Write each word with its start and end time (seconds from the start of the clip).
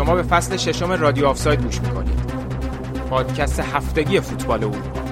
شما 0.00 0.14
به 0.14 0.22
فصل 0.22 0.56
ششم 0.56 0.92
رادیو 0.92 1.26
آفساید 1.26 1.62
گوش 1.62 1.80
می‌کنید. 1.80 2.20
پادکست 3.10 3.60
هفتگی 3.60 4.20
فوتبال 4.20 4.64
اروپا 4.64 5.09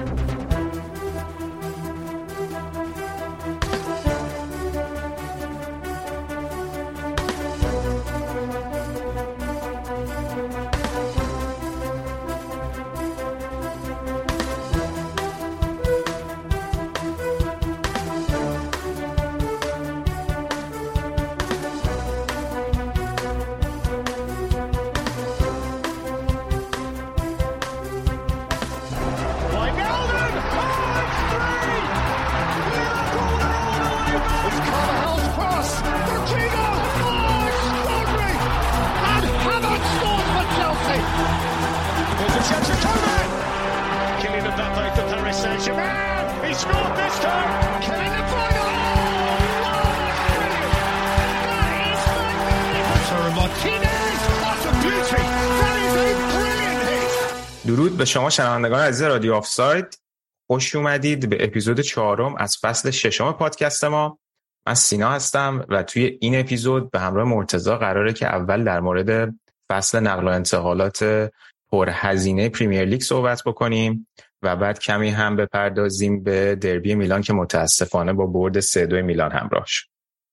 شما 58.09 58.29
شنوندگان 58.29 58.79
عزیز 58.79 59.01
رادیو 59.01 59.33
آفساید 59.33 59.99
خوش 60.47 60.75
اومدید 60.75 61.29
به 61.29 61.43
اپیزود 61.43 61.79
چهارم 61.79 62.35
از 62.35 62.57
فصل 62.61 62.91
ششم 62.91 63.31
پادکست 63.31 63.83
ما. 63.83 64.19
من 64.67 64.73
سینا 64.73 65.09
هستم 65.09 65.65
و 65.69 65.83
توی 65.83 66.17
این 66.21 66.39
اپیزود 66.39 66.91
به 66.91 66.99
همراه 66.99 67.27
مرتزا 67.27 67.77
قراره 67.77 68.13
که 68.13 68.27
اول 68.27 68.63
در 68.63 68.79
مورد 68.79 69.35
فصل 69.71 69.99
نقل 69.99 70.27
و 70.27 70.27
انتقالات 70.27 71.29
پرهزینه 71.71 72.49
پریمیر 72.49 72.85
لیگ 72.85 73.01
صحبت 73.01 73.43
بکنیم 73.45 74.07
و 74.41 74.55
بعد 74.55 74.79
کمی 74.79 75.09
هم 75.09 75.35
بپردازیم 75.35 76.23
به 76.23 76.55
دربی 76.55 76.95
میلان 76.95 77.21
که 77.21 77.33
متاسفانه 77.33 78.13
با 78.13 78.25
برد 78.25 78.59
سه 78.59 78.85
دو 78.85 79.01
میلان 79.01 79.31
همراه 79.31 79.63
شد. 79.67 79.87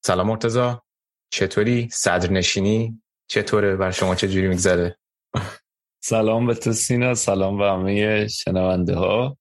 سلام 0.05 0.27
مرتزا 0.27 0.83
چطوری؟ 1.31 1.89
صدرنشینی 1.93 3.03
چطوره؟ 3.29 3.77
بر 3.77 3.91
شما 3.91 4.15
چه 4.15 4.29
جوری 4.29 4.49
میگذره؟ 4.49 4.97
سلام 6.09 6.47
به 6.47 6.55
تو 6.55 6.73
سینا 6.73 7.15
سلام 7.15 7.59
به 7.59 7.65
همه 7.65 8.29
شنونده 8.29 8.95
ها. 8.95 9.37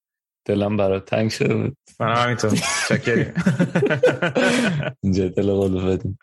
دلم 0.47 0.77
برای 0.77 0.99
تنگ 0.99 1.31
شده 1.31 1.55
بود. 1.55 1.77
من 1.99 2.15
همینطور 2.15 2.59
چکریم 2.89 3.33
اینجا 5.03 5.27
دل 5.27 5.51
قلو 5.51 5.87
بدیم. 5.87 6.19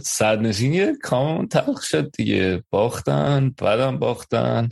صدنشینی 0.00 0.98
کامون 1.02 1.48
تلخ 1.48 1.82
شد 1.82 2.10
دیگه. 2.10 2.62
باختن 2.70 3.54
بعدم 3.58 3.98
باختن. 3.98 4.68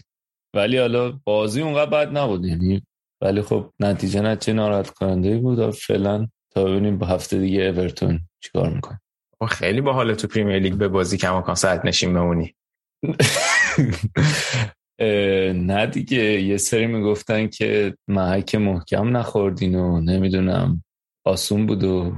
ولی 0.55 0.78
حالا 0.78 1.20
بازی 1.24 1.62
اونقدر 1.62 1.91
بد 1.91 2.19
نبود 2.19 2.45
یعنی. 2.45 2.83
ولی 3.22 3.42
خب 3.42 3.70
نتیجه 3.80 4.20
نتیجه 4.20 4.52
ناراحت 4.52 4.91
کننده 4.91 5.39
بود 5.39 5.70
فعلا 5.70 6.28
تا 6.55 6.64
ببینیم 6.64 6.98
با 6.98 7.06
هفته 7.06 7.39
دیگه 7.39 7.62
اورتون 7.62 8.20
چیکار 8.41 8.69
می‌کنه. 8.69 9.00
خیلی 9.48 9.80
با 9.80 9.92
حال 9.92 10.14
تو 10.14 10.28
پریمیر 10.28 10.58
لیگ 10.58 10.74
به 10.74 10.89
بازی 10.89 11.17
کماکان 11.19 11.55
صد 11.55 11.86
نشین 11.86 12.14
بمونی. 12.14 12.55
نه 15.70 15.86
دیگه 15.86 16.42
یه 16.42 16.57
سری 16.57 16.86
می‌گفتن 16.86 17.47
که 17.47 17.95
محک 18.08 18.55
محکم 18.55 19.17
نخوردین 19.17 19.75
و 19.75 20.01
نمی‌دونم 20.01 20.85
آسون 21.25 21.67
بود 21.67 21.85
و 21.85 22.14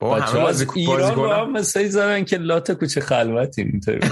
بچه 0.00 0.40
از 0.40 0.66
ایران 0.74 1.30
هم 1.30 1.52
مسایی 1.52 1.88
زدن 1.88 2.24
که 2.24 2.38
لات 2.38 2.72
کوچه 2.72 3.00
خلوتی 3.00 3.62
اینطوری. 3.62 4.00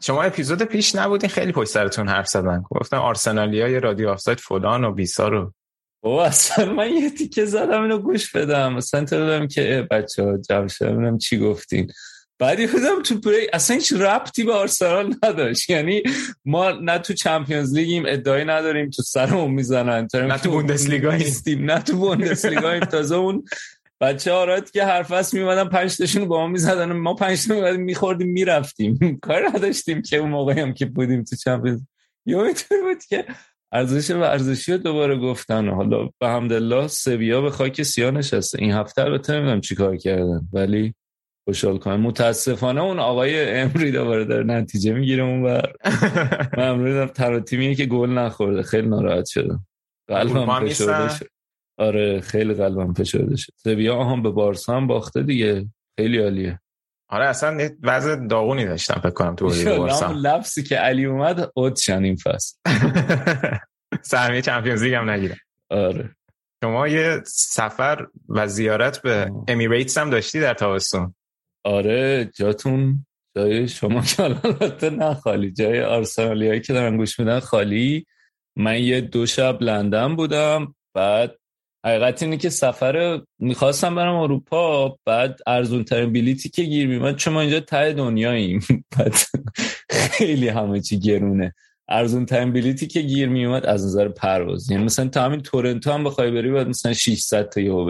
شما 0.00 0.22
اپیزود 0.22 0.62
پیش 0.62 0.94
نبودین 0.94 1.30
خیلی 1.30 1.52
پشت 1.52 1.70
سرتون 1.70 2.08
حرف 2.08 2.28
زدن. 2.28 2.62
گفتن 2.70 2.96
آرسنالی 2.96 3.60
های 3.60 3.80
رادیو 3.80 4.08
آفساید 4.08 4.40
فلان 4.40 4.84
و 4.84 4.92
بیسا 4.92 5.28
رو 5.28 5.52
او 6.04 6.20
اصلا 6.20 6.72
من 6.72 6.92
یه 6.92 7.10
تیکه 7.10 7.44
زدم 7.44 7.82
اینو 7.82 7.98
گوش 7.98 8.36
بدم. 8.36 8.72
مثلا 8.72 9.04
تو 9.04 9.46
که 9.46 9.86
بچه 9.90 10.22
ها 10.22 10.36
جمع 10.36 11.18
چی 11.18 11.38
گفتین. 11.38 11.92
بعدی 12.38 12.66
بودم 12.66 13.02
تو 13.02 13.20
پری 13.20 13.48
اصلا 13.52 13.76
هیچ 13.76 13.92
ربطی 13.92 14.44
به 14.44 14.52
آرسنال 14.52 15.14
نداشت. 15.24 15.70
یعنی 15.70 16.02
ما 16.44 16.70
نه 16.70 16.98
تو 16.98 17.14
چمپیونز 17.14 17.74
لیگیم 17.74 18.02
ادعای 18.06 18.44
نداریم 18.44 18.90
تو 18.90 19.02
سرمون 19.02 19.50
می‌زنن. 19.50 20.08
نه 20.14 20.38
تو 20.38 20.50
بوندسلیگا 20.50 21.12
نیستیم. 21.12 21.70
نه 21.70 21.78
تو 21.78 21.96
بوندسلیگا 21.96 22.80
تازه 22.80 23.14
اون 23.14 23.44
بچه 24.00 24.32
آرات 24.32 24.70
که 24.70 24.84
هر 24.84 25.02
فصل 25.02 25.38
میومدن 25.38 25.68
پنج 25.68 25.96
تاشون 25.96 26.24
با 26.24 26.38
ما 26.38 26.46
می‌زدن. 26.48 26.92
ما 26.92 27.14
پنج 27.14 27.46
تا 27.46 27.72
میخوردیم 27.72 28.28
می‌رفتیم. 28.28 29.18
کار 29.22 29.48
نداشتیم 29.54 30.02
که 30.02 30.16
اون 30.16 30.30
موقعی 30.30 30.60
هم 30.60 30.74
که 30.74 30.86
بودیم 30.86 31.24
تو 31.24 31.36
چمپیونز. 31.36 31.80
یا 32.26 32.38
بود 32.42 33.04
که 33.08 33.24
ارزش 33.72 34.10
ورزشی 34.10 34.72
رو 34.72 34.78
دوباره 34.78 35.16
گفتن. 35.16 35.68
حالا 35.68 36.08
به 36.20 36.28
حمدالله 36.28 36.88
سویا 36.88 37.40
به 37.40 37.50
خاک 37.50 37.82
سیاه 37.82 38.10
نشسته. 38.10 38.62
این 38.62 38.72
هفته 38.72 39.02
البته 39.02 39.32
نمی‌دونم 39.32 39.60
چیکار 39.60 39.96
کردن. 39.96 40.48
ولی 40.52 40.94
خوشحال 41.44 41.78
کنم. 41.78 42.00
متاسفانه 42.00 42.80
اون 42.80 42.98
آقای 42.98 43.50
امری 43.50 43.92
دوباره 43.92 44.24
داره 44.24 44.44
نتیجه 44.44 44.92
می‌گیره 44.92 45.22
اون 45.22 45.42
بر 45.42 45.72
من 46.58 46.68
امری 46.68 47.06
تنها 47.06 47.40
تیمیه 47.40 47.74
که 47.74 47.86
گل 47.86 48.10
نخورده. 48.10 48.62
خیلی 48.62 48.88
ناراحت 48.88 49.26
شدم. 49.26 49.66
قلبم 50.08 50.66
فشرده 50.68 51.14
شد. 51.14 51.26
آره 51.78 52.20
خیلی 52.20 52.54
قلبم 52.54 52.92
فشرده 52.92 53.36
شد. 53.36 53.52
سویا 53.56 54.04
هم 54.04 54.22
به 54.22 54.30
بارسا 54.30 54.76
هم 54.76 54.86
باخته 54.86 55.22
دیگه. 55.22 55.66
خیلی 55.98 56.18
عالیه. 56.18 56.60
آره 57.08 57.26
اصلا 57.26 57.70
وضع 57.82 58.16
داغونی 58.16 58.64
داشتم 58.64 59.00
فکر 59.00 59.10
کنم 59.10 59.34
تو 59.34 59.44
بارسا. 59.78 60.12
لفظی 60.12 60.62
که 60.62 60.76
علی 60.76 61.04
اومد 61.04 61.50
اوتشن 61.54 62.04
این 62.04 62.16
فصل. 62.16 62.56
سهمیه 64.02 64.42
چمپیونز 64.42 64.82
لیگ 64.82 64.94
هم 64.94 65.10
نگیرم. 65.10 65.36
آره. 65.70 66.10
شما 66.64 66.88
یه 66.88 67.20
سفر 67.26 68.06
و 68.28 68.46
زیارت 68.46 69.02
به 69.02 69.30
امیریتس 69.48 69.98
هم 69.98 70.10
داشتی 70.10 70.40
در 70.40 70.54
تابستون؟ 70.54 71.14
آره 71.64 72.30
جاتون 72.36 73.06
جای 73.36 73.68
شما 73.68 74.00
که 74.00 74.22
البته 74.22 74.90
نه 74.90 75.14
خالی. 75.14 75.52
جای 75.52 75.82
آرسنالی 75.82 76.48
هایی 76.48 76.60
که 76.60 76.72
دارن 76.72 76.96
گوش 76.96 77.20
میدن 77.20 77.40
خالی. 77.40 78.06
من 78.56 78.82
یه 78.82 79.00
دو 79.00 79.26
شب 79.26 79.62
لندن 79.62 80.16
بودم 80.16 80.74
بعد 80.94 81.38
حقیقت 81.86 82.22
اینه 82.22 82.36
که 82.36 82.50
سفر 82.50 83.22
می‌خواستم 83.38 83.94
برم 83.94 84.14
اروپا 84.14 84.96
بعد 85.04 85.38
ارزون 85.46 85.84
ترین 85.84 86.12
بلیتی 86.12 86.48
که 86.48 86.62
گیر 86.62 86.88
میمد 86.88 87.16
چون 87.16 87.32
ما 87.32 87.40
اینجا 87.40 87.60
ته 87.60 87.92
دنیاییم. 87.92 88.60
بعد 88.98 89.14
خیلی 89.90 90.48
همه 90.48 90.80
چی 90.80 90.98
گرونه. 90.98 91.54
ارزون 91.88 92.26
ترین 92.26 92.52
بلیتی 92.52 92.86
که 92.86 93.00
گیر 93.00 93.28
میومد 93.28 93.66
از 93.66 93.86
نظر 93.86 94.08
پرواز. 94.08 94.70
یعنی 94.70 94.84
مثلا 94.84 95.08
تا 95.08 95.22
همین 95.22 95.40
تورنتو 95.40 95.92
هم 95.92 96.04
بخوای 96.04 96.30
بری 96.30 96.50
باید 96.50 96.68
مثلا 96.68 96.92
600 96.92 97.48
تا 97.48 97.60
یهو 97.60 97.84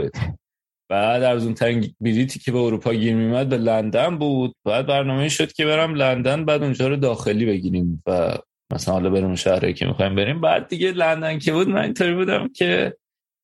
بعد 0.89 1.23
ارزون 1.23 1.55
ترین 1.55 1.95
بلیتی 2.01 2.39
که 2.39 2.53
به 2.53 2.59
اروپا 2.59 2.95
گیر 2.95 3.15
میمد 3.15 3.49
به 3.49 3.57
لندن 3.57 4.19
بود. 4.19 4.55
بعد 4.65 4.87
برنامه 4.87 5.29
شد 5.29 5.53
که 5.53 5.65
برم 5.65 5.95
لندن 5.95 6.45
بعد 6.45 6.63
اونجا 6.63 6.89
رو 6.89 6.97
داخلی 6.97 7.47
بگیریم 7.47 8.03
و 8.07 8.39
مثلا 8.73 8.95
حالا 8.95 9.11
بریم 9.11 9.35
شهری 9.35 9.75
که 9.75 9.87
می‌خوایم 9.87 10.15
بریم. 10.15 10.41
بعد 10.41 10.69
دیگه 10.69 10.93
لندن 10.93 11.39
که 11.39 11.53
بود 11.53 11.69
من 11.69 11.83
اینطوری 11.83 12.15
بودم 12.15 12.49
که 12.49 12.97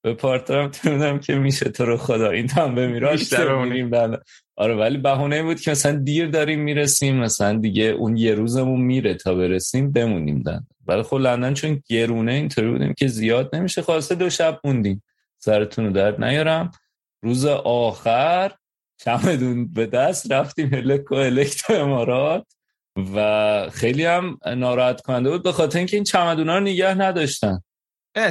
به 0.02 0.14
پارترم 0.14 0.70
بودم 0.84 1.18
که 1.26 1.34
میشه 1.34 1.70
تو 1.70 1.84
رو 1.84 1.96
خدا 1.96 2.30
این 2.30 2.50
هم 2.50 2.74
بمیرم 2.74 3.16
آره 4.56 4.74
ولی 4.74 4.98
بهونه 4.98 5.42
بود 5.42 5.60
که 5.60 5.70
مثلا 5.70 5.92
دیر 5.92 6.26
داریم 6.26 6.60
می‌رسیم 6.60 7.16
مثلا 7.16 7.58
دیگه 7.58 7.84
اون 7.84 8.16
یه 8.16 8.34
روزمون 8.34 8.80
میره 8.80 9.14
تا 9.14 9.34
برسیم 9.34 9.92
بمونیم 9.92 10.36
لندن. 10.36 10.66
ولی 10.86 11.02
خب 11.02 11.16
لندن 11.16 11.54
چون 11.54 11.82
گرونه 11.88 12.32
اینطوری 12.32 12.70
بودیم 12.70 12.94
که 12.94 13.06
زیاد 13.06 13.56
نمیشه 13.56 13.82
خواسته 13.82 14.14
دو 14.14 14.30
شب 14.30 14.60
موندیم. 14.64 15.02
سرتون 15.38 15.86
رو 15.86 15.92
درد 15.92 16.24
نیارم. 16.24 16.70
روز 17.22 17.46
آخر 17.64 18.52
چمدون 19.00 19.72
به 19.72 19.86
دست 19.86 20.32
رفتیم 20.32 20.74
هلک 20.74 21.12
و 21.12 21.14
الکتر 21.14 21.80
امارات 21.80 22.46
و 23.14 23.70
خیلی 23.72 24.04
هم 24.04 24.38
ناراحت 24.56 25.00
کننده 25.00 25.30
بود 25.30 25.42
به 25.42 25.52
خاطر 25.52 25.78
اینکه 25.78 25.96
این 25.96 26.04
چمدونا 26.04 26.58
رو 26.58 26.64
نگه 26.64 26.94
نداشتن. 26.94 27.62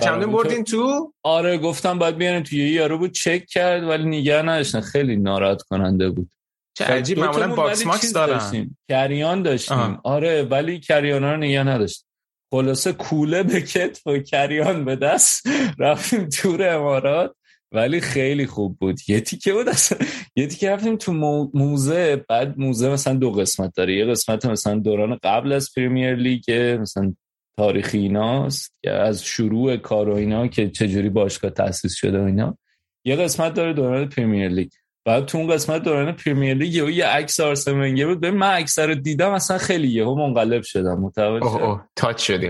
چمدون 0.04 0.32
بردین 0.32 0.64
تو؟ 0.64 1.14
آره 1.24 1.58
گفتم 1.58 2.00
باید 2.00 2.18
بیارین 2.18 2.44
تو 2.44 2.56
یه 2.56 2.72
یارو 2.72 2.98
بود 2.98 3.12
چک 3.12 3.46
کرد 3.46 3.84
ولی 3.84 4.04
نگه 4.04 4.42
نداشتن. 4.42 4.82
خیلی 4.82 5.16
ناراحت 5.16 5.62
کننده 5.62 6.10
بود. 6.10 6.32
چه 6.74 6.86
عجیب 6.86 7.20
معمولا 7.20 7.56
box 7.56 7.86
ماکس 7.86 8.14
دارن. 8.14 8.76
carry-on 8.90 9.42
داشتیم. 9.42 9.78
آه. 9.78 10.02
آره 10.04 10.44
ولی 10.44 10.80
carry-on 10.80 11.24
رو 11.24 11.38
نگه 11.38 11.64
نداشت. 11.64 12.06
خلاصه 12.52 12.94
کوله 12.94 13.44
به 13.44 13.62
کتف 13.62 14.08
و 14.08 14.18
carry-on 14.18 14.86
به 14.86 14.96
دست 14.96 15.48
رفتیم 15.78 16.30
تور 16.30 16.76
امارات 16.76 17.36
ولی 17.72 18.02
خیلی 18.02 18.46
خوب 18.46 18.78
بود. 18.80 19.00
یه 19.08 19.22
تیکه 19.22 19.54
بود 19.54 19.70
اصلا. 19.70 19.98
یه 20.36 20.48
تیکه 20.48 20.70
رفتیم 20.70 20.96
تو 20.96 21.14
موزه. 21.54 22.26
بعد 22.30 22.60
موزه 22.60 22.90
مثلا 22.90 23.14
دو 23.14 23.32
قسمت 23.32 23.76
داره. 23.76 23.96
یه 23.96 24.06
قسمت 24.06 24.46
مثلا 24.46 24.80
دوران 24.80 25.20
قبل 25.24 25.52
از 25.52 25.70
Premier 25.76 26.16
League 26.16 26.52
مثلا 26.82 27.14
تاریخی 27.58 27.98
ایناست 27.98 28.74
که 28.82 28.92
از 28.92 29.24
شروع 29.24 29.78
کار 29.78 30.10
و 30.10 30.14
اینا 30.16 30.48
که 30.48 30.70
چجوری 30.70 31.10
باشگاه 31.10 31.52
تاسیس 31.52 31.96
شده 31.96 32.22
و 32.22 32.26
اینا. 32.26 32.58
یه 33.06 33.16
قسمت 33.16 33.54
داره 33.54 33.74
دوران 33.74 34.10
پریمیر 34.10 34.50
لیگ. 34.50 34.70
بعد 35.10 35.26
تو 35.26 35.38
اون 35.38 35.48
قسمت 35.48 35.84
دوران 35.84 36.12
پریمیر 36.12 36.54
لیگ 36.54 36.74
یه 36.74 37.06
عکس 37.06 37.40
آرسن 37.40 37.72
ونگر 37.72 38.08
بود. 38.08 38.20
به 38.20 38.32
من 38.32 38.48
عکس 38.48 38.80
رو 38.80 38.96
دیدم 38.96 39.32
اصلا 39.32 39.58
خیلی 39.58 39.88
یهو 39.88 40.16
منقلب 40.16 40.64
شدم 40.64 41.00
متوجه 41.00 41.46
اوه 41.46 41.64
اوه 41.64 41.86
تاچ 41.96 42.28
شدی 42.28 42.50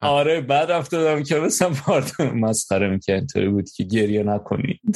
آره 0.00 0.40
بعد 0.40 0.70
رفته 0.70 0.96
دادم 0.96 1.22
که 1.22 1.34
مثلا 1.34 1.70
پارت 1.70 2.20
مسخره 2.20 2.88
می‌کنه 2.88 3.16
اینطوری 3.16 3.48
بود 3.48 3.70
که 3.70 3.84
گریه 3.84 4.22
نکنی. 4.22 4.80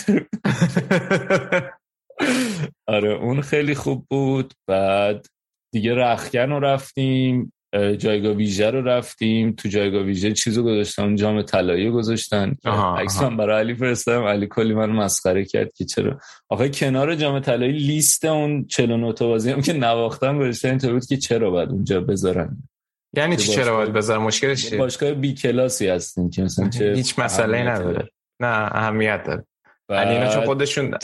آره 2.86 3.12
اون 3.12 3.40
خیلی 3.40 3.74
خوب 3.74 4.06
بود. 4.10 4.54
بعد 4.66 5.26
دیگه 5.72 5.94
رخکن 5.94 6.50
رو 6.50 6.60
رفتیم. 6.60 7.52
جایگاه 7.72 8.32
ویژه 8.32 8.70
رو 8.70 8.82
رفتیم 8.82 9.52
تو 9.52 9.68
جایگاه 9.68 10.02
ویژه 10.02 10.32
چیزو 10.32 10.62
گذاشتن 10.62 11.16
جام 11.16 11.42
طلایی 11.42 11.90
گذاشتن. 11.90 12.56
عکس 12.98 13.22
برای 13.22 13.60
علی 13.60 13.74
فرستادم. 13.74 14.24
علی 14.24 14.46
کلی 14.46 14.74
من 14.74 14.90
مسخره 14.90 15.44
کرد 15.44 15.72
که 15.72 15.84
چرا. 15.84 16.20
آخه 16.48 16.68
کنار 16.68 17.14
جام 17.14 17.40
طلایی 17.40 17.72
لیست 17.72 18.24
اون 18.24 18.66
49 18.66 19.12
تا 19.12 19.26
بازی 19.28 19.50
هم 19.50 19.62
که 19.62 19.72
نواختن 19.72 20.38
گذاشتن 20.38 20.68
اینطور 20.68 20.92
بود 20.92 21.06
که 21.06 21.16
چرا 21.16 21.50
باید 21.50 21.68
اونجا 21.68 22.00
بذارن؟ 22.00 22.56
یعنی 23.16 23.36
چی 23.36 23.52
چرا 23.52 23.76
باید 23.76 23.92
بذارن؟ 23.92 24.22
مشکلش 24.22 24.68
چیه؟ 24.68 24.78
باشگاه 24.78 25.12
بی 25.12 25.34
کلاسی 25.34 25.88
هستین 25.88 26.30
که 26.30 26.42
مثلا 26.42 26.68
چه 26.68 26.92
هیچ 26.96 27.18
مسئله 27.18 27.62
نداره. 27.62 28.08
نه 28.40 28.46
اهمیت 28.72 29.22
داره. 29.24 29.44
ولی 29.88 30.10
اینا 30.10 30.34
چون 30.34 30.44
خودشون 30.44 30.94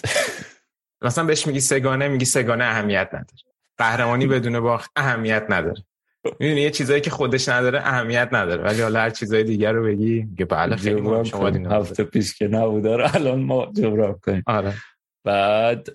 مثلا 1.04 1.24
بهش 1.24 1.46
میگی 1.46 1.60
سگانه 1.60 2.08
میگی 2.08 2.24
سگانه 2.24 2.64
اهمیت 2.64 3.08
نداره. 3.08 3.42
قهرمانی 3.78 4.26
بدون 4.34 4.60
باخت 4.60 4.90
اهمیت 4.96 5.46
نداره. 5.48 5.84
می‌دونی 6.40 6.60
یه 6.60 6.70
چیزایی 6.70 7.00
که 7.00 7.10
خودش 7.10 7.48
نداره 7.48 7.80
اهمیت 7.80 8.28
نداره. 8.32 8.62
ولی 8.62 8.82
حالا 8.82 9.00
هر 9.00 9.10
چیزای 9.10 9.44
دیگر 9.44 9.72
رو 9.72 9.84
بگی 9.84 10.28
که 10.38 10.44
بله 10.44 10.76
خیلی 10.76 11.00
مهم. 11.00 11.24
شما 11.24 11.48
هفته 11.48 12.04
پیش 12.04 12.34
که 12.34 12.48
نبود 12.48 12.86
الان 12.86 13.40
ما 13.40 13.72
جبران 13.76 14.18
کنیم. 14.22 14.42
آره. 14.46 14.74
بعد 15.26 15.88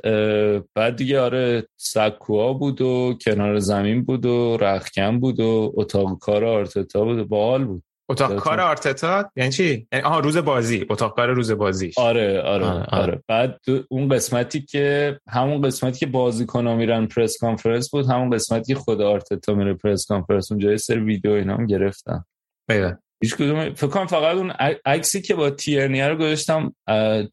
بعد 0.76 0.96
دیگه 0.96 1.20
آره 1.20 1.68
سکوها 1.78 2.54
بود 2.54 2.82
و 2.82 3.18
کنار 3.22 3.60
زمین 3.60 4.04
بود 4.04 4.26
و 4.26 4.58
رخکن 4.58 5.20
بود 5.20 5.40
و 5.40 5.74
اتاق 5.76 6.20
کار 6.20 6.46
آرتتا 6.46 7.06
بود 7.06 7.20
و 7.20 7.26
باحال 7.26 7.66
بود. 7.66 7.84
اتاق 8.10 8.36
کار 8.36 8.60
آرتتا؟ 8.60 9.32
یعنی 9.36 9.52
چی؟ 9.52 9.88
یعنی 9.92 10.06
آها 10.06 10.20
روز 10.20 10.38
بازی. 10.38 10.86
اتاق 10.90 11.16
کار 11.16 11.30
روز 11.30 11.52
بازی. 11.52 11.92
آره 11.98 12.42
آره 12.42 12.66
آره, 12.66 12.86
آره. 12.86 13.24
بعد 13.28 13.60
اون 13.90 14.10
قسمتی 14.10 14.62
که 14.62 15.20
همون 15.30 15.62
قسمتی 15.62 16.00
که 16.00 16.06
بازیکن‌ها 16.06 16.76
میرن 16.76 17.06
press 17.06 17.38
conference 17.38 17.90
بود 17.90 18.06
همون 18.06 18.30
قسمتی 18.30 18.74
که 18.74 18.80
خود 18.80 19.02
آرتتا 19.02 19.54
میره 19.54 19.74
press 19.74 20.06
conference 20.06 20.52
اونجا 20.52 20.78
سر 20.78 21.00
ویدیو 21.00 21.32
اینا 21.32 21.56
هم 21.56 21.66
گرفتن. 21.66 22.24
بله. 22.68 22.98
هیچ 23.24 23.36
کدوم 23.36 23.74
فکر 23.74 23.88
کنم 23.88 24.08
فقط 24.08 24.36
اون 24.36 24.52
عکسی 24.86 25.22
که 25.22 25.36
با 25.36 25.50
تیرنی 25.50 26.02
رو 26.02 26.16
گذاشتم 26.16 26.76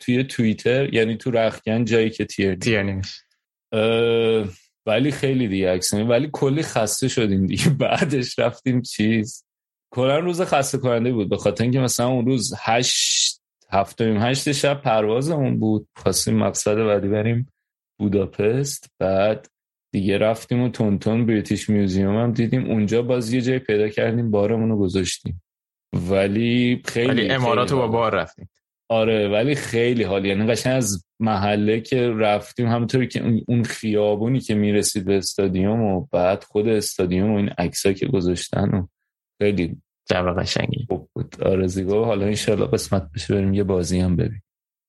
توی 0.01 0.25
توییتر 0.25 0.95
یعنی 0.95 1.17
تو 1.17 1.31
رخکن 1.31 1.85
جایی 1.85 2.11
که 2.11 2.25
تیرنی 2.25 2.57
تیرنی 2.57 3.01
ولی 4.87 5.11
خیلی 5.11 5.49
دیگه 5.49 5.73
عکس 5.73 5.95
ولی 5.95 6.31
کلی 6.33 6.63
خسته 6.63 7.09
شدیم 7.09 7.47
دیگه. 7.47 7.71
بعدش 7.81 8.39
رفتیم 8.39 8.83
چیز؟ 8.83 9.46
کلا 9.91 10.19
روز 10.19 10.43
خسته 10.43 10.79
کننده 10.79 11.13
بود. 11.13 11.29
به 11.29 11.37
خاطر 11.37 11.65
اینکه 11.65 11.81
مثلا 11.81 12.09
اون 12.09 12.27
روز 12.27 12.55
هشت 12.59 13.41
هفتم 13.71 14.23
هشت 14.23 14.53
شب 14.53 14.83
پروازمون 14.83 15.59
بود. 15.59 15.89
خواستیم 15.97 16.37
مقصد 16.37 16.77
بعدی 16.77 17.09
بریم 17.09 17.49
بوداپست. 17.99 18.91
بعد 18.99 19.49
دیگه 19.93 20.19
رفتیم 20.19 20.63
و 20.63 20.69
تون 20.69 20.99
تون 20.99 21.27
بریتیش 21.27 21.71
میوزیوم 21.71 22.17
هم 22.17 22.33
دیدیم. 22.33 22.71
اونجا 22.71 23.03
باز 23.03 23.33
یه 23.33 23.41
جای 23.41 23.59
پیدا 23.59 23.89
کردیم 23.89 24.31
بارمون 24.31 24.69
رو 24.69 24.79
گذاشتیم. 24.79 25.43
ولی 26.11 26.83
خیلی 26.85 27.09
ولی 27.09 27.31
امارات 27.31 27.73
با 27.73 27.89
بار 27.89 28.15
رفتیم. 28.15 28.49
آره 28.89 29.29
ولی 29.29 29.55
خیلی 29.55 30.03
حالی 30.03 30.29
یعنی 30.29 30.47
قشنگ 30.47 30.77
از 30.77 31.05
محله 31.21 31.81
که 31.81 32.11
رفتیم 32.11 32.69
همونطوری 32.69 33.09
که 33.09 33.43
اون 33.49 33.63
خیابونی 33.63 34.41
که 34.41 34.55
می‌رسید 34.55 35.05
به 35.05 35.17
استادیوم 35.17 35.81
و 35.81 36.07
بعد 36.13 36.45
خود 36.45 36.69
استادیوم 36.69 37.33
و 37.33 37.37
این 37.37 37.49
عکسا 37.49 37.93
که 37.93 38.07
گذاشتن 38.07 38.69
و 38.69 38.87
خیلی 39.39 39.83
جو 40.11 40.33
قشنگی. 40.33 40.87
خوب 40.89 41.09
بود. 41.15 41.43
آرزیگو 41.43 42.05
حالا 42.05 42.27
ان 42.27 42.67
قسمت 42.73 43.09
بشه 43.15 43.35
بریم 43.35 43.55
یه 43.55 43.63
بازی 43.63 44.01
هم 44.01 44.17
ببین 44.17 44.41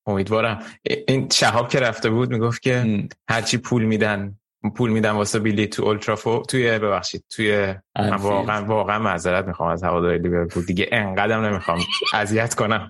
امیدوارم. 0.06 0.62
این 1.08 1.28
شهاب 1.28 1.68
که 1.68 1.80
رفته 1.80 2.10
بود 2.10 2.30
می‌گفت 2.30 2.62
که 2.62 3.08
هرچی 3.28 3.58
پول 3.58 3.84
میدن 3.84 4.38
پول 4.76 4.90
میدن 4.90 5.10
واسه 5.10 5.38
بیلی 5.38 5.66
تو 5.66 5.82
اولترافو 5.82 6.42
توی 6.48 6.78
ببخشید 6.78 7.24
توی 7.30 7.74
واقعا 8.18 8.64
واقعا 8.64 8.98
معذرت 8.98 9.44
می‌خوام 9.44 9.68
از 9.68 9.84
هواداری 9.84 10.18
لیورپول. 10.18 10.64
دیگه 10.64 10.88
انقدرم 10.92 11.44
نمی‌خوام 11.44 11.78
اذیت 12.14 12.54
کنم. 12.54 12.88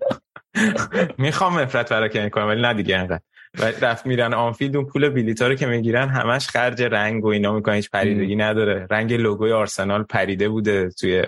می‌خوام 1.18 1.58
نفرت 1.58 1.92
پراکنی 1.92 2.30
کنم 2.30 2.46
ولی 2.46 2.62
نه 2.62 2.74
دیگه 2.74 2.96
انقدر. 2.96 3.22
و 3.58 3.64
رفت 3.64 4.06
میرن 4.06 4.34
آنفیلد 4.34 4.76
اون 4.76 4.86
پول 4.86 5.08
بلیتا 5.08 5.46
رو 5.46 5.54
که 5.54 5.66
می‌گیرن 5.66 6.08
همش 6.08 6.48
خرج 6.48 6.82
رنگ 6.82 7.24
و 7.24 7.28
اینا 7.28 7.52
می‌کنن 7.52 7.74
هیچ 7.74 7.90
پریدگی 7.90 8.36
نداره. 8.36 8.86
رنگ 8.90 9.12
لوگوی 9.12 9.52
آرسنال 9.52 10.02
پریده 10.02 10.48
بوده 10.48 10.90
توی 10.90 11.24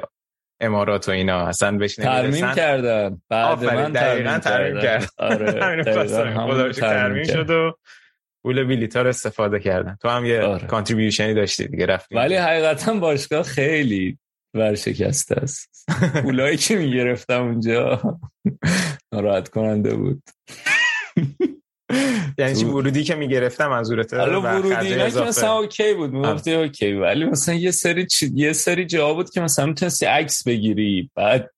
امارات 0.60 1.08
و 1.08 1.12
اینا. 1.12 1.46
اصلا 1.46 1.78
بهش 1.78 1.94
ترمیم 1.94 2.54
کردن. 2.54 3.22
بعد 3.28 3.64
من 3.64 3.92
دقیقاً 3.92 4.38
ترمیم 4.38 4.82
کرد 4.82 5.10
آره. 5.18 5.52
ترمیم 6.72 7.24
شد 7.24 7.50
و 7.50 7.72
پول 8.42 8.64
بلیتا 8.64 9.02
رو 9.02 9.08
استفاده 9.08 9.60
کردن. 9.60 9.96
تو 10.02 10.08
هم 10.08 10.24
یه 10.24 10.42
آره. 10.42 10.66
contribution 10.67 11.29
ی 11.29 11.34
داشتی 11.34 11.68
دیگه 11.68 11.86
رفتی 11.86 12.14
ولی 12.14 12.34
حقیقتا 12.36 12.94
باشگاه 12.94 13.42
خیلی 13.42 14.18
ورشکسته 14.54 15.36
است. 15.36 15.86
پولایی 16.22 16.56
که 16.56 16.76
می‌گرفتم 16.76 17.42
اونجا 17.42 18.02
ناراحت 19.12 19.48
کننده 19.48 19.96
بود. 19.96 20.22
یعنی 22.38 22.54
چی 22.54 22.64
ورودی 22.64 23.04
که 23.04 23.14
می‌گرفتم 23.14 23.66
منظورته 23.66 24.16
حالا 24.16 24.40
ورودی 24.40 24.96
نه 24.96 25.10
که 25.10 25.20
مثلا 25.20 25.58
اوکی 25.58 25.94
بود 25.94 26.12
می‌گفتی 26.12 26.54
اوکی 26.54 26.92
ولی 26.92 27.25
مثلا 27.25 27.54
یه 27.54 27.70
سری 27.70 28.06
چی... 28.06 28.31
یه 28.34 28.52
سری 28.52 28.87
جا 28.87 29.14
بود 29.14 29.31
که 29.31 29.40
مثلا 29.40 29.66
می‌تونستی 29.66 30.06
عکس 30.06 30.48
بگیری. 30.48 31.10
بعد 31.14 31.50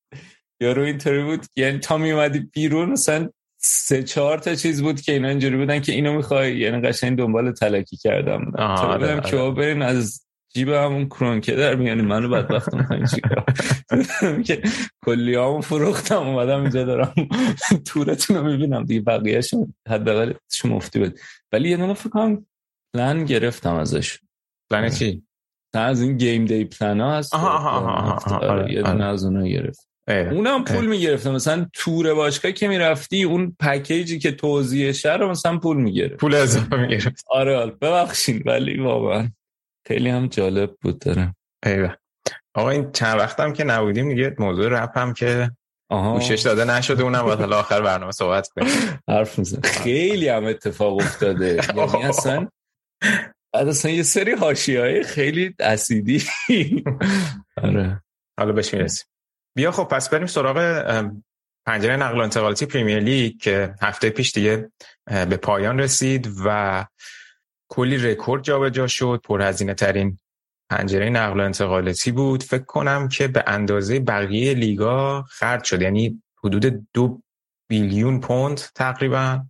یارو 0.60 0.82
اینطوری 0.82 1.22
بود 1.22 1.46
یعنی 1.56 1.78
تا 1.78 1.98
میومدی 1.98 2.38
بیرون 2.52 2.90
مثلا 2.90 3.28
سه 3.58 4.02
چهار 4.02 4.38
تا 4.38 4.54
چیز 4.54 4.82
بود 4.82 5.00
که 5.00 5.12
اینا 5.12 5.28
اینجوری 5.28 5.56
بودن 5.56 5.80
که 5.80 5.92
اینو 5.92 6.12
می‌خوای. 6.12 6.58
یعنی 6.58 6.80
قشنگ 6.88 7.18
دنبال 7.18 7.52
تلکی 7.52 7.96
کردم. 7.96 8.52
آره، 8.58 9.20
که 9.20 9.36
آره. 9.36 9.54
برین 9.54 9.82
از 9.82 10.26
جیب 10.54 10.68
همون 10.68 11.06
کرونکه 11.06 11.52
در 11.52 11.74
میانی 11.74 12.02
منو 12.02 12.28
بدبختم 12.28 13.04
که 14.46 14.62
کلی 15.04 15.34
همون 15.34 15.60
فروختم 15.60 16.22
اومدم 16.22 16.60
اینجا 16.60 16.84
دارم 16.84 17.14
تورتون 17.86 18.36
رو 18.36 18.42
می‌بینم. 18.42 18.84
دیگه 18.84 19.00
بقیهشون 19.00 19.74
حداقل 19.88 20.32
شما 20.50 20.76
مفتی 20.76 20.98
بود. 20.98 21.18
ولی 21.52 21.70
یه 21.70 21.76
دونه 21.76 21.94
فکر 21.94 22.38
پلن 22.94 23.24
گرفتم 23.24 23.74
ازش. 23.74 24.18
پلن 24.70 24.90
چی؟ 24.90 25.22
از 25.74 26.00
این 26.00 26.16
گیم 26.16 26.44
دی 26.44 26.64
پلن 26.64 27.00
ها 27.00 27.16
هست. 27.16 27.34
آها 27.34 27.70
آها 27.70 28.36
آره، 28.36 28.72
یه 28.72 28.82
دونه 28.82 29.04
از 29.04 29.24
اونها 29.24 29.46
گرفت 29.46 29.88
اونم 30.08 30.64
پول 30.64 30.86
می‌گرفت. 30.86 31.26
مثلا 31.26 31.66
تور 31.72 32.14
باشگاه 32.14 32.52
که 32.52 32.68
می‌رفتی 32.68 33.22
اون 33.22 33.56
پکیجی 33.60 34.18
که 34.18 34.32
توضیحشه 34.32 35.12
رو 35.12 35.30
مثلا 35.30 35.58
پول 35.58 35.76
می‌گرفت. 35.76 36.14
پول 36.16 36.34
اضافه 36.34 36.76
می‌گرفت. 36.76 37.24
آره. 37.30 37.66
ببخشید 37.66 38.46
ولی 38.46 38.80
واقعا. 38.80 39.28
خیلی 39.86 40.08
هم 40.08 40.26
جالب 40.26 40.76
بود 40.80 40.98
داره. 40.98 41.34
ایوه. 41.66 41.94
آقا 42.54 42.70
این 42.70 42.92
چند 42.92 43.18
وقتم 43.18 43.52
که 43.52 43.64
نبودیم 43.64 44.08
دیگه 44.08 44.36
موضوع 44.38 44.68
رپ 44.68 44.98
هم 44.98 45.12
که 45.12 45.50
گوشش 45.90 46.40
داده 46.40 46.64
نشده 46.64 47.02
اونم 47.02 47.22
باید 47.22 47.38
حالا 47.38 47.58
آخر 47.58 47.80
برنامه 47.80 48.12
صحبت 48.12 48.48
کنیم. 48.48 49.00
حرف 49.08 49.38
میزن 49.38 49.60
خیلی 49.60 50.28
هم 50.28 50.44
اتفاق 50.44 50.96
افتاده. 50.96 51.60
یعنی 51.78 52.02
اصلا 52.04 52.48
اصلا 53.54 53.90
یه 53.90 54.02
سری 54.02 54.32
هاشی 54.32 54.76
های 54.76 55.02
خیلی 55.02 55.54
اسیدی. 55.60 56.24
آره. 57.56 58.02
حالا 58.38 58.52
بهش 58.52 58.74
می‌رسیم. 58.74 59.06
بیا 59.56 59.70
خب 59.70 59.84
پس 59.84 60.08
بریم 60.08 60.26
سراغ 60.26 60.58
پنجره 61.66 61.96
نقل 61.96 62.18
و 62.18 62.22
انتقالاتی 62.22 62.66
پریمیر 62.66 63.00
لیگ 63.00 63.40
که 63.40 63.74
هفته 63.82 64.10
پیش 64.10 64.32
دیگه 64.32 64.70
به 65.06 65.36
پایان 65.36 65.80
رسید 65.80 66.28
و 66.44 66.86
کلی 67.74 67.96
رکورد 67.96 68.42
جابجا 68.42 68.86
شد 68.86 69.20
پرهزینه 69.24 69.74
ترین 69.74 70.18
پنجره 70.70 71.10
نقل 71.10 71.40
و 71.40 71.44
انتقالاتی 71.44 72.12
بود. 72.12 72.42
فکر 72.42 72.64
کنم 72.64 73.08
که 73.08 73.28
به 73.28 73.44
اندازه 73.46 74.00
بقیه 74.00 74.54
لیگا 74.54 75.22
خرج 75.22 75.64
شد. 75.64 75.82
یعنی 75.82 76.22
حدود 76.44 76.86
دو 76.94 77.20
billion 77.68 78.20
پوند 78.20 78.60
تقریبا 78.74 79.44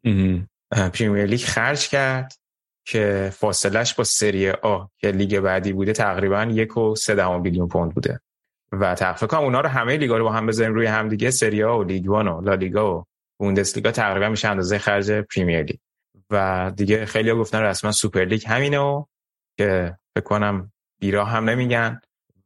پریمیر 0.71 1.25
لیگ 1.25 1.41
خرج 1.41 1.89
کرد 1.89 2.33
که 2.87 3.33
فاصلش 3.35 3.95
با 3.95 4.05
سری 4.05 4.51
آ 4.51 4.85
که 4.99 5.11
لیگ 5.11 5.41
بعدی 5.41 5.73
بوده 5.73 5.93
تقریبا 5.93 6.45
یک 6.51 6.77
و 6.77 6.95
سه 6.97 7.39
billion 7.39 7.69
پوند 7.69 7.95
بوده. 7.95 8.21
و 8.73 8.95
فکر 8.95 9.27
کنم 9.27 9.41
اونا 9.41 9.61
رو 9.61 9.69
همه 9.69 9.97
لیگا 9.97 10.19
رو 10.19 10.25
با 10.25 10.33
هم 10.33 10.47
بذاریم 10.47 10.75
روی 10.75 10.87
هم 10.87 11.09
دیگه 11.09 11.31
سری 11.31 11.65
آ 11.65 11.79
و 11.79 11.83
لیگ 11.83 12.09
وان 12.09 12.29
و 12.29 12.41
لالیگا 12.41 12.99
و 12.99 13.05
بوندسلیگا 13.39 13.91
تقریبا 13.91 14.29
میشه 14.29 14.49
اندازه 14.49 14.79
خرج 14.79 15.11
پریمیر 15.11 15.63
لیگ. 15.63 15.77
و 16.33 16.73
دیگه 16.77 17.07
خیلی 17.07 17.33
گفتن 17.33 17.61
رسما 17.61 17.93
سوپر 17.93 18.25
لیگ 18.25 18.43
همینه 18.47 18.79
و 18.79 19.05
که 19.59 19.97
فکر 20.15 20.25
کنم 20.25 20.73
بیراه 21.01 21.29
هم 21.29 21.51
نمیگن 21.51 22.01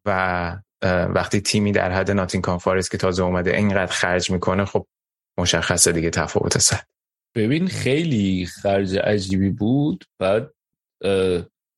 و 0.04 0.56
وقتی 0.82 1.40
تیمی 1.40 1.72
در 1.72 1.92
حد 1.92 2.10
ناتینگهام 2.10 2.40
فارست 2.40 2.88
که 2.88 2.98
تازه 2.98 3.22
اومده 3.22 3.56
اینقدر 3.56 3.92
خرج 3.92 4.30
می‌کنه 4.30 4.64
خب 4.64 4.86
مشخصه 5.38 5.92
دیگه 5.92 6.10
تفاوت 6.10 6.58
سر. 6.58 6.80
ببین 7.34 7.68
خیلی 7.68 8.46
خرج 8.46 8.98
عجیبی 8.98 9.50
بود. 9.50 10.04
بعد 10.18 10.50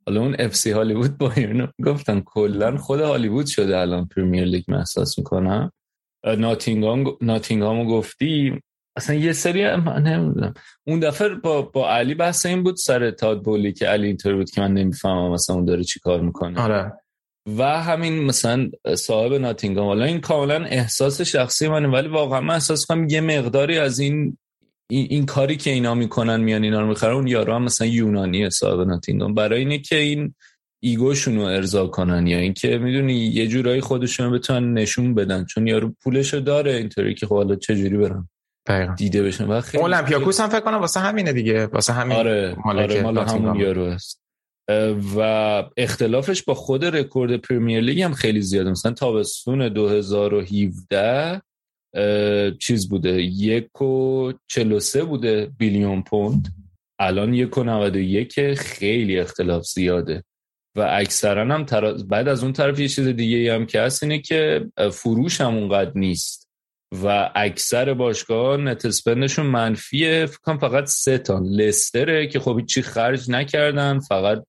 حالا 0.07 0.21
اون 0.21 0.37
اف 0.39 0.55
سی 0.55 0.71
هالیوود 0.71 1.19
با 1.19 1.33
گفتن 1.85 2.21
کلا 2.21 2.77
خود 2.77 3.01
هالیوود 3.01 3.47
شده 3.47 3.79
الان 3.79 4.07
پریمیر 4.07 4.45
لیگ 4.45 4.65
من 4.69 4.79
احساس 4.79 5.19
می‌کنم 5.19 5.73
ناتینگام 6.25 7.17
ناتینگامو 7.21 7.85
گفتی 7.85 8.63
اصلا 8.99 9.17
یه 9.17 9.33
سری 9.33 9.77
من 9.77 10.03
نمی‌دونم. 10.03 10.55
اون 10.87 11.01
دفعه 11.01 11.29
با 11.29 11.63
با 11.63 11.91
علی 11.91 12.15
بحث 12.15 12.47
این 12.47 12.63
بود 12.63 12.77
سر 12.77 13.11
تاد 13.11 13.43
بولی 13.43 13.73
که 13.73 13.87
علی 13.87 14.07
اینطور 14.07 14.35
بود 14.35 14.51
که 14.51 14.61
من 14.61 14.73
نمی‌فهمم 14.73 15.33
مثلا 15.33 15.57
اون 15.57 15.65
داره 15.65 15.85
چی 15.85 16.01
کار 16.01 16.21
می‌کنه. 16.21 16.61
آره. 16.61 16.93
و 17.59 17.83
همین 17.83 18.25
مثلا 18.25 18.71
صاحب 18.95 19.33
ناتینگام. 19.33 19.87
حالا 19.87 20.05
این 20.05 20.21
کاملا 20.21 20.65
احساس 20.65 21.21
شخصی 21.21 21.69
منه 21.69 21.89
ولی 21.89 22.09
واقعا 22.09 22.41
من 22.41 22.55
احساس 22.55 22.87
کنم 22.87 23.09
یه 23.09 23.21
مقداری 23.21 23.79
از 23.79 23.99
این 23.99 24.39
این, 24.91 25.27
کاری 25.27 25.57
که 25.57 25.71
اینا 25.71 25.95
می‌کنن 25.95 26.41
میان 26.41 26.65
اینا 26.65 26.81
رو 26.81 26.87
می‌خرن 26.87 27.15
اون 27.15 27.27
یارو 27.27 27.55
هم 27.55 27.63
مثلا 27.63 27.87
یونانی 27.87 28.51
صاحب 28.51 28.81
ناتینگام. 28.81 29.35
برای 29.35 29.59
اینه 29.59 29.79
که 29.79 29.97
این 29.97 30.35
ایگوشون 30.83 31.37
رو 31.37 31.43
ارضا 31.43 31.87
کنن 31.87 32.27
یا 32.27 32.39
اینکه 32.39 32.79
می‌دونی 32.79 33.15
یه 33.15 33.47
جورایی 33.47 33.81
خودشون 33.81 34.33
بتونن 34.33 34.73
نشون 34.73 35.15
بدن 35.15 35.45
چون 35.45 35.67
یارو 35.67 35.95
پولشو 36.03 36.39
داره 36.39 36.73
اینطوری 36.73 37.15
که 37.15 37.27
خب 37.27 37.35
حالا 37.35 37.57
چه 37.57 37.77
جوری 37.77 37.97
برن. 37.97 38.29
دیده 38.97 39.23
بشن. 39.23 39.45
و 39.45 39.61
خیلی 39.61 39.83
اولمپیاکوس 39.83 40.41
هم 40.41 40.49
فکر 40.49 40.61
کنم 40.61 40.81
واسه 40.81 41.01
همینه 41.01 41.33
دیگه. 41.33 41.67
واسه 41.67 41.93
همین 41.93 42.17
آره 42.17 42.57
آره 42.65 43.03
مال 43.03 43.19
همون 43.19 43.61
یارو 43.61 43.83
است. 43.83 44.23
و 45.17 45.21
اختلافش 45.77 46.43
با 46.43 46.55
خود 46.55 46.85
رکورد 46.85 47.37
پرمیر 47.37 47.81
لیگ 47.81 48.01
هم 48.01 48.13
خیلی 48.13 48.43
زیاده. 48.43 48.71
مثلا 48.71 48.93
تابستون 48.93 49.69
2017 49.69 51.43
چیز 52.59 52.89
بوده 52.89 53.23
یک 53.23 53.83
و 53.83 54.33
سه 54.81 55.05
بوده 55.05 55.51
بیلیون 55.59 56.03
پوند. 56.03 56.49
الان 57.01 57.35
یک 57.35 57.59
و 57.59 57.65
91 57.65 58.55
خیلی 58.55 59.19
اختلاف 59.19 59.67
زیاده. 59.67 60.25
و 60.77 60.87
اکثرا 60.91 61.55
هم 61.55 61.67
بعد 62.09 62.29
از 62.29 62.43
اون 62.43 62.53
طرف 62.53 62.79
یه 62.79 62.89
چیز 62.89 63.07
دیگه 63.07 63.55
هم 63.55 63.67
که 63.67 63.81
هست 63.81 64.03
اینه 64.03 64.19
که 64.19 64.67
فروش 64.93 65.41
هم 65.41 65.57
اونقدر 65.57 65.93
نیست. 65.95 66.48
و 66.93 67.31
اکثر 67.35 67.95
باشگاه 67.95 68.57
net 68.57 68.79
spend 68.79 69.17
شون 69.17 69.47
منفیه. 69.47 70.27
فکرم 70.27 70.59
فقط 70.59 70.85
سه 70.87 71.19
تا. 71.19 71.39
لستره 71.39 72.27
که 72.27 72.41
خب 72.41 72.61
هیچی 72.67 72.83
خرج 72.83 73.31
نکردن. 73.31 73.99
فقط 73.99 74.45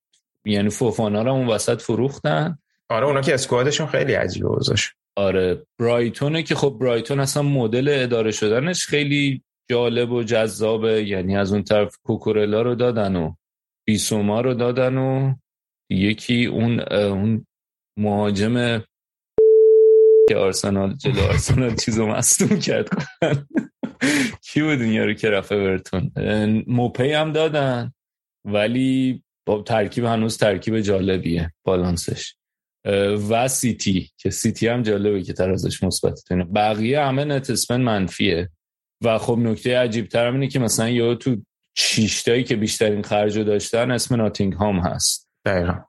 یعنی 0.46 0.70
فوفانا 0.70 1.22
رو 1.22 1.32
اون 1.32 1.48
وسط 1.48 1.82
فروختن. 1.82 2.58
آره 2.90 3.06
اونا 3.06 3.22
که 3.22 3.34
squad 3.34 3.64
شون 3.64 3.88
خیلی 3.88 4.14
عجیبه 4.14 4.50
وضعش 4.50 4.92
آره. 5.16 5.66
برایتونه 5.80 6.44
که 6.44 6.56
خب 6.56 6.78
برایتون 6.82 7.20
اصلا 7.20 7.44
مدل 7.44 7.90
اداره 7.92 8.32
شدنش 8.32 8.86
خیلی 8.86 9.44
جالب 9.70 10.12
و 10.12 10.24
جذابه. 10.24 11.04
یعنی 11.04 11.38
از 11.38 11.54
اون 11.54 11.64
طرف 11.64 11.98
کوکورلا 12.04 12.62
رو 12.62 12.76
دادن 12.76 13.16
و 13.16 13.34
بیسوما 13.86 14.42
رو 14.42 14.54
دادن 14.54 14.98
و 14.98 15.34
یکی 15.90 16.46
اون 16.46 16.80
اون 16.80 17.46
مهاجم 17.98 18.84
که 20.30 20.36
آرسنال 20.36 20.94
جلو 20.94 21.22
آرسنال 21.22 21.76
چیزو 21.76 22.08
مصدوم 22.08 22.60
کرد. 22.60 22.90
کنن 22.90 23.48
کی 24.42 24.62
بود 24.62 24.82
این 24.82 24.94
یارو 24.94 25.14
که 25.14 25.30
رفت 25.30 25.54
برتون 25.54 26.12
موپی 26.68 27.12
هم 27.12 27.32
دادن 27.32 27.94
ولی 28.46 29.24
با 29.48 29.62
ترکیب 29.62 30.06
هنوز 30.06 30.38
ترکیب 30.38 30.80
جالبیه 30.80 31.54
بالانسش. 31.64 32.36
و 33.30 33.48
سیتی 33.48 34.12
که 34.18 34.30
سیتی 34.30 34.68
هم 34.68 34.82
جالبه 34.82 35.24
که 35.24 35.34
ترازش 35.34 35.84
مثبت 35.84 36.20
بقیه 36.56 37.02
همه 37.02 37.26
نتسپن 37.26 37.82
منفیه. 37.82 38.50
و 39.04 39.18
خب 39.18 39.38
نکته 39.38 39.78
عجیب 39.78 40.08
تر 40.08 40.32
اینه 40.32 40.48
که 40.48 40.60
مثلا 40.60 40.90
یا 40.90 41.16
تو 41.16 41.36
چیشتایی 41.78 42.44
که 42.44 42.56
بیشترین 42.56 43.02
خرج 43.02 43.40
داشتن 43.40 43.92
اسم 43.92 44.16
ناتینگ 44.16 44.54
هام 44.54 44.80
هست. 44.80 45.30
دقیقا. 45.46 45.80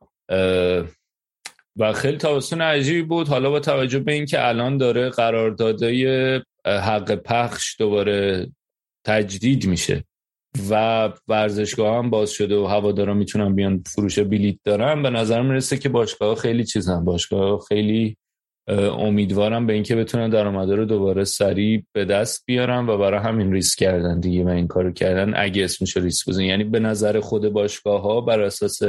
و 1.76 1.92
خیلی 1.92 2.16
تابستون 2.16 2.60
عجیبی 2.60 3.02
بود. 3.02 3.28
حالا 3.28 3.50
با 3.50 3.60
توجه 3.60 3.98
به 3.98 4.12
اینکه 4.12 4.48
الان 4.48 4.76
داره 4.76 5.08
قراردادای 5.08 6.06
حق 6.66 7.14
پخش 7.14 7.76
دوباره 7.78 8.50
تجدید 9.06 9.66
میشه 9.66 10.04
و 10.70 11.12
ورزشگاه 11.28 11.98
هم 11.98 12.10
باز 12.10 12.30
شده 12.30 12.56
و 12.56 12.66
هوادارا 12.66 13.14
می‌تونن 13.14 13.54
بیان 13.54 13.82
فروش 13.86 14.18
بلیت 14.18 14.56
دارن 14.64 15.02
به 15.02 15.10
نظر 15.10 15.42
می‌رسه 15.42 15.78
که 15.78 15.88
باشگاه 15.88 16.34
خیلی 16.34 16.64
چیزن. 16.64 17.04
باشگاه 17.04 17.60
خیلی 17.68 18.16
امیدوارم 18.98 19.66
به 19.66 19.72
اینکه 19.72 19.96
بتونن 19.96 20.30
درآمده 20.30 20.74
رو 20.74 20.84
دوباره 20.84 21.24
سریع 21.24 21.84
به 21.92 22.04
دست 22.04 22.42
بیارن 22.46 22.86
و 22.86 22.98
برای 22.98 23.20
همین 23.20 23.52
ریسک 23.52 23.78
کردن 23.78 24.20
دیگه 24.20 24.44
و 24.44 24.48
این 24.48 24.66
کارو 24.66 24.92
کردن. 24.92 25.32
اگه 25.36 25.64
اسمش 25.64 25.96
ریسک 25.96 26.28
بزن 26.28 26.42
یعنی 26.42 26.64
به 26.64 26.80
نظر 26.80 27.20
خود 27.20 27.48
باشگاه 27.48 28.02
ها 28.02 28.20
بر 28.20 28.40
اساس 28.40 28.80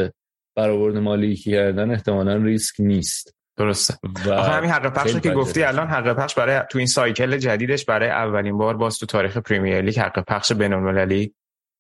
برآورد 0.62 0.98
مالی 0.98 1.36
کردن 1.36 1.92
احتمالا 1.92 2.36
ریسک 2.36 2.76
نیست. 2.80 3.36
درسته. 3.58 3.98
و 4.26 4.44
همین 4.44 4.70
حق 4.70 4.94
پخش 4.94 5.16
که 5.16 5.32
گفتی 5.32 5.64
الان 5.64 5.88
حق 5.88 6.14
پخش 6.14 6.36
برای 6.36 6.62
تو 6.70 6.78
این 6.78 6.88
سایکل 6.88 7.38
جدیدش 7.38 7.86
برای 7.86 8.10
اولین 8.10 8.58
بار 8.58 8.78
باز 8.78 9.00
تو 9.00 9.06
تاریخ 9.06 9.38
پریمیر 9.38 9.82
لیگ 9.82 10.00
حق 10.00 10.24
پخش 10.28 10.52
بین‌المللی 10.52 11.34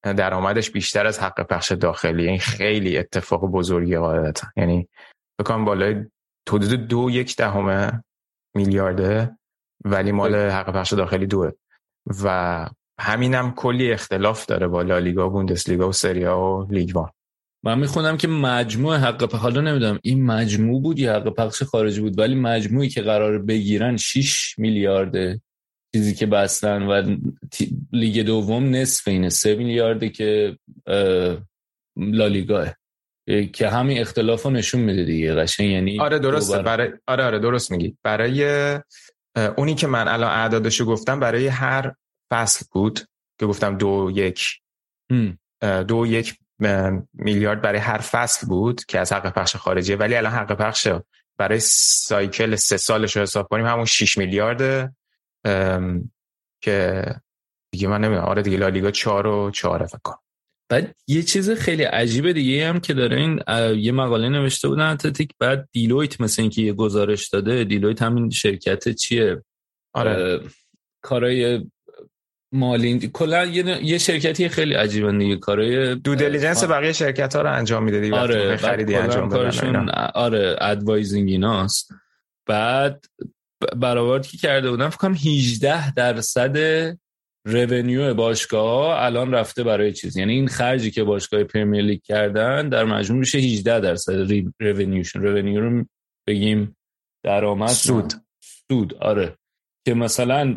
درآمدش 0.03 0.71
بیشتر 0.71 1.07
از 1.07 1.19
حق 1.19 1.47
پخش 1.47 1.71
داخلی. 1.71 2.27
این 2.27 2.39
خیلی 2.39 2.97
اتفاق 2.97 3.45
بزرگی 3.45 3.97
قاعدتا. 3.97 4.47
یعنی 4.57 4.89
بکنم 5.39 5.65
بالای 5.65 6.05
حدود 6.49 6.87
دو 6.87 7.09
یک 7.09 7.35
دهم 7.35 8.03
میلیارده 8.55 9.37
ولی 9.85 10.11
مال 10.11 10.35
حق 10.35 10.73
پخش 10.73 10.93
داخلی 10.93 11.27
دوه. 11.27 11.51
و 12.23 12.67
همینم 12.99 13.51
کلی 13.51 13.91
اختلاف 13.91 14.45
داره 14.45 14.67
با 14.67 14.81
لالیگا 14.81 15.29
بوندسلیگا 15.29 15.89
و 15.89 15.91
سریا 15.91 16.39
و 16.39 16.67
لیگ 16.69 16.95
وان. 16.95 17.09
من 17.63 17.79
می‌خونم 17.79 18.17
که 18.17 18.27
مجموع 18.27 18.97
حق 18.97 19.25
پخش 19.25 19.39
حالا 19.39 19.61
نمی‌دونم 19.61 19.99
این 20.03 20.25
مجموع 20.25 20.81
بود 20.81 20.99
یا 20.99 21.15
حق 21.15 21.29
پخش 21.29 21.63
خارجی 21.63 22.01
بود؟ 22.01 22.19
ولی 22.19 22.35
مجموعی 22.35 22.89
که 22.89 23.01
قرار 23.01 23.39
بگیرن 23.39 23.97
6 23.97 24.59
میلیارده 24.59 25.41
چیزی 25.95 26.13
که 26.13 26.25
بستن 26.25 26.81
و 26.81 27.17
لیگ 27.91 28.25
دوم 28.25 28.75
نصف 28.75 29.07
اینه 29.07 29.29
3 29.29 29.55
میلیارده 29.55 30.09
که 30.09 30.57
لالیگاه 31.97 32.75
که 33.53 33.69
همین 33.69 33.97
اختلاف 33.97 34.43
رو 34.43 34.51
نشون 34.51 34.81
میده 34.81 35.03
دیگه 35.03 35.35
قشنگ 35.35 35.69
یعنی 35.69 35.99
آره 35.99 36.19
درسته 36.19 36.61
برای 36.61 36.89
آره 37.07 37.23
آره 37.23 37.39
درست 37.39 37.71
میگی. 37.71 37.97
برای 38.03 38.79
اونی 39.57 39.75
که 39.75 39.87
من 39.87 40.07
الان 40.07 40.31
اعدادشو 40.31 40.85
گفتم 40.85 41.19
برای 41.19 41.47
هر 41.47 41.93
فصل 42.31 42.65
بود 42.71 42.99
که 43.39 43.45
گفتم 43.45 43.77
دو 43.77 44.11
یک. 44.15 44.47
دو 45.87 46.05
یک 46.07 46.33
میلیارد 47.13 47.61
برای 47.61 47.79
هر 47.79 47.97
فصل 47.97 48.47
بود 48.47 48.85
که 48.85 48.99
از 48.99 49.13
حق 49.13 49.33
پخش 49.33 49.55
خارجی 49.55 49.95
ولی 49.95 50.15
الان 50.15 50.31
حق 50.31 50.57
پخش 50.57 50.87
برای 51.37 51.59
سایکل 51.61 52.55
سه 52.55 52.77
سالش 52.77 53.15
رو 53.15 53.21
حساب 53.21 53.47
کنیم 53.47 53.65
همون 53.65 53.85
6 53.85 54.17
میلیارد 54.17 54.93
که 56.63 57.05
دیگه 57.71 57.87
من 57.87 58.01
نمی‌دونم. 58.01 58.27
آره 58.27 58.41
دیگه 58.41 58.57
لالیگا 58.57 58.91
4 58.91 59.27
و 59.27 59.51
4 59.51 59.85
فکر 59.85 59.99
کنم. 60.03 60.17
بعد 60.69 60.95
یه 61.07 61.23
چیز 61.23 61.49
خیلی 61.49 61.83
عجیبه 61.83 62.33
دیگه 62.33 62.67
هم 62.67 62.79
که 62.79 62.93
داره 62.93 63.17
این 63.17 63.39
یه 63.77 63.91
مقاله 63.91 64.29
نوشته 64.29 64.67
بودن 64.67 64.91
اتلتیک 64.91 65.31
بعد 65.39 65.69
دیلویت 65.71 66.21
مثل 66.21 66.41
اینکه 66.41 66.61
یه 66.61 66.73
گزارش 66.73 67.29
داده. 67.29 67.63
دیلویت 67.63 68.01
همین 68.01 68.29
شرکت 68.29 68.89
چیه؟ 68.89 69.43
آره. 69.93 70.41
کارای 71.03 71.65
مالی. 72.53 73.09
کلا 73.13 73.45
یه،, 73.45 73.85
یه 73.85 73.97
شرکتی 73.97 74.49
خیلی 74.49 74.73
عجیبه 74.73 75.11
دیگه. 75.11 75.37
کارای 75.37 75.95
due 75.95 76.15
diligence 76.15 76.63
بقیه 76.63 76.93
شرکت 76.93 77.35
ها 77.35 77.41
رو 77.41 77.53
انجام 77.53 77.83
میده 77.83 77.99
دیگه 77.99 78.15
آره 78.15 78.57
خریدی 78.57 78.95
انجام 78.95 79.29
کارشون 79.29 79.89
آره 80.15 80.55
advising 80.61 81.29
ایناست. 81.29 81.93
بعد 82.47 83.05
برآورد 83.75 84.27
که 84.27 84.37
کرده 84.37 84.69
بودن 84.69 84.89
فکر 84.89 84.97
کنم 84.97 85.13
18 85.13 85.93
درصد 85.93 86.57
revenue 87.45 88.13
باشگاه 88.13 89.03
الان 89.03 89.31
رفته 89.31 89.63
برای 89.63 89.93
چیز. 89.93 90.17
یعنی 90.17 90.33
این 90.33 90.47
خرجی 90.47 90.91
که 90.91 91.03
باشگاه 91.03 91.43
پرمیر 91.43 91.81
لیگ 91.81 92.01
کردن 92.03 92.69
در 92.69 92.83
مجموع 92.83 93.19
میشه 93.19 93.37
18 93.37 93.79
درصد 93.79 94.31
revenue 94.59 94.99
شون 94.99 95.21
رونیو 95.21 95.61
رو 95.61 95.85
بگیم 96.27 96.77
درآمد 97.25 97.67
سود. 97.67 98.13
سود 98.67 98.93
آره. 98.93 99.35
که 99.85 99.93
مثلا 99.93 100.55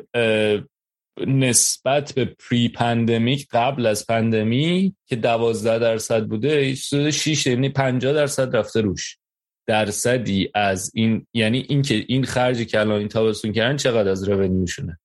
نسبت 1.26 2.12
به 2.12 2.24
pre-pandemic 2.24 3.48
قبل 3.50 3.86
از 3.86 4.06
pandemic 4.06 4.94
که 5.06 5.16
12 5.16 5.78
درصد 5.78 6.26
بوده 6.26 6.74
6 6.74 7.46
یعنی 7.46 7.68
50 7.68 8.12
درصد 8.12 8.56
رفته 8.56 8.80
روش. 8.80 9.18
درصدی 9.66 10.50
از 10.54 10.90
این 10.94 11.26
یعنی 11.34 11.66
این 11.68 11.82
که 11.82 12.04
این 12.08 12.24
خرجی 12.24 12.66
که 12.66 12.80
این 12.80 13.08
تابستون 13.08 13.52
کردن 13.52 13.76
چقدر 13.76 14.10
از 14.10 14.28
revenue 14.28 14.69
شونه 14.69 14.98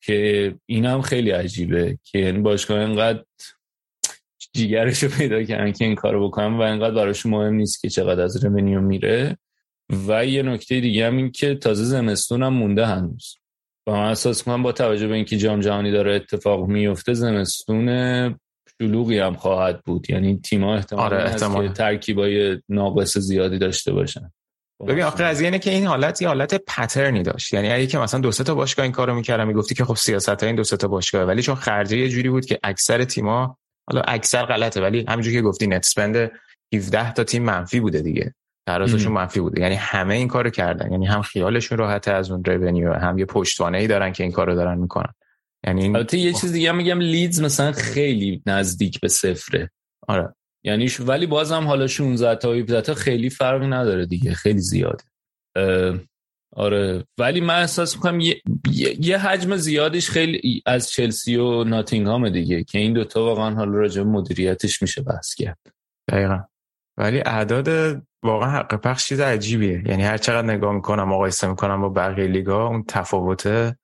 که 0.00 0.54
این 0.66 0.86
هم 0.86 1.02
خیلی 1.02 1.30
عجیبه 1.30 1.98
که 2.04 2.18
این 2.18 2.42
باشگاه 2.42 2.80
اینقدر 2.80 3.24
جیگرش 4.52 5.02
رو 5.02 5.08
پیدا 5.08 5.42
کردن 5.42 5.72
که 5.72 5.84
این 5.84 5.94
کارو 5.94 6.28
بکنن 6.28 6.58
و 6.58 6.60
اینقدر 6.60 6.94
براش 6.94 7.26
مهم 7.26 7.54
نیست 7.54 7.80
که 7.80 7.88
چقدر 7.88 8.22
از 8.22 8.44
رمنیو 8.44 8.80
میره. 8.80 9.38
و 10.08 10.26
یه 10.26 10.42
نکته 10.42 10.80
دیگه 10.80 11.06
هم 11.06 11.16
این 11.16 11.30
که 11.30 11.54
تازه 11.54 11.84
زمستون 11.84 12.42
هم 12.42 12.52
مونده 12.52 12.86
هنوز. 12.86 13.39
و 13.86 13.92
من 13.92 14.08
احساس 14.08 14.42
کنم 14.42 14.62
با 14.62 14.72
توجه 14.72 15.08
به 15.08 15.14
اینکه 15.14 15.36
جام 15.36 15.60
جهانی 15.60 15.90
داره 15.90 16.14
اتفاق 16.14 16.68
میفته 16.68 17.14
زمستون 17.14 17.86
شلوغی 18.78 19.18
هم 19.18 19.34
خواهد 19.34 19.82
بود. 19.84 20.10
یعنی 20.10 20.40
تیم‌ها 20.44 20.76
احتمال 20.76 21.04
آره 21.04 21.22
احتمال. 21.22 21.68
که 21.68 21.74
ترکیبای 21.74 22.58
ناقص 22.68 23.18
زیادی 23.18 23.58
داشته 23.58 23.92
باشن. 23.92 24.32
ببین 24.88 25.04
آخه 25.04 25.24
قضیه 25.24 25.46
اینه 25.46 25.58
که 25.58 25.70
این 25.70 25.86
حالت 25.86 26.22
یه 26.22 26.28
حالت 26.28 26.54
پترنی 26.54 27.22
داشت. 27.22 27.54
یعنی 27.54 27.70
اگه 27.70 27.86
که 27.86 27.98
مثلا 27.98 28.20
دو 28.20 28.32
سه 28.32 28.44
تا 28.44 28.54
باشگاه 28.54 28.82
این 28.82 28.92
کارو 28.92 29.14
می‌کردن 29.14 29.44
می‌گفتی 29.44 29.74
که 29.74 29.84
خب 29.84 29.94
سیاست 29.96 30.42
این 30.42 30.56
دو 30.56 30.64
سه 30.64 30.76
تا 30.76 30.88
باشگاه 30.88 31.24
ولی 31.24 31.42
چون 31.42 31.54
خرجه 31.54 31.96
یه 31.96 32.08
جوری 32.08 32.30
بود 32.30 32.46
که 32.46 32.58
اکثر 32.62 33.04
تیم‌ها 33.04 33.58
حالا 33.90 34.02
اکثر 34.02 34.46
غلطه 34.46 34.80
ولی 34.80 35.04
همونجوری 35.08 35.36
که 35.36 35.42
گفتی 35.42 35.66
net 35.66 35.86
spend 35.86 36.30
17 36.74 37.12
تا 37.12 37.24
تیم 37.24 37.42
منفی 37.42 37.80
بوده 37.80 38.00
دیگه. 38.00 38.34
ترازشون 38.70 39.12
منفی 39.12 39.40
بوده. 39.40 39.60
یعنی 39.60 39.74
همه 39.74 40.14
این 40.14 40.28
کارو 40.28 40.50
کردن. 40.50 40.92
یعنی 40.92 41.06
هم 41.06 41.22
خیالشون 41.22 41.78
راحته 41.78 42.12
از 42.12 42.30
اون 42.30 42.44
revenue 42.44 42.92
هم 42.92 43.18
یه 43.18 43.24
پشتوانه 43.24 43.78
ای 43.78 43.86
دارن 43.86 44.12
که 44.12 44.22
این 44.22 44.32
کارو 44.32 44.54
دارن 44.54 44.78
می‌کنن. 44.78 45.12
یعنی 45.66 45.82
این... 45.82 45.96
البته 45.96 46.18
یه 46.18 46.32
چیز 46.32 46.52
دیگه 46.52 46.72
میگم 46.72 47.00
لیدز 47.00 47.40
مثلا 47.40 47.72
خیلی 47.72 48.42
نزدیک 48.46 49.00
به 49.00 49.08
صفره. 49.08 49.70
آره. 50.08 50.34
یعنی 50.64 50.90
ولی 51.00 51.26
بازم 51.26 51.66
حالا 51.66 51.86
16 51.86 52.36
تا 52.36 52.52
17 52.52 52.80
تا 52.80 52.94
خیلی 52.94 53.30
فرقی 53.30 53.66
نداره 53.66 54.06
دیگه 54.06 54.34
خیلی 54.34 54.60
زیاده. 54.60 55.04
آره. 56.56 57.04
ولی 57.18 57.40
من 57.40 57.60
احساس 57.60 57.96
می‌کنم 57.96 58.20
یه, 58.20 58.40
یه 59.00 59.18
حجم 59.18 59.56
زیادش 59.56 60.10
خیلی 60.10 60.62
از 60.66 60.90
چلسی 60.90 61.36
و 61.36 61.64
ناتینگهام 61.64 62.28
دیگه 62.28 62.64
که 62.64 62.78
این 62.78 62.92
دوتا 62.92 63.24
واقعا 63.24 63.54
حالا 63.54 63.72
راجع 63.72 64.02
مدیریتش 64.02 64.82
میشه 64.82 65.02
بحث 65.02 65.34
کرد. 65.34 65.58
دقیقا. 66.08 66.40
ولی 67.00 67.20
اعداد 67.20 67.68
واقعا 68.22 68.50
حق 68.50 68.74
پخش 68.74 69.08
چیز 69.08 69.20
عجیبیه. 69.20 69.82
یعنی 69.86 70.02
هر 70.02 70.16
چقدر 70.16 70.46
نگاه 70.46 70.72
می‌کنم 70.72 71.08
مقایسه 71.08 71.46
می‌کنم 71.46 71.80
با 71.80 71.88
بقیه 71.88 72.26
لیگا 72.26 72.66
اون 72.66 72.84
تفاوت 72.88 73.74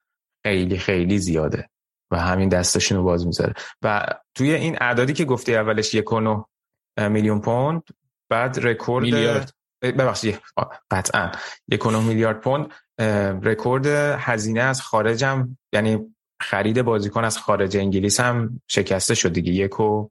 خیلی 0.46 0.78
خیلی 0.78 1.18
زیاده 1.18 1.68
و 2.12 2.20
همین 2.20 2.48
دستشون 2.48 2.98
رو 2.98 3.04
باز 3.04 3.26
می‌ذاره. 3.26 3.54
و 3.82 4.06
توی 4.34 4.54
این 4.54 4.76
اعدادی 4.80 5.12
که 5.12 5.24
گفتی 5.24 5.56
اولش 5.56 5.94
یک 5.94 6.04
میلیون 6.98 7.40
پوند 7.40 7.82
بعد 8.30 8.58
رکورد 8.62 9.04
میلیارد. 9.04 9.52
ببخشید 9.82 10.40
قطعا. 10.90 11.32
یک 11.68 11.86
میلیارد 11.86 12.40
پوند. 12.40 12.70
رکورد 13.42 13.86
هزینه 14.18 14.60
از 14.60 14.82
خارجم 14.82 15.58
یعنی 15.72 16.16
خرید 16.42 16.82
بازیکن 16.82 17.24
از 17.24 17.38
خارج 17.38 17.76
انگلیس 17.76 18.20
هم 18.20 18.62
شکسته 18.68 19.14
شد 19.14 19.32
دیگه. 19.32 19.52
یک 19.52 19.80
و 19.80 20.08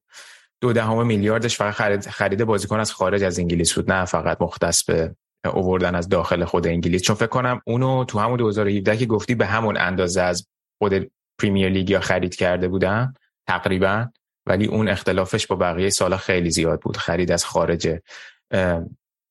دو 0.62 0.74
دهم 0.74 1.08
میلیاردش 1.08 1.58
فقط 1.58 1.74
خرید, 1.74 2.08
خرید 2.08 2.44
بازیکن 2.44 2.80
از 2.80 2.92
خارج 2.92 3.24
از 3.24 3.40
انگلیس 3.40 3.74
بود 3.74 3.92
نه 3.92 4.06
فقط 4.06 4.42
مختص 4.42 4.84
به 4.84 5.16
اووردن 5.54 5.96
از 5.96 6.10
داخل 6.10 6.46
خود 6.46 6.68
انگلیس. 6.68 7.02
چون 7.02 7.16
فکر 7.16 7.28
کنم 7.28 7.62
اونو 7.66 8.06
تو 8.06 8.20
همون 8.20 8.38
2017 8.38 8.98
که 8.98 9.06
گفتی 9.06 9.36
به 9.36 9.46
همون 9.46 9.78
اندازه 9.78 10.22
از 10.22 10.48
خود 10.82 11.12
پریمیر 11.42 11.70
لیگ 11.70 11.90
یا 11.90 12.00
خرید 12.00 12.36
کرده 12.36 12.68
بودن 12.68 13.14
تقریبا 13.48 14.08
ولی 14.46 14.66
اون 14.66 14.88
اختلافش 14.88 15.48
با 15.48 15.56
بقیه 15.56 15.90
سالا 15.90 16.18
خیلی 16.18 16.52
زیاد 16.52 16.82
بود. 16.82 16.98
خرید 16.98 17.32
از 17.32 17.46
خارج 17.46 18.00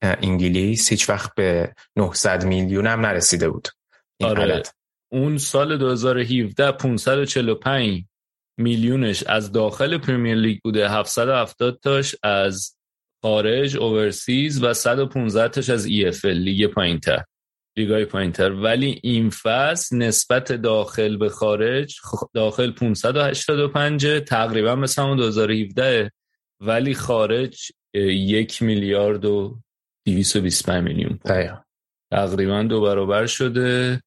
انگلیس 0.03 0.89
هیچ 0.89 1.11
وقت 1.11 1.35
به 1.35 1.75
900 1.97 2.45
میلیون 2.45 2.87
هم 2.87 3.01
نرسیده 3.01 3.49
بود. 3.49 3.69
آره. 4.23 4.63
اون 5.13 5.39
سال 5.39 5.79
2017 5.79 6.73
545 6.73 8.05
میلیونش 8.59 9.23
از 9.23 9.53
داخل 9.53 9.99
پریمیر 9.99 10.35
لیگ 10.35 10.59
بوده. 10.65 10.91
770 10.91 11.79
تاش 11.83 12.17
از 12.23 12.77
خارج 13.23 13.77
overseas 13.77 14.63
و 14.63 14.75
115 14.75 15.49
تاش 15.49 15.71
از 15.71 15.87
ای 15.87 16.09
اف 16.09 16.25
لیگ 16.25 16.67
پایینتر 16.67 17.25
لیگای 17.77 18.05
پایینتر. 18.05 18.53
ولی 18.53 19.01
این 19.03 19.31
فصل 19.31 19.97
نسبت 19.97 20.53
داخل 20.53 21.17
به 21.17 21.29
خارج 21.29 21.97
داخل 22.35 22.71
585 22.71 24.07
تقریبا 24.27 24.75
مثل 24.75 25.03
همون 25.03 25.17
2017 25.17 26.11
ولی 26.61 26.95
خارج 26.95 27.73
یک 27.95 28.63
میلیارد 28.63 29.25
و 29.25 29.59
225 30.07 30.85
میلیون 30.85 31.19
تقریبا 32.13 32.63
دو 32.63 32.81
برابر 32.81 33.27
شده. 33.27 34.01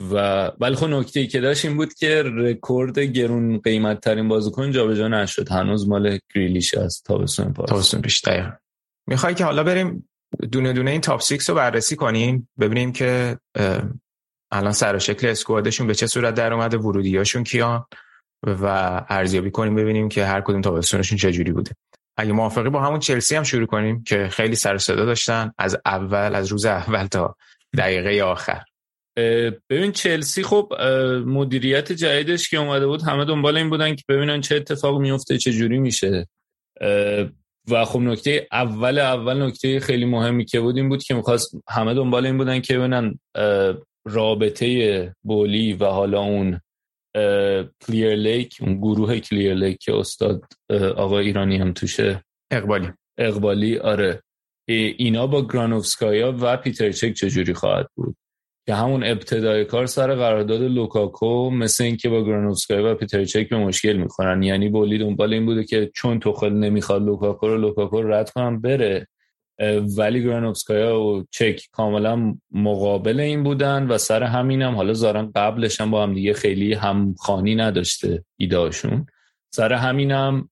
و 0.00 0.46
ولی 0.60 0.74
خب 0.74 0.86
نکته 0.86 1.20
ای 1.20 1.26
که 1.26 1.40
داشت 1.40 1.64
این 1.64 1.76
بود 1.76 1.94
که 1.94 2.22
رکورد 2.26 2.98
گرون 2.98 3.58
قیمت 3.58 4.00
ترین 4.00 4.28
بازیکن 4.28 4.70
جابجا 4.70 5.08
نشد. 5.08 5.52
هنوز 5.52 5.88
مال 5.88 6.18
گریلیش 6.34 6.74
از 6.74 7.02
تابستون 7.02 7.52
پاس. 7.52 7.68
تابستون 7.68 8.02
پیش 8.02 8.22
می‌خوای 9.06 9.34
که 9.34 9.44
حالا 9.44 9.64
بریم 9.64 10.08
دونه 10.52 10.72
دونه 10.72 10.90
این 10.90 11.00
top 11.00 11.22
6 11.22 11.48
رو 11.48 11.54
بررسی 11.54 11.96
کنیم 11.96 12.48
ببینیم 12.60 12.92
که 12.92 13.38
الان 14.52 14.72
سر 14.72 14.96
و 14.96 14.98
شکل 14.98 15.26
squad 15.26 15.59
شون 15.59 15.86
به 15.86 15.94
چه 15.94 16.06
صورت 16.06 16.34
در 16.34 16.52
اومده 16.52 16.78
ورودیاشون 16.78 17.44
کیان 17.44 17.84
و 18.46 18.66
ارزیابی 19.08 19.50
کنیم 19.50 19.74
ببینیم 19.74 20.08
که 20.08 20.26
هر 20.26 20.40
کدوم 20.40 20.60
تابستونشون 20.60 21.18
چه 21.18 21.32
جوری 21.32 21.52
بوده. 21.52 21.70
اگه 22.16 22.32
موافقی 22.32 22.70
با 22.70 22.82
همون 22.82 22.98
چلسی 22.98 23.36
هم 23.36 23.42
شروع 23.42 23.66
کنیم 23.66 24.04
که 24.04 24.28
خیلی 24.28 24.54
سر 24.54 24.78
صدا 24.78 25.04
داشتن 25.04 25.52
از 25.58 25.76
اول 25.86 26.34
از 26.34 26.46
روز 26.46 26.64
اول 26.64 27.06
تا 27.06 27.36
دقیقه 27.78 28.22
آخر. 28.24 28.62
ببین 29.70 29.92
چلسی 29.92 30.42
خب 30.42 30.72
مدیریت 31.26 31.92
جدیدش 31.92 32.48
که 32.48 32.56
اومده 32.56 32.86
بود 32.86 33.02
همه 33.02 33.24
دنبال 33.24 33.56
این 33.56 33.70
بودن 33.70 33.94
که 33.94 34.04
ببینن 34.08 34.40
چه 34.40 34.56
اتفاق 34.56 35.00
میفته 35.00 35.38
چه 35.38 35.52
جوری 35.52 35.78
میشه. 35.78 36.26
و 37.70 37.84
خب 37.84 38.00
نکته 38.00 38.48
اول 38.52 38.98
اول 38.98 39.42
نکته 39.42 39.80
خیلی 39.80 40.04
مهمی 40.04 40.44
که 40.44 40.60
بود 40.60 40.76
این 40.76 40.88
بود 40.88 41.02
که 41.02 41.14
می‌خواست 41.14 41.54
همه 41.68 41.94
دنبال 41.94 42.26
این 42.26 42.38
بودن 42.38 42.60
که 42.60 42.78
ببینن 42.78 43.18
رابطه 44.04 45.14
بولی 45.22 45.72
و 45.72 45.84
حالا 45.84 46.20
اون 46.20 46.60
کلیر 47.86 48.14
لیک 48.14 48.56
اون 48.60 48.76
گروه 48.76 49.18
کلیر 49.18 49.54
لیک 49.54 49.78
که 49.80 49.94
استاد 49.94 50.42
آقا 50.96 51.18
ایرانی 51.18 51.56
هم 51.56 51.72
توشه. 51.72 52.24
اقبالی. 52.50 52.88
اقبالی 53.18 53.78
آره. 53.78 54.22
اینا 54.68 55.26
با 55.26 55.46
گرانوفسکایا 55.46 56.34
و 56.40 56.56
پیتر 56.56 56.92
چک 56.92 57.12
چجوری 57.12 57.54
خواهد 57.54 57.86
بود؟ 57.94 58.16
که 58.66 58.74
همون 58.74 59.04
ابتدای 59.04 59.64
کار 59.64 59.86
سر 59.86 60.14
قرارداد 60.14 60.62
لوکاکو 60.62 61.50
مثل 61.50 61.84
اینکه 61.84 62.08
با 62.08 62.24
گرانوفسکای 62.24 62.82
و 62.82 62.94
پیتر 62.94 63.24
چک 63.24 63.48
به 63.48 63.56
مشکل 63.56 63.92
می‌خورن. 63.92 64.42
یعنی 64.42 64.68
بولی 64.68 64.98
دنبال 64.98 65.32
این 65.32 65.46
بوده 65.46 65.64
که 65.64 65.90
چون 65.94 66.20
توخل 66.20 66.52
نمی‌خواد 66.52 67.02
لوکاکو 67.02 67.48
رو 67.48 67.58
لوکاکو 67.58 68.02
رد 68.02 68.30
کنم 68.30 68.60
بره. 68.60 69.06
ولی 69.98 70.24
گرانوفسکایا 70.24 71.00
و 71.00 71.24
چک 71.30 71.62
کاملا 71.72 72.34
مقابل 72.50 73.20
این 73.20 73.42
بودن 73.44 73.86
و 73.86 73.98
سر 73.98 74.22
همینم 74.22 74.74
حالا 74.74 74.92
زارن 74.92 75.32
قبلش 75.34 75.80
هم 75.80 75.90
با 75.90 76.02
هم 76.02 76.14
دیگه 76.14 76.32
خیلی 76.32 76.74
همخانی 76.74 77.54
نداشته 77.54 78.24
ایداشون 78.36 79.06
سر 79.50 79.72
همینم 79.72 80.48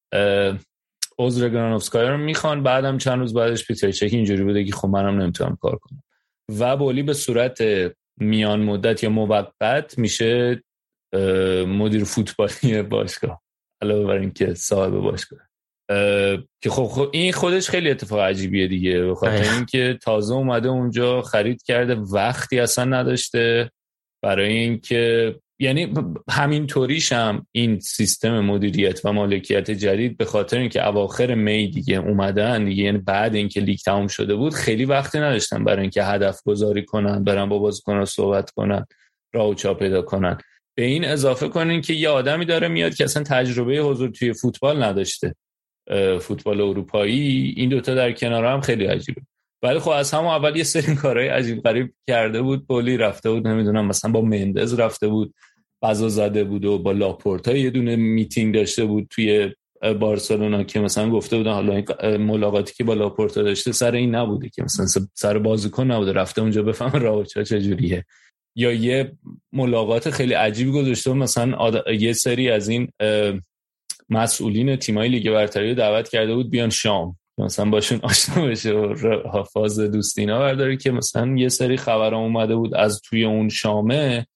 عذر 1.18 1.48
گرانوفسکایا 1.48 2.08
رو 2.08 2.16
می‌خوان. 2.16 2.62
بعدم 2.62 2.98
چند 2.98 3.18
روز 3.18 3.34
بعدش 3.34 3.66
پیتر 3.66 3.90
چک 3.90 4.08
اینجوری 4.12 4.44
بوده 4.44 4.64
که 4.64 4.72
خب 4.72 4.88
منم 4.88 5.20
نمی‌تونم 5.20 5.58
کار 5.60 5.76
کنم. 5.76 6.02
و 6.48 6.76
بولی 6.76 7.02
به 7.02 7.14
صورت 7.14 7.58
میان 8.20 8.60
مدت 8.60 9.02
یا 9.02 9.10
موقت 9.10 9.98
میشه 9.98 10.62
مدیر 11.66 12.04
فوتبالی 12.04 12.82
باشگاه. 12.82 13.42
علاوه 13.82 14.06
بر 14.06 14.18
اینکه 14.18 14.54
صاحب 14.54 14.92
باشگاه. 14.92 15.40
که 16.62 16.70
خب, 16.70 16.84
خب 16.84 17.10
این 17.12 17.32
خودش 17.32 17.70
خیلی 17.70 17.90
اتفاق 17.90 18.20
عجیبیه 18.20 18.68
دیگه 18.68 19.00
به 19.00 19.14
خاطر 19.14 19.54
اینکه 19.54 19.98
تازه 20.02 20.34
اومده 20.34 20.68
اونجا 20.68 21.22
خرید 21.22 21.62
کرده 21.62 21.94
وقتی 21.94 22.60
اصلا 22.60 22.84
نداشته 22.84 23.70
برای 24.24 24.52
اینکه 24.52 25.34
یعنی 25.60 25.92
همین 26.30 26.66
طوریش 26.66 27.12
هم 27.12 27.46
این 27.52 27.80
سیستم 27.80 28.40
مدیریت 28.40 29.00
و 29.04 29.12
مالکیت 29.12 29.70
جدید 29.70 30.16
به 30.16 30.24
خاطر 30.24 30.58
اینکه 30.58 30.88
اواخر 30.88 31.34
می 31.34 31.68
دیگه 31.68 31.96
اومدن 31.96 32.64
دیگه 32.64 32.82
یعنی 32.82 32.98
بعد 32.98 33.34
اینکه 33.34 33.60
لیگ 33.60 33.78
تموم 33.78 34.06
شده 34.06 34.34
بود 34.34 34.54
خیلی 34.54 34.84
وقتی 34.84 35.18
نداشتن 35.18 35.64
برای 35.64 35.80
اینکه 35.80 36.04
هدف 36.04 36.42
گذاری 36.42 36.84
کنن 36.84 37.24
برن 37.24 37.48
با 37.48 37.58
بازیکن‌ها 37.58 38.04
صحبت 38.04 38.50
کنن 38.50 38.86
راه 39.32 39.54
چا 39.54 39.74
پیدا 39.74 40.02
کنن. 40.02 40.38
به 40.74 40.84
این 40.84 41.04
اضافه 41.04 41.48
کنین 41.48 41.80
که 41.80 41.92
یه 41.94 42.08
آدمی 42.08 42.44
داره 42.44 42.68
میاد 42.68 42.94
که 42.94 43.04
اصلا 43.04 43.22
تجربه 43.22 43.78
حضور 43.78 44.10
توی 44.10 44.32
فوتبال 44.32 44.82
نداشته. 44.82 45.34
فوتبال 46.20 46.60
اروپایی 46.60 47.54
این 47.56 47.68
دوتا 47.68 47.94
در 47.94 48.12
کنار 48.12 48.44
هم 48.44 48.60
خیلی 48.60 48.84
عجیبه. 48.86 49.20
ولی 49.62 49.78
خب 49.78 49.90
از 49.90 50.10
همون 50.10 50.26
اول 50.26 50.56
یه 50.56 50.64
سری 50.64 50.94
کارهای 50.94 51.28
عجیب 51.28 51.62
غریب 51.62 51.94
کرده 52.08 52.42
بود 52.42 52.66
بولی 52.66 52.96
رفته 52.96 53.30
بود 53.30 53.46
نمی‌دونم 53.46 53.86
مثلا 53.86 54.10
با 54.10 54.20
مندز 54.20 54.74
رفته 54.74 55.08
بود. 55.08 55.34
بزا 55.82 56.08
زده 56.08 56.44
بود 56.44 56.64
و 56.64 56.78
با 56.78 56.92
لاپورتا 56.92 57.56
یه 57.56 57.70
دونه 57.70 57.96
میتینگ 57.96 58.54
داشته 58.54 58.84
بود 58.84 59.06
توی 59.10 59.50
بارسلونا 60.00 60.62
که 60.62 60.80
مثلا 60.80 61.10
گفته 61.10 61.36
بودن 61.36 61.52
حالا 61.52 61.74
این 61.74 62.16
ملاقاتی 62.16 62.74
که 62.74 62.84
با 62.84 62.94
لاپورتا 62.94 63.42
داشته 63.42 63.72
سر 63.72 63.92
این 63.92 64.14
نبوده 64.14 64.48
که 64.48 64.62
مثلا 64.62 65.06
سر 65.14 65.38
بازیکن 65.38 65.90
نبوده 65.90 66.12
رفته 66.12 66.42
اونجا 66.42 66.62
بفهم 66.62 67.00
راوچا 67.00 67.42
چجوریه. 67.42 68.04
یا 68.56 68.72
یه 68.72 69.12
ملاقات 69.52 70.10
خیلی 70.10 70.34
عجیبی 70.34 70.70
گذاشته 70.70 71.12
مثلا 71.12 71.72
یه 71.92 72.12
سری 72.12 72.50
از 72.50 72.68
این 72.68 72.88
مسئولین 74.08 74.76
تیمای 74.76 75.08
لیگ 75.08 75.30
برتری 75.30 75.68
رو 75.68 75.74
دعوت 75.74 76.08
کرده 76.08 76.34
بود 76.34 76.50
بیان 76.50 76.70
شام. 76.70 77.18
مثلا 77.38 77.70
باشون 77.70 78.00
آشنا 78.02 78.46
بشه 78.46 78.72
و 78.72 79.42
فاز 79.42 79.80
دوستینا 79.80 80.38
برداره 80.38 80.76
که 80.76 80.90
مثلا 80.90 81.36
یه 81.36 81.48
سری 81.48 81.76
خبر 81.76 82.14
اومده 82.14 82.56
بود 82.56 82.74
از 82.74 83.00
توی 83.00 83.24
اون 83.24 83.48
شامه 83.48 84.26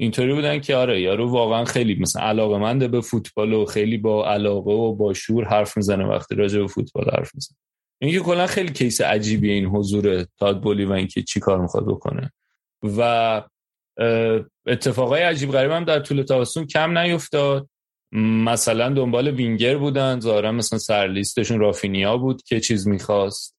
اینطوری 0.00 0.34
بودن 0.34 0.60
که 0.60 0.76
آره 0.76 1.00
یارو 1.00 1.30
واقعا 1.30 1.64
خیلی 1.64 1.94
مثلا 2.00 2.22
علاقه 2.22 2.58
منده 2.58 2.88
به 2.88 3.00
فوتبال 3.00 3.52
و 3.52 3.64
خیلی 3.64 3.98
با 3.98 4.30
علاقه 4.30 4.70
و 4.70 4.94
با 4.94 5.14
شور 5.14 5.44
حرف 5.44 5.76
می‌زنه 5.76 6.06
وقتی 6.06 6.34
راجع 6.34 6.60
به 6.60 6.66
فوتبال 6.66 7.10
حرف 7.16 7.34
می‌زنه. 7.34 7.58
اینکه 8.00 8.20
کلا 8.20 8.46
خیلی 8.46 8.72
کیس 8.72 9.00
عجیبی 9.00 9.50
این 9.50 9.66
حضور 9.66 10.26
تاد 10.38 10.60
بولی 10.60 10.84
و 10.84 10.92
اینکه 10.92 11.22
چی 11.22 11.40
کار 11.40 11.60
می‌خواد 11.60 11.86
بکنه. 11.86 12.32
و 12.82 13.42
اتفاقای 14.66 15.22
عجیب 15.22 15.50
غریب 15.50 15.70
هم 15.70 15.84
در 15.84 16.00
طول 16.00 16.22
تابستون 16.22 16.66
کم 16.66 16.98
نیفتاد. 16.98 17.68
مثلا 18.12 18.88
دنبال 18.88 19.28
وینگر 19.28 19.76
بودن 19.76 20.20
ظاهرا 20.20 20.52
مثلا 20.52 20.78
سرلیستشون 20.78 21.60
رافینیا 21.60 22.16
بود 22.16 22.42
که 22.42 22.60
چیز 22.60 22.88
می‌خواست. 22.88 23.56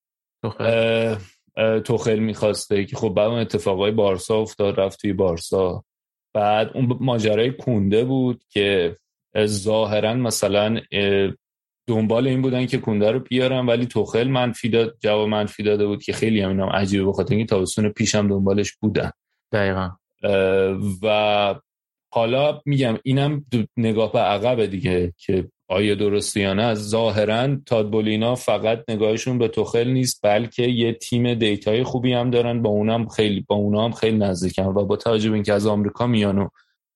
توخل 1.85 2.19
می‌خواسته 2.19 2.85
که 2.85 2.95
خب 2.95 3.09
بعد 3.09 3.27
اون 3.27 3.39
اتفاقای 3.39 3.91
بارسا 3.91 4.37
افتاد 4.37 4.79
رفت 4.79 5.01
توی 5.01 5.13
بارسا. 5.13 5.83
بعد 6.39 6.71
اون 6.73 6.97
ماجرای 6.99 7.51
کونده 7.51 8.05
بود 8.05 8.43
که 8.49 8.97
ظاهرا 9.45 10.13
مثلا 10.13 10.81
دنبال 11.87 12.27
این 12.27 12.41
بودن 12.41 12.65
که 12.65 12.77
کونده 12.77 13.11
رو 13.11 13.19
بیارن 13.19 13.65
ولی 13.65 13.85
توخل 13.85 14.27
منفی 14.27 14.69
داد 14.69 14.97
جواب 14.99 15.27
منفی 15.29 15.63
داده 15.63 15.87
بود 15.87 16.03
که 16.03 16.13
خیلی 16.13 16.41
هم 16.41 16.49
اینم 16.49 16.69
عجیبه 16.69 17.05
بخاطر 17.05 17.35
اینکه 17.35 17.49
تابستون 17.49 17.89
پیشم 17.89 18.27
دنبالش 18.27 18.71
بودن. 18.71 19.11
دقیقا. 19.51 19.89
و 21.03 21.55
حالا 22.11 22.61
میگم 22.65 22.97
اینم 23.03 23.45
نگاه 23.77 24.11
به 24.11 24.19
عقب 24.19 24.65
دیگه 24.65 25.13
که 25.17 25.49
آیا 25.67 25.95
درسته 25.95 26.39
یا 26.39 26.53
نه 26.53 26.73
ظاهرا 26.73 27.57
تاد 27.65 27.83
بولی 27.83 28.18
اینا 28.18 28.35
فقط 28.35 28.83
نگاهشون 28.89 29.37
به 29.37 29.47
توخل 29.47 29.87
نیست 29.87 30.19
بلکه 30.23 30.63
یه 30.63 30.93
تیم 30.93 31.33
data 31.33 31.73
ی 31.73 31.83
خوبی 31.83 32.13
هم 32.13 32.29
دارن 32.29 32.61
با 32.61 32.69
اونم 32.69 33.07
خیلی 33.07 33.45
با 33.47 33.55
اونا 33.55 33.85
هم 33.85 33.91
خیلی 33.91 34.17
نزدیکن 34.17 34.65
و 34.65 34.85
با 34.85 34.95
توجه 34.95 35.29
به 35.29 35.35
اینکه 35.35 35.53
از 35.53 35.67
آمریکا 35.67 36.07
میان 36.07 36.37
و 36.39 36.47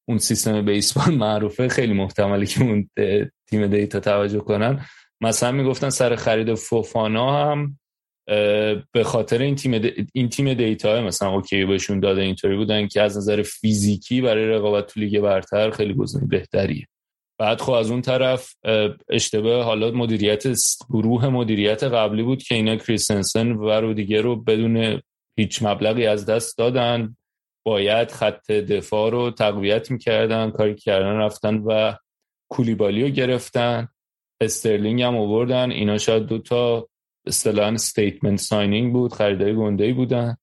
اون 0.07 0.17
سیستم 0.17 0.65
بیسبال 0.65 1.15
معروفه 1.25 1.67
خیلی 1.67 1.93
محتمله 1.93 2.45
که 2.45 2.63
اون 2.63 2.89
تیم 3.49 3.67
data 3.67 3.99
توجه 3.99 4.39
کنن. 4.39 4.85
مثلا 5.21 5.51
می‌گفتن 5.51 5.89
سر 5.89 6.15
خرید 6.15 6.53
فوفانا 6.53 7.51
هم 7.51 7.79
به 8.91 9.03
خاطر 9.03 9.41
این 9.41 9.55
تیم 9.55 9.81
این 10.13 10.29
تیم 10.29 10.53
data 10.53 11.01
مثلا 11.01 11.29
اوکی 11.29 11.65
بهشون 11.65 11.99
داده 11.99 12.21
اینطوری 12.21 12.55
بودن 12.55 12.87
که 12.87 13.01
از 13.01 13.17
نظر 13.17 13.41
فیزیکی 13.41 14.21
برای 14.21 14.47
رقابت 14.47 14.87
تو 14.87 14.99
لیگ 14.99 15.19
برتر 15.19 15.71
خیلی 15.71 15.93
گزینه 15.93 16.25
بهتریه. 16.25 16.87
بعد 17.39 17.61
خب 17.61 17.71
از 17.71 17.91
اون 17.91 18.01
طرف 18.01 18.55
اشتباه 19.09 19.63
حالا 19.63 19.91
مدیریت 19.91 20.43
گروه 20.89 21.27
مدیریت 21.27 21.83
قبلی 21.83 22.23
بود 22.23 22.43
که 22.43 22.55
اینا 22.55 22.75
کریستنسن 22.75 23.51
و 23.51 23.54
رودیگر 23.54 23.69
رو 23.69 24.35
بدون 24.35 25.01
هیچ 25.39 25.63
مبلغی 25.63 26.05
از 26.05 26.25
دست 26.25 26.57
دادن. 26.57 27.15
باید 27.65 28.11
خط 28.11 28.51
دفاع 28.51 29.11
رو 29.11 29.31
تقویت 29.31 29.91
می‌کردن 29.91 30.51
کاری 30.51 30.75
کردن 30.75 31.17
رفتن 31.17 31.55
و 31.55 31.93
کولیبالی 32.51 33.03
رو 33.03 33.09
گرفتن. 33.09 33.87
استرلینگ 34.41 35.01
هم 35.01 35.17
آوردن. 35.17 35.71
اینا 35.71 35.97
شاید 35.97 36.25
دو 36.25 36.37
تا 36.37 36.89
اصطلاحا 37.25 37.71
statement 37.71 38.39
signing 38.39 38.93
بود 38.93 39.13
خریدای 39.13 39.55
گنده 39.55 39.93
بودن. 39.93 40.37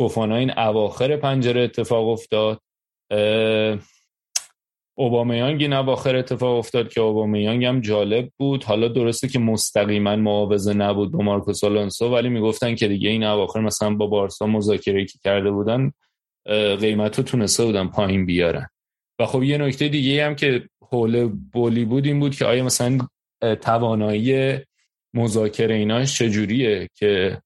فوفانا 0.00 0.36
این 0.36 0.58
اواخر 0.58 1.16
پنجره 1.16 1.60
اتفاق 1.60 2.08
افتاد. 2.08 2.60
اوبامیانگ 4.98 5.62
این 5.62 5.72
اواخر 5.72 6.16
اتفاق 6.16 6.58
افتاد 6.58 6.92
که 6.92 7.00
اوبامیانگ 7.00 7.64
هم 7.64 7.80
جالب 7.80 8.28
بود. 8.38 8.64
حالا 8.64 8.88
درسته 8.88 9.28
که 9.28 9.38
مستقیما 9.38 10.16
معاوضه 10.16 10.74
نبود 10.74 11.12
با 11.12 11.18
مارکوس 11.18 11.64
آلونسو 11.64 12.08
ولی 12.14 12.28
می‌گفتن 12.28 12.74
که 12.74 12.88
دیگه 12.88 13.10
این 13.10 13.24
اواخر 13.24 13.60
مثلا 13.60 13.94
با 13.94 14.06
بارسا 14.06 14.46
مذاکره 14.46 15.04
که 15.04 15.18
کرده 15.24 15.50
بودن 15.50 15.92
قیمت 16.80 17.18
رو 17.18 17.24
تونسته 17.24 17.64
بودن 17.64 17.86
پایین 17.86 18.26
بیارن. 18.26 18.66
و 19.18 19.26
خب 19.26 19.42
یه 19.42 19.58
نکته 19.58 19.88
دیگه 19.88 20.26
هم 20.26 20.34
که 20.34 20.68
حول 20.92 21.26
بولی 21.52 21.84
بود 21.84 22.06
این 22.06 22.20
بود 22.20 22.36
که 22.36 22.44
آیا 22.44 22.64
مثلا 22.64 22.98
توانایی 23.60 24.58
مذاکره 25.14 25.74
ایناش 25.74 26.18
چجوریه 26.18 26.88
که 26.94 27.42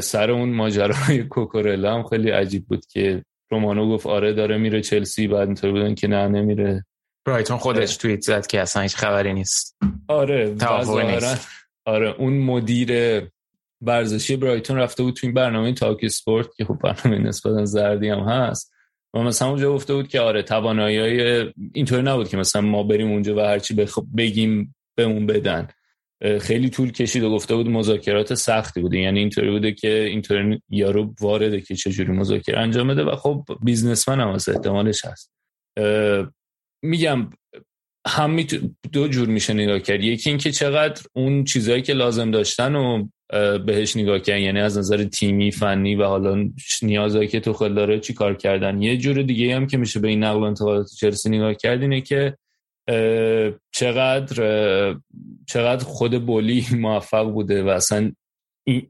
سر 0.00 0.30
اون 0.30 0.48
ماجرای 0.48 1.22
کوکورلا 1.22 1.94
هم 1.94 2.02
خیلی 2.02 2.30
عجیب 2.30 2.66
بود 2.66 2.86
که 2.86 3.24
رومانو 3.50 3.88
گفت 3.88 4.06
آره 4.06 4.32
داره 4.32 4.58
میره 4.58 4.80
چلسی 4.80 5.28
بعد 5.28 5.46
اینطور 5.46 5.70
بودن 5.70 5.94
که 5.94 6.08
نه 6.08 6.28
نمیره. 6.28 6.84
برایتون 7.26 7.56
خودش 7.56 7.96
توییت 7.96 8.20
زد 8.20 8.46
که 8.46 8.60
اصلا 8.60 8.82
هیچ 8.82 8.96
خبری 8.96 9.32
نیست. 9.32 9.76
آره 10.08 10.54
نیست. 11.04 11.48
آره 11.84 12.14
اون 12.18 12.38
مدیر 12.38 13.22
ورزشی 13.82 14.36
برایتون 14.36 14.76
رفته 14.76 15.02
بود 15.02 15.14
تو 15.14 15.26
این 15.26 15.34
برنامه 15.34 15.72
تاک 15.72 16.08
سپورت 16.08 16.56
که 16.56 16.64
خب 16.64 16.78
برنامه 16.82 17.18
نسبتا 17.18 17.64
زردی 17.64 18.08
هم 18.08 18.18
هست. 18.18 18.72
و 19.14 19.18
مثلا 19.18 19.48
اونجا 19.48 19.74
گفته 19.74 19.94
بود 19.94 20.08
که 20.08 20.20
آره 20.20 20.42
توانایی 20.42 20.98
اینطوری 21.74 22.02
نبود 22.02 22.28
که 22.28 22.36
مثلا 22.36 22.62
ما 22.62 22.82
بریم 22.82 23.10
اونجا 23.10 23.36
و 23.36 23.40
هرچی 23.40 23.86
بگیم 24.16 24.74
به 24.94 25.02
اون 25.02 25.26
بدن. 25.26 25.68
خیلی 26.40 26.70
طول 26.70 26.92
کشید 26.92 27.22
و 27.22 27.30
گفته 27.30 27.54
بود 27.54 27.68
مذاکرات 27.68 28.34
سختی 28.34 28.80
بوده 28.80 28.98
یعنی 28.98 29.18
اینطوری 29.18 29.50
بوده 29.50 29.72
که 29.72 30.04
اینطوری 30.04 30.62
یارو 30.68 31.14
وارده 31.20 31.60
که 31.60 31.74
چجوری 31.74 32.12
مذاکره 32.12 32.58
انجام 32.58 32.88
بده 32.88 33.04
و 33.04 33.16
خب 33.16 33.44
بیزنسمن 33.62 34.20
هم 34.20 34.28
از 34.28 34.48
احتمالش 34.48 35.04
هست. 35.04 35.32
میگم 36.82 37.30
هم 38.06 38.42
دو 38.92 39.08
جور 39.08 39.28
میشه 39.28 39.54
نگاه 39.54 39.78
کرد. 39.78 40.04
یکی 40.04 40.30
اینکه 40.30 40.52
چقدر 40.52 41.02
اون 41.12 41.44
چیزهایی 41.44 41.82
که 41.82 41.92
لازم 41.92 42.30
داشتن 42.30 42.74
و 42.74 43.08
بهش 43.58 43.96
نگاه 43.96 44.18
کردن 44.18 44.40
یعنی 44.40 44.60
از 44.60 44.78
نظر 44.78 45.04
تیمی 45.04 45.50
فنی 45.50 45.94
و 45.94 46.04
حالا 46.04 46.48
نیازهایی 46.82 47.28
که 47.28 47.40
تو 47.40 47.68
داره 47.68 48.00
چی 48.00 48.14
کار 48.14 48.34
کردن. 48.34 48.82
یه 48.82 48.96
جور 48.96 49.22
دیگه 49.22 49.56
هم 49.56 49.66
که 49.66 49.76
میشه 49.76 50.00
به 50.00 50.08
این 50.08 50.24
نقل 50.24 50.40
و 50.40 50.42
انتقالات 50.42 50.86
چلسی 51.00 51.28
نگاه 51.28 51.54
کرد 51.54 51.82
اینه 51.82 52.00
که 52.00 52.36
چقدر 53.72 54.36
چقدر 55.46 55.84
خود 55.84 56.26
بولی 56.26 56.66
موفق 56.80 57.30
بوده 57.30 57.62
و 57.62 57.68
اصلا 57.68 58.12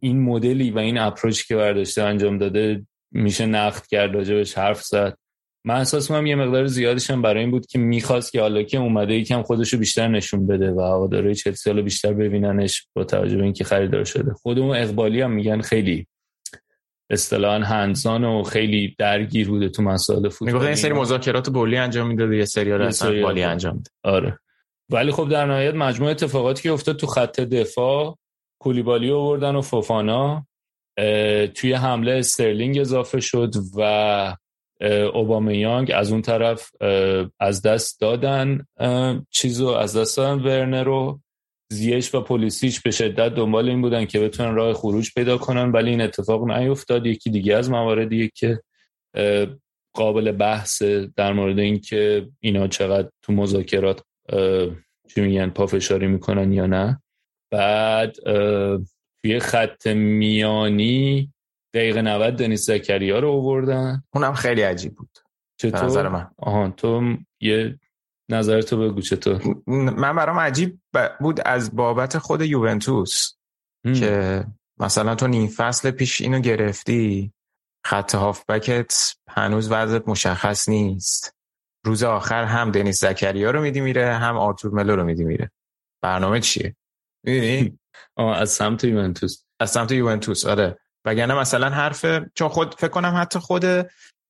این 0.01 0.21
مدلی 0.21 0.71
و 0.71 0.79
این 0.79 0.99
اپروچی 0.99 1.45
که 1.49 1.57
برداشته 1.57 2.03
انجام 2.03 2.39
داده 2.39 2.87
میشه 3.13 3.47
نقد 3.47 3.87
کرد 3.87 4.15
راجبش 4.15 4.59
حرف 4.59 4.83
زد. 4.83 5.19
من 5.65 5.75
احساس 5.75 6.11
می‌کنم 6.11 6.27
یه 6.27 6.37
مقدار 6.37 6.67
زیادش 6.67 7.11
هم 7.11 7.23
برای 7.23 7.41
این 7.41 7.51
بود 7.51 7.67
که 7.67 7.79
می‌خواست 7.79 8.33
که 8.33 8.41
حالا 8.41 8.63
که 8.63 8.79
اومده 8.79 9.15
یکم 9.15 9.43
خودشو 9.43 9.79
بیشتر 9.79 10.09
نشون 10.09 10.47
بده 10.47 10.73
و 10.73 10.81
هوادارهای 10.81 11.35
چلسی 11.35 11.71
حالا 11.71 11.83
بیشتر 11.83 12.13
ببیننش 12.13 12.87
با 12.97 13.05
توجه 13.05 13.37
به 13.37 13.43
اینکه 13.43 13.65
خریدار 13.65 14.05
شده. 14.05 14.33
خودمون 14.33 14.77
اقبالی 14.77 15.21
هم 15.21 15.31
میگن 15.31 15.61
خیلی 15.61 16.07
اصطلاحا 17.11 17.59
هندزان 17.59 18.25
و 18.25 18.43
خیلی 18.43 18.95
درگیر 18.99 19.49
بوده 19.49 19.69
تو 19.69 19.83
مسائل 19.83 20.29
فوتبال. 20.29 20.53
می‌گفت 20.53 20.67
این 20.67 20.75
سری 20.75 20.93
مذاکرات 20.93 21.51
بولی 21.51 21.77
انجام 21.77 22.07
می‌داده 22.07 22.37
یه 22.37 22.45
سری 22.45 22.73
اصلا 22.73 23.23
بالی 23.23 23.43
انجام 23.43 23.77
ده. 23.77 23.91
آره. 24.11 24.39
ولی 24.91 25.13
خب 25.13 25.29
در 25.29 25.47
نهایت 25.47 25.75
مجموعه 25.75 26.11
اتفاقاتی 26.11 26.63
که 26.63 26.73
افتاد 26.73 26.97
تو 26.97 27.07
خط 27.07 27.41
دفاع 27.41 28.19
کولیبالی 28.61 29.11
آوردن 29.11 29.55
و 29.55 29.61
فوفانا 29.61 30.47
توی 31.55 31.73
حمله 31.73 32.13
استرلینگ 32.13 32.79
اضافه 32.79 33.21
شد 33.21 33.55
و 33.77 34.37
اوبامیانگ 35.15 35.93
از 35.95 36.13
اون 36.13 36.23
طرف 36.23 36.71
از 37.41 37.63
دست 37.63 38.01
دادن 38.01 38.67
چیزو 39.31 39.69
از 39.69 39.97
دست 39.97 40.17
دادن 40.17 40.43
ورنر 40.43 40.85
رو. 40.85 41.21
زیش 41.69 42.15
و 42.15 42.21
پلیسیش 42.21 42.81
به 42.81 42.91
شدت 42.91 43.35
دنبال 43.35 43.69
این 43.69 43.83
بودن 43.83 44.05
که 44.05 44.21
بتونن 44.21 44.55
راه 44.55 44.75
خروج 44.75 45.11
پیدا 45.15 45.39
کنن 45.39 45.73
ولی 45.73 45.91
این 45.91 46.01
اتفاق 46.01 46.51
نیفتاد. 46.51 47.07
یکی 47.07 47.31
دیگه 47.31 47.57
از 47.57 47.71
مواردیه 47.71 48.31
که 48.35 48.63
قابل 49.95 50.33
بحث 50.33 50.83
در 51.17 51.33
مورد 51.33 51.59
اینکه 51.59 52.29
اینا 52.41 52.69
چقدر 52.69 53.11
تو 53.23 53.33
مذاکرات 53.33 54.03
چی 55.09 55.21
میگن 55.21 55.51
پافشاری 55.51 56.07
می‌کنن 56.07 56.53
یا 56.53 56.67
نه. 56.67 57.03
بعد 57.51 58.17
توی 59.23 59.39
خط 59.41 59.87
میانی 59.87 61.33
دقیقه 61.75 62.03
90 62.03 62.35
دنیس 62.35 62.67
زکریا 62.67 63.19
رو 63.19 63.31
آوردن. 63.31 64.03
اونم 64.15 64.35
خیلی 64.35 64.63
عجیب 64.63 64.95
بود. 64.95 65.19
چطور؟ 65.61 65.85
نظر 65.85 66.09
من. 66.09 66.31
آهان 66.39 66.73
تو 66.73 67.17
یه 67.41 67.79
نظرتو 68.29 68.77
بگو 68.77 69.01
چطور؟ 69.01 69.43
من 69.67 70.17
برام 70.17 70.41
عجیب 70.41 70.81
بود 71.21 71.41
از 71.41 71.77
بابت 71.77 72.19
خود 72.19 72.43
یوونتوس 72.43 73.33
که 73.95 74.45
مثلا 74.79 75.15
تو 75.15 75.27
نیم 75.27 75.47
فصل 75.47 75.91
پیش 75.91 76.21
اینو 76.21 76.41
گرفتی 76.41 77.33
خط 77.85 78.15
هافبکت 78.15 79.15
هنوز 79.29 79.73
وضعت 79.73 80.09
مشخص 80.09 80.69
نیست. 80.69 81.37
روز 81.85 82.03
آخر 82.03 82.45
هم 82.45 82.71
دنیس 82.71 83.01
زکریا 83.01 83.51
رو 83.51 83.61
میدی 83.61 83.81
میره 83.81 84.15
هم 84.15 84.37
آرتور 84.37 84.71
ملو 84.71 84.97
رو 84.97 85.05
میدی 85.05 85.25
میره. 85.25 85.51
برنامه 86.03 86.41
چیه؟ 86.41 86.77
می‌دونی؟ 87.25 87.79
از 88.17 88.51
سمت 88.51 88.85
یوونتوس. 88.85 89.45
از 89.61 89.71
سمت 89.71 89.93
یوونتوس 89.93 90.47
آره. 90.47 90.79
وگرنه 91.05 91.35
مثلا 91.35 91.71
حرف 91.71 92.07
چون 92.35 92.49
خود 92.49 92.75
فکر 92.75 92.89
کنم 92.89 93.15
حتی 93.17 93.39
خود 93.39 93.65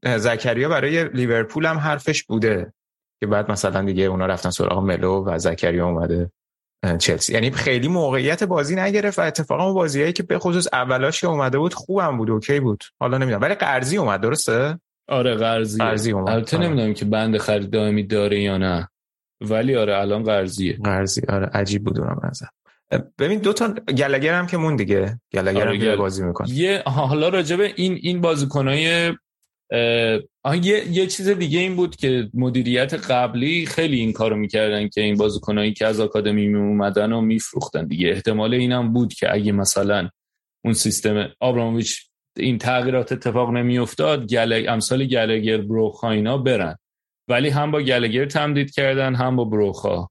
زکریا 0.04 0.68
برای 0.68 1.08
لیورپول 1.08 1.66
هم 1.66 1.78
حرفش 1.78 2.24
بوده. 2.24 2.72
که 3.20 3.26
بعد 3.26 3.50
مثلا 3.50 3.82
دیگه 3.82 4.04
اونا 4.04 4.26
رفتن 4.26 4.50
سراغ 4.50 4.78
ملو 4.78 5.24
و 5.26 5.38
زکریا 5.38 5.86
اومده 5.86 6.30
چلسی. 6.98 7.32
یعنی 7.32 7.50
خیلی 7.50 7.88
موقعیت 7.88 8.44
بازی 8.44 8.76
نگرفت 8.76 9.18
و 9.18 9.22
اتفاقا 9.22 9.64
اون 9.64 9.74
بازیایی 9.74 10.12
که 10.12 10.22
به 10.22 10.38
خصوص 10.38 10.66
اولاش 10.72 11.24
اومده 11.24 11.58
بود 11.58 11.74
خوبم 11.74 12.16
بود 12.16 12.30
اوکی 12.30 12.60
بود. 12.60 12.84
حالا 13.00 13.18
نمی‌دونم. 13.18 13.42
ولی 13.42 13.54
قرضی 13.54 13.96
اومد 13.96 14.20
درسته؟ 14.20 14.80
آره 15.08 15.34
قرضی. 15.34 15.78
قرضی 15.78 16.12
اومد. 16.12 16.28
البته 16.28 16.56
آره. 16.56 16.66
نمی‌دونم 16.66 16.94
که 16.94 17.04
بند 17.04 17.38
خرید 17.38 17.70
دائمی 17.70 18.02
داره 18.02 18.40
یا 18.40 18.58
نه. 18.58 18.88
ولی 19.40 19.76
آره 19.76 19.96
الان 19.98 20.22
قرضیه. 20.22 20.78
قرضی. 20.84 21.22
آره 21.28 21.46
عجیب 21.46 21.84
بود 21.84 21.98
اونم 21.98 22.20
نظر 22.24 22.46
ببین 23.18 23.38
دو 23.38 23.52
تا 23.52 23.68
گلگر 23.72 24.34
هم 24.34 24.46
که 24.46 24.56
مون 24.56 24.76
دیگه. 24.76 25.20
گلگر 25.32 25.68
آره، 25.68 25.78
هم 25.78 25.84
گل- 25.84 25.96
بازی 25.96 26.24
می‌کنه. 26.24 26.50
یه 26.50 26.82
حالا 26.86 27.28
راجبه 27.28 27.72
این 27.76 27.98
این 28.02 28.20
بازیکنای 28.20 29.12
یه 30.54 30.88
یه 30.90 31.06
چیز 31.06 31.28
دیگه 31.28 31.58
این 31.58 31.76
بود 31.76 31.96
که 31.96 32.30
مدیریت 32.34 32.94
قبلی 32.94 33.66
خیلی 33.66 34.00
این 34.00 34.12
کارو 34.12 34.36
می‌کردن 34.36 34.88
که 34.88 35.00
این 35.00 35.16
بازیکنایی 35.16 35.72
که 35.72 35.86
از 35.86 36.00
آکادمی 36.00 36.48
می 36.48 36.58
اومدن 36.58 37.12
و 37.12 37.20
میفروختن 37.20 37.86
دیگه. 37.86 38.08
احتمال 38.08 38.54
اینم 38.54 38.92
بود 38.92 39.14
که 39.14 39.34
اگه 39.34 39.52
مثلا 39.52 40.08
اون 40.64 40.74
سیستم 40.74 41.28
آبرامویچ 41.40 42.10
این 42.36 42.58
تغییرات 42.58 43.12
اتفاق 43.12 43.50
نمیافتاد 43.50 44.26
گل 44.26 44.64
امثال 44.68 45.04
گلگر 45.04 45.58
بروخا 45.58 46.10
اینا 46.10 46.38
برن. 46.38 46.76
ولی 47.28 47.48
هم 47.48 47.70
با 47.70 47.80
گلگر 47.80 48.26
تمدید 48.26 48.70
کردن 48.70 49.14
هم 49.14 49.36
با 49.36 49.44
بروخا. 49.44 50.08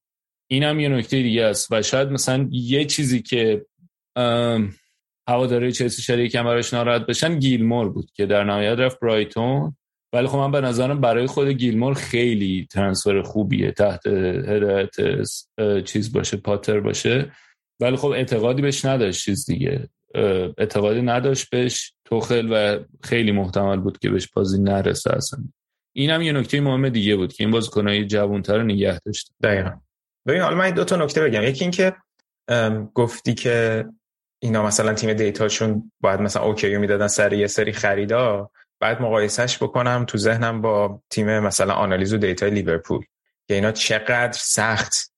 اینم 0.51 0.79
یه 0.79 0.89
نکته 0.89 1.21
دیگه 1.21 1.43
است 1.43 1.67
و 1.71 1.81
شاید 1.81 2.09
مثلا 2.09 2.47
یه 2.51 2.85
چیزی 2.85 3.21
که 3.21 3.65
ام، 4.15 4.73
هواداری 5.27 5.71
چلسی 5.71 6.01
شاید 6.01 6.19
یکم 6.19 6.43
براش 6.43 6.73
ناراحت 6.73 7.05
بشن 7.05 7.39
گیلمور 7.39 7.89
بود 7.89 8.11
که 8.13 8.25
در 8.25 8.43
نهایت 8.43 8.79
رفت 8.79 8.99
برایتون. 8.99 9.75
ولی 10.15 10.27
خب 10.27 10.37
من 10.37 10.51
به 10.51 10.61
نظرم 10.61 11.01
برای 11.01 11.27
خود 11.27 11.47
گیلمور 11.47 11.93
خیلی 11.93 12.67
ترانسفر 12.71 13.21
خوبیه. 13.21 13.71
تحت 13.71 14.07
هدایت 14.07 14.95
چیز 15.85 16.13
باشه 16.13 16.37
پاتر 16.37 16.79
باشه. 16.79 17.31
ولی 17.79 17.95
خب 17.95 18.07
اعتقادی 18.07 18.61
بهش 18.61 18.85
نداشت 18.85 19.25
چیز 19.25 19.45
دیگه. 19.45 19.89
اعتقادی 20.57 21.01
نداشت 21.01 21.49
بهش. 21.49 21.93
توخل 22.05 22.47
و 22.51 22.79
خیلی 23.03 23.31
محتمل 23.31 23.79
بود 23.79 23.99
که 23.99 24.09
بهش 24.09 24.27
بازی 24.27 24.61
نرسه 24.61 25.13
اصلا. 25.13 25.39
اینم 25.95 26.21
یه 26.21 26.31
نکته 26.31 26.61
مهم 26.61 26.89
دیگه 26.89 27.15
بود 27.15 27.33
که 27.33 27.43
این 27.43 27.51
بازیکنای 27.51 28.05
جوان‌تر 28.05 28.57
رو 28.57 28.63
نگه 28.63 28.99
داشت. 29.05 29.31
دقیقا. 29.43 29.71
ببین 30.27 30.41
حالا 30.41 30.55
من 30.55 30.71
دو 30.71 30.83
تا 30.83 30.95
نکته 30.95 31.21
بگم. 31.21 31.43
یکی 31.43 31.63
این 31.63 31.71
که 31.71 31.95
ام، 32.47 32.91
گفتی 32.93 33.33
که 33.33 33.85
اینا 34.43 34.65
مثلا 34.65 34.93
تیم 34.93 35.13
data 35.13 35.52
شون 35.52 35.91
باید 36.01 36.21
مثلا 36.21 36.43
اوکی 36.43 36.77
می‌دادن 36.77 37.07
سر 37.07 37.33
یه 37.33 37.47
سری 37.47 37.71
خریدا. 37.71 38.51
بعد 38.79 39.01
مقایسهش 39.01 39.63
بکنم 39.63 40.05
تو 40.07 40.17
ذهنم 40.17 40.61
با 40.61 41.01
تیم 41.09 41.39
مثلا 41.39 41.73
آنالیز 41.73 42.13
و 42.13 42.17
data 42.17 42.43
ی 42.43 42.49
لیورپول 42.49 43.05
که 43.47 43.53
اینا 43.53 43.71
چقدر 43.71 44.31
سخت 44.31 45.11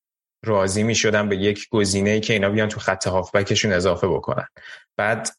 راضی 0.45 0.83
می 0.83 0.95
شدن 0.95 1.29
به 1.29 1.37
یک 1.37 1.69
گزینه 1.69 2.19
که 2.19 2.33
اینا 2.33 2.49
بیان 2.49 2.69
تو 2.69 2.79
خط 2.79 3.07
هافبکشون 3.07 3.73
اضافه 3.73 4.07
بکنن. 4.07 4.47
بعد 4.97 5.29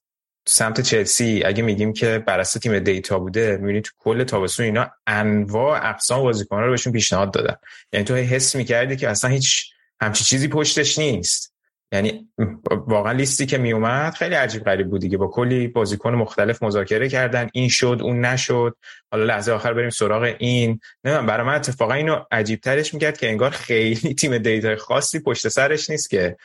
سمت 0.46 0.80
چلسی 0.80 1.42
اگه 1.44 1.62
میگیم 1.62 1.92
که 1.92 2.18
بر 2.26 2.40
اساس 2.40 2.62
تیم 2.62 2.78
دیتا 2.78 3.18
بوده 3.18 3.56
می‌بینی 3.56 3.80
تو 3.80 3.90
کل 3.98 4.24
تابستون 4.24 4.66
اینا 4.66 4.90
انواع 5.06 5.90
اقسام 5.90 6.22
بازیکن‌ها 6.22 6.62
رو 6.62 6.70
بهشون 6.70 6.92
پیشنهاد 6.92 7.30
دادن. 7.30 7.56
یعنی 7.92 8.04
تو 8.04 8.14
حس 8.14 8.56
می‌کردی 8.56 8.96
که 8.96 9.08
اصلا 9.08 9.30
هیچ 9.30 9.72
همچی 10.00 10.24
چیزی 10.24 10.48
پشتش 10.48 10.98
نیست. 10.98 11.54
یعنی 11.92 12.28
واقعا 12.68 13.12
لیستی 13.12 13.46
که 13.46 13.58
میومد 13.58 14.14
خیلی 14.14 14.34
عجیب 14.34 14.64
غریب 14.64 14.90
بود 14.90 15.00
دیگه. 15.00 15.18
با 15.18 15.26
کلی 15.26 15.68
بازیکن 15.68 16.14
مختلف 16.14 16.62
مذاکره 16.62 17.08
کردن. 17.08 17.48
این 17.52 17.68
شد 17.68 17.98
اون 18.02 18.20
نشد. 18.20 18.76
حالا 19.10 19.24
لحظه 19.24 19.52
آخر 19.52 19.72
بریم 19.72 19.90
سراغ 19.90 20.34
این. 20.38 20.80
نمی‌دونم 21.04 21.26
برای 21.26 21.46
من 21.46 21.54
اتفاقا 21.54 21.94
اینو 21.94 22.24
عجیب 22.30 22.60
ترش 22.60 22.94
می‌کرد 22.94 23.18
که 23.18 23.28
انگار 23.28 23.50
خیلی 23.50 24.14
تیم 24.14 24.38
data 24.38 24.76
خاصی 24.76 25.20
پشت 25.20 25.48
سرش 25.48 25.90
نیست 25.90 26.10
که 26.10 26.36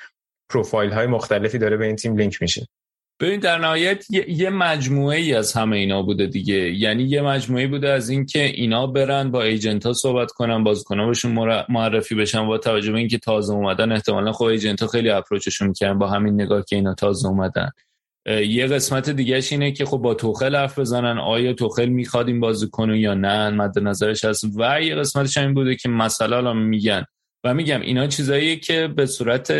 پروفایل 0.50 0.92
های 0.92 1.08
مختلفی 1.08 1.58
داره 1.58 1.78
به 1.78 1.86
این 1.86 1.96
تیم 1.96 2.18
لینک 2.18 2.42
میشه. 2.42 2.68
ببین 3.20 3.40
در 3.40 3.58
نهایت 3.58 4.06
یه, 4.28 4.50
مجموعه 4.50 5.18
ای 5.18 5.34
از 5.34 5.54
همه 5.54 5.78
اینا 5.78 6.02
بوده 6.02 6.28
دیگه. 6.28 6.56
یعنی 6.56 7.04
یه 7.04 7.22
مجموعه 7.22 7.68
بوده 7.68 7.90
از 7.90 8.10
اینکه 8.10 8.44
اینا 8.44 8.88
برن 8.88 9.32
با 9.32 9.44
agent 9.44 9.86
ها 9.86 9.94
صحبت 9.94 10.32
کنن 10.32 10.64
بازیکن‌ها 10.64 11.08
بهشون 11.08 11.64
معرفی 11.70 12.16
بشن 12.16 12.48
با 12.48 12.58
توجه 12.58 12.92
به 12.92 12.98
اینکه 12.98 13.18
تازه 13.18 13.54
اومدن. 13.54 13.92
احتمالا 13.92 14.32
خب 14.32 14.44
agent 14.44 14.82
ها 14.82 14.88
خیلی 14.88 15.10
approach 15.10 15.48
شون 15.48 15.68
می‌کنن 15.68 16.00
با 16.00 16.08
همین 16.08 16.42
نگاه 16.42 16.64
که 16.68 16.76
اینا 16.76 16.94
تازه 16.94 17.28
اومدن. 17.28 17.70
یه 18.48 18.68
قسمت 18.68 19.10
دیگهش 19.10 19.52
اینه 19.52 19.72
که 19.72 19.86
خب 19.86 19.98
با 19.98 20.14
توخل 20.14 20.56
حرف 20.56 20.80
بزنن. 20.80 21.18
آیا 21.18 21.54
توخل 21.54 21.86
می‌خواد 21.86 22.28
این 22.28 22.40
بازیکن 22.40 22.90
یا 22.90 23.14
نه؟ 23.14 23.50
مد 23.50 23.80
نظرش 23.80 24.26
هست. 24.26 24.44
و 24.56 24.82
یه 24.82 24.96
قسمتش 24.96 25.38
این 25.38 25.54
بوده 25.54 25.76
که 25.76 25.90
الان 26.22 26.58
میگن 26.58 27.06
و 27.44 27.54
میگم 27.54 27.82
اینا 27.82 28.08
چیزاییه 28.08 28.56
که 28.56 28.88
به 28.88 29.06
صورت 29.06 29.52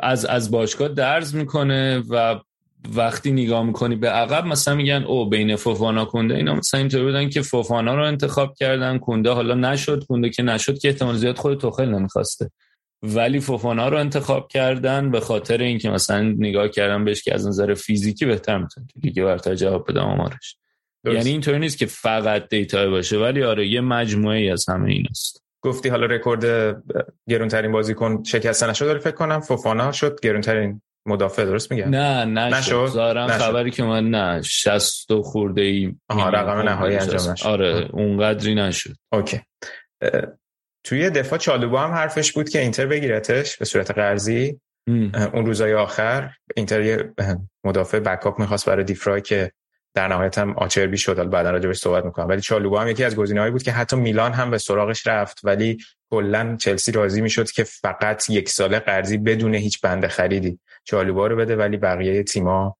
از 0.00 0.24
از 0.24 0.50
باشگاه 0.50 0.88
درز 0.88 1.34
می‌کنه 1.34 2.02
و 2.10 2.40
وقتی 2.94 3.32
نگاه 3.32 3.64
می‌کنی 3.64 3.96
به 3.96 4.08
عقب 4.08 4.46
مثلا 4.46 4.74
میگن 4.74 5.04
او 5.04 5.28
بین 5.28 5.56
فوفانا 5.56 6.04
کنده 6.04 6.34
اینا 6.34 6.54
مثلا 6.54 6.80
اینطور 6.80 7.02
بودن 7.02 7.28
که 7.28 7.42
فوفانا 7.42 7.94
رو 7.94 8.06
انتخاب 8.06 8.54
کردن 8.54 8.98
کنده 8.98 9.30
حالا 9.30 9.54
نشد 9.54 10.04
کنده 10.08 10.30
که 10.30 10.42
نشد 10.42 10.78
که 10.78 10.88
احتمال 10.88 11.16
زیاد 11.16 11.36
خود 11.36 11.60
توخل 11.60 11.88
نمی‌خواسته. 11.88 12.50
ولی 13.02 13.40
فوفانا 13.40 13.88
رو 13.88 13.98
انتخاب 13.98 14.48
کردن 14.48 15.10
به 15.10 15.20
خاطر 15.20 15.58
اینکه 15.58 15.90
مثلا 15.90 16.22
نگاه 16.22 16.68
کردن 16.68 17.04
بهش 17.04 17.22
که 17.22 17.34
از 17.34 17.46
نظر 17.46 17.74
فیزیکی 17.74 18.26
بهتر 18.26 18.58
می‌تونه 18.58 18.86
تو 18.86 19.00
لیگ 19.02 19.22
برتر 19.22 19.54
جواب 19.54 19.90
بده 19.90 20.00
آمارش. 20.00 20.56
درست. 21.04 21.16
یعنی 21.16 21.30
اینطور 21.30 21.58
نیست 21.58 21.78
که 21.78 21.86
فقط 21.86 22.48
data 22.48 22.90
باشه 22.90 23.18
ولی 23.18 23.42
آره 23.42 23.68
یه 23.68 23.80
مجموعه 23.80 24.38
ای 24.38 24.50
از 24.50 24.68
همه 24.68 24.90
ایناست. 24.90 25.39
گفتی 25.62 25.88
حالا 25.88 26.06
رکورد 26.06 26.44
گرونترین 27.28 27.72
بازیکن 27.72 28.22
شکسته 28.22 28.70
نشد 28.70 28.84
داره 28.84 28.98
فکر 28.98 29.14
کنم. 29.14 29.40
فوفانا 29.40 29.92
شد 29.92 30.20
گرونترین 30.22 30.82
مدافع 31.06 31.44
درست 31.44 31.72
میگم؟ 31.72 31.88
نه 31.88 32.24
نشد, 32.24 32.74
نشد؟ 32.74 32.98
نشد. 32.98 33.38
خبری 33.38 33.70
که 33.70 33.82
من 33.82 34.10
نه 34.10 34.42
60 34.42 35.10
و 35.10 35.22
خورده 35.22 35.62
ای 35.62 35.94
آها، 36.08 36.28
رقم 36.28 36.68
نهایی 36.68 36.96
انجام 36.96 37.32
نشد. 37.32 37.46
آره 37.46 37.88
اونقدری 37.92 38.54
نشد. 38.54 38.94
اوکی. 39.12 39.40
توی 40.84 41.10
دفاع 41.10 41.38
چالوبا 41.38 41.80
هم 41.80 41.90
حرفش 41.90 42.32
بود 42.32 42.48
که 42.48 42.60
اینتر 42.60 42.86
بگیرتش 42.86 43.56
به 43.56 43.64
صورت 43.64 43.90
قرضی. 43.90 44.60
اون 45.32 45.46
روزای 45.46 45.74
آخر 45.74 46.30
اینتر 46.56 46.80
یه 46.80 47.14
مدافع 47.64 47.98
بکاپ 47.98 48.40
می‌خواست 48.40 48.66
برای 48.66 48.84
دیفرای 48.84 49.20
که 49.20 49.52
در 49.94 50.08
نهایت 50.08 50.38
هم 50.38 50.58
آچربی 50.58 50.98
شد. 50.98 51.16
حالا 51.16 51.28
بعدا 51.28 51.50
راجبش 51.50 51.76
صحبت 51.76 52.04
می‌کنم. 52.04 52.28
ولی 52.28 52.40
چالوبا 52.40 52.80
هم 52.80 52.88
یکی 52.88 53.04
از 53.04 53.16
گزینه‌هایی 53.16 53.52
بود 53.52 53.62
که 53.62 53.72
حتی 53.72 53.96
میلان 53.96 54.32
هم 54.32 54.50
به 54.50 54.58
سراغش 54.58 55.06
رفت. 55.06 55.40
ولی 55.44 55.78
کلا 56.10 56.56
چلسی 56.60 56.92
راضی 56.92 57.20
می‌شد 57.20 57.50
که 57.50 57.64
فقط 57.64 58.30
یک 58.30 58.48
ساله 58.48 58.78
قرضی 58.78 59.18
بدون 59.18 59.54
هیچ 59.54 59.80
بنده 59.80 60.08
خریدی 60.08 60.58
چالوبا 60.84 61.26
رو 61.26 61.36
بده. 61.36 61.56
ولی 61.56 61.76
بقیه 61.76 62.22
تیما 62.22 62.76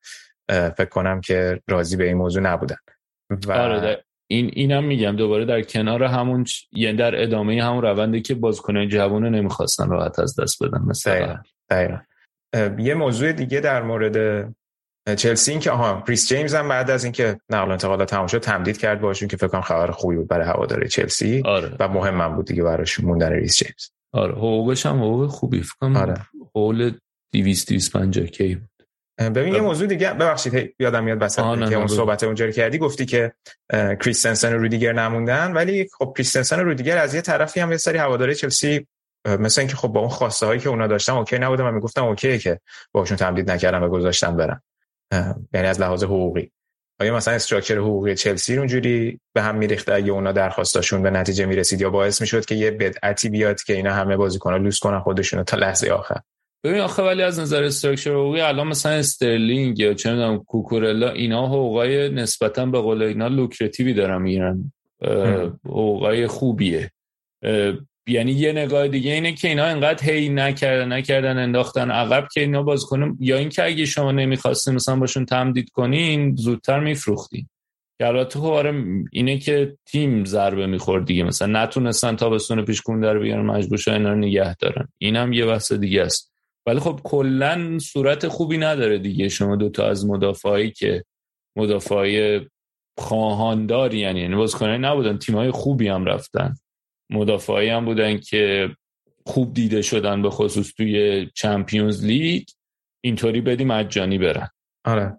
فکر 0.48 0.84
کنم 0.84 1.20
که 1.20 1.60
راضی 1.68 1.96
به 1.96 2.04
این 2.06 2.16
موضوع 2.16 2.42
نبودن. 2.42 2.76
و 3.46 3.52
آره 3.52 4.04
این 4.26 4.50
اینم 4.52 4.84
میگم. 4.84 5.16
دوباره 5.16 5.44
در 5.44 5.62
کنار 5.62 6.04
همون 6.04 6.44
چ- 6.44 6.66
یعنی 6.72 6.96
در 6.96 7.22
ادامه 7.22 7.62
همون 7.62 7.82
رونده 7.82 8.20
که 8.20 8.34
بازیکنان 8.34 8.88
جوان 8.88 9.22
رو 9.22 9.30
نمی‌خواستن 9.30 9.88
راحت 9.88 10.18
از 10.18 10.40
دست 10.40 10.62
بدن 10.62 10.82
مثلا. 10.86 11.42
دقیقا. 11.70 11.98
یه 12.78 12.94
موضوع 12.94 13.32
دیگه 13.32 13.60
در 13.60 13.82
مورد 13.82 14.46
چلسی 15.16 15.50
این 15.50 15.60
که 15.60 15.70
آها 15.70 16.04
ریس 16.06 16.28
جیمز 16.28 16.54
هم 16.54 16.68
بعد 16.68 16.90
از 16.90 17.04
اینکه 17.04 17.40
نقل 17.50 17.68
و 17.68 17.70
انتقالات 17.70 18.10
تمام 18.10 18.26
شد 18.26 18.38
تمدید 18.38 18.78
کرد 18.78 19.00
باشون 19.00 19.28
که 19.28 19.36
فکر 19.36 19.48
کنم 19.48 19.60
خبر 19.60 19.90
خوبی 19.90 20.16
بود 20.16 20.28
برای 20.28 20.46
هواداری 20.46 20.88
چلسی 20.88 21.42
آره 21.44 21.76
و 21.80 21.88
مهم 21.88 22.20
هم 22.20 22.36
بود 22.36 22.46
دیگه 22.46 22.62
براشون 22.62 23.06
موندن 23.06 23.32
ریس 23.32 23.56
جیمز 23.56 23.88
آره 24.12 24.32
حقوقش 24.32 24.86
هم 24.86 24.98
حقوق 24.98 25.26
خوبی 25.26 25.62
فکر 25.62 25.74
کنم 25.80 25.96
آره. 25.96 26.14
حول 26.54 26.92
200 27.32 27.68
250 27.68 28.26
کی 28.26 28.54
بود. 28.54 28.70
ببین 29.20 29.54
یه 29.54 29.60
موضوع 29.60 29.86
دیگه 29.86 30.12
ببخشید 30.12 30.54
هی، 30.54 30.74
یادم 30.78 31.04
میاد 31.04 31.22
نه، 31.22 31.28
که 31.28 31.42
نه، 31.42 31.76
اون. 31.76 31.86
صحبت 31.86 32.24
اونجا 32.24 32.44
رو 32.44 32.52
کردی 32.52 32.78
گفتی 32.78 33.06
که 33.06 33.32
کریستنسن 33.72 34.54
و 34.54 34.58
رودیگر 34.58 34.92
نموندن 34.92 35.52
ولی 35.52 35.88
خب 35.98 36.12
کریستنسن 36.16 36.60
و 36.60 36.62
رودیگر 36.62 36.98
از 36.98 37.14
یه 37.14 37.20
طرفی 37.20 37.60
هم 37.60 37.70
یه 37.70 37.76
سری 37.76 37.98
هواداری 37.98 38.34
چلسی 38.34 38.86
اه، 39.24 39.36
مثل 39.36 39.60
اینکه 39.60 39.76
خب 39.76 39.88
با 39.88 40.00
اون 40.00 40.08
خواسته 40.08 40.46
هایی 40.46 40.60
که 40.60 40.68
اونا 40.68 40.86
داشتن 40.86 41.12
اوکی 41.12 41.38
نبودن 41.38 41.66
و 41.66 41.70
می‌گفتن 41.70 42.04
اوکی 42.04 42.38
که 42.38 42.60
باشون 42.92 43.16
تمدید 43.16 43.50
نکردن 43.50 43.82
و 43.82 43.88
گذاشتن 43.88 44.36
برن 44.36 44.50
اه، 44.50 44.60
یعنی 45.54 45.66
از 45.66 45.80
لحاظ 45.80 46.04
حقوقی. 46.04 46.50
آیا 47.00 47.16
مثلا 47.16 47.34
structure 47.34 47.78
حقوقی 47.78 48.14
چلسی 48.14 48.58
اونجوری 48.58 49.20
به 49.34 49.42
هم 49.42 49.56
میریخته؟ 49.56 49.94
اگه 49.94 50.12
اونا 50.12 50.32
درخواستاشون 50.32 51.02
به 51.02 51.10
نتیجه 51.10 51.46
می‌رسید 51.46 51.80
یا 51.80 51.90
باعث 51.90 52.20
می‌شد 52.20 52.44
که 52.44 52.54
یه 52.54 52.70
بدعتی 52.70 53.28
بیاد 53.28 53.62
که 53.62 53.72
اینا 53.72 53.92
همه 53.92 54.16
بازیکن‌ها 54.16 54.56
لوس 54.56 54.78
کنن 54.78 55.00
خودشونو 55.00 55.42
تا 55.44 55.56
لحظه 55.56 55.90
آخر؟ 55.90 56.20
ببین 56.64 56.80
آخه 56.80 57.02
ولی 57.02 57.22
از 57.22 57.40
نظر 57.40 57.62
structure 57.62 58.10
حقوقی 58.10 58.40
الان 58.40 58.66
مثلا 58.66 58.92
استرلینگ 58.92 59.78
یا 59.78 59.94
چه 59.94 60.10
می‌دونم 60.10 60.38
کوکوریا 60.38 61.10
اینا 61.10 61.46
حقوقای 61.46 62.08
نسبتا 62.08 62.66
به 62.66 62.80
قول 62.80 63.02
اینا 63.02 63.28
lucrative 63.28 63.88
ی 63.88 63.94
دارن 63.94 64.22
می‌گیرن. 64.22 64.72
حقوقای 65.64 66.26
خوبیه. 66.26 66.90
یعنی 68.10 68.32
یه 68.32 68.52
نگاه 68.52 68.88
دیگه 68.88 69.12
اینه 69.12 69.32
که 69.32 69.48
اینا 69.48 69.64
انقدر 69.64 70.10
هی 70.10 70.28
نکردن 70.28 70.92
نکردن 70.92 71.38
انداختن 71.38 71.90
عقب 71.90 72.28
که 72.34 72.40
اینا 72.40 72.62
باز 72.62 72.84
کنن 72.84 73.16
یا 73.20 73.38
اینکه 73.38 73.64
اگه 73.64 73.84
شما 73.84 74.12
نمی‌خواستین 74.12 74.74
مثلا 74.74 74.96
باشون 74.96 75.24
تمدید 75.24 75.70
کنین 75.70 76.36
زودتر 76.36 76.80
میفروختین. 76.80 77.48
که 77.98 78.06
البته 78.06 78.38
خب 78.38 78.46
آره 78.46 78.84
اینه 79.12 79.38
که 79.38 79.76
تیم 79.86 80.24
ضربه 80.24 80.66
می‌خورد 80.66 81.04
دیگه. 81.04 81.22
مثلا 81.22 81.62
نتونستن 81.62 82.16
تابستون 82.16 82.64
پیش 82.64 82.80
کون 82.80 83.00
در 83.00 83.18
بیارن 83.18 83.46
مجبور 83.46 83.78
شدن 83.78 83.94
اینا 83.94 84.10
رو 84.10 84.18
نگه 84.18 84.54
دارن. 84.54 84.88
اینم 84.98 85.32
یه 85.32 85.46
بحث 85.46 85.72
دیگه 85.72 86.02
است. 86.02 86.32
ولی 86.66 86.80
خب 86.80 87.00
کلا 87.04 87.78
صورت 87.78 88.28
خوبی 88.28 88.58
نداره 88.58 88.98
دیگه. 88.98 89.28
شما 89.28 89.56
دوتا 89.56 89.86
از 89.86 90.06
مدافعایی 90.06 90.70
که 90.70 91.04
مدافعای 91.56 92.40
خواهانداری 92.98 93.98
یعنی 93.98 94.20
یعنی 94.20 94.36
بازیکنایی 94.36 94.78
نبودن 94.78 95.18
تیمای 95.18 95.50
خوبی 95.50 95.88
هم 95.88 96.04
رفتن. 96.04 96.54
مدافعایی 97.10 97.68
هم 97.68 97.84
بودن 97.84 98.18
که 98.18 98.68
خوب 99.26 99.54
دیده 99.54 99.82
شدن 99.82 100.22
به 100.22 100.30
خصوص 100.30 100.72
توی 100.72 101.26
چمپیونز 101.34 102.04
لیگ 102.04 102.44
اینطوری 103.00 103.40
بدی 103.40 103.64
مجانی 103.64 104.18
برن. 104.18 104.48
آره. 104.84 105.16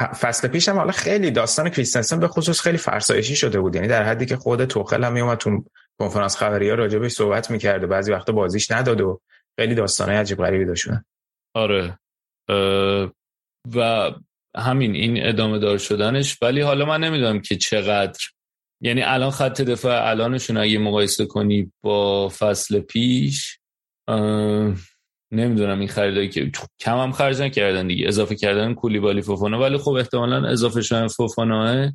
فصل 0.00 0.48
پیش 0.48 0.68
هم 0.68 0.76
حالا 0.76 0.92
خیلی 0.92 1.30
داستان 1.30 1.68
کریستنسن 1.68 2.20
به 2.20 2.28
خصوص 2.28 2.60
خیلی 2.60 2.78
فرسایشی 2.78 3.36
شده 3.36 3.60
بود. 3.60 3.74
یعنی 3.74 3.88
در 3.88 4.02
حدی 4.02 4.26
که 4.26 4.36
خود 4.36 4.64
توخل 4.64 5.04
هم 5.04 5.12
میومد 5.12 5.38
تو 5.38 5.64
کنفرانس 5.98 6.36
خبری 6.36 6.68
ها 6.68 6.74
راجبش 6.74 7.12
صحبت 7.12 7.50
می‌کرد 7.50 7.84
و 7.84 7.86
بعضی 7.86 8.12
وقتا 8.12 8.32
بازیش 8.32 8.70
نداد 8.70 9.00
و 9.00 9.20
خیلی 9.58 9.74
داستانه 9.74 10.12
عجیب 10.12 10.38
غریبی 10.38 10.64
داشتن 10.64 11.04
آره. 11.54 11.98
و 13.74 14.10
همین 14.56 14.94
این 14.94 15.26
ادامه 15.26 15.58
دار 15.58 15.78
شدنش. 15.78 16.38
ولی 16.42 16.60
حالا 16.60 16.84
من 16.84 17.00
نمی‌دونم 17.00 17.40
که 17.40 17.56
چقدر 17.56 18.18
یعنی 18.80 19.02
الان 19.02 19.30
خط 19.30 19.60
دفاع 19.60 20.08
الانشون 20.08 20.56
اگه 20.56 20.78
مقایسه 20.78 21.26
کنی 21.26 21.72
با 21.82 22.28
فصل 22.28 22.80
پیش 22.80 23.58
نمی‌دونم 25.32 25.78
این 25.78 25.88
خریدایی 25.88 26.28
که 26.28 26.50
کم 26.80 26.98
هم 26.98 27.12
خرج 27.12 27.42
نکردن 27.42 27.86
دیگه. 27.86 28.08
اضافه 28.08 28.34
کردن 28.34 28.74
کولیبالی 28.74 29.22
فوفانا. 29.22 29.60
ولی 29.60 29.78
خب 29.78 29.90
احتمالا 29.90 30.48
اضافه 30.48 30.82
شدن 30.82 31.06
فوفانا 31.06 31.92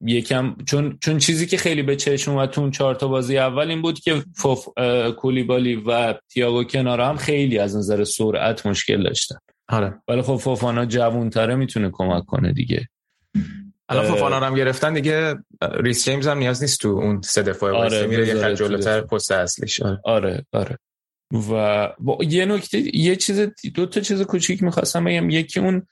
یکم 0.00 0.56
چون 0.66 0.98
چون 1.00 1.18
چیزی 1.18 1.46
که 1.46 1.56
خیلی 1.56 1.82
به 1.82 1.96
چشم 1.96 2.30
اومد 2.30 2.50
تو 2.50 2.70
چهار 2.70 2.94
تا 2.94 3.08
بازی 3.08 3.38
اول 3.38 3.70
این 3.70 3.82
بود 3.82 3.98
که 3.98 4.22
فوف... 4.36 4.68
کولیبالی 5.16 5.76
و 5.76 6.14
تییاگو 6.32 6.64
کنار 6.64 7.00
هم 7.00 7.16
خیلی 7.16 7.58
از 7.58 7.76
نظر 7.76 8.04
سرعت 8.04 8.66
مشکل 8.66 9.02
داشتن. 9.02 9.36
آره. 9.68 10.02
ولی 10.08 10.22
خب 10.22 10.36
فوفانا 10.36 10.86
جوونتره 10.86 11.54
می‌تونه 11.54 11.90
کمک 11.92 12.24
کنه 12.24 12.52
دیگه. 12.52 12.88
الان 13.88 14.06
فوفانا 14.06 14.40
هم 14.40 14.54
گرفتن 14.54 14.94
دیگه 14.94 15.34
ریس 15.62 16.04
جیمز 16.04 16.26
هم 16.26 16.38
نیاز 16.38 16.62
نیست 16.62 16.80
تو 16.80 16.88
اون 16.88 17.20
سه 17.20 17.42
دفاع 17.42 17.72
آره 17.72 18.06
میره 18.06 18.28
یه 18.28 18.54
جلوتر 18.54 19.00
پست 19.00 19.32
اصلیش. 19.32 19.82
آره. 19.82 20.00
آره, 20.04 20.46
آره. 20.52 20.78
و 21.50 21.88
با 21.98 22.18
یه 22.24 22.44
نکته 22.44 22.96
یه 22.98 23.16
چیز 23.16 23.48
دو 23.74 23.86
تا 23.86 24.00
چیز 24.00 24.22
کوچیک 24.22 24.62
می‌خواستم 24.62 25.04
بگم. 25.04 25.30
یکی 25.30 25.60
اون 25.60 25.86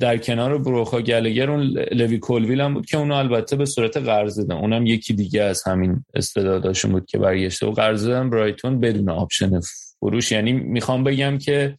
در 0.00 0.18
کنار 0.18 0.58
بروخا 0.58 1.00
گلگر 1.00 1.50
اون 1.50 1.62
لوی 1.92 2.18
کولویل 2.18 2.60
هم 2.60 2.74
بود 2.74 2.86
که 2.86 2.98
اونو 2.98 3.14
البته 3.14 3.56
به 3.56 3.64
صورت 3.64 3.96
قرض 3.96 4.36
دادن. 4.36 4.54
اونم 4.54 4.86
یکی 4.86 5.14
دیگه 5.14 5.42
از 5.42 5.62
همین 5.66 6.04
استعداداشون 6.14 6.92
بود 6.92 7.06
که 7.06 7.18
برگشته. 7.18 7.66
و 7.66 7.70
قرض 7.70 8.06
دادن 8.06 8.30
برایتون 8.30 8.80
بدون 8.80 9.08
آپشن 9.08 9.60
فروش. 10.00 10.32
یعنی 10.32 10.52
می‌خوام 10.52 11.04
بگم 11.04 11.38
که 11.38 11.78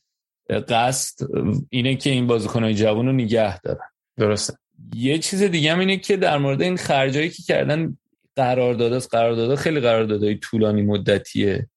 قصد 0.69 1.27
اینه 1.69 1.95
که 1.95 2.09
این 2.09 2.27
بازیکنهای 2.27 2.73
جوان 2.73 3.05
رو 3.05 3.11
نگه 3.11 3.59
دارن. 3.61 3.87
درسته. 4.17 4.53
یه 4.95 5.17
چیز 5.17 5.43
دیگه 5.43 5.71
هم 5.71 5.79
اینه 5.79 5.97
که 5.97 6.17
در 6.17 6.37
مورد 6.37 6.61
این 6.61 6.77
خرجایی 6.77 7.29
که 7.29 7.43
کردن 7.43 7.97
قرارداد 8.35 8.93
است. 8.93 9.15
قرارداد 9.15 9.55
خیلی 9.55 9.79
قراردادهای 9.79 10.35
طولانی 10.35 10.81
مدتیه. 10.81 11.69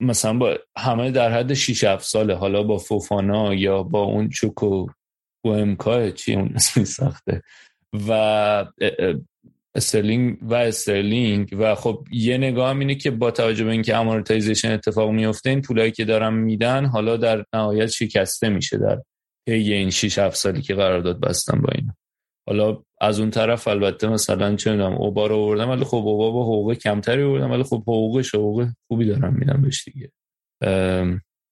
مثلا 0.00 0.38
با 0.38 0.58
همه 0.78 1.10
در 1.10 1.32
حد 1.32 1.54
6 1.54 1.84
7 1.84 2.04
ساله. 2.04 2.34
حالا 2.34 2.62
با 2.62 2.78
فوفانا 2.78 3.54
یا 3.54 3.82
با 3.82 4.02
اون 4.02 4.28
چوکوئمکای 4.28 6.12
چی 6.12 6.34
اون 6.34 6.52
اسمی 6.54 6.84
ساخته. 6.84 7.42
و 8.08 8.66
استرلینگ 9.74 10.38
و 10.42 10.54
استرلینگ. 10.54 11.56
و 11.58 11.74
خب 11.74 12.04
یه 12.12 12.38
نگاه 12.38 12.70
هم 12.70 12.78
اینه 12.78 12.94
که 12.94 13.10
با 13.10 13.30
توجه 13.30 13.64
به 13.64 13.70
اینکه 13.70 13.96
amortization 13.96 14.70
اتفاق 14.70 15.10
میفته 15.10 15.50
این 15.50 15.62
پولایی 15.62 15.90
که 15.90 16.04
دارم 16.04 16.34
میدن 16.34 16.86
حالا 16.86 17.16
در 17.16 17.44
نهایت 17.54 17.86
شکسته 17.86 18.48
میشه 18.48 18.78
در 18.78 19.02
طی 19.46 19.72
این 19.72 19.90
6 19.90 20.18
7 20.18 20.36
سالی 20.36 20.62
که 20.62 20.74
قرارداد 20.74 21.20
بستم 21.20 21.60
با 21.60 21.68
اینا. 21.74 21.96
حالا 22.48 22.82
از 23.00 23.20
اون 23.20 23.30
طرف 23.30 23.68
البته 23.68 24.08
مثلا 24.08 24.56
چه 24.56 24.70
می‌دونم 24.70 24.92
اوبا 24.92 25.26
رو 25.26 25.36
آوردم 25.36 25.70
ولی 25.70 25.84
خب 25.84 25.96
اوبا 25.96 26.30
با 26.30 26.42
حقوق 26.42 26.74
کمتری 26.74 27.22
آوردم 27.22 27.50
ولی 27.50 27.62
خب 27.62 27.82
حقوقش 27.82 28.34
حقوق 28.34 28.68
خوبی 28.88 29.06
دارم 29.06 29.34
میدم 29.34 29.62
بهش 29.62 29.88
دیگه. 29.88 30.10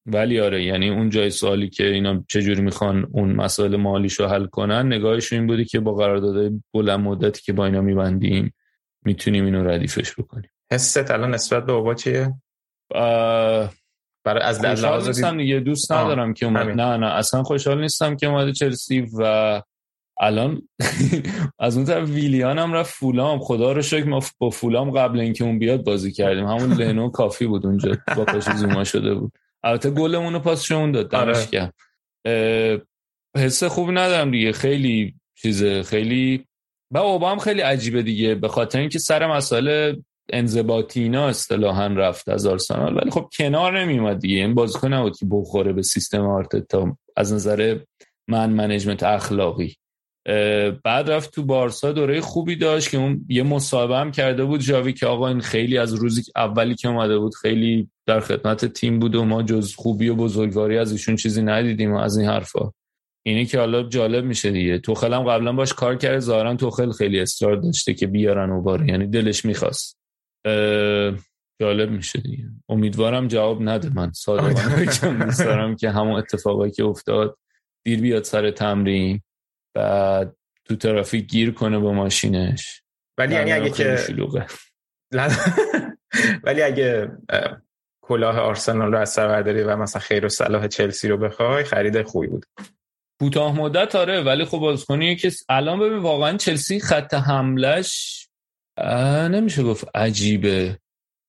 ولی 0.07 0.41
آره 0.41 0.65
یعنی 0.65 0.91
اون 0.91 1.11
جای 1.11 1.31
سوالی 1.31 1.69
که 1.69 1.87
اینا 1.87 2.25
چجوری 2.29 2.63
می‌خوان 2.63 3.09
اون 3.13 3.33
مسائل 3.33 3.77
مالیشو 3.77 4.27
حل 4.27 4.47
کنن 4.47 4.87
نگاهش 4.87 5.33
این 5.33 5.47
بودی 5.47 5.65
که 5.65 5.81
با 5.81 5.95
قراردادهای 5.95 6.51
بلند 6.75 7.01
مدتی 7.01 7.43
که 7.43 7.53
با 7.53 7.67
اینا 7.67 7.81
میبندیم 7.81 8.55
می‌تونیم 9.05 9.45
اینو 9.45 9.69
ردیفش 9.69 10.15
بکنیم. 10.19 10.51
حست 10.73 11.11
الان 11.11 11.35
نسبت 11.35 11.67
به 11.67 11.73
اوبا 11.73 11.95
چیه؟ 11.95 12.35
برای 14.25 14.43
از 14.43 14.65
لحاظ 14.65 15.07
نیستم 15.07 15.37
دیگه 15.37 15.61
دوست 15.61 15.93
ندارم 15.93 16.35
که 16.35 16.47
اومد. 16.47 16.69
نه 16.69 16.97
نه 16.97 17.07
اصلا 17.07 17.43
خوشحال 17.43 17.81
نیستم 17.81 18.17
که 18.17 18.27
اومده 18.27 18.53
چلسی 18.53 19.07
و 19.19 19.63
الان 20.21 20.69
از 21.59 21.77
اون 21.77 21.87
طرف 21.87 22.09
ویلیان 22.09 22.59
هم 22.59 22.73
رفت 22.73 22.95
فولام. 22.95 23.39
خدا 23.39 23.73
رو 23.73 23.83
شکر 23.83 24.05
ما 24.05 24.21
با 24.39 24.51
فولام 24.51 24.91
قبل 24.91 25.21
اینکه 25.21 25.45
اون 25.45 25.59
بیاد 25.59 25.85
بازی 25.85 26.13
کردیم. 26.13 26.47
همون 26.47 26.73
لنو 26.81 27.11
کافی 27.11 27.47
بود 27.47 27.67
اونجا. 27.67 27.97
با 28.17 28.25
پاش 28.25 28.45
زوما 28.45 28.85
شده 28.85 29.15
بود. 29.15 29.33
البته 29.65 29.91
گلمون 29.91 30.33
رو 30.33 30.39
پاس 30.39 30.73
اون 30.73 30.93
داد. 30.93 31.11
دمش 31.11 31.37
آره. 31.37 31.47
کرد 31.47 31.75
حس 33.37 33.65
خوبی 33.65 33.93
ندارم 33.93 34.31
دیگه. 34.31 34.53
خیلی 34.53 35.15
چیزه. 35.35 35.83
خیلی 35.83 36.47
با 36.91 37.01
اوبا 37.01 37.31
هم 37.31 37.39
خیلی 37.39 37.61
عجیبه 37.61 38.03
دیگه. 38.03 38.35
به 38.35 38.49
خاطر 38.49 38.79
اینکه 38.79 38.99
سر 38.99 39.27
مسئله 39.27 39.97
انضباطی 40.33 41.03
اینا 41.03 41.29
اصطلاحا 41.29 41.87
رفت 41.87 42.29
از 42.29 42.47
آرسنال 42.47 42.97
ولی 42.97 43.11
خب 43.11 43.29
کنار 43.39 43.81
نمیومد 43.81 44.19
دیگه. 44.19 44.37
این 44.37 44.55
بازیکن 44.55 44.93
نبود 44.93 45.17
که 45.17 45.27
بخوره 45.31 45.73
به 45.73 45.83
سیستم 45.83 46.27
آرتتا. 46.27 46.97
از 47.17 47.33
نظر 47.33 47.79
من 48.29 48.51
منیجمنت 48.51 49.03
اخلاقی. 49.03 49.77
بعد 50.85 51.11
رفت 51.11 51.35
تو 51.35 51.43
بارسا 51.43 51.93
دوره 51.93 52.21
خوبی 52.21 52.57
داشت 52.57 52.91
که 52.91 52.99
اون 52.99 53.27
یه 53.29 53.43
مصاحبه 53.43 53.97
هم 53.97 54.11
کرده 54.11 54.45
بود 54.45 54.61
جاوی 54.61 54.93
که 54.93 55.07
آقا 55.07 55.29
این 55.29 55.41
خیلی 55.41 55.79
از 55.79 55.95
روزی 55.95 56.23
اولی 56.37 56.75
که 56.75 56.89
اومده 56.89 57.19
بود 57.19 57.35
خیلی 57.35 57.91
در 58.07 58.21
خدمت 58.21 58.65
تیم 58.65 58.99
بود 58.99 59.15
و 59.15 59.25
ما 59.25 59.43
جز 59.43 59.75
خوبی 59.75 60.09
و 60.09 60.15
بزرگواری 60.15 60.79
از 60.79 60.93
ایشون 60.93 61.17
چیزی 61.17 61.43
ندیدیم 61.43 61.93
و 61.93 61.97
از 61.97 62.19
این 62.19 62.29
حرفا. 62.29 62.73
اینی 63.27 63.47
که 63.47 63.59
حالا 63.59 63.83
جالب 63.83 64.25
میشه 64.25 64.51
دیگه. 64.51 64.79
توخل 64.79 65.15
هم 65.15 65.23
قبلا 65.23 65.53
باش 65.53 65.73
کار 65.73 65.97
کرده 65.97 66.21
ظاهرا 66.21 66.55
توخل 66.55 66.93
خیلی 66.93 67.21
اصرار 67.21 67.57
داشته 67.57 67.95
که 67.95 68.07
بیارن 68.07 68.51
و 68.51 68.63
باره 68.63 68.89
یعنی 68.89 69.07
دلش 69.07 69.45
می‌خواست. 69.45 70.04
جالب 71.61 71.91
میشه 71.91 72.21
دیگه. 72.21 72.45
امیدوارم 72.69 73.29
جواب 73.29 73.63
نده. 73.63 73.95
من 73.95 74.13
ساده 74.13 74.55
دارم 75.45 75.77
که 75.77 75.91
همون 75.91 76.15
اتفاقایی 76.15 76.73
که 76.73 76.85
افتاد 76.85 77.39
دیر 77.85 78.01
بیاد 78.01 78.25
سر 78.25 78.51
تمرین 78.51 79.23
بعد 79.75 80.37
تو 80.65 80.77
ترافیک 80.77 81.27
گیر 81.27 81.51
کنه 81.51 81.79
با 81.79 81.93
ماشینش. 81.93 82.83
ولی 83.19 83.35
یعنی 83.35 83.53
اگه 83.53 83.71
که 83.71 83.97
ولی 86.45 86.63
اگه 86.63 87.11
کلاه 88.05 88.39
آرسنال 88.39 88.93
رو 88.93 88.99
از 88.99 89.11
سر 89.11 89.29
برداری 89.29 89.63
و 89.63 89.77
مثلا 89.77 90.01
خیر 90.01 90.27
و 90.27 90.29
صلاح 90.29 90.69
چلسی 90.69 91.09
رو 91.09 91.17
بخوای 91.17 91.65
خرید 91.65 92.03
خوبی 92.03 92.27
بود. 92.27 92.47
کوتاه 93.21 93.57
مدت 93.57 93.95
آره. 93.95 94.23
ولی 94.23 94.45
خب 94.45 94.59
بازیکنی 94.59 95.17
که 95.17 95.33
الان 95.49 95.81
ببین 95.81 95.99
واقعا 95.99 96.37
چلسی 96.37 96.81
خط 96.81 97.15
حملش 97.15 98.24
نمیشه 99.29 99.63
گفت 99.63 99.97
عجیبه. 99.97 100.79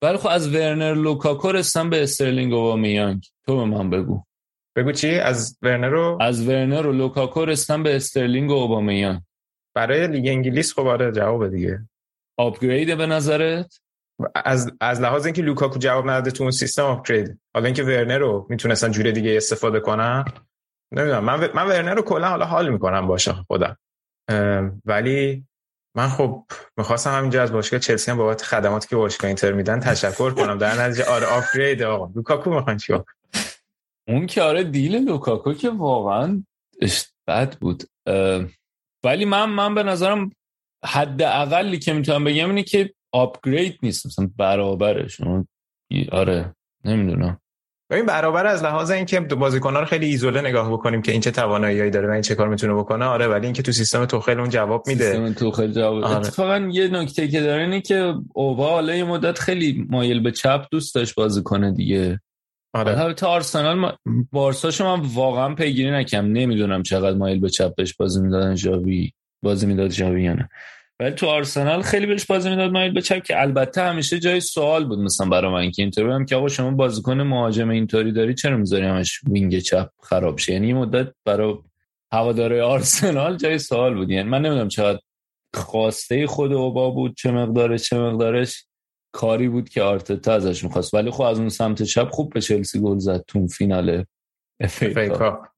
ولی 0.02 0.18
خب 0.18 0.28
از 0.28 0.56
ورنر 0.56 0.94
لوکاکو 0.94 1.52
رسن 1.52 1.90
به 1.90 2.04
استرلینگ 2.04 2.54
و 2.54 2.76
اوبامیانگ 2.76 3.28
تو 3.46 3.58
به 3.58 3.66
من 3.66 3.90
بگو. 3.90 4.24
بگو 4.78 4.92
چی؟ 4.92 5.10
از 5.16 5.58
ورنر 5.62 5.90
رو؟ 5.90 6.18
از 6.22 6.48
ورنر 6.48 6.88
و 6.88 6.92
لوکاکو 6.92 7.46
رسن 7.46 7.84
به 7.84 7.96
استرلینگ 7.96 8.52
و 8.52 8.54
اوبامیانگ 8.54 9.26
برای 9.76 10.08
لیگ 10.08 10.28
انگلیس 10.28 10.74
خب 10.74 10.88
آره 10.88 11.12
جواب 11.12 11.50
دیگه. 11.50 11.90
upgrade 12.38 12.98
به 12.98 13.06
نظرت؟ 13.06 13.80
از 14.36 14.72
از 14.82 15.02
لحاظ 15.02 15.26
اینکه 15.26 15.42
لوکاکو 15.42 15.80
جواب 15.80 16.10
نداده 16.10 16.32
تو 16.32 16.44
اون 16.44 16.52
سیستم 16.52 16.84
upgrade. 16.84 17.40
حالا 17.54 17.66
اینکه 17.66 17.84
ورنر 17.84 18.18
رو 18.18 18.48
می‌تونستن 18.50 18.92
جوره 18.92 19.12
دیگه 19.12 19.38
استفاده 19.38 19.80
کنن؟ 19.80 20.26
نمی‌دونم. 20.92 21.24
من 21.24 21.50
من 21.56 21.68
ورنر 21.68 21.94
رو 21.94 22.02
کلا 22.02 22.28
حالا 22.28 22.46
حال 22.46 22.70
می‌کنم 22.70 23.08
باشه 23.08 23.34
خودم. 23.34 23.78
ولی 24.86 25.46
من 25.96 26.08
خب 26.08 26.44
می‌خواستم 26.78 27.18
همینجا 27.18 27.44
از 27.44 27.52
باشگاه 27.52 27.80
چلسی 27.80 28.12
هم 28.12 28.18
بابت 28.18 28.42
خدماتی 28.42 28.88
که 28.88 28.96
باشگاه 28.96 29.28
اینتر 29.28 29.52
میدن 29.52 29.80
تشکر 29.80 30.32
کنم. 30.32 30.58
در 30.58 30.82
نتیجه 30.82 31.06
آره 31.06 31.26
upgrade 31.26 31.84
آقا. 31.84 32.12
لوکاکو 32.16 32.50
می‌خوان 32.50 32.78
چیکار 32.78 33.06
اون 34.08 34.28
که 34.28 34.42
آره 34.42 34.64
deal 34.64 34.96
لوکاکو 34.96 35.54
که 35.54 35.70
واقعا 35.70 36.44
بد 37.28 37.58
بود. 37.58 37.84
ولی 39.04 39.26
من 39.26 39.50
من 39.50 39.76
به 39.76 39.84
نظرم 39.84 40.32
حد 40.86 41.22
اقلی 41.22 41.80
که 41.80 41.94
می‌تونم 41.94 42.24
بگم 42.24 42.50
اینه 42.50 42.64
که 42.64 42.94
upgrade 43.14 43.80
نیست. 43.84 44.06
مثلا 44.06 44.30
برابرش. 44.38 45.22
آره 46.12 46.56
نمی‌دونم. 46.86 47.40
ببین 47.90 48.06
برابر 48.06 48.46
از 48.46 48.64
لحاظ 48.64 48.92
اینکه 48.92 49.20
بازیکن‌ها 49.20 49.80
رو 49.80 49.86
خیلی 49.86 50.06
ایزوله 50.06 50.42
نگاه 50.42 50.72
بکنیم 50.72 51.02
که 51.02 51.12
این 51.12 51.22
چه 51.22 51.32
تواناییایی 51.32 51.92
داره 51.92 52.08
و 52.08 52.12
این 52.12 52.22
چه 52.22 52.36
کار 52.36 52.48
می‌تونه 52.48 52.74
بکنه 52.74 53.06
آره 53.06 53.28
ولی 53.28 53.46
اینکه 53.46 53.62
تو 53.62 53.72
سیستم 53.72 54.06
توخل 54.06 54.40
اون 54.40 54.50
جواب 54.50 54.88
میده. 54.88 55.12
سیستم 55.12 55.34
توخل 55.34 55.72
جواب 55.72 56.04
آره. 56.04 56.16
اتفاقا 56.16 56.70
یه 56.72 56.88
نکته 56.88 57.28
که 57.28 57.42
داره 57.42 57.64
اینه 57.64 57.82
که 57.82 58.14
اوبا 58.34 58.70
حالا 58.70 58.96
یه 58.96 59.04
مدت 59.04 59.40
خیلی 59.40 59.86
مایل 59.90 60.24
به 60.24 60.32
چپ 60.32 60.66
دوست 60.72 60.96
داشت 60.96 61.16
بازی 61.16 61.44
کنه 61.44 61.72
دیگه. 61.72 62.20
آره. 62.74 63.14
تا 63.14 63.28
آرسنال 63.28 63.78
ما... 63.78 63.94
بارساشو 64.32 64.98
من 64.98 65.04
واقعا 65.14 65.56
پیگیری 65.56 65.92
نکردم 65.92 66.26
نمی‌دونم 66.26 66.84
چقدر 66.84 67.18
مایل 67.18 67.40
به 67.40 67.50
چپ 67.50 67.76
بهش 67.76 67.94
بازی 67.94 68.22
می‌دادن 68.22 68.56
ژاوی 68.56 69.14
بازی 69.44 69.68
می‌داد 69.68 69.90
ژاوی 69.90 70.24
یا 70.24 70.34
نه. 70.34 70.50
ولی 71.00 71.12
تو 71.12 71.28
آرسنال 71.28 71.82
خیلی 71.82 72.06
بهش 72.06 72.26
بازی 72.26 72.50
می‌داد 72.50 72.72
مایل 72.72 72.94
به 72.94 73.02
چپ 73.02 73.24
که 73.24 73.42
البته 73.42 73.82
همیشه 73.82 74.20
جای 74.20 74.40
سوال 74.40 74.86
بود 74.86 75.00
مثلا 75.00 75.30
برای 75.30 75.52
من 75.52 75.72
که 75.72 75.82
اینطوری 75.82 76.12
هم 76.12 76.26
که 76.26 76.36
آقا 76.36 76.48
شما 76.48 76.72
بازیکن 76.72 77.22
مهاجم 77.22 77.70
اینطوری 77.70 78.12
داری 78.12 78.34
چرا 78.34 78.58
می‌ذاری 78.58 78.86
همش 78.86 79.22
wing 79.32 79.60
چپ 79.60 79.90
خراب 80.04 80.38
شه؟ 80.38 80.54
یعنی 80.54 80.74
مدت 80.74 81.14
برای 81.26 81.56
هواداره 82.12 82.64
آرسنال 82.64 83.38
جای 83.38 83.58
سوال 83.60 83.96
بود. 83.96 84.10
یعنی 84.10 84.30
من 84.30 84.42
نمی‌دونم 84.42 84.68
چقدر 84.68 85.00
خواسته 85.54 86.28
خود 86.28 86.54
اوبا 86.54 86.90
بود 86.90 87.16
چه 87.16 87.32
مقدارش 87.32 87.84
چه 87.84 87.98
مقدارش 88.00 88.66
کاری 89.12 89.48
بود 89.48 89.70
که 89.70 89.82
آرتتا 89.82 90.34
ازش 90.34 90.64
می‌خواست. 90.64 90.94
ولی 90.94 91.12
خب 91.12 91.22
از 91.22 91.40
اون 91.40 91.50
سمت 91.50 91.84
چپ 91.84 92.10
خوب 92.10 92.34
به 92.34 92.42
چلسی 92.42 92.80
گل 92.80 92.98
زد 92.98 93.24
تو 93.28 93.48
فینال 93.48 94.06
اف 94.60 94.84
ای 94.84 95.10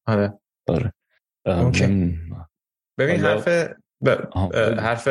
آره. 0.06 0.40
آره. 0.68 0.94
ببین 2.98 3.20
حرف. 3.20 3.77
حرف 4.80 5.10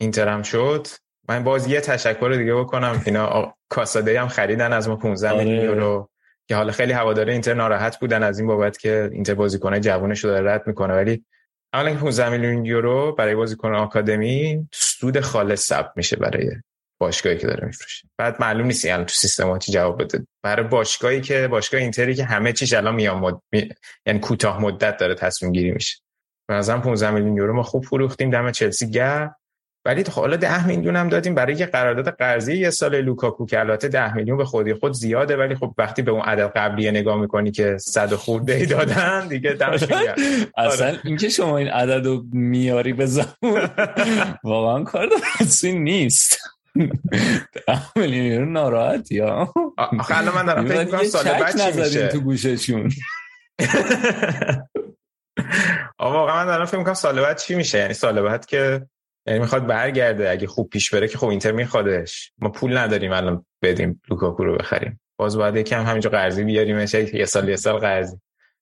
اینترم 0.00 0.42
شد. 0.42 0.86
من 1.28 1.44
باز 1.44 1.66
یه 1.66 1.80
تشکر 1.80 2.34
دیگه 2.38 2.54
بکنم 2.54 3.02
اینا 3.06 3.54
کاساده 3.68 4.20
هم 4.20 4.28
خریدن 4.28 4.72
از 4.72 4.88
ما 4.88 4.96
15 4.96 5.30
آره. 5.30 5.44
میلیون 5.44 5.64
یورو 5.64 6.08
که 6.48 6.56
حالا 6.56 6.72
خیلی 6.72 6.92
هواداره 6.92 7.32
اینتر 7.32 7.54
ناراحت 7.54 8.00
بودن 8.00 8.22
از 8.22 8.38
این 8.38 8.48
بابت 8.48 8.78
که 8.78 9.10
اینتر 9.12 9.34
بازیکن 9.34 9.80
جوونش 9.80 10.24
رو 10.24 10.30
داره 10.30 10.52
رد 10.52 10.66
می‌کنه. 10.66 10.94
ولی 10.94 11.24
اولا 11.72 11.94
15 11.94 12.28
میلیون 12.28 12.64
یورو 12.64 13.14
برای 13.14 13.34
بازیکن 13.34 13.74
آکادمی 13.74 14.68
سود 14.72 15.20
خالص 15.20 15.66
ثبت 15.66 15.92
میشه 15.96 16.16
برای 16.16 16.50
باشگاهی 17.00 17.38
که 17.38 17.46
داره 17.46 17.66
میفروشه. 17.66 18.08
بعد 18.18 18.36
معلوم 18.40 18.66
نیست 18.66 18.84
یعنی 18.84 19.04
تو 19.04 19.14
سیستم 19.14 19.58
چی 19.58 19.72
جواب 19.72 20.02
بده. 20.02 20.26
برای 20.42 20.66
باشگاهی 20.66 21.20
که 21.20 21.48
باشگاه 21.48 21.80
اینتری 21.80 22.14
که 22.14 22.24
همه 22.24 22.52
چیش 22.52 22.72
الان 22.72 22.94
میام 22.94 23.20
مد... 23.20 23.40
می... 23.52 23.68
یعنی 24.06 24.18
کوتاه 24.18 24.62
مدت 24.62 24.96
داره 24.96 25.14
تصمیم 25.14 25.52
گیری 25.52 25.70
میشه. 25.70 25.96
به 26.48 26.54
نظرم 26.54 26.82
15 26.82 27.10
میلیون 27.10 27.36
یورو 27.36 27.52
ما 27.52 27.62
خوب 27.62 27.84
فروختیم 27.84 28.30
دم 28.30 28.50
چلسی 28.50 28.90
گر 28.90 29.30
ولی 29.86 30.04
حالا 30.12 30.36
10 30.36 30.66
میلیون 30.66 30.96
هم 30.96 31.08
دادیم 31.08 31.34
برای 31.34 31.54
یه 31.54 31.66
قرارداد 31.66 32.08
قرضی 32.08 32.56
یه 32.56 32.70
سال 32.70 33.00
لوکاکو 33.00 33.46
که 33.46 33.60
البته 33.60 33.88
10 33.88 34.14
میلیون 34.14 34.36
به 34.36 34.44
خودی 34.44 34.74
خود 34.74 34.92
زیاده 34.92 35.36
ولی 35.36 35.54
خب 35.54 35.74
وقتی 35.78 36.02
به 36.02 36.10
اون 36.10 36.20
عدد 36.20 36.52
قبلی 36.56 36.90
نگاه 36.90 37.20
می‌کنی 37.20 37.50
که 37.50 37.78
100 37.78 38.14
خورده 38.14 38.54
ای 38.54 38.66
دادن 38.66 39.28
دیگه 39.28 39.52
دمش 39.52 39.82
اصلا 40.56 40.86
آره. 40.86 41.00
اینکه 41.04 41.28
شما 41.28 41.58
این 41.58 41.68
عدد 41.68 42.06
رو 42.06 42.24
میاری 42.32 42.92
به 42.92 43.06
زمان 43.06 43.70
واقعا 44.44 44.84
کار 44.84 45.08
درستی 45.40 45.78
نیست. 45.78 46.38
میلیون 47.96 48.52
ناراحت 48.52 49.12
یا 49.12 49.52
آخه 49.76 50.18
الان 50.18 50.34
من 50.34 50.44
دارم 50.46 50.66
فکر 50.66 50.84
می‌کنم 50.84 51.04
سال 51.04 51.24
بعد 51.24 51.72
چی 51.72 51.80
میشه؟ 51.80 52.08
تو 52.08 52.20
گوششون. 52.20 52.90
آقا 55.98 56.12
واقعا 56.12 56.36
من 56.36 56.46
دارم 56.46 56.64
فکر 56.64 56.78
می‌کنم 56.78 56.94
سال 56.94 57.20
بعد 57.20 57.38
چی 57.38 57.54
میشه؟ 57.54 57.78
یعنی 57.78 57.94
سال 57.94 58.22
بعد 58.22 58.46
که 58.46 58.86
یعنی 59.26 59.38
می‌خواد 59.38 59.66
برگرده 59.66 60.30
اگه 60.30 60.46
خوب 60.46 60.70
پیش 60.70 60.94
بره 60.94 61.08
که 61.08 61.18
خب 61.18 61.26
اینتر 61.26 61.52
میخوادش. 61.52 62.32
ما 62.38 62.48
پول 62.48 62.78
نداریم 62.78 63.12
الان 63.12 63.46
بدیم 63.62 64.02
لوکاکو 64.10 64.44
رو 64.44 64.56
بخریم. 64.56 65.00
باز 65.18 65.36
باید 65.36 65.56
یکم 65.56 65.84
همینجا 65.84 66.10
قرضی 66.10 66.44
بیاریم 66.44 66.78
یه 66.78 67.26
سال 67.26 67.48
یه 67.48 67.56
سال 67.56 67.78
قرضی. 67.78 68.16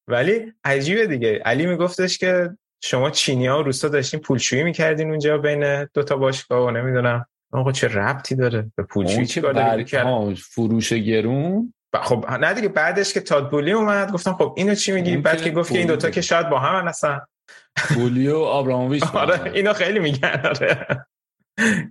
ولی 0.08 0.52
عجیبه 0.64 1.06
دیگه. 1.06 1.42
علی 1.44 1.66
میگفتش 1.66 2.18
که 2.18 2.50
شما 2.82 3.10
چینیا 3.10 3.58
و 3.58 3.62
روسا 3.62 3.88
داشتین 3.88 4.20
پولشویی 4.20 4.62
می‌کردین 4.62 5.10
اونجا 5.10 5.38
بین 5.38 5.84
دو 5.84 6.02
تا 6.02 6.16
باشگاه 6.16 6.66
و 6.66 6.70
نمی‌دونم. 6.70 7.26
آقا 7.52 7.72
چه 7.72 7.88
ربطی 7.88 8.34
داره؟ 8.34 8.72
به 8.76 8.82
پولشویی 8.82 9.26
چی 9.26 9.40
کار 9.40 10.34
فروش 10.34 10.92
گرون؟ 10.92 11.74
خب 12.02 12.26
نه 12.40 12.54
دیگه 12.54 12.68
بعدش 12.68 13.12
که 13.12 13.20
تاد 13.20 13.50
بولی 13.50 13.72
اومد 13.72 14.12
گفتم 14.12 14.32
خب 14.32 14.54
اینو 14.56 14.74
چی 14.74 14.92
میگی؟ 14.92 15.16
بعد 15.16 15.42
که 15.42 15.50
گفت 15.50 15.72
که 15.72 15.78
این 15.78 15.86
دوتا 15.86 16.10
که 16.10 16.20
شاید 16.20 16.48
با 16.48 16.58
هم 16.58 16.86
اصلا 16.86 17.20
بولی 17.94 18.28
و 18.28 18.36
آبراموویچ 18.58 19.02
آره 19.02 19.52
اینو 19.54 19.72
خیلی 19.72 19.98
میگن 19.98 20.40
آره. 20.44 20.86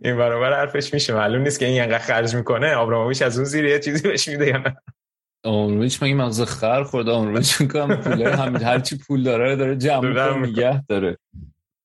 این 0.03 0.17
برابر 0.17 0.53
حرفش 0.53 0.93
میشه. 0.93 1.13
معلوم 1.13 1.41
نیست 1.41 1.59
که 1.59 1.65
این 1.65 1.81
انقدر 1.81 1.97
خرج 1.97 2.35
می‌کنه. 2.35 2.73
آبراموویچ 2.73 3.21
از 3.21 3.37
اون 3.37 3.45
زیر 3.45 3.65
یه 3.65 3.79
چیزی 3.79 4.07
بهش 4.07 4.27
میده 4.27 4.47
یا 4.47 4.57
نه. 4.57 4.77
آبراموویچ 5.45 6.03
مگه 6.03 6.13
مغز 6.13 6.41
خر 6.41 6.83
خورده؟ 6.83 7.11
آبراموویچ 7.11 7.57
کنم 7.73 7.95
پول 7.95 8.21
همین 8.21 8.61
هر 8.61 8.79
چی 8.79 8.97
پول 8.97 9.23
داره 9.23 9.55
داره 9.55 9.75
جمع 9.75 10.37
میگه 10.37 10.83
داره. 10.89 11.17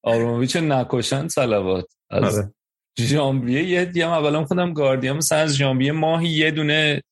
آبراموویچ 0.04 0.56
نکشن 0.56 1.28
صلوات. 1.28 1.86
از 2.10 2.38
آره. 2.38 2.52
ژانویه 3.00 3.62
یه 3.62 3.84
دیگه 3.84 4.06
اولا 4.06 4.44
خودم 4.44 4.72
گاردیان 4.72 5.16
مثلا 5.16 5.38
از 5.38 5.56
ژانویه 5.56 5.92
ماهی 5.92 6.28
یه 6.28 6.50
دونه 6.50 7.02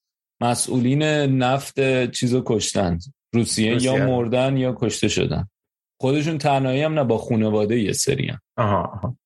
مسئولین 0.41 1.03
نفت 1.43 2.11
چیزو 2.11 2.43
کشتن. 2.47 2.99
روسیه, 3.35 3.83
یا 3.83 3.97
مردن 3.97 4.57
یا 4.57 4.77
کشته 4.79 5.09
شدن. 5.09 5.49
خودشون 6.01 6.39
تنهایی 6.39 6.83
هم 6.83 6.95
نه 6.95 7.05
با 7.05 7.19
خانواده 7.19 7.79
یه 7.81 7.93
سری 7.93 8.29
هم. 8.29 8.41
آها 8.57 9.17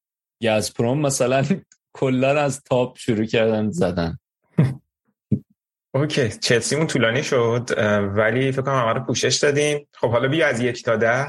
گازپروم 0.42 1.00
مثلا 1.00 1.44
کلا 1.92 2.40
از 2.40 2.62
تاپ 2.62 2.98
شروع 2.98 3.24
کردن 3.24 3.70
زدن. 3.70 4.18
اوکی 5.94 6.28
چلسیمون 6.28 6.86
طولانی 6.86 7.22
شد 7.22 7.70
ولی 8.16 8.52
فکر 8.52 8.62
کنم 8.62 8.88
رو 8.88 9.00
پوشش 9.00 9.36
دادیم. 9.36 9.88
خب 9.94 10.11
حالا 10.11 10.28
بیا 10.28 10.46
از 10.48 10.61
یک 10.61 10.82
تا 10.84 10.96
ده. 10.96 11.26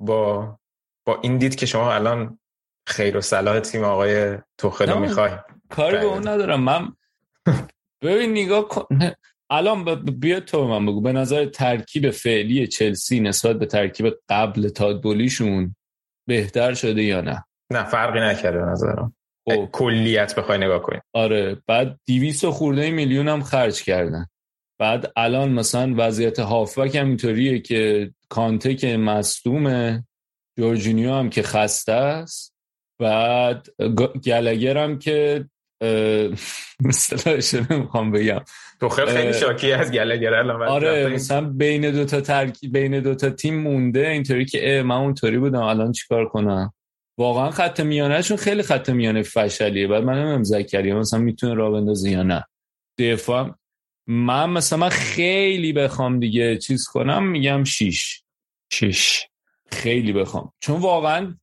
با 0.00 0.58
با 1.06 1.20
این 1.22 1.38
دید 1.38 1.54
که 1.54 1.66
شما 1.66 1.92
الان 1.92 2.38
خیر 2.86 3.16
و 3.16 3.20
صلاح 3.20 3.60
تیم 3.60 3.84
آقای 3.84 4.38
توخل 4.58 4.90
رو 4.90 4.98
می‌خوای. 4.98 5.30
کاری 5.70 5.96
به 5.96 6.04
اون 6.04 6.28
ندارم. 6.28 6.60
من 6.60 6.88
ببین 8.02 8.30
نگاه 8.30 8.68
کن. 8.68 8.86
الان 9.50 10.04
بیا 10.20 10.40
تو 10.40 10.68
من 10.68 10.86
بگو. 10.86 11.00
به 11.00 11.12
نظر 11.12 11.44
ترکیب 11.44 12.10
فعلی 12.10 12.66
چلسی 12.66 13.20
نسبت 13.20 13.58
به 13.58 13.66
ترکیب 13.66 14.14
قبل 14.28 14.68
تادبولیشون 14.68 15.76
بهتر 16.28 16.74
شده 16.74 17.02
یا 17.02 17.20
نه؟ 17.20 17.44
نه 17.72 17.84
فرقی 17.84 18.20
نکرده 18.20 18.58
به 18.58 18.64
نظرم. 18.64 19.14
خب. 19.48 19.68
کلیت 19.72 20.34
بخوای 20.34 20.58
نگاه 20.58 20.82
کنی. 20.82 20.98
آره. 21.12 21.62
بعد 21.66 22.00
200 22.06 22.48
خورده 22.48 22.90
میلیون 22.90 23.28
هم 23.28 23.42
خرج 23.42 23.82
کردن. 23.82 24.26
بعد 24.80 25.12
الان 25.16 25.52
مثلا 25.52 25.94
وضعیت 25.96 26.38
هافبک 26.38 26.96
هم 26.96 27.06
اینطوریه 27.06 27.58
که 27.58 28.10
کانته 28.28 28.74
که 28.74 28.96
مصدومه 28.96 30.06
جورجینیو 30.58 31.14
هم 31.14 31.30
که 31.30 31.42
خسته 31.42 31.92
است. 31.92 32.54
بعد 33.00 33.68
گلگر 34.24 34.78
هم 34.78 34.98
که 34.98 35.46
مثلاش 36.80 37.54
نمی‌خوام 37.70 38.10
بگم. 38.10 38.40
تو 38.80 38.88
خیلی 38.88 39.32
شاکی 39.32 39.72
از 39.72 39.92
گلگر 39.92 40.34
الان 40.34 40.62
آره 40.62 41.08
مثلا 41.08 41.40
بین 41.40 41.90
دو 41.90 42.04
تا 42.04 42.20
ترکی 42.20 42.68
بین 42.68 43.00
دو 43.00 43.14
تا 43.14 43.30
تیم 43.30 43.58
مونده 43.58 44.08
اینطوری 44.08 44.44
که 44.44 44.82
من 44.86 44.96
اونطوری 44.96 45.38
بودم 45.38 45.62
الان 45.62 45.92
چیکار 45.92 46.28
کنم؟ 46.28 46.72
واقعا 47.18 47.50
خط 47.50 47.80
میانهشون 47.80 48.36
خیلی 48.36 48.62
خط 48.62 48.90
میانه 48.90 49.22
فشلیه. 49.22 49.88
بعد 49.88 50.02
من 50.02 50.18
نمی‌دونم 50.18 50.42
زکریا 50.42 50.98
مثلا 50.98 51.20
می‌تونه 51.20 51.54
راه 51.54 51.72
بندازه 51.72 52.10
یا 52.10 52.22
نه. 52.22 52.44
دفاع 52.98 53.54
من 54.06 54.50
مثلا 54.50 54.78
من 54.78 54.88
خیلی 54.88 55.72
بخوام 55.72 56.20
دیگه 56.20 56.58
چیز 56.58 56.86
کنم 56.86 57.26
میگم 57.26 57.64
شیش. 57.64 58.22
شیش. 58.72 59.26
خیلی 59.72 60.12
بخوام. 60.12 60.52
چون 60.60 60.80
واقعا 60.80 61.34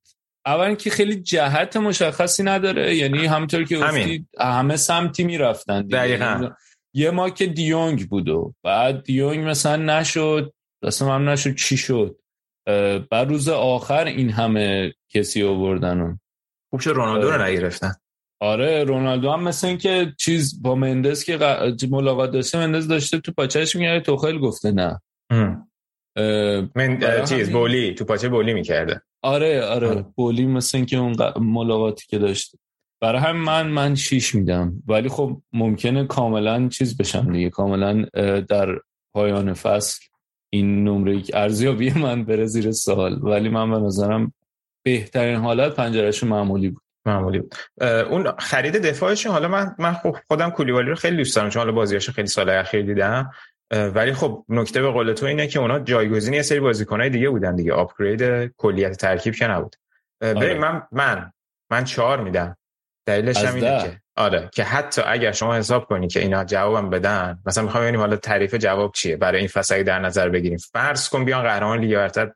اولا 0.50 0.76
که 0.76 0.90
خیلی 0.90 1.16
جهت 1.16 1.78
مشخصی 1.78 2.44
نداره 2.44 2.96
یعنی 2.96 3.26
همطور 3.26 3.64
که 3.64 3.78
گفتی 3.78 4.28
همه 4.40 4.76
سمتی 4.76 5.24
می‌رفتن 5.24 5.82
دقیقا. 5.82 6.50
یه 6.94 7.12
ما 7.12 7.30
که 7.30 7.46
دیونگ 7.46 8.10
بود 8.10 8.30
و 8.30 8.54
بعد 8.64 9.04
دیونگ 9.04 9.48
مثلا 9.48 10.00
نشد 10.00 10.54
اصلا 10.84 11.16
هم 11.16 11.30
نشد 11.30 11.56
چی 11.56 11.78
شد. 11.78 12.20
بعد 13.12 13.30
روز 13.30 13.50
آخر 13.50 14.06
این 14.06 14.30
همه 14.30 14.94
کسی 15.10 15.44
آوردن 15.44 16.20
خوب 16.70 16.80
شد 16.80 16.90
رونالدو 16.90 17.32
رو 17.32 17.46
نگرفتن. 17.46 17.94
آره 18.42 18.84
رونالدو 18.84 19.32
هم 19.32 19.44
مثل 19.44 19.68
این 19.68 19.78
که 19.78 20.14
چیز 20.18 20.62
با 20.62 20.76
مندز 20.76 21.24
که 21.24 21.38
ملاقات 21.92 22.32
داشته 22.32 22.58
مندز 22.58 22.88
داشته 22.88 23.20
تو 23.20 23.32
پاچهش 23.32 23.76
میگه 23.76 24.00
توخیل 24.00 24.40
گفته 24.40 24.72
نه. 24.72 25.02
من 26.76 27.26
چیز 27.26 27.52
بولی 27.52 27.94
تو 27.94 28.06
پاچه 28.06 28.30
بولی 28.30 28.54
می‌کرده. 28.54 29.02
آره 29.22 29.66
آره, 29.66 29.90
آره. 29.90 30.06
بولی 30.16 30.46
مثل 30.46 30.78
اینکه 30.78 30.98
اون 30.98 31.16
ملاقاتی 31.40 32.08
که 32.08 32.18
داشته. 32.18 32.58
برای 33.02 33.22
هم 33.22 33.36
من 33.36 33.68
من 33.68 33.96
شیش 33.96 34.36
میدم. 34.36 34.84
ولی 34.88 35.10
خب 35.10 35.42
ممکنه 35.54 36.06
کاملا 36.08 36.68
چیز 36.68 36.98
بشم 36.98 37.34
دیگه. 37.34 37.50
کاملا 37.50 38.06
در 38.50 38.80
پایان 39.14 39.54
فصل 39.54 40.06
این 40.50 40.84
نمره 40.84 41.24
ارزیابی 41.34 41.90
من 42.06 42.26
بره 42.26 42.46
زیر 42.46 42.72
سال 42.72 43.20
ولی 43.22 43.50
من 43.50 43.72
به 43.72 43.78
نظرم 43.78 44.34
بهترین 44.86 45.36
حالت 45.36 45.76
پنجرهش 45.76 46.24
معمولی 46.24 46.70
بود. 46.70 46.84
معمولی 47.06 47.40
بود. 47.40 47.56
اون 47.84 48.32
خرید 48.40 48.78
دفاعشون 48.78 49.32
حالا 49.32 49.48
من 49.48 49.76
من 49.80 49.94
خب 49.94 50.16
خودم 50.28 50.50
کولیبالی 50.50 50.90
رو 50.90 50.96
خیلی 50.96 51.18
دوست 51.18 51.36
دارم 51.36 51.50
چون 51.50 51.60
حالا 51.60 51.72
بازیاشو 51.72 52.12
خیلی 52.12 52.28
سال 52.28 52.50
اخیر 52.50 52.82
دیدم. 52.82 53.32
ولی 53.72 54.14
خب 54.14 54.46
نکته 54.50 54.82
به 54.82 54.92
قول 54.92 55.14
تو 55.14 55.26
اینه 55.26 55.48
که 55.48 55.60
اونا 55.60 55.80
جایگزین 55.80 56.34
یه 56.34 56.42
سری 56.42 56.60
بازیکنای 56.60 57.10
دیگه 57.10 57.30
بودن 57.30 57.56
دیگه. 57.56 57.74
آپگرید 57.74 58.54
کلیت 58.58 58.98
ترکیب 58.98 59.36
که 59.36 59.48
نبود. 59.48 59.76
ببین 60.22 60.38
آره. 60.38 60.54
من 60.54 60.88
من 60.92 61.32
من 61.72 61.84
چهار 61.84 62.22
میدم. 62.22 62.58
دلیلش 63.06 63.38
هم 63.38 63.56
اینه 63.56 63.84
که. 63.84 64.02
آره 64.16 64.50
که 64.54 64.64
حتی 64.64 65.02
اگر 65.06 65.32
شما 65.32 65.56
حساب 65.56 65.86
کنی 65.86 66.08
که 66.08 66.20
اینا 66.20 66.44
جوابم 66.44 66.90
بدن 66.90 67.40
مثلا 67.46 67.64
می‌خوام 67.64 67.84
ببینیم 67.84 68.00
حالا 68.00 68.16
تعریف 68.16 68.56
جواب 68.56 68.92
چیه 68.92 69.18
برای 69.18 69.40
این 69.40 69.48
فصل 69.48 69.84
در 69.84 70.00
نظر 70.00 70.30
بگیریم. 70.30 70.58
فرض 70.58 71.10
کن 71.10 71.26
بیان 71.26 71.44
قهرمان 71.44 71.80
لیگ 71.80 71.96
برتر 71.96 72.32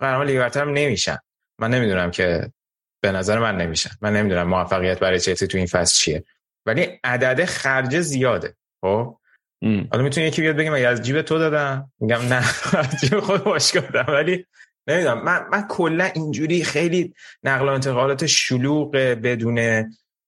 قهرمان 0.00 0.26
لیگ 0.26 0.38
برتر 0.38 0.64
نمیشن. 0.64 1.18
من 1.58 1.70
نمی‌دونم 1.70 2.10
که 2.10 2.52
به 3.00 3.12
نظر 3.12 3.38
من 3.38 3.56
نمیشن. 3.56 3.90
من 4.00 4.16
نمی‌دونم 4.16 4.48
موفقیت 4.48 4.98
برای 4.98 5.20
چلسی 5.20 5.46
تو 5.46 5.58
این 5.58 5.66
فصل 5.66 5.98
چیه. 5.98 6.24
ولی 6.66 7.00
عدد 7.04 7.44
خرج 7.44 8.00
زیاده 8.00 8.54
خب؟ 8.80 9.18
حالا 9.62 10.02
می‌تونی 10.02 10.26
یکی 10.26 10.42
بیاد 10.42 10.56
بگه 10.56 10.88
از 10.88 11.02
جیب 11.02 11.22
تو 11.22 11.38
دادم. 11.38 11.92
میگم 12.00 12.20
نه 12.28 12.44
از 12.78 13.00
جیب 13.00 13.20
خود 13.20 13.44
باشگاه 13.44 13.90
دادم. 13.90 14.12
ولی 14.12 14.46
نمی‌دونم. 14.86 15.24
من 15.24 15.46
من 15.52 15.66
کلا 15.68 16.04
اینجوری 16.04 16.64
خیلی 16.64 17.14
نقل 17.42 17.68
و 17.68 17.72
انتقالات 17.72 18.26
شلوغ 18.26 18.90
بدون 18.90 19.84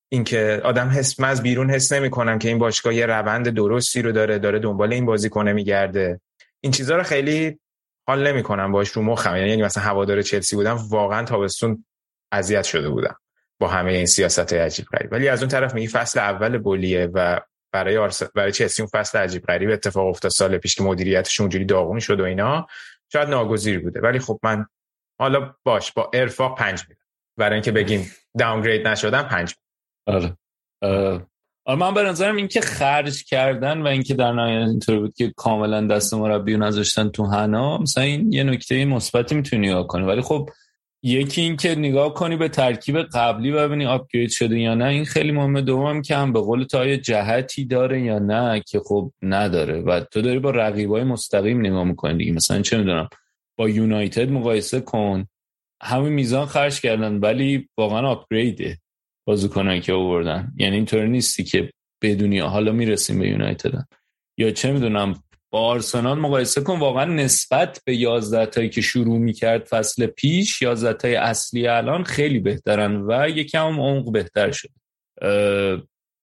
اینکه 0.09 0.61
آدم 0.65 0.89
حس 0.89 1.21
من 1.21 1.29
از 1.29 1.43
بیرون 1.43 1.71
حس 1.71 1.93
نمی‌کنم 1.93 2.39
که 2.39 2.49
این 2.49 2.59
باشگاه 2.59 2.95
یه 2.95 3.07
روند 3.07 3.49
درستی 3.49 4.03
رو 4.03 4.13
داره 4.13 4.39
داره 4.39 4.59
دنبال 4.59 4.93
این 4.93 5.07
بازیکنه 5.07 5.53
میگرده. 5.53 6.21
این 6.61 6.73
چیزها 6.73 6.97
رو 6.97 7.03
خیلی 7.03 7.61
حال 8.07 8.27
نمی‌کنم 8.27 8.73
باش 8.73 8.89
رو 8.91 9.03
مخم. 9.03 9.37
یعنی 9.37 9.63
مثلا 9.63 9.83
هوادار 9.83 10.23
چلسی 10.23 10.57
بودم 10.57 10.79
واقعا 10.91 11.25
تابستون 11.25 11.85
اذیت 12.33 12.65
شده 12.65 12.89
بودم 12.89 13.17
با 13.59 13.69
همه 13.69 13.93
این 13.93 14.07
سیاست 14.07 14.53
عجیب 14.53 14.87
غریب. 14.87 15.13
ولی 15.13 15.29
از 15.29 15.41
اون 15.43 15.49
طرف 15.49 15.75
میگی 15.75 15.89
فصل 15.89 16.21
اول 16.21 16.59
بولیه 16.59 17.11
و 17.15 17.41
برای 17.73 17.97
آرس... 17.97 18.23
برای 18.23 18.53
چلسی 18.53 18.83
اون 18.83 18.91
فصل 18.93 19.19
عجیب 19.19 19.43
غریب 19.43 19.71
اتفاق 19.71 20.07
افتاد. 20.07 20.31
سال 20.31 20.59
پیش 20.59 20.75
که 20.75 20.83
مدیریتش 20.83 21.41
اونجوری 21.41 21.65
داغون 21.65 21.99
شد 21.99 22.21
و 22.21 22.25
اینا. 22.25 22.67
شاید 23.13 23.29
ناگزیر 23.29 23.81
بوده. 23.81 24.01
ولی 24.01 24.19
خب 24.19 24.41
من 24.43 24.67
حالا 25.21 25.55
باش 25.65 25.93
با 25.93 26.11
ارفاق 26.15 26.59
پنج 26.59 26.83
میدم. 26.89 27.01
برای 27.37 27.55
اینکه 27.55 27.73
بگیم 27.73 28.13
داونگرید 28.39 28.89
نشدن 28.89 29.23
پنج 29.23 29.55
آره. 30.07 30.37
آره. 30.83 31.27
من 31.79 31.95
به 31.95 32.03
نظرم 32.03 32.37
اینکه 32.37 32.61
خرج 32.61 33.25
کردن 33.25 33.83
و 33.83 33.87
اینکه 33.87 34.15
در 34.15 34.33
نهایت 34.33 34.69
اینطور 34.69 34.99
بود 34.99 35.15
که 35.15 35.33
کاملا 35.37 35.87
دست 35.87 36.15
مربی 36.15 36.57
نذاشتن 36.57 37.09
تو 37.09 37.27
حنا 37.27 37.79
مثلا 37.79 38.05
این 38.05 38.33
یه 38.33 38.45
نکته 38.45 38.85
مثبتی 38.85 39.35
می‌تونی 39.35 39.69
نگاه 39.69 39.87
کنی. 39.87 40.07
ولی 40.07 40.21
خب 40.21 40.51
یکی 41.03 41.41
این 41.41 41.57
که 41.57 41.75
نگاه 41.75 42.15
کنی 42.15 42.37
به 42.37 42.49
ترکیب 42.49 43.03
قبلی 43.03 43.51
و 43.51 43.69
ببینی 43.69 43.87
آپگرید 43.87 44.31
شده 44.31 44.59
یا 44.59 44.75
نه 44.75 44.85
این 44.85 45.05
خیلی 45.05 45.33
مهمه. 45.33 45.63
دوم 45.63 46.03
که 46.03 46.17
هم 46.17 46.33
به 46.33 46.41
قول 46.41 46.65
تو 46.65 46.79
آیا 46.79 46.97
جهتی 46.97 47.65
داره 47.65 48.03
یا 48.03 48.19
نه 48.19 48.63
که 48.67 48.81
خب 48.81 49.13
نداره. 49.23 49.81
و 49.81 50.01
تو 50.01 50.23
داری 50.23 50.39
با 50.39 50.51
رقیبای 50.51 51.05
مستقیم 51.05 51.61
نگاه 51.61 51.85
می‌کنی 51.85 52.19
دیگه. 52.19 52.33
مثلا 52.33 52.63
چه 52.63 52.79
می‌دونم 52.79 53.09
با 53.59 53.69
یونایتد 53.69 54.31
مقایسه 54.31 54.81
کن. 54.81 55.27
همه 55.83 56.09
میزان 56.09 56.47
خرج 56.47 56.81
کردن 56.81 57.17
ولی 57.17 57.69
واقعا 57.79 58.09
آپگریده 58.09 58.79
بازیکنایی 59.27 59.81
که 59.81 59.93
آوردن. 59.93 60.53
یعنی 60.57 60.77
اینطور 60.77 61.07
نیستی 61.07 61.45
که 61.45 61.71
بدونی 62.03 62.39
حالا 62.39 62.73
می‌رسیم 62.73 63.19
به 63.19 63.29
یونایتد 63.29 63.73
یا 64.39 64.51
چه 64.51 64.73
می‌دونم 64.73 65.23
با 65.51 65.61
آرسنال 65.61 66.19
مقایسه 66.19 66.61
کن 66.61 66.79
واقعا 66.79 67.05
نسبت 67.05 67.81
به 67.85 67.97
11 67.97 68.47
تایی 68.47 68.69
که 68.69 68.81
شروع 68.81 69.19
می‌کرد 69.19 69.65
فصل 69.65 70.07
پیش 70.07 70.63
11 70.63 70.93
تای 70.93 71.15
اصلی 71.15 71.67
الان 71.67 72.05
خیلی 72.05 72.39
بهترن 72.39 72.97
و 73.09 73.29
یکم 73.29 73.81
عمق 73.81 74.13
بهتر 74.13 74.51
شد. 74.53 74.71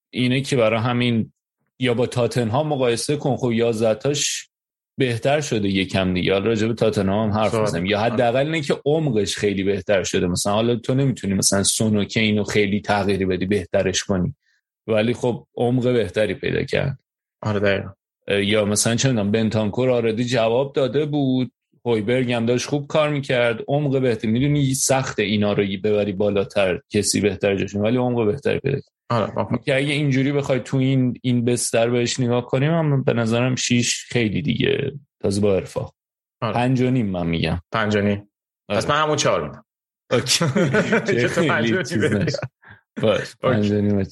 اینه 0.10 0.42
که 0.42 0.56
برای 0.56 0.80
همین 0.80 1.34
یا 1.80 1.94
با 1.94 2.10
ها 2.52 2.64
مقایسه 2.64 3.16
کن 3.16 3.36
خب 3.36 3.52
11 3.52 3.96
تاش 3.96 4.50
بهتر 4.98 5.42
شده 5.42 5.68
یکم 5.68 6.14
دیگه. 6.14 6.34
حالا 6.34 6.46
راجع 6.46 6.68
به 6.68 6.74
تاتنهام 6.74 7.32
هم 7.32 7.38
حرف 7.38 7.56
بزنیم 7.56 7.86
یا 7.86 8.00
حداقل 8.00 8.46
اینه 8.46 8.62
که 8.62 8.82
عمقش 8.86 9.38
خیلی 9.38 9.64
بهتر 9.64 10.04
شده. 10.04 10.28
مثلا 10.28 10.54
حالا 10.54 10.76
تو 10.76 10.96
نمی‌تونی 10.96 11.34
مثلا 11.34 11.64
سونو 11.64 12.04
که 12.04 12.20
اینو 12.20 12.44
خیلی 12.44 12.82
تغییری 12.82 13.26
بدی 13.26 13.46
بهترش 13.46 14.04
کنی. 14.04 14.36
ولی 14.88 15.14
خب 15.14 15.48
عمق 15.56 15.84
بهتری 15.84 16.34
پیدا 16.34 16.64
کرد. 16.64 17.00
آره 17.42 17.97
یا 18.28 18.66
مثلا 18.66 18.96
چه 18.96 19.10
می‌دونم 19.10 19.32
بنتانکور 19.32 19.90
آردی 19.90 20.26
جواب 20.26 20.74
داده 20.74 21.06
بود. 21.06 21.52
هویبرگ 21.86 22.32
هم 22.32 22.46
داشت 22.46 22.68
خوب 22.68 22.88
کار 22.88 23.10
می‌کرد. 23.10 23.64
عمق 23.68 24.02
بهتری 24.02 24.32
می‌دونی 24.32 24.74
سخت 24.74 25.20
اینا 25.20 25.54
رو 25.54 25.64
ببری 25.84 26.14
بالاتر 26.14 26.80
کسی 26.90 27.22
بهتر 27.22 27.56
جاشون 27.56 27.82
ولی 27.82 27.98
عمق 27.98 28.26
بهتری 28.26 28.60
پیدا 28.60 28.80
آره 29.10 29.34
که 29.66 29.76
اگه 29.76 29.94
اینجوری 29.94 30.32
بخوای 30.32 30.60
تو 30.60 30.78
این 30.78 31.20
این 31.22 31.46
بستر 31.46 31.90
بهش 31.90 32.20
نگاه 32.20 32.46
کنیم 32.46 32.72
هم 32.72 33.04
به 33.04 33.14
نظرم 33.14 33.56
شیش 33.56 34.06
خیلی 34.06 34.42
دیگه 34.42 34.92
تازه 35.22 35.42
با 35.42 35.56
ارفا 35.56 35.90
آره. 36.42 36.54
پنج 36.54 36.82
و 36.82 36.90
نیم 36.90 37.06
من 37.06 37.28
میگم. 37.28 37.62
پنج 37.72 37.96
و 37.96 38.02
نیم. 38.02 38.30
آره. 38.70 38.80
پس 38.80 38.90
من 38.90 39.02
همون 39.02 39.16
چهار 39.16 39.44
میدم. 39.44 39.66
پنج 43.42 43.72
و 43.72 43.82
نیم. 43.82 44.04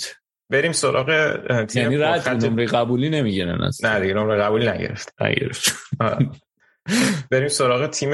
بریم 0.50 0.72
سراغ 0.72 1.36
تیم 1.66 1.84
یعنی 1.84 1.98
رد 1.98 2.46
نمره 2.46 2.66
قبولی 2.66 3.10
نمی‌گیرن 3.10 3.62
اصلا 3.64 3.94
نه 3.94 4.00
دیگه 4.00 4.14
نمره 4.14 4.38
قبولی 4.38 4.70
نگرفت. 4.70 5.22
نگرفت. 5.22 5.76
بریم 7.32 7.48
سراغ 7.48 7.88
تیم 7.88 8.10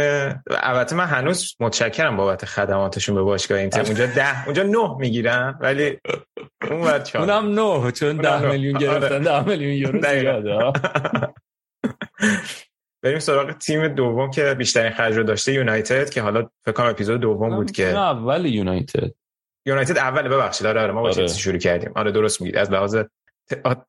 البته 0.47 0.95
من 0.95 1.05
هنوز 1.05 1.55
متشکرم 1.59 2.17
بابت 2.17 2.45
خدماتشون 2.45 3.15
به 3.15 3.21
باشگاه 3.21 3.59
این 3.59 3.69
تیم. 3.69 3.85
اونجا 3.85 4.05
ده 4.05 4.45
اونجا 4.45 4.63
نه 4.63 4.97
می‌گیرن 4.99 5.57
ولی 5.61 5.99
اون 6.71 6.81
ور 6.81 7.03
اونم 7.15 7.59
نه 7.59 7.91
چون 7.91 8.17
ده 8.17 8.51
میلیون 8.51 8.75
آره. 8.75 8.85
گرفتن 8.85 9.21
ده 9.21 9.43
میلیون 9.47 9.71
یورو 9.71 10.01
زیاده. 10.01 10.71
بریم 13.03 13.19
سراغ 13.19 13.51
تیم 13.51 13.87
دوم 13.87 14.31
که 14.31 14.53
بیشترین 14.53 14.91
خرج 14.91 15.15
رو 15.15 15.23
داشته 15.23 15.53
یونایتد 15.53 16.09
که 16.09 16.21
حالا 16.21 16.49
فکر 16.65 16.71
کنم 16.71 16.87
اپیزود 16.87 17.21
دوم 17.21 17.55
بود 17.55 17.71
که 17.71 17.87
اول 17.87 18.45
یونایتد. 18.45 19.11
یونایتد 19.65 19.97
اول 19.97 20.27
ببخشید. 20.27 20.67
آره 20.67 20.81
آره 20.81 20.91
ما 20.91 21.01
با 21.01 21.07
آره. 21.07 21.15
چلسی 21.15 21.39
شروع 21.39 21.57
کردیم. 21.57 21.91
آره 21.95 22.11
درست 22.11 22.41
میگید. 22.41 22.57
از 22.57 22.71
لحاظ 22.71 22.97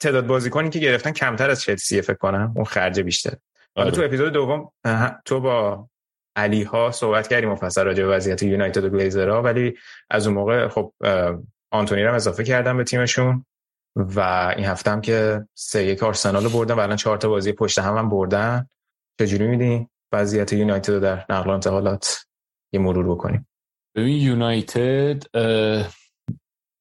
تعداد 0.01 0.27
بازیکنی 0.27 0.71
که 0.71 0.79
گرفتن 0.79 1.13
کمتر 1.13 1.51
از 1.51 1.63
چلسی 1.63 2.03
فکر 2.03 2.17
کنم. 2.17 2.53
اون 2.57 2.65
خرج 2.65 3.01
بیشتر. 3.01 3.35
آره. 3.75 3.91
تو 3.91 4.03
اپیزود 4.03 4.33
دوم 4.33 4.73
تو 5.25 5.41
با 5.41 5.89
علی 6.37 6.63
ها 6.63 6.91
صحبت 6.91 7.29
کردیم 7.29 7.49
مفصل 7.49 7.85
راجع 7.85 8.05
به 8.05 8.09
وضعیت 8.09 8.43
یونایتد 8.43 8.85
و 8.85 8.89
گلیزرها 8.89 9.43
ولی 9.43 9.79
از 10.11 10.27
اون 10.27 10.37
موقع 10.37 10.69
خب 10.69 10.93
آنتونی 11.71 12.03
رو 12.03 12.15
اضافه 12.15 12.45
کردم 12.45 12.77
به 12.77 12.85
تیمشون 12.85 13.45
و 13.97 14.21
این 14.57 14.67
هفته 14.67 14.91
هم 14.91 15.01
که 15.01 15.47
سه 15.55 15.85
یک 15.85 16.03
آرسنال 16.03 16.49
بردن 16.49 16.75
و 16.75 16.81
الان 16.81 16.97
چهار 16.97 17.17
تا 17.17 17.29
بازی 17.29 17.53
پشت 17.53 17.79
هم 17.79 17.97
هم 17.97 18.09
بردن. 18.09 18.67
چجوری 19.19 19.47
میدین 19.47 19.89
وضعیت 20.13 20.53
یونایتد 20.53 20.93
رو 20.93 21.01
در 21.01 21.25
نقل 21.29 21.51
انتقالات 21.51 22.27
یه 22.73 22.81
مرور 22.81 23.15
بکنیم؟ 23.15 23.47
ببین 23.95 24.17
یونایتد 24.17 25.23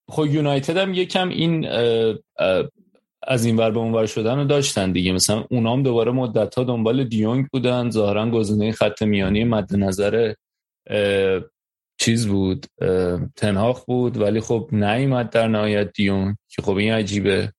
خب 0.09 0.25
یونایتد 0.25 0.77
هم 0.77 0.93
یکم 0.93 1.29
این 1.29 1.67
از 3.23 3.45
این 3.45 3.57
ور 3.57 3.71
به 3.71 3.79
اون 3.79 3.93
ور 3.93 4.05
شدن 4.05 4.37
رو 4.37 4.43
داشتن 4.43 4.91
دیگه. 4.91 5.11
مثلا 5.11 5.45
اونام 5.49 5.83
دوباره 5.83 6.11
مدت 6.11 6.55
ها 6.55 6.63
دنبال 6.63 7.03
دیونگ 7.03 7.47
بودن. 7.47 7.89
ظاهرا 7.89 8.29
گزینه 8.29 8.71
خط 8.71 9.03
میانی 9.03 9.43
مد 9.43 9.75
نظر 9.75 10.33
چیز 11.99 12.27
بود 12.27 12.65
تنهاخ 13.35 13.85
بود 13.85 14.17
ولی 14.17 14.41
خب 14.41 14.69
نیومد 14.71 15.29
در 15.29 15.47
نهایت 15.47 15.93
دیونگ 15.93 16.35
که 16.49 16.61
خب 16.61 16.75
این 16.75 16.93
عجیبه. 16.93 17.53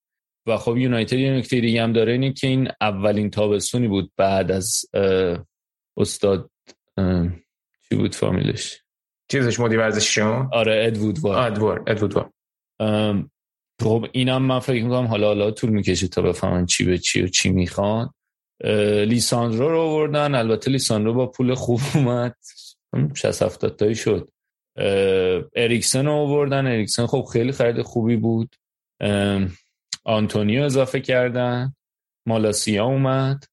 و 0.46 0.56
خب 0.56 0.76
یونایتد 0.76 1.18
یه 1.18 1.32
نکته 1.32 1.60
دیگه 1.60 1.82
هم 1.82 1.92
داره 1.92 2.12
اینه 2.12 2.32
که 2.32 2.46
این 2.46 2.68
اولین 2.80 3.30
تابستونی 3.30 3.88
بود 3.88 4.12
بعد 4.16 4.50
از 4.50 4.84
استاد 5.96 6.50
چی 7.88 7.96
بود 7.96 8.14
فامیلش؟ 8.14 8.81
چیزش 9.32 9.60
مدیر 9.60 9.78
ورزشیشون 9.78 10.48
آره 10.52 10.82
ادوود 10.86 11.18
وار. 11.18 11.38
ادوار 11.38 11.84
ادوود 11.86 12.14
وار. 12.14 12.30
خب 13.82 14.06
اینم 14.12 14.42
من 14.42 14.58
فکر 14.58 14.84
می‌کنم 14.84 15.06
حالا 15.06 15.26
حالا 15.26 15.50
طول 15.50 15.70
می‌کشه 15.70 16.08
تا 16.08 16.22
بفهمن 16.22 16.66
چی 16.66 16.84
به 16.84 16.98
چی 16.98 17.22
و 17.22 17.26
چی 17.26 17.50
می‌خوان. 17.50 18.14
لیساندرو 19.06 19.68
رو 19.68 19.80
آوردن. 19.80 20.34
البته 20.34 20.70
لیساندرو 20.70 21.14
با 21.14 21.26
پول 21.26 21.54
خوب 21.54 21.80
اومد. 21.94 22.36
60 23.14 23.42
70 23.42 23.76
تایی 23.76 23.94
شد. 23.94 24.28
اریکسن 25.56 26.06
رو 26.06 26.12
آوردن. 26.12 26.66
اریکسن 26.66 27.06
خب 27.06 27.26
خیلی 27.32 27.52
خرید 27.52 27.82
خوبی 27.82 28.16
بود. 28.16 28.56
آنتونیو 30.04 30.62
اضافه 30.62 31.00
کردن. 31.00 31.74
مالاسیا 32.26 32.84
اومد. 32.84 33.44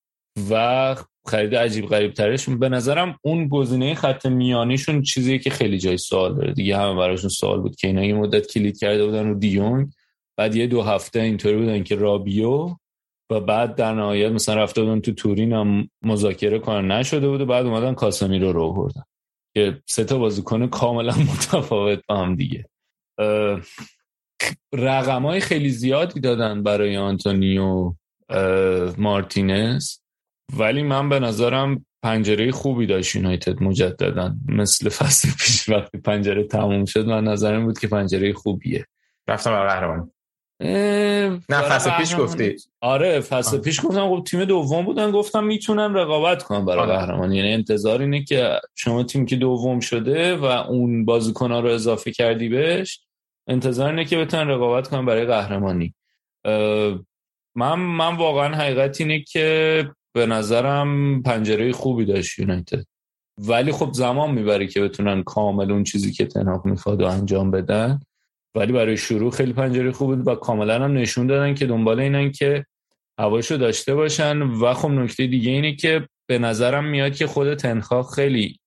و 0.49 0.95
خرید 1.27 1.55
عجیب 1.55 1.85
غریب 1.85 2.13
ترش 2.13 2.49
به 2.49 2.69
نظرم 2.69 3.19
اون 3.21 3.47
گزینه 3.47 3.95
خط 3.95 4.25
میانیشون 4.25 5.01
چیزیه 5.01 5.39
که 5.39 5.49
خیلی 5.49 5.77
جای 5.77 5.97
سوال 5.97 6.35
داره. 6.35 6.53
دیگه 6.53 6.77
همه 6.77 6.95
براشون 6.95 7.29
سوال 7.29 7.61
بود 7.61 7.75
که 7.75 7.87
اینا 7.87 8.05
یه 8.05 8.13
مدت 8.13 8.47
کلید 8.47 8.79
کرده 8.79 9.05
بودن 9.05 9.27
رو 9.27 9.35
دیونگ 9.35 9.87
بعد 10.37 10.55
یه 10.55 10.67
دو 10.67 10.81
هفته 10.81 11.19
اینطوری 11.19 11.57
بودن 11.57 11.83
که 11.83 11.95
رابیو 11.95 12.75
و 13.31 13.39
بعد 13.39 13.75
در 13.75 13.93
نهایت 13.93 14.31
مثلا 14.31 14.55
رفته 14.55 14.81
بودن 14.81 14.99
تو 14.99 15.13
تورین 15.13 15.53
هم 15.53 15.89
مذاکره 16.01 16.59
کنن 16.59 16.91
نشده 16.91 17.29
بوده 17.29 17.45
بعد 17.45 17.65
اومدن 17.65 17.93
کاسمی 17.93 18.39
رو 18.39 18.53
رو 18.53 18.73
بردن. 18.73 19.03
که 19.53 19.81
سه 19.85 20.03
تا 20.03 20.17
بازیکن 20.17 20.67
کاملا 20.67 21.15
متفاوت 21.31 21.99
با 22.07 22.17
هم 22.17 22.35
دیگه. 22.35 22.65
رقم 24.73 25.39
خیلی 25.39 25.69
زیادی 25.69 26.19
دادن 26.19 26.63
برای 26.63 26.97
آنتونیو 26.97 27.93
مارتینز. 28.97 29.97
ولی 30.57 30.83
من 30.83 31.09
به 31.09 31.19
نظرم 31.19 31.85
پنجره 32.03 32.51
خوبی 32.51 32.85
داشت 32.85 33.15
یونایتد 33.15 33.63
مجددا. 33.63 34.35
مثل 34.47 34.89
فصل 34.89 35.29
پیش 35.39 35.69
وقتی 35.69 35.97
پنجره 35.97 36.43
تموم 36.43 36.85
شد 36.85 37.05
من 37.05 37.23
نظرم 37.23 37.65
بود 37.65 37.79
که 37.79 37.87
پنجره 37.87 38.33
خوبیه. 38.33 38.85
رفتم 39.27 39.51
برای 39.51 39.69
قهرمان 39.69 40.11
نه 41.49 41.61
فصل 41.61 41.91
پیش 41.97 42.15
گفتی. 42.19 42.55
آره 42.81 43.19
فصل 43.19 43.57
پیش 43.57 43.85
گفتم 43.85 44.15
خب 44.15 44.23
تیم 44.23 44.45
دوم 44.45 44.85
بودن 44.85 45.11
گفتم 45.11 45.43
می‌تونن 45.43 45.93
رقابت 45.93 46.43
کنن 46.43 46.65
برای 46.65 46.79
آره. 46.79 46.91
قهرمانی. 46.91 47.37
یعنی 47.37 47.53
انتظار 47.53 48.01
اینه 48.01 48.23
که 48.23 48.59
شما 48.75 49.03
تیم 49.03 49.25
که 49.25 49.35
دوم 49.35 49.79
شده 49.79 50.35
و 50.35 50.45
اون 50.45 51.05
بازیکن‌ها 51.05 51.59
رو 51.59 51.69
اضافه 51.69 52.11
کردی 52.11 52.49
بهش 52.49 52.99
انتظار 53.47 53.89
اینه 53.89 54.05
که 54.05 54.17
بتونن 54.17 54.47
رقابت 54.47 54.87
کنن 54.87 55.05
برای 55.05 55.25
قهرمانی. 55.25 55.93
من 57.55 57.75
من 57.75 58.15
واقعا 58.15 58.55
حقیقت 58.55 59.01
اینه 59.01 59.19
که 59.19 59.89
به 60.13 60.25
نظرم 60.25 61.21
پنجره 61.21 61.71
خوبی 61.71 62.05
داشت 62.05 62.39
یونایتد. 62.39 62.85
ولی 63.37 63.71
خب 63.71 63.89
زمان 63.93 64.31
می‌بره 64.31 64.67
که 64.67 64.81
بتونن 64.81 65.23
کامل 65.23 65.71
اون 65.71 65.83
چیزی 65.83 66.11
که 66.11 66.25
تنهاق 66.25 66.65
می‌خواد 66.65 67.01
و 67.01 67.05
انجام 67.05 67.51
بدن. 67.51 67.99
ولی 68.55 68.73
برای 68.73 68.97
شروع 68.97 69.31
خیلی 69.31 69.53
پنجره 69.53 69.91
خوب 69.91 70.15
بود 70.15 70.27
و 70.27 70.35
کاملا 70.35 70.83
هم 70.83 70.93
نشون 70.93 71.27
دادن 71.27 71.53
که 71.53 71.65
دنبال 71.65 71.99
اینن 71.99 72.31
که 72.31 72.65
هواشو 73.19 73.57
داشته 73.57 73.95
باشن. 73.95 74.41
و 74.41 74.73
خب 74.73 74.89
نکته 74.89 75.27
دیگه 75.27 75.51
اینه 75.51 75.75
که 75.75 76.07
به 76.27 76.39
نظرم 76.39 76.85
میاد 76.85 77.15
که 77.15 77.27
خود 77.27 77.53
تنخواه 77.53 78.07
خیلی 78.15 78.59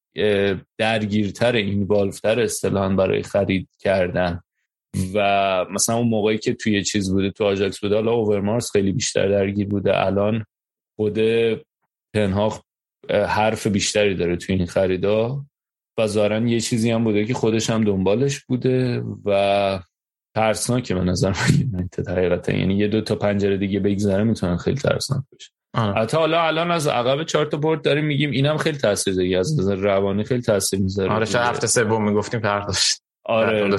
درگیرتر 0.78 1.52
این 1.52 1.86
بالفتر 1.86 2.40
اصطلاحا 2.40 2.88
برای 2.88 3.22
خرید 3.22 3.68
کردن. 3.78 4.40
و 5.14 5.66
مثلا 5.70 5.96
اون 5.96 6.08
موقعی 6.08 6.38
که 6.38 6.54
توی 6.54 6.84
چیز 6.84 7.12
بوده 7.12 7.30
تو 7.30 7.44
آجاکس 7.44 7.80
بوده 7.80 7.94
حالا 7.94 8.12
اوورمارس 8.12 8.70
خیلی 8.70 8.92
بیشتر 8.92 9.28
درگیر 9.28 9.68
بوده. 9.68 10.06
الان 10.06 10.44
خود 10.96 11.18
تنهاخ 12.14 12.60
حرف 13.10 13.66
بیشتری 13.66 14.14
داره 14.14 14.36
توی 14.36 14.54
این 14.54 14.66
خریدا 14.66 15.44
و 15.98 16.06
ظاهرا 16.06 16.38
یه 16.38 16.60
چیزی 16.60 16.90
هم 16.90 17.04
بوده 17.04 17.24
که 17.24 17.34
خودش 17.34 17.70
هم 17.70 17.84
دنبالش 17.84 18.40
بوده 18.40 19.02
و 19.24 19.80
ترسناکه 20.36 20.94
به 20.94 21.00
نظر 21.00 21.28
من 21.28 21.88
حقیقتا. 22.08 22.52
یعنی 22.52 22.74
یه 22.74 22.88
دو 22.88 23.00
تا 23.00 23.14
پنجره 23.14 23.56
دیگه 23.56 23.80
بگذره 23.80 24.24
می‌تونن 24.24 24.56
خیلی 24.56 24.76
ترسناک 24.76 25.22
بشه 25.32 25.50
حتی 25.96 26.16
حالا 26.16 26.42
الان 26.42 26.70
از 26.70 26.86
عقب 26.86 27.24
چهار 27.24 27.46
تا 27.46 27.56
برد 27.56 27.82
داریم 27.82 28.04
میگیم 28.04 28.30
اینم 28.30 28.56
خیلی 28.56 28.78
تاثیر 28.78 29.14
دیگه 29.14 29.38
از 29.38 29.60
نظر 29.60 29.74
روانی 29.74 30.24
خیلی 30.24 30.42
تاثیر 30.42 30.80
می‌ذاره. 30.80 31.12
آره 31.12 31.26
چه 31.26 31.38
هفته 31.38 31.66
سوم 31.66 32.04
می‌گفتیم 32.04 32.40
فرق 32.40 32.66
داشت. 32.66 33.02
آره 33.24 33.76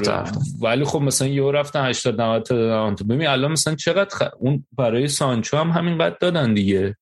ولی 0.62 0.84
خب 0.84 1.02
مثلا 1.02 1.28
یه 1.28 1.52
رفتن 1.52 1.86
80 1.86 2.22
90 2.22 2.44
تا 2.44 2.56
دادن. 2.56 2.96
تو 2.96 3.06
ببین 3.06 3.28
الان 3.28 3.52
مثلا 3.52 3.76
چقدر 3.76 4.32
اون 4.40 4.66
برای 4.72 5.08
سانچو 5.08 5.58
هم 5.58 5.70
همین 5.70 5.98
قد 5.98 6.18
دادن 6.18 6.54
دیگه. 6.54 6.96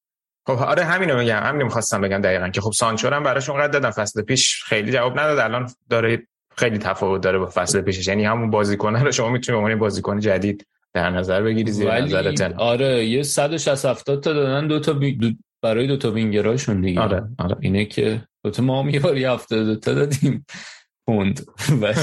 خب 0.45 0.51
آره 0.51 0.83
همینو 0.83 1.17
میگم. 1.17 1.43
همین 1.43 1.63
می‌خواستم 1.63 2.01
بگم 2.01 2.21
دقیقا 2.21 2.49
که 2.49 2.61
خب 2.61 2.71
سانچو 2.71 3.09
هم 3.09 3.23
براش 3.23 3.49
اونقدر 3.49 3.67
دادن. 3.71 3.91
فصل 3.91 4.21
پیش 4.21 4.63
خیلی 4.63 4.91
جواب 4.91 5.19
نداد. 5.19 5.39
الان 5.39 5.69
داره 5.89 6.27
خیلی 6.57 6.77
تفاوت 6.77 7.21
داره 7.21 7.39
با 7.39 7.49
فصل 7.53 7.81
پیشش. 7.81 8.07
یعنی 8.07 8.25
همون 8.25 8.49
بازیکن 8.49 8.95
رو 8.95 9.11
شما 9.11 9.29
می‌تونید 9.29 9.61
به 9.61 9.65
عنوان 9.65 9.79
بازیکن 9.79 10.19
جدید 10.19 10.67
در 10.93 11.09
نظر 11.09 11.41
بگیری 11.41 11.71
زیر 11.71 11.91
نظرتن 11.91 12.53
آره 12.53 13.05
یه 13.05 13.23
160 13.23 13.85
70 13.85 14.23
تا 14.23 14.33
دادن. 14.33 14.67
دو 14.67 14.79
تا 14.79 14.93
بی... 14.93 15.11
دو... 15.11 15.31
برای 15.61 15.87
دو 15.87 15.97
تا 15.97 16.11
وینگراشون 16.11 16.81
دیگه. 16.81 17.01
آره 17.01 17.29
آره. 17.37 17.55
اینه 17.59 17.85
که 17.85 18.23
دو 18.43 18.51
تا 18.51 18.63
ما 18.63 18.83
هم 18.83 18.89
یه 18.89 18.99
بار 18.99 19.17
70 19.17 19.79
تا 19.79 19.93
دادیم. 19.93 20.45
پوند. 21.07 21.45
ولی 21.81 21.93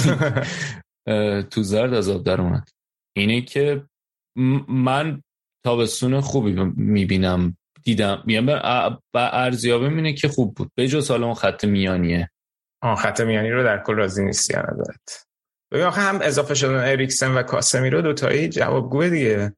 تو 1.43 1.63
زرد 1.63 1.95
از 1.95 2.09
آب 2.09 2.25
در 2.25 2.41
اومد. 2.41 2.69
اینه 3.17 3.41
که 3.41 3.83
من 4.69 5.23
تابستون 5.65 6.21
خوبی 6.21 6.53
می‌بینم. 6.77 7.57
دیدم. 7.85 8.23
میگم 8.27 8.47
به 8.47 8.61
ارزیابی 9.15 9.87
اینه 9.87 10.13
که 10.13 10.29
خوب 10.29 10.55
بود. 10.55 10.71
به 10.75 10.89
جز 10.89 11.11
حالا 11.11 11.27
اون 11.27 11.35
خط 11.35 11.65
میانیه. 11.65 12.31
آن 12.83 12.97
خط 12.97 13.21
میانی 13.21 13.51
رو 13.51 13.65
در 13.65 13.83
کل 13.83 13.95
راضی 13.95 14.25
نیستی 14.25 14.55
نظرت. 14.55 15.27
ببین 15.73 15.85
آخه 15.85 16.01
هم 16.01 16.19
اضافه 16.23 16.55
شدن 16.55 16.91
اریکسن 16.91 17.35
و 17.35 17.43
کاسمی 17.43 17.91
رو 17.91 18.03
دوتایی 18.03 18.49
جوابگوه 18.49 19.11
دیگه. 19.11 19.53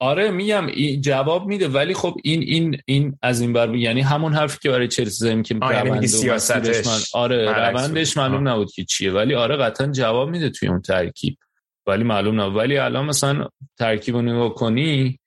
آره 0.00 0.30
میگم 0.30 0.66
جواب 1.00 1.46
میده 1.46 1.68
ولی 1.68 1.94
خب 1.94 2.16
این 2.24 2.42
این 2.42 2.80
این 2.86 3.18
از 3.22 3.40
این 3.40 3.52
بر 3.52 3.74
یعنی 3.74 4.00
همون 4.00 4.34
حرفی 4.34 4.58
که 4.62 4.70
برای 4.70 4.88
چلسی 4.88 5.24
زدیم 5.24 5.42
که 5.42 5.58
یعنی 5.70 6.06
سیاستش 6.06 6.86
من... 6.86 6.98
آره 7.14 7.52
روندش 7.52 8.16
معلوم 8.16 8.48
نبود 8.48 8.72
که 8.72 8.84
چیه. 8.84 9.12
ولی 9.12 9.34
آره 9.34 9.56
قطعا 9.56 9.86
جواب 9.86 10.28
میده 10.28 10.50
توی 10.50 10.68
اون 10.68 10.80
ترکیب. 10.80 11.38
ولی 11.86 12.04
معلوم 12.04 12.40
نبود. 12.40 12.56
ولی 12.56 12.78
الان 12.78 13.04
مثلا 13.04 13.48
ترکیب 13.78 14.14
رو 14.14 14.22
نگاه 14.22 14.54
کنی 14.54 15.18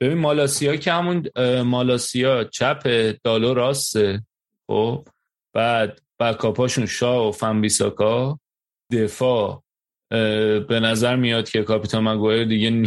ببین 0.00 0.18
مالاسیا 0.18 0.76
که 0.76 0.92
همون 0.92 1.28
مالاسیا 1.62 2.44
چپ 2.44 3.12
دالو 3.24 3.54
راسته 3.54 4.22
خب؟ 4.66 5.08
بعد 5.54 6.00
backup 6.20 6.60
اشون 6.60 6.86
شا 6.86 7.28
و 7.28 7.32
وان‌بیساکا 7.32 8.38
دفاع 8.92 9.62
به 10.68 10.80
نظر 10.82 11.16
میاد 11.16 11.48
که 11.48 11.62
کاپیتان 11.62 12.08
مگوایر 12.08 12.44
دیگه 12.44 12.70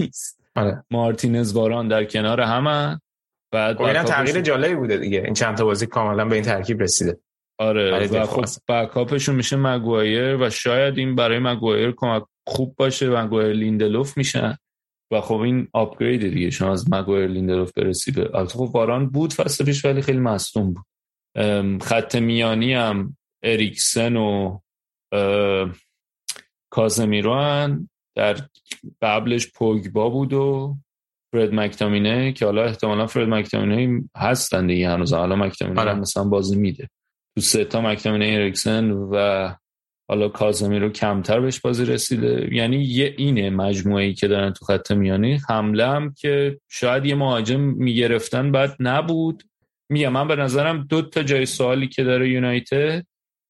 نیست. 0.00 0.40
آره. 0.56 0.84
مارتینز 0.90 1.52
واران 1.52 1.88
در 1.88 2.04
کنار 2.04 2.40
همه. 2.40 3.00
بعد 3.52 3.76
خب 3.76 4.02
تغییر 4.02 4.40
جالبی 4.40 4.74
بوده 4.74 4.96
دیگه. 4.96 5.22
این 5.24 5.34
چند 5.34 5.56
تا 5.56 5.64
بازی 5.64 5.86
کاملا 5.86 6.24
به 6.24 6.34
این 6.34 6.44
ترکیب 6.44 6.82
رسیده. 6.82 7.18
آره 7.58 8.08
و 8.08 8.26
خب 8.26 8.44
backup 8.68 9.08
شون 9.08 9.34
میشه 9.34 9.56
مگوایر 9.56 10.36
و 10.36 10.50
شاید 10.50 10.98
این 10.98 11.14
برای 11.14 11.38
مگوایر 11.38 11.94
کمک 11.96 12.22
خوب 12.46 12.74
باشه. 12.76 13.22
مگوایر 13.22 13.52
لیندلوف 13.52 14.16
میشن. 14.16 14.56
و 15.14 15.20
خب 15.20 15.34
این 15.34 15.68
upgrade 15.72 16.28
دیگه 16.28 16.50
شما 16.50 16.72
از 16.72 16.92
مگوایر 16.92 17.26
لیندلوف 17.26 17.72
برسی 17.72 18.12
به 18.12 18.36
البته 18.36 18.58
خب 18.58 18.70
واران 18.74 19.10
بود 19.10 19.32
فصل 19.32 19.64
پیش 19.64 19.84
ولی 19.84 20.02
خیلی 20.02 20.18
مصدوم 20.18 20.74
بود. 20.74 20.84
خط 21.82 22.16
میانی 22.16 22.74
هم 22.74 23.16
اریکسن 23.42 24.16
و 24.16 24.58
کازمیرو 26.70 27.68
در 28.16 28.36
قبلش 29.02 29.52
پوگبا 29.52 30.08
بود 30.08 30.32
و 30.32 30.76
فرد 31.32 31.54
مکتامینه 31.54 32.32
که 32.32 32.44
حالا 32.44 32.64
احتمالا 32.64 33.06
فرد 33.06 33.28
مکتامینه 33.28 34.04
هستن 34.16 34.66
دیگه 34.66 34.88
هنوز. 34.88 35.12
حالا 35.12 35.36
مکتامینه 35.36 35.80
آره. 35.80 35.94
مثلا 35.94 36.24
بازی 36.24 36.56
میده. 36.56 36.88
تو 37.36 37.40
سه 37.40 37.64
تا 37.64 37.80
مکتامینه 37.80 38.24
اریکسن 38.24 38.90
و 38.90 39.48
حالا 40.08 40.28
کازمی 40.28 40.78
رو 40.78 40.88
کمتر 40.88 41.40
بهش 41.40 41.60
بازی 41.60 41.84
رسیده. 41.84 42.48
یعنی 42.52 42.76
یه 42.76 43.14
اینه 43.18 43.50
مجموعه 43.50 44.04
ای 44.04 44.14
که 44.14 44.28
دارن 44.28 44.52
تو 44.52 44.64
خط 44.64 44.92
میانی. 44.92 45.38
حمله 45.48 45.86
هم 45.86 46.14
که 46.18 46.60
شاید 46.68 47.06
یه 47.06 47.14
مهاجم 47.14 47.60
می‌گرفتن 47.60 48.52
بعد 48.52 48.76
نبود. 48.80 49.42
میگم 49.88 50.12
من 50.12 50.28
به 50.28 50.36
نظرم 50.36 50.86
دو 50.88 51.02
تا 51.02 51.22
جای 51.22 51.46
سوالی 51.46 51.88
که 51.88 52.04
داره 52.04 52.28
یونایتد. 52.28 53.06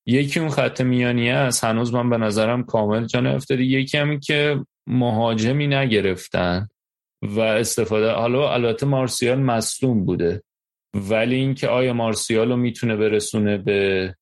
یکی 0.07 0.41
اون 0.41 0.51
خط 0.51 0.81
میانی 0.81 1.31
است. 1.31 1.65
هنوز 1.65 1.95
من 1.95 2.11
به 2.11 2.17
نظرم 2.17 2.65
کامل 2.65 3.07
جان 3.07 3.27
افتاده. 3.27 3.65
یکی 3.65 3.99
هم 3.99 4.21
که 4.21 4.65
مهاجمی 4.87 5.67
نگرفتن 5.67 6.69
و 7.23 7.41
استفاده 7.41 8.11
حالا 8.11 8.53
البته 8.53 8.87
مارسیال 8.87 9.39
مصدوم 9.39 10.05
بوده. 10.05 10.43
ولی 10.95 11.35
اینکه 11.35 11.69
آیا 11.69 11.93
مارسیال 11.93 12.51
رو 12.51 12.57
می‌تونه 12.57 12.97
برسونه 12.97 13.59
به 13.59 14.15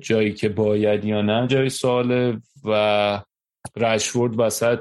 جایی 0.00 0.32
که 0.32 0.48
باید 0.48 1.04
یا 1.04 1.22
نه 1.22 1.46
جای 1.46 1.68
سواله 1.68 2.40
و 2.64 3.22
رشورد 3.76 4.40
وسط 4.40 4.80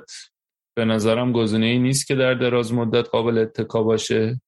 به 0.76 0.86
نظرم 0.86 1.32
گزینه 1.32 1.66
ای 1.66 1.80
نیست 1.80 2.08
که 2.08 2.16
در 2.16 2.34
دراز 2.34 2.74
مدت 2.74 3.10
قابل 3.10 3.38
اتکا 3.38 3.84
باشه. 3.84 4.42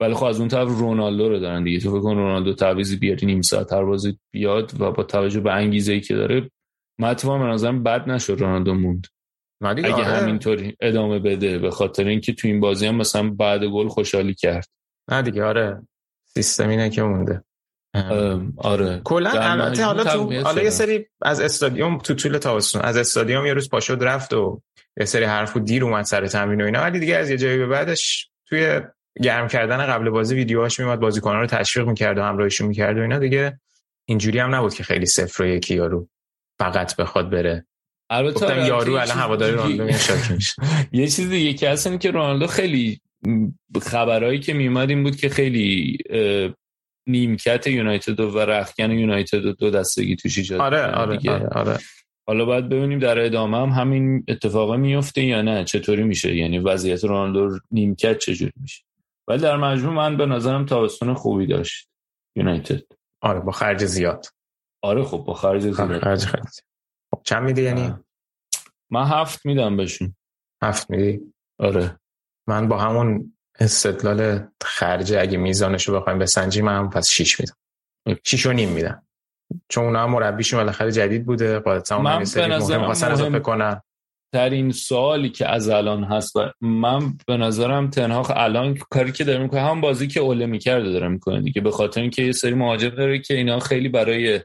ولی 0.00 0.14
خب 0.14 0.24
از 0.24 0.40
اون 0.40 0.48
طرف 0.48 0.68
رونالدو 0.68 1.28
رو 1.28 1.38
دارن 1.38 1.64
دیگه. 1.64 1.80
تو 1.80 1.90
فکر 1.90 2.00
کن 2.00 2.16
رونالدو 2.16 2.54
تعویضی 2.54 2.96
بیاری 2.96 3.26
نیم 3.26 3.42
ساعت 3.42 3.72
هر 3.72 3.84
بازی 3.84 4.18
بیاد 4.30 4.80
و 4.80 4.92
با 4.92 5.02
توجه 5.02 5.40
به 5.40 5.52
انگیزه 5.52 5.92
ای 5.92 6.00
که 6.00 6.14
داره 6.14 6.50
متفا 6.98 7.38
به 7.38 7.44
نظرم 7.44 7.82
بد 7.82 8.10
نشد 8.10 8.36
رونالدو 8.40 8.74
موند. 8.74 9.06
اگه 9.62 9.92
آره. 9.92 10.04
همینطوری 10.04 10.76
ادامه 10.80 11.18
بده 11.18 11.58
به 11.58 11.70
خاطر 11.70 12.04
اینکه 12.04 12.32
تو 12.32 12.48
این 12.48 12.60
بازی 12.60 12.86
هم 12.86 12.94
مثلا 12.94 13.30
بعد 13.30 13.64
گل 13.64 13.88
خوشحالی 13.88 14.34
کرد. 14.34 14.68
نه 15.10 15.22
دیگه 15.22 15.44
آره. 15.44 15.82
سیستم 16.24 16.68
اینه 16.68 16.90
که 16.90 17.02
مونده. 17.02 17.44
آره. 18.56 19.00
کلا 19.04 19.30
البته 19.30 19.84
حالا 19.84 20.04
تو 20.04 20.42
حالا 20.42 20.62
یه 20.62 20.70
سری 20.70 21.06
از 21.22 21.40
استادیوم 21.40 21.98
تو 21.98 22.14
طول 22.14 22.38
تابستون 22.38 22.82
از 22.82 22.96
استادیوم 22.96 23.46
یه 23.46 23.54
روز 23.54 23.68
پاشو 23.68 23.94
رفت 23.94 24.32
و 24.32 24.62
یه 25.00 25.06
سری 25.06 25.24
حرف 25.24 25.56
و 25.56 25.60
دیر 25.60 25.84
اومد 25.84 26.04
سر 26.04 26.26
تمرین 26.26 26.60
و 26.60 26.64
اینا. 26.64 26.80
ولی 26.80 26.98
دیگه 27.00 27.16
از 27.16 27.30
یه 27.30 27.36
جایی 27.36 27.58
به 27.58 27.66
بعدش 27.66 28.30
توی 28.46 28.80
گرم 29.22 29.48
کردن 29.48 29.86
قبل 29.86 30.10
بازی 30.10 30.34
ویدیوهاش 30.34 30.80
میومد 30.80 31.00
بازیکنان 31.00 31.40
رو 31.40 31.46
تشویق 31.46 31.86
می‌کرد 31.86 32.18
و 32.18 32.22
همراهیشون 32.22 32.66
می‌کرد 32.66 32.98
و 32.98 33.00
اینا. 33.00 33.18
دیگه 33.18 33.60
اینجوری 34.08 34.38
هم 34.38 34.54
نبود 34.54 34.74
که 34.74 34.82
خیلی 34.82 35.06
صفر 35.06 35.42
و 35.42 35.46
یکی 35.46 35.74
یارو 35.74 36.08
فقط 36.58 36.96
بخواد 36.96 37.30
بره. 37.30 37.66
البته 38.10 38.46
آره، 38.46 38.66
یارو 38.66 38.94
الان 38.94 39.18
هواداری 39.18 39.52
رونالدو 39.52 39.84
میشه 39.84 40.14
یه 40.92 41.06
چیز 41.06 41.28
دیگه 41.28 41.52
که 41.52 41.68
اصلا 41.68 41.96
که 41.96 42.10
رونالدو 42.10 42.46
خیلی 42.46 43.00
خبرهایی 43.82 44.38
که 44.38 44.54
میومد 44.54 44.90
این 44.90 45.02
بود 45.02 45.16
که 45.16 45.28
خیلی 45.28 45.98
نیمکت 47.06 47.66
یونایتد 47.66 48.20
و 48.20 48.38
رخکن 48.38 48.90
یونایتد 48.90 49.44
و 49.44 49.52
دو 49.52 49.70
دستگی 49.70 50.16
توش 50.16 50.38
ایجاد 50.38 50.60
آره 50.60 50.86
آره, 50.86 51.30
آره 51.30 51.48
آره. 51.52 51.78
حالا 52.26 52.44
باید 52.44 52.68
ببینیم 52.68 52.98
در 52.98 53.18
ادامه 53.18 53.58
هم 53.58 53.68
همین 53.68 54.24
اتفاقا 54.28 54.76
میفته 54.76 55.24
یا 55.24 55.42
نه 55.42 55.64
چطوری 55.64 56.02
میشه؟ 56.02 56.36
یعنی 56.36 56.58
وضعیت 56.58 57.04
رونالدو 57.04 57.58
نیمکت 57.70 58.18
چجوری 58.18 58.52
میشه؟ 58.56 58.84
ولی 59.28 59.42
در 59.42 59.56
مجموع 59.56 59.94
من 59.94 60.16
به 60.16 60.26
نظرم 60.26 60.66
تابستون 60.66 61.14
خوبی 61.14 61.46
داشت 61.46 61.88
یونایتد. 62.36 62.82
آره 63.20 63.40
با 63.40 63.52
خرج 63.52 63.84
زیاد. 63.84 64.26
آره 64.82 65.04
خب 65.04 65.18
با 65.18 65.34
خرج 65.34 65.60
زیاد. 65.62 66.00
خرج 66.00 66.24
خیلی 66.24 66.42
خب 67.10 67.22
چند 67.24 67.42
میدی 67.42 67.62
یعنی؟ 67.62 67.94
من 68.90 69.04
هفت 69.04 69.46
میدم 69.46 69.76
بهشون. 69.76 70.16
هفت 70.62 70.90
میدی؟ 70.90 71.20
آره. 71.58 72.00
من 72.48 72.68
با 72.68 72.78
همون 72.78 73.36
استدلال 73.60 74.48
خرجه 74.62 75.20
اگه 75.20 75.38
میزانش 75.38 75.88
رو 75.88 76.00
بخوایم 76.00 76.18
بسنجیم 76.18 76.64
من 76.64 76.78
هم 76.78 76.90
پس 76.90 77.08
شیش 77.08 77.40
میدم. 77.40 77.54
شیش 78.24 78.46
و 78.46 78.52
نیم 78.52 78.68
میدم. 78.68 79.02
چون 79.68 79.84
اونا 79.84 80.02
هم 80.02 80.10
مربیشون 80.10 80.60
بالاخره 80.60 80.92
جدید 80.92 81.26
بوده 81.26 81.58
قاعدتا 81.58 81.98
من 81.98 82.10
اون 82.10 82.18
به 82.18 82.24
سری 82.24 82.50
نظرم 82.50 82.80
مهم 82.80 82.90
اضافه 82.90 83.38
کنن. 83.38 83.80
ترین 84.34 84.72
سوالی 84.72 85.28
که 85.28 85.48
از 85.48 85.68
الان 85.68 86.04
هست 86.04 86.36
و 86.36 86.50
من 86.60 87.14
به 87.26 87.36
نظرم 87.36 87.90
تنهاق 87.90 88.32
الان 88.36 88.74
کاری 88.74 89.12
که 89.12 89.24
داره 89.24 89.38
می‌کنه 89.38 89.60
هم 89.60 89.80
بازی 89.80 90.08
که 90.08 90.20
اوله 90.20 90.46
می‌کرده 90.46 90.92
داره 90.92 91.08
می‌کنه 91.08 91.40
دیگه 91.40 91.60
به 91.60 91.70
خاطر 91.70 92.00
اینکه 92.00 92.22
یه 92.22 92.32
سری 92.32 92.54
مهاجم 92.54 92.88
داره 92.88 93.18
که 93.18 93.34
اینا 93.34 93.58
خیلی 93.58 93.88
برای 93.88 94.40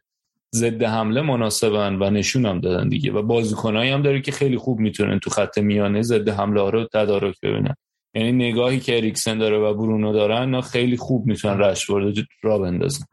ضد 0.56 0.84
حمله 0.84 1.22
مناسبن 1.22 1.96
و 2.02 2.10
نشون 2.10 2.46
هم 2.46 2.60
دادن 2.60 2.90
دیگه 2.90 3.12
و 3.12 3.22
بازیکنایی 3.22 3.92
هم 3.92 4.02
داره 4.02 4.22
که 4.22 4.32
خیلی 4.32 4.58
خوب 4.58 4.80
می‌تونن 4.80 5.20
تو 5.20 5.30
خط 5.30 5.58
میانه 5.58 6.02
ضد 6.02 6.30
حمله 6.30 6.62
ها 6.62 6.70
رو 6.70 6.88
تدارک 6.94 7.36
ببینن. 7.44 7.76
یعنی 8.16 8.32
نگاهی 8.32 8.80
که 8.80 8.98
اریکسن 8.98 9.38
داره 9.38 9.58
و 9.58 9.74
برونو 9.74 10.14
دارن 10.14 10.62
خیلی 10.62 10.98
خوب 10.98 11.26
می‌تونن 11.26 11.60
رشورد 11.60 12.16
را 12.42 12.60
بندازن. 12.60 13.06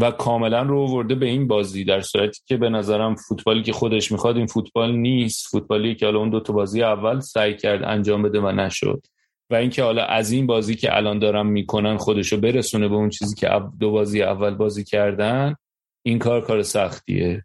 و 0.00 0.10
کاملا 0.10 0.62
رو 0.62 0.80
آورده 0.80 1.14
به 1.14 1.26
این 1.26 1.48
بازی 1.48 1.84
در 1.84 2.00
صورتی 2.00 2.40
که 2.46 2.56
به 2.56 2.68
نظرم 2.68 3.14
فوتبالی 3.14 3.62
که 3.62 3.72
خودش 3.72 4.12
می‌خواد 4.12 4.36
این 4.36 4.46
فوتبال 4.46 4.96
نیست. 4.96 5.46
فوتبالی 5.50 5.94
که 5.94 6.06
حالا 6.06 6.18
اون 6.18 6.30
دو 6.30 6.40
تا 6.40 6.52
بازی 6.52 6.82
اول 6.82 7.20
سعی 7.20 7.56
کرد 7.56 7.82
انجام 7.82 8.22
بده 8.22 8.40
و 8.40 8.52
نشد. 8.52 9.06
و 9.50 9.54
اینکه 9.54 9.82
حالا 9.82 10.04
از 10.04 10.32
این 10.32 10.46
بازی 10.46 10.74
که 10.74 10.96
الان 10.96 11.18
دارن 11.18 11.46
می‌کنن 11.46 11.96
خودشو 11.96 12.36
برسونه 12.36 12.88
به 12.88 12.94
اون 12.94 13.10
چیزی 13.10 13.34
که 13.34 13.50
دو 13.80 13.90
بازی 13.90 14.22
اول 14.22 14.54
بازی 14.54 14.84
کردن 14.84 15.54
این 16.02 16.18
کار 16.18 16.40
کار 16.40 16.62
سختیه 16.62 17.44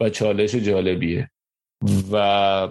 و 0.00 0.10
چالش 0.10 0.54
جالبیه. 0.54 1.30
و 2.12 2.68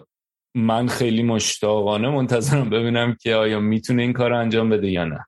من 0.57 0.87
خیلی 0.87 1.23
مشتاقانه 1.23 2.09
منتظرم 2.09 2.69
ببینم 2.69 3.15
که 3.21 3.35
آیا 3.35 3.59
می‌تونه 3.59 4.01
این 4.01 4.13
کار 4.13 4.33
انجام 4.33 4.69
بده 4.69 4.91
یا 4.91 5.05
نه. 5.05 5.25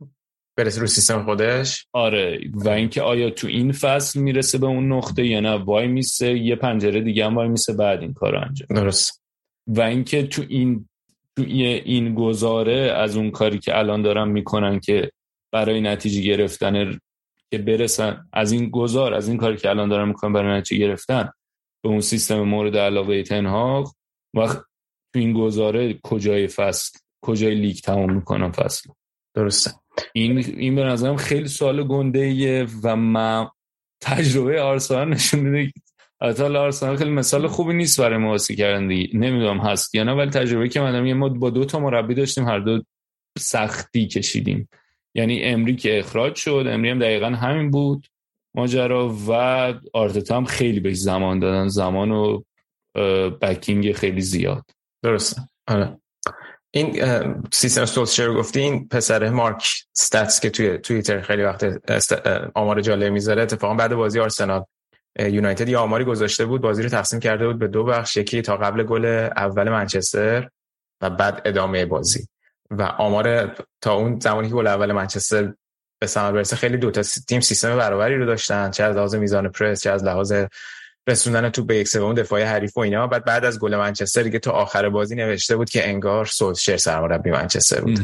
برسه 0.57 0.81
رو 0.81 0.87
سیستم 0.87 1.23
خودش؟ 1.23 1.85
آره 1.93 2.39
و 2.53 2.69
اینکه 2.69 3.01
آیا 3.01 3.29
تو 3.29 3.47
این 3.47 3.71
فصل 3.71 4.19
می‌رسه 4.19 4.57
به 4.57 4.67
اون 4.67 4.91
نقطه 4.93 5.25
یا 5.25 5.39
نه 5.39 5.51
وای 5.51 5.87
میسه 5.87 6.37
یه 6.37 6.55
پنجره 6.55 7.01
دیگه 7.01 7.25
هم 7.25 7.35
وای 7.35 7.47
میسه 7.47 7.73
بعد 7.73 8.01
این 8.01 8.13
کار 8.13 8.35
انجام 8.35 8.67
درست. 8.69 9.23
و 9.67 9.81
اینکه 9.81 10.23
تو 10.23 10.43
این 10.49 10.89
تو 11.35 11.43
این 11.43 12.15
گزاره 12.15 12.93
از 12.95 13.17
اون 13.17 13.31
کاری 13.31 13.59
که 13.59 13.77
الان 13.77 14.01
دارن 14.01 14.27
می‌کنن 14.27 14.79
که 14.79 15.11
برای 15.51 15.81
نتیجه 15.81 16.21
گرفتن 16.21 16.99
که 17.51 17.57
برسن 17.57 18.25
از 18.33 18.51
این 18.51 18.69
گذار 18.69 19.13
از 19.13 19.27
این 19.27 19.37
کاری 19.37 19.57
که 19.57 19.69
الان 19.69 19.89
دارن 19.89 20.07
می‌کنن 20.07 20.33
برای 20.33 20.57
نتیجه 20.57 20.87
گرفتن 20.87 21.29
به 21.83 21.89
اون 21.89 22.01
سیستم 22.01 22.41
مورد 22.41 22.77
علاقه 22.77 23.23
تنهاق 23.23 23.93
و 24.33 24.47
تو 25.13 25.19
این 25.19 25.33
گزاره 25.33 25.99
کجای 26.03 26.47
فصل 26.47 26.99
کجای 27.21 27.55
لیگ 27.55 27.75
تمام 27.75 28.13
می‌کنن 28.13 28.51
فصل 28.51 28.89
درسته. 29.33 29.71
این 30.13 30.37
این 30.37 30.75
به 30.75 30.83
نظرم 30.83 31.15
خیلی 31.15 31.47
سوال 31.47 31.83
گنده 31.83 32.19
ایه 32.19 32.67
و 32.83 32.95
من 32.95 33.47
تجربه 34.01 34.61
آرسنال 34.61 35.09
نشون 35.09 35.39
میده. 35.39 35.73
البته 36.21 36.43
آرسنال 36.43 36.95
خیلی 36.95 37.09
مثال 37.09 37.47
خوبی 37.47 37.73
نیست 37.73 38.01
برای 38.01 38.17
مقایسه 38.17 38.55
کردن 38.55 38.87
دیگه. 38.87 39.17
نمی‌دونم 39.17 39.57
هست 39.57 39.95
یا 39.95 40.03
نه 40.03 40.11
ولی 40.11 40.29
تجربه 40.29 40.69
که 40.69 40.81
من 40.81 41.13
ما 41.13 41.29
با 41.29 41.49
دو 41.49 41.65
تا 41.65 41.79
مربی 41.79 42.13
داشتیم 42.13 42.47
هر 42.47 42.59
دو 42.59 42.83
سختی 43.37 44.07
کشیدیم. 44.07 44.69
یعنی 45.15 45.43
امری 45.43 45.75
که 45.75 45.99
اخراج 45.99 46.35
شد 46.35 46.65
امری 46.69 46.89
هم 46.89 46.99
دقیقا 46.99 47.29
همین 47.29 47.71
بود. 47.71 48.07
ماجرا 48.55 49.15
و 49.27 49.31
آرتتا 49.93 50.37
هم 50.37 50.45
خیلی 50.45 50.79
بهش 50.79 50.97
زمان 50.97 51.39
دادن. 51.39 51.67
زمان 51.67 52.11
و 52.11 52.41
بکینگ 53.41 53.91
خیلی 53.91 54.21
زیاد. 54.21 54.63
درسته. 55.03 55.41
آره. 55.67 55.97
این 56.71 57.03
سیستم 57.53 57.85
سولشر 57.85 58.33
گفتی 58.33 58.59
این 58.59 58.87
پسر 58.87 59.29
مارک 59.29 59.83
ستاتس 59.93 60.39
که 60.39 60.49
توی 60.49 60.77
توییتر 60.77 61.21
خیلی 61.21 61.43
وقت 61.43 61.65
آمار 62.55 62.81
جالب 62.81 63.11
می‌ذاره 63.11 63.41
اتفاقا 63.41 63.73
بعد 63.73 63.95
بازی 63.95 64.19
آرسنال 64.19 64.65
یونایتد 65.19 65.69
یه 65.69 65.77
آماری 65.77 66.05
گذاشته 66.05 66.45
بود 66.45 66.61
بازی 66.61 66.83
رو 66.83 66.89
تقسیم 66.89 67.19
کرده 67.19 67.47
بود 67.47 67.59
به 67.59 67.67
دو 67.67 67.83
بخش 67.83 68.17
یکی 68.17 68.41
تا 68.41 68.57
قبل 68.57 68.83
گل 68.83 69.05
اول 69.35 69.69
منچستر 69.69 70.49
و 71.01 71.09
بعد 71.09 71.41
ادامه 71.45 71.85
بازی. 71.85 72.27
و 72.71 72.83
آمار 72.83 73.55
تا 73.81 73.93
اون 73.93 74.19
زمانی 74.19 74.47
که 74.47 74.53
گل 74.55 74.67
اول 74.67 74.91
منچستر 74.91 75.53
به 75.99 76.07
ثمر 76.07 76.31
برسه 76.31 76.55
خیلی 76.55 76.77
دو 76.77 76.91
تا 76.91 77.01
تیم 77.27 77.41
سیستم 77.41 77.77
برابری 77.77 78.17
رو 78.17 78.25
داشتن 78.25 78.71
چه 78.71 78.83
از 78.83 78.95
لحاظ 78.95 79.15
میزان 79.15 79.49
پرس 79.51 79.83
چه 79.83 79.89
از 79.89 80.03
لحاظ 80.03 80.33
رسوندن 81.07 81.49
تو 81.49 81.65
به 81.65 81.77
یک 81.77 81.87
سوم 81.87 82.13
دفاعی 82.13 82.43
حریف 82.43 82.77
و 82.77 82.79
اینا. 82.79 83.07
بعد 83.07 83.25
بعد 83.25 83.45
از 83.45 83.59
گل 83.59 83.75
منچستر 83.75 84.23
دیگه 84.23 84.39
تا 84.39 84.51
آخر 84.51 84.89
بازی 84.89 85.15
نوشته 85.15 85.55
بود 85.55 85.69
که 85.69 85.89
انگار 85.89 86.25
سولشر 86.25 86.77
سرمربی 86.77 87.29
منچستر 87.29 87.81
بود. 87.81 87.99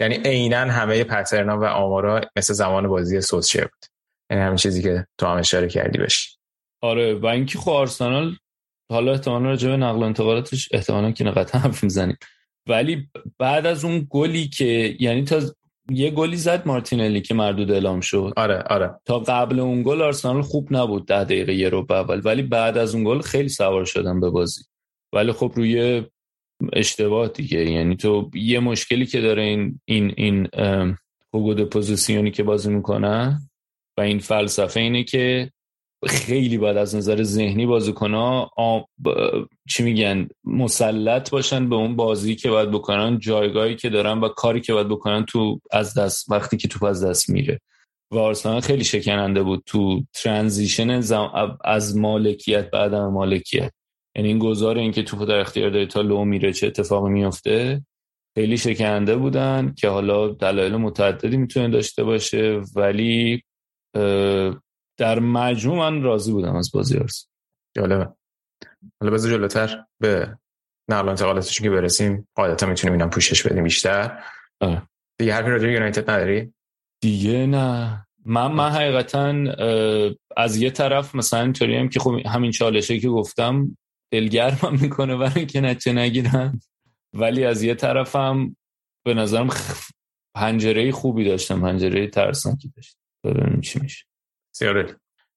یعنی 0.00 0.14
عینا 0.24 0.58
همه 0.58 1.04
پترنا 1.04 1.58
و 1.60 1.64
آمارا 1.64 2.20
مثل 2.36 2.54
زمان 2.54 2.88
بازی 2.88 3.20
سولشر 3.20 3.60
بود. 3.60 3.84
یعنی 4.30 4.42
همین 4.42 4.56
چیزی 4.56 4.82
که 4.82 5.06
تو 5.18 5.26
هم 5.26 5.38
اشاره 5.38 5.68
کردی 5.68 5.98
بهش. 5.98 6.36
آره 6.82 7.14
و 7.14 7.26
اینکه 7.26 7.58
خب 7.58 7.70
آرسنال 7.70 8.36
حالا 8.90 9.12
احتمالا 9.12 9.44
راجع 9.44 9.68
به 9.68 9.76
نقل 9.76 9.98
و 9.98 10.02
انتقالاتش 10.02 10.68
احتمالا 10.72 11.12
که 11.12 11.24
قطعا 11.24 11.60
حرف 11.60 11.84
می‌زنیم. 11.84 12.16
ولی 12.68 13.10
بعد 13.38 13.66
از 13.66 13.84
اون 13.84 14.06
گلی 14.10 14.48
که 14.48 14.96
یعنی 15.00 15.24
تا 15.24 15.40
یه 15.90 16.10
گلی 16.10 16.36
زد 16.36 16.66
مارتینلی 16.66 17.20
که 17.20 17.34
مردود 17.34 17.70
اعلام 17.70 18.00
شد. 18.00 18.32
آره 18.36 18.62
آره. 18.62 19.00
تا 19.04 19.18
قبل 19.18 19.60
اون 19.60 19.82
گل 19.82 20.02
آرسنال 20.02 20.42
خوب 20.42 20.68
نبود 20.70 21.06
ده 21.06 21.24
دقیقه 21.24 21.54
یه 21.54 21.68
رو 21.68 21.86
اول 21.90 22.20
ولی 22.24 22.42
بعد 22.42 22.78
از 22.78 22.94
اون 22.94 23.04
گل 23.04 23.20
خیلی 23.20 23.48
سوار 23.48 23.84
شدن 23.84 24.20
به 24.20 24.30
بازی. 24.30 24.62
ولی 25.12 25.32
خب 25.32 25.52
روی 25.54 26.02
اشتباه 26.72 27.28
دیگه 27.28 27.70
یعنی 27.70 27.96
تو 27.96 28.30
یه 28.34 28.60
مشکلی 28.60 29.06
که 29.06 29.20
داره 29.20 29.42
این 29.42 29.80
این 29.84 30.14
این 30.16 30.48
حقوق 31.34 31.64
پوزیسیونی 31.64 32.30
که 32.30 32.42
بازی 32.42 32.70
می‌کنن 32.70 33.40
و 33.98 34.00
این 34.00 34.18
فلسفه 34.18 34.80
اینه 34.80 35.04
که 35.04 35.50
خیلی 36.08 36.58
باید 36.58 36.76
از 36.76 36.94
نظر 36.94 37.22
ذهنی 37.22 37.66
بازیکنها 37.66 38.50
آ... 38.56 38.78
ب... 38.78 39.10
چی 39.68 39.82
میگن؟ 39.82 40.28
مسلط 40.44 41.30
باشن 41.30 41.68
به 41.68 41.76
اون 41.76 41.96
بازی 41.96 42.36
که 42.36 42.50
باید 42.50 42.70
بکنن 42.70 43.18
جایگاهی 43.18 43.76
که 43.76 43.88
دارن 43.88 44.18
و 44.20 44.28
کاری 44.28 44.60
که 44.60 44.72
باید 44.72 44.88
بکنن 44.88 45.24
تو 45.24 45.60
از 45.70 45.94
دست 45.94 46.30
وقتی 46.30 46.56
که 46.56 46.68
توپ 46.68 46.84
از 46.84 47.04
دست 47.04 47.30
میره. 47.30 47.60
و 48.12 48.18
آرسنال 48.18 48.60
خیلی 48.60 48.84
شکننده 48.84 49.42
بود 49.42 49.62
تو 49.66 50.02
transition 50.14 51.00
زم... 51.00 51.58
از 51.64 51.96
مالکیت 51.96 52.70
به 52.70 52.78
عدم 52.78 53.12
مالکیت. 53.12 53.72
یعنی 54.16 54.28
این 54.28 54.38
گذار 54.38 54.78
این 54.78 54.92
که 54.92 55.02
توپ 55.02 55.28
در 55.28 55.38
اختیار 55.38 55.70
داری 55.70 55.86
تا 55.86 56.00
لو 56.00 56.24
میره 56.24 56.52
چه 56.52 56.66
اتفاقی 56.66 57.10
میفته 57.10 57.82
خیلی 58.34 58.56
شکننده 58.56 59.16
بودن 59.16 59.74
که 59.78 59.88
حالا 59.88 60.28
دلایل 60.28 60.76
متعددی 60.76 61.36
می‌تونه 61.36 61.68
داشته 61.68 62.04
باشه 62.04 62.60
ولی 62.76 63.42
در 65.00 65.18
مجموع 65.18 65.78
من 65.78 66.02
راضی 66.02 66.32
بودم 66.32 66.56
از 66.56 66.70
بازی 66.72 66.98
آرسنال 66.98 67.30
جالبه. 67.76 68.12
حالا 69.00 69.12
بذار 69.12 69.30
جلوتر 69.30 69.84
به 70.00 70.38
نقل 70.90 71.06
و 71.06 71.08
انتقالاتش 71.08 71.60
که 71.60 71.70
برسیم. 71.70 72.28
قاعدتا 72.34 72.66
می‌تونیم 72.66 72.92
اینم 72.92 73.10
پوشش 73.10 73.46
بدیم 73.46 73.64
بیشتر. 73.64 74.24
آه. 74.60 74.88
دیگه 75.18 75.34
حرفی 75.34 75.50
راجع 75.50 75.68
یونایتد 75.68 76.10
نداری؟ 76.10 76.54
دیگه 77.02 77.46
نه. 77.46 78.06
من 78.24 78.52
من 78.52 78.70
حقیقتا 78.70 79.34
از 80.36 80.56
یه 80.56 80.70
طرف 80.70 81.14
مثلا 81.14 81.40
اینطوری 81.40 81.76
هم 81.76 81.88
که 81.88 82.00
خب 82.00 82.14
همین 82.26 82.50
چالشه 82.50 83.00
که 83.00 83.08
گفتم 83.08 83.76
دلگرمم 84.12 84.78
می‌کنه 84.80 85.16
برای 85.16 85.32
اینکه 85.36 85.60
نچه 85.60 85.92
نگیرن. 85.92 86.60
ولی 87.12 87.44
از 87.44 87.62
یه 87.62 87.74
طرفم 87.74 88.56
به 89.04 89.14
نظرم 89.14 89.48
خ... 89.48 89.90
پنجره 90.34 90.92
خوبی 90.92 91.24
داشتم. 91.24 91.60
پنجره 91.60 92.06
ترسناکی 92.06 92.72
داشتم. 92.76 92.98
ببینیم 93.24 93.60
چی 93.60 93.80
میشه. 93.80 94.04
سیارل 94.52 94.92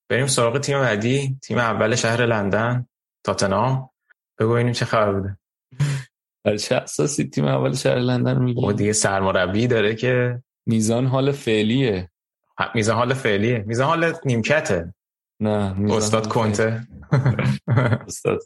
بریم 0.08 0.26
سراغ 0.26 0.58
تیم 0.58 0.80
بعدی. 0.80 1.38
تیم 1.42 1.58
اول 1.58 1.94
شهر 1.94 2.26
لندن 2.26 2.86
تاتنام 3.24 3.90
بگو 4.38 4.52
ببینیم 4.52 4.72
چه 4.72 4.84
خبر 4.84 5.12
بوده. 5.12 5.38
در 6.44 6.56
چه 6.56 6.74
اساسی 6.74 7.24
تیم 7.24 7.44
اول 7.44 7.74
شهر 7.74 7.98
لندن 7.98 8.42
میگی 8.42 8.66
و 8.66 8.72
دیگه 8.72 8.92
سرمربی 8.92 9.66
داره 9.66 9.94
که 9.94 10.42
میزان 10.66 11.06
حال 11.06 11.32
فعلیه. 11.32 12.10
میزان 12.74 12.96
حال 12.96 13.14
فعلیه. 13.14 13.64
میزان 13.66 13.86
حال 13.86 14.12
نیمکته. 14.24 14.94
نه 15.40 15.74
استاد 15.96 16.28
کنته. 16.28 16.86
استاد 18.06 18.40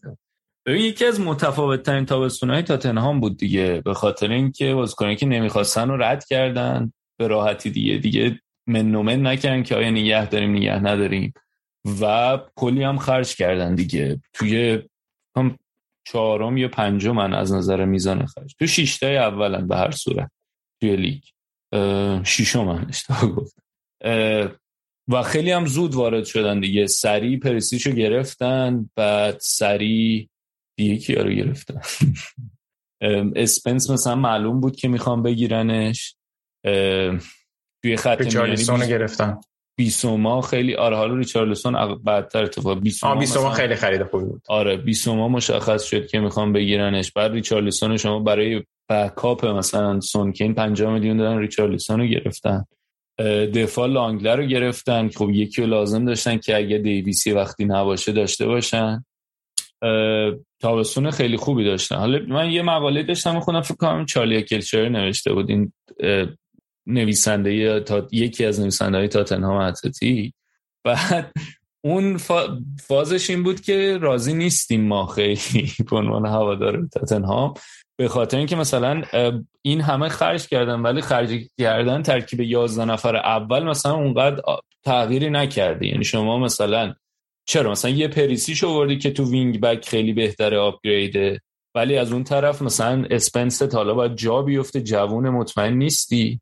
ببین 0.66 0.83
یکی 0.83 1.05
از 1.05 1.21
متفاوت 1.21 1.83
ترین 1.83 2.07
تابستون 2.07 2.51
های 2.51 2.62
تاتنهام 2.62 3.21
بود 3.21 3.37
دیگه 3.39 3.83
به 3.85 3.95
خاطر 3.95 4.31
اینکه 4.31 4.75
بازیکنایی 4.75 5.16
که 5.16 5.27
نمی‌خواستن 5.27 5.89
رو 5.89 5.97
رد 5.97 6.25
کردن 6.25 6.93
به 7.19 7.27
راحتی 7.27 7.71
دیگه. 7.71 7.99
دیگه 7.99 8.41
منومن 8.69 9.27
نکردن 9.27 9.62
که 9.62 9.75
آیا 9.75 9.91
نگه 9.91 10.27
داریم 10.27 10.51
نگه 10.51 10.79
نداریم. 10.79 11.35
و 12.01 12.39
کلی 12.57 12.83
هم 12.83 12.99
خرج 12.99 13.37
کردن 13.37 13.75
دیگه. 13.75 14.21
توی 14.33 14.83
هم 15.37 15.59
چهارم 16.05 16.57
یا 16.57 16.69
پنجم 16.69 17.12
من 17.12 17.35
از 17.35 17.53
نظر 17.53 17.85
میزان 17.85 18.27
خرج. 18.27 18.55
تو 18.59 18.66
شیشتای 18.66 19.16
اولن 19.16 19.69
به 19.69 19.77
هر 19.77 19.91
صورت 19.91 20.31
توی 20.81 20.97
لیگ. 20.97 21.23
شیشم 22.25 22.87
اشتباه 22.89 23.27
گفت. 23.27 23.57
و 25.09 25.23
خیلی 25.23 25.51
هم 25.51 25.66
زود 25.66 25.95
وارد 25.95 26.25
شدن 26.25 26.61
دیگه. 26.61 26.87
سری 26.87 27.37
پرسیشو 27.37 27.91
گرفتن 27.91 28.91
بعد 28.97 29.39
سری 29.41 30.29
دیگه 30.77 30.97
کیا 30.97 31.23
رو 31.23 31.31
گرفتن؟ 31.31 31.81
اسپنس 33.37 33.91
مثلا 33.91 34.14
معلوم 34.14 34.61
بود 34.61 34.77
که 34.77 34.89
می‌خوام 34.89 35.23
بگیرنش. 35.23 36.16
توی 37.83 37.97
خط 37.97 38.20
ریچارلیسون 38.20 38.87
گرفتن. 38.87 39.41
بیسوما 39.79 40.41
خیلی 40.41 40.74
آره 40.74 40.97
حالا 40.97 41.14
ریچارلسون 41.14 41.95
بعدتر 42.05 42.45
اتفاق 42.45 42.81
بیسوما 42.81 43.14
بیسوما 43.14 43.51
خیلی 43.51 43.74
خرید 43.74 44.03
خوبی 44.03 44.24
بود. 44.24 44.43
آره 44.49 44.76
بیسوما 44.76 45.29
مشخص 45.29 45.85
شد 45.85 46.07
که 46.07 46.20
می‌خوام 46.20 46.53
بگیرنش. 46.53 47.12
بعد 47.12 47.33
ریچارلسون 47.33 47.97
شما 47.97 48.18
برای 48.18 48.62
بکاپ 48.91 49.47
مثلا 49.47 50.01
سونکین 50.01 50.55
50 50.55 50.93
میلیون 50.93 51.16
دادن 51.16 51.39
ریچارلسون 51.39 52.01
رو 52.01 52.07
گرفتن. 52.07 52.64
دفاع 53.55 53.89
لانگلر 53.89 54.37
رو 54.37 54.45
گرفتن. 54.45 55.09
خب 55.09 55.31
یکی 55.31 55.62
رو 55.62 55.68
لازم 55.68 56.05
داشتن 56.05 56.39
که 56.39 56.57
اگه 56.57 56.79
دیویسی 56.79 57.33
وقتی 57.33 57.64
نباشه 57.64 58.12
داشته 58.12 58.47
باشن. 58.47 59.05
تابستون 60.61 61.11
خیلی 61.11 61.37
خوبی 61.37 61.64
داشتن. 61.64 61.97
حالا 61.97 62.18
من 62.29 62.51
یه 62.51 62.62
مقاله 62.62 63.03
داشتم 63.03 63.35
می‌خونم 63.35 63.61
فکر 63.61 63.76
کنم 63.76 64.07
چارلی 64.07 64.43
کلچر 64.43 64.89
نوشته 64.89 65.33
بود. 65.33 65.51
این 65.51 65.72
نویسنده 66.89 67.80
تا 67.80 68.07
یکی 68.12 68.45
از 68.45 68.61
نویسنده 68.61 68.99
های 68.99 69.09
تاتنهام 69.09 69.57
اتلتی 69.57 70.34
بعد 70.84 71.32
اون 71.84 72.16
فازش 72.86 73.30
این 73.30 73.43
بود 73.43 73.61
که 73.61 73.99
راضی 74.01 74.34
نیستیم 74.34 74.84
ما 74.84 75.07
خیلی 75.07 75.72
به 75.91 75.97
عنوان 75.97 76.26
هوادار 76.26 76.86
تاتنهام. 76.93 77.55
به 77.97 78.09
خاطر 78.09 78.36
اینکه 78.36 78.57
مثلا 78.57 79.03
این 79.62 79.80
همه 79.80 80.09
خرج 80.09 80.47
کردن 80.47 80.80
ولی 80.80 81.01
خرج 81.01 81.49
کردن 81.59 82.03
ترکیب 82.03 82.41
11 82.41 82.84
نفر 82.84 83.16
اول 83.16 83.64
مثلا 83.64 83.95
اونقدر 83.95 84.43
تغییری 84.84 85.30
نکرده. 85.30 85.86
یعنی 85.86 86.05
شما 86.05 86.39
مثلا 86.39 86.95
چرا؟ 87.47 87.70
مثلا 87.70 87.91
یه 87.91 88.09
پریشیچ 88.09 88.64
آوردی 88.64 88.99
که 88.99 89.11
تو 89.11 89.30
wing 89.31 89.61
back 89.61 89.89
خیلی 89.89 90.12
بهتره 90.12 90.59
upgrade 90.59 91.30
ه 91.30 91.41
ولی 91.74 91.97
از 91.97 92.12
اون 92.12 92.24
طرف 92.24 92.62
مثلا 92.62 93.05
اسپنس 93.11 93.74
حالا 93.74 93.95
باید 93.95 94.16
جا 94.16 94.43
بیفته 94.43 94.80
جوون 94.80 95.28
مطمئن 95.28 95.74
نیستی. 95.74 96.41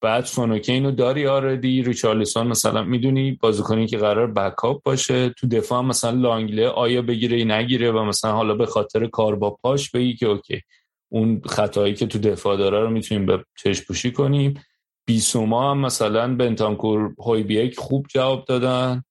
بعد 0.00 0.24
سون 0.24 0.46
و 0.46 0.54
کین 0.54 0.84
رو 0.84 0.90
داری 0.90 1.26
آوردی 1.26 1.82
ریچارلیسون 1.82 2.46
مثلا 2.46 2.82
می‌دونی 2.82 3.32
بازیکنی 3.32 3.86
که 3.86 3.98
قرار 3.98 4.26
backup 4.26 4.82
باشه. 4.82 5.28
تو 5.28 5.46
دفاع 5.46 5.82
مثلا 5.82 6.10
لانگله 6.10 6.68
آیا 6.68 7.02
بگیره 7.02 7.44
نگیره 7.44 7.92
و 7.92 8.04
مثلا 8.04 8.32
حالا 8.32 8.54
به 8.54 8.66
خاطر 8.66 9.06
کار 9.06 9.36
با 9.36 9.50
پاش 9.50 9.90
بگی 9.90 10.14
که 10.16 10.26
اوکی 10.26 10.62
اون 11.08 11.42
خطایی 11.46 11.94
که 11.94 12.06
تو 12.06 12.18
دفاع 12.18 12.56
داره 12.56 12.80
رو 12.80 12.90
می‌تونیم 12.90 13.26
به 13.26 13.44
چشم 13.56 13.84
پوشی 13.84 14.12
کنیم. 14.12 14.60
بیسوما 15.06 15.70
هم 15.70 15.78
مثلا 15.78 16.34
بنتانکور 16.34 17.14
هویبیک 17.18 17.78
خوب 17.78 18.06
جواب 18.08 18.44
دادن 18.44 19.04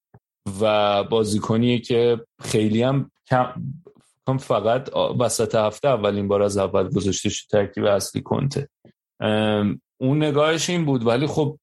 و 0.61 1.03
بازیکنیه 1.03 1.79
که 1.79 2.19
خیلی 2.41 2.83
هم 2.83 3.11
کم 3.27 4.37
فقط 4.39 4.89
وسط 5.19 5.55
هفته 5.55 5.87
اولین 5.87 6.27
بار 6.27 6.41
از 6.41 6.57
اول 6.57 6.89
گذاشته 6.89 7.29
شد 7.29 7.47
ترکیب 7.49 7.85
اصلی 7.85 8.21
کنته. 8.21 8.69
اون 10.01 10.23
نگاهش 10.23 10.69
این 10.69 10.85
بود 10.85 11.07
ولی 11.07 11.27
خب 11.27 11.57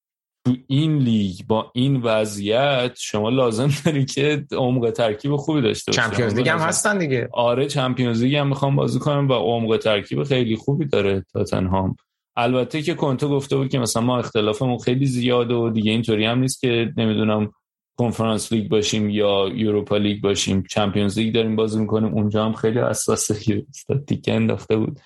تو 0.47 0.57
این 0.67 0.99
لیگ 0.99 1.41
با 1.49 1.71
این 1.75 2.01
وضعیت 2.03 2.93
شما 2.99 3.31
لازم 3.31 3.71
داری 3.85 4.05
که 4.05 4.45
عمق 4.53 4.91
ترکیب 4.91 5.37
خوبی 5.37 5.61
داشته 5.63 5.93
باشی. 5.93 6.01
چمپیونز 6.01 6.35
لیگ 6.35 6.49
هم 6.49 6.59
هستن 6.59 6.99
دیگه. 6.99 7.29
آره 7.33 7.67
چمپیونز 7.67 8.23
لیگ 8.23 8.35
هم 8.35 8.49
می‌خوام 8.49 8.77
بازی 8.77 8.99
کنم 8.99 9.29
و 9.29 9.33
عمق 9.33 9.77
ترکیب 9.77 10.23
خیلی 10.23 10.57
خوبی 10.57 10.85
داره 10.85 11.25
تاتنهام 11.33 11.97
البته 12.37 12.83
که 12.83 12.95
کنتو 12.95 13.29
گفته 13.29 13.57
بود 13.57 13.69
که 13.69 13.79
مثلا 13.79 14.03
ما 14.03 14.19
اختلافمون 14.19 14.79
خیلی 14.79 15.07
زیاده 15.07 15.55
و 15.55 15.71
دیگه 15.71 15.93
اینطوری 15.93 16.25
هم 16.25 16.39
نیست 16.39 16.61
که 16.61 16.93
نمی‌دونم 16.97 17.53
کنفرانس 17.99 18.53
لیگ 18.53 18.71
باشیم 18.71 19.11
یا 19.11 19.51
یوروپا 19.55 19.97
لیگ 19.97 20.23
باشیم. 20.23 20.65
چمپیونز 20.71 21.19
لیگ 21.19 21.35
داریم 21.35 21.57
بازی 21.57 21.81
می‌کنیم. 21.81 22.15
اونجا 22.15 22.45
هم 22.45 22.53
خیلی 22.53 22.79
حساسه 22.79 23.65
تیکه 24.07 24.33
انداخته 24.33 24.77
بود. 24.77 25.01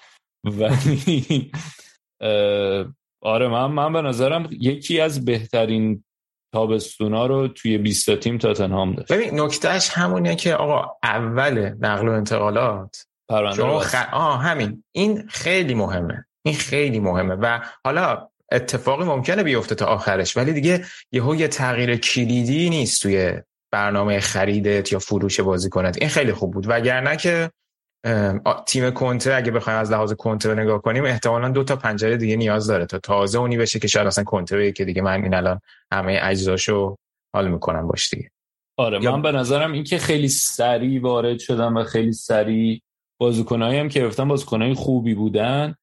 ولی 0.44 1.50
آره 3.20 3.48
من 3.48 3.66
من 3.66 3.92
به 3.92 4.02
نظرم 4.02 4.48
یکی 4.50 5.00
از 5.00 5.24
بهترین 5.24 6.04
تابستونا 6.52 7.26
رو 7.26 7.48
توی 7.48 7.78
20 7.78 8.16
تیم 8.16 8.38
تاتنهام 8.38 8.94
داشت. 8.94 9.12
ببین 9.12 9.40
نکتهش 9.40 9.90
همونیه 9.90 10.34
که 10.34 10.54
آقا 10.54 10.96
اول 11.02 11.74
نقل 11.80 12.08
و 12.08 12.12
انتقالات. 12.12 13.04
شما 13.56 13.78
خ... 13.78 13.94
آه 14.12 14.42
همین. 14.42 14.84
این 14.92 15.28
خیلی 15.28 15.74
مهمه. 15.74 16.26
این 16.42 16.54
خیلی 16.54 17.00
مهمه. 17.00 17.34
و 17.34 17.60
حالا 17.84 18.28
اتفاقی 18.52 19.04
ممکنه 19.04 19.42
بیفته 19.42 19.74
تا 19.74 19.86
آخرش 19.86 20.36
ولی 20.36 20.52
دیگه 20.52 20.84
یهو 21.12 21.34
یه 21.34 21.48
تغییر 21.48 21.96
کلیدی 21.96 22.70
نیست 22.70 23.02
توی 23.02 23.32
برنامه 23.72 24.20
خریدت 24.20 24.92
یا 24.92 24.98
فروش 24.98 25.40
بازیکنت. 25.40 25.98
این 26.00 26.08
خیلی 26.08 26.32
خوب 26.32 26.52
بود. 26.52 26.64
وگرنه 26.68 27.16
که 27.16 27.50
تیم 28.66 28.90
کنته 28.90 29.34
اگه 29.34 29.50
بخوایم 29.50 29.78
از 29.78 29.92
لحاظ 29.92 30.12
کنته 30.12 30.48
رو 30.48 30.60
نگاه 30.60 30.82
کنیم 30.82 31.04
احتمالا 31.04 31.48
دو 31.48 31.64
تا 31.64 31.76
پنجره 31.76 32.16
دیگه 32.16 32.36
نیاز 32.36 32.66
داره 32.66 32.86
تا 32.86 32.98
تازه 32.98 33.38
اونی 33.38 33.56
بشه 33.56 33.78
که 33.78 33.88
شاید 33.88 34.06
اصلا 34.06 34.24
بگه 34.52 34.72
که 34.72 34.84
دیگه. 34.84 35.02
من 35.02 35.22
این 35.22 35.34
الان 35.34 35.60
همه 35.92 36.18
اجزاشو 36.22 36.96
حال 37.34 37.48
می‌کنم 37.50 37.86
باش 37.86 38.10
دیگه. 38.10 38.30
آره 38.76 38.98
من 38.98 39.22
به 39.22 39.32
نظرم 39.32 39.72
این 39.72 39.84
که 39.84 39.98
خیلی 39.98 40.28
سریع 40.28 41.02
وارد 41.02 41.38
شدم 41.38 41.76
و 41.76 41.84
خیلی 41.84 42.12
سریع 42.12 42.80
بازیکنایی 43.20 43.78
هم 43.78 43.88
که 43.88 44.00
گرفتن 44.00 44.28
بازیکنای 44.28 44.74
خوبی 44.74 45.14
بودن 45.14 45.74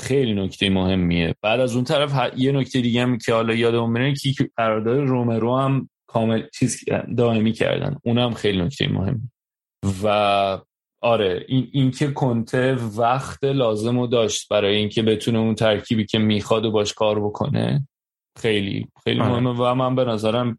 خیلی 0.00 0.34
نکته 0.34 0.70
مهمیه. 0.70 1.34
بعد 1.42 1.60
از 1.60 1.74
اون 1.74 1.84
طرف 1.84 2.32
یه 2.36 2.52
نکته 2.52 2.80
دیگه 2.80 3.02
هم 3.02 3.18
که 3.18 3.34
حالا 3.34 3.54
یادم 3.54 3.90
میره 3.90 4.14
که 4.14 4.50
قرارداد 4.56 4.98
رومرو 4.98 5.58
هم 5.58 5.88
کامل 6.06 6.42
چیز 6.54 6.84
دائمی 7.16 7.52
کردن. 7.52 7.96
اونم 8.02 8.34
خیلی 8.34 8.62
نکته 8.62 8.88
مهمی 8.88 9.30
و 10.02 10.58
آره 11.02 11.44
این 11.48 11.68
اینکه 11.72 12.10
کنته 12.10 12.74
وقت 12.74 13.44
لازم 13.44 14.00
رو 14.00 14.06
داشت 14.06 14.48
برای 14.48 14.76
اینکه 14.76 15.02
بتونه 15.02 15.38
اون 15.38 15.54
ترکیبی 15.54 16.06
که 16.06 16.18
می‌خواد 16.18 16.64
و 16.64 16.70
باش 16.70 16.94
کار 16.94 17.20
بکنه 17.20 17.88
خیلی 18.38 18.88
خیلی 19.04 19.20
آره. 19.20 19.30
مهمه. 19.30 19.50
و 19.50 19.74
من 19.74 19.94
به 19.94 20.04
نظرم 20.04 20.58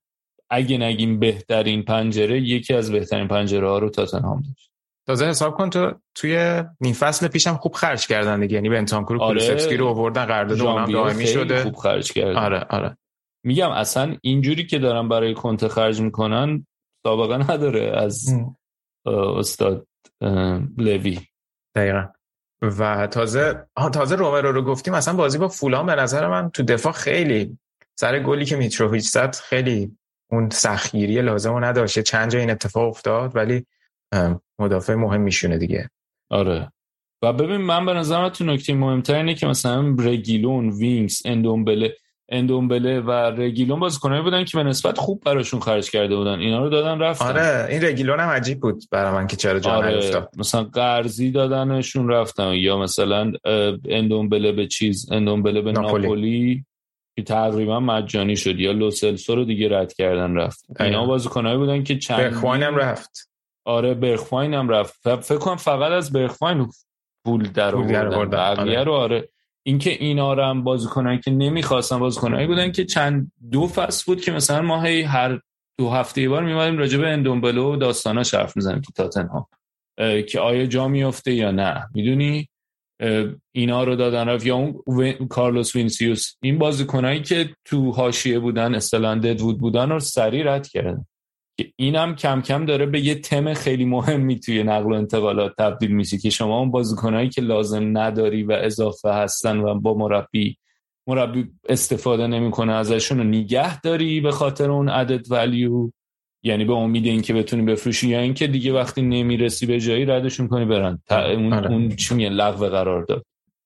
اگه 0.49 0.77
نگیم 0.77 1.19
بهترین 1.19 1.83
پنجره 1.83 2.41
یکی 2.41 2.73
از 2.73 2.91
بهترین 2.91 3.27
پنجره 3.27 3.69
ها 3.69 3.79
رو 3.79 3.89
تاتنهام 3.89 4.41
داشت. 4.41 4.71
تازه 5.07 5.25
حساب 5.25 5.57
کن 5.57 5.69
تو 5.69 5.91
توی 6.15 6.63
نیم 6.81 6.93
فصل 6.93 7.27
پیشم 7.27 7.57
خوب 7.57 7.73
خرج 7.73 8.07
کردن 8.07 8.39
دیگه. 8.39 8.55
یعنی 8.55 8.69
بنتانکور 8.69 9.23
آره. 9.23 9.75
رو 9.77 9.87
آوردن 9.87 10.25
قرارداد 10.25 10.61
اونم 10.61 10.91
دائمی 10.91 11.27
شده. 11.27 11.63
خوب 11.63 11.75
خرج 11.75 12.11
کردن. 12.11 12.35
آره 12.35 12.65
آره. 12.69 12.97
میگم 13.45 13.69
اصلا 13.69 14.15
اینجوری 14.21 14.65
که 14.65 14.79
دارن 14.79 15.09
برای 15.09 15.33
کنته 15.33 15.67
خرج 15.67 16.01
می‌کنن 16.01 16.67
سابقه 17.03 17.53
نداره. 17.53 17.91
از 17.97 18.35
استاد 19.05 19.87
لوی. 20.77 21.19
دقیقا. 21.75 22.07
و 22.61 23.07
تازه 23.07 23.67
تازه 23.93 24.15
رومرو 24.15 24.51
رو 24.51 24.61
گفتیم 24.61 24.93
اصلا 24.93 25.13
بازی 25.13 25.37
با 25.37 25.47
فولان 25.47 25.85
به 25.85 25.95
نظر 25.95 26.27
من 26.27 26.49
تو 26.49 26.63
دفاع 26.63 26.93
خیلی 26.93 27.57
سر 27.95 28.19
گلی 28.19 28.45
که 28.45 28.55
میتروویچ 28.55 29.07
زد 29.07 29.35
خیلی 29.35 29.97
اون 30.31 30.49
سخیری 30.49 31.21
لازم 31.21 31.53
رو 31.53 31.59
نداشته 31.59 32.03
چند 32.03 32.31
جا 32.31 32.39
این 32.39 32.49
اتفاق 32.49 32.89
افتاد 32.89 33.35
ولی 33.35 33.65
مدافع 34.59 34.95
مهم 34.95 35.21
میشونه 35.21 35.57
دیگه. 35.57 35.89
آره. 36.29 36.71
و 37.23 37.33
ببین 37.33 37.57
من 37.57 37.85
به 37.85 37.93
نظرم 37.93 38.29
تو 38.29 38.43
نکته 38.43 38.73
مهمتر 38.73 39.15
اینه 39.15 39.33
که 39.33 39.47
مثلا 39.47 39.95
رگیلون 39.99 40.69
وینگز 40.69 41.21
اندومبله 41.25 41.97
اندومبله 42.31 42.99
و 42.99 43.11
رگیلون 43.11 43.79
بازیکنایی 43.79 44.21
بودن 44.21 44.43
که 44.43 44.57
به 44.57 44.63
نسبت 44.63 44.97
خوب 44.97 45.21
براشون 45.25 45.59
خرج 45.59 45.91
کرده 45.91 46.15
بودن. 46.15 46.39
اینا 46.39 46.63
رو 46.63 46.69
دادن 46.69 46.99
رفتن. 46.99 47.25
آره 47.25 47.67
این 47.69 47.83
رگیلون 47.83 48.19
هم 48.19 48.29
عجیب 48.29 48.59
بود 48.59 48.83
برای 48.91 49.11
من 49.13 49.27
که 49.27 49.35
چرا 49.35 49.59
جا 49.59 49.71
آره. 49.71 50.27
مثلا 50.37 50.63
قرضی 50.63 51.31
دادنشون 51.31 52.09
رفتن 52.09 52.53
یا 52.53 52.77
مثلا 52.77 53.31
اندومبله 53.89 54.51
به 54.51 54.67
چیز 54.67 55.11
اندومبله 55.11 55.61
به 55.61 55.71
ناپولی, 55.71 56.07
ناپولی 56.07 56.65
که 57.15 57.23
تقریبا 57.23 57.79
مجانی 57.79 58.35
شد 58.35 58.59
یا 58.59 58.71
لوسلسو 58.71 59.35
رو 59.35 59.45
دیگه 59.45 59.77
رد 59.77 59.93
کردن 59.93 60.35
رفت. 60.35 60.65
اینا 60.79 61.05
بازیکنایی 61.05 61.57
بودن 61.57 61.83
که 61.83 61.97
چند 61.97 62.17
برخواین 62.17 62.63
هم 62.63 62.75
رفت. 62.75 63.29
آره 63.65 63.93
برخواین 63.93 64.53
هم 64.53 64.69
رفت. 64.69 65.15
فکر 65.15 65.37
کنم 65.37 65.55
فقط 65.55 65.91
از 65.91 66.11
برخواین 66.11 66.67
پول 67.25 67.43
در 67.43 67.75
آوردن. 67.75 68.59
آره. 68.59 68.83
رو 68.83 68.93
آره. 68.93 69.29
اینکه 69.63 69.89
اینا 69.89 70.33
رو 70.33 70.43
هم 70.43 70.63
بازیکنایی 70.63 71.19
که 71.19 71.31
نمی‌خواستن 71.31 71.99
بازیکنایی 71.99 72.47
بودن 72.47 72.71
که 72.71 72.85
چند 72.85 73.31
دو 73.51 73.67
فصل 73.67 74.03
بود 74.07 74.21
که 74.21 74.31
مثلا 74.31 74.61
ما 74.61 74.77
هر 75.07 75.39
دو 75.77 75.89
هفته 75.89 76.29
بار 76.29 76.43
میومدیم 76.43 76.77
راجع 76.77 76.97
به 76.97 77.07
اندومبلو 77.07 77.73
و 77.73 77.75
داستانا 77.75 78.23
حرف 78.33 78.55
می‌زنیم 78.55 78.81
تو 78.81 78.91
تاتنهام. 78.95 79.45
که 80.29 80.39
آیا 80.39 80.65
جا 80.65 80.87
میفته 80.87 81.33
یا 81.33 81.51
نه؟ 81.51 81.87
می‌دونی؟ 81.93 82.47
اینا 83.51 83.83
رو 83.83 83.95
دادن 83.95 84.29
رفت. 84.29 84.45
یا 84.45 84.55
اون 84.85 85.13
کارلوس 85.29 85.75
وینسیوس. 85.75 86.35
این 86.41 86.57
بازیکنایی 86.57 87.21
که 87.21 87.55
تو 87.65 87.91
حاشیه 87.91 88.39
بودن 88.39 88.75
اصطلاحا 88.75 89.15
dead 89.15 89.36
wood 89.36 89.57
بودن 89.57 89.89
رو 89.89 89.99
سری 89.99 90.43
رد 90.43 90.67
کردن. 90.67 91.05
که 91.57 91.73
اینم 91.75 92.15
کم 92.15 92.41
کم 92.41 92.65
داره 92.65 92.85
به 92.85 92.99
یه 92.99 93.15
تم 93.15 93.53
خیلی 93.53 93.85
مهمی 93.85 94.39
توی 94.39 94.63
نقل 94.63 94.91
و 94.91 94.95
انتقالات 94.95 95.53
تبدیل 95.57 95.91
میشه 95.91 96.17
که 96.17 96.29
شما 96.29 96.59
اون 96.59 96.71
بازیکنایی 96.71 97.29
که 97.29 97.41
لازم 97.41 97.97
نداری 97.97 98.43
و 98.43 98.51
اضافه 98.51 99.09
هستن 99.09 99.57
و 99.57 99.79
با 99.79 99.93
مربی 99.93 100.57
مربی 101.07 101.51
استفاده 101.69 102.27
نمی‌کنه 102.27 102.73
ازشون 102.73 103.17
رو 103.17 103.23
نگه 103.23 103.81
داری 103.81 104.21
به 104.21 104.31
خاطر 104.31 104.71
اون 104.71 104.89
عدد 104.89 105.31
ولیو 105.31 105.91
یعنی 106.43 106.65
به 106.65 106.73
امید 106.73 107.05
اینکه 107.05 107.33
بتونی 107.33 107.61
بفروشی 107.61 108.07
یا 108.09 108.19
اینکه 108.19 108.47
دیگه 108.47 108.73
وقتی 108.73 109.01
نمی‌رسی 109.01 109.65
به 109.65 109.79
جایی 109.79 110.05
ردشون 110.05 110.47
کنی 110.47 110.65
برن. 110.65 110.99
اون 111.09 111.53
آره. 111.53 111.71
اون 111.71 111.95
چی 111.95 112.15
میگه 112.15 112.29
لغو 112.29 112.65
قرار 112.65 113.03
داد. 113.03 113.25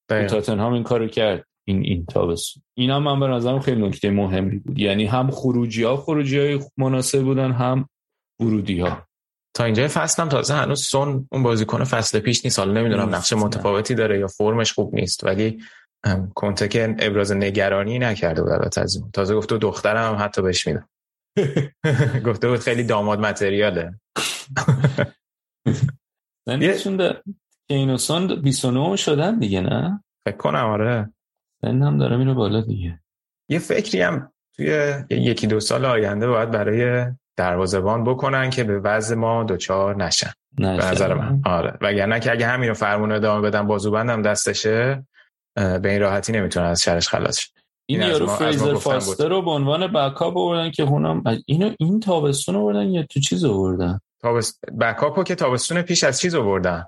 تاتنهام 0.09 0.73
این 0.73 0.83
کارو 0.83 1.07
کرد. 1.07 1.45
این 1.67 1.81
این 1.81 2.05
تابستون 2.05 2.63
اینا 2.77 2.99
من 2.99 3.19
به 3.19 3.27
نظرم 3.27 3.59
خیلی 3.59 3.87
نکته 3.87 4.11
مهمی 4.11 4.57
بود. 4.57 4.79
یعنی 4.79 5.05
هم 5.05 5.31
خروجی 5.31 5.83
ها 5.83 5.97
خروجی 5.97 6.39
های 6.39 6.59
مناسب 6.77 7.21
بودن 7.21 7.51
هم 7.51 7.89
ورودی 8.41 8.79
ها 8.79 9.07
تا 9.55 9.63
اینجا 9.63 9.87
فصل 9.87 10.27
تازه 10.27 10.53
هنوز 10.53 10.81
سون 10.83 11.27
اون 11.31 11.43
بازیکن 11.43 11.83
فصل 11.83 12.19
پیش 12.19 12.45
نیست. 12.45 12.59
حالا 12.59 12.73
نمی‌دونم 12.73 13.15
نقش 13.15 13.33
متفاوتی 13.33 13.95
داره 13.95 14.19
یا 14.19 14.27
فرمش 14.27 14.73
خوب 14.73 14.95
نیست. 14.95 15.23
ولی 15.23 15.63
کنته 16.35 16.67
که 16.67 16.95
ابراز 16.99 17.31
نگرانی 17.31 17.99
نکرده 17.99 18.41
بود 18.41 18.51
البته 18.51 18.81
از 18.81 19.03
تازه 19.13 19.35
گفته 19.35 19.57
دخترم 19.57 20.17
حتی 20.19 20.41
بهش 20.41 20.67
میدم. 20.67 20.89
گفته 22.27 22.49
بود 22.49 22.59
خیلی 22.59 22.83
داماد 22.83 23.19
متریاله. 23.19 23.99
نشون 26.47 27.13
اینوسان 27.69 28.41
29 28.41 28.95
شدن 28.95 29.39
دیگه 29.39 29.61
نه؟ 29.61 30.03
فکر 30.27 30.37
کنم 30.37 30.65
آره. 30.65 31.13
سن 31.61 31.81
هم 31.81 31.97
داره 31.97 32.17
میره 32.17 32.33
بالا 32.33 32.61
دیگه. 32.61 32.99
یه 33.49 33.59
فکری 33.59 34.01
هم 34.01 34.31
توی 34.55 34.93
یکی 35.09 35.47
دو 35.47 35.59
سال 35.59 35.85
آینده 35.85 36.27
باید 36.27 36.51
برای 36.51 37.11
دروازبان 37.37 38.03
بکنن 38.03 38.49
که 38.49 38.63
به 38.63 38.79
وضع 38.79 39.15
ما 39.15 39.43
دوچار 39.43 39.95
نشن. 39.95 40.31
به 40.51 40.65
نظر 40.67 41.13
من. 41.13 41.41
آره. 41.45 41.77
وگرنه 41.81 42.19
که 42.19 42.31
اگه 42.31 42.47
همین 42.47 42.69
رو 42.69 42.75
فرمون 42.75 43.11
ادامه 43.11 43.41
بدن 43.47 43.67
بازوبندم 43.67 44.21
دستشه 44.21 45.05
به 45.55 45.89
این 45.89 46.01
راحتی 46.01 46.31
نمی‌تونن 46.31 46.65
از 46.65 46.83
شرش 46.83 47.07
خلاص 47.09 47.39
شن. 47.39 47.51
این 47.85 48.01
یارو 48.01 48.27
فریزر 48.27 48.75
فاستر 48.75 49.29
رو 49.29 49.41
به 49.41 49.51
عنوان 49.51 49.87
بکاپ 49.87 50.37
آوردن 50.37 50.71
که 50.71 50.83
اونم 50.83 51.23
اینو 51.45 51.71
این 51.79 51.99
تابستون 51.99 52.55
آوردن 52.55 52.89
یا 52.89 53.03
تو 53.03 53.19
چیز 53.19 53.45
آوردن؟ 53.45 53.99
تابست 54.21 54.59
بکاپو 54.79 55.23
که 55.23 55.35
تابستون 55.35 55.81
پیش 55.81 56.03
از 56.03 56.19
چیز 56.19 56.35
آوردن؟ 56.35 56.85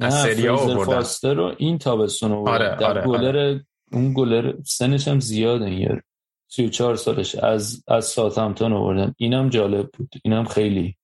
از 0.00 0.22
سری 0.22 0.48
آوردن. 0.48 0.84
فاستر 0.84 1.34
رو 1.34 1.54
این 1.58 1.78
تابستون 1.78 2.32
آوردن. 2.32 2.74
آره، 2.74 2.86
آره، 2.86 3.02
گلر 3.02 3.28
آره. 3.28 3.66
اون 3.92 4.12
گلر 4.14 4.54
سنش 4.64 5.08
هم 5.08 5.20
زیاده 5.20 5.74
یار 5.74 6.02
34 6.48 6.96
سالش 6.96 7.34
از 7.34 7.84
از 7.88 8.04
ساوثهمپتون 8.04 8.72
آوردن. 8.72 9.14
اینم 9.16 9.48
جالب 9.48 9.90
بود. 9.90 10.14
اینم 10.24 10.44
خیلی 10.44 10.96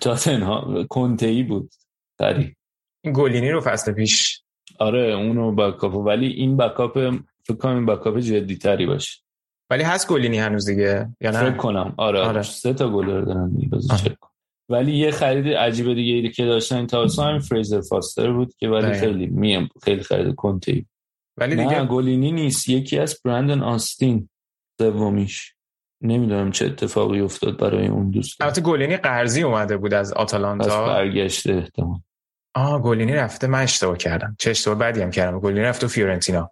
تاتنها 0.00 0.84
کنتهی 0.88 1.42
بود. 1.42 1.74
تری 2.18 2.56
این 3.04 3.12
گلینی 3.16 3.50
رو 3.50 3.60
فصل 3.60 3.92
پیش. 3.92 4.42
آره 4.78 5.14
اونو 5.14 5.52
بکاپ. 5.52 5.94
ولی 5.94 6.26
این 6.26 6.56
بکاپ 6.56 7.14
فکر 7.44 7.56
کنم 7.56 7.74
این 7.74 7.86
بکاپ 7.86 8.18
جدی 8.18 8.56
تری 8.56 8.86
باشه. 8.86 9.18
ولی 9.70 9.82
هست 9.82 10.08
گلینی 10.08 10.38
هنوز 10.38 10.68
دیگه 10.68 11.08
یا 11.20 11.30
نه؟ 11.30 11.40
فکر 11.40 11.56
کنم. 11.56 11.94
آره, 11.96 12.20
آره. 12.20 12.42
سه 12.42 12.72
تا 12.72 12.90
گل 12.90 13.24
دارن 13.24 13.52
چک 13.96 14.16
ولی 14.68 14.96
یه 14.96 15.10
خرید 15.10 15.48
عجیب 15.48 15.94
دیگه 15.94 16.12
ای 16.12 16.30
که 16.30 16.44
داشتن 16.44 16.86
تا 16.86 17.06
همین 17.18 17.38
فریزر 17.38 17.80
فاستر 17.80 18.32
بود 18.32 18.54
که 18.54 18.68
ولی 18.68 18.92
خیلی 18.92 19.26
میم 19.26 19.68
خیلی 19.82 20.02
خرید 20.02 20.34
کنتی 20.34 20.86
ولی 21.40 21.56
دیگه 21.56 21.84
گلینی 21.84 22.32
نیست. 22.32 22.68
یکی 22.68 22.98
از 22.98 23.20
برندن 23.24 23.62
آستین 23.62 24.28
سومیش. 24.78 25.54
نمی‌دونم 26.02 26.50
چه 26.50 26.66
اتفاقی 26.66 27.20
افتاد 27.20 27.58
برای 27.58 27.86
اون 27.86 28.10
دوست. 28.10 28.42
البته 28.42 28.60
گلینی 28.60 28.96
قرضی 28.96 29.42
اومده 29.42 29.76
بود 29.76 29.94
از 29.94 30.12
آتالانتا. 30.12 30.86
برگشته 30.86 31.52
احتمال. 31.52 32.00
آه 32.54 32.82
گلینی 32.82 33.12
رفته. 33.12 33.46
من 33.46 33.62
اشتباه 33.62 33.96
کردم. 33.96 34.36
چه 34.38 34.50
اشتباه 34.50 34.78
بدی 34.78 35.02
هم 35.02 35.10
کردم. 35.10 35.40
گلینی 35.40 35.60
رفت 35.60 35.80
تو 35.80 35.88
فیورنتینا. 35.88 36.50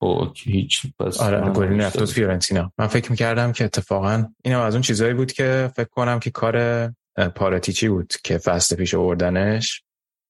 اوکی 0.00 0.52
هیچ 0.52 0.82
پس 0.98 1.20
آره 1.20 1.50
گلینی 1.50 1.78
رفت 1.78 1.98
تو 1.98 2.06
فیورنتینا. 2.06 2.72
من 2.78 2.86
فکر 2.86 3.10
می‌کردم 3.10 3.52
که 3.52 3.64
اتفاقا 3.64 4.24
اینم 4.44 4.60
از 4.60 4.74
اون 4.74 4.82
چیزایی 4.82 5.14
بود 5.14 5.32
که 5.32 5.70
فکر 5.76 5.88
کنم 5.88 6.18
که 6.18 6.30
کار 6.30 6.88
پاراتیچی 7.34 7.88
بود 7.88 8.12
که 8.24 8.38
فصل 8.38 8.76
پیش 8.76 8.94
آوردنش. 8.94 9.82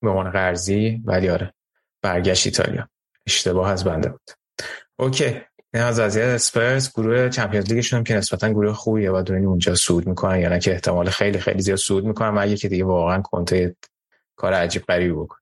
به 0.02 0.08
عنوان 0.08 0.30
قرضی. 0.30 1.02
ولی 1.04 1.28
آره 1.28 1.54
برگشت 2.02 2.46
ایتالیا. 2.46 2.88
اشتباه 3.28 3.70
از 3.70 3.84
بنده 3.84 4.08
بود. 4.08 4.30
اوکی. 4.98 5.40
این 5.74 5.82
از 5.82 6.00
وضعیت 6.00 6.26
اسپرز 6.26 6.92
گروه 6.92 7.28
Champions 7.28 7.72
League 7.72 7.87
شون 7.87 7.96
هم 7.96 8.04
که 8.04 8.14
نسبتا 8.14 8.48
گروه 8.48 8.72
خوبیه 8.72 9.10
و 9.10 9.22
ببینیم 9.22 9.46
اونجا 9.46 9.74
صعود 9.74 10.06
می‌کنن 10.06 10.40
یا 10.40 10.48
نه 10.48 10.58
که 10.58 10.72
احتمال 10.72 11.10
خیلی 11.10 11.38
خیلی 11.38 11.62
زیاد 11.62 11.78
صعود 11.78 12.04
می‌کنن 12.04 12.30
مگه 12.30 12.56
که 12.56 12.68
دیگه 12.68 12.84
واقعا 12.84 13.22
کنته 13.22 13.76
کار 14.36 14.52
عجیب 14.52 14.82
غریبی 14.82 15.12
بکن 15.12 15.36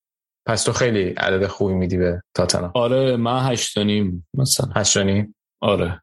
پس 0.47 0.62
تو 0.62 0.72
خیلی 0.72 1.09
عدد 1.09 1.47
خوبی 1.47 1.74
میدی 1.74 1.97
به 1.97 2.22
تاتنهام 2.34 2.72
آره 2.74 3.16
من 3.16 3.53
هشت 3.52 3.89
و 3.89 3.99
نیم 3.99 4.26
مثلا. 4.34 4.72
هشت 4.76 5.05
و 5.05 5.13
نیم 5.13 5.34
آره. 5.61 6.03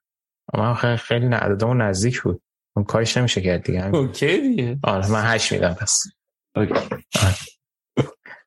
من 0.53 0.73
خیلی 0.73 0.97
خیلی 0.97 1.25
عددمون 1.25 1.81
نزدیک 1.81 2.21
بود. 2.21 2.41
اون 2.75 2.85
کارش 2.85 3.17
نمیشه 3.17 3.41
کرد 3.41 3.63
دیگه. 3.63 3.95
اوکی 3.95 4.37
دیگه. 4.37 4.79
آره 4.83 5.11
من 5.11 5.23
هشت 5.25 5.51
میدم. 5.51 5.73
پس 5.73 6.03
اوکی. 6.55 6.73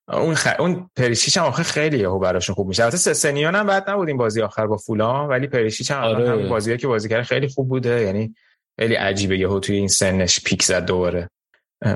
اون 0.09 0.35
خ... 0.35 0.49
اون 0.59 0.91
پریشیچ 0.97 1.37
هم 1.37 1.45
آخه 1.45 1.63
خیلی 1.63 1.99
یهو 1.99 2.19
براشون 2.19 2.55
خوب 2.55 2.69
میشه. 2.69 2.85
البته 2.85 3.13
سسنیون 3.15 3.55
هم 3.55 3.67
بعد 3.67 3.91
نبود 3.91 4.09
این 4.09 4.17
بازی 4.17 4.43
آخر 4.43 4.67
با 4.67 4.77
فولام 4.77 5.29
ولی 5.29 5.47
پریشیچ 5.47 5.91
هم 5.91 6.03
آره. 6.03 6.31
هم 6.31 6.49
بازیه 6.49 6.77
که 6.77 6.87
بازی 6.87 7.09
کرد 7.09 7.23
خیلی 7.23 7.49
خوب 7.49 7.69
بوده. 7.69 8.03
یعنی 8.03 8.35
خیلی 8.81 8.95
عجیبه 8.95 9.39
یهو 9.39 9.61
توی 9.61 9.77
این 9.77 9.89
سنش 9.89 10.41
peak 10.41 10.63
زد 10.63 10.85
دوباره 10.85 11.31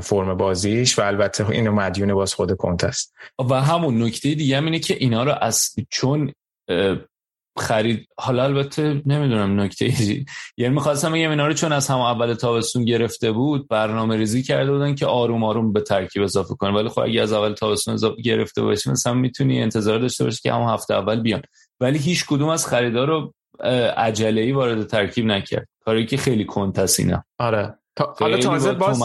فرم 0.03 0.35
بازیش 0.35 0.99
و 0.99 1.03
البته 1.03 1.51
اینو 1.51 1.73
مدیون 1.73 2.15
باز 2.15 2.35
خود 2.35 2.57
کنت 2.57 2.85
است. 2.85 3.15
و 3.51 3.55
همون 3.55 4.03
نکته 4.03 4.35
دیگه 4.35 4.57
هم 4.57 4.65
اینه 4.65 4.79
که 4.79 4.95
اینا 4.95 5.25
رو 5.25 5.35
از 5.41 5.75
چون 5.91 6.33
خرید. 7.61 8.09
حالا 8.19 8.45
البته 8.45 9.03
نمی‌دونم 9.07 9.61
نکته 9.61 9.85
ای. 9.85 10.25
یعنی 10.57 10.75
می‌خواستم 10.75 11.13
بگم 11.13 11.31
اینا 11.31 11.47
رو 11.47 11.53
چون 11.53 11.73
از 11.73 11.89
هم 11.89 11.99
اول 11.99 12.35
تابستون 12.35 12.85
گرفته 12.85 13.33
بود 13.33 13.69
برنامه 13.69 14.17
ریزی 14.17 14.43
کرده 14.43 14.73
بودن 14.73 14.95
که 14.95 15.07
آروم 15.07 15.45
آروم 15.45 15.73
به 15.73 15.81
ترکیب 15.81 16.23
اضافه 16.23 16.55
کنه 16.55 16.73
ولی 16.73 16.89
خب 16.89 17.01
اگه 17.01 17.23
از 17.23 17.33
اول 17.33 17.53
تابستون 17.53 17.95
اضافه 17.95 18.23
گرفته 18.23 18.63
باشی 18.63 18.91
مثلا 18.91 19.15
می‌تونی 19.15 19.63
انتظار 19.63 19.99
داشته 19.99 20.25
باشی 20.25 20.41
که 20.43 20.53
هم 20.53 20.63
هفته 20.63 20.95
اول 20.95 21.21
بیان. 21.21 21.43
ولی 21.81 21.99
هیچ 21.99 22.27
کدوم 22.27 22.49
از 22.49 22.67
خریدار 22.67 23.07
رو 23.07 23.35
عجله 23.97 24.41
ای 24.41 24.53
وارد 24.53 24.87
ترکیب 24.87 25.27
نکرد. 25.27 25.69
کاری 25.85 26.07
که 26.07 26.17
خیلی 26.17 26.45
کنتسینه 26.45 27.25
آره. 27.39 27.75
حالا 28.21 28.39
تازه 28.39 28.73
باز 28.73 29.03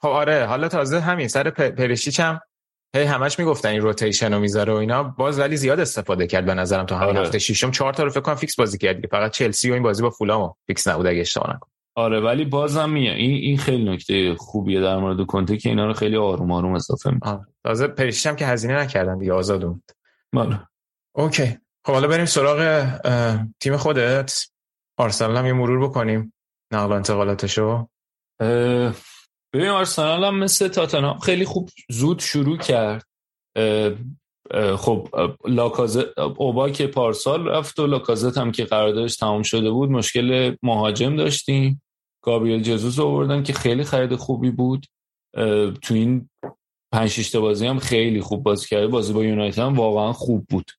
خب 0.00 0.08
آره. 0.08 0.46
حالا 0.46 0.68
تازه 0.68 1.00
همین 1.00 1.28
سر 1.28 1.50
پریشیچ 1.50 2.20
هم 2.20 2.40
هی 2.96 3.02
همش 3.02 3.38
می‌گفتن 3.38 3.68
این 3.68 3.80
rotation 3.80 4.34
رو 4.34 4.40
می‌ذاره 4.40 4.72
و 4.72 4.76
اینا. 4.76 5.02
باز 5.02 5.38
ولی 5.38 5.56
زیاد 5.56 5.80
استفاده 5.80 6.26
کرد 6.26 6.46
به 6.46 6.54
نظرم 6.54 6.86
تا 6.86 6.98
همین 6.98 7.16
آره. 7.16 7.26
هفته 7.26 7.38
ششم. 7.38 7.70
چهار 7.70 7.92
تا 7.92 8.02
رو 8.02 8.10
فکر 8.10 8.20
کنم 8.20 8.34
فیکس 8.34 8.56
بازی 8.56 8.78
کرد 8.78 9.06
فقط 9.06 9.30
چلسی 9.30 9.70
و 9.70 9.74
این 9.74 9.82
بازی 9.82 10.02
با 10.02 10.10
فولامو 10.10 10.54
فیکس 10.66 10.88
نبود 10.88 11.06
اگه 11.06 11.20
اشتباه 11.20 11.56
نکنم. 11.56 11.70
آره 11.94 12.20
ولی 12.20 12.44
بازم 12.44 12.90
میاد 12.90 13.16
این 13.16 13.30
این 13.30 13.58
خیلی 13.58 13.90
نکته 13.90 14.34
خوبیه 14.34 14.80
در 14.80 14.96
مورد 14.96 15.26
کنته 15.26 15.56
که 15.56 15.68
اینا 15.68 15.86
رو 15.86 15.92
خیلی 15.92 16.16
آروم 16.16 16.52
آروم 16.52 16.74
اضافه 16.74 17.10
می‌کنه. 17.10 17.46
تازه 17.64 17.86
پریشیچ 17.86 18.26
هم 18.26 18.36
که 18.36 18.46
هزینه 18.46 18.74
نکردن 18.78 19.18
دیگه 19.18 19.32
آزاد 19.32 19.62
بود 19.62 19.82
بله. 20.32 20.60
اوکی. 21.12 21.58
خب 21.84 21.92
حالا 21.92 22.08
بریم 22.08 22.24
سراغ 22.24 22.86
تیم 23.60 23.76
خودت. 23.76 24.46
آرسنال 24.96 25.36
هم 25.36 25.46
یه 25.46 25.52
مرور 25.52 25.88
بکنیم. 25.88 26.32
نقل 26.72 26.92
انتقالاتشو. 26.92 27.88
ببین 29.52 29.68
آرسنال 29.68 30.24
هم 30.24 30.38
مثل 30.38 30.68
تاتنهام 30.68 31.18
خیلی 31.18 31.44
خوب 31.44 31.70
زود 31.90 32.20
شروع 32.20 32.56
کرد. 32.58 33.06
خب 34.76 35.08
لاکازت 35.44 36.18
اوبا 36.18 36.70
که 36.70 36.86
پارسال 36.86 37.48
رفت 37.48 37.78
و 37.78 37.86
لاکازت 37.86 38.38
هم 38.38 38.52
که 38.52 38.64
قراردادش 38.64 39.16
تمام 39.16 39.42
شده 39.42 39.70
بود 39.70 39.90
مشکل 39.90 40.56
مهاجم 40.62 41.16
داشتیم. 41.16 41.82
گابریل 42.22 42.62
جزوس 42.62 42.98
آوردن 42.98 43.42
که 43.42 43.52
خیلی 43.52 43.84
خرید 43.84 44.16
خوبی 44.16 44.50
بود. 44.50 44.86
تو 45.82 45.94
این 45.94 46.30
پنج 46.92 47.36
بازی 47.36 47.66
هم 47.66 47.78
خیلی 47.78 48.20
خوب 48.20 48.42
بازی 48.42 48.66
کرده 48.68 48.86
بازی 48.86 49.12
با 49.12 49.24
یونایتد 49.24 49.58
هم 49.58 49.74
واقعا 49.74 50.12
خوب 50.12 50.46
بود. 50.48 50.70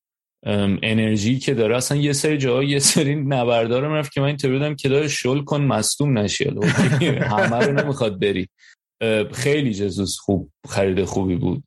انرژی 0.83 1.39
که 1.39 1.53
داره. 1.53 1.77
اصلا 1.77 1.97
یه 1.97 2.13
سری 2.13 2.37
جاها 2.37 2.63
یه 2.63 2.79
سری 2.79 3.15
نبردار 3.15 3.83
رفت 3.83 4.11
که 4.11 4.21
من 4.21 4.27
اینطوری 4.27 4.53
بودم 4.53 4.75
که 4.75 4.89
داره 4.89 5.07
شل 5.07 5.43
کن 5.43 5.61
مصدوم 5.61 6.17
نشی. 6.17 6.45
همه 7.21 7.65
رو 7.65 7.71
نمی‌خواد 7.73 8.19
بری. 8.19 8.47
خیلی 9.33 9.73
جزوس 9.73 10.17
خوب 10.19 10.51
خرید 10.69 11.03
خوبی 11.03 11.35
بود. 11.35 11.63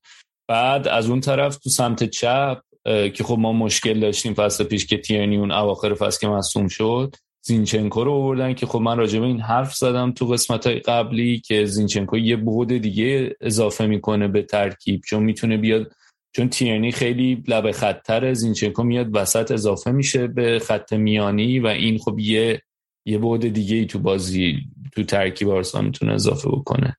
بعد 0.49 0.89
از 0.89 1.11
اون 1.11 1.21
طرف 1.21 1.57
تو 1.57 1.71
سمت 1.71 2.05
چپ 2.05 2.59
که 2.85 3.25
خب 3.25 3.39
ما 3.39 3.53
مشکل 3.53 4.01
داشتیم 4.01 4.35
فصل 4.35 4.65
پیش 4.65 4.87
که 4.87 4.99
تیرنی 4.99 5.37
اون 5.37 5.51
اواخر 5.51 5.95
فصل 5.95 6.21
که 6.21 6.29
مصوم 6.29 6.69
شد 6.69 7.17
زینچنکو 7.47 8.05
رو 8.05 8.13
آوردن 8.13 8.55
که 8.55 8.67
خب 8.67 8.79
من 8.79 8.97
راجع 8.97 9.21
به 9.21 9.27
این 9.27 9.41
حرف 9.41 9.75
زدم 9.75 10.13
تو 10.13 10.27
قسمت 10.27 10.67
های 10.67 10.79
قبلی 10.79 11.41
که 11.41 11.65
زینچنکو 11.65 12.19
یه 12.19 12.37
بود 12.37 12.69
دیگه 12.69 13.37
اضافه 13.41 13.87
می‌کنه 13.87 14.29
به 14.29 14.43
ترکیب 14.43 15.01
چون 15.07 15.23
می‌تونه 15.23 15.57
بیاد 15.57 15.93
چون 16.37 16.49
تیرنی 16.49 16.93
خیلی 16.93 17.43
لب 17.49 17.71
خطر 17.71 18.35
زینچنکو 18.35 18.83
میاد 18.83 19.17
وسط 19.17 19.51
اضافه 19.51 19.91
میشه 19.91 20.27
به 20.27 20.59
خط 20.59 20.93
میانی 20.93 21.61
و 21.61 21.67
این 21.67 21.99
خب 21.99 22.19
یه 22.19 22.63
یه 23.07 23.19
بعد 23.19 23.49
دیگه 23.49 23.77
ای 23.77 23.87
تو 23.87 23.99
بازی 23.99 24.59
تو 24.93 25.03
ترکیب 25.03 25.49
آرسنال 25.49 25.85
می‌تونه 25.85 26.13
اضافه 26.13 26.49
بکنه. 26.49 26.97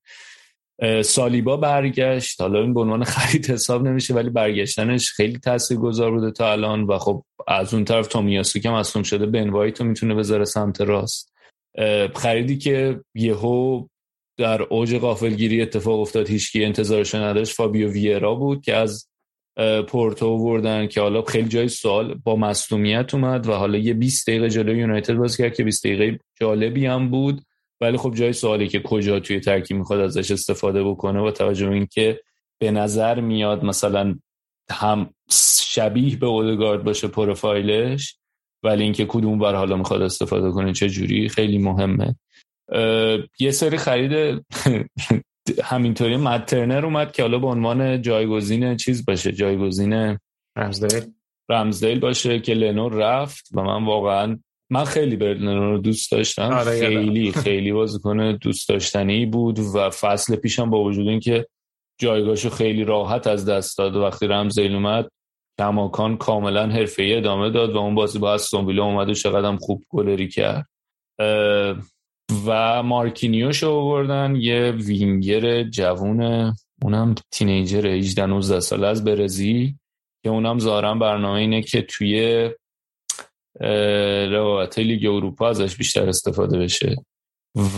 سالیبا 1.03 1.57
برگشت. 1.57 2.41
حالا 2.41 2.61
این 2.61 2.73
به 2.73 2.79
عنوان 2.81 3.03
خرید 3.03 3.49
حساب 3.49 3.87
نمیشه 3.87 4.13
ولی 4.13 4.29
برگشتنش 4.29 5.11
خیلی 5.11 5.39
تاثیرگذار 5.39 6.11
بوده 6.11 6.31
تا 6.31 6.51
الان 6.51 6.83
و 6.83 6.97
خب 6.97 7.23
از 7.47 7.73
اون 7.73 7.85
طرف 7.85 8.07
تومیاسو 8.07 8.59
که 8.59 8.69
مصوم 8.69 9.03
شده 9.03 9.25
بن 9.25 9.49
وایتو 9.49 9.83
می‌تونه 9.83 10.15
بذاره 10.15 10.45
سمت 10.45 10.81
راست. 10.81 11.33
خریدی 12.15 12.57
که 12.57 13.01
یهو 13.15 13.85
در 14.37 14.61
اوج 14.61 14.97
غافلگیری 14.97 15.61
اتفاق 15.61 15.99
افتاد 15.99 16.29
هیچکی 16.29 16.65
انتظارش 16.65 17.15
نداشت 17.15 17.53
فابیو 17.53 17.91
ویرا 17.91 18.35
بود 18.35 18.61
که 18.61 18.75
از 18.75 19.07
پورتو 19.87 20.27
وردن 20.27 20.87
که 20.87 21.01
حالا 21.01 21.21
خیلی 21.21 21.47
جای 21.47 21.67
سوال 21.67 22.13
با 22.23 22.35
مصومیت 22.35 23.13
اومد 23.13 23.47
و 23.47 23.53
حالا 23.53 23.77
یه 23.77 23.93
20 23.93 24.29
دقیقه 24.29 24.49
جلوی 24.49 24.79
یونایتد 24.79 25.13
بازی 25.13 25.43
کرد 25.43 25.55
که 25.55 25.63
20 25.63 25.87
دقیقه 25.87 26.19
جالبی 26.39 26.85
هم 26.85 27.09
بود. 27.09 27.41
ولی 27.81 27.97
خب 27.97 28.13
جای 28.15 28.33
سوالی 28.33 28.67
که 28.67 28.79
کجا 28.79 29.19
توی 29.19 29.39
ترکیب 29.39 29.77
می‌خواد 29.77 29.99
ازش 29.99 30.31
استفاده 30.31 30.83
بکنه 30.83 31.21
با 31.21 31.31
توجه 31.31 31.67
به 31.67 31.73
اینکه 31.73 32.19
به 32.59 32.71
نظر 32.71 33.21
میاد 33.21 33.63
مثلا 33.63 34.15
هم 34.71 35.09
شبیه 35.61 36.17
به 36.17 36.25
اودگارد 36.25 36.83
باشه 36.83 37.07
پروفایلش 37.07 38.17
ولی 38.63 38.83
اینکه 38.83 39.05
کدوم 39.05 39.39
بر 39.39 39.55
حالا 39.55 39.77
می‌خواد 39.77 40.01
استفاده 40.01 40.51
کنه 40.51 40.73
چه 40.73 40.89
جوری 40.89 41.29
خیلی 41.29 41.57
مهمه. 41.57 42.15
یه 43.39 43.51
سری 43.51 43.77
خرید 43.77 44.45
همینطوری. 45.63 46.17
مترنر 46.17 46.85
اومد 46.85 47.11
که 47.11 47.21
حالا 47.21 47.39
به 47.39 47.47
عنوان 47.47 48.01
جایگزین 48.01 48.77
چیز 48.77 49.05
باشه 49.05 49.31
جایگزین 49.31 50.17
رمزدیل. 50.57 51.01
رمزدیل 51.49 51.99
باشه 51.99 52.39
که 52.39 52.53
لنو 52.53 52.89
رفت 52.89 53.49
و 53.53 53.61
من 53.61 53.85
واقعا 53.85 54.39
من 54.69 54.83
خیلی 54.83 55.15
برلینو 55.15 55.71
رو 55.71 55.77
دوست 55.77 56.11
داشتم. 56.11 56.53
آره 56.53 56.79
خیلی 56.79 57.31
خیلی 57.31 57.71
بازیکن 57.71 58.31
دوست 58.31 58.69
داشتنی 58.69 59.25
بود 59.25 59.59
و 59.59 59.89
فصل 59.89 60.35
پیشم 60.35 60.69
با 60.69 60.83
وجود 60.83 61.07
اینکه 61.07 61.47
جایگاهشو 62.01 62.49
خیلی 62.49 62.83
راحت 62.83 63.27
از 63.27 63.45
دست 63.45 63.77
داد 63.77 63.95
وقتی 63.95 64.27
رمزیل 64.27 64.75
اومد 64.75 65.09
کماکان 65.59 66.17
کاملا 66.17 66.67
حرفه‌ای 66.67 67.15
ادامه 67.15 67.49
داد 67.49 67.75
و 67.75 67.77
اون 67.77 67.95
بازی 67.95 68.19
با 68.19 68.33
استون 68.33 68.65
ویلا 68.65 68.83
اومد 68.83 69.09
و 69.09 69.13
چقدر 69.13 69.55
خوب 69.55 69.83
گلری 69.89 70.27
کرد. 70.27 70.67
و 72.45 72.83
مارکینیوش 72.83 73.63
آوردن. 73.63 74.35
یه 74.35 74.71
وینگر 74.71 75.63
جوون 75.63 76.53
اونم 76.81 77.15
تینیجر 77.31 77.87
18 77.87 78.25
19 78.25 78.59
ساله 78.59 78.87
از 78.87 79.03
برزی 79.03 79.79
که 80.23 80.29
اونم 80.29 80.59
ظاهرا 80.59 80.95
برنامه 80.95 81.39
اینه 81.39 81.61
که 81.61 81.81
توی 81.81 82.49
روابط 84.31 84.79
لیگ 84.79 85.05
اروپا 85.05 85.49
ازش 85.49 85.75
بیشتر 85.75 86.09
استفاده 86.09 86.59
بشه. 86.59 86.95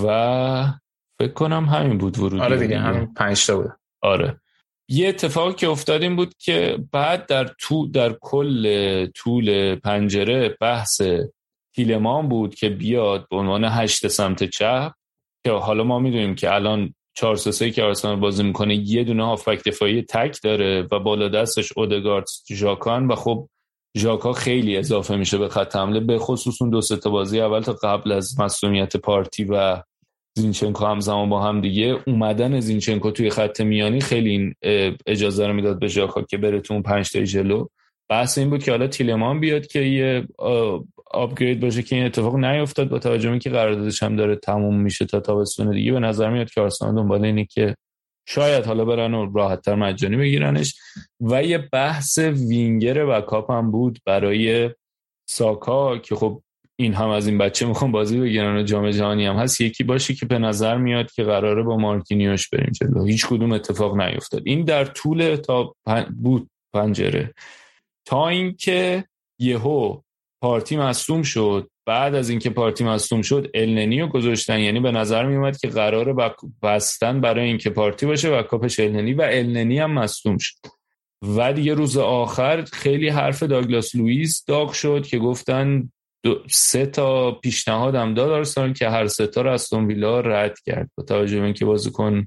و 0.03 0.73
فکر 1.19 1.33
کنم 1.33 1.65
همین 1.65 1.97
بود 1.97 2.19
ورودی 2.19 2.41
آره 2.41 2.57
دیگه. 2.57 2.79
همین 2.79 3.13
پنج 3.13 3.45
تا 3.45 3.57
بود. 3.57 3.71
آره. 4.01 4.41
یه 4.89 5.07
اتفاقی 5.07 5.53
که 5.53 5.67
افتاد 5.67 6.01
این 6.01 6.15
بود 6.15 6.33
که 6.37 6.79
بعد 6.91 7.25
در 7.25 7.49
تو 7.59 7.87
در 7.87 8.13
کل 8.21 9.05
طول 9.15 9.75
پنجره 9.75 10.57
بحث 10.61 11.01
تیلمان 11.77 12.29
بود 12.29 12.55
که 12.55 12.69
بیاد 12.69 13.27
به 13.29 13.37
عنوان 13.37 13.63
هشت 13.63 14.07
سمت 14.07 14.43
چپ 14.43 14.91
که 15.45 15.51
حالا 15.51 15.83
ما 15.83 15.99
می‌دونیم 15.99 16.35
که 16.35 16.53
الان 16.53 16.93
4 17.17 17.35
3 17.35 17.71
که 17.71 17.83
آرسنال 17.83 18.15
بازی 18.15 18.43
می‌کنه 18.43 18.75
یه 18.75 19.03
دونه 19.03 19.25
هافبک 19.25 19.63
دفاعی 19.63 20.01
تک 20.01 20.39
داره 20.43 20.87
و 20.91 20.99
بالا 20.99 21.29
دستش 21.29 21.71
اودگارد 21.77 22.25
ژاکان 22.51 23.07
و 23.07 23.15
خب 23.15 23.49
ژاکا 23.97 24.33
خیلی 24.33 24.77
اضافه 24.77 25.15
میشه 25.15 25.37
به 25.37 25.49
خط 25.49 25.75
حمله 25.75 25.99
به 25.99 26.19
خصوص 26.19 26.61
اون 26.61 26.71
دو 26.71 26.81
تا 26.81 27.09
بازی 27.09 27.41
اول 27.41 27.61
تا 27.61 27.73
قبل 27.73 28.11
از 28.11 28.39
مسئولیت 28.39 28.97
پارتی 28.97 29.43
و 29.43 29.81
زینچنکو 30.37 30.85
همزمان 30.85 31.29
با 31.29 31.41
هم 31.41 31.61
دیگه. 31.61 31.97
اومدن 32.07 32.59
زینچنکو 32.59 33.11
توی 33.11 33.29
خط 33.29 33.61
میانی 33.61 34.01
خیلی 34.01 34.29
این 34.29 34.53
اجازه 35.07 35.47
رو 35.47 35.53
می‌داد 35.53 35.79
به 35.79 35.87
ژاکا 35.87 36.21
که 36.21 36.37
بره 36.37 36.61
تو 36.61 36.73
اون 36.73 36.83
5 36.83 37.11
تا 37.11 37.23
جلو. 37.23 37.67
بحث 38.09 38.37
این 38.37 38.49
بود 38.49 38.63
که 38.63 38.71
حالا 38.71 38.87
تیلمان 38.87 39.39
بیاد 39.39 39.67
که 39.67 39.79
یه 39.79 40.27
آپگرید 41.11 41.59
باشه 41.59 41.83
که 41.83 41.95
این 41.95 42.05
اتفاق 42.05 42.35
نیفتاد 42.35 42.89
با 42.89 42.99
توجه 42.99 43.39
که 43.39 43.49
قراردادش 43.49 44.03
هم 44.03 44.15
داره 44.15 44.35
تموم 44.35 44.79
میشه 44.79 45.05
تا 45.05 45.19
تابستون 45.19 45.71
دیگه. 45.71 45.91
به 45.91 45.99
نظر 45.99 46.29
میاد 46.29 46.49
که 46.49 46.61
آرسنال 46.61 46.95
دنبال 46.95 47.25
اینه 47.25 47.45
که 47.45 47.75
شاید 48.29 48.65
حالا 48.65 48.85
برن 48.85 49.13
و 49.13 49.31
راحتتر 49.35 49.75
مجانی 49.75 50.17
بگیرنش. 50.17 50.75
و 51.21 51.43
یه 51.43 51.57
بحث 51.57 52.17
وینگر 52.17 53.05
و 53.05 53.21
کاپ 53.21 53.51
هم 53.51 53.71
بود 53.71 53.99
برای 54.05 54.69
ساکا 55.29 55.97
که 55.97 56.15
خب 56.15 56.41
این 56.79 56.93
هم 56.93 57.09
از 57.09 57.27
این 57.27 57.37
بچه 57.37 57.65
می‌خوام 57.65 57.91
بازی 57.91 58.19
بگیرن 58.19 58.57
و 58.57 58.63
جام 58.63 58.91
جهانی 58.91 59.25
هم 59.25 59.35
هست. 59.35 59.61
یکی 59.61 59.83
باشه 59.83 60.13
که 60.13 60.25
به 60.25 60.39
نظر 60.39 60.77
میاد 60.77 61.11
که 61.11 61.23
قراره 61.23 61.63
با 61.63 61.77
مارکینیوش 61.77 62.49
بریم 62.49 62.71
جلو. 62.71 63.05
هیچ 63.05 63.27
کدوم 63.27 63.51
اتفاق 63.51 64.01
نیفتاد. 64.01 64.41
این 64.45 64.63
در 64.63 64.85
طول 64.85 65.35
تا 65.35 65.75
بود 66.21 66.49
پنجره. 66.73 67.33
تا 68.05 68.27
اینکه 68.27 69.05
یهو 69.39 70.01
پارتی 70.41 70.77
مصوم 70.77 71.21
شد. 71.21 71.69
بعد 71.85 72.15
از 72.15 72.29
اینکه 72.29 72.49
پارتی 72.49 72.83
مصوم 72.83 73.21
شد 73.21 73.51
النی 73.53 74.01
رو 74.01 74.07
گذاشتن. 74.07 74.59
یعنی 74.59 74.79
به 74.79 74.91
نظر 74.91 75.25
می 75.25 75.35
اومد 75.35 75.57
که 75.57 75.67
قراره 75.67 76.15
بستن 76.63 77.21
برای 77.21 77.45
اینکه 77.47 77.69
پارتی 77.69 78.05
باشه 78.05 78.39
و 78.39 78.41
کاپش 78.41 78.79
النی 78.79 79.13
و 79.13 79.21
النی 79.21 79.79
هم 79.79 79.91
مصوم 79.91 80.37
شد. 80.37 80.55
و 81.37 81.53
دیگه 81.53 81.73
روز 81.73 81.97
آخر 81.97 82.63
خیلی 82.73 83.09
حرف 83.09 83.43
داگلاس 83.43 83.95
لوئیس 83.95 84.45
داغ 84.45 84.71
شد 84.71 85.05
که 85.07 85.19
گفتن 85.19 85.89
سه 86.49 86.85
تا 86.85 87.31
پیشنهادم 87.31 88.13
داد 88.13 88.29
آرسنال 88.29 88.73
که 88.73 88.89
هر 88.89 89.07
سه 89.07 89.27
تا 89.27 89.41
رو 89.41 89.51
استون 89.51 89.87
ویلا 89.87 90.19
رد 90.19 90.59
کرد. 90.65 90.89
با 90.97 91.03
توجه 91.03 91.39
به 91.39 91.45
اینکه 91.45 91.65
بازیکن 91.65 92.25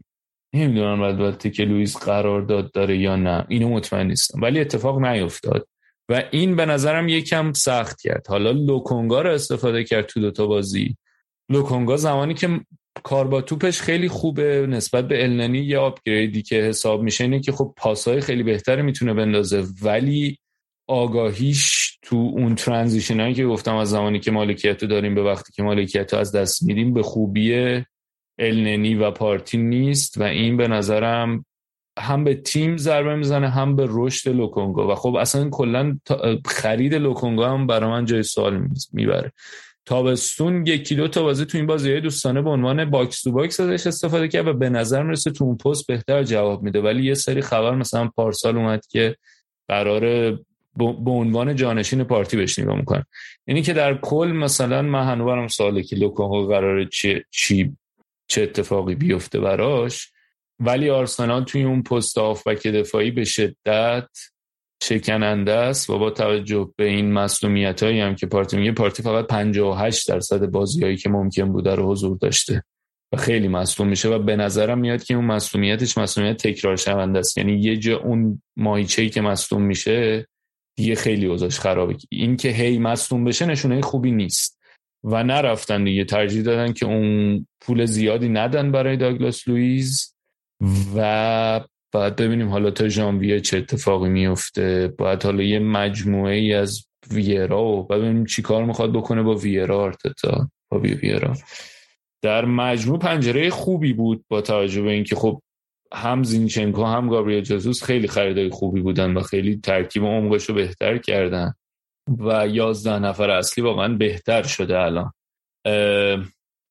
نمی‌دونم 0.54 1.02
البته 1.02 1.50
که 1.50 1.64
لوئیس 1.64 1.96
قرار 1.96 2.42
داد 2.42 2.72
داره 2.72 2.98
یا 2.98 3.16
نه. 3.16 3.46
اینو 3.48 3.68
مطمئن 3.68 4.06
نیستم. 4.06 4.42
ولی 4.42 4.60
اتفاق 4.60 5.00
نیفتاد. 5.00 5.66
و 6.10 6.22
این 6.30 6.56
به 6.56 6.66
نظرم 6.66 7.08
یکم 7.08 7.52
سخت 7.52 8.00
کرد. 8.00 8.26
حالا 8.28 8.50
لوکونگا 8.50 9.22
رو 9.22 9.30
استفاده 9.30 9.84
کرد 9.84 10.06
تو 10.06 10.20
دوتا 10.20 10.46
بازی. 10.46 10.96
لوکونگا 11.48 11.96
زمانی 11.96 12.34
که 12.34 12.60
کار 13.02 13.28
با 13.28 13.40
توپش 13.40 13.80
خیلی 13.80 14.08
خوبه 14.08 14.66
نسبت 14.66 15.08
به 15.08 15.22
النی 15.22 15.58
یه 15.58 15.78
آپگریدی 15.78 16.42
که 16.42 16.56
حساب 16.56 17.02
میشه 17.02 17.24
اینه 17.24 17.40
که 17.40 17.52
خب 17.52 17.74
پاسهای 17.76 18.20
خیلی 18.20 18.42
بهتری 18.42 18.82
می‌تونه 18.82 19.14
بندازه. 19.14 19.64
ولی 19.82 20.38
آگاهیش 20.88 21.98
تو 22.02 22.16
اون 22.16 22.54
ترانزیشن 22.54 23.20
هایی 23.20 23.34
که 23.34 23.46
گفتم 23.46 23.76
از 23.76 23.90
زمانی 23.90 24.20
که 24.20 24.30
مالکیت 24.30 24.84
داریم 24.84 25.14
به 25.14 25.22
وقتی 25.22 25.52
که 25.52 25.62
مالکیت 25.62 26.14
از 26.14 26.32
دست 26.32 26.62
میدیم 26.62 26.94
به 26.94 27.02
خوبی 27.02 27.82
النی 28.38 28.94
و 28.94 29.10
پارتی 29.10 29.58
نیست. 29.58 30.18
و 30.18 30.22
این 30.22 30.56
به 30.56 30.68
نظرم 30.68 31.44
هم 32.00 32.24
به 32.24 32.34
تیم 32.34 32.76
ضربه 32.76 33.16
می‌زنه 33.16 33.48
هم 33.48 33.76
به 33.76 33.86
رشد 33.88 34.30
لوکونگا. 34.30 34.92
و 34.92 34.94
خب 34.94 35.14
اصلا 35.14 35.48
کلا 35.50 35.98
خرید 36.46 36.94
لوکونگا 36.94 37.50
هم 37.50 37.66
برای 37.66 37.90
من 37.90 38.04
جای 38.04 38.22
سوال 38.22 38.68
می‌بره. 38.92 39.32
تابستون 39.86 40.66
یکی 40.66 40.88
دو 40.88 41.08
تا 41.08 41.22
بازی 41.22 41.44
تو 41.44 41.58
این 41.58 41.66
بازی 41.66 42.00
دوستانه 42.00 42.42
به 42.42 42.50
عنوان 42.50 42.90
box 42.90 43.22
to 43.22 43.32
box 43.32 43.60
ازش 43.60 43.86
استفاده 43.86 44.28
کرد 44.28 44.46
و 44.46 44.52
به 44.52 44.68
نظر 44.68 45.02
می‌رسه 45.02 45.30
تو 45.30 45.44
اون 45.44 45.56
پست 45.56 45.86
بهتر 45.86 46.22
جواب 46.22 46.62
میده. 46.62 46.80
ولی 46.80 47.06
یه 47.06 47.14
سری 47.14 47.40
خبر 47.40 47.74
مثلا 47.74 48.08
پارسال 48.08 48.56
اومد 48.56 48.86
که 48.86 49.16
قرار 49.68 50.00
به 50.76 51.10
عنوان 51.10 51.56
جانشین 51.56 52.04
پارتی 52.04 52.36
بهش 52.36 52.58
نگاه 52.58 52.76
می‌کنن. 52.76 53.04
یعنی 53.46 53.62
که 53.62 53.72
در 53.72 53.94
کل 53.94 54.32
مثلا 54.34 54.82
من 54.82 55.04
هنوزم 55.04 55.48
سواله 55.48 55.82
که 55.82 55.96
لوکونگا 55.96 56.46
قراره 56.46 56.86
چی, 56.86 57.22
چی 57.30 57.76
چه 58.26 58.42
اتفاقی 58.42 58.94
بیفته 58.94 59.40
براش 59.40 60.12
ولی 60.60 60.90
آرسنال 60.90 61.44
توی 61.44 61.62
اون 61.62 61.82
پست 61.82 62.18
آفبک 62.18 62.66
دفاعی 62.66 63.10
به 63.10 63.24
شدت 63.24 64.08
شکننده 64.82 65.52
است 65.52 65.90
و 65.90 65.98
با 65.98 66.10
توجه 66.10 66.72
به 66.76 66.84
این 66.84 67.12
مسئولیت 67.12 67.82
هایی 67.82 68.00
هم 68.00 68.14
که 68.14 68.26
پارتی 68.26 68.56
میگه 68.56 68.72
پارتی 68.72 69.02
فقط 69.02 69.26
58 69.26 70.08
درصد 70.08 70.46
بازی 70.46 70.84
هایی 70.84 70.96
که 70.96 71.08
ممکن 71.08 71.52
بوده 71.52 71.74
رو 71.74 71.90
حضور 71.90 72.18
داشته 72.18 72.62
و 73.12 73.16
خیلی 73.16 73.48
مصوم 73.48 73.88
میشه 73.88 74.08
و 74.08 74.18
به 74.18 74.36
نظرم 74.36 74.78
میاد 74.78 75.04
که 75.04 75.14
اون 75.14 75.24
مسئولیتش 75.24 75.98
مسئولیت 75.98 76.36
تکرار 76.36 76.76
شونده 76.76 77.18
است. 77.18 77.38
یعنی 77.38 77.52
یه 77.52 77.76
جا 77.76 77.98
اون 77.98 78.42
مایچه‌ای 78.56 79.08
که 79.08 79.20
مصوم 79.20 79.62
میشه 79.62 80.26
دیگه 80.76 80.94
خیلی 80.94 81.26
اوضاعش 81.26 81.60
خرابه. 81.60 81.96
این 82.08 82.36
که 82.36 82.48
هی 82.48 82.78
مصوم 82.78 83.24
بشه 83.24 83.46
نشونه 83.46 83.80
خوبی 83.80 84.10
نیست 84.10 84.60
و 85.04 85.24
نرفتن 85.24 85.84
دیگه. 85.84 86.04
ترجیح 86.04 86.42
دادن 86.42 86.72
که 86.72 86.86
اون 86.86 87.46
پول 87.60 87.84
زیادی 87.84 88.28
ندن 88.28 88.72
برای 88.72 88.96
داگلاس 88.96 89.48
لوئیس 89.48 90.14
و 90.96 91.60
باید 91.92 92.16
ببینیم 92.16 92.48
حالا 92.48 92.70
تا 92.70 92.88
ژانویه 92.88 93.40
چه 93.40 93.58
اتفاقی 93.58 94.08
میفته. 94.08 94.94
باید 94.98 95.22
حالا 95.22 95.42
یه 95.42 95.58
مجموعه 95.58 96.34
ای 96.34 96.54
از 96.54 96.86
ویرا 97.10 97.62
و 97.62 97.86
ببینیم 97.86 98.24
چی 98.24 98.42
کار 98.42 98.64
می‌خواد 98.64 98.92
بکنه 98.92 99.22
با 99.22 99.34
ویرا 99.34 99.80
آرتتا 99.80 100.48
با 100.70 100.78
ویرا. 100.78 101.34
در 102.22 102.44
مجموع 102.44 102.98
پنجره 102.98 103.50
خوبی 103.50 103.92
بود 103.92 104.24
با 104.28 104.40
توجه 104.40 104.82
به 104.82 104.90
اینکه 104.90 105.16
خب 105.16 105.42
هم 105.92 106.22
زینچنکو 106.22 106.84
هم 106.84 107.08
گابریل 107.08 107.40
جزوس 107.40 107.82
خیلی 107.82 108.08
خریدای 108.08 108.50
خوبی 108.50 108.80
بودن 108.80 109.14
و 109.14 109.20
خیلی 109.20 109.56
ترکیب 109.56 110.04
عمقش 110.04 110.44
رو 110.44 110.54
بهتر 110.54 110.98
کردن 110.98 111.54
و 112.18 112.48
یازده 112.48 112.98
نفر 112.98 113.30
اصلی 113.30 113.64
واقعا 113.64 113.88
بهتر 113.88 114.42
شده 114.42 114.78
الان. 114.78 115.12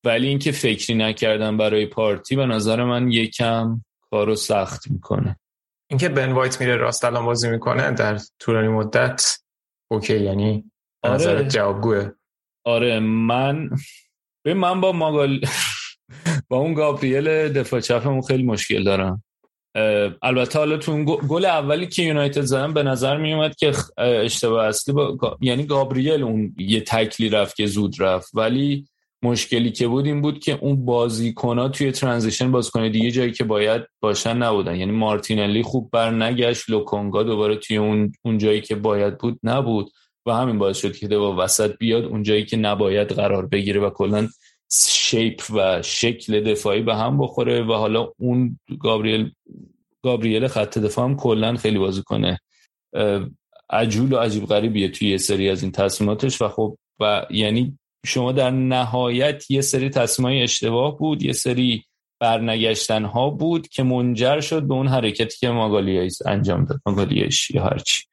ولی 0.04 0.28
اینکه 0.28 0.52
فکری 0.52 0.96
نکردن 0.96 1.58
برای 1.58 1.86
پارتی 1.86 2.36
به 2.36 2.46
نظر 2.46 2.84
من 2.84 3.12
یکم 3.12 3.82
کارو 4.12 4.36
سخت 4.36 4.92
می‌کنه. 4.92 5.40
اینکه 5.90 6.10
بن 6.10 6.32
وایت 6.32 6.62
میره 6.62 6.76
راست 6.76 7.06
الان 7.06 7.26
بازی 7.26 7.50
می‌کنه 7.50 7.92
در 7.92 8.20
طولانی 8.40 8.68
مدت 8.68 9.40
اوکی 9.92 10.20
یعنی 10.20 10.72
آره. 11.04 11.48
جوابگوه 11.48 12.12
آره 12.66 13.00
من 13.00 13.70
به 14.44 14.54
من 14.54 14.82
با 14.82 14.92
ماگال 14.92 15.42
با 16.50 16.58
اون 16.58 16.74
گابریل 16.74 17.50
دفاع 17.50 17.80
چپمون 17.80 18.22
خیلی 18.22 18.44
مشکل 18.44 18.84
دارم. 18.84 19.24
البته 20.22 20.60
حالا 20.60 20.78
تو 20.78 21.04
گل 21.06 21.46
اولی 21.46 21.88
که 21.88 22.04
یونایتد 22.04 22.42
زدن 22.42 22.74
به 22.74 22.84
نظر 22.84 23.18
می 23.18 23.34
اومد 23.34 23.56
که 23.56 23.74
اشتباه 23.98 24.66
اصلی 24.66 24.94
با... 24.94 25.38
یعنی 25.42 25.66
گابریل 25.66 26.24
اون 26.24 26.56
یه 26.58 26.82
تکلی 26.82 27.30
رفت 27.30 27.56
که 27.56 27.66
زود 27.66 28.02
رفت. 28.02 28.32
ولی 28.34 28.88
مشکلی 29.24 29.72
که 29.72 29.88
بود 29.88 30.06
این 30.06 30.22
بود 30.22 30.40
که 30.40 30.60
اون 30.62 30.86
بازیکن 30.86 31.72
توی 31.72 31.92
ترانزیشن 31.92 32.52
بازیکن 32.52 32.92
دیگه 32.92 33.12
جایی 33.12 33.32
که 33.32 33.44
باید 33.44 33.82
باشن 34.02 34.38
نبودن. 34.38 34.76
یعنی 34.76 34.92
مارتینلی 34.92 35.64
خوب 35.64 35.90
بر 35.92 36.12
نگشت 36.12 36.70
لوکونگا 36.70 37.24
دوباره 37.24 37.56
توی 37.56 37.78
اون 37.78 38.12
اون 38.22 38.38
جایی 38.38 38.62
که 38.62 38.76
باید 38.76 39.18
بود 39.18 39.40
نبود. 39.44 39.92
و 40.26 40.32
همین 40.32 40.58
باعث 40.58 40.78
شد 40.78 40.96
که 40.96 41.08
با 41.08 41.36
وسط 41.44 41.78
بیاد 41.78 42.06
اون 42.06 42.24
جایی 42.24 42.46
که 42.46 42.58
نباید 42.58 43.12
قرار 43.12 43.46
بگیره 43.46 43.82
و 43.82 43.90
کلا 43.90 44.28
شیپ 44.72 45.42
و 45.54 45.82
شکل 45.82 46.44
دفاعی 46.44 46.82
به 46.82 46.96
هم 46.96 47.18
بخوره. 47.18 47.64
و 47.64 47.74
حالا 47.74 48.12
اون 48.18 48.60
گابریل 48.80 49.32
گابریل 50.04 50.48
خط 50.48 50.78
دفاع 50.78 51.06
هم 51.06 51.16
کلا 51.16 51.56
خیلی 51.56 51.80
بازی 51.80 52.04
کنه 52.04 52.40
عجول 53.70 54.14
و 54.14 54.18
عجیب 54.18 54.46
غریبیه 54.46 54.90
توی 54.90 55.18
سری 55.18 55.50
از 55.50 55.64
این 55.64 55.72
تصمیماتش. 55.72 56.42
و 56.42 56.48
خب 56.48 56.78
و 57.00 57.26
یعنی 57.30 57.80
شما 58.06 58.32
در 58.32 58.52
نهایت 58.52 59.52
یه 59.52 59.62
سری 59.62 59.90
تصمیمای 59.90 60.44
اشتباه 60.44 60.98
بود 60.98 61.24
یه 61.24 61.34
سری 61.34 61.86
برنگشتن 62.22 63.06
ها 63.06 63.30
بود 63.30 63.68
که 63.68 63.84
منجر 63.84 64.40
شد 64.40 64.64
به 64.64 64.74
اون 64.74 64.88
حرکتی 64.88 65.38
که 65.38 65.50
ماگالیایز 65.50 66.22
انجام 66.26 66.66
داد 66.66 66.82
ماگالیایش 66.86 67.52
یا 67.52 67.64
هرچی 67.64 68.04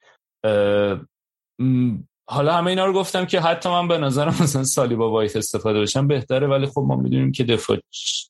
حالا 2.29 2.55
همه 2.55 2.71
اینا 2.71 2.87
رو 2.87 2.93
گفتم 2.93 3.25
که 3.25 3.41
حتی 3.41 3.69
من 3.69 3.89
به 3.89 3.99
نظرم 3.99 4.37
مثلا 4.43 4.65
سالیبا 4.65 5.11
وایت 5.11 5.37
استفاده 5.37 5.81
بشم 5.81 6.07
بهتره 6.07 6.47
ولی 6.47 6.67
خب 6.67 6.85
ما 6.89 6.97
می‌دونیم 6.97 7.33
که 7.33 7.45
دفاع 7.45 7.79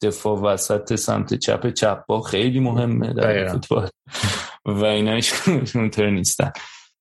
دفاع 0.03 0.41
وسط 0.41 0.95
سمت 0.95 1.35
چپ 1.35 1.71
چپ 1.71 2.07
پا 2.07 2.21
خیلی 2.21 2.61
مهمه 2.61 3.13
در 3.13 3.49
فوتبال. 3.49 3.89
و 4.65 4.85
اینا 4.85 5.21
اونطور 5.75 6.11
نیستن. 6.11 6.53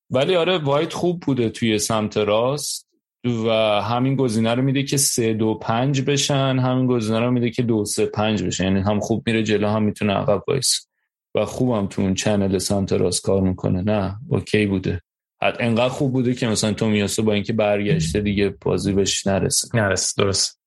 ولی 0.09 0.35
آره 0.35 0.57
وایت 0.57 0.93
خوب 0.93 1.19
بوده 1.19 1.49
توی 1.49 1.79
سمت 1.79 2.17
راست. 2.17 2.84
و 3.27 3.49
همین 3.81 4.15
گزینه 4.15 4.53
رو 4.53 4.61
میده 4.61 4.83
که 4.83 4.97
سه 4.97 5.33
دو 5.33 5.55
پنج 5.55 6.01
بشن 6.01 6.59
همین 6.59 6.87
گزینه 6.87 7.19
رو 7.19 7.31
میده 7.31 7.49
که 7.49 7.63
دو 7.63 7.85
سه 7.85 8.05
پنج 8.05 8.43
بشن. 8.43 8.63
یعنی 8.63 8.79
هم 8.79 8.99
خوب 8.99 9.23
میره 9.27 9.43
جلو 9.43 9.67
هم 9.67 9.83
می‌تونه 9.83 10.13
عقب 10.13 10.43
وایس 10.47 10.87
و 11.35 11.45
خوبم 11.45 11.87
تو 11.87 12.01
اون 12.01 12.13
channel 12.13 12.57
سمت 12.57 12.93
راست 12.93 13.25
کار 13.25 13.41
می‌کنه. 13.41 13.81
نه 13.81 14.15
اوکی 14.29 14.65
بوده. 14.65 15.01
حتی 15.41 15.63
انقدر 15.63 15.89
خوب 15.89 16.13
بوده 16.13 16.33
که 16.33 16.47
مثلا 16.47 16.73
تومیاسو 16.73 17.23
با 17.23 17.33
اینکه 17.33 17.53
برگشته 17.53 18.21
دیگه 18.21 18.55
بازی 18.61 18.93
بهش 18.93 19.27
نرسه. 19.27 19.67
نرسه 19.73 20.23
درست 20.23 20.59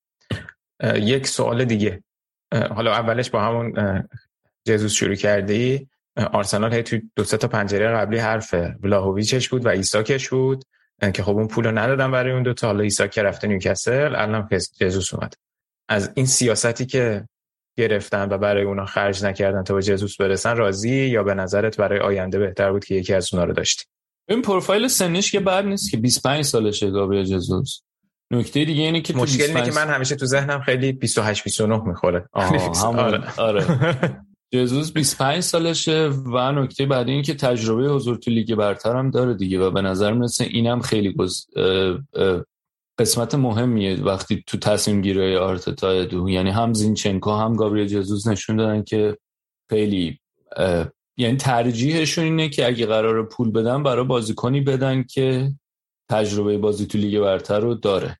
یک 0.94 1.26
سوال 1.26 1.64
دیگه. 1.64 2.02
حالا 2.74 2.92
اولش 2.92 3.30
با 3.30 3.40
همون 3.40 3.74
جزوس 4.66 4.92
شروع 4.92 5.14
کرده 5.14 5.52
ای 5.52 5.86
آرسنال 6.32 6.74
هی 6.74 6.82
تو 6.82 6.98
دو 7.16 7.24
تا 7.24 7.48
پنجره 7.48 7.88
قبلی 7.88 8.18
حرف 8.18 8.54
ولاهویچش 8.82 9.48
بود 9.48 9.66
و 9.66 9.68
ایساکش 9.68 10.28
بود. 10.28 10.64
که 11.14 11.22
خب 11.22 11.36
اون 11.36 11.48
پول 11.48 11.64
رو 11.64 11.78
ندادن 11.78 12.10
برای 12.10 12.32
اون 12.32 12.42
دوتا. 12.42 12.66
حالا 12.66 12.82
ایساک 12.82 13.10
که 13.10 13.22
رفته 13.22 13.48
نیوکاسل 13.48 14.14
الان 14.16 14.48
جزوس 14.80 15.14
اومد. 15.14 15.34
از 15.88 16.10
این 16.14 16.26
سیاستی 16.26 16.86
که 16.86 17.28
گرفتن 17.78 18.28
و 18.30 18.38
برای 18.38 18.64
اونا 18.64 18.84
خرج 18.84 19.24
نکردن 19.24 19.62
تا 19.62 19.74
به 19.74 19.82
جزوس 19.82 20.16
برسن 20.16 20.56
راضی 20.56 21.06
یا 21.06 21.22
به 21.22 21.34
نظرت 21.34 21.76
برای 21.76 22.00
آینده 22.00 22.38
بهتر 22.38 22.72
بود 22.72 22.84
که 22.84 22.94
یکی 22.94 23.14
از 23.14 23.34
اونا 23.34 23.44
رو 23.44 23.52
داشتی؟ 23.52 23.84
این 24.28 24.42
پروفایل 24.42 24.88
سنیش 24.88 25.32
که 25.32 25.40
بد 25.40 25.64
نیست 25.64 25.90
که 25.90 25.96
25 25.96 26.44
سالشه 26.44 26.90
گابریل 26.90 27.24
جزوس. 27.24 27.80
نکته 28.30 28.64
دیگه 28.64 28.82
اینه 28.82 29.00
که 29.00 29.16
مشکل 29.16 29.44
اینه 29.44 29.62
که 29.62 29.72
من 29.72 29.88
همیشه 29.88 30.16
تو 30.16 30.26
ذهنم 30.26 30.60
خیلی 30.60 30.92
28 30.92 31.44
29 31.44 31.82
می‌خوره. 31.86 32.28
آره. 32.32 33.40
آره. 33.40 33.64
جزوس 34.54 34.92
25 34.92 35.40
سالشه 35.40 36.08
و 36.08 36.52
نکته 36.52 36.86
بعد 36.86 37.08
این 37.08 37.22
که 37.22 37.34
تجربه 37.34 37.88
حضور 37.88 38.16
تو 38.16 38.30
لیگ 38.30 38.54
برتر 38.54 38.96
هم 38.96 39.10
داره 39.10 39.34
دیگه 39.34 39.60
و 39.60 39.70
به 39.70 39.82
نظر 39.82 40.12
می‌رسه 40.12 40.44
اینم 40.44 40.80
خیلی 40.80 41.12
گز... 41.12 41.46
قسمت 42.98 43.34
مهمیه 43.34 44.02
وقتی 44.02 44.44
تو 44.46 44.58
تصمیم 44.58 45.02
گیری 45.02 45.36
آرتتا 45.36 46.04
دو 46.04 46.28
یعنی 46.28 46.50
هم 46.50 46.74
زینچنکو 46.74 47.30
هم 47.30 47.56
گابریل 47.56 47.86
جزوس 47.86 48.26
نشون 48.26 48.56
دادن 48.56 48.82
که 48.82 49.18
خیلی 49.70 50.20
یعنی 51.16 51.36
ترجیحشون 51.36 52.24
اینه 52.24 52.48
که 52.48 52.66
اگه 52.66 52.86
قرار 52.86 53.22
پول 53.22 53.50
بدن 53.50 53.82
برای 53.82 54.04
بازیکنی 54.04 54.60
بدن 54.60 55.02
که 55.02 55.52
تجربه 56.10 56.58
بازی 56.58 56.86
تو 56.86 56.98
لیگ 56.98 57.20
برتر 57.20 57.60
رو 57.60 57.74
داره. 57.74 58.18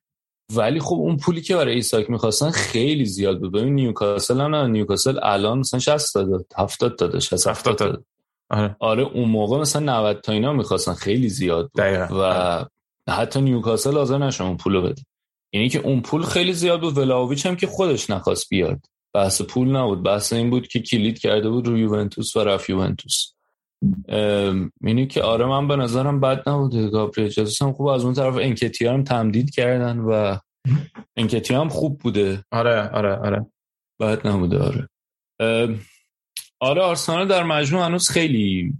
ولی 0.53 0.79
خب 0.79 0.95
اون 0.95 1.17
پولی 1.17 1.41
که 1.41 1.55
برای 1.55 1.75
ایساک 1.75 2.09
می‌خواستن 2.09 2.49
خیلی 2.49 3.05
زیاد 3.05 3.39
بود. 3.39 3.51
ببین 3.51 3.75
نیوکاسل 3.75 4.41
هم 4.41 4.55
نه 4.55 4.67
نیوکاسل 4.67 5.19
الان 5.23 5.59
مثلا 5.59 5.79
60 5.79 6.15
داد 6.15 6.45
70 6.57 6.95
داده 6.95 7.19
60 7.19 7.47
70 7.47 7.77
داد. 7.77 8.05
آره. 8.49 8.75
آره 8.79 9.03
اون 9.03 9.29
موقع 9.29 9.57
مثلا 9.57 9.81
90 9.81 10.21
تا 10.21 10.31
اینا 10.31 10.53
می‌خواستن. 10.53 10.93
خیلی 10.93 11.29
زیاد 11.29 11.71
بود. 11.73 11.81
و 12.11 12.15
آره. 12.15 12.67
حتی 13.09 13.41
نیوکاسل 13.41 13.97
حاضر 13.97 14.17
نشون 14.17 14.47
اون 14.47 14.57
پولو 14.57 14.81
بده. 14.81 15.01
یعنی 15.53 15.69
که 15.69 15.79
اون 15.79 16.01
پول 16.01 16.23
خیلی 16.23 16.53
زیاد 16.53 16.81
بود. 16.81 16.97
ولاویچ 16.97 17.45
هم 17.45 17.55
که 17.55 17.67
خودش 17.67 18.09
نخواست 18.09 18.49
بیاد. 18.49 18.79
بحث 19.13 19.41
پول 19.41 19.67
نبود. 19.67 20.03
بحث 20.03 20.33
این 20.33 20.49
بود 20.49 20.67
که 20.67 20.79
کلید 20.79 21.19
کرده 21.19 21.49
بود 21.49 21.67
رو 21.67 21.77
یوونتوس 21.77 22.35
و 22.35 22.39
رفت 22.39 22.69
یوونتوس. 22.69 23.31
اینی 24.83 25.07
که 25.07 25.21
آره 25.21 25.45
من 25.45 25.67
به 25.67 25.75
نظرم 25.75 26.19
بد 26.19 26.49
نبوده 26.49 26.89
گابریل 26.89 27.27
جزوس 27.27 27.61
هم 27.61 27.73
خوب 27.73 27.87
از 27.87 28.05
اون 28.05 28.13
طرف 28.13 28.35
انکتی 28.35 28.85
هم 28.87 29.03
تمدید 29.03 29.49
کردن 29.49 29.99
و 29.99 30.37
انکتی 31.17 31.53
هم 31.53 31.69
خوب 31.69 31.99
بوده. 31.99 32.43
آره 32.51 32.89
آره 32.89 33.15
آره. 33.15 33.45
بد 33.99 34.27
نبوده 34.27 34.59
آره. 34.59 34.87
آره 36.59 36.81
آرسنال 36.81 37.27
در 37.27 37.43
مجموع 37.43 37.85
هنوز 37.85 38.09
خیلی 38.09 38.73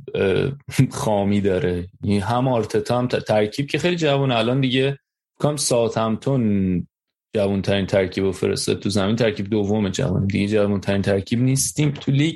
خامی 0.91 1.41
داره. 1.41 1.87
یعنی 2.03 2.19
هم 2.19 2.47
آرتتا 2.47 2.97
هم 2.97 3.07
ترکیب 3.07 3.67
که 3.67 3.77
خیلی 3.77 3.95
جوان 3.95 4.31
الان 4.31 4.61
دیگه 4.61 4.99
کام 5.39 5.57
ساعت 5.57 5.97
همتون 5.97 6.87
جوان 7.35 7.61
ترین 7.61 7.85
ترکیب 7.85 8.23
رو 8.23 8.31
فرستاد 8.31 8.79
تو 8.79 8.89
زمین 8.89 9.15
ترکیب 9.15 9.49
دوم 9.49 9.89
جوان 9.89 10.27
دیگه 10.27 10.47
جوان 10.47 10.81
ترین 10.81 11.01
ترکیب 11.01 11.39
نیستیم 11.39 11.91
تو 11.91 12.11
لیگ. 12.11 12.35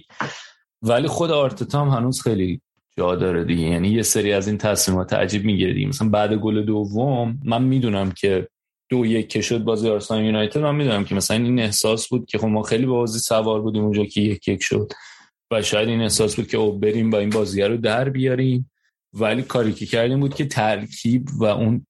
ولی 0.84 1.08
خود 1.08 1.32
آرتتا 1.32 1.86
هم 1.86 1.98
هنوز 1.98 2.22
خیلی 2.22 2.62
جا 2.98 3.16
داره 3.16 3.44
دیگه. 3.44 3.64
یعنی 3.64 3.90
یه 3.90 4.04
سری 4.04 4.34
از 4.34 4.48
این 4.48 4.58
تصمیمات 4.58 5.14
عجیب 5.14 5.46
می‌گیره 5.46 5.74
دیگه. 5.74 5.88
مثلا 5.88 6.10
بعد 6.10 6.34
گل 6.34 6.62
دوم 6.62 7.40
من 7.44 7.64
می‌دونم 7.64 8.12
که 8.12 8.48
دو 8.90 9.06
یک 9.06 9.30
که 9.30 9.42
شد 9.42 9.64
بازی 9.64 9.90
آرسنال 9.90 10.24
یونایتد 10.24 10.60
من 10.60 10.76
می‌دونم 10.76 11.06
که 11.06 11.16
مثلا 11.16 11.38
این 11.38 11.60
احساس 11.60 12.08
بود 12.08 12.26
که 12.26 12.38
خب 12.38 12.48
ما 12.48 12.64
خیلی 12.64 12.86
بازی 12.86 13.20
سوار 13.20 13.62
بودیم 13.62 13.84
اونجا 13.84 14.06
که 14.06 14.22
یک 14.22 14.48
یک 14.48 14.64
شد 14.64 14.92
و 15.52 15.62
شاید 15.62 15.90
این 15.90 16.02
احساس 16.02 16.36
بود 16.36 16.48
که 16.48 16.58
او 16.58 16.80
بریم 16.80 17.10
با 17.10 17.20
این 17.20 17.30
بازی 17.30 17.62
رو 17.62 17.78
در 17.78 18.10
بیاریم. 18.10 18.72
ولی 19.14 19.42
کاری 19.42 19.74
که 19.74 19.86
کردیم 19.86 20.20
بود 20.20 20.36
که 20.36 20.46
ترکیب 20.46 21.28
و 21.40 21.46
اون 21.46 21.86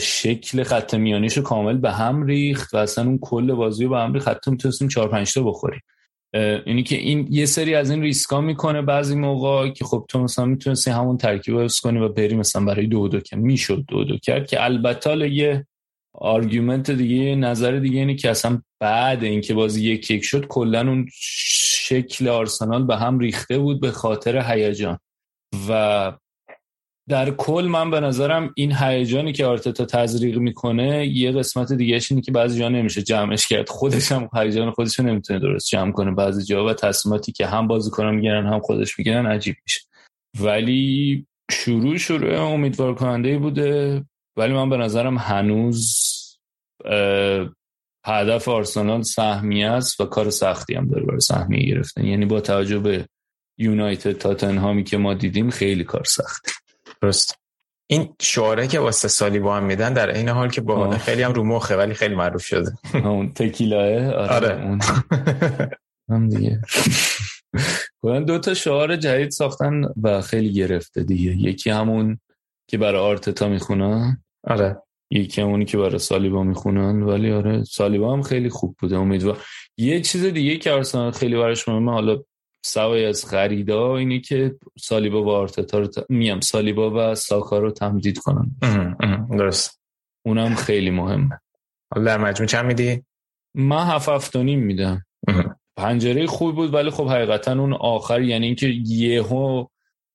شکل 0.00 0.62
خط 0.62 0.94
میانیش 0.94 1.38
کامل 1.38 1.76
به 1.76 1.92
هم 1.92 2.26
ریخت 2.26 2.74
و 2.74 2.76
اصلا 2.76 3.04
اون 3.04 3.18
کل 3.18 3.52
بازی 3.52 3.84
رو 3.84 3.90
به 3.90 3.98
هم 3.98 4.12
ریخت. 4.12 4.28
حتی 4.28 4.50
می‌تونستیم 4.50 4.88
4 4.88 5.08
5 5.08 5.34
تا 5.34 5.42
بخوریم. 5.42 5.80
اینی 6.34 6.82
که 6.82 6.96
این 6.96 7.26
یه 7.30 7.46
سری 7.46 7.74
از 7.74 7.90
این 7.90 8.02
ریسکا 8.02 8.40
می‌کنه 8.40 8.82
بعضی 8.82 9.14
موقع 9.16 9.68
که 9.68 9.84
خب 9.84 10.06
تو 10.08 10.18
مثلا 10.18 10.44
می‌تونستی 10.44 10.90
همون 10.90 11.16
ترکیب 11.16 11.54
رو 11.54 11.68
کنی 11.82 11.98
و 11.98 12.08
بری 12.08 12.36
مثلا 12.36 12.64
برای 12.64 12.86
دو 12.86 13.08
دو 13.08 13.20
که 13.20 13.36
می‌شد 13.36 13.84
دو 13.88 14.04
دو 14.04 14.18
کرد 14.18 14.46
که 14.46 14.64
البته 14.64 15.30
یه 15.30 15.66
argument 16.14 16.90
دیگه 16.90 17.34
نظر 17.34 17.72
دیگه 17.78 17.98
اینه 17.98 18.14
که 18.14 18.30
اصلا 18.30 18.62
بعد 18.80 19.24
اینکه 19.24 19.54
بازی 19.54 19.92
یک 19.92 20.10
یک 20.10 20.24
شد 20.24 20.46
کلا 20.46 20.80
اون 20.80 21.08
شکل 21.12 22.28
آرسنال 22.28 22.86
به 22.86 22.96
هم 22.96 23.18
ریخته 23.18 23.58
بود 23.58 23.80
به 23.80 23.90
خاطر 23.90 24.52
هیجان. 24.52 24.98
و 25.68 26.12
در 27.08 27.30
کل 27.30 27.66
من 27.70 27.90
به 27.90 28.00
نظرم 28.00 28.52
این 28.56 28.72
هیجانی 28.72 29.32
که 29.32 29.46
آرتتا 29.46 29.84
تزریق 29.84 30.38
می‌کنه 30.38 31.06
یه 31.06 31.32
قسمت 31.32 31.72
دیگه 31.72 32.00
اینه 32.10 32.22
که 32.22 32.32
بعضی 32.32 32.58
جا 32.58 32.68
نمیشه 32.68 33.02
جمعش 33.02 33.46
کرد. 33.46 33.68
خودش 33.68 34.12
هم 34.12 34.28
هیجان 34.34 34.70
خودش 34.70 35.00
نمی‌تونه 35.00 35.38
درست 35.38 35.68
جمع 35.68 35.92
کنه. 35.92 36.10
بعضی 36.10 36.44
جا 36.44 36.64
و 36.64 36.72
تصمیماتی 36.72 37.32
که 37.32 37.46
هم 37.46 37.66
بازیکنان 37.66 38.14
می‌گیرن 38.14 38.46
هم 38.46 38.60
خودش 38.60 38.98
می‌گیرن 38.98 39.26
عجیب 39.26 39.56
میشه. 39.66 39.80
ولی 40.40 41.26
شروع 41.50 41.96
شروع 41.96 42.34
امیدوار 42.34 42.94
کننده 42.94 43.38
بوده. 43.38 44.04
ولی 44.36 44.52
من 44.52 44.70
به 44.70 44.76
نظرم 44.76 45.18
هنوز 45.18 46.10
هدف 48.06 48.48
آرسنال 48.48 49.02
سهمیه 49.02 49.68
است 49.68 50.00
و 50.00 50.04
کار 50.04 50.30
سختی 50.30 50.74
هم 50.74 50.88
داره 50.88 51.04
برای 51.04 51.20
سهمیه 51.20 51.66
گرفتن. 51.66 52.04
یعنی 52.04 52.26
با 52.26 52.40
توجه 52.40 52.78
به 52.78 53.06
یونایتد 53.58 54.12
تاتنهامی 54.12 54.84
که 54.84 54.96
ما 54.96 55.14
دیدیم 55.14 55.50
خیلی 55.50 55.84
کار 55.84 56.04
سخته. 56.04 56.52
درست. 57.04 57.38
این 57.90 58.14
شعاره 58.20 58.66
که 58.66 58.80
واسه 58.80 59.08
سالی 59.08 59.38
با 59.38 59.56
هم 59.56 59.64
میدن 59.64 59.92
در 59.92 60.10
این 60.10 60.28
حال 60.28 60.50
که 60.50 60.60
با 60.60 60.90
خیلی 60.90 61.22
هم 61.22 61.32
رو 61.32 61.44
مخه 61.44 61.76
ولی 61.76 61.94
خیلی 61.94 62.14
معروف 62.14 62.44
شده. 62.44 62.72
اون 63.04 63.32
تکیلاه 63.32 64.10
آره, 64.12 64.34
آره. 64.34 64.78
هم 66.10 66.28
دیگه. 66.28 66.60
کلا 68.02 68.20
دو 68.20 68.38
تا 68.38 68.54
شعار 68.54 68.96
جدید 68.96 69.30
ساختن 69.30 69.82
و 70.02 70.20
خیلی 70.20 70.52
گرفته 70.52 71.02
دیگه. 71.02 71.36
یکی 71.36 71.70
همون 71.70 72.18
که 72.70 72.78
برای 72.78 73.00
آرتتا 73.00 73.48
می‌خونن. 73.48 74.24
آره. 74.44 74.82
یکی 75.10 75.40
همونی 75.40 75.64
که 75.64 75.78
برای 75.78 75.98
سالیبا 75.98 76.42
می‌خونن. 76.42 77.02
ولی 77.02 77.32
آره 77.32 77.64
سالیبا 77.64 78.12
هم 78.12 78.22
خیلی 78.22 78.48
خوب 78.48 78.76
بوده. 78.78 78.96
امیدوار 78.96 79.44
یه 79.76 80.00
چیز 80.00 80.24
دیگه 80.24 80.56
که 80.56 80.70
آرسنال 80.70 81.10
خیلی 81.10 81.36
براش 81.36 81.68
مهمه 81.68 81.92
حالا 81.92 82.22
سوای 82.64 83.04
از 83.04 83.24
خریدا 83.24 83.96
اینی 83.96 84.20
که 84.20 84.54
سالیبا 84.78 85.24
و 85.24 85.28
آرتتا 85.28 85.78
رو 85.78 85.86
ت... 85.86 85.98
میم 86.08 86.40
سالیبا 86.40 87.10
و 87.10 87.14
ساکا 87.14 87.58
رو 87.58 87.70
تمدید 87.70 88.18
کنن. 88.18 88.56
درست. 89.30 89.80
اونم 90.26 90.54
خیلی 90.54 90.90
مهمه. 90.90 91.40
حالا 91.94 92.04
در 92.04 92.18
مجموع 92.18 92.48
چند 92.48 92.66
میدی؟ 92.66 93.02
من 93.54 93.86
هفت 93.86 94.08
هفت 94.08 94.36
میدم. 94.36 95.04
پنجره 95.76 96.26
خوب 96.26 96.54
بود 96.54 96.74
ولی 96.74 96.90
خب 96.90 97.08
حقیقتا 97.08 97.52
اون 97.52 97.72
آخر 97.72 98.22
یعنی 98.22 98.46
اینکه 98.46 98.66
یهو 98.86 99.66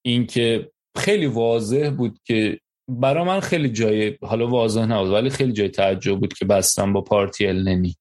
اینکه 0.05 0.71
خیلی 0.97 1.25
واضح 1.25 1.89
بود 1.97 2.19
که 2.23 2.59
برا 2.89 3.23
من 3.23 3.39
خیلی 3.39 3.69
جای 3.69 4.17
حالا 4.21 4.47
واضح 4.47 4.85
نبود 4.85 5.11
ولی 5.11 5.29
خیلی 5.29 5.53
جای 5.53 5.69
تعجب 5.69 6.19
بود 6.19 6.33
که 6.33 6.45
بستم 6.45 6.93
با 6.93 7.01
پارتی 7.01 7.47
النی 7.47 7.95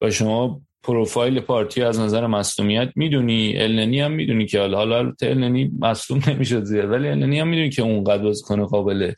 و 0.00 0.10
شما 0.10 0.60
پروفایل 0.82 1.40
پارتی 1.40 1.82
از 1.82 2.00
نظر 2.00 2.26
مصومیت 2.26 2.92
می‌دونی 2.96 3.54
النی 3.56 4.00
هم 4.00 4.12
می‌دونی 4.12 4.46
که 4.46 4.60
حالا 4.60 4.76
حالا 4.76 5.12
النی 5.22 5.70
مصوم 5.78 6.20
نمی‌شد 6.26 6.64
زیاد 6.64 6.90
ولی 6.90 7.08
النی 7.08 7.40
هم 7.40 7.48
می‌دونی 7.48 7.70
که 7.70 7.82
اون 7.82 8.04
قد 8.04 8.22
کنه 8.44 8.64
قابل 8.64 9.12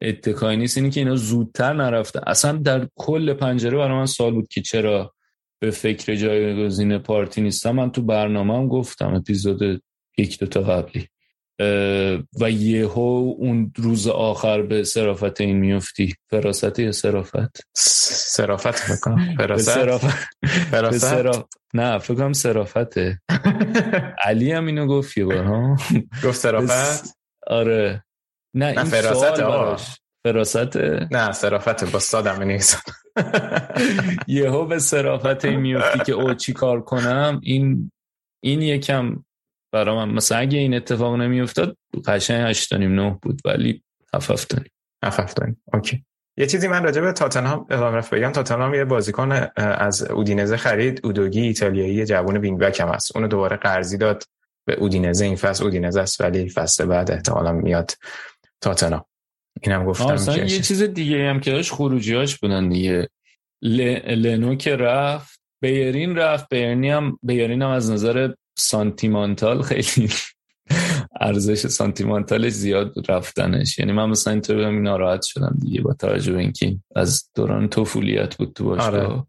اتکایی 0.00 0.56
نیست. 0.56 0.78
اینی 0.78 0.90
که 0.90 1.00
اینا 1.00 1.16
زودتر 1.16 1.72
نرفته. 1.72 2.20
اصلا 2.26 2.52
در 2.52 2.88
کل 2.96 3.32
پنجره 3.32 3.76
برای 3.76 3.98
من 3.98 4.06
سوال 4.06 4.32
بود 4.32 4.48
که 4.48 4.60
چرا 4.60 5.14
به 5.60 5.70
فکر 5.70 6.14
جایگزین 6.14 6.98
پارتی 6.98 7.40
نیستم. 7.40 7.70
من 7.70 7.90
تو 7.90 8.02
برنامه 8.02 8.54
هم 8.54 8.68
گفتم 8.68 9.14
اپیزود 9.14 9.82
یک 10.18 10.38
دو 10.38 10.46
تا 10.46 10.60
قبلی. 10.60 11.06
و 12.40 12.50
یهو 12.50 13.34
اون 13.38 13.72
روز 13.76 14.06
آخر 14.06 14.62
به 14.62 14.84
سرافت 14.84 15.40
این 15.40 15.56
میفتی. 15.56 16.14
فراست 16.30 16.78
یا 16.78 16.92
سرافت 16.92 17.60
سرافت 17.76 18.92
بکنم 18.92 19.34
فراست؟ 20.70 21.14
نه 21.74 21.98
فکر 21.98 22.14
کنم 22.14 22.32
سرافته 22.32 23.20
علی 24.24 24.52
هم 24.52 24.66
اینو 24.66 24.86
گفت 24.86 25.18
یه 25.18 25.24
بار 25.24 25.44
ها. 25.44 25.76
گفت 26.24 26.38
سرافت 26.38 27.16
آره. 27.46 28.04
نه 28.54 28.66
این 28.66 28.84
فراست 28.84 29.42
فراست؟ 30.24 30.76
نه 31.12 31.32
سرافت 31.32 31.92
با 31.92 31.98
سادم 31.98 32.42
نیست 32.42 32.82
یهو 34.26 34.66
به 34.66 34.78
سرافت 34.78 35.44
این 35.44 35.60
میفتی 35.60 35.98
که 35.98 36.12
او 36.12 36.34
چی 36.34 36.52
کار 36.52 36.80
کنم؟ 36.80 37.40
این 37.42 37.90
این 38.44 38.62
یکم 38.62 39.24
برای 39.72 39.96
من. 39.96 40.08
مثلا 40.08 40.38
اگه 40.38 40.58
این 40.58 40.74
اتفاق 40.74 41.14
نمیافتاد 41.14 41.76
قشنگ 42.06 42.50
8 42.50 42.74
9 42.74 43.18
بود 43.22 43.40
ولی 43.44 43.82
7 44.14 44.30
7 44.30 44.54
7 45.04 45.38
اوکی. 45.74 46.04
یه 46.36 46.46
چیزی 46.46 46.68
من 46.68 46.82
راجع 46.82 47.00
به 47.00 47.12
تاتنهام 47.12 47.66
ادامه 47.70 47.96
رفت 47.96 48.14
بگم. 48.14 48.32
تاتنهام 48.32 48.74
یه 48.74 48.84
بازیکن 48.84 49.48
از 49.56 50.02
اودینزه 50.02 50.56
خرید. 50.56 51.00
اودوگی 51.04 51.40
ایتالیایی 51.40 52.04
جوون 52.04 52.36
wing 52.36 52.58
back 52.58 52.80
هم 52.80 52.88
هست. 52.88 53.16
اونو 53.16 53.28
دوباره 53.28 53.56
قرضی 53.56 53.98
داد 53.98 54.24
به 54.66 54.74
اودینزه. 54.74 55.24
این 55.24 55.36
فصل 55.36 55.64
اودینزه 55.64 56.00
است 56.00 56.20
ولی 56.20 56.48
فصل 56.48 56.84
بعد 56.84 57.10
احتمالاً 57.10 57.52
میاد 57.52 57.92
تاتنهام. 58.60 59.04
اینم 59.62 59.84
گفتم 59.84 60.34
که 60.34 60.40
یه 60.40 60.60
چیز 60.60 60.82
دیگه 60.82 61.30
هم 61.30 61.40
که 61.40 61.50
داشت 61.50 61.72
خروجیاش 61.72 62.38
بودن 62.38 62.68
دیگه. 62.68 63.08
ل... 63.62 63.80
لنو 64.14 64.54
که 64.54 64.76
رفت 64.76 65.40
بیرین 65.62 66.16
رفت. 66.16 66.48
بیرینی 66.48 66.90
هم 66.90 67.18
بیرین 67.22 67.62
هم 67.62 67.70
از 67.70 67.90
نظر 67.90 68.32
سانتیمانتال 68.60 69.62
خیلی 69.62 70.10
ارزش 71.20 71.66
سانتیمانتالش 71.66 72.52
زیاد 72.52 73.10
رفتنش 73.10 73.78
یعنی 73.78 73.92
من 73.92 74.08
مثلا 74.08 74.32
اینطور 74.32 74.56
بودم 74.56 74.82
ناراحت 74.82 75.22
شدم 75.22 75.56
دیگه 75.60 75.80
با 75.80 75.92
توجه 75.92 76.32
به 76.32 76.38
اینکه 76.38 76.76
از 76.96 77.30
دوران 77.34 77.68
طفولیت 77.68 78.36
بود 78.36 78.52
تو 78.52 78.64
باشگاه 78.64 79.06
آره. 79.06 79.22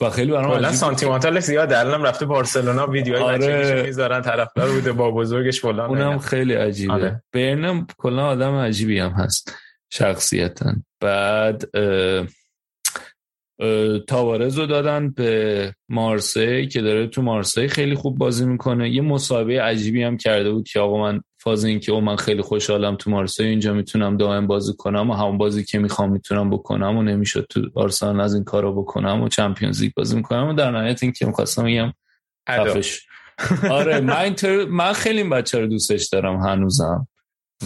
و 0.00 0.10
خیلی 0.10 0.32
برام 0.32 0.50
کلا 0.50 0.72
سانتیمانتال 0.72 1.40
زیاد 1.40 1.72
الان 1.72 2.02
رفته 2.02 2.26
بارسلونا 2.26 2.86
ویدیوهای 2.86 3.22
آره. 3.22 3.82
می‌ذارن 3.82 4.22
طرفدار 4.22 4.70
بوده 4.70 4.92
با 4.92 5.10
بزرگش 5.10 5.60
فلان 5.60 5.90
اونم 5.90 6.18
خیلی 6.18 6.54
عجیبه 6.54 6.92
آره. 6.92 7.22
برنم 7.32 7.86
کلا 7.98 8.26
آدم 8.26 8.54
عجیبی 8.54 8.98
هم 8.98 9.10
هست 9.10 9.54
شخصیتا 9.90 10.72
بعد 11.00 11.64
تاوارز 14.06 14.58
رو 14.58 14.66
دادن 14.66 15.10
به 15.10 15.74
مارسی 15.88 16.66
که 16.66 16.82
داره 16.82 17.06
تو 17.06 17.22
مارسی 17.22 17.68
خیلی 17.68 17.94
خوب 17.94 18.18
بازی 18.18 18.46
می‌کنه. 18.46 18.90
یه 18.90 19.02
مسابقه 19.02 19.60
عجیبی 19.60 20.02
هم 20.02 20.16
کرده 20.16 20.50
بود 20.50 20.68
که 20.68 20.80
آقا 20.80 21.02
من 21.02 21.20
فاز 21.38 21.64
این 21.64 21.80
که 21.80 21.92
او 21.92 22.00
من 22.00 22.16
خیلی 22.16 22.42
خوشحالم 22.42 22.96
تو 22.96 23.10
مارسی 23.10 23.44
اینجا 23.44 23.72
می‌تونم 23.74 24.16
دائم 24.16 24.46
بازی 24.46 24.72
کنم 24.78 25.10
و 25.10 25.14
همون 25.14 25.38
بازی 25.38 25.64
که 25.64 25.78
می‌خوام 25.78 26.12
می‌تونم 26.12 26.50
بکنم 26.50 26.96
و 26.96 27.02
نمی‌شد 27.02 27.46
تو 27.50 27.60
آرسنال 27.74 28.20
از 28.20 28.34
این 28.34 28.44
کارو 28.44 28.82
بکنم 28.82 29.22
و 29.22 29.28
چمپیونز 29.28 29.82
لیگ 29.82 29.92
بازی 29.96 30.16
می‌کنم 30.16 30.48
و 30.48 30.52
در 30.52 30.70
نهایت 30.70 31.02
این 31.02 31.12
که 31.12 31.26
می‌خواستم 31.26 31.64
بگم 31.64 31.92
آره 33.70 34.00
من, 34.00 34.34
من 34.68 34.92
خیلی 34.92 35.18
این 35.18 35.30
بچه 35.30 35.60
رو 35.60 35.66
دوستش 35.66 36.08
دارم 36.08 36.36
هنوزم. 36.36 37.08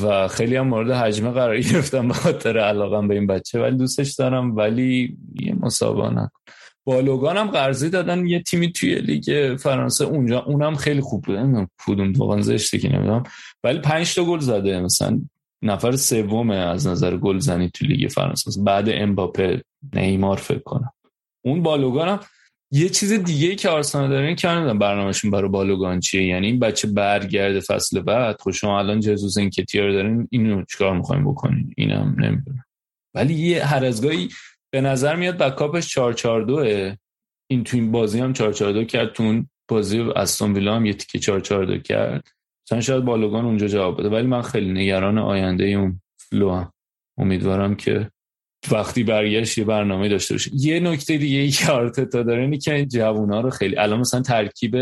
و 0.02 0.28
خیلی 0.28 0.56
هم 0.56 0.68
مورد 0.68 0.90
حجمه 0.90 1.30
قرار 1.30 1.60
گرفتم 1.60 2.08
به 2.08 2.14
خاطر 2.14 2.58
علاقم 2.58 3.08
به 3.08 3.14
این 3.14 3.26
بچه 3.26 3.60
ولی 3.60 3.76
دوستش 3.76 4.14
دارم 4.14 4.56
ولی 4.56 5.16
یه 5.40 5.54
مسابقه 5.60 6.10
نکن. 6.10 6.40
بالوگان 6.84 7.36
هم 7.36 7.46
قرضی 7.46 7.90
دادن 7.90 8.26
یه 8.26 8.42
تیمی 8.42 8.72
توی 8.72 8.94
لیگ 8.94 9.56
فرانسه. 9.56 10.04
اونجا 10.04 10.40
اونم 10.40 10.74
خیلی 10.74 11.00
خوب 11.00 11.22
بود. 11.24 11.36
نمی‌دونم 11.36 11.68
کدوم 11.86 12.12
واقعا 12.12 12.42
زشته 12.42 12.78
که 12.78 12.88
نمی‌دونم. 12.88 13.22
ولی 13.64 13.78
5 13.78 14.14
تا 14.14 14.24
گل 14.24 14.38
زده. 14.38 14.80
مثلا 14.80 15.20
نفر 15.62 15.96
سومه 15.96 16.54
از 16.54 16.86
نظر 16.86 17.16
گل 17.16 17.38
زنی 17.38 17.70
تو 17.70 17.86
لیگ 17.86 18.10
فرانسه. 18.10 18.62
بعد 18.62 18.88
امباپه 18.88 19.62
نیمار 19.94 20.36
فکر 20.36 20.58
کنم. 20.58 20.92
اون 21.44 21.62
بالوگان 21.62 22.08
هم 22.08 22.20
یه 22.72 22.88
چیز 22.88 23.12
دیگه 23.12 23.54
که 23.54 23.68
آرسنال 23.68 24.08
داره 24.08 24.26
این 24.26 24.36
که 24.36 24.48
برنامهشون 24.48 25.30
برای 25.30 25.48
بالوگان 25.48 26.00
چیه 26.00 26.26
یعنی 26.26 26.46
این 26.46 26.58
بچه 26.58 26.88
برگرده 26.88 27.60
فصل 27.60 28.00
بعد. 28.00 28.40
خب 28.40 28.50
شما 28.50 28.78
الان 28.78 29.00
جزوز 29.00 29.38
این 29.38 29.50
کتیر 29.50 29.92
دارین 29.92 30.28
اینو 30.30 30.64
چیکار 30.64 30.96
می‌خوایم 30.96 31.24
بکنین؟ 31.30 31.74
اینم 31.76 32.16
نمی‌دونم. 32.18 32.64
ولی 33.14 33.34
یه 33.34 33.64
هر 33.64 33.84
ازگاهی 33.84 34.28
به 34.72 34.80
نظر 34.80 35.16
میاد 35.16 35.38
بکاپش 35.38 35.88
442 35.88 36.94
این 37.50 37.64
تو 37.64 37.76
این 37.76 37.92
بازی 37.92 38.20
هم 38.20 38.32
442 38.32 38.84
کرد 38.84 39.12
تو 39.12 39.22
اون 39.22 39.48
بازی 39.68 40.00
استون 40.00 40.52
ویلا 40.52 40.76
هم 40.76 40.86
یه 40.86 40.94
تیکه 40.94 41.18
442 41.18 41.82
کرد. 41.82 42.28
مثلا 42.66 42.80
شاید 42.80 43.04
بالوگان 43.04 43.44
اونجا 43.44 43.66
جواب 43.66 44.00
بده. 44.00 44.08
ولی 44.08 44.26
من 44.26 44.42
خیلی 44.42 44.72
نگران 44.72 45.18
آینده 45.18 45.64
اون 45.64 46.00
فلو. 46.18 46.64
امیدوارم 47.18 47.74
که 47.74 48.10
وقتی 48.72 49.04
برگشت 49.04 49.58
یه 49.58 49.64
برنامه 49.64 50.08
داشته 50.08 50.34
باشه. 50.34 50.50
یه 50.54 50.80
نکته 50.80 51.18
دیگه 51.18 51.38
ای 51.38 51.50
که 51.50 51.72
آرتتا 51.72 52.22
داره 52.22 52.42
اینه 52.42 52.58
که 52.58 52.86
جوونا 52.86 53.40
رو 53.40 53.50
خیلی 53.50 53.76
الان 53.76 54.00
مثلا 54.00 54.20
ترکیب 54.20 54.76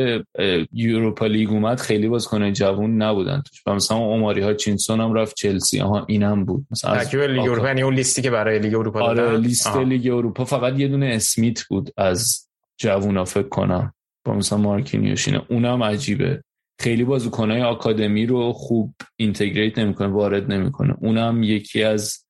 یوروپا 0.73 1.27
لیگ 1.27 1.51
اومد 1.51 1.81
خیلی 1.81 2.09
بازیکن 2.09 2.53
جوون 2.53 3.03
نبودن 3.03 3.43
توش. 3.43 3.67
مثلا 3.67 3.97
اوماری 3.97 4.41
ها 4.41 4.55
چینسون 4.55 5.01
هم 5.01 5.15
رفت 5.15 5.37
چلسی. 5.37 5.79
ها 5.79 6.05
اینم 6.09 6.45
بود. 6.45 6.67
مثلا 6.71 6.97
ترکیب 6.97 7.21
لیگ 7.21 7.51
اروپا 7.51 7.67
یعنی 7.67 7.83
اون 7.83 7.95
لیستی 7.95 8.23
که 8.23 8.31
برای 8.31 8.59
لیگ 8.59 8.75
اروپا 8.75 9.01
آره 9.01 9.37
لیست 9.37 9.77
لیگ 9.77 10.07
اروپا. 10.07 10.45
فقط 10.45 10.79
یه 10.79 10.89
دونه 10.89 11.07
اسمیت 11.07 11.63
بود 11.63 11.91
از 11.97 12.49
جوونا 12.77 13.25
فکر 13.25 13.49
کنم. 13.49 13.95
با 14.25 14.35
مثلا 14.35 14.59
مارکینیوش 14.59 15.29
اینه. 15.29 15.43
اونم 15.49 15.83
عجیبه. 15.83 16.43
خیلی 16.81 17.05
بازیکنای 17.05 17.63
آکادمی 17.63 18.27
رو 18.27 18.53
خوب 18.53 18.95
integrate 19.17 19.79
نمی‌کنه 19.79 20.09
وارد 20.09 20.53
نمی‌کنه. 20.53 20.95
اونم 21.01 21.43
یکی 21.43 21.83
از 21.83 22.24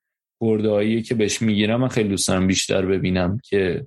بردهایی 0.44 1.02
که 1.02 1.14
بهش 1.14 1.42
می‌گیرم 1.42 1.80
من 1.80 1.88
خیلی 1.88 2.08
دوست 2.08 2.28
دارم 2.28 2.46
بیشتر 2.46 2.86
ببینم 2.86 3.38
که 3.44 3.86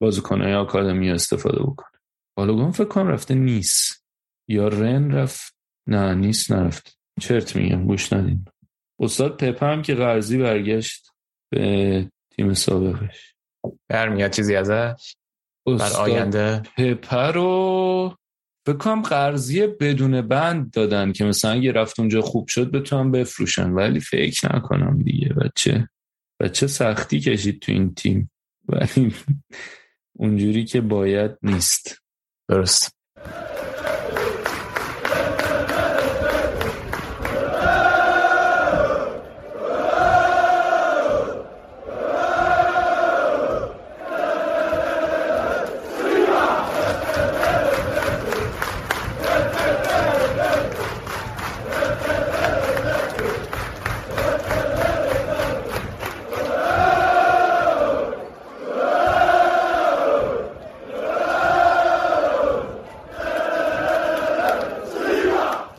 بازیکنهای 0.00 0.54
آکادمی 0.54 1.10
استفاده 1.10 1.62
بکنه. 1.62 2.00
بالوگان 2.36 2.70
فکر 2.70 2.88
کنم 2.88 3.08
رفته 3.08 3.34
نیست. 3.34 4.04
یا 4.48 4.68
رن 4.68 5.10
رفت؟ 5.12 5.54
نه 5.88 6.14
نیست 6.14 6.52
نرفت. 6.52 6.98
چرت 7.20 7.56
میگم 7.56 7.86
گوش 7.86 8.12
ندین. 8.12 8.44
استاد 9.00 9.36
پپه 9.36 9.66
هم 9.66 9.82
که 9.82 9.94
قرضی 9.94 10.38
برگشت 10.38 11.10
به 11.50 12.10
تیم 12.36 12.54
سابقش. 12.54 13.34
برمیاد 13.88 14.30
چیزی 14.30 14.56
ازش؟ 14.56 15.16
بر 15.66 15.92
آینده؟ 15.98 16.62
پپه 16.76 17.30
رو 17.30 18.16
فکر 18.66 18.76
کنم 18.76 19.02
قرضی 19.02 19.66
بدون 19.66 20.22
بند 20.22 20.70
دادن 20.70 21.12
که 21.12 21.24
مثلا 21.24 21.50
اگه 21.50 21.72
رفت 21.72 22.00
اونجا 22.00 22.22
خوب 22.22 22.48
شد 22.48 22.70
بتونم 22.70 23.10
بفروشن. 23.10 23.70
ولی 23.70 24.00
فکر 24.00 24.56
نکنم 24.56 25.02
دیگه 25.02 25.28
بچه. 25.28 25.88
و 26.40 26.48
چه 26.48 26.66
سختی 26.66 27.20
کشید 27.20 27.60
تو 27.60 27.72
این 27.72 27.94
تیم. 27.94 28.30
ولی 28.68 29.14
اونجوری 30.16 30.64
که 30.64 30.80
باید 30.80 31.30
نیست. 31.42 32.02
درست. 32.48 32.96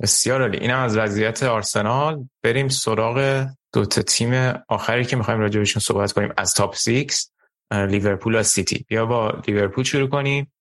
بسیار 0.02 0.42
عالی. 0.42 0.58
اینم 0.58 0.80
از 0.80 0.98
وضعیت 0.98 1.44
آرسنال. 1.44 2.28
بریم 2.44 2.68
سراغ 2.68 3.48
دو 3.74 3.86
تا 3.86 4.02
تیم 4.02 4.54
آخری 4.68 5.06
که 5.06 5.16
می‌خوایم 5.16 5.40
راجع 5.40 5.64
صحبت 5.64 6.12
کنیم. 6.12 6.34
از 6.38 6.54
تاپ 6.54 6.76
6 6.76 7.26
لیورپول 7.72 8.40
و 8.40 8.44
سیتی. 8.44 8.86
بیا 8.88 9.06
با 9.06 9.42
لیورپول 9.48 9.84
شروع 9.84 10.10
کنیم 10.10 10.52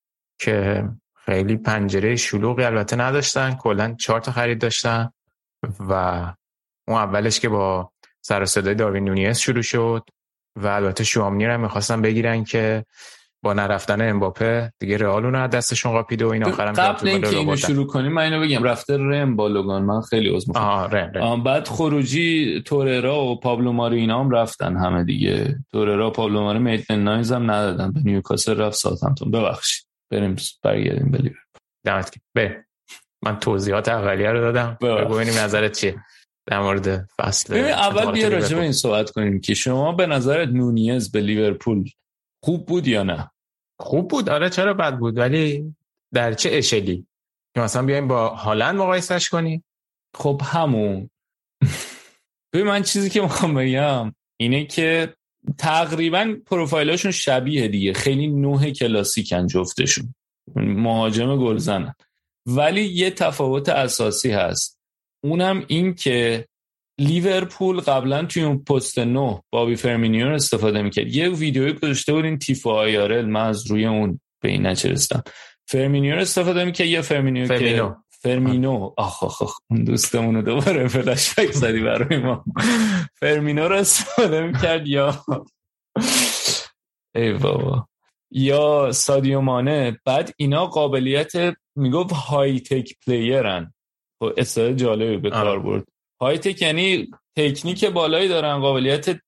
که 0.41 0.85
خیلی 1.25 1.57
پنجره 1.57 2.17
شلوغی 2.17 2.65
البته 2.65 2.97
نداشتن. 2.97 3.55
کلا 3.55 3.95
چهار 3.99 4.21
تا 4.21 4.33
خرید 4.33 4.61
داشتن 4.61 5.11
و 5.81 5.93
اون 6.89 6.99
اولش 6.99 7.41
که 7.41 7.49
با 7.49 7.93
سر 8.21 8.45
صدای 8.45 8.75
داروین 8.75 9.05
نونیز 9.05 9.39
شروع 9.39 9.63
شد 9.63 10.03
و 10.57 10.67
البته 10.67 11.05
شوامنی 11.05 11.47
رو 11.47 11.59
می‌خواستن 11.59 12.03
بگیرن 12.03 12.45
که 12.45 12.85
با 13.43 13.53
نرفتن 13.53 14.09
امباپه 14.09 14.73
دیگه 14.81 14.97
رئال 14.97 15.25
اون 15.25 15.35
از 15.35 15.51
دستشون 15.51 15.93
قاپید 15.93 16.23
و 16.23 16.29
این 16.29 16.45
آخرم 16.45 16.73
قبل 16.73 17.09
اینکه 17.09 17.37
اینو 17.37 17.57
شروع 17.57 17.87
کنیم 17.87 18.13
من 18.13 18.23
اینو 18.23 18.41
بگم 18.41 18.63
رفته 18.63 18.97
رم 18.97 19.37
بالوگان 19.37 19.83
من 19.83 20.01
خیلی 20.01 20.29
عذر 20.29 20.49
می‌خوام. 20.49 21.43
بعد 21.43 21.69
خروجی 21.69 22.63
توررا 22.67 23.25
و 23.25 23.41
پابلو 23.41 23.73
ماری 23.73 24.01
اینا 24.01 24.21
هم 24.21 24.31
رفتن 24.31 24.77
همه 24.77 25.05
دیگه. 25.05 25.59
توررا 25.73 26.11
پابلو 26.11 26.43
ماری 26.43 26.59
میتن 26.59 26.99
نایز 26.99 27.33
هم 27.33 27.51
ندادن. 27.51 27.93
به 27.93 28.01
نیوکاسل 28.05 28.57
رفت 28.57 28.77
ساوثهمپتون 28.77 29.31
ببخشید. 29.31 29.87
بریم 30.11 30.37
برگردیم 30.63 31.11
به 31.11 31.33
دمت 31.87 32.15
به 32.35 32.65
من 33.25 33.39
توضیحات 33.39 33.89
اولیه 33.89 34.31
رو 34.31 34.41
دادم. 34.41 34.79
ببینیم 34.81 35.35
نظرت 35.39 35.73
چیه؟ 35.79 35.97
در 36.47 36.61
مورد 36.61 37.09
فصل 37.19 37.55
اول 37.55 38.13
بیا 38.13 38.29
راجع 38.29 38.57
به 38.57 38.63
این 38.63 38.73
صحبت 38.73 39.11
کنیم 39.11 39.41
که 39.41 39.55
شما 39.55 39.93
به 39.93 40.07
نظرت 40.07 40.49
نونیز 40.49 41.13
به 41.13 41.21
لیورپول 41.21 41.91
خوب 42.47 42.67
بود 42.67 42.87
یا 42.87 43.03
نه؟ 43.03 43.31
خوب 43.81 44.09
بود. 44.09 44.29
آره 44.29 44.51
چرا 44.51 44.75
بد 44.75 44.99
بود؟ 44.99 45.19
ولی 45.19 45.75
در 46.15 46.35
چه 46.35 46.51
اشلی؟ 46.53 47.07
که 47.55 47.61
مثلا 47.61 47.83
بیایم 47.83 48.09
با 48.09 48.29
هالند 48.29 48.77
مقایسش 48.77 49.29
کنیم؟ 49.29 49.65
خب 50.15 50.41
همون. 50.45 51.11
ببین 52.53 52.67
من 52.67 52.83
چیزی 52.83 53.11
که 53.11 53.21
می‌خوام 53.21 53.55
بگم 53.55 54.15
اینه 54.37 54.65
که 54.65 55.15
تقریبا 55.59 56.37
پروفایلاشون 56.47 57.13
شبیه 57.13 57.69
دیگه. 57.69 57.93
خیلی 57.93 58.27
نوع 58.27 58.71
کلاسیکن 58.71 59.47
جفتشون. 59.47 60.15
مهاجم 60.57 61.37
گلزنن. 61.37 61.95
ولی 62.47 62.85
یه 62.85 63.11
تفاوت 63.11 63.69
اساسی 63.69 64.31
هست. 64.31 64.79
اونم 65.25 65.65
این 65.69 65.95
که 65.95 66.47
لیورپول 66.99 67.81
قبلا 67.81 68.25
توی 68.25 68.43
اون 68.43 68.65
پست 68.65 68.99
نو 68.99 69.39
بابی 69.51 69.77
فرمینیو 69.77 70.27
استفاده 70.27 70.83
می‌کرد. 70.83 71.07
یه 71.07 71.29
ویدیوی 71.29 71.73
گذاشته 71.73 72.13
بود 72.13 72.25
این 72.25 72.39
تیفو 72.39 72.71
آیارل 72.71 73.25
من 73.25 73.47
از 73.47 73.71
روی 73.71 73.87
اون 73.87 74.21
به 74.43 74.49
این 74.49 74.67
نچرستم. 74.67 75.23
فرمینیو 75.69 76.15
رو 76.15 76.21
استفاده 76.21 76.65
می‌کرد 76.65 76.87
یه 76.87 77.01
فرمینیو 77.01 77.47
فرمینو. 77.47 77.89
که 77.89 77.97
فرمینو. 78.11 78.95
آخ 78.97 79.23
آخ 79.23 79.43
آخ 79.43 79.59
اون 79.71 79.85
دوستمون 79.85 80.35
رو 80.35 80.43
دوباره 80.43 80.89
فلش 80.89 81.35
بک 81.39 81.53
زدی 81.53 81.81
برای 81.81 82.19
ما. 82.19 82.45
فرمینو 83.15 83.69
رو 83.69 83.77
استفاده 83.77 84.41
می‌کرد 84.41 84.87
یا 84.87 85.25
ای 87.15 87.33
بابا. 87.33 87.89
یا 88.31 88.93
سادیو 88.93 89.41
مانه. 89.41 90.01
بعد 90.05 90.35
اینا 90.37 90.67
قابلیت 90.67 91.33
می‌گفت 91.77 92.13
high 92.13 92.61
tech 92.61 92.93
playerن 93.07 93.75
خب 94.19 94.33
اصلا 94.37 94.73
جالبی 94.73 95.17
به 95.17 95.31
کار 95.31 95.59
برد. 95.59 95.85
high 96.21 96.39
tech 96.39 96.63
یعنی 96.63 97.11
تکنیک 97.37 97.85
بالایی 97.85 98.29
دارن 98.29 98.59
قابلیت 98.59 99.21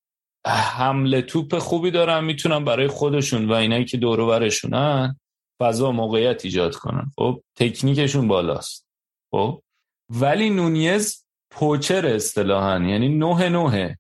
حمله 0.47 1.23
توپ 1.23 1.59
خوبی 1.59 1.91
دارن 1.91 2.25
می‌تونن 2.25 2.65
برای 2.65 2.89
خودشون 2.89 3.49
و 3.49 3.53
اینایی 3.53 3.85
که 3.85 3.97
دور 3.97 4.27
برشونن 4.27 5.17
فضا 5.61 5.93
موقعیت 5.93 6.45
ایجاد 6.45 6.75
کنن. 6.75 7.11
خب 7.17 7.43
تکنیکشون 7.57 8.29
بالاست. 8.29 8.87
خب 9.31 9.63
ولی 10.11 10.51
نونیز 10.51 11.25
پوچر 11.51 12.07
اصطلاحا 12.07 12.79
یعنی 12.79 13.09
نوه 13.09 13.49
نوه 13.49 13.95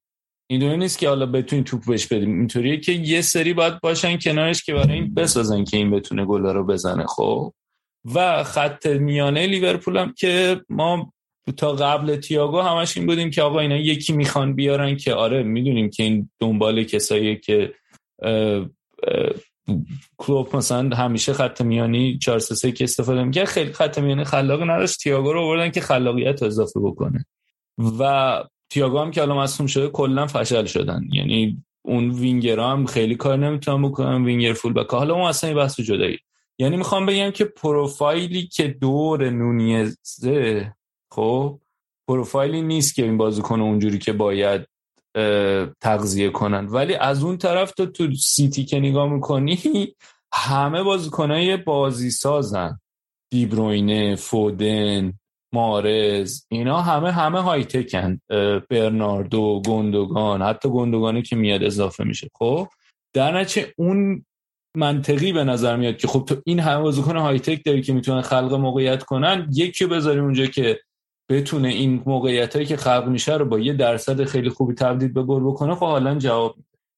اینطوری 0.51 0.77
نیست 0.77 0.98
که 0.98 1.09
حالا 1.09 1.27
بتونی 1.27 1.62
توپ 1.62 1.86
بهش 1.86 2.06
بدیم. 2.06 2.39
اینطوریه 2.39 2.81
که 2.81 2.93
یه 2.93 3.20
سری 3.20 3.55
باید 3.55 3.81
باشن 3.81 4.19
کنارش 4.19 4.65
که 4.65 4.74
برای 4.74 4.93
این 4.93 5.15
بسازن 5.15 5.65
که 5.65 5.77
این 5.77 5.90
بتونه 5.90 6.24
گلا 6.24 6.52
رو 6.52 6.65
بزنه. 6.65 7.06
خب 7.06 7.52
و 8.15 8.44
خط 8.44 8.86
میانه 8.86 9.47
لیورپول 9.47 9.97
هم 9.97 10.15
که 10.19 10.60
ما 10.69 11.12
تا 11.57 11.73
قبل 11.73 12.16
تییاگو 12.16 12.61
همش 12.61 12.97
این 12.97 13.07
بودیم 13.07 13.31
که 13.31 13.43
آقا 13.43 13.61
اینا 13.61 13.77
یکی 13.77 14.12
می‌خوان 14.12 14.55
بیارن 14.55 14.97
که 14.97 15.15
آره 15.15 15.43
می‌دونیم 15.43 15.91
که 15.91 16.03
این 16.03 16.31
دنبال 16.41 16.85
کسایی 16.85 17.37
که 17.37 17.75
کلوب 20.16 20.57
مثلا 20.57 20.97
همیشه 20.97 21.33
خط 21.33 21.61
میانی 21.61 22.19
4 22.19 22.39
3 22.39 22.73
که 22.73 22.85
استفاده 22.85 23.25
می‌کنه 23.25 23.45
خیلی 23.45 23.73
خط 23.73 23.99
میانی 23.99 24.25
خلاقی 24.25 24.65
نداشت. 24.65 25.01
تییاگو 25.01 25.33
رو 25.33 25.41
آوردن 25.41 25.70
که 25.70 25.81
خلاقیت 25.81 26.43
اضافه 26.43 26.81
بکنه. 26.81 27.25
و 27.99 28.45
تییاگو 28.70 28.99
هم 28.99 29.11
که 29.11 29.23
الان 29.23 29.39
مصدوم 29.39 29.66
شده 29.66 29.89
کلا 29.89 30.27
فشل 30.27 30.65
شدن. 30.65 31.03
یعنی 31.12 31.65
اون 31.83 32.11
وینگر 32.11 32.61
هم 32.61 32.87
خیلی 32.87 33.15
کار 33.15 33.37
نمی‌تونن 33.37 33.89
بکنن 33.89 34.25
وینگر 34.25 34.53
فول 34.53 34.73
بک. 34.73 34.91
حالا 34.91 35.15
اون 35.15 35.25
اصلا 35.25 35.55
بحث 35.55 35.81
جدایی. 35.81 36.19
یعنی 36.59 36.77
می‌خوام 36.77 37.07
بگم 37.07 37.31
که 37.31 37.45
پروفایلی 37.45 38.47
که 38.47 38.69
دور 38.69 39.31
نونیزه 39.31 40.75
خب 41.12 41.60
پروفایلی 42.09 42.62
نیست 42.62 42.94
که 42.94 43.02
این 43.02 43.16
بازیکن 43.16 43.60
اونجوری 43.60 43.98
که 43.98 44.12
باید 44.12 44.66
تغذیه 45.80 46.30
کنن. 46.30 46.66
ولی 46.66 46.94
از 46.94 47.24
اون 47.24 47.36
طرف 47.39 47.70
تو 47.70 47.86
تو 47.86 48.14
سیتی 48.14 48.64
که 48.64 48.80
نگاه 48.80 49.12
می‌کنی 49.12 49.59
همه 50.35 50.82
بازیکنای 50.82 51.56
بازی 51.56 52.10
سازن. 52.10 52.80
دیبروینه 53.32 54.16
فودن 54.16 55.12
مارز 55.55 56.47
اینا 56.48 56.80
همه 56.80 57.12
همه 57.12 57.40
های 57.40 57.64
تکن 57.64 58.20
برناردو 58.70 59.62
گندگان 59.66 60.43
حتی 60.43 60.68
گندگانی 60.68 61.22
که 61.22 61.36
میاد 61.36 61.62
اضافه 61.62 62.05
میشه. 62.05 62.28
خب 62.35 62.68
در 63.14 63.39
نچه 63.39 63.74
اون 63.78 64.26
منطقی 64.76 65.32
به 65.32 65.44
نظر 65.44 65.76
میاد 65.76 65.97
که 65.97 66.09
خب 66.09 66.24
تو 66.28 66.36
این 66.47 66.60
همه 66.60 66.82
بازیکن 66.82 67.16
های 67.16 67.40
تک 67.40 67.64
داری 67.64 67.82
که 67.82 67.93
می‌تونن 67.93 68.22
خلق 68.22 68.55
موقعیت 68.55 69.02
کنن 69.02 69.48
یکی 69.52 69.86
بذاری 69.86 70.20
اونجا 70.20 70.47
که 70.47 70.80
بتونه 71.29 71.69
این 71.69 72.03
موقعیت 72.07 72.55
هایی 72.55 72.67
که 72.67 72.77
خلق 72.77 73.09
میشه 73.09 73.37
رو 73.37 73.45
با 73.45 73.59
یه 73.59 73.73
درصد 73.73 74.25
خیلی 74.25 74.49
خوبی 74.49 74.75
تبدیل 74.75 75.13
به 75.13 75.23
گل 75.23 75.41
بکنه 75.41 75.75
خب 75.75 75.87
حالا 75.87 76.15
جواب 76.15 76.57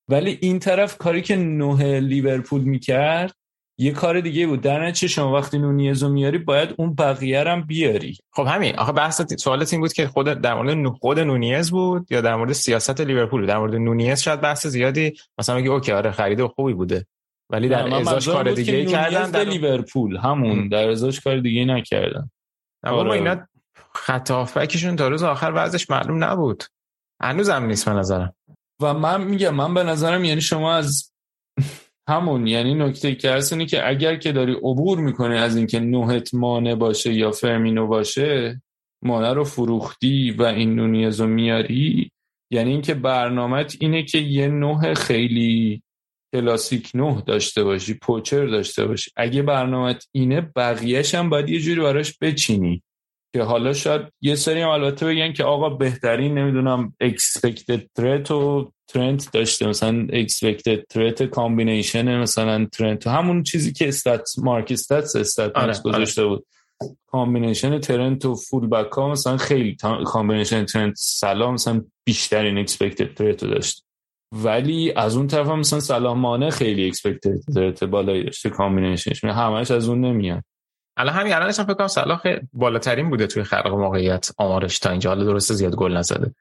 ولی 0.09 0.39
این 0.41 0.59
طرف 0.59 0.99
کاری 0.99 1.23
که 1.23 1.37
نوه 1.37 1.85
لیورپول 1.85 2.61
می‌کرد 2.61 3.35
یه 3.81 3.93
کار 3.93 4.21
دیگه 4.21 4.47
بود. 4.47 4.61
در 4.61 4.87
نتیجه 4.87 5.09
شما 5.09 5.33
وقتی 5.33 5.59
نونیزو 5.59 6.09
میاری 6.09 6.39
باید 6.39 6.75
اون 6.79 6.95
بقیه 6.95 7.45
هم 7.45 7.63
بیاری. 7.63 8.19
خب 8.33 8.47
همین. 8.47 8.79
آخه 8.79 8.93
بحث 8.93 9.23
سوالت 9.39 9.73
این 9.73 9.83
بود 9.83 9.93
که 9.93 10.07
خود 10.07 10.27
در 10.27 10.55
مورد 10.55 10.89
خود 10.89 11.19
نونیز 11.19 11.71
بود 11.71 12.13
یا 12.13 12.21
در 12.21 12.37
مورد 12.37 12.53
سیاست 12.53 13.01
لیورپول 13.01 13.47
در 13.47 13.59
مورد 13.59 13.75
نونیز 13.75 14.21
شاید 14.21 14.41
بحث 14.41 14.67
زیادی 14.67 15.13
مثلا 15.39 15.57
میگه 15.57 15.71
اوکی 15.71 15.93
آره 15.93 16.11
خرید 16.11 16.47
خوبی 16.47 16.73
بوده. 16.73 17.07
ولی 17.51 17.69
در 17.69 17.95
ازاش 17.95 18.29
کار 18.29 18.53
دیگه 18.53 18.85
کردن 18.85 19.31
در 19.31 19.45
لیورپول. 19.45 20.17
همون. 20.17 20.69
در 20.69 20.89
ازاش 20.89 21.21
کار 21.21 21.41
دیگه 21.41 21.65
نکردن. 21.65 22.31
آره. 22.85 23.11
اینا 23.11 23.37
خط 23.95 24.31
هافبکشون 24.31 24.97
تا 24.97 25.09
روز 25.09 25.23
آخر 25.23 25.53
وضعش 25.55 25.91
معلوم 25.91 26.25
نبود. 26.25 26.65
هنوزم 27.23 27.65
نیست 27.65 27.85
به 27.89 27.95
نظرم. 27.95 28.35
و 28.83 28.95
من 28.95 29.25
میگم 29.25 29.55
من 29.55 29.75
به 29.75 29.83
نظرم 29.83 30.25
یعنی 30.25 30.41
شما 30.41 30.75
از 30.75 31.13
همون 32.09 32.47
یعنی 32.47 32.75
نکته 32.75 33.15
که 33.15 33.31
هست 33.31 33.53
اینه 33.53 33.67
که 33.67 33.89
اگر 33.89 34.17
که 34.17 34.33
داری 34.33 34.53
عبور 34.53 34.99
می‌کنه 34.99 35.39
از 35.39 35.57
اینکه 35.57 35.81
نوهت 35.81 36.35
مانه 36.35 36.75
باشه 36.75 37.15
یا 37.15 37.31
فرمینو 37.31 37.87
باشه 37.87 38.63
مانه 39.05 39.33
رو 39.33 39.45
فروختی 39.45 40.31
و 40.31 40.43
این 40.43 40.75
نونیز 40.75 41.21
رو 41.21 41.27
میاری. 41.27 42.11
یعنی 42.53 42.71
اینکه 42.71 42.95
برنامت 42.95 43.77
اینه 43.81 44.03
که 44.03 44.19
یه 44.19 44.49
نوه 44.49 44.95
خیلی 44.95 45.83
کلاسیک 46.35 46.91
نوه 46.95 47.23
داشته 47.27 47.65
باشی 47.65 47.95
پوچر 47.95 48.47
داشته 48.47 48.87
باشی. 48.87 49.11
اگه 49.17 49.43
برنامت 49.43 50.07
اینه 50.13 50.41
بقیهش 50.41 51.15
هم 51.15 51.31
باید 51.31 51.49
یه 51.49 51.61
جوری 51.61 51.81
براش 51.81 52.19
بچینی. 52.21 52.83
که 53.33 53.43
حالا 53.43 53.73
شاید 53.73 54.03
یه 54.21 54.35
سری 54.35 54.61
هم 54.61 54.69
البته 54.69 55.07
بگن 55.07 55.33
که 55.33 55.45
آقا 55.45 55.71
بهترین 55.71 56.39
نمی‌دونم 56.39 56.95
expected 57.05 57.81
threat 58.01 58.31
و 58.31 58.73
ترنت 58.89 59.33
داشته. 59.33 59.67
مثلا 59.67 60.07
expected 60.07 60.79
threat 60.95 61.23
کامبینیشن 61.23 62.19
مثلا 62.21 62.67
ترنت 62.73 63.07
همون 63.07 63.43
چیزی 63.43 63.73
که 63.73 63.89
استات 63.89 64.29
مارک 64.39 64.69
استاتس 64.71 65.17
استات 65.17 65.57
آره، 65.57 65.75
گذاشته 65.85 66.27
بود. 66.27 66.47
کامبینیشن 67.07 67.79
ترنت 67.79 68.25
و 68.25 68.35
فول 68.35 68.67
بک 68.67 68.93
ها 68.93 69.09
مثلا 69.09 69.37
خیلی 69.37 69.77
کامبینیشن 70.07 70.65
ترنت 70.65 70.95
سلام 70.99 71.55
مثلا 71.55 71.85
بیشترین 72.05 72.67
expected 72.67 73.17
threat 73.19 73.43
رو 73.43 73.51
داشت. 73.51 73.85
ولی 74.33 74.93
از 74.97 75.17
اون 75.17 75.27
طرف 75.27 75.47
هم 75.47 75.59
مثلا 75.59 75.81
صلاح 75.81 76.16
مانه 76.16 76.51
خیلی 76.51 76.93
expected 76.93 77.55
threat 77.55 77.85
بالایی 77.85 78.25
داشته 78.25 78.51
combinationش 78.51 79.25
همش 79.25 79.71
از 79.71 79.89
اون 79.89 80.01
نمیاد 80.01 80.45
الان 81.01 81.15
همین 81.15 81.33
الانش 81.33 81.59
هم 81.59 81.65
فکر 81.65 81.75
کنم 81.75 81.89
صلاح 81.89 82.23
بالاترین 82.53 83.11
بوده 83.11 83.27
توی 83.27 83.43
خلق 83.43 83.69
موقعیت 83.69 84.31
آمارش 84.37 84.79
تا 84.79 84.91
اینجا. 84.91 85.11
حالا 85.11 85.25
درسته 85.25 85.55
زیاد 85.55 85.75
گل 85.75 85.97
نزده. 85.97 86.35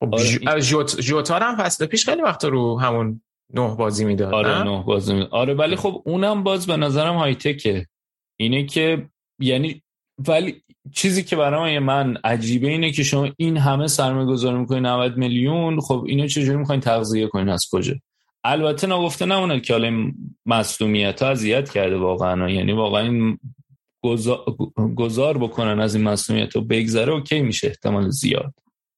خب 0.00 0.14
آره. 0.14 0.60
جوت 0.60 1.00
جوتا 1.00 1.38
هم 1.38 1.56
فصل 1.56 1.86
پیش 1.86 2.04
خیلی 2.04 2.22
وقت 2.22 2.44
رو 2.44 2.80
همون 2.80 3.20
نه 3.54 3.74
بازی 3.74 4.04
می‌داد 4.04 4.34
آره 4.34 4.62
نه؟ 4.62 4.82
بازی 4.82 5.14
می‌داد 5.14 5.30
آره 5.30 5.54
ولی 5.54 5.76
خب 5.76 6.02
اونم 6.04 6.42
باز 6.42 6.66
به 6.66 6.76
نظرم 6.76 7.14
های 7.16 7.34
تکه 7.34 7.86
اینه 8.36 8.66
که 8.66 9.08
یعنی 9.40 9.82
ولی 10.28 10.62
چیزی 10.92 11.22
که 11.22 11.36
برای 11.36 11.78
من 11.78 12.16
عجیبه 12.24 12.68
اینه 12.68 12.92
که 12.92 13.02
شما 13.02 13.28
این 13.36 13.56
همه 13.56 13.86
سرمایه 13.86 14.26
گذاری 14.26 14.58
می‌کنین 14.58 14.86
90 14.86 15.16
میلیون 15.16 15.80
خب 15.80 16.04
اینو 16.06 16.26
چجوری 16.26 16.58
می‌خواین 16.58 16.80
تغذیه 16.80 17.26
کنین؟ 17.26 17.48
از 17.48 17.66
کجا؟ 17.72 17.94
البته 18.46 18.86
نگفته 18.86 19.26
نمونه 19.26 19.60
که 19.60 19.72
حالا 19.72 19.88
این 19.88 20.14
مسئولیت 20.46 21.22
ها 21.22 21.28
اذیت 21.28 21.70
کرده 21.70 21.96
واقعا. 21.96 22.50
یعنی 22.50 22.72
واقعا 22.72 23.02
این 23.02 23.38
گذار 24.96 25.38
بکنن 25.38 25.80
از 25.80 25.94
این 25.94 26.04
مسئولیت 26.04 26.56
رو 26.56 26.62
بگذره 26.62 27.12
اوکی 27.12 27.42
میشه 27.42 27.66
احتمال 27.66 28.10
زیاد. 28.10 28.54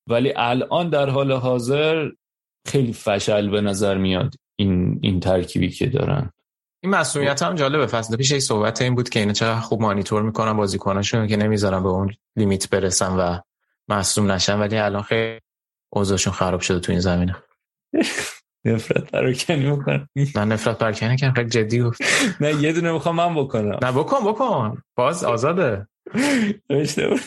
ولی 0.09 0.33
الان 0.37 0.91
در 0.91 1.11
حال 1.11 1.33
حاضر 1.33 2.11
خیلی 2.67 2.93
فشل 2.93 3.49
به 3.49 3.61
نظر 3.61 3.99
میاد 3.99 4.35
این 4.57 4.99
این 5.03 5.21
ترکیبی 5.21 5.71
که 5.71 5.87
دارن. 5.87 6.33
این 6.83 6.93
مسئولیت 6.93 7.43
هم 7.43 7.55
جالبه. 7.55 7.87
فصل 7.87 8.17
پیش 8.17 8.33
ای 8.33 8.41
صحبت 8.41 8.83
این 8.83 8.95
بود 8.95 9.09
که 9.09 9.21
اینا 9.21 9.33
چقدر 9.33 9.61
خوب 9.61 9.83
مانیتور 9.83 10.23
می‌کنن 10.23 10.53
بازیکناشون 10.53 11.27
که 11.27 11.37
نمی‌ذارن 11.37 11.83
به 11.83 11.89
اون 11.89 12.15
لیمیت 12.37 12.71
برسن 12.71 13.13
و 13.17 13.39
مصدوم 13.89 14.31
نشن 14.33 14.59
ولی 14.59 14.77
الان 14.77 15.03
خیلی 15.03 15.41
اوضاعشون 15.93 16.33
خراب 16.33 16.61
شده 16.61 16.81
تو 16.81 16.93
این 16.93 17.01
زمینه. 17.01 17.37
نفرت 18.73 19.11
پراکنی 19.11 19.71
می‌کنم 19.71 20.09
نه 20.37 20.45
نفرت 20.45 20.79
پراکنی 20.79 21.17
کنم 21.19 21.33
خیلی 21.33 21.51
جدی 21.51 21.81
گفت. 21.81 22.03
نه 22.41 22.55
یه 22.55 22.73
دونه 22.73 22.93
می‌خوام 22.93 23.15
من 23.15 23.35
بکنم. 23.35 23.79
نه 23.83 23.93
بکن 23.93 24.25
بکن. 24.25 24.83
باز 24.97 25.25
آزاده. 25.25 25.87
نوشته 26.71 27.09
بود. 27.09 27.21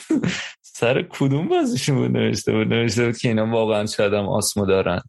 سر 0.61 1.01
کدوم 1.01 1.47
بازیشون 1.47 1.95
بود 1.95 2.18
نوشته 2.18 2.51
بود؟ 2.51 2.68
نوشته 2.68 3.05
بود 3.05 3.18
که 3.18 3.27
اینا 3.27 3.47
واقعا 3.47 3.85
شاید 3.85 4.13
هم 4.13 4.26
آسمو 4.26 4.65
دارن. 4.65 5.01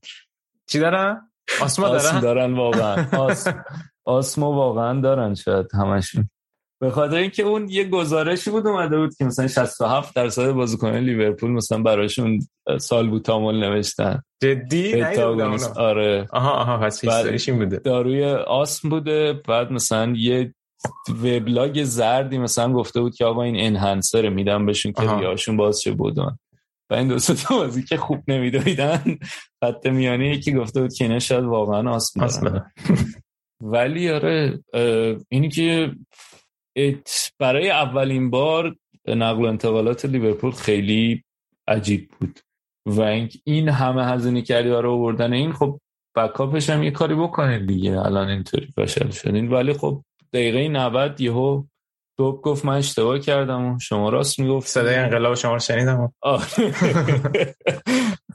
چی 0.66 0.78
دارن؟ 0.78 1.30
آسمو 1.62 1.86
دارن؟ 1.86 1.96
آسم 1.96 2.20
دارن 2.20 2.54
واقعا. 2.54 3.06
آسم 3.12 3.64
آسمو 4.04 4.46
واقعا 4.46 5.00
دارن 5.00 5.34
شاید 5.34 5.66
همشون. 5.74 6.30
به 6.82 6.90
خاطر 6.90 7.16
اینکه 7.16 7.42
اون 7.42 7.68
یه 7.68 7.84
گزارشی 7.84 8.50
بود 8.50 8.66
اومده 8.66 8.98
بود 8.98 9.14
که 9.16 9.24
مثلا 9.24 9.48
67 9.48 10.14
درصد 10.14 10.50
بازیکن 10.50 10.96
لیورپول 10.96 11.50
مثلا 11.50 11.82
براشون 11.82 12.40
سال 12.80 13.10
بود 13.10 13.22
تامل 13.22 13.64
نوشتن. 13.64 14.22
جدی؟ 14.42 15.02
آره. 15.76 16.26
آها 16.32 16.50
آها 16.50 16.78
پس 16.78 17.04
این 17.48 17.58
بوده. 17.58 17.76
داروی 17.76 18.24
آسم 18.34 18.88
بوده. 18.88 19.40
بعد 19.48 19.72
مثلا 19.72 20.12
یه 20.16 20.54
وبلاگ 21.22 21.82
زردی 21.82 22.38
مثلا 22.38 22.72
گفته 22.72 23.00
بود 23.00 23.14
که 23.14 23.24
آقا 23.24 23.42
این 23.42 23.56
انهانسر 23.58 24.28
میدم 24.28 24.66
بهشون 24.66 24.92
که 24.92 25.02
ریاشون 25.02 25.56
باز 25.56 25.80
چه 25.80 25.92
بودن. 25.92 26.38
و 26.90 26.94
این 26.94 27.08
دو 27.08 27.18
تا 27.18 27.56
بازی 27.56 27.84
که 27.84 27.96
خوب 27.96 28.18
نمیدویدن. 28.28 29.18
خط 29.64 29.86
میانی 29.86 30.28
یکی 30.28 30.52
گفته 30.52 30.80
بود 30.80 30.94
که 30.94 31.04
اینا 31.04 31.18
شاید 31.18 31.44
واقعا 31.44 31.90
آسم 31.90 32.64
ولی 33.60 34.10
آره 34.10 34.58
اینی 35.28 35.48
که 35.48 35.92
برای 37.38 37.70
اولین 37.70 38.30
بار 38.30 38.76
نقل 39.08 39.44
و 39.44 39.46
انتقالات 39.46 40.04
لیورپول 40.04 40.50
خیلی 40.50 41.24
عجیب 41.68 42.10
بود. 42.20 42.40
و 42.86 43.00
این 43.44 43.68
همه 43.68 44.06
هزینه 44.06 44.42
کردی 44.42 44.70
برای 44.70 44.92
آوردن 44.92 45.32
این 45.32 45.52
خب 45.52 45.80
بکاپش 46.16 46.70
هم 46.70 46.82
یه 46.82 46.90
کاری 46.90 47.14
بکنه 47.14 47.58
دیگه. 47.58 48.00
الان 48.00 48.28
اینطوری 48.28 48.66
فشل 48.66 49.10
شدین. 49.10 49.50
ولی 49.50 49.72
خب 49.72 50.02
دقیقه 50.32 50.68
90 50.68 51.20
یهو 51.20 51.64
توپ 52.18 52.40
گفت 52.40 52.64
من 52.64 52.76
اشتباه 52.76 53.18
کردم 53.18 53.74
و 53.74 53.78
شما 53.78 54.08
راست 54.08 54.38
می‌گفت 54.38 54.68
صدای 54.68 54.94
انقلاب 54.94 55.34
شما 55.34 55.52
رو 55.52 55.58
شنیدم. 55.58 56.12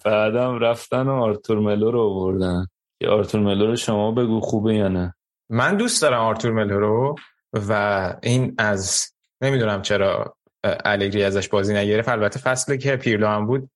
بعدم 0.06 0.60
رفتن 0.60 1.08
و 1.08 1.12
آرتور 1.12 1.60
ملو 1.60 1.92
رو 1.92 2.02
آوردن. 2.02 2.66
که 3.00 3.08
آرتور 3.08 3.42
ملو 3.42 3.68
رو 3.68 3.76
شما 3.76 4.12
بگو 4.12 4.40
خوبه 4.40 4.76
یا 4.76 4.88
نه؟ 4.88 5.14
من 5.50 5.78
دوست 5.78 6.02
دارم 6.02 6.22
آرتور 6.22 6.52
ملو 6.52 6.80
رو. 6.80 7.16
و 7.54 8.14
این 8.24 8.56
از 8.58 9.14
نمی‌دونم 9.42 9.82
چرا 9.82 10.38
الگری 10.64 11.24
ازش 11.24 11.48
بازی 11.48 11.74
نگرفت. 11.74 12.10
البته 12.10 12.40
فصلی 12.40 12.78
که 12.78 12.96
پیرلو 12.96 13.28
هم 13.28 13.46
بود 13.46 13.70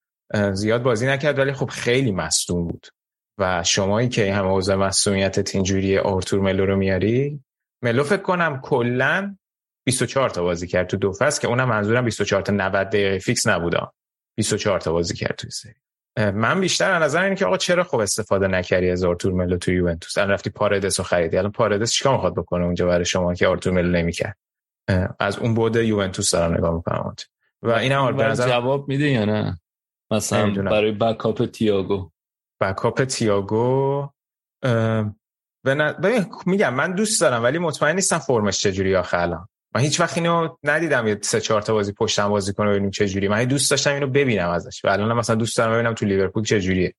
زیاد 0.54 0.84
بازی 0.84 1.08
نکرد 1.08 1.40
ولی 1.40 1.54
خب 1.54 1.70
خیلی 1.70 2.12
مصدوم 2.12 2.68
بود. 2.68 2.88
و 3.38 3.64
شمایی 3.64 4.10
که 4.10 4.34
هم 4.34 4.48
اوضاع 4.48 4.76
مصدومیت 4.76 5.56
اینجوری 5.56 5.98
آرتور 5.98 6.40
ملو 6.40 6.66
رو 6.66 6.76
میاری 6.76 7.44
ملو 7.84 8.04
فکر 8.04 8.22
کنم 8.22 8.62
کلا 8.62 9.38
24 9.86 10.30
تا 10.30 10.44
بازی 10.44 10.68
کرد 10.68 10.88
تو 10.88 10.98
دو 10.98 11.14
فصل 11.14 11.42
که 11.42 11.48
اونم 11.48 11.70
منظورم 11.70 12.06
24 12.06 12.42
تا 12.42 12.54
90 12.54 12.90
دقیقه 12.90 13.20
فیکس 13.20 13.48
نبودا. 13.48 13.94
24 14.38 14.80
تا 14.80 14.92
بازی 14.92 15.16
کرد 15.16 15.36
تو 15.36 15.50
سری 15.50 15.64
آ. 15.64 15.74
من 16.18 16.60
بیشتر 16.60 16.92
از 16.92 17.04
نظر 17.04 17.24
اینه 17.24 17.36
که 17.36 17.46
آقا 17.46 17.58
چرا 17.58 17.84
خب 17.84 17.98
استفاده 18.00 18.48
نکردی 18.48 18.90
از 18.90 19.04
آرتور 19.04 19.34
ملو 19.34 19.58
تو 19.58 19.72
یوونتوس؟ 19.72 20.18
الان 20.18 20.30
رفتی 20.30 20.50
پاردس 20.50 21.00
رو 21.00 21.06
خریدی. 21.06 21.38
الان 21.38 21.52
پاردس 21.52 21.92
چیکار 21.92 22.14
می‌خواد 22.14 22.36
بکنه 22.36 22.66
اونجا 22.66 22.88
برای 22.88 23.06
شما 23.06 23.34
که 23.34 23.48
آرتور 23.48 23.74
ملو 23.74 23.92
نمی‌کرد؟ 23.92 24.38
از 25.20 25.38
اون 25.38 25.54
بود 25.54 25.76
یوونتوس 25.76 26.32
دارم 26.32 26.54
نگاه 26.54 26.76
می‌کنم. 26.76 27.16
و 27.62 27.70
این 27.70 27.92
هم 27.92 28.18
به 28.18 28.24
نظر 28.24 28.50
جواب 28.50 28.88
میده 28.88 29.10
یا 29.10 29.26
نه؟ 29.26 29.60
مثلا 30.12 30.64
برای 30.64 30.92
بکاپ 30.92 31.46
تییاگو 31.46 32.12
بکاپ 32.62 33.04
تییاگو 33.04 34.10
ببین 35.66 36.26
میگم 36.46 36.74
من 36.74 36.96
دوست 36.96 37.22
دارم 37.22 37.44
ولی 37.44 37.58
مطمئن 37.58 37.96
نیستم 37.96 38.18
فرمش 38.18 38.60
چجوری 38.60 38.96
آخه 38.96 39.18
الان. 39.18 39.48
من 39.76 39.82
هیچ 39.82 40.00
وقت 40.00 40.18
اینو 40.18 40.56
ندیدم 40.64 41.08
یه 41.08 41.18
سه 41.22 41.42
چهار 41.42 41.62
تا 41.62 41.74
بازی 41.74 41.94
پشتم 41.94 42.30
بازی 42.30 42.54
کنه 42.54 42.70
ببینیم 42.70 42.92
چه 42.92 43.08
جوری 43.08 43.28
من 43.28 43.46
دوست 43.46 43.72
داشتم 43.72 43.94
اینو 43.94 44.08
ببینم 44.08 44.50
ازش 44.50 44.86
و 44.86 44.90
الان 44.90 45.18
مثلا 45.18 45.36
دوست 45.36 45.58
دارم 45.58 45.74
ببینم 45.74 45.94
تو 45.94 46.06
لیورپول 46.06 46.44
چه 46.44 46.62
جوریه 46.62 46.94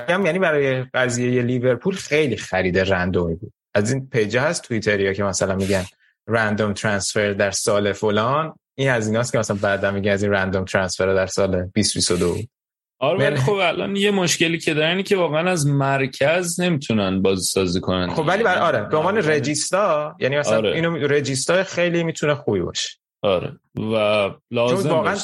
یعنی 0.00 0.38
برای 0.38 0.82
قضیه 0.94 1.42
لیورپول 1.42 1.94
خیلی 1.94 2.36
خرید 2.36 2.78
رندومی 2.78 3.34
بود. 3.34 3.52
از 3.74 3.92
این 3.92 4.08
پیجه 4.08 4.40
هست 4.40 4.62
توییتریا 4.62 5.12
که 5.12 5.24
مثلا 5.24 5.54
میگن 5.54 5.84
رندوم 6.28 6.72
ترانسفر 6.72 7.32
در 7.32 7.50
سال 7.50 7.92
فلان. 7.92 8.54
این 8.74 8.90
از 8.90 9.06
ایناست 9.06 9.32
که 9.32 9.38
مثلا 9.38 9.56
بعدا 9.62 9.90
میگن 9.90 10.12
از 10.12 10.22
این 10.22 10.32
رندوم 10.32 10.64
ترانسفر 10.64 11.14
در 11.14 11.26
سال 11.26 11.50
2022 11.50 12.36
آره 13.00 13.18
ولی 13.18 13.36
خب 13.36 13.52
الان 13.52 13.96
یه 13.96 14.10
مشکلی 14.10 14.58
که 14.58 14.74
دارن 14.74 15.02
که 15.02 15.16
واقعا 15.16 15.50
از 15.50 15.66
مرکز 15.66 16.60
نمی‌تونن 16.60 17.22
بازی 17.22 17.44
سازی 17.44 17.80
کنن. 17.80 18.10
خب 18.10 18.24
ولی 18.26 18.42
بر 18.42 18.58
آره 18.58 18.88
به 18.88 18.96
عنوان 18.96 19.16
رجیستا 19.16 20.16
یعنی 20.20 20.38
مثلا 20.38 20.56
آره. 20.56 20.74
اینو 20.74 20.96
رجیستا 20.96 21.64
خیلی 21.64 22.04
می‌تونه 22.04 22.34
خوبی 22.34 22.60
باشه. 22.60 22.88
آره. 23.22 23.52
و 23.76 23.94
لازم 24.50 24.82
چون 24.82 24.90
واقعا 24.90 25.16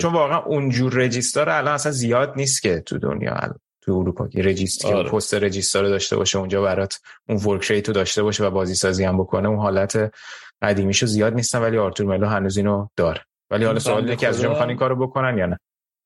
چون 0.00 0.12
واقعا 0.12 0.38
اونجور 0.38 0.94
رجیستار 0.94 1.48
الان 1.48 1.74
اصلا 1.74 1.92
زیاد 1.92 2.32
نیست 2.36 2.62
که 2.62 2.80
تو 2.80 2.98
دنیا 2.98 3.34
الان. 3.34 3.58
تو 3.82 3.92
اروپا 3.92 4.28
که 4.28 4.42
رجیستر 4.42 4.94
آره. 4.94 5.10
پست 5.10 5.34
رجیستر 5.34 5.82
رو 5.82 5.88
داشته 5.88 6.16
باشه 6.16 6.38
اونجا 6.38 6.62
برات 6.62 7.00
اون 7.28 7.38
ورک 7.38 7.70
ریتو 7.70 7.92
داشته 7.92 8.22
باشه 8.22 8.44
و 8.44 8.50
بازی 8.50 8.74
سازی 8.74 9.04
هم 9.04 9.18
بکنه 9.18 9.48
اون 9.48 9.58
حالت 9.58 10.14
قدیمیشو 10.62 11.06
زیاد 11.06 11.34
نیستن 11.34 11.58
ولی 11.58 11.78
آرتور 11.78 12.06
ملو 12.06 12.26
هنوز 12.26 12.56
اینو 12.56 12.88
داره. 12.96 13.20
ولی 13.50 13.64
حالا 13.64 13.78
سوال 13.78 14.02
اینه 14.02 14.16
که 14.16 14.28
از 14.28 14.44
می‌خوان 14.44 14.68
این 14.68 14.78
کارو 14.78 15.06
بکنن 15.06 15.38
یا 15.38 15.46
نه؟ 15.46 15.58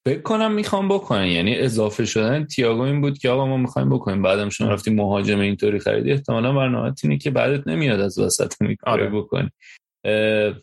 فکر 0.04 0.22
کنم 0.22 0.52
می‌خوام 0.52 0.88
بکنن. 0.88 1.26
یعنی 1.26 1.56
اضافه 1.56 2.04
شدن 2.04 2.44
تییاگو 2.44 2.80
این 2.80 3.00
بود 3.00 3.18
که 3.18 3.30
آقا 3.30 3.46
ما 3.46 3.56
می‌خوایم 3.56 3.88
بکنیم. 3.88 4.22
بعدم 4.22 4.48
شما 4.48 4.68
رفتیم 4.68 4.94
مهاجم 4.94 5.40
اینطوری 5.40 5.78
خریدی 5.78 6.12
احتمالا 6.12 6.52
برنامه 6.52 6.94
اینه 7.02 7.18
که 7.18 7.30
بعدت 7.30 7.66
نمیاد 7.66 8.00
از 8.00 8.18
وسط 8.18 8.54
میکاره. 8.60 9.10
بکنی. 9.10 9.50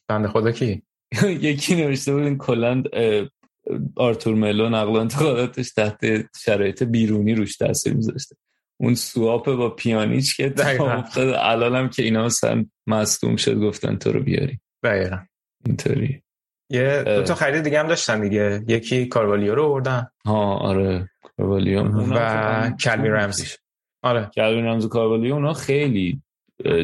بنده 0.08 0.28
خدا 0.28 0.52
کی؟ 0.52 0.82
یکی 1.42 1.76
نوشته 1.76 2.14
بود 2.14 2.24
این 2.24 2.38
کلا 2.38 2.84
آرتور 3.96 4.36
ملو 4.36 4.70
نقل 4.70 4.96
انتقالاتش 4.96 5.74
تحت 5.74 6.06
شرایط 6.38 6.84
بیرونی 6.84 7.36
روش 7.36 7.58
تاثیر 7.58 7.94
میذاشته. 7.94 8.36
اون 8.80 8.96
سواپ 8.96 9.46
با 9.46 9.70
پیانیچ 9.70 10.38
که 10.38 10.54
الان 11.36 11.76
هم 11.76 11.90
که 11.90 12.04
اینا 12.04 12.26
مثلا 12.26 12.66
مصدوم 12.88 13.36
شد 13.36 13.60
گفتن 13.60 13.96
تو 13.96 14.12
رو 14.12 14.24
بیاری. 14.24 14.60
دقیقا. 14.84 15.18
اینطوری. 15.66 16.22
یه 16.70 17.04
دو 17.06 17.24
تا 17.24 17.36
خرید 17.36 17.64
دیگه 17.64 17.80
هم 17.80 17.88
داشتن 17.88 18.22
دیگه. 18.22 18.64
یکی 18.68 19.06
کاروالیو 19.06 19.56
رو 19.56 19.64
آوردن. 19.64 20.08
ها 20.26 20.58
آره. 20.58 21.10
کاروالیو 21.22 21.84
و 21.84 22.72
کلوین 22.72 23.12
رمزی. 23.12 23.46
آره. 24.02 24.30
کلوین 24.36 24.66
رمزی 24.66 24.88
کاروالیو 24.90 25.34
اونا 25.34 25.54
خیلی 25.54 26.22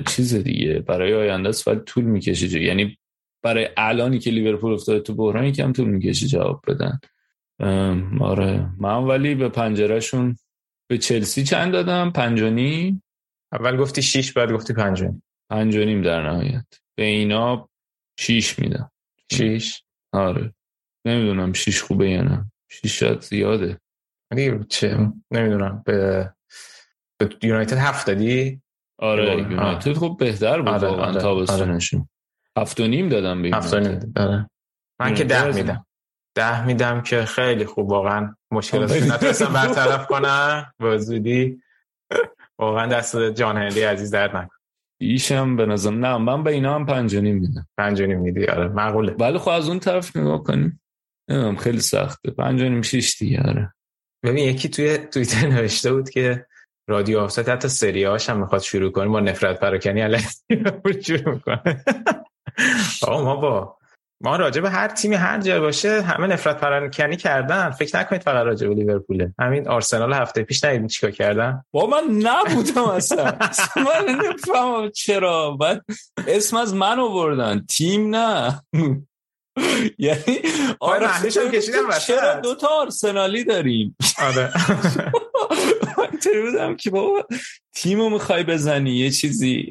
چیز 0.07 0.35
دیگه. 0.35 0.79
برای 0.79 1.13
آینده 1.13 1.49
است 1.49 1.67
ولی 1.67 1.79
طول 1.79 2.03
می‌کشه 2.03 2.61
یعنی 2.61 2.97
برای 3.41 3.69
الانی 3.77 4.19
که 4.19 4.31
لیورپول 4.31 4.73
افتاده 4.73 4.99
تو 4.99 5.15
بحران 5.15 5.45
یکم 5.45 5.73
طول 5.73 5.89
می‌کشه 5.89 6.27
جواب 6.27 6.63
بدن. 6.67 6.99
آره. 8.21 8.69
من 8.79 9.03
ولی 9.03 9.35
به 9.35 9.49
پنجرهشون 9.49 10.37
به 10.89 10.97
چلسی 10.97 11.43
چند 11.43 11.71
دادم؟ 11.73 12.11
پنجانی 12.11 13.01
اول 13.51 13.77
گفتی 13.77 14.01
شیش 14.01 14.33
بعد 14.33 14.51
گفتی 14.51 14.73
پنجانی 14.73 15.21
پنجانیم 15.49 16.01
در 16.01 16.29
نهایت. 16.29 16.65
به 16.95 17.03
اینا 17.03 17.69
شیش 18.19 18.59
میدم. 18.59 18.91
شیش؟ 19.31 19.83
آره. 20.13 20.53
نمی‌دونم 21.05 21.53
شیش 21.53 21.81
خوبه 21.81 22.09
یا 22.09 22.21
نه. 22.21 22.51
شیش 22.69 22.99
شاید 22.99 23.21
زیاده. 23.21 23.79
چه 24.69 25.11
نمی‌دونم. 25.31 25.83
به 25.85 26.33
به 27.17 27.29
یونایتد 27.43 27.77
هفت 27.77 28.07
دادی؟ 28.07 28.61
آره 28.99 29.41
یونایتد 29.41 29.93
خب 29.93 30.15
بهتر 30.19 30.61
بود 30.61 30.69
آره، 30.69 30.87
واقعا 30.87 31.05
آره، 31.05 31.21
تابستونشون. 31.21 31.99
آره. 31.99 32.09
هفت 32.57 32.79
و 32.79 32.87
نیم 32.87 33.09
دادم 33.09 33.41
به 33.41 33.49
هفت 33.53 33.73
و 33.73 33.79
نیم 33.79 34.13
آره. 34.17 34.49
من 34.99 35.15
که 35.15 35.23
ده 35.23 35.55
میدم. 35.55 35.85
ده 36.35 36.65
میدم 36.65 37.01
که 37.01 37.25
خیلی 37.25 37.65
خوب 37.65 37.89
واقعا 37.89 38.35
مشکلاتش 38.51 39.01
نتونستم 39.01 39.53
برطرف 39.53 40.07
کنم. 40.07 40.73
با 40.79 40.97
زودی. 40.97 41.61
واقعا 42.59 42.87
دست 42.87 43.31
جان 43.31 43.57
هنری 43.57 43.81
عزیز 43.83 44.11
درد 44.11 44.35
نکن 44.35 44.52
شیشم 45.03 45.55
به 45.55 45.65
نظر 45.65 45.91
نه 45.91 46.17
من 46.17 46.43
به 46.43 46.51
اینا 46.51 46.75
هم 46.75 46.85
پنج 46.85 47.15
میدم. 47.15 47.67
پنج 47.77 48.01
میدی؟ 48.01 48.45
آره 48.45 48.67
معقوله. 48.67 49.13
ولی 49.19 49.37
خب 49.37 49.49
از 49.49 49.69
اون 49.69 49.79
طرف 49.79 50.17
نگاه 50.17 50.43
کنیم. 50.43 50.81
نمی‌دونم 51.29 51.55
خیلی 51.55 51.79
سخته. 51.79 52.31
پنج 52.31 52.61
نیم 52.61 52.81
شیش 52.81 53.17
دیگه 53.17 53.41
آره. 53.41 53.73
ببین 54.23 54.49
یکی 54.49 54.69
توی 54.69 54.97
توییتر 54.97 55.47
نوشته 55.47 55.93
بود 55.93 56.09
که 56.09 56.45
رادیو 56.89 57.19
آفست 57.19 57.49
حتی 57.49 57.67
سریاش 57.67 58.29
هم 58.29 58.39
می‌خواد 58.39 58.61
شروع 58.61 58.91
کنه. 58.91 59.07
با 59.07 59.19
نفرت 59.19 59.59
پراکنی 59.59 60.01
علیه 60.01 60.27
شروع 61.05 61.33
می‌کنه. 61.33 61.83
آقا 63.07 63.23
ما 63.23 63.35
با 63.35 63.77
ما 64.23 64.35
راجع 64.35 64.61
به 64.61 64.69
هر 64.69 64.87
تیمی 64.87 65.15
هر 65.15 65.41
جا 65.41 65.59
باشه 65.59 66.01
همه 66.01 66.27
نفرت 66.27 66.57
پراکنی 66.59 67.17
کردن. 67.17 67.69
فکر 67.69 67.99
نکنید 67.99 68.21
فقط 68.21 68.45
راجع 68.45 68.67
به 68.67 68.75
لیورپوله. 68.75 69.33
همین 69.39 69.67
آرسنال 69.67 70.13
هفته 70.13 70.43
پیش 70.43 70.63
ندیدین 70.63 70.87
چیکار 70.87 71.11
کردن؟ 71.11 71.63
با 71.71 71.87
من 71.87 72.03
نبودم 72.03 72.83
اصلا. 72.83 73.37
من 73.75 74.15
نفهمم 74.15 74.91
چرا. 74.91 75.51
بعد 75.51 75.85
اسم 76.27 76.57
از 76.57 76.73
من 76.73 76.99
آوردن. 76.99 77.65
تیم 77.69 78.15
نه. 78.15 78.61
یعنی 79.97 80.39
آره 80.79 81.07
هم 81.07 81.29
کشیدم 81.51 81.99
چرا 82.07 82.39
دو 82.39 82.55
تا 82.55 82.67
آرسنالی 82.67 83.43
داریم؟ 83.43 83.95
آره. 84.21 84.51
بودم 86.41 86.75
که 86.75 86.89
بابا 86.89 87.27
تیمو 87.73 88.09
می‌خوای 88.09 88.43
بزنی 88.43 88.91
یه 88.91 89.11
چیزی. 89.11 89.69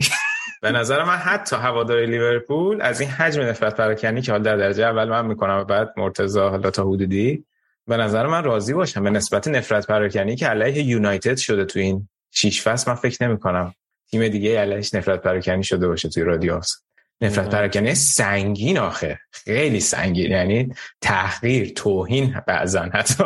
به 0.63 0.73
نظر 0.73 1.05
من 1.05 1.17
حتی 1.17 1.57
هوادار 1.57 2.05
لیورپول 2.05 2.83
از 2.83 3.01
این 3.01 3.11
حجم 3.11 3.43
نفرت 3.43 3.77
پراکنی 3.77 4.23
که 4.23 4.33
حال 4.33 4.43
در 4.43 4.57
درجه 4.57 4.85
اول 4.85 5.09
من 5.09 5.27
می‌کنم 5.27 5.59
و 5.61 5.65
بعد 5.65 5.95
مرتضی 5.97 6.41
حالا 6.41 6.71
تا 6.71 6.85
حدودی 6.85 7.45
به 7.87 7.97
نظر 7.97 8.27
من 8.27 8.45
راضی 8.45 8.73
باشم. 8.75 9.05
به 9.05 9.11
نسبت 9.11 9.49
نفرت 9.49 9.87
پراکنی 9.87 10.37
که 10.37 10.47
علیه 10.47 10.83
یونایتد 10.83 11.37
شده 11.37 11.65
تو 11.65 11.79
این 11.79 12.09
شیش 12.31 12.63
فصل 12.63 12.91
من 12.91 12.97
فکر 12.97 13.29
نمی 13.29 13.39
کنم 13.39 13.75
تیم 14.11 14.29
دیگه 14.29 14.61
علیهش 14.61 14.95
نفرت 14.95 15.23
پراکنی 15.23 15.65
شده 15.65 15.89
باشه 15.89 16.09
توی 16.09 16.23
رادیوس 16.23 16.75
نفرت 17.21 17.51
پراکنی 17.51 17.95
سنگین 17.95 18.79
آخه. 18.79 19.19
خیلی 19.31 19.81
سنگین. 19.81 20.31
یعنی 20.31 20.75
تحقیر 21.01 21.73
توهین 21.77 22.41
بعضا 22.47 22.81
حتی. 22.83 23.25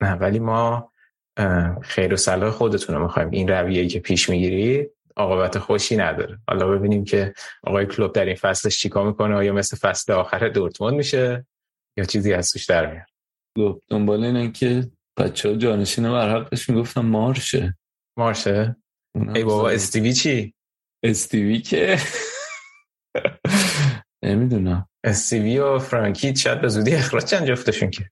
نه 0.00 0.12
ولی 0.12 0.38
ما 0.38 0.92
خیر 1.82 2.14
و 2.14 2.16
صلاح 2.16 2.50
خودتون 2.50 2.96
رو 2.96 3.02
می‌خوایم. 3.02 3.30
این 3.30 3.48
رویه‌ای 3.48 3.88
که 3.88 4.00
پیش 4.00 4.30
می‌گیرید 4.30 4.90
عاقبت 5.16 5.58
خوشی 5.58 5.96
نداره. 5.96 6.38
حالا 6.48 6.68
ببینیم 6.68 7.04
که 7.04 7.34
آقای 7.62 7.86
کلوب 7.86 8.12
در 8.12 8.24
این 8.24 8.36
فصلش 8.36 8.78
چیکار 8.80 9.06
می‌کنه 9.06 9.34
آیا 9.34 9.52
مثل 9.52 9.76
فصل 9.76 10.12
آخر 10.12 10.48
دورتموند 10.48 10.94
میشه 10.94 11.46
یا 11.96 12.04
چیزی 12.04 12.32
از 12.32 12.50
توش 12.50 12.64
در 12.64 12.92
میاد؟ 12.92 13.06
کلوب 13.56 13.82
دنبال 13.88 14.24
اینه 14.24 14.52
که 14.52 14.90
بچه 15.16 15.48
ها 15.48 15.54
جانشین 15.54 16.12
بر 16.12 16.36
حقش 16.36 16.70
می‌گفتن 16.70 17.00
مارشه. 17.00 17.78
مارشه؟ 18.18 18.76
ای 19.34 19.44
بابا 19.44 19.70
استیوی 19.70 20.12
چی؟ 20.12 20.54
استیوی 21.02 21.60
که؟ 21.60 21.98
نمی‌دونم. 24.22 24.88
استیوی 25.04 25.58
و 25.58 25.78
فرانکی 25.78 26.36
شاید 26.36 26.60
به 26.60 26.68
زودی 26.68 26.94
اخراج 26.94 27.24
چند 27.24 27.46
جفتشون 27.46 27.90
که. 27.90 28.10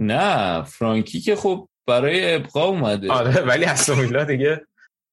نه 0.00 0.62
فرانکی 0.62 1.20
که 1.20 1.36
خب 1.36 1.67
برای 1.88 2.34
ابقا 2.34 2.64
اومده. 2.64 3.12
آره 3.12 3.40
ولی 3.40 3.64
اصلا 3.64 4.24
دیگه 4.24 4.60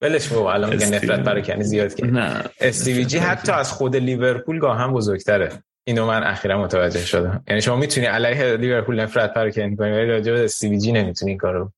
ولش 0.01 0.27
بابا 0.27 0.53
الان 0.53 0.69
میگه 0.69 0.85
نفرت 0.85 1.19
برای 1.19 1.41
کنی 1.41 1.63
زیاد 1.63 1.95
که 1.95 2.05
نه. 2.05 2.43
استیوی 2.59 3.05
جی 3.05 3.17
حتی 3.17 3.51
از 3.51 3.71
خود 3.71 3.95
لیورپول 3.95 4.59
گاه 4.59 4.77
هم 4.77 4.93
بزرگتره. 4.93 5.49
اینو 5.87 6.07
من 6.07 6.23
اخیرا 6.23 6.61
متوجه 6.61 6.99
شدم. 6.99 7.43
یعنی 7.47 7.61
شما 7.61 7.75
می‌تونی 7.75 8.05
علیه 8.05 8.57
لیورپول 8.57 8.99
نفرت 8.99 9.33
پراکنی 9.33 9.75
کنی 9.75 9.91
ولی 9.91 10.05
راجع 10.05 10.33
به 10.33 10.43
استیوی 10.43 10.77
جی 10.77 10.91
نمی‌تونی 10.91 11.31
این 11.31 11.37
کارو 11.37 11.71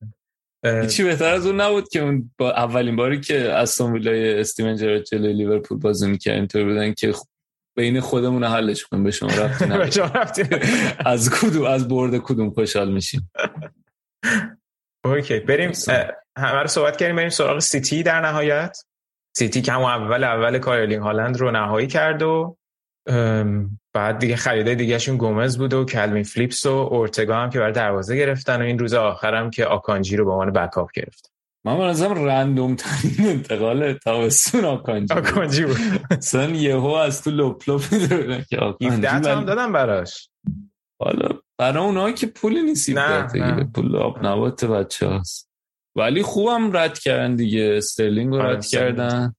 چی 0.90 1.03
بهتر 1.03 1.34
از 1.34 1.45
اون 1.45 1.61
نبود 1.61 1.90
که 1.90 1.99
اون 1.99 2.32
با 2.38 2.52
اولین 2.52 2.95
باری 2.95 3.22
که 3.22 3.52
استون 3.52 3.94
ویلای 3.94 4.40
استیون 4.40 4.76
جرارد 4.76 5.03
جلوی 5.03 5.34
لیورپول 5.34 5.78
بازی 5.78 6.10
می‌کرد 6.10 6.36
اینطور 6.36 6.64
بودن 6.64 6.94
که 6.94 7.14
بین 7.76 7.99
خودمون 7.99 8.44
حلش 8.44 8.86
کنیم. 8.86 9.03
به 9.03 9.11
شما 9.11 9.30
رفتی 10.15 10.44
از 11.06 11.30
کدوم 11.30 11.65
از 11.65 11.88
برد 11.88 12.18
کدوم 12.18 12.49
خوشحال 12.49 12.91
میشیم؟ 12.91 13.32
اوکی 15.06 15.40
بریم 15.40 15.72
همه 16.38 16.61
رو 16.61 16.68
صحبت 16.68 16.98
کردیم 16.98 17.15
بریم 17.15 17.30
سراغ 17.30 17.60
سیتی 17.60 18.03
در 18.03 18.22
نهایت. 18.22 18.78
سیتی 19.38 19.61
که 19.61 19.72
همون 19.72 19.91
اول 19.91 20.24
اول 20.24 20.60
ارلینگ 20.60 21.02
هالند 21.02 21.38
رو 21.38 21.52
نهایی 21.52 21.88
کرد 21.88 22.22
و 22.22 22.57
بعد 23.94 24.19
دیگه 24.19 24.36
خریده 24.36 24.76
دیگهشون 24.76 25.18
گومز 25.18 25.57
بود 25.57 25.74
و 25.74 25.86
کلوین 25.86 26.24
فلیپس 26.24 26.65
و 26.65 26.69
اورتگا 26.69 27.36
هم 27.36 27.49
که 27.49 27.60
برای 27.60 27.72
دروازه 27.72 28.15
گرفتن 28.15 28.61
و 28.61 28.65
این 28.65 28.80
روز 28.80 28.94
آخرم 28.94 29.49
که 29.49 29.65
آکانجی 29.65 30.15
رو 30.15 30.26
به 30.26 30.32
عنوان 30.32 30.52
backup 30.52 30.91
گرفت. 30.91 31.32
من 31.65 31.78
به 31.78 31.94
نظرم 31.94 32.26
random 32.26 32.76
ترین 32.76 33.30
انتقال 33.30 33.94
تابستون 33.94 34.65
آکانجی 34.65 35.14
آکانجی 35.14 35.65
بود. 35.65 35.78
اصلا 36.11 36.49
یهو 36.49 36.88
از 36.88 37.24
تو 37.24 37.32
لپ 37.32 37.69
لپ 37.69 37.82
که 38.49 38.57
آکانجی 38.57 39.07
هم 39.07 39.45
دادم 39.45 39.74
براش. 39.74 40.30
حالا 41.02 41.30
برای 41.58 41.84
اونایی 41.84 42.14
که 42.14 42.28
پولی 42.28 42.62
نیستی 42.62 42.94
نه. 42.94 43.64
پول 43.76 43.96
آب 43.96 44.26
نبات 44.26 44.66
بچه 44.66 45.10
هست 45.10 45.48
ولی 45.98 46.22
خوبم 46.22 46.78
رد 46.78 47.00
کردن 47.00 47.36
دیگه. 47.36 47.74
استرلینگ 47.78 48.34
رو 48.34 48.42
رد 48.42 48.66
کردن. 48.66 49.36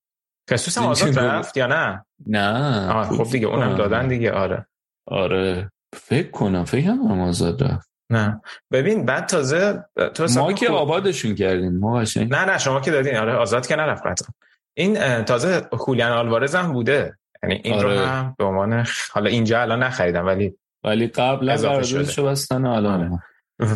خصوص 0.51 0.78
هم 0.78 0.86
آزاد 0.93 1.19
رفت 1.19 1.57
یا 1.57 1.66
نه؟ 1.66 2.05
نه 2.27 3.03
خب 3.03 3.31
دیگه 3.31 3.47
اونم 3.47 3.74
دادن 3.74 4.09
دیگه. 4.09 4.32
آره. 4.32 4.66
آره. 5.07 5.73
فکر 5.97 6.31
کنم 6.31 6.65
فکر 6.65 6.86
هم 6.86 7.20
آزاد 7.20 7.62
رفت. 7.62 7.90
نه. 8.11 8.40
ببین 8.73 9.07
بعد 9.07 9.27
تازه 9.27 9.85
تو 10.15 10.27
ما 10.36 10.53
که 10.53 10.69
آبادشون 10.69 11.35
کردیم. 11.35 11.78
ما 11.78 12.03
نه 12.16 12.45
نه 12.45 12.59
شما 12.59 12.81
که 12.81 12.90
دادین. 12.90 13.16
آره 13.16 13.32
آزاد 13.32 13.66
که 13.66 13.77
نرفت 13.77 14.07
قطعا. 14.07 14.28
این 14.74 15.23
تازه 15.23 15.69
خولیان 15.73 16.12
آلوارز 16.12 16.55
هم 16.55 16.73
بوده. 16.73 17.19
یعنی 17.43 17.61
این 17.65 17.74
آره. 17.74 18.01
رو 18.01 18.07
هم 18.07 18.35
به 18.39 18.45
عنوان 18.45 18.86
حالا 19.12 19.31
اینجا 19.31 19.62
الان 19.62 19.82
نخریدم 19.82 20.27
ولی 20.27 20.55
ولی 20.84 21.06
قبل 21.06 21.48
از 21.48 21.64
قراردادشو 21.64 22.24
بستن 22.24 22.66
الان. 22.66 23.22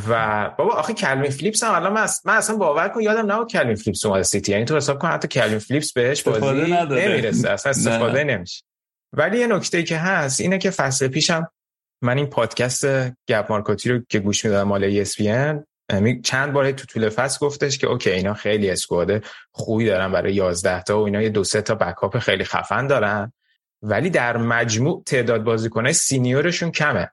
و 0.08 0.50
بابا 0.58 0.74
آخه 0.74 0.94
کلوین 0.94 1.30
فلیپس 1.30 1.64
هم 1.64 1.74
الان 1.74 1.92
من, 2.24 2.34
اصلا 2.34 2.56
باور 2.56 2.88
کن 2.88 3.00
یادم 3.00 3.32
نبود 3.32 3.50
کلوین 3.50 3.74
فلیپس 3.74 4.06
اومده 4.06 4.22
سیتی. 4.22 4.52
یعنی 4.52 4.64
تو 4.64 4.76
حساب 4.76 4.98
کن 4.98 5.08
حتی 5.08 5.28
کلوین 5.28 5.58
فلیپس 5.58 5.92
بهش 5.92 6.22
بازی 6.22 6.46
نمی‌رسه. 6.90 7.50
اصلا 7.50 7.70
استفاده 7.70 8.24
نمیشه. 8.24 8.64
ولی 9.12 9.38
یه 9.38 9.46
نکته 9.46 9.82
که 9.82 9.96
هست 9.96 10.40
اینه 10.40 10.58
که 10.58 10.70
فصل 10.70 11.08
پیشم 11.08 11.48
من 12.02 12.16
این 12.16 12.26
پادکست 12.26 12.86
گب 13.28 13.46
مارکوتی 13.48 13.90
رو 13.90 14.00
که 14.08 14.18
گوش 14.18 14.44
می‌دادم 14.44 14.68
مال 14.68 15.04
ESPN 15.04 15.64
چند 16.22 16.52
بار 16.52 16.72
تو 16.72 16.86
طول 16.86 17.08
فصل 17.08 17.46
گفتش 17.46 17.78
که 17.78 17.86
اوکی 17.86 18.10
اینا 18.10 18.34
خیلی 18.34 18.70
squad 18.70 19.22
خوبی 19.50 19.86
دارن 19.86 20.12
برای 20.12 20.34
11 20.34 20.82
تا 20.82 21.00
و 21.00 21.04
اینا 21.04 21.22
یه 21.22 21.28
دو 21.28 21.44
سه 21.44 21.62
تا 21.62 21.74
backup 21.74 22.18
خیلی 22.18 22.44
خفن 22.44 22.86
دارن. 22.86 23.32
ولی 23.82 24.10
در 24.10 24.36
مجموع 24.36 25.02
تعداد 25.06 25.44
بازیکنای 25.44 25.92
seniorشون 25.92 26.70
کمه. 26.70 27.10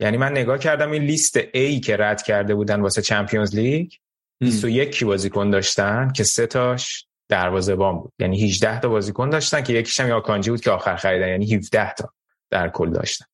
یعنی 0.00 0.16
من 0.16 0.32
نگاه 0.32 0.58
کردم 0.58 0.90
این 0.90 1.02
لیست 1.02 1.40
A 1.40 1.80
که 1.84 1.96
رد 1.96 2.22
کرده 2.22 2.54
بودن 2.54 2.80
واسه 2.80 3.02
چمپیونز 3.02 3.54
لیگ 3.54 3.92
21 4.40 4.90
تا 4.90 5.04
بازیکن 5.04 5.50
داشتن 5.50 6.12
که 6.12 6.24
سه 6.24 6.46
تاش 6.46 7.06
دروازه‌بان 7.28 7.98
بود. 7.98 8.12
یعنی 8.18 8.44
18 8.44 8.80
تا 8.80 8.88
بازیکن 8.88 9.30
داشتن 9.30 9.62
که 9.62 9.72
یکیش 9.72 10.00
هم 10.00 10.08
آکانجی 10.08 10.50
بود 10.50 10.60
که 10.60 10.70
آخر 10.70 10.96
خریدن. 10.96 11.28
یعنی 11.28 11.54
17 11.54 11.94
تا 11.94 12.12
در 12.50 12.68
کل 12.68 12.90
داشتن. 12.90 13.24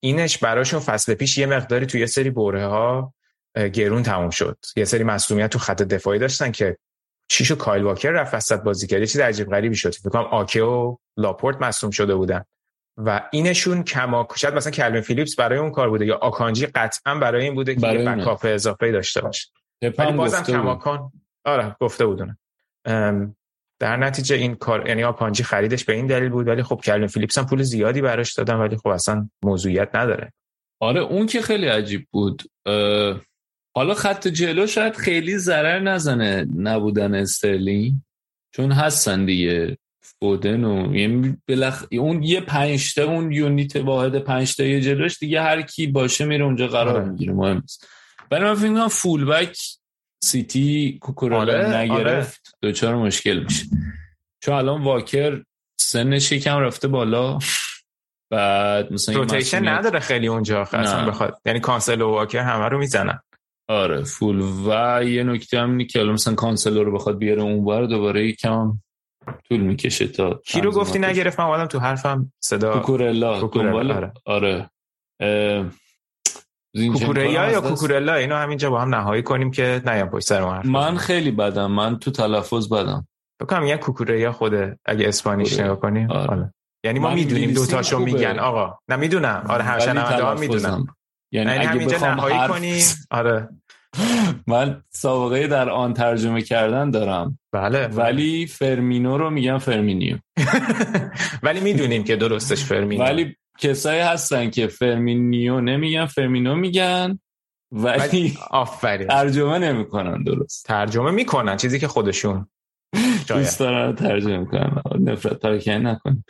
اینش 0.00 0.38
براشون 0.38 0.80
فصل 0.80 1.14
پیش 1.14 1.38
یه 1.38 1.46
مقداری 1.46 1.86
توی 1.86 2.00
یه 2.00 2.06
سری 2.06 2.30
برهه 2.30 2.66
ها 2.66 3.14
گرون 3.72 4.02
تموم 4.02 4.30
شد. 4.30 4.58
یه 4.76 4.84
سری 4.84 5.04
مصدومیت 5.04 5.50
تو 5.50 5.58
خط 5.58 5.82
دفاعی 5.82 6.18
داشتن 6.18 6.50
که 6.50 6.78
چیشو 7.28 7.56
کایل 7.56 7.82
واکر 7.82 8.10
رفت 8.10 8.34
وسط 8.34 8.62
بازی 8.62 8.86
کرد. 8.86 9.00
یه 9.00 9.06
چیز 9.06 9.20
عجیب 9.20 9.50
غریبی 9.50 9.76
شد. 9.76 9.94
فکر 9.94 10.10
کنم 10.10 10.22
آکه 10.22 10.62
و 10.62 10.96
لاپورت 11.16 11.62
مصدوم 11.62 11.90
شده 11.90 12.14
بودن. 12.14 12.44
و 12.96 13.28
اینشون 13.32 13.82
کما 13.82 14.28
شاید 14.36 14.54
مثلا 14.54 14.72
کلوین 14.72 15.00
فیلیپس 15.00 15.36
برای 15.36 15.58
اون 15.58 15.70
کار 15.70 15.90
بوده 15.90 16.06
یا 16.06 16.16
آکانجی 16.16 16.66
قطعا 16.66 17.14
برای 17.14 17.44
این 17.44 17.54
بوده 17.54 17.74
که 17.74 17.88
یه 17.88 18.04
backup 18.04 18.40
اضافه 18.48 18.92
داشته 18.92 19.20
باشه. 19.20 19.48
ولی 19.98 20.12
بازم 20.12 20.42
کماکان 20.42 21.12
آره 21.44 21.76
گفته 21.80 22.06
بودن 22.06 22.36
در 23.80 23.96
نتیجه 23.96 24.36
این 24.36 24.54
کار 24.54 24.88
یعنی 24.88 25.04
آکانجی 25.04 25.42
خریدش 25.42 25.84
به 25.84 25.92
این 25.92 26.06
دلیل 26.06 26.28
بود 26.28 26.48
ولی 26.48 26.62
خب 26.62 26.80
کلوین 26.84 27.06
فیلیپس 27.06 27.38
هم 27.38 27.46
پول 27.46 27.62
زیادی 27.62 28.00
براش 28.00 28.34
دادن 28.34 28.54
ولی 28.54 28.76
خب 28.76 28.88
اصلا 28.88 29.28
موضوعیت 29.42 29.94
نداره. 29.94 30.32
آره 30.80 31.00
اون 31.00 31.26
که 31.26 31.42
خیلی 31.42 31.66
عجیب 31.66 32.08
بود 32.10 32.42
حالا 33.78 33.94
خط 33.94 34.28
جلو 34.28 34.66
شاید 34.66 34.96
خیلی 34.96 35.38
ضرر 35.38 35.78
نزنه 35.78 36.46
نبودن 36.56 37.14
استرلینگ 37.14 37.94
چون 38.54 38.72
هستن 38.72 39.24
دیگه. 39.24 39.78
فودن 40.00 40.64
و 40.64 40.96
یعنی 40.96 41.36
بلخ... 41.46 41.84
اون 41.92 42.22
یه 42.22 42.40
پنجته 42.40 43.02
اون 43.02 43.32
یونیت 43.32 43.76
واحد 43.76 44.18
پنجته 44.18 44.68
یه 44.68 44.80
جلوش 44.80 45.18
دیگه 45.18 45.42
هر 45.42 45.62
کی 45.62 45.86
باشه 45.86 46.24
میره 46.24 46.44
اونجا 46.44 46.66
قرار 46.68 46.96
آره. 46.96 47.04
می‌گیره. 47.04 47.32
مهم 47.32 47.56
نیست. 47.56 47.88
ولی 48.30 48.44
من 48.44 48.54
فکر 48.54 48.68
کنم 48.68 48.88
فول 48.88 49.24
بک 49.24 49.58
سیتی 50.24 50.98
کوکورالا 51.00 51.52
آره. 51.52 51.76
نگرفت. 51.76 52.40
آره. 52.46 52.56
دوچار 52.62 52.94
مشکل 52.94 53.38
میشه. 53.38 53.66
چون 54.42 54.54
الان 54.54 54.82
واکر 54.82 55.42
سنش 55.80 56.32
یکم 56.32 56.58
رفته 56.58 56.88
بالا. 56.88 57.38
بعد 58.30 58.92
مثلا 58.92 59.14
rotation 59.14 59.68
نداره 59.68 60.00
خیلی 60.00 60.28
اونجا 60.28 60.62
اصلا 60.62 61.06
بخواد 61.06 61.40
یعنی 61.46 61.60
کانسلو 61.60 62.00
و 62.00 62.10
واکر 62.10 62.38
همه 62.38 62.68
رو 62.68 62.78
می‌زنن. 62.78 63.18
آره 63.68 64.04
فول 64.04 64.40
و 64.40 65.00
یه 65.04 65.22
نکته 65.24 65.58
هم 65.60 65.70
اینه 65.70 65.84
که 65.84 66.02
مثلا 66.02 66.34
کانسلو 66.34 66.82
رو 66.82 66.92
بخواد 66.92 67.18
بیاره 67.18 67.42
اونور 67.42 67.86
دوباره 67.86 68.26
یکم 68.26 68.78
طول 69.48 69.60
می‌کشه 69.60 70.08
تا 70.08 70.40
کی 70.46 70.60
رو 70.60 70.72
گفتی 70.72 70.98
نگرفت؟ 70.98 71.40
من 71.40 71.66
تو 71.66 71.78
حرفم 71.78 72.32
صدا. 72.40 72.78
کوکورلا 72.78 73.40
کوکورلا 73.40 73.94
آره, 74.26 74.70
آره. 75.20 75.70
کوکوریا 76.92 77.50
یا 77.50 77.60
کوکورلا؟ 77.60 78.14
اینو 78.14 78.34
همینجا 78.34 78.70
با 78.70 78.80
هم 78.80 78.94
نهایی 78.94 79.22
کنیم 79.22 79.50
که 79.50 79.82
نیام 79.86 80.08
پشت 80.08 80.26
سر 80.26 80.42
حرف 80.42 80.66
من 80.66 80.96
خیلی 80.96 81.30
بدم. 81.30 81.70
من 81.70 81.98
تو 81.98 82.10
تلفظ 82.10 82.72
بدم. 82.72 83.08
بکنم 83.40 83.66
یه 83.66 83.76
کوکوریا 83.76 84.32
خوده 84.32 84.78
اگه 84.84 85.08
اسپانیش 85.08 85.60
نگاه 85.60 85.80
کنیم. 85.80 86.10
آره. 86.10 86.52
یعنی 86.84 86.98
ما 86.98 87.14
می‌دونیم 87.14 87.50
دو 87.50 87.66
تاشو 87.66 87.98
میگن. 87.98 88.38
آقا 88.38 88.78
نه 88.88 88.96
می‌دونم. 88.96 89.44
آره 89.48 89.62
هر 89.62 89.78
شنونده 89.78 90.24
ها 90.24 90.34
می‌دونم. 90.34 90.86
یعنی, 91.32 91.50
یعنی 91.50 91.64
همینجا 91.64 92.14
نهایی 92.14 92.48
کنیم 92.48 92.84
آره. 93.10 93.48
من 94.46 94.82
سابقه 94.90 95.46
در 95.46 95.70
آن 95.70 95.94
ترجمه 95.94 96.42
کردن 96.42 96.90
دارم. 96.90 97.38
بله. 97.52 97.86
ولی 97.86 98.46
فرمینو 98.46 99.18
رو 99.18 99.30
میگم 99.30 99.58
فرمینیو. 99.58 100.16
ولی 101.42 101.60
می‌دونیم 101.60 102.04
که 102.04 102.16
درستش 102.16 102.64
فرمینو 102.64 103.04
ولی 103.04 103.36
کسایی 103.58 104.00
هستن 104.00 104.50
که 104.50 104.66
فرمینیو 104.66 105.60
نمیگن 105.60 106.06
فرمینو 106.06 106.56
میگن 106.56 107.18
ولی 107.72 108.38
آفرین. 108.50 109.08
ترجمه 109.08 109.58
نمی‌کنن 109.58 110.22
درست. 110.22 110.66
ترجمه 110.66 111.10
می‌کنن 111.10 111.56
چیزی 111.56 111.78
که 111.78 111.88
خودشون. 111.88 112.48
دوست 113.28 113.58
دارن 113.58 113.94
ترجمه 113.94 114.44
کنن. 114.44 114.82
نفرت 115.00 115.38
پراکنی 115.38 115.78
نکن 115.78 116.24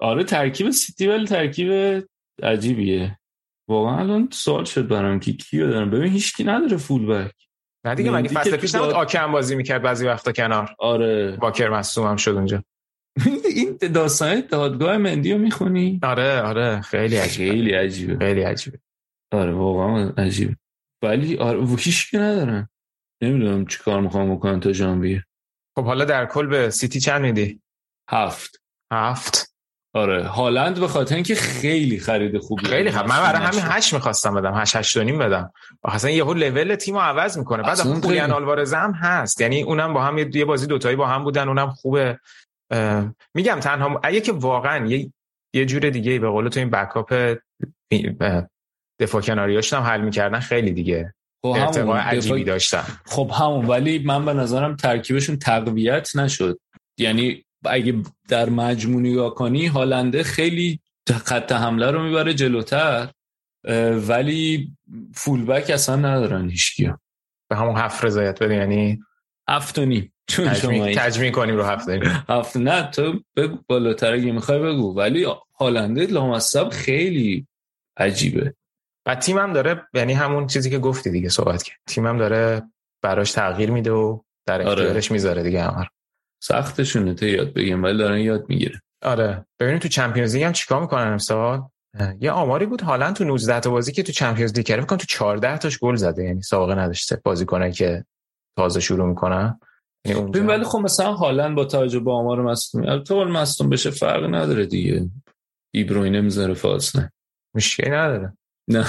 آره 0.00 0.24
ترکیب 0.24 0.70
سیتی 0.70 1.06
ولی 1.06 1.26
ترکیب 1.26 2.02
عجیبیه. 2.42 3.18
واقعا 3.68 3.98
الان 3.98 4.28
سوال 4.32 4.64
شد 4.64 4.88
برام 4.88 5.20
که 5.20 5.32
کیو 5.32 5.70
دارم؟ 5.70 5.90
ببین 5.90 6.12
هیچکی 6.12 6.44
نداره 6.44 6.76
فول 6.76 7.06
بک 7.06 7.34
نه 7.86 7.94
دیگه 7.94 8.10
مگه 8.10 8.28
فصل 8.28 8.56
پیش 8.56 8.74
نبود 8.74 8.90
آکم 8.90 9.32
بازی 9.32 9.56
می‌کرد 9.56 9.82
بعضی 9.82 10.06
وقتا 10.06 10.32
کنار؟ 10.32 10.74
آره. 10.78 11.36
باکر 11.40 11.68
مصوم 11.68 12.06
هم 12.06 12.16
شد 12.16 12.30
اونجا. 12.30 12.64
این 13.56 13.78
داستان 13.94 14.40
دادگاه 14.40 14.96
مندی 14.96 15.32
رو 15.32 15.38
می‌خونی؟ 15.38 16.00
آره 16.02 16.40
آره. 16.40 16.80
خیلی 16.80 17.16
عجیبه. 17.16 17.50
خیلی 17.50 17.72
عجیبه. 17.72 18.18
خیلی 18.18 18.42
عجیبه. 18.42 18.78
آره 19.32 19.52
واقعا 19.52 20.12
عجیبه. 20.18 20.56
ولی 21.02 21.38
آره 21.38 21.66
هیچ 21.78 22.10
که 22.10 22.18
ندارن 22.18 22.68
نمی‌دونم 23.22 23.66
چی 23.66 23.78
کار 23.78 24.00
می‌خوام 24.00 24.34
بکنن 24.34 24.60
تا 24.60 24.72
ژانویه. 24.72 25.24
خب 25.78 25.84
حالا 25.84 26.04
در 26.04 26.26
کل 26.26 26.46
به 26.46 26.70
سیتی 26.70 27.00
چند 27.00 27.20
میدی؟ 27.20 27.60
هفت. 28.10 28.62
هفت. 28.92 29.51
آره. 29.94 30.24
هالند 30.24 30.80
به 30.80 30.88
خاطر 30.88 31.14
اینکه 31.14 31.34
خیلی 31.34 31.98
خرید 31.98 32.38
خوبی 32.38 32.64
خیلی 32.64 32.90
خوب 32.90 33.08
من 33.08 33.20
برای 33.20 33.42
همین 33.42 33.60
8 33.64 33.94
می‌خواستم 33.94 34.34
بدم. 34.34 34.54
8 34.54 34.76
8 34.76 34.96
نیم 34.96 35.18
بدم. 35.18 35.52
اصلا 35.84 36.10
یهو 36.10 36.34
لول 36.34 36.74
تیمو 36.74 36.98
عوض 36.98 37.38
می‌کنه. 37.38 37.62
بعد 37.62 37.78
خولیان 37.78 38.32
آلوارز 38.32 38.74
هم 38.74 38.92
هست. 38.92 39.40
یعنی 39.40 39.62
اونم 39.62 39.94
با 39.94 40.02
هم 40.02 40.18
یه 40.18 40.44
بازی 40.44 40.66
دوتایی 40.66 40.96
با 40.96 41.06
هم 41.06 41.24
بودن. 41.24 41.48
اونم 41.48 41.70
خوبه. 41.70 42.18
میگم 43.34 43.60
تنها 43.60 44.00
اگه 44.02 44.20
که 44.20 44.32
واقعا 44.32 44.86
یه 44.86 45.12
یه 45.54 45.66
جور 45.66 45.90
دیگه 45.90 46.18
به 46.18 46.28
قول 46.28 46.48
تو 46.48 46.60
این 46.60 46.70
بکاپ 46.70 47.36
دفاع 49.00 49.22
کناریاش 49.22 49.72
هم 49.72 49.82
حل 49.82 50.00
می‌کردن 50.00 50.40
خیلی 50.40 50.72
دیگه. 50.72 51.14
خب 51.42 51.48
ارتقاء 51.48 51.98
عجیبی 52.00 52.44
داشتن. 52.44 52.84
خب 53.06 53.30
همون. 53.40 53.66
ولی 53.66 53.98
من 53.98 54.24
به 54.24 54.32
نظرم 54.32 54.76
ترکیبشون 54.76 55.38
تقویت 55.38 56.16
نشد. 56.16 56.58
یعنی 56.98 57.44
اگه 57.64 58.02
در 58.28 58.48
مجموع 58.48 59.00
نگاه 59.00 59.34
کنی 59.34 59.66
هالنده 59.66 60.22
خیلی 60.22 60.80
خط 61.10 61.52
حمله 61.52 61.90
رو 61.90 62.02
می‌بره 62.02 62.34
جلوتر 62.34 63.08
ولی 64.08 64.72
فولبک 65.14 65.70
اصلا 65.70 65.96
ندارن 65.96 66.50
هیچکی 66.50 66.92
به 67.50 67.56
همون 67.56 67.76
هفت 67.76 68.04
رضایت 68.04 68.42
بده 68.42 68.54
یعنی 68.54 69.00
هفت 69.48 69.78
و 69.78 69.84
نیم. 69.84 70.12
چون 70.26 70.48
تجمیع 70.94 71.30
کنیم 71.30 71.56
رو 71.56 71.62
هفت 71.62 71.88
هفت 72.28 72.56
نه 72.56 72.90
تو 72.90 73.20
بگو 73.36 73.58
بالاتر 73.66 74.12
اگه 74.12 74.32
می‌خوای 74.32 74.58
بگو. 74.58 74.94
ولی 74.94 75.26
هالنده 75.60 76.06
لامصب 76.06 76.68
خیلی 76.68 77.46
عجیبه. 77.96 78.54
و 79.06 79.14
تیمم 79.14 79.52
داره 79.52 79.82
یعنی 79.94 80.12
همون 80.12 80.46
چیزی 80.46 80.70
که 80.70 80.78
گفتی 80.78 81.10
دیگه 81.10 81.28
صحبت 81.28 81.62
کرد. 81.62 81.78
تیمم 81.86 82.18
داره 82.18 82.62
براش 83.02 83.32
تغییر 83.32 83.70
میده 83.70 83.90
و 83.90 84.20
در 84.46 84.62
آره. 84.62 84.70
اختیارش 84.70 85.06
آره. 85.06 85.12
می‌ذاره 85.12 85.42
دیگه 85.42 85.62
همار 85.62 85.88
سختشونه 86.42 87.14
تا 87.14 87.26
یاد 87.26 87.52
بگیم 87.52 87.82
ولی 87.82 87.98
دارن 87.98 88.18
یاد 88.18 88.44
می‌گیره 88.48 88.82
آره. 89.02 89.46
ببینیم 89.60 89.78
تو 89.78 89.88
چمپیونز 89.88 90.34
لیگ 90.34 90.44
هم 90.44 90.52
چیکار 90.52 90.80
می‌کنن 90.80 91.12
امسال؟ 91.12 91.62
یه 92.20 92.30
آماری 92.30 92.66
بود 92.66 92.82
حالا 92.82 93.12
تو 93.12 93.24
19 93.24 93.60
تا 93.60 93.70
بازی 93.70 93.92
که 93.92 94.02
تو 94.02 94.12
چمپیونز 94.12 94.52
لیگ 94.52 94.66
کرده 94.66 94.96
تو 94.96 95.06
14 95.08 95.58
تاش 95.58 95.78
گل 95.78 95.94
زده 95.96 96.24
یعنی 96.24 96.42
سابقه 96.42 96.74
نداشته 96.74 97.20
بازیکنایی 97.24 97.72
که 97.72 98.04
تازه 98.56 98.80
شروع 98.80 99.08
می‌کنن. 99.08 99.60
یعنی 100.06 100.20
اونجا... 100.20 100.44
ولی 100.44 100.64
خب 100.64 100.78
مثلا 100.78 101.12
حالا 101.12 101.54
با 101.54 101.64
توجه 101.64 102.00
به 102.00 102.12
آمار 102.12 102.42
مصدومی 102.42 103.04
تو 103.04 103.24
مصدوم 103.24 103.70
بشه 103.70 103.90
فرق 103.90 104.34
نداره 104.34 104.66
دیگه. 104.66 105.10
دی 105.74 105.86
بروینه 105.86 106.20
می‌ذاره 106.20 106.54
فاصله. 106.54 107.12
مشکلی 107.54 107.90
نداره. 107.90 108.36
نه. 108.68 108.86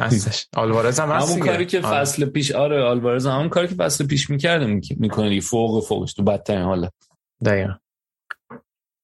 هستش. 0.00 0.46
آلوارز 0.56 1.00
هم 1.00 1.10
همون 1.10 1.40
کاری 1.40 1.66
که 1.66 1.80
آره. 1.80 2.00
فصل 2.00 2.24
پیش 2.24 2.52
آره 2.52 2.82
آلوارز 2.82 3.26
همون 3.26 3.48
کاری 3.48 3.68
که 3.68 3.74
فصل 3.74 4.06
پیش 4.06 4.30
می‌کرده 4.30 4.80
می‌کنه 4.96 5.40
فوق 5.40 5.84
فوقش 5.84 6.12
تو 6.12 6.22
بدترین 6.22 6.62
حالا 6.62 6.88
دقیقا. 7.44 7.74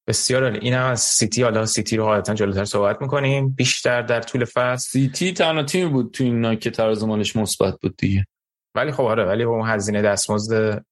بسیار 0.09 0.43
عالی. 0.43 0.59
این 0.59 0.75
هم 0.75 0.91
از 0.91 1.01
سیتی. 1.01 1.43
حالا 1.43 1.67
سیتی 1.67 1.97
رو 1.97 2.05
حالتا 2.05 2.35
جلوتر 2.35 2.65
صحبت 2.65 3.03
می‌کنیم. 3.03 3.49
بیشتر 3.49 4.03
در 4.03 4.21
طول 4.21 4.45
فصل. 4.45 4.89
سیتی 4.89 5.33
تنها 5.33 5.63
تیم 5.63 5.93
بود 5.93 6.11
تو 6.11 6.25
این 6.25 6.57
که 6.57 6.71
تراز 6.71 7.05
مالیش 7.05 7.37
مثبت 7.37 7.81
بود 7.81 7.97
دیگه. 7.97 8.27
ولی 8.75 8.93
خب 8.93 9.05
آره 9.05 9.25
ولی 9.25 9.45
با 9.45 9.53
اون 9.53 9.69
هزینه 9.69 10.03
دستمزد 10.03 10.85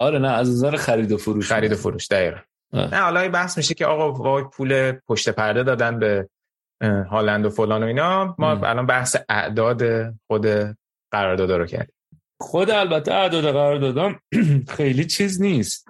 آره 0.00 0.18
نه 0.18 0.28
از 0.28 0.50
نظر 0.50 0.76
خرید 0.76 1.12
و 1.12 1.16
فروش. 1.16 1.48
خرید 1.48 1.72
و 1.72 1.76
فروش 1.76 2.06
دقیقا. 2.06 2.38
نه 2.72 2.96
حالا 2.96 3.28
بحث 3.28 3.56
میشه 3.56 3.74
که 3.74 3.86
آقا 3.86 4.12
وای 4.12 4.44
پول 4.44 4.92
پشت 4.92 5.28
پرده 5.28 5.62
دادن 5.62 5.98
به 5.98 6.28
هالند 6.82 7.46
و 7.46 7.50
فلان 7.50 7.82
و 7.82 7.86
اینا 7.86 8.34
ما 8.38 8.50
الان 8.50 8.86
بحث 8.86 9.16
اعداد 9.28 9.82
خود 10.26 10.46
قرارداد 11.12 11.52
رو 11.52 11.66
کردیم. 11.66 11.94
خود 12.40 12.70
البته 12.70 13.12
اعداد 13.12 13.52
قراردادم 13.52 14.20
خیلی 14.76 15.04
چیز 15.04 15.40
نیست. 15.40 15.88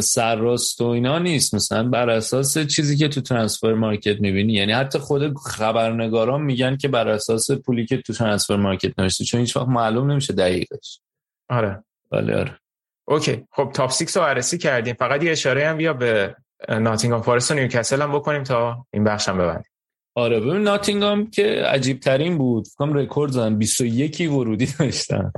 سرراست 0.00 0.80
و 0.80 0.84
اینا 0.84 1.18
نیست. 1.18 1.54
مثلا 1.54 1.88
بر 1.88 2.10
اساس 2.10 2.58
چیزی 2.58 2.96
که 2.96 3.08
تو 3.08 3.20
ترانسفر 3.20 3.74
مارکت 3.74 4.20
می‌بینی. 4.20 4.52
یعنی 4.52 4.72
حتی 4.72 4.98
خود 4.98 5.38
خبرنگاران 5.38 6.42
میگن 6.42 6.76
که 6.76 6.88
بر 6.88 7.08
اساس 7.08 7.50
پولی 7.50 7.86
که 7.86 7.96
تو 7.96 8.12
ترانسفر 8.12 8.56
مارکت 8.56 8.98
نوشته. 8.98 9.24
چون 9.24 9.40
هیچ 9.40 9.56
وقت 9.56 9.68
معلوم 9.68 10.10
نمیشه 10.10 10.32
دقیقش. 10.32 11.00
آره. 11.48 11.84
بله 12.10 12.36
آره. 12.36 12.58
OK. 13.08 13.44
خب 13.52 13.70
top 13.74 13.92
6 13.92 14.16
رو 14.16 14.22
بررسی 14.22 14.58
کردیم. 14.58 14.94
فقط 14.94 15.22
یه 15.22 15.30
اشاره 15.30 15.68
هم 15.68 15.76
بیا 15.76 15.92
به 15.92 16.36
ناتینگهام 16.68 17.22
فارست 17.22 17.50
و 17.50 17.54
نیوکاسل 17.54 18.02
هم 18.02 18.12
بکنیم 18.12 18.42
تا 18.42 18.86
این 18.92 19.04
بخش 19.04 19.28
هم 19.28 19.38
ببندیم. 19.38 19.69
آره 20.20 20.40
ببین 20.40 20.62
ناتینگهام 20.62 21.30
که 21.30 21.46
عجیب 21.46 22.00
ترین 22.00 22.38
بود 22.38 22.68
فکرم 22.68 22.92
رکورد 22.92 23.32
زدن. 23.32 23.58
21 23.58 24.30
ورودی 24.30 24.68
داشتن 24.78 25.32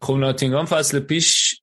خب 0.00 0.14
ناتینگهام 0.14 0.64
فصل 0.64 1.00
پیش 1.00 1.60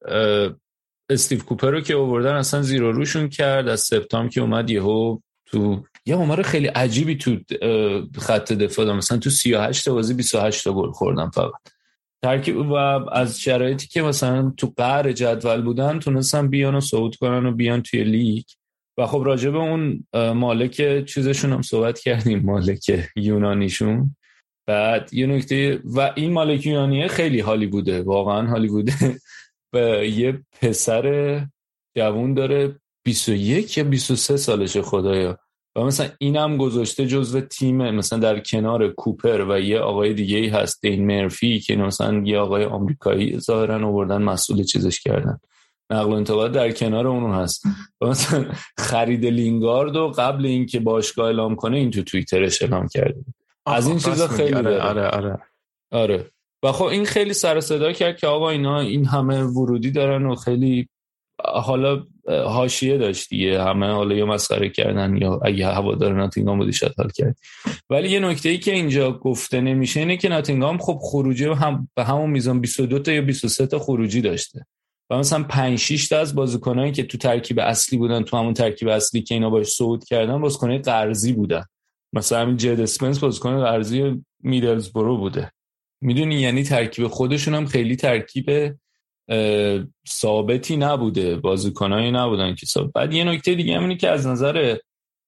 استیو 1.10 1.40
کوپر 1.40 1.72
رو 1.72 1.82
که 1.82 1.96
آوردن 1.96 2.36
اصلا 2.36 2.62
زیرو 2.62 2.92
روشون 2.92 3.30
کرد. 3.30 3.68
از 3.68 3.82
سپتامبر 3.82 4.30
که 4.30 4.42
اومد 4.42 4.70
یهو 4.70 5.18
تو 5.46 5.84
یه 6.06 6.16
عمر 6.16 6.42
خیلی 6.42 6.68
عجیبی 6.68 7.16
تو 7.16 7.38
خط 8.20 8.54
دفاع 8.54 8.86
دارم 8.86 8.98
مثلا 8.98 9.18
تو 9.18 9.30
38 9.30 9.86
تا 9.86 9.94
بازی 9.94 10.14
28 10.14 10.64
تا 10.64 10.74
گل 10.74 10.92
خوردن 10.92 11.30
فقط. 11.30 11.52
ترکیب 12.22 12.58
و 12.58 12.74
از 12.74 13.40
شرایطی 13.40 13.88
که 13.88 14.02
مثلا 14.02 14.54
تو 14.58 14.74
قهر 14.78 15.12
جدول 15.12 15.62
بودن 15.62 16.00
تونستن 16.00 16.48
بیان 16.48 16.76
و 16.76 16.82
صعود 16.82 17.16
کنن 17.16 17.46
و 17.46 17.52
بیان 17.52 17.82
توی 17.82 18.04
لیگ. 18.04 18.44
و 18.98 19.08
خب 19.08 19.22
راجع 19.26 19.50
به 19.50 19.58
اون 19.58 20.04
مالک 20.14 21.06
چیزشون 21.06 21.54
هم 21.54 21.62
صحبت 21.62 22.00
کردیم 22.00 22.40
مالک 22.40 23.10
یونانیشون. 23.16 24.16
بعد 24.68 25.14
یه 25.14 25.28
نکته 25.28 25.82
و 25.86 26.12
این 26.16 26.34
مالک 26.34 26.66
یونانیه 26.66 27.08
خیلی 27.08 27.40
حالی 27.40 27.68
بوده 27.68 28.02
واقعا 28.02 28.48
حالی 28.48 28.68
بوده. 28.68 28.94
و 29.74 29.78
یه 30.06 30.44
پسر 30.62 31.48
جوون 31.98 32.34
داره 32.34 32.76
21 33.06 33.78
یا 33.78 33.84
23 33.84 34.38
سالشه 34.38 34.82
خدایا. 34.82 35.40
و 35.76 35.84
مثلا 35.84 36.10
اینم 36.18 36.58
گذاشته 36.58 37.08
جزو 37.08 37.42
تیم 37.42 37.78
مثلا 37.78 38.20
در 38.20 38.40
کنار 38.40 38.90
کوپر 38.90 39.46
و 39.50 39.60
یه 39.60 39.80
آقای 39.80 40.14
دیگه 40.14 40.38
ای 40.38 40.48
هست 40.48 40.82
دین 40.82 41.06
مرفی 41.06 41.60
که 41.60 41.76
مثلا 41.76 42.22
یه 42.26 42.40
آقای 42.40 42.66
آمریکایی 42.66 43.40
ظاهرا 43.40 43.88
آوردن 43.88 44.22
مسئول 44.22 44.64
چیزش 44.64 45.00
کردن. 45.00 45.40
نقل 45.94 46.12
و 46.12 46.14
انتقال 46.14 46.52
در 46.52 46.72
کنار 46.72 47.08
اون 47.08 47.32
هست. 47.32 47.64
مثلا 48.02 48.46
خرید 48.78 49.26
لینگارد 49.26 49.96
و 49.96 50.08
قبل 50.08 50.46
اینکه 50.46 50.80
باشگاه 50.80 51.26
اعلام 51.26 51.56
کنه 51.56 51.78
این 51.78 51.92
تو 51.92 52.04
توییترش 52.04 52.62
اعلام 52.62 52.88
کرده. 52.88 53.26
از 53.66 53.88
این 53.88 53.98
چیزا 53.98 54.28
خیلی 54.28 54.54
آره 54.54 54.80
آره 54.82 55.08
آره. 55.08 55.40
آره. 55.92 56.30
و 56.64 56.72
خب 56.72 56.86
این 56.86 57.06
خیلی 57.06 57.34
سر 57.34 57.60
صدا 57.60 57.92
کرد 57.92 58.18
که 58.18 58.28
آقا 58.28 58.50
اینا 58.50 58.80
این 58.80 59.06
همه 59.06 59.44
ورودی 59.44 59.92
دارن 59.92 60.26
و 60.26 60.36
خیلی 60.36 60.90
حالا 61.46 62.04
حاشیه 62.28 62.98
داشت 62.98 63.30
دیگه. 63.30 63.64
همه 63.64 63.92
حالا 63.92 64.16
یا 64.16 64.26
مسخره 64.26 64.70
کردن 64.70 65.18
یا 65.18 65.40
اگه 65.44 65.68
هوادار 65.68 66.14
ناتینگام 66.14 66.58
بودی 66.58 66.74
شاید 66.74 66.94
حال 66.98 67.10
کرد. 67.10 67.38
ولی 67.90 68.10
یه 68.10 68.20
نکته 68.20 68.50
ای 68.50 68.58
که 68.58 68.74
اینجا 68.74 69.12
گفته 69.12 69.62
نمیشه 69.62 70.00
اینه 70.00 70.18
که 70.18 70.30
ناتینگام 70.30 70.78
خب 70.78 70.98
خروجی 71.02 71.46
هم 71.46 71.90
به 71.96 72.04
همون 72.04 72.30
میزان 72.30 72.62
22 72.62 73.00
تا 73.00 73.12
یا 73.12 73.22
23 73.22 73.68
تا 73.68 73.80
خروجی 73.80 74.22
داشته. 74.22 74.66
و 75.10 75.18
مثلا 75.18 75.44
5 75.44 75.80
6 75.80 76.08
تا 76.08 76.20
از 76.20 76.36
بازیکنایی 76.36 76.92
که 76.92 77.04
تو 77.04 77.18
ترکیب 77.18 77.60
اصلی 77.60 77.98
بودن 77.98 78.24
تو 78.24 78.38
همون 78.38 78.54
ترکیب 78.54 78.88
اصلی 78.88 79.22
که 79.22 79.36
اینا 79.36 79.50
باش 79.50 79.68
صعود 79.68 80.04
کردن 80.06 80.42
بازیکنای 80.42 80.78
قرضی 80.78 81.34
بودن. 81.34 81.64
مثلا 82.14 82.42
همین 82.42 82.58
جد 82.58 82.80
اسپنس 82.80 83.20
بازیکن 83.20 83.60
قرضی 83.60 84.24
میدلزبرو 84.40 85.18
بوده. 85.18 85.52
می‌دونی؟ 86.02 86.36
یعنی 86.36 86.64
ترکیب 86.64 87.08
خودشون 87.08 87.54
هم 87.54 87.66
خیلی 87.66 87.96
ترکیب 87.96 88.76
ثابتی 90.10 90.78
نبوده. 90.78 91.36
بازیکنایی 91.36 92.12
نبودن 92.12 92.56
که 92.56 92.66
ثابت. 92.66 92.94
بعد 92.94 93.14
یه 93.14 93.24
نکته 93.24 93.56
دیگه 93.56 93.78
هم 93.78 93.98
که 93.98 94.10
از 94.10 94.28
نظر 94.28 94.78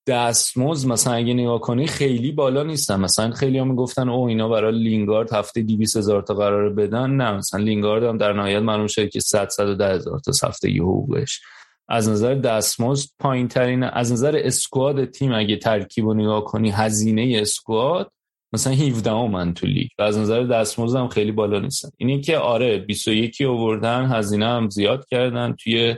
دستمزد 0.07 0.87
مثلا 0.87 1.13
اگه 1.13 1.33
نگاه 1.33 1.59
کنی 1.59 1.87
خیلی 1.87 2.31
بالا 2.31 2.63
نیستن. 2.63 2.99
مثلا 2.99 3.31
خیلی 3.31 3.57
هم 3.57 3.67
می‌گفتن 3.67 4.09
او 4.09 4.27
اینا 4.27 4.49
برای 4.49 4.79
لینگارد 4.79 5.33
هفته 5.33 5.61
200 5.61 5.97
هزار 5.97 6.21
تا 6.21 6.33
قرار 6.33 6.69
بدن. 6.69 7.09
نه 7.09 7.31
مثلا 7.31 7.61
لینگارد 7.61 8.03
هم 8.03 8.17
در 8.17 8.33
نهایت 8.33 8.61
معلوم 8.61 8.87
شده 8.87 9.07
که 9.07 9.19
100 9.19 9.49
110 9.49 9.93
هزار 9.95 10.19
تا 10.19 10.47
هفته 10.47 10.71
یه 10.71 10.81
حقوقش. 10.81 11.41
از 11.89 12.09
نظر 12.09 12.35
دستمزد 12.35 13.09
پایین 13.19 13.47
ترین 13.47 13.83
از 13.83 14.11
نظر 14.11 14.41
اسکواد 14.43 15.05
تیم 15.05 15.33
اگه 15.33 15.57
ترکیب 15.57 16.05
رو 16.05 16.13
نگاه 16.13 16.43
کنی 16.43 16.71
هزینه 16.71 17.37
اسکواد 17.41 18.11
مثلا 18.53 18.73
17 18.73 19.27
من 19.27 19.53
تو 19.53 19.67
لیگ 19.67 19.87
و 19.99 20.01
از 20.01 20.17
نظر 20.17 20.43
دستمزد 20.43 20.97
هم 20.97 21.07
خیلی 21.07 21.31
بالا 21.31 21.59
نیستن. 21.59 21.89
اینی 21.97 22.21
که 22.21 22.37
آره 22.37 22.77
21 22.77 23.41
آوردن 23.41 24.05
هزینه 24.05 24.47
هم 24.47 24.69
زیاد 24.69 25.05
کردن 25.05 25.55
توی 25.59 25.95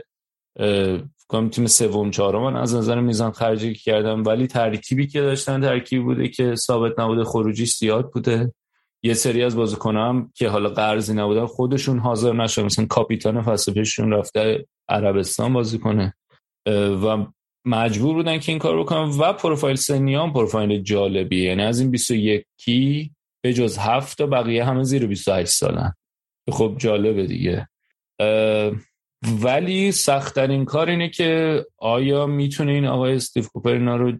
کنم 1.28 1.48
تیم 1.48 1.66
سوم 1.66 2.10
چهارم. 2.10 2.56
از 2.56 2.74
نظر 2.74 3.00
میزان 3.00 3.30
خرجی 3.30 3.74
کردن 3.74 4.20
ولی 4.20 4.46
ترکیبی 4.46 5.06
که 5.06 5.20
داشتن 5.20 5.60
ترکیبی 5.60 6.02
بوده 6.02 6.28
که 6.28 6.54
ثابت 6.54 6.98
نبوده 6.98 7.24
خروجی 7.24 7.66
زیاد 7.66 8.10
بوده. 8.10 8.52
یه 9.02 9.14
سری 9.14 9.42
از 9.42 9.56
بازیکنام 9.56 10.32
که 10.34 10.48
حالا 10.48 10.68
قرضی 10.68 11.14
نبودن 11.14 11.46
خودشون 11.46 11.98
حاضر 11.98 12.32
نشدن. 12.32 12.64
مثلا 12.64 12.86
کاپیتان 12.86 13.42
فصل 13.42 13.84
رفته 13.98 14.66
عربستان 14.88 15.52
بازی 15.52 15.78
کنه. 15.78 16.14
و 17.04 17.26
مجبور 17.64 18.14
بودن 18.14 18.38
که 18.38 18.52
این 18.52 18.58
کار 18.58 18.80
بکنن. 18.80 19.10
و 19.18 19.32
پروفایل 19.32 19.76
سنی 19.76 20.14
هم 20.14 20.32
پروفایل 20.32 20.82
جالبیه. 20.82 21.44
یعنی 21.44 21.62
از 21.62 21.80
این 21.80 21.90
21 21.90 22.44
کی 22.56 23.10
به 23.42 23.52
جز 23.52 23.78
هفت 23.78 24.18
تا 24.18 24.26
بقیه 24.26 24.64
همه 24.64 24.82
زیر 24.82 25.06
28 25.06 25.52
سالن. 25.52 25.94
خب 26.50 26.74
جالبه 26.78 27.26
دیگه. 27.26 27.68
ولی 29.22 29.92
سختترین 29.92 30.64
کار 30.64 30.90
اینه 30.90 31.08
که 31.08 31.64
آیا 31.78 32.26
می‌تونه 32.26 32.72
این 32.72 32.86
آقای 32.86 33.14
استیف 33.14 33.48
کوپر 33.48 33.72
اینا 33.72 33.96
رو 33.96 34.12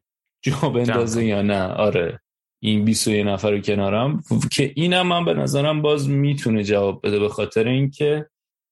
جا 0.42 0.68
بندازه 0.68 1.24
یا 1.24 1.42
نه؟ 1.42 1.62
آره. 1.62 2.20
این 2.62 2.84
21 2.84 3.26
نفر 3.26 3.50
رو 3.50 3.60
کنارم. 3.60 4.22
که 4.52 4.72
اینم 4.76 5.06
من 5.06 5.24
به 5.24 5.34
نظرم 5.34 5.82
باز 5.82 6.08
می‌تونه 6.08 6.64
جواب 6.64 7.06
بده 7.06 7.18
به 7.18 7.28
خاطر 7.28 7.68
اینکه 7.68 8.26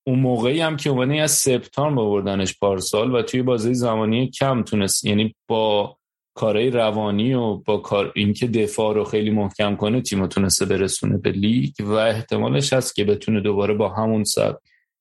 اون 0.06 0.18
موقعی 0.18 0.60
هم 0.60 0.76
که 0.76 0.90
اومدن 0.90 1.20
از 1.20 1.30
سپتامبر 1.30 2.02
بردنش 2.02 2.58
پارسال 2.58 3.14
و 3.14 3.22
توی 3.22 3.42
بازی 3.42 3.74
زمانی 3.74 4.30
کم 4.30 4.62
تونست. 4.62 5.04
یعنی 5.04 5.34
با 5.48 5.96
کارهای 6.36 6.70
روانی 6.70 7.34
و 7.34 7.54
با 7.54 7.76
کار 7.76 8.12
اینکه 8.16 8.46
دفاع 8.46 8.94
رو 8.94 9.04
خیلی 9.04 9.30
محکم 9.30 9.76
کنه 9.76 10.00
تیم 10.00 10.26
تونسته 10.26 10.64
برسونه 10.64 11.18
به 11.18 11.30
لیگ 11.30 11.72
و 11.80 11.92
احتمالش 11.92 12.72
هست 12.72 12.94
که 12.94 13.04
بتونه 13.04 13.40
دوباره 13.40 13.74
با 13.74 13.88
همون 13.88 14.24
سب 14.24 14.58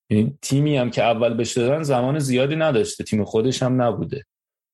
یعنی 0.10 0.38
تیمی 0.42 0.78
هم 0.78 0.90
که 0.90 1.04
اول 1.04 1.34
بشه 1.34 1.62
دادن 1.62 1.84
زمان 1.84 2.20
زیادی 2.20 2.56
نداشته 2.56 3.04
تیم 3.04 3.24
خودش 3.24 3.64
هم 3.64 3.82
نبوده. 3.82 4.24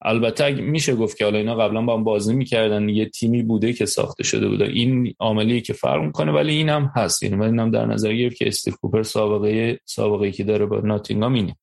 البته 0.02 0.52
میشه 0.52 0.96
گفت 0.96 1.18
که 1.18 1.24
حالا 1.24 1.38
اینا 1.38 1.56
قبلا 1.56 1.82
با 1.82 1.98
هم 1.98 2.04
بازی 2.04 2.36
می‌کردن 2.36 2.90
یه 2.90 3.06
تیمی 3.06 3.44
بوده 3.44 3.74
که 3.74 3.86
ساخته 3.86 4.24
شده 4.24 4.48
بوده. 4.48 4.66
این 4.66 5.16
عاملی 5.20 5.62
که 5.62 5.74
فرق 5.74 6.02
می‌کنه 6.02 6.32
ولی 6.32 6.54
این 6.54 6.70
هم 6.70 6.92
هست. 6.96 7.24
یعنی 7.24 7.36
من 7.36 7.60
هم 7.60 7.72
در 7.72 7.86
نظر 7.86 8.14
گرفت 8.14 8.38
که 8.38 8.48
استیو 8.48 8.74
کوپر 8.82 9.04
سابقه 9.04 9.80
سابقه 9.86 10.32
که 10.32 10.44
داره 10.44 10.66
با 10.66 10.80
ناتینگام 10.80 11.34
اینه. 11.34 11.56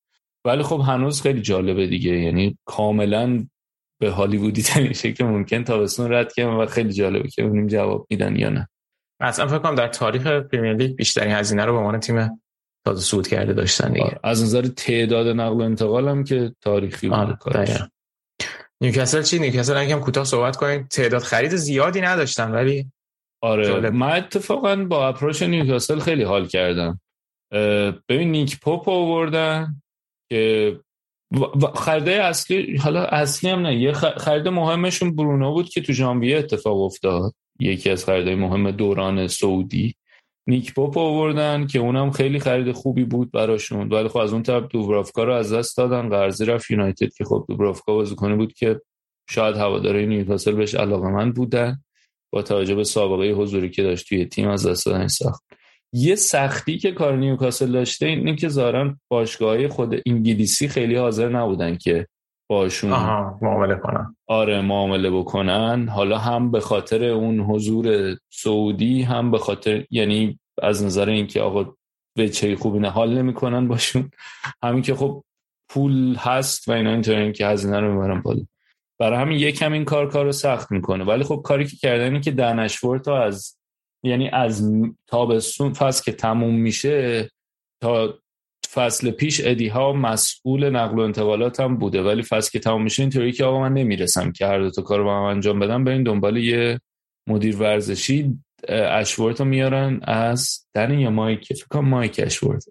ولی 0.44 0.62
خب 0.62 0.80
هنوز 0.86 1.22
خیلی 1.22 1.40
جالبه 1.40 1.86
دیگه. 1.86 2.18
یعنی 2.18 2.58
کاملا 2.64 3.46
به 4.00 4.10
هالیوودی 4.10 4.62
ترین 4.62 4.92
شکل 4.92 5.24
ممکن 5.24 5.64
تابستون 5.64 6.12
رد 6.12 6.32
کنم 6.32 6.58
و 6.58 6.66
خیلی 6.66 6.92
جالبه 6.92 7.28
که 7.28 7.42
ببینیم 7.42 7.66
جواب 7.66 8.06
میدن 8.10 8.36
یا 8.36 8.48
نه. 8.48 8.68
اصلا 9.20 9.46
فکر 9.46 9.58
کنم 9.58 9.74
در 9.74 9.88
تاریخ 9.88 10.26
پرمیر 10.26 10.74
لیگ 10.74 10.96
بیشترین 10.96 11.32
هزینه 11.32 11.64
رو 11.64 11.72
به 11.72 11.78
عنوان 11.78 12.00
تیم 12.00 12.40
تازه 12.84 13.04
صعود 13.04 13.28
کرده 13.28 13.52
داشتن 13.52 13.92
دیگه. 13.92 14.20
از 14.24 14.42
نظر 14.42 14.62
تعداد 14.62 15.26
نقل 15.26 15.56
و 15.56 15.60
انتقال 15.60 16.08
هم 16.08 16.24
که 16.24 16.54
تاریخی 16.60 17.08
بوده 17.08 17.88
نیوکاسل 18.80 19.22
چی؟ 19.22 19.38
نیوکاسل 19.38 19.82
یکم 19.82 20.00
کوتاه 20.00 20.24
صحبت 20.24 20.56
کنیم. 20.56 20.86
تعداد 20.90 21.22
خرید 21.22 21.56
زیادی 21.56 22.00
نداشتن 22.00 22.50
ولی 22.50 22.92
آره. 23.42 23.66
جالب. 23.66 23.92
من 23.92 24.10
اتفاقا 24.10 24.76
با 24.76 25.08
approach 25.08 25.42
نیوکاسل 25.42 25.98
خیلی 25.98 26.22
حال 26.22 26.46
کردم. 26.46 27.00
ببین 28.08 28.30
نیک 28.30 28.60
پوپ 28.60 28.88
آوردن 28.88 29.82
که 30.30 30.80
خرید 31.74 32.08
اصلی 32.08 32.76
حالا 32.76 33.04
اصلی 33.04 33.50
هم 33.50 33.58
نه 33.58 33.76
یه 33.76 33.92
خرید 33.92 34.48
مهمشون 34.48 35.16
برونو 35.16 35.52
بود 35.52 35.68
که 35.68 35.80
تو 35.80 35.92
ژانویه 35.92 36.38
اتفاق 36.38 36.82
افتاد. 36.82 37.34
یکی 37.60 37.90
از 37.90 38.04
خریدهای 38.04 38.34
مهم 38.34 38.70
دوران 38.70 39.28
سعودی. 39.28 39.94
نیک 40.48 40.74
پاپ 40.74 40.98
آوردن 40.98 41.66
که 41.66 41.78
اونم 41.78 42.10
خیلی 42.10 42.38
خرید 42.38 42.72
خوبی 42.72 43.04
بود 43.04 43.32
براشون. 43.32 43.88
ولی 43.88 44.08
خب 44.08 44.16
از 44.16 44.32
اون 44.32 44.42
طرف 44.42 44.64
دوبرافکا 44.70 45.24
رو 45.24 45.34
از 45.34 45.52
دست 45.52 45.76
دادن 45.76 46.08
قرضی 46.08 46.44
رفت 46.44 46.70
یونایتد 46.70 47.12
که 47.12 47.24
خب 47.24 47.44
دوبرافکا 47.48 47.94
بازیکنی 47.94 48.36
بود 48.36 48.52
که 48.52 48.80
شاید 49.30 49.56
هواداری 49.56 50.06
نیوکاسل 50.06 50.52
بهش 50.52 50.74
علاقمند 50.74 51.34
بودن 51.34 51.82
با 52.32 52.42
توجه 52.42 52.74
به 52.74 52.84
سابقه 52.84 53.30
حضوری 53.30 53.70
که 53.70 53.82
داشت 53.82 54.08
توی 54.08 54.24
تیم 54.24 54.48
از 54.48 54.66
دست 54.66 54.86
دادن 54.86 55.06
سخت 55.06 55.42
یه 55.92 56.14
سختی 56.14 56.78
که 56.78 56.92
کار 56.92 57.16
نیوکاسل 57.16 57.72
داشته 57.72 58.06
اینه 58.06 58.36
که 58.36 58.48
ظاهرا 58.48 58.96
باشگاه 59.08 59.68
خود 59.68 60.02
انگلیسی 60.06 60.68
خیلی 60.68 60.96
حاضر 60.96 61.28
نبودن 61.28 61.76
که 61.76 62.06
باشون 62.48 62.90
معامله 63.42 63.74
کنن. 63.74 64.16
آره 64.26 64.60
معامله 64.60 65.10
بکنن. 65.10 65.88
حالا 65.88 66.18
هم 66.18 66.50
به 66.50 66.60
خاطر 66.60 67.04
اون 67.04 67.40
حضور 67.40 68.16
سعودی 68.32 69.02
هم 69.02 69.30
به 69.30 69.38
خاطر 69.38 69.84
یعنی 69.90 70.40
از 70.62 70.84
نظر 70.84 71.08
اینکه 71.08 71.40
آقا 71.40 71.74
به 72.16 72.28
چه 72.28 72.56
خوبی 72.56 72.78
نه 72.78 72.90
حال 72.90 73.18
نمی‌کنن 73.18 73.68
باشون. 73.68 74.10
همین 74.62 74.82
که 74.82 74.94
خب 74.94 75.24
پول 75.68 76.14
هست 76.14 76.68
و 76.68 76.72
اینا 76.72 76.90
اینطوری 76.90 77.32
که 77.32 77.46
هزینه 77.46 77.80
رو 77.80 77.92
می‌برن 77.92 78.20
بالا. 78.20 78.42
برای 78.98 79.18
همین 79.18 79.38
یکم 79.38 79.72
این 79.72 79.84
کار 79.84 80.10
کار 80.10 80.24
رو 80.24 80.32
سخت 80.32 80.72
می‌کنه. 80.72 81.04
ولی 81.04 81.24
خب 81.24 81.42
کاری 81.44 81.66
که 81.66 81.76
کردن 81.76 82.20
که 82.20 82.30
دنشورت 82.30 83.08
از 83.08 83.58
یعنی 84.02 84.28
از 84.28 84.72
تابستون 85.06 85.72
فصل 85.72 86.04
که 86.04 86.12
تموم 86.12 86.54
میشه 86.54 87.28
تا 87.82 88.18
فصل 88.74 89.10
پیش 89.10 89.40
ادی 89.44 89.68
هاو 89.68 89.92
مسئول 89.92 90.70
نقل 90.70 90.98
و 90.98 91.00
انتقالات 91.00 91.60
هم 91.60 91.76
بوده. 91.76 92.02
ولی 92.02 92.22
فصل 92.22 92.50
که 92.50 92.58
تمام 92.58 92.82
میشه 92.82 93.02
اینطوری 93.02 93.32
که 93.32 93.44
آقا 93.44 93.60
من 93.60 93.72
نمی‌رسم 93.72 94.32
که 94.32 94.46
هر 94.46 94.58
دو 94.58 94.70
تا 94.70 94.82
کار 94.82 95.02
با 95.02 95.16
هم 95.16 95.22
انجام 95.22 95.58
بدم 95.58 95.84
برین 95.84 96.02
دنبال 96.02 96.36
یه 96.36 96.80
مدیر 97.28 97.56
ورزشی 97.56 98.38
اشورت 98.68 99.40
رو 99.40 99.46
میارن 99.46 100.00
از 100.02 100.66
دن 100.74 101.02
یا 101.02 101.10
مایک 101.10 101.52
فکر 101.52 101.66
کنم 101.70 101.88
مایک 101.88 102.20
اشورت 102.24 102.64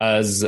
از 0.00 0.44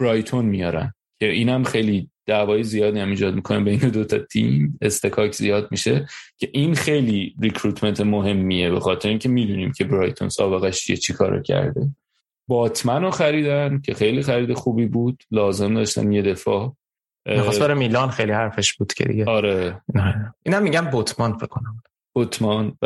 برایتون 0.00 0.44
میارن 0.44 0.94
که 1.20 1.30
اینم 1.30 1.64
خیلی 1.64 2.10
دعوای 2.26 2.62
زیادی 2.62 2.98
هم 2.98 3.10
ایجاد 3.10 3.34
می‌کنه 3.34 3.60
بین 3.60 3.78
دو 3.78 4.04
تا 4.04 4.18
تیم. 4.18 4.78
اصطکاک 4.82 5.32
زیاد 5.32 5.68
میشه 5.70 6.06
که 6.38 6.50
این 6.52 6.74
خیلی 6.74 7.34
recruitment 7.40 8.00
مهمیه 8.00 8.70
به 8.70 8.80
خاطر 8.80 9.08
اینکه 9.08 9.28
می‌دونیم 9.28 9.72
که 9.72 9.84
برایتون 9.84 10.28
سابقش 10.28 10.80
چیه 10.80 10.96
چی 10.96 11.12
کارو 11.12 11.42
کرده. 11.42 11.88
باتمن 12.48 13.02
رو 13.02 13.10
خریدن 13.10 13.80
که 13.80 13.94
خیلی 13.94 14.22
خرید 14.22 14.52
خوبی 14.52 14.86
بود. 14.86 15.22
لازم 15.30 15.74
داشتن 15.74 16.12
یه 16.12 16.22
دفاع 16.22 16.76
می‌خواست 17.26 17.60
برای 17.60 17.78
میلان 17.78 18.10
خیلی 18.10 18.32
حرفش 18.32 18.72
بود 18.72 18.92
که 18.92 19.04
دیگه. 19.04 19.24
آره. 19.24 19.82
اینم 20.46 20.62
میگم 20.62 20.84
بوتمان 20.84 21.36
بکنم 21.36 21.82
بوتمان 22.14 22.78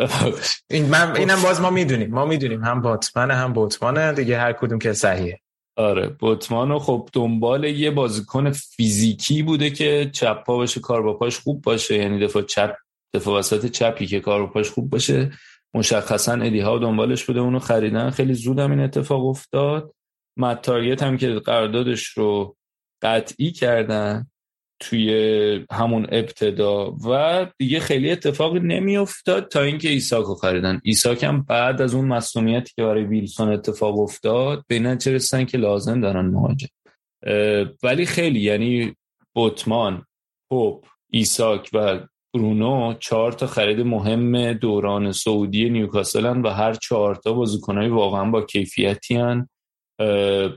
این 0.69 0.85
من 0.85 1.15
اینم 1.15 1.41
باز 1.43 1.61
ما 1.61 1.69
می‌دونیم. 1.69 2.09
ما 2.09 2.25
می‌دونیم. 2.25 2.63
هم 2.63 2.81
باتمن 2.81 3.31
هم 3.31 3.53
بوتمانه 3.53 4.13
دیگه 4.13 4.39
هر 4.39 4.53
کدوم 4.53 4.79
که 4.79 4.93
صحیحه. 4.93 5.39
آره. 5.77 6.07
بوتمان 6.07 6.79
خب 6.79 7.09
دنبال 7.13 7.63
یه 7.63 7.91
بازیکن 7.91 8.51
فیزیکی 8.51 9.43
بوده 9.43 9.69
که 9.69 10.09
چپ 10.13 10.43
پا 10.43 10.57
باشه 10.57 10.79
کار 10.79 11.01
با 11.01 11.13
پاش 11.13 11.39
خوب 11.39 11.61
باشه. 11.61 11.97
یعنی 11.97 12.19
دفاع 12.19 12.41
چپ 12.41 12.75
دفاع 13.13 13.39
وسط 13.39 13.65
چپی 13.65 14.05
که 14.05 14.19
کار 14.19 14.45
با 14.45 14.47
پاش 14.47 14.69
خوب 14.69 14.89
باشه. 14.89 15.31
مشخصا 15.73 16.33
ادی 16.33 16.59
هاو 16.59 16.79
دنبالش 16.79 17.25
بوده 17.25 17.39
اونو 17.39 17.59
خریدن. 17.59 18.09
خیلی 18.09 18.33
زود 18.33 18.59
هم 18.59 18.71
این 18.71 18.79
اتفاق 18.79 19.25
افتاد. 19.25 19.93
مت 20.37 20.59
تارگت 20.59 21.03
هم 21.03 21.17
که 21.17 21.29
قراردادش 21.29 22.05
رو 22.07 22.55
قطعی 23.01 23.51
کردن 23.51 24.27
توی 24.79 25.65
همون 25.71 26.07
ابتدا. 26.11 26.91
و 26.91 27.47
دیگه 27.57 27.79
خیلی 27.79 28.11
اتفاقی 28.11 28.59
نمیافتاد 28.59 29.47
تا 29.47 29.61
اینکه 29.61 29.89
ایساک 29.89 30.25
رو 30.25 30.35
خریدن. 30.35 30.79
ایساک 30.83 31.23
هم 31.23 31.41
بعد 31.41 31.81
از 31.81 31.93
اون 31.93 32.05
مصدومیتی 32.05 32.73
که 32.75 32.83
برای 32.83 33.03
ویلسون 33.03 33.49
اتفاق 33.49 33.99
افتاد 33.99 34.65
به 34.67 34.97
نتیجه 35.01 35.11
رسیدن 35.11 35.45
که 35.45 35.57
لازم 35.57 36.01
دارن 36.01 36.25
مهاجم. 36.25 36.67
ولی 37.83 38.05
خیلی 38.05 38.39
یعنی 38.39 38.95
بوتمان 39.35 40.05
پوپ 40.49 40.85
ایساک 41.09 41.69
و 41.73 41.99
برونو 42.33 42.93
چهار 42.99 43.31
تا 43.31 43.47
خرید 43.47 43.79
مهم 43.79 44.53
دوران 44.53 45.11
سعودی 45.11 45.69
نیوکاسل 45.69 46.41
و 46.43 46.49
هر 46.49 46.73
چهار 46.73 47.15
تا 47.15 47.33
بازیکنای 47.33 47.89
واقعا 47.89 48.31
با 48.31 48.41
کیفیتی 48.41 49.15
هن. 49.15 49.49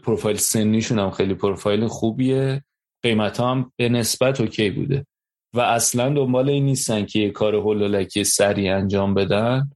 پروفایل 0.02 0.36
سنیشون 0.36 0.98
هم 0.98 1.10
خیلی 1.10 1.34
پروفایل 1.34 1.86
خوبیه. 1.86 2.64
قیمت 3.02 3.40
هم 3.40 3.72
به 3.76 3.88
نسبت 3.88 4.40
OK 4.40 4.70
بوده. 4.70 5.06
و 5.54 5.60
اصلا 5.60 6.08
دنبال 6.08 6.50
این 6.50 6.64
نیستن 6.64 7.04
که 7.04 7.18
یه 7.18 7.30
کار 7.30 7.54
هول 7.54 7.77
هولکی 7.77 8.24
سریع 8.24 8.76
انجام 8.76 9.14
بدن. 9.14 9.70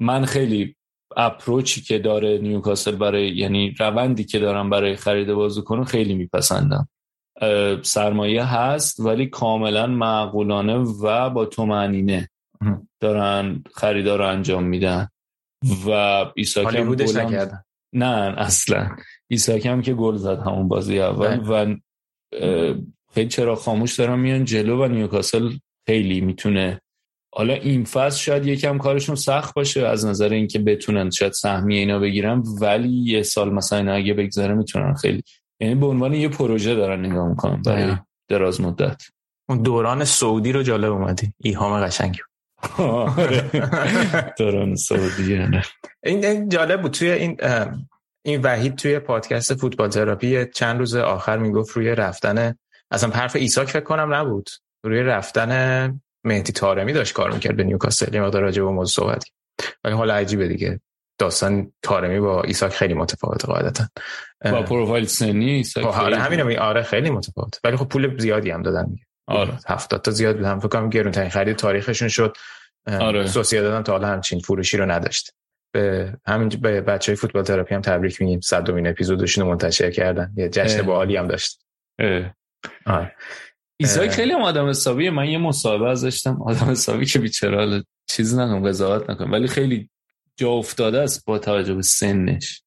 من 0.00 0.24
خیلی 0.24 0.76
approach 1.16 1.73
ی 1.73 1.80
که 1.80 1.98
داره 1.98 2.38
نیوکاسل 2.38 2.96
برای 2.96 3.36
یعنی 3.36 3.74
روندی 3.78 4.24
که 4.24 4.38
دارم 4.38 4.70
برای 4.70 4.96
خرید 4.96 5.32
بازیکن 5.32 5.84
خیلی 5.84 6.14
میپسندم. 6.14 6.88
سرمایه 7.82 8.44
هست 8.44 9.00
ولی 9.00 9.26
کاملا 9.26 9.86
معقولانه 9.86 10.76
و 10.76 11.30
با 11.30 11.44
تومنینه 11.44 12.28
دارن 13.00 13.64
خریدار 13.74 14.18
رو 14.18 14.28
انجام 14.28 14.64
میدن. 14.64 15.08
و 15.86 15.90
ایساک 16.34 16.74
هم 16.74 17.62
نه 17.92 18.34
اصلا. 18.38 18.96
ایساک 19.28 19.66
هم 19.66 19.82
که 19.82 19.94
گل 19.94 20.16
زد 20.16 20.38
همون 20.38 20.68
بازی 20.68 21.00
اول 21.00 21.40
و 21.48 21.76
خیلی 23.14 23.28
چرا 23.28 23.54
خاموش 23.54 23.98
دارن 23.98 24.18
میان 24.18 24.44
جلو 24.44 24.84
و 24.84 24.88
نیوکاسل 24.88 25.50
خیلی 25.86 26.20
می‌تونه. 26.20 26.80
حالا 27.34 27.54
این 27.54 27.84
فصل 27.84 28.18
شاید 28.18 28.46
یکم 28.46 28.78
کارشون 28.78 29.14
سخت 29.14 29.54
باشه 29.54 29.86
از 29.86 30.06
نظر 30.06 30.28
اینکه 30.28 30.58
بتونن 30.58 31.10
شاید 31.10 31.32
سهمیه 31.32 31.78
اینا 31.78 31.98
بگیرن 31.98 32.42
ولی 32.60 32.88
یه 32.88 33.22
سال 33.22 33.52
مثلا 33.52 33.78
اینا 33.78 33.92
اگه 33.92 34.14
بگذره 34.14 34.54
می‌تونن 34.54 34.94
خیلی 34.94 35.22
یعنی 35.62 35.74
به 35.74 35.86
عنوان 35.86 36.14
یه 36.14 36.28
پروژه 36.28 36.74
دارن 36.74 37.06
نگاه 37.06 37.28
می‌کنن 37.28 37.62
برای 37.62 37.96
دراز 38.28 38.60
مدت. 38.60 39.02
اون 39.48 39.62
دوران 39.62 40.04
سعودی 40.04 40.52
رو 40.52 40.62
جالب 40.62 40.92
اومدی. 40.92 41.32
ایهام 41.38 41.86
قشنگ 41.86 42.18
آره. 42.78 43.50
دوران 44.38 44.76
سعودی 44.76 45.38
آره. 45.38 45.62
این 46.04 46.48
جالب 46.48 46.82
بود. 46.82 46.90
توی 46.90 47.10
این 47.10 47.36
این 48.24 48.42
وحید 48.42 48.76
توی 48.76 48.98
پادکست 48.98 49.54
فوتبال 49.54 49.88
تراپی 49.88 50.46
چند 50.46 50.78
روز 50.78 50.94
آخر 50.96 51.38
می‌گفت 51.38 51.76
روی 51.76 51.94
رفتن 51.94 52.54
اصلا 52.90 53.10
حرف 53.10 53.36
ایساک 53.36 53.68
فکر 53.68 53.84
کنم 53.84 54.14
نبود. 54.14 54.50
روی 54.84 55.02
رفتن 55.02 56.00
مهدی 56.24 56.52
تارمی 56.52 56.92
داشت 56.92 57.14
کار 57.14 57.32
می‌کرد 57.32 57.56
به 57.56 57.64
نیوکاسل. 57.64 58.14
یه 58.14 58.20
مقدار 58.20 58.42
راجع 58.42 58.62
به 58.62 58.70
موضوع 58.70 59.04
صحبت 59.04 59.24
ولی 59.84 59.94
حالا 59.94 60.14
عجیبه 60.14 60.48
دیگه. 60.48 60.80
داستان 61.18 61.72
طارمی 61.82 62.20
با 62.20 62.42
ایساک 62.42 62.72
خیلی 62.72 62.94
متفاوته 62.94 63.46
قاعدتا. 63.46 63.84
با 64.44 64.62
پروفایل 64.62 65.04
سنی 65.04 65.50
ایساک 65.50 65.84
خب، 65.84 66.00
آره 66.00 66.18
همین 66.18 66.42
می 66.42 66.56
آره 66.56 66.82
خیلی 66.82 67.10
متفاوت. 67.10 67.60
ولی 67.64 67.76
خب 67.76 67.88
پول 67.88 68.18
زیادی 68.18 68.50
هم 68.50 68.62
دادن 68.62 68.86
دیگه. 68.86 69.02
آره. 69.26 69.58
70 69.66 70.02
تا 70.02 70.10
زیاد 70.10 70.36
بود. 70.36 70.44
هم 70.44 70.58
فکر 70.58 70.68
کنم 70.68 70.90
گرون 70.90 71.12
ترین 71.12 71.30
خرید 71.30 71.56
تاریخشون 71.56 72.08
شد. 72.08 72.36
آره. 72.86 73.30
دادن 73.52 73.82
تا 73.82 73.92
حالا 73.92 74.08
همچین 74.08 74.40
فروشی 74.40 74.76
رو 74.76 74.90
نداشت. 74.90 75.32
به 75.74 76.14
همین 76.26 76.48
به 76.48 76.80
بچه 76.80 77.12
های 77.12 77.16
فوتبال 77.16 77.42
تراپی 77.42 77.74
هم 77.74 77.80
تبریک 77.80 78.22
میگیم. 78.22 78.40
صدومین 78.40 78.86
اپیزودشون 78.86 79.44
رو 79.44 79.50
منتشر 79.50 79.90
کردن. 79.90 80.32
یه 80.36 80.48
جشن 80.48 80.82
باحالی 80.82 81.16
هم 81.16 81.28
داشت. 81.28 81.60
آره. 82.86 83.16
ایساک 83.76 84.10
خیلی 84.10 84.32
هم 84.32 84.42
آدم 84.42 84.68
حسابیه. 84.68 85.10
من 85.10 85.26
یه 85.28 85.38
مصاحبه 85.38 85.88
ازش 85.88 86.02
داشتم. 86.02 86.42
آدم 86.42 86.70
حسابی 86.70 87.06
که 87.06 87.18
بیچاره 87.18 87.84
چیز 88.06 88.34
نکنم 88.38 88.68
قضاوت 88.68 89.10
نکنم. 89.10 89.32
ولی 89.32 89.48
خیلی 89.48 89.90
جا 90.36 90.50
افتاده 90.50 91.00
است 91.00 91.24
با 91.24 91.38
توجه 91.38 91.74
به 91.74 91.82
سنش. 91.82 92.61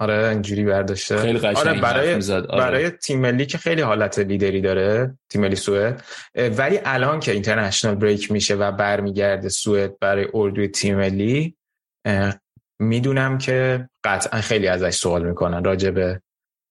آره 0.00 0.28
اینجوری 0.28 0.64
برداشته. 0.64 1.16
خیلی 1.16 1.38
قشنگ 1.38 1.56
آره 1.56 1.80
برای 1.80 2.14
آره. 2.32 2.46
برای 2.46 2.90
تیم 2.90 3.20
ملی 3.20 3.46
که 3.46 3.58
خیلی 3.58 3.80
حالت 3.80 4.18
لیدری 4.18 4.60
داره 4.60 5.18
تیم 5.28 5.40
ملی 5.40 5.56
سوئد. 5.56 6.04
ولی 6.34 6.80
الان 6.84 7.20
که 7.20 7.32
اینترنشنال 7.32 7.94
بریک 7.94 8.32
میشه 8.32 8.54
و 8.54 8.72
برمیگرده 8.72 9.48
سوئد 9.48 9.98
برای 9.98 10.26
اردوی 10.34 10.68
تیم 10.68 10.96
ملی 10.96 11.56
می‌دونم 12.78 13.38
که 13.38 13.88
قطعا 14.04 14.40
خیلی 14.40 14.68
ازش 14.68 14.94
سوال 14.94 15.28
می‌کنن 15.28 15.64
راجع 15.64 15.90
به 15.90 16.20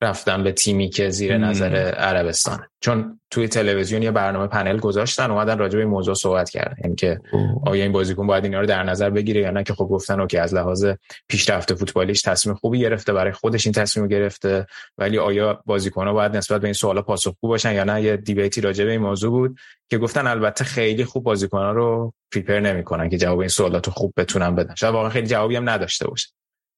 رفتن 0.01 0.43
به 0.43 0.51
تیمی 0.51 0.89
که 0.89 1.09
زیر 1.09 1.37
نظر 1.37 1.75
عربستان 1.75 2.67
چون 2.81 3.19
توی 3.31 3.47
تلویزیون 3.47 4.03
یه 4.03 4.11
برنامه 4.11 4.47
پنل 4.47 4.77
گذاشتن 4.77 5.31
اومدن 5.31 5.57
راجع 5.57 5.75
به 5.77 5.83
این 5.83 5.91
موضوع 5.91 6.15
صحبت 6.15 6.49
کردن. 6.49 6.75
یعنی 6.83 6.95
که 6.95 7.19
آیا 7.65 7.83
این 7.83 7.91
بازیکن 7.91 8.27
باید 8.27 8.43
اینا 8.43 8.59
رو 8.59 8.65
در 8.65 8.83
نظر 8.83 9.09
بگیره 9.09 9.41
یا 9.41 9.51
نه؟ 9.51 9.63
که 9.63 9.73
خب 9.73 9.85
گفتن 9.85 10.27
که 10.27 10.41
از 10.41 10.53
لحاظ 10.53 10.85
پیشرفت 11.27 11.73
فوتبالیش 11.73 12.21
تصمیم 12.21 12.55
خوبی 12.55 12.79
گرفته 12.79 13.13
برای 13.13 13.31
خودش 13.31 13.65
این 13.65 13.73
تصمیم 13.73 14.07
گرفته. 14.07 14.67
ولی 14.97 15.17
آیا 15.17 15.63
ها 15.95 16.13
باید 16.13 16.37
نسبت 16.37 16.61
به 16.61 16.67
این 16.67 16.73
سوالا 16.73 17.01
پاسخگو 17.01 17.47
باشن 17.47 17.73
یا 17.73 17.83
نه؟ 17.83 18.01
یه 18.01 18.17
دیبیتی 18.17 18.61
راجع 18.61 18.85
به 18.85 18.91
این 18.91 19.01
موضوع 19.01 19.31
بود 19.31 19.59
که 19.89 19.97
گفتن 19.97 20.27
البته 20.27 20.63
خیلی 20.63 21.05
خوب 21.05 21.27
ها 21.53 21.71
رو 21.71 22.13
پریپر 22.33 22.59
نمی‌کنن 22.59 23.09
که 23.09 23.17
جواب 23.17 23.39
این 23.39 23.47
سوالات 23.47 23.89
خوب 23.89 24.13
بتونن 24.17 24.55
بدن. 24.55 24.75
شاید 24.75 24.93
واقعا 24.93 25.09
خیلی 25.09 25.27
جوابی 25.27 25.55
هم 25.55 25.69
نداشته 25.69 26.07
باشه. 26.07 26.29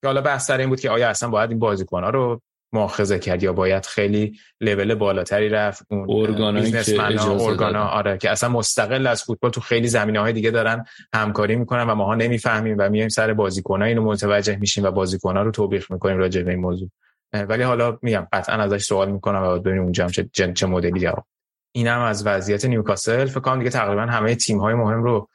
حالا 0.06 0.22
بحث 0.22 0.48
سر 0.48 0.58
این 0.58 0.70
بود 0.70 0.80
که 0.80 0.90
آیا 0.90 1.10
اصلا 1.10 1.30
باید 1.30 1.52
این 1.52 1.62
ها 1.92 2.10
رو 2.10 2.42
مؤاخذه 2.74 3.20
کرد 3.20 3.44
یا 3.44 3.54
باید 3.54 3.86
خیلی 3.86 4.40
لول 4.62 4.96
بالاتری 4.96 5.50
رفت 5.50 5.86
اون 5.90 6.06
ارگانایی 6.10 6.72
که 6.72 7.02
ارگانا 7.02 7.86
آره 7.86 8.18
که 8.18 8.30
اصلا 8.30 8.50
مستقل 8.50 9.08
از 9.08 9.24
فوتبال 9.24 9.52
تو 9.52 9.62
خیلی 9.62 9.88
زمینه 9.88 10.20
های 10.20 10.34
دیگه 10.34 10.52
دارن 10.52 10.86
همکاری 11.14 11.56
می‌کنن 11.56 11.90
و 11.90 11.96
ماها 11.96 12.16
نمی‌فهمیم 12.16 12.76
و 12.80 12.90
میایم 12.90 13.10
سر 13.10 13.34
بازیکن‌ها 13.34 13.88
اینو 13.88 14.04
متوجه 14.04 14.56
میشیم 14.56 14.84
و 14.84 14.92
بازیکن‌ها 14.92 15.44
رو 15.44 15.52
توبیخ 15.52 15.92
می‌کنیم 15.92 16.18
راجع 16.18 16.42
به 16.42 16.52
این 16.52 16.60
موضوع. 16.60 16.90
ولی 17.34 17.64
حالا 17.64 17.98
میگم 18.02 18.28
قطعا 18.34 18.56
ازش 18.56 18.84
سوال 18.84 19.12
می‌کنم 19.12 19.44
و 19.44 19.60
ببینیم 19.60 19.84
اونجا 19.84 20.04
هم 20.04 20.10
چه 20.10 20.30
چه 20.54 20.66
مدلی 20.66 21.00
جواب. 21.00 21.26
اینم 21.76 22.00
از 22.02 22.28
وضعیت 22.28 22.66
نیوکاسل. 22.66 23.26
فکر 23.26 23.40
کنم 23.40 23.58
دیگه 23.58 23.70
تقریبا 23.70 24.02
همه 24.02 24.36
تیم 24.36 24.60
های 24.60 24.74
مهم 24.74 25.04
رو 25.04 25.30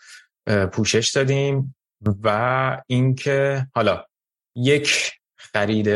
پوشش 0.72 1.10
دادیم 1.14 1.74
و 2.22 2.82
اینکه 2.86 3.66
حالا 3.74 4.04
یک 4.56 5.12
خرید 5.36 5.88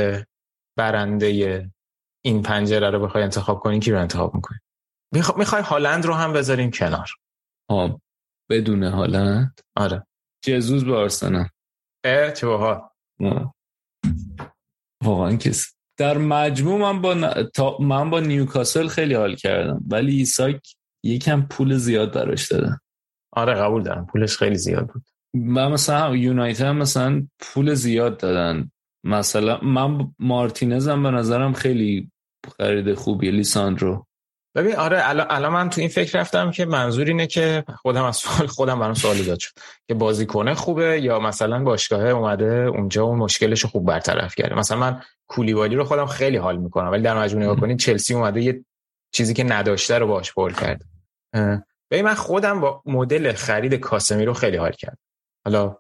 برنده 0.76 1.70
این 2.24 2.42
پنجره 2.42 2.90
رو 2.90 3.00
بخوای 3.00 3.24
انتخاب 3.24 3.60
کنی 3.60 3.80
کی 3.80 3.92
رو 3.92 4.00
انتخاب 4.00 4.34
می‌کنی؟ 4.34 4.58
می‌خوای 5.36 5.62
هالند 5.62 6.04
رو 6.04 6.14
هم 6.14 6.32
بذاریم 6.32 6.70
کنار. 6.70 7.08
ها 7.70 8.00
بدون 8.50 8.82
هالند؟ 8.82 9.60
آره. 9.76 10.06
جزوز 10.44 10.84
به 10.84 10.96
آرسنال. 10.96 11.48
اه 12.04 12.32
چه 12.32 12.46
باحال 12.46 12.88
واقعا 15.04 15.36
کس 15.36 15.74
در 15.98 16.18
مجموع 16.18 16.80
من 16.80 17.02
با 17.02 17.42
تا... 17.42 17.78
من 17.78 18.10
با 18.10 18.20
نیوکاسل 18.20 18.88
خیلی 18.88 19.14
حال 19.14 19.34
کردم 19.34 19.84
ولی 19.88 20.16
ایساک 20.16 20.76
یکم 21.04 21.42
پول 21.42 21.76
زیاد 21.76 22.14
براش 22.14 22.52
دادن. 22.52 22.78
آره 23.32 23.54
قبول 23.54 23.82
دارم. 23.82 24.06
پولش 24.06 24.36
خیلی 24.36 24.56
زیاد 24.56 24.86
بود. 24.86 25.04
من 25.34 25.72
مثلا 25.72 26.16
یونایتد 26.16 26.66
مثلا 26.66 27.26
پول 27.38 27.74
زیاد 27.74 28.16
دادن. 28.16 28.70
مثلا 29.04 29.58
من 29.62 30.14
مارتینزم 30.18 31.02
به 31.02 31.10
نظرم 31.10 31.52
خیلی 31.52 32.10
خرید 32.58 32.94
خوبی 32.94 33.30
لیساندرو. 33.30 34.06
ببین 34.54 34.76
آره 34.76 35.02
الان 35.06 35.52
من 35.52 35.70
تو 35.70 35.80
این 35.80 35.90
فکر 35.90 36.20
رفتم 36.20 36.50
که 36.50 36.64
منظور 36.64 37.06
اینه 37.06 37.26
که 37.26 37.64
خودم 37.76 38.04
از 38.04 38.16
سوال 38.16 38.46
خودم 38.46 38.78
برام 38.78 38.94
سوال 38.94 39.16
ایجاد 39.16 39.38
شد. 39.38 39.52
که 39.88 39.94
بازیکنه 39.94 40.54
خوبه 40.54 41.00
یا 41.00 41.18
مثلا 41.18 41.64
باشگاه 41.64 42.08
اومده 42.08 42.46
اونجا 42.46 43.04
اون 43.04 43.18
مشکلش 43.18 43.64
خوب 43.64 43.86
برطرف 43.86 44.34
کرده. 44.34 44.54
مثلا 44.54 44.78
من 44.78 45.02
کولیبالی 45.26 45.76
رو 45.76 45.84
خودم 45.84 46.06
خیلی 46.06 46.36
حال 46.36 46.56
می‌کنم 46.56 46.90
ولی 46.90 47.02
در 47.02 47.18
مجموع 47.18 47.42
نگاه 47.42 47.56
کنید 47.56 47.78
چلسی 47.78 48.14
اومده 48.14 48.42
یه 48.42 48.64
چیزی 49.12 49.34
که 49.34 49.44
نداشته 49.44 49.98
رو 49.98 50.06
باش 50.06 50.34
پر 50.34 50.52
کرد 50.52 50.84
ببین 51.90 52.04
من 52.04 52.14
خودم 52.14 52.60
با 52.60 52.82
مدل 52.86 53.32
خرید 53.32 53.74
کاسمی 53.74 54.24
رو 54.24 54.32
خیلی 54.32 54.56
حال 54.56 54.72
کردم. 54.72 54.98
حالا 55.44 55.76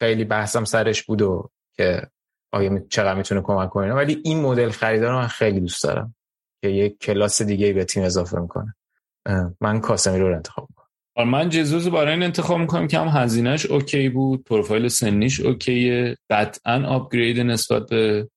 خیلی 0.00 0.24
بحثم 0.24 0.64
سرش 0.64 1.02
بود 1.02 1.22
و 1.22 1.50
که 1.76 2.02
آیا 2.56 2.78
چقدر 2.88 3.14
می‌تونه 3.14 3.40
کمک 3.40 3.70
کنه؟ 3.70 3.94
ولی 3.94 4.22
این 4.24 4.40
مدل 4.40 4.70
خریدار 4.70 5.10
رو 5.10 5.18
من 5.18 5.26
خیلی 5.26 5.60
دوست 5.60 5.84
دارم 5.84 6.14
که 6.62 6.68
یک 6.68 6.98
کلاس 6.98 7.42
دیگه 7.42 7.72
به 7.72 7.84
تیم 7.84 8.02
اضافه 8.02 8.40
می‌کنه. 8.40 8.74
من 9.60 9.80
کاسمی 9.80 10.18
رو 10.18 10.34
انتخاب 10.36 10.68
می‌کنم. 10.70 10.86
آره، 11.16 11.28
من 11.28 11.48
جزوز 11.48 11.88
برای 11.88 12.12
این 12.12 12.22
انتخاب 12.22 12.58
می‌کنم 12.58 12.86
که 12.86 12.98
هم 12.98 13.08
هزینهش 13.08 13.66
اوکی 13.66 14.08
بود 14.08 14.44
پروفایل 14.44 14.88
سنیش 14.88 15.40
اوکیه. 15.40 16.16
قطعا 16.30 16.86
آپگرید 16.86 17.40
نسبت 17.40 17.88
به 17.90 18.28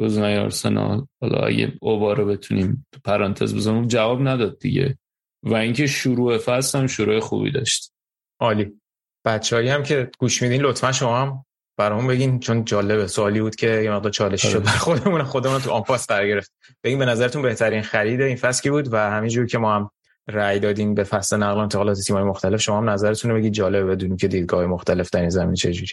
گزینه 0.00 0.40
آرسنال. 0.40 1.06
حالا 1.20 1.46
اگه 1.46 1.72
اوبا 1.80 2.12
رو 2.12 2.26
بتونیم 2.26 2.86
تو 2.92 3.00
پرانتز 3.04 3.54
بزنیم 3.54 3.86
جواب 3.86 4.28
نداد 4.28 4.58
دیگه. 4.58 4.98
و 5.42 5.54
اینکه 5.54 5.86
شروع 5.86 6.38
فصل 6.38 6.78
هم 6.78 6.86
شروع 6.86 7.20
خوبی 7.20 7.50
داشت. 7.50 7.92
عالی. 8.40 8.80
بچه‌ای 9.24 9.68
هم 9.68 9.82
که 9.82 10.10
گوش 10.18 10.42
میدین 10.42 10.60
لطفا 10.60 10.92
شما 10.92 11.22
هم 11.22 11.44
برامون 11.76 12.06
بگین 12.06 12.40
چون 12.40 12.64
جالبه 12.64 13.06
سوالی 13.06 13.40
بود 13.40 13.56
که 13.56 13.66
یه 13.66 13.90
مقدار 13.90 14.12
چالشی 14.12 14.48
شد 14.48 14.56
آره. 14.56 14.64
برای 14.64 14.78
خودمون 14.78 15.22
خودمون 15.22 15.60
تو 15.60 15.70
impasse 15.70 16.06
قرار 16.06 16.26
گرفت. 16.26 16.52
بگین 16.84 16.98
به 16.98 17.04
نظرتون 17.04 17.42
بهترین 17.42 17.82
خرید 17.82 18.20
این 18.20 18.36
فصل 18.36 18.62
کی 18.62 18.70
بود؟ 18.70 18.92
و 18.92 18.96
همینجور 18.96 19.46
که 19.46 19.58
ما 19.58 19.74
هم 19.74 19.90
رأی 20.28 20.58
دادیم 20.58 20.94
به 20.94 21.04
فصل 21.04 21.36
نقل 21.36 21.56
و 21.56 21.58
انتقالات 21.58 22.00
تیم‌های 22.00 22.24
مختلف 22.24 22.60
شما 22.60 22.78
هم 22.78 22.90
نظرتون 22.90 23.30
رو 23.30 23.36
بگید 23.36 23.52
جالبه 23.52 23.84
بدونیم 23.84 24.16
که 24.16 24.28
دیدگاه 24.28 24.66
مختلف 24.66 25.10
در 25.10 25.20
این 25.20 25.30
زمین 25.30 25.54
چه 25.54 25.72
جوری 25.72 25.92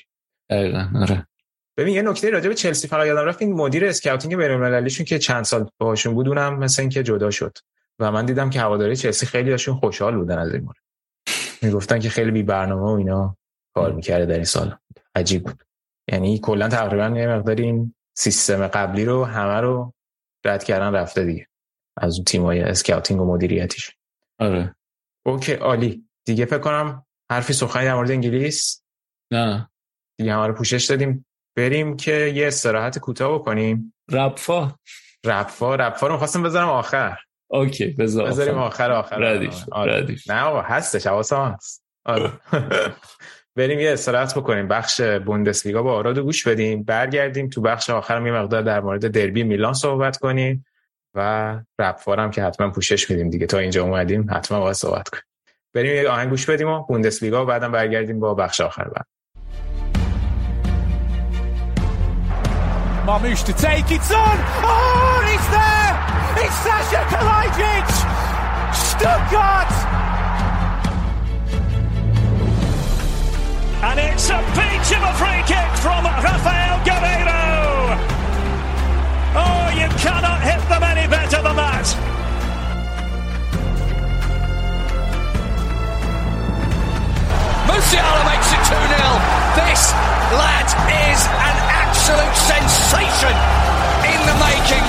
آره. 0.96 1.28
ببین 1.78 1.96
یه 1.96 2.02
نکته 2.02 2.30
راجع 2.30 2.50
به 2.50 2.56
چلسی 2.56 2.88
فقط 2.88 3.08
یادم 3.08 3.26
رفت 3.26 3.42
این 3.42 3.54
مدیر 3.54 3.86
scouting 3.86 4.36
بین‌المللیشون 4.36 5.06
که 5.06 5.20
چند 5.20 5.44
سال 5.44 5.70
باهاشون 5.78 6.14
بود 6.14 6.28
اونم 6.28 6.60
مثلا 6.60 6.84
اینکه 6.84 7.04
جدا 7.04 7.32
شد. 7.32 7.58
و 8.00 8.12
من 8.12 8.26
دیدم 8.26 8.50
که 8.50 8.60
هواداری 8.60 8.96
چلسی 8.96 9.26
خیلی 9.26 9.52
هاشون 9.52 9.76
خوشحال 9.76 10.16
بودن 10.16 10.38
از 10.38 10.54
این 10.54 10.64
مورد. 10.64 10.78
می‌گفتن 11.62 12.00
که 12.00 12.10
خیلی 12.10 12.32
بی 12.32 12.44
برنامه 12.44 12.82
و 12.82 12.96
اینا 12.96 13.38
کار 13.74 13.94
می‌کرده 13.94 14.26
در 14.26 14.36
این 14.36 14.44
سال. 14.44 14.76
عجیب 15.16 15.44
بود. 15.44 15.64
یعنی 16.12 16.40
کلا 16.40 16.70
تقریبا 16.70 17.20
یه 17.20 17.28
مقدار 17.28 17.56
این 17.56 17.96
سیستم 18.18 18.68
قبلی 18.68 19.06
رو 19.06 19.26
همه 19.26 19.62
رو 19.62 19.94
رد 20.46 20.64
کردن 20.64 20.96
رفته 20.96 21.26
دیگه. 21.26 21.48
از 21.98 22.16
اون 22.16 22.26
تیمای 22.26 22.62
scouting 22.62 23.22
و 23.22 23.26
مدیریتیش. 23.26 23.96
آره. 24.40 24.76
OK 25.26 25.54
عالی. 25.54 26.06
دیگه 26.26 26.46
فکر 26.46 26.60
کنم 26.60 27.06
حرفی 27.32 27.54
سخنی 27.54 27.86
در 27.86 27.96
مورد 27.96 28.12
انگلیس؟ 28.12 28.84
نه. 29.32 29.70
دیگه 30.18 30.34
همه 30.34 30.48
رو 30.48 30.54
پوشش 30.54 30.86
دادیم. 30.86 31.26
بریم 31.58 31.98
که 31.98 32.12
یه 32.12 32.48
استراحت 32.48 33.00
کوتاه 33.00 33.34
بکنیم. 33.40 33.94
رپفا. 34.12 34.76
رپفا؟ 35.26 35.76
رپفا 35.76 36.08
رو 36.08 36.14
می‌خواستم 36.14 36.44
بذارم 36.44 36.70
آخر. 36.70 37.18
اوکی 37.48 37.88
بذار 37.88 38.28
بذاریم 38.28 38.58
آخر. 38.58 38.92
آخر 38.92 39.18
ردیش 39.20 39.66
آره. 39.72 39.94
ردیش 39.94 40.30
نه 40.30 40.42
آقا 40.42 40.62
هستش 40.62 41.08
حواسم 41.08 41.56
هست. 41.56 41.84
آره. 42.06 42.32
بریم 43.56 43.80
یه 43.80 43.94
استراحت 43.94 44.36
بکنیم 44.38 44.68
بخش 44.68 45.02
بوندسلیگا 45.02 45.84
با 45.84 45.94
آراد 45.94 46.20
گوش 46.20 46.48
بدیم 46.48 46.84
برگردیم 46.84 47.50
تو 47.50 47.62
بخش 47.62 47.90
آخر 47.90 48.26
یه 48.26 48.32
مقدار 48.32 48.62
در 48.62 48.80
مورد 48.80 49.08
دربی 49.08 49.44
میلان 49.44 49.74
صحبت 49.74 50.18
کنیم 50.18 50.66
و 51.16 51.60
رپفار 51.80 52.20
هم 52.20 52.32
که 52.32 52.44
حتما 52.44 52.70
پوشش 52.70 53.10
میدیم 53.10 53.30
دیگه 53.30 53.46
تا 53.46 53.58
اینجا 53.58 53.84
اومدیم 53.84 54.28
حتما 54.32 54.60
باید 54.60 54.76
صحبت 54.76 55.10
کنیم 55.10 55.24
بریم 55.74 55.96
یه 55.96 56.10
آهنگ 56.10 56.30
گوش 56.30 56.50
بدیم 56.50 56.68
و 56.68 56.84
بوندسلیگا 56.84 57.44
و 57.44 57.46
بعدم 57.46 57.72
برگردیم 57.72 58.20
با 58.20 58.34
بخش 58.34 58.62
آخر 58.62 58.84
بعد 58.84 59.06
to 63.44 63.54
take 63.54 63.92
on. 64.12 64.38
Oh, 64.64 65.20
there. 65.56 65.94
It's 66.44 66.56
Sasha 66.64 67.02
Kalajic. 67.12 67.90
Stuttgart. 68.74 69.71
And 73.84 74.00
it's 74.00 74.30
a 74.30 74.38
peach 74.54 74.94
of 74.94 75.02
a 75.02 75.14
free 75.18 75.42
kick 75.50 75.70
from 75.82 76.06
Rafael 76.06 76.78
Guerreiro. 76.86 77.98
Oh, 79.34 79.74
you 79.74 79.90
cannot 79.98 80.40
hit 80.42 80.62
them 80.70 80.84
any 80.84 81.10
better 81.10 81.42
than 81.42 81.56
that. 81.56 81.88
Musiala 87.66 88.22
makes 88.30 88.54
it 88.54 88.62
2-0. 88.70 88.78
This 89.66 89.92
lad 90.38 90.70
is 91.10 91.22
an 91.26 91.58
absolute 91.74 92.36
sensation 92.38 93.36
in 94.06 94.20
the 94.30 94.36
making. 94.46 94.86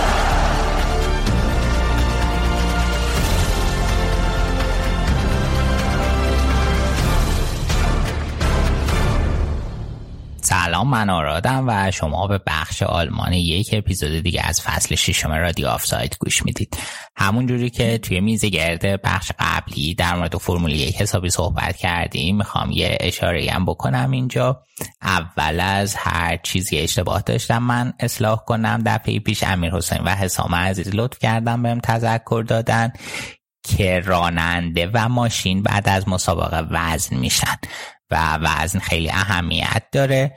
سلام 10.45 10.89
من 10.89 11.11
آرادم 11.11 11.65
و 11.69 11.91
شما 11.91 12.27
به 12.27 12.41
بخش 12.47 12.83
آلمان 12.83 13.33
یک 13.33 13.71
اپیزود 13.73 14.21
دیگه 14.21 14.43
از 14.45 14.61
فصل 14.61 14.95
ششم 14.95 15.33
رادیو 15.33 15.69
آف 15.69 15.87
سایت 15.87 16.19
گوش 16.19 16.45
می‌دید. 16.45 16.77
همون 17.17 17.47
جوری 17.47 17.71
که 17.71 17.99
توی 17.99 18.21
میز 18.21 18.45
گرد 18.45 19.03
بخش 19.03 19.33
قبلی 19.39 19.95
در 19.95 20.17
مورد 20.17 20.37
فرمول 20.37 20.73
یک 20.73 20.97
حسابی 20.97 21.31
صحبت 21.31 21.77
کردیم 21.77 22.37
می‌خوام 22.37 22.71
یه 22.71 22.99
اشاره 23.01 23.51
هم 23.51 23.65
بکنم 23.65 24.11
اینجا. 24.11 24.63
اول 25.03 25.61
از 25.61 25.95
هر 25.99 26.37
چیزی 26.37 26.79
اشتباه 26.79 27.23
داشتم 27.23 27.63
من 27.63 27.93
اصلاح 28.01 28.39
کنم 28.47 28.83
دفعه 28.87 29.19
پیش 29.19 29.43
امیر 29.43 29.73
حسین 29.73 30.01
و 30.05 30.11
حسام 30.11 30.55
عزیز 30.55 30.95
لطف 30.95 31.19
کردم 31.19 31.63
بهم 31.63 31.81
تذکر 31.81 32.45
دادن 32.49 32.93
که 33.63 34.01
راننده 34.01 34.91
و 34.95 35.09
ماشین 35.09 35.63
بعد 35.63 35.89
از 35.89 36.09
مسابقه 36.09 36.67
وزن 36.71 37.17
میشن. 37.17 37.57
و 38.13 38.39
وزن 38.43 38.79
خیلی 38.79 39.11
اهمیت 39.11 39.83
داره. 39.93 40.37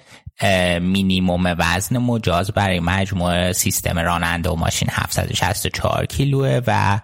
مینیموم 0.82 1.56
وزن 1.60 1.98
مجاز 1.98 2.52
برای 2.52 2.80
مجموعه 2.80 3.54
سیستم 3.54 4.00
راننده 4.00 4.50
و 4.50 4.56
ماشین 4.56 4.90
764 4.92 6.06
کیلوه 6.06 6.62
و 6.68 7.00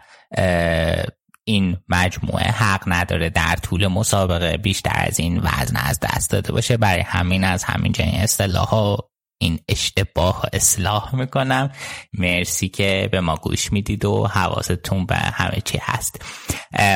این 1.43 1.77
مجموعه 1.89 2.51
حق 2.51 2.83
نداره 2.87 3.29
در 3.29 3.55
طول 3.55 3.87
مسابقه 3.87 4.57
بیشتر 4.57 5.05
از 5.07 5.19
این 5.19 5.37
وزن 5.37 5.75
از 5.75 5.99
دست 5.99 6.31
داده 6.31 6.51
باشه. 6.51 6.77
برای 6.77 7.01
همین 7.01 7.43
از 7.43 7.63
همین 7.63 7.93
این 7.99 8.21
اصطلاح 8.21 8.67
ها 8.67 9.10
این 9.41 9.59
اشتباه 9.69 10.45
اصلاح 10.53 11.15
می‌کنم. 11.15 11.71
مرسی 12.13 12.69
که 12.69 13.09
به 13.11 13.21
ما 13.21 13.35
گوش 13.35 13.71
می‌دید 13.71 14.05
و 14.05 14.27
حواستون 14.27 15.05
به 15.05 15.15
همه 15.15 15.61
چی 15.65 15.79
هست. 15.81 16.21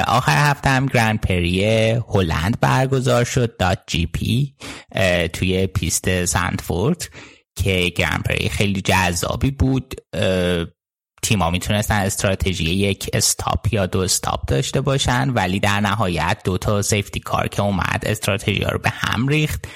آخر 0.07 0.49
هفته 0.49 0.69
هم 0.69 0.85
گرند 0.85 1.21
پری 1.21 1.63
هلند 2.09 2.59
برگزار 2.59 3.23
شد 3.23 3.57
Dutch 3.57 4.05
GP 4.05 4.55
توی 5.33 5.67
پیست 5.67 6.25
زندفورت 6.25 7.09
که 7.55 7.91
گرند 7.95 8.23
پری 8.23 8.49
خیلی 8.49 8.81
جذابی 8.81 9.51
بود. 9.51 9.95
تیما 11.23 11.49
می‌تونستن 11.49 11.95
استراتژی 11.95 12.63
یک 12.63 13.09
stop 13.13 13.73
یا 13.73 13.85
دو 13.85 13.99
stop 13.99 14.45
داشته 14.47 14.81
باشن 14.81 15.29
ولی 15.29 15.59
در 15.59 15.79
نهایت 15.79 16.41
دو 16.43 16.57
تا 16.57 16.81
safety 16.81 17.19
car 17.19 17.47
که 17.47 17.61
اومد 17.61 18.03
استراتژی 18.05 18.59
رو 18.59 18.79
به 18.79 18.89
هم 18.89 19.27
ریخت. 19.27 19.67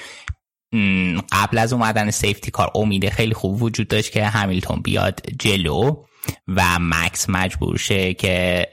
قبل 1.32 1.58
از 1.58 1.72
اومدن 1.72 2.10
سیفتی 2.10 2.50
کار 2.50 2.70
امید 2.74 3.08
خیلی 3.08 3.34
خوب 3.34 3.62
وجود 3.62 3.88
داشت 3.88 4.12
که 4.12 4.24
همیلتون 4.24 4.82
بیاد 4.82 5.20
جلو 5.38 5.96
و 6.48 6.78
مکس 6.80 7.26
مجبور 7.28 7.76
شه 7.76 8.14
که 8.14 8.66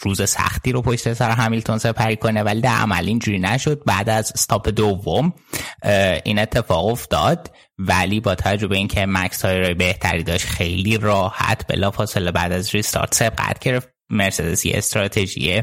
روز 0.00 0.30
سختی 0.30 0.72
رو 0.72 0.82
پشت 0.82 1.12
سر 1.12 1.30
همیلتون 1.30 1.78
سپری 1.78 2.16
کنه 2.16 2.42
ولی 2.42 2.60
در 2.60 2.74
عمل 2.74 3.06
اینجوری 3.06 3.38
نشد. 3.38 3.82
بعد 3.86 4.08
از 4.08 4.32
استاپ 4.34 4.68
دوم 4.68 5.32
این 6.24 6.38
اتفاق 6.38 6.86
افتاد 6.86 7.50
ولی 7.78 8.20
با 8.20 8.34
توجه 8.34 8.66
به 8.66 8.76
اینکه 8.76 9.06
مکس 9.06 9.38
تایر 9.38 9.74
بهتری 9.74 10.22
داشت 10.22 10.46
خیلی 10.46 10.98
راحت 10.98 11.66
بلا 11.66 11.90
فاصله 11.90 12.30
بعد 12.32 12.52
از 12.52 12.74
ریستارت 12.74 13.14
سبقت 13.14 13.58
گرفت. 13.58 13.88
مرسدس 14.10 14.66
یه 14.66 14.72
استراتژی 14.76 15.62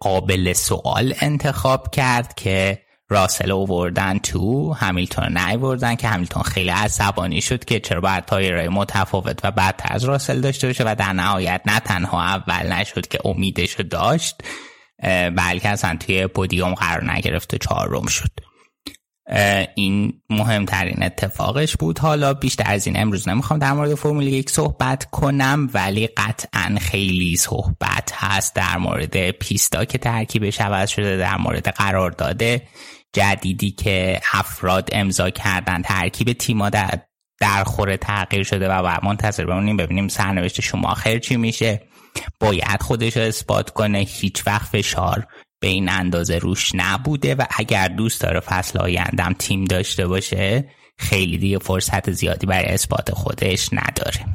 قابل 0.00 0.52
سوال 0.52 1.14
انتخاب 1.20 1.90
کرد 1.90 2.34
که 2.34 2.82
راسل 3.10 3.50
اووردن 3.50 4.18
تو 4.18 4.72
همیلتون 4.72 5.38
نیوردن 5.38 5.94
که 5.94 6.08
همیلتون 6.08 6.42
خیلی 6.42 6.70
عصبانی 6.70 7.40
شد 7.40 7.64
که 7.64 7.80
چرا 7.80 8.00
باید 8.00 8.24
تایرهای 8.24 8.68
متفاوت 8.68 9.44
و 9.44 9.50
بدتر 9.50 9.94
از 9.94 10.04
راسل 10.04 10.40
داشته 10.40 10.66
باشه 10.66 10.84
و 10.86 10.94
در 10.98 11.12
نهایت 11.12 11.60
نه 11.66 11.80
تنها 11.80 12.22
اول 12.22 12.72
نشد 12.72 13.06
که 13.06 13.18
امیدش 13.24 13.76
داشت 13.90 14.42
بلکه 15.36 15.68
اصلا 15.68 15.96
توی 15.96 16.26
پودیوم 16.26 16.74
قرار 16.74 17.12
نگرفت 17.12 17.54
و 17.54 17.58
چهارم 17.58 18.06
شد. 18.06 18.30
این 19.74 20.12
مهمترین 20.30 21.02
اتفاقش 21.02 21.76
بود. 21.76 21.98
حالا 21.98 22.34
بیشتر 22.34 22.64
از 22.66 22.86
این 22.86 23.00
امروز 23.00 23.28
نمی‌خوام 23.28 23.58
در 23.58 23.72
مورد 23.72 23.94
فرمول 23.94 24.26
یک 24.26 24.50
صحبت 24.50 25.04
کنم 25.10 25.70
ولی 25.74 26.06
قطعا 26.06 26.76
خیلی 26.80 27.36
صحبت 27.36 28.12
هست 28.14 28.54
در 28.54 28.76
مورد 28.76 29.30
پیستا 29.30 29.84
که 29.84 29.98
ترکیبش 29.98 30.60
عوض 30.60 30.90
شده 30.90 31.16
در 31.16 31.36
مورد 31.36 31.68
قرارداد 31.68 32.42
جدیدی 33.12 33.70
که 33.70 34.20
افراد 34.32 34.88
امضا 34.92 35.30
کردن 35.30 35.82
ترکیب 35.82 36.32
تیما 36.32 36.70
در 36.70 37.00
در 37.40 37.64
خوره 37.64 37.96
تغییر 37.96 38.42
شده 38.42 38.68
و 38.68 38.98
منتظر 39.02 39.46
بمونیم 39.46 39.76
ببینیم 39.76 40.08
سرنوشت 40.08 40.60
شما 40.60 40.94
خیر 40.94 41.18
چی 41.18 41.36
میشه. 41.36 41.82
باید 42.40 42.82
خودش 42.82 43.16
رو 43.16 43.22
اثبات 43.22 43.70
کنه. 43.70 43.98
هیچ 43.98 44.46
وقت 44.46 44.68
فشار 44.68 45.26
به 45.60 45.68
این 45.68 45.88
اندازه 45.88 46.38
روش 46.38 46.70
نبوده 46.74 47.34
و 47.34 47.44
اگر 47.56 47.88
دوست 47.88 48.20
داره 48.20 48.40
فصل 48.40 48.78
آیندم 48.78 49.32
تیم 49.38 49.64
داشته 49.64 50.06
باشه 50.06 50.70
خیلی 50.98 51.38
دیگه 51.38 51.58
فرصت 51.58 52.10
زیادی 52.10 52.46
برای 52.46 52.66
اثبات 52.66 53.14
خودش 53.14 53.68
نداره. 53.72 54.26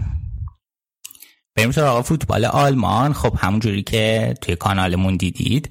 بریم 1.55 1.71
سراغ 1.71 2.05
فوتبال 2.05 2.45
آلمان. 2.45 3.13
خب 3.13 3.35
همونجوری 3.37 3.83
که 3.83 4.33
توی 4.41 4.55
کانالمون 4.55 5.17
دیدید 5.17 5.69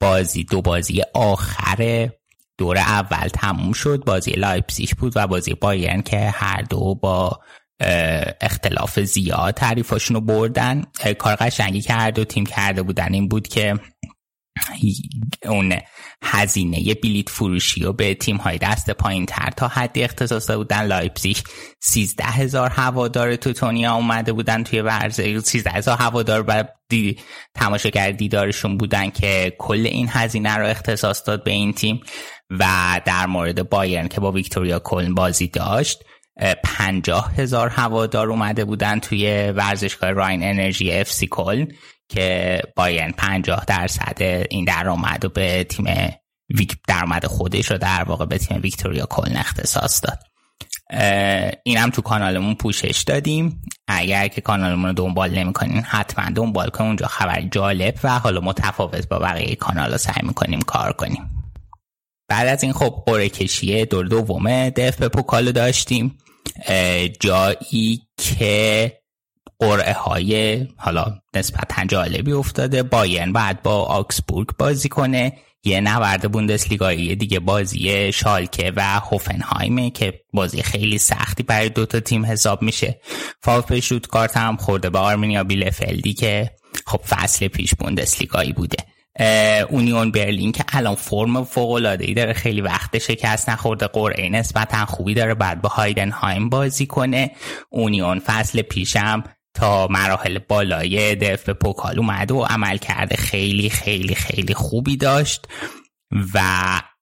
بازی 0.00 0.44
دو 0.44 0.62
بازی 0.62 1.02
آخر 1.14 2.10
دور 2.58 2.78
اول 2.78 3.28
تموم 3.28 3.72
شد. 3.72 4.02
بازی 4.06 4.30
لایپسیش 4.30 4.94
بود 4.94 5.12
و 5.16 5.26
بازی 5.26 5.54
بایرن 5.54 6.02
که 6.02 6.18
هر 6.18 6.62
دو 6.62 6.94
با 6.94 7.40
اختلاف 8.40 9.00
زیاد 9.00 9.54
حریفاشون 9.54 10.14
رو 10.14 10.20
بردن 10.20 10.84
کار 11.18 11.36
قشنگی 11.36 11.80
که 11.80 11.92
هر 11.92 12.10
دو 12.10 12.24
تیم 12.24 12.46
کرده 12.46 12.82
بودن. 12.82 13.14
این 13.14 13.28
بود 13.28 13.48
که 13.48 13.74
اون 15.44 15.74
هزینه 16.22 16.94
بلیت 16.94 17.28
فروشی 17.28 17.84
و 17.84 17.92
به 17.92 18.14
تیم 18.14 18.36
های 18.36 18.58
دست 18.58 18.90
پایین 18.90 19.26
تر 19.26 19.50
تا 19.56 19.68
حدی 19.68 20.02
اختصاص 20.02 20.50
دادن. 20.50 20.82
لایپزیگ 20.86 21.36
13 21.82 22.24
هزار 22.24 22.70
هوادار 22.70 23.36
توتونیا 23.36 23.94
اومده 23.94 24.32
بودن 24.32 24.62
توی 24.62 24.80
ورزه 24.80 25.40
13 25.40 25.70
هزار 25.70 25.96
هوادار 25.96 26.42
بر 26.42 26.68
دی... 26.88 27.18
تماشاگر 27.54 28.12
دیدارشون 28.12 28.78
بودن 28.78 29.10
که 29.10 29.56
کل 29.58 29.86
این 29.86 30.08
هزینه 30.10 30.56
رو 30.56 30.66
اختصاص 30.66 31.22
داد 31.26 31.44
به 31.44 31.50
این 31.50 31.72
تیم. 31.72 32.00
و 32.50 32.64
در 33.04 33.26
مورد 33.26 33.68
بایرن 33.68 34.08
که 34.08 34.20
با 34.20 34.32
ویکتوریا 34.32 34.78
کلن 34.78 35.14
بازی 35.14 35.48
داشت 35.48 36.04
پنجاه 36.64 37.34
هزار 37.34 37.68
هوادار 37.68 38.30
اومده 38.30 38.64
بودن 38.64 39.00
توی 39.00 39.52
ورزشگاه 39.56 40.10
راین 40.10 40.42
انرژی 40.42 40.92
اف 40.92 41.12
سی 41.12 41.26
کلن 41.26 41.68
که 42.08 42.60
بایرن 42.76 43.10
پنجاه 43.10 43.64
درصد 43.66 44.46
این 44.50 44.64
درآمد 44.64 45.24
رو 45.24 45.30
به 45.30 45.64
تیم 45.64 45.84
درآمد 46.88 47.26
خودش 47.26 47.70
رو 47.70 47.78
در 47.78 48.04
واقع 48.04 48.26
به 48.26 48.38
تیم 48.38 48.60
ویکتوریا 48.62 49.06
کلن 49.06 49.36
اختصاص 49.36 50.00
داد. 50.04 50.18
اینم 51.64 51.90
تو 51.90 52.02
کانالمون 52.02 52.54
پوشش 52.54 53.02
دادیم. 53.06 53.62
اگر 53.88 54.28
که 54.28 54.40
کانالمون 54.40 54.86
رو 54.86 54.92
دنبال 54.92 55.38
نمی‌کنین 55.38 55.82
حتما 55.82 56.30
دنبال 56.34 56.68
کنیم 56.68 56.88
اونجا 56.88 57.06
خبر 57.06 57.40
جالب 57.40 57.94
و 58.04 58.18
حالا 58.18 58.40
متفاوت 58.40 59.08
با 59.08 59.18
بقیه 59.18 59.54
کانال 59.54 59.92
رو 59.92 59.98
سعی 59.98 60.22
می‌کنیم 60.22 60.60
کار 60.60 60.92
کنیم. 60.92 61.43
بعد 62.28 62.48
از 62.48 62.62
این 62.62 62.72
خب 62.72 63.02
قره 63.06 63.28
کشی 63.28 63.84
دور 63.84 64.06
دوم 64.06 64.68
دف 64.68 64.96
به 64.96 65.08
پوکالو 65.08 65.52
داشتیم 65.52 66.18
جایی 67.20 68.02
که 68.16 68.92
قرعه 69.58 69.92
های 69.92 70.66
حالا 70.76 71.18
نسبتا 71.34 71.84
جالبی 71.84 72.32
افتاده 72.32 72.82
باین 72.82 73.32
بعد 73.32 73.62
با 73.62 73.82
آکسبورگ 73.82 74.48
بازی 74.58 74.88
کنه 74.88 75.32
یه 75.64 75.80
نورد 75.80 76.32
بوندسلیگایی 76.32 77.16
دیگه 77.16 77.40
بازی 77.40 78.12
شالکه 78.12 78.72
و 78.76 78.82
هوفنهایمه 78.82 79.90
که 79.90 80.20
بازی 80.32 80.62
خیلی 80.62 80.98
سختی 80.98 81.42
برای 81.42 81.68
دوتا 81.68 82.00
تیم 82.00 82.26
حساب 82.26 82.62
میشه. 82.62 83.00
فاوپ 83.42 83.98
کارت 84.10 84.36
هم 84.36 84.56
خورده 84.56 84.90
به 84.90 84.98
آرمینیا 84.98 85.44
بیلفلدی 85.44 86.14
که 86.14 86.50
خب 86.86 87.00
فصل 87.08 87.48
پیش 87.48 87.74
بوندسلیگایی 87.74 88.52
بوده. 88.52 88.76
اونیون 89.70 90.10
برلین 90.10 90.52
که 90.52 90.64
الان 90.68 90.94
فرم 90.94 91.44
فوق 91.44 91.70
العاده 91.70 92.04
ای 92.04 92.14
داره 92.14 92.32
خیلی 92.32 92.60
وقت 92.60 92.98
شکست 92.98 93.50
نخورده 93.50 93.86
قرعه 93.86 94.28
نسبتا 94.28 94.86
خوبی 94.86 95.14
داره 95.14 95.34
بعد 95.34 95.62
با 95.62 95.68
هایدنهایم 95.68 96.48
بازی 96.48 96.86
کنه. 96.86 97.30
اونیون 97.70 98.18
فصل 98.18 98.62
پیشم 98.62 99.24
تا 99.54 99.86
مراحل 99.86 100.38
بالای 100.38 101.14
دف 101.14 101.44
به 101.44 101.52
پوکال 101.52 101.98
اومد 101.98 102.30
و 102.30 102.42
عمل 102.42 102.76
کرده. 102.76 103.16
خیلی 103.16 103.70
خیلی 103.70 104.14
خیلی 104.14 104.54
خوبی 104.54 104.96
داشت 104.96 105.46
و 106.34 106.40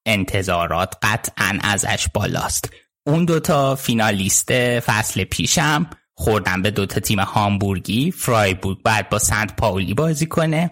انتظارات 0.06 0.94
قطعا 1.02 1.58
ازش 1.62 2.06
بالاست. 2.14 2.70
اون 3.06 3.24
دوتا 3.24 3.74
فینالیست 3.74 4.80
فصل 4.80 5.24
پیشم 5.24 5.90
خوردن 6.14 6.62
به 6.62 6.70
دوتا 6.70 7.00
تیم 7.00 7.20
هامبورگی 7.20 8.10
فرایبورگ 8.10 8.82
باید 8.82 9.08
با 9.08 9.18
سنت 9.18 9.56
پاولی 9.56 9.94
بازی 9.94 10.26
کنه. 10.26 10.70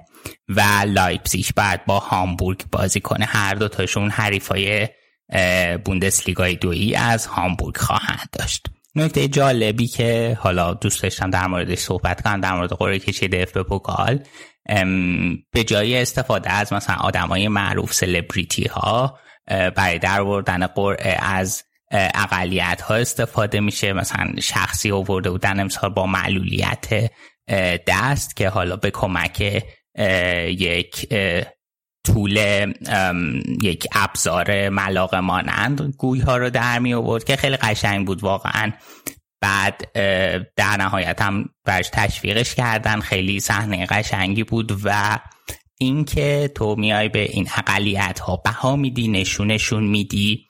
و 0.49 0.61
لایپزیش 0.87 1.53
باید 1.53 1.85
با 1.87 1.99
هامبورگ 1.99 2.63
بازی 2.73 3.01
کنه. 3.01 3.25
هر 3.25 3.55
دوتاشون 3.55 4.11
حریفای 4.11 4.89
بوندسلیگای 5.85 6.57
دویی 6.57 6.95
از 6.95 7.27
هامبورگ 7.27 7.77
خواهند 7.77 8.29
داشت. 8.33 8.67
نکته 8.95 9.29
جالبی 9.29 9.87
که 9.87 10.39
حالا 10.41 10.75
دوست 10.75 11.03
داشتم 11.03 11.31
در 11.31 11.47
موردش 11.47 11.79
صحبت 11.79 12.23
کنم 12.23 12.41
در 12.41 12.53
مورد 12.53 12.73
قرعه 12.73 12.99
کشی 12.99 13.29
DFB-Pokal 13.29 14.23
به 15.53 15.65
جای 15.67 16.03
استفاده 16.03 16.51
از 16.51 16.73
مثلا 16.73 16.97
آدمای 16.97 17.49
معروف 17.49 17.95
سلبریتی 17.95 18.65
ها 18.65 19.19
برای 19.47 19.99
در 19.99 20.25
بردن 20.25 20.67
قرعه 20.67 21.17
از 21.23 21.65
اقلیت 21.93 22.81
ها 22.81 22.95
استفاده 22.95 23.61
میشه. 23.61 23.93
مثلا 23.93 24.31
شخصی 24.43 24.91
آورده 24.91 25.31
بودن 25.31 25.61
امسال 25.61 25.91
با 25.91 26.07
معلولیت 26.07 27.11
دست 27.87 28.37
که 28.37 28.49
حالا 28.49 28.77
به 28.77 28.91
کمک 28.91 29.65
یک 30.49 31.15
طول 32.07 32.37
یک 33.63 33.87
ابزار 33.93 34.69
ملاق 34.69 35.15
مانند 35.15 35.95
گوی 35.99 36.21
ها 36.21 36.37
رو 36.37 36.51
در 36.51 36.79
می 36.79 36.95
آورد 36.95 37.25
که 37.25 37.37
خیلی 37.37 37.57
قشنگ 37.57 38.07
بود 38.07 38.23
واقعا. 38.23 38.73
بعد 39.43 39.93
در 40.57 40.77
نهایت 40.79 41.23
هم 41.23 41.45
برش 41.65 41.89
تشویقش 41.93 42.55
کردن. 42.55 43.01
خیلی 43.01 43.41
صحنه 43.41 43.87
قشنگی 43.87 44.45
بود 44.45 44.81
و 44.85 45.19
اینکه 45.79 46.51
تو 46.55 46.77
میای 46.77 47.09
به 47.09 47.23
این 47.23 47.49
اقلیت 47.57 48.19
ها 48.19 48.37
بها 48.37 48.77
میدی 48.77 49.09
نشونشون 49.09 49.85
میدی 49.85 50.47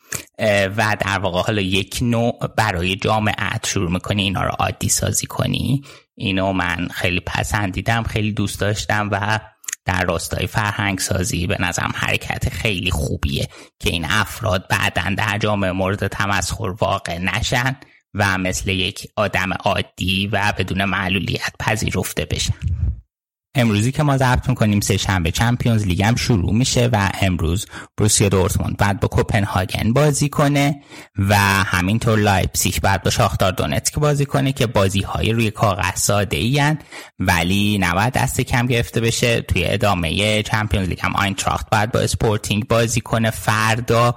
و 0.77 0.97
در 1.01 1.19
واقع 1.19 1.43
حالا 1.43 1.63
یک 1.63 1.99
نوع 2.03 2.39
برای 2.57 2.97
جامعت 2.97 3.67
شروع 3.67 3.91
می‌کنی 3.91 4.23
اینا 4.23 4.43
رو 4.43 4.51
عادی 4.51 4.89
سازی 4.89 5.27
کنی. 5.27 5.83
اینو 6.21 6.53
من 6.53 6.89
خیلی 6.89 7.21
پسندیدم 7.21 8.03
خیلی 8.03 8.33
دوست 8.33 8.61
داشتم 8.61 9.09
و 9.13 9.41
در 9.85 10.05
راستای 10.05 10.47
فرهنگ 10.47 10.99
سازی 10.99 11.47
به 11.47 11.57
نظرم 11.61 11.93
حرکت 11.95 12.49
خیلی 12.49 12.91
خوبیه 12.91 13.49
که 13.79 13.91
این 13.91 14.05
افراد 14.05 14.69
بعدا 14.69 15.15
در 15.17 15.39
جامعه 15.39 15.73
مورد 15.73 16.07
تمسخر 16.07 16.75
واقع 16.81 17.19
نشن 17.19 17.77
و 18.15 18.39
مثل 18.39 18.71
یک 18.71 19.07
آدم 19.17 19.53
عادی 19.53 20.27
و 20.33 20.53
بدون 20.59 20.85
معلولیت 20.85 21.53
پذیرفته 21.59 22.25
بشن. 22.25 22.55
امروزی 23.55 23.93
که 23.93 24.03
ما 24.03 24.17
ضبط 24.17 24.49
می‌کنیم 24.49 24.81
سه 24.81 24.97
شنبه 24.97 25.31
Champions 25.31 25.87
League 25.87 26.03
هم 26.03 26.17
شروع 26.17 26.53
میشه 26.53 26.89
و 26.93 27.11
امروز 27.21 27.67
بروسیا 27.99 28.29
دورتموند 28.29 28.77
باید 28.77 29.01
با 29.01 29.09
کوپنهاگن 29.09 29.93
بازی 29.93 30.29
کنه 30.29 30.83
و 31.19 31.37
همینطور 31.65 32.19
لایپزیگ 32.19 32.75
باید 32.83 33.03
با 33.03 33.11
شاختار 33.11 33.53
دونتسک 33.53 33.99
بازی 33.99 34.27
کنه 34.27 34.53
که 34.53 34.67
بازی 34.67 35.01
های 35.01 35.33
روی 35.33 35.51
کاغذ 35.51 35.99
ساده 35.99 36.37
ای 36.37 36.77
ولی 37.19 37.79
نباید 37.79 38.13
دست 38.13 38.41
کم 38.41 38.67
گرفته 38.67 39.01
بشه. 39.01 39.41
توی 39.41 39.65
ادامه 39.67 40.43
Champions 40.43 40.89
League 40.89 41.01
هم 41.01 41.17
آینتراخت 41.17 41.71
باید 41.71 41.93
با 41.93 42.01
اسپورتینگ 42.01 42.69
بازی 42.69 43.01
کنه. 43.01 43.31
فردا 43.31 44.15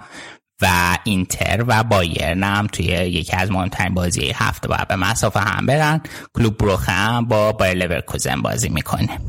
و 0.64 0.98
اینتر 1.03 1.64
و 1.68 1.84
بایرن 1.84 2.44
هم 2.44 2.68
توی 2.68 2.85
یکی 2.85 3.35
از 3.35 3.52
مهمترین 3.52 3.94
بازی 3.94 4.31
هفته 4.35 4.68
باید 4.68 4.88
به 4.88 4.95
مصاف 4.95 5.40
هم 5.40 5.65
برن. 5.65 6.02
کلوب 6.34 6.57
بروخه 6.57 6.91
هم 6.91 7.26
با 7.26 7.52
بایر 7.52 7.73
لورکوزن 7.73 8.41
بازی 8.41 8.69
می‌کنه. 8.69 9.19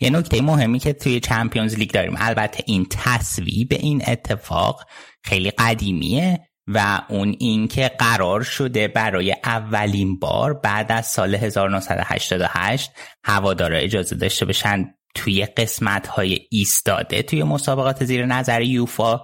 یه 0.00 0.10
نکته 0.10 0.42
مهمی 0.42 0.78
که 0.78 0.92
توی 0.92 1.20
چمپیونز 1.20 1.74
لیگ 1.74 1.90
داریم. 1.90 2.14
البته 2.18 2.64
این 2.66 2.86
تصویب 2.90 3.68
این 3.72 4.02
اتفاق 4.06 4.84
خیلی 5.24 5.50
قدیمیه 5.50 6.40
و 6.66 7.02
اون 7.08 7.36
اینکه 7.38 7.90
قرار 7.98 8.42
شده 8.42 8.88
برای 8.88 9.36
اولین 9.44 10.18
بار 10.18 10.54
بعد 10.54 10.92
از 10.92 11.06
سال 11.06 11.34
1988 11.34 12.90
هوادارا 13.24 13.76
اجازه 13.76 14.16
داشته 14.16 14.44
بشن 14.44 14.94
توی 15.14 15.44
قسمت 15.44 16.06
های 16.06 16.38
ایستاده 16.50 17.22
توی 17.22 17.42
مسابقات 17.42 18.04
زیر 18.04 18.26
نظر 18.26 18.62
یوفا 18.62 19.20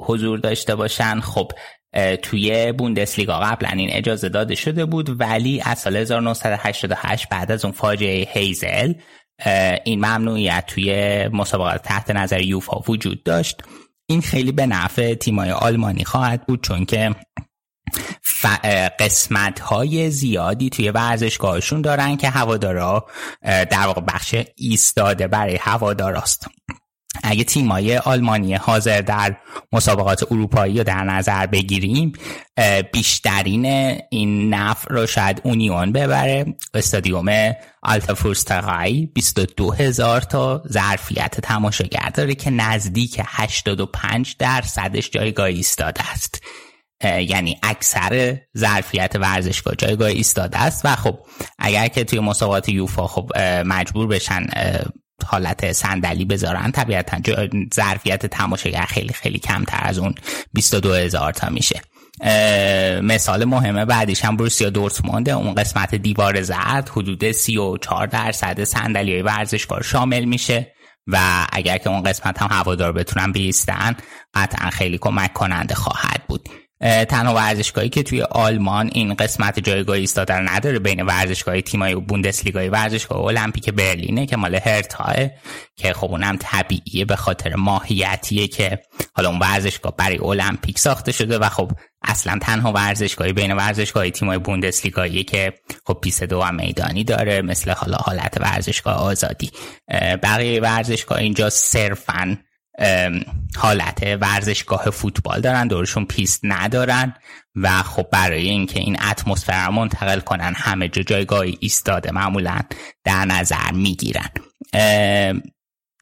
حضور 0.00 0.38
داشته 0.38 0.74
باشن. 0.74 1.20
خب 1.20 1.52
توی 2.22 2.72
بوندسلیگا 2.72 3.38
قبلا 3.38 3.68
این 3.68 3.90
اجازه 3.92 4.28
داده 4.28 4.54
شده 4.54 4.84
بود 4.84 5.20
ولی 5.20 5.60
از 5.64 5.78
سال 5.78 5.96
1988 5.96 7.28
بعد 7.28 7.52
از 7.52 7.64
اون 7.64 7.74
فاجعه 7.74 8.28
هیزل 8.30 8.94
این 9.84 9.98
ممنوعیت 9.98 10.64
توی 10.66 11.28
مسابقات 11.32 11.82
تحت 11.82 12.10
نظر 12.10 12.40
یوفا 12.40 12.80
وجود 12.88 13.22
داشت. 13.22 13.62
این 14.06 14.20
خیلی 14.20 14.52
به 14.52 14.66
نفع 14.66 15.14
تیمای 15.14 15.50
آلمانی 15.50 16.04
خواهد 16.04 16.46
بود 16.46 16.62
چون 16.62 16.84
که 16.84 17.14
قسمت 18.98 19.60
های 19.60 20.10
زیادی 20.10 20.70
توی 20.70 20.90
ورزشگاهشون 20.90 21.82
دارن 21.82 22.16
که 22.16 22.28
هوادارا 22.28 23.06
در 23.42 23.86
واقع 23.86 24.00
بخش 24.00 24.34
ایستاده 24.56 25.26
برای 25.26 25.56
هواداراست. 25.56 26.48
اگه 27.22 27.44
تیمای 27.44 27.96
آلمانی 27.96 28.54
حاضر 28.54 29.00
در 29.00 29.36
مسابقات 29.72 30.32
اروپایی 30.32 30.78
رو 30.78 30.84
در 30.84 31.04
نظر 31.04 31.46
بگیریم 31.46 32.12
بیشترین 32.92 33.66
این 34.10 34.54
نفر 34.54 34.94
رو 34.94 35.06
شاید 35.06 35.40
اونیون 35.44 35.92
ببره. 35.92 36.46
استادیوم 36.74 37.52
آلتافورستقای 37.82 39.06
22 39.06 39.72
هزار 39.72 40.20
تا 40.20 40.62
ظرفیت 40.68 41.40
تماشاگر 41.40 42.10
داره 42.14 42.34
که 42.34 42.50
نزدیک 42.50 43.20
85 43.26 44.36
درصدش 44.38 45.10
جایگاه 45.10 45.46
ایستاده 45.46 46.10
است. 46.10 46.42
یعنی 47.04 47.58
اکثر 47.62 48.40
ظرفیت 48.58 49.16
ورزشگاه 49.16 49.74
جایگاه 49.74 50.08
ایستاده 50.08 50.58
است. 50.58 50.84
و 50.84 50.96
خب 50.96 51.18
اگر 51.58 51.88
که 51.88 52.04
توی 52.04 52.20
مسابقات 52.20 52.68
یوفا 52.68 53.06
خب 53.06 53.30
مجبور 53.66 54.06
بشن 54.06 54.46
حالت 55.26 55.72
صندلی 55.72 56.24
بذارن. 56.24 56.70
طبیعتا 56.70 57.18
ظرفیت 57.74 58.26
تماشاگر 58.26 58.84
خیلی 58.84 59.12
خیلی 59.12 59.38
کمتر 59.38 59.80
از 59.82 59.98
اون 59.98 60.14
22 60.52 60.94
هزار 60.94 61.32
تا 61.32 61.48
میشه. 61.48 61.80
مثال 63.02 63.44
مهمه 63.44 63.84
بعدیش 63.84 64.24
هم 64.24 64.36
بروسیا 64.36 64.70
دورتمونده. 64.70 65.32
اون 65.32 65.54
قسمت 65.54 65.94
دیوار 65.94 66.42
زرد 66.42 66.88
حدود 66.88 67.32
34 67.32 68.06
درصد 68.06 68.64
صندلی 68.64 69.22
ورزشگاه 69.22 69.82
شامل 69.82 70.24
میشه 70.24 70.74
و 71.06 71.46
اگر 71.52 71.78
که 71.78 71.90
اون 71.90 72.02
قسمت 72.02 72.42
هم 72.42 72.48
هوادار 72.50 72.92
بتونن 72.92 73.32
بیستن 73.32 73.96
قطعا 74.34 74.70
خیلی 74.70 74.98
کمک 74.98 75.32
کننده 75.32 75.74
خواهد 75.74 76.22
بود. 76.28 76.48
تنها 76.80 77.34
ورزشگاهی 77.34 77.88
که 77.88 78.02
توی 78.02 78.22
آلمان 78.22 78.90
این 78.92 79.14
قسمت 79.14 79.60
جایگاه 79.60 79.96
ایستادن 79.96 80.48
نداره 80.48 80.78
بین 80.78 81.02
ورزشگاه 81.02 81.60
تیمای 81.60 81.94
بوندسلیگای 81.94 82.68
ورزشگاه 82.68 83.24
المپیک 83.24 83.70
برلینه 83.70 84.26
که 84.26 84.36
مال 84.36 84.54
هرتاه 84.54 85.14
که 85.76 85.92
خب 85.92 86.10
اونم 86.10 86.36
طبیعیه 86.40 87.04
به 87.04 87.16
خاطر 87.16 87.54
ماهیتیه 87.54 88.48
که 88.48 88.82
حالا 89.16 89.28
اون 89.28 89.38
ورزشگاه 89.38 89.96
برای 89.96 90.18
المپیک 90.18 90.78
ساخته 90.78 91.12
شده 91.12 91.38
و 91.38 91.48
خب 91.48 91.72
اصلا 92.02 92.38
تنها 92.42 92.72
ورزشگاهی 92.72 93.32
بین 93.32 93.52
ورزشگاه 93.52 94.10
تیمای 94.10 94.38
بوندسلیگایی 94.38 95.24
که 95.24 95.52
خب 95.86 95.98
پیست 96.02 96.22
دو 96.22 96.42
هم 96.42 96.54
میدانی 96.54 97.04
داره 97.04 97.42
مثل 97.42 97.70
حالا 97.70 97.96
حالت 97.96 98.36
ورزشگاه 98.40 98.94
آزادی. 98.94 99.50
بقیه 100.22 100.60
ورزشگاه 100.60 101.18
اینجا 101.18 101.50
صرفا 101.50 102.36
حالت 103.56 104.02
ورزشگاه 104.20 104.90
فوتبال 104.90 105.40
دارن 105.40 105.68
دورشون 105.68 106.04
پیست 106.04 106.40
ندارن 106.42 107.14
و 107.54 107.82
خب 107.82 108.06
برای 108.12 108.48
اینکه 108.48 108.80
این 108.80 109.02
اتمسفر 109.02 109.68
منتقل 109.68 110.20
کنن 110.20 110.52
همه 110.56 110.88
جا 110.88 111.02
جایگاهی 111.02 111.58
ایستاده 111.60 112.12
معمولا 112.12 112.60
در 113.04 113.24
نظر 113.24 113.70
می‌گیرن. 113.72 114.28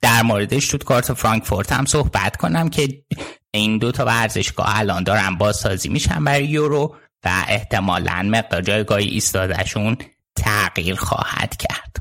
در 0.03 0.23
مورد 0.23 0.59
شتوتگارت 0.59 1.13
فرانکفورت 1.13 1.73
هم 1.73 1.85
صحبت 1.85 2.37
کنم 2.37 2.69
که 2.69 3.05
این 3.51 3.79
دو 3.79 3.93
تا 3.93 4.05
ورزشگاه 4.05 4.79
الان 4.79 5.03
دارن 5.03 5.35
بازسازی 5.35 5.89
میشن 5.89 6.25
برای 6.25 6.45
یورو 6.45 6.97
و 7.25 7.45
احتمالا 7.49 8.23
مقدار 8.23 8.63
جایگاهی 8.63 9.09
ایستادهشون 9.09 9.97
تغییر 10.37 10.95
خواهد 10.95 11.57
کرد. 11.57 11.97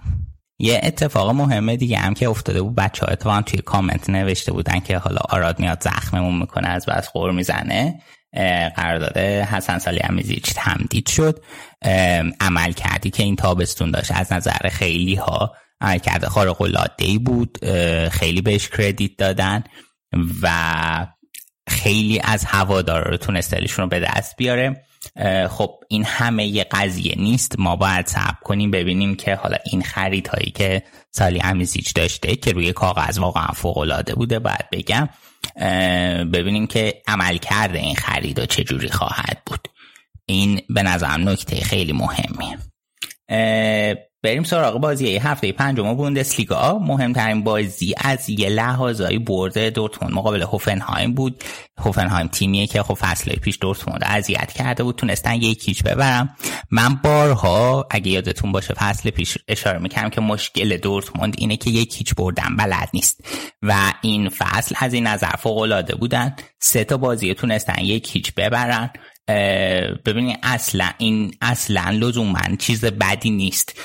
یه 0.62 0.82
اتفاق 0.84 1.30
مهمه 1.30 1.78
دیگه 1.78 1.98
هم 1.98 2.14
که 2.14 2.30
افتاده 2.30 2.62
بود. 2.62 2.76
بچه 2.76 3.06
ها 3.06 3.12
اتفاقا 3.12 3.42
توی 3.42 3.62
کامنت 3.62 4.10
نوشته 4.10 4.52
بودن 4.52 4.80
که 4.80 4.98
حالا 4.98 5.20
آراد 5.30 5.60
میاد 5.60 5.84
زخممون 5.84 6.40
می‌کنه 6.40 6.68
از 6.68 6.86
بس 6.86 7.08
خور 7.08 7.32
می‌زنه. 7.32 8.02
قرارداد 8.76 9.18
حسن 9.18 9.80
سالی 9.80 10.00
امیزیچ 10.04 10.54
تمدید 10.56 11.08
شد. 11.10 11.44
عمل 12.40 12.72
کردی 12.72 13.10
که 13.10 13.24
این 13.24 13.36
تابستون 13.36 13.92
داشت. 13.92 14.12
از 14.12 14.34
نظر 14.34 14.70
خیلی 14.72 15.16
ها 15.16 15.56
عمل 15.82 15.98
کرده 15.98 16.30
خارق 16.30 16.62
العاده 16.62 17.18
بود 17.26 17.58
خیلی 18.10 18.42
بهش 18.42 18.70
کردیت 18.70 19.18
دادن 19.18 19.64
و 20.42 21.08
خیلی 21.70 22.22
از 22.24 22.46
هوادارا 22.46 23.12
رو 23.12 23.18
تونست 23.18 23.54
رو 23.54 23.88
به 23.88 24.00
دست 24.00 24.36
بیاره. 24.38 24.84
خب 25.50 25.80
این 25.88 26.06
همه 26.06 26.46
یه 26.46 26.64
قضیه 26.72 27.16
نیست. 27.18 27.60
ما 27.60 27.76
باید 27.76 28.08
صبر 28.08 28.38
کنیم 28.44 28.72
ببینیم 28.72 29.16
که 29.16 29.36
حالا 29.36 29.58
این 29.72 29.82
خریدهایی 29.82 30.52
که 30.52 30.84
سالی 31.12 31.42
امیزیچ 31.44 31.94
داشته 31.94 32.36
که 32.36 32.52
روی 32.52 32.74
کاغذ 32.74 33.18
واقعا 33.18 33.48
فوق 33.48 33.78
العاده 33.78 34.16
بوده 34.16 34.40
باید 34.40 34.70
بگم 34.72 35.10
ببینیم 36.32 36.68
که 36.68 37.02
عمل 37.08 37.38
کرده 37.38 37.80
این 37.80 37.96
خرید 37.96 38.40
و 38.40 38.46
چجوری 38.46 38.90
خواهد 38.90 39.42
بود. 39.46 39.68
این 40.26 40.62
به 40.70 40.84
نظرم 40.84 41.30
نکته 41.30 41.56
خیلی 41.56 41.94
مهمیه. 41.94 42.58
بریم 44.24 44.44
سراغ 44.44 44.78
بازی 44.78 45.18
هفته 45.18 45.52
پنجم 45.52 45.94
بوندسلیگا. 45.94 46.80
مهمترین 46.80 47.44
بازی 47.44 47.94
از 47.98 48.30
یه 48.30 48.50
لحاظایی 48.50 49.20
برده 49.20 49.70
دورتموند 49.70 50.14
مقابل 50.14 50.42
هوفنهایم 50.42 51.14
بود. 51.14 51.44
هوفنهایم 51.78 52.28
تیمیه 52.28 52.68
که 52.68 52.84
خب 52.84 52.94
فصل 52.94 53.36
پیش 53.36 53.58
دورتموند 53.62 54.04
اذیت 54.06 54.52
کرده 54.52 54.84
بود. 54.84 54.96
تونستن 54.96 55.36
یک 55.36 55.64
کیچ 55.64 55.84
ببرم 55.84 56.36
من 56.72 56.96
بارها 56.96 57.88
اگه 57.92 58.12
یادتون 58.12 58.52
باشه 58.52 58.74
فصل 58.74 59.10
پیش 59.10 59.38
اشاره 59.48 59.80
می‌کنم 59.80 60.10
که 60.10 60.22
مشکل 60.22 60.78
دورتموند 60.78 61.36
اینه 61.38 61.58
که 61.58 61.70
یک 61.70 61.94
کیچ 61.94 62.16
بردن 62.16 62.56
بلد 62.56 62.90
نیست. 62.94 63.24
و 63.62 63.94
این 64.02 64.30
فصل 64.30 64.76
از 64.80 64.94
این 64.94 65.08
نظر 65.08 65.36
فوق 65.40 65.58
العاده 65.58 65.96
بودن. 65.96 66.36
سه 66.60 66.84
تا 66.84 66.98
بازی 66.98 67.34
تونستن 67.34 67.82
یک 67.84 68.08
کیچ 68.08 68.34
ببرن. 68.34 68.90
ببینید 70.06 70.40
اصلا 70.44 70.90
این 70.98 71.36
اصلا 71.42 71.90
لزوما 71.90 72.56
چیز 72.60 72.86
بدی 72.86 73.30
نیست. 73.30 73.80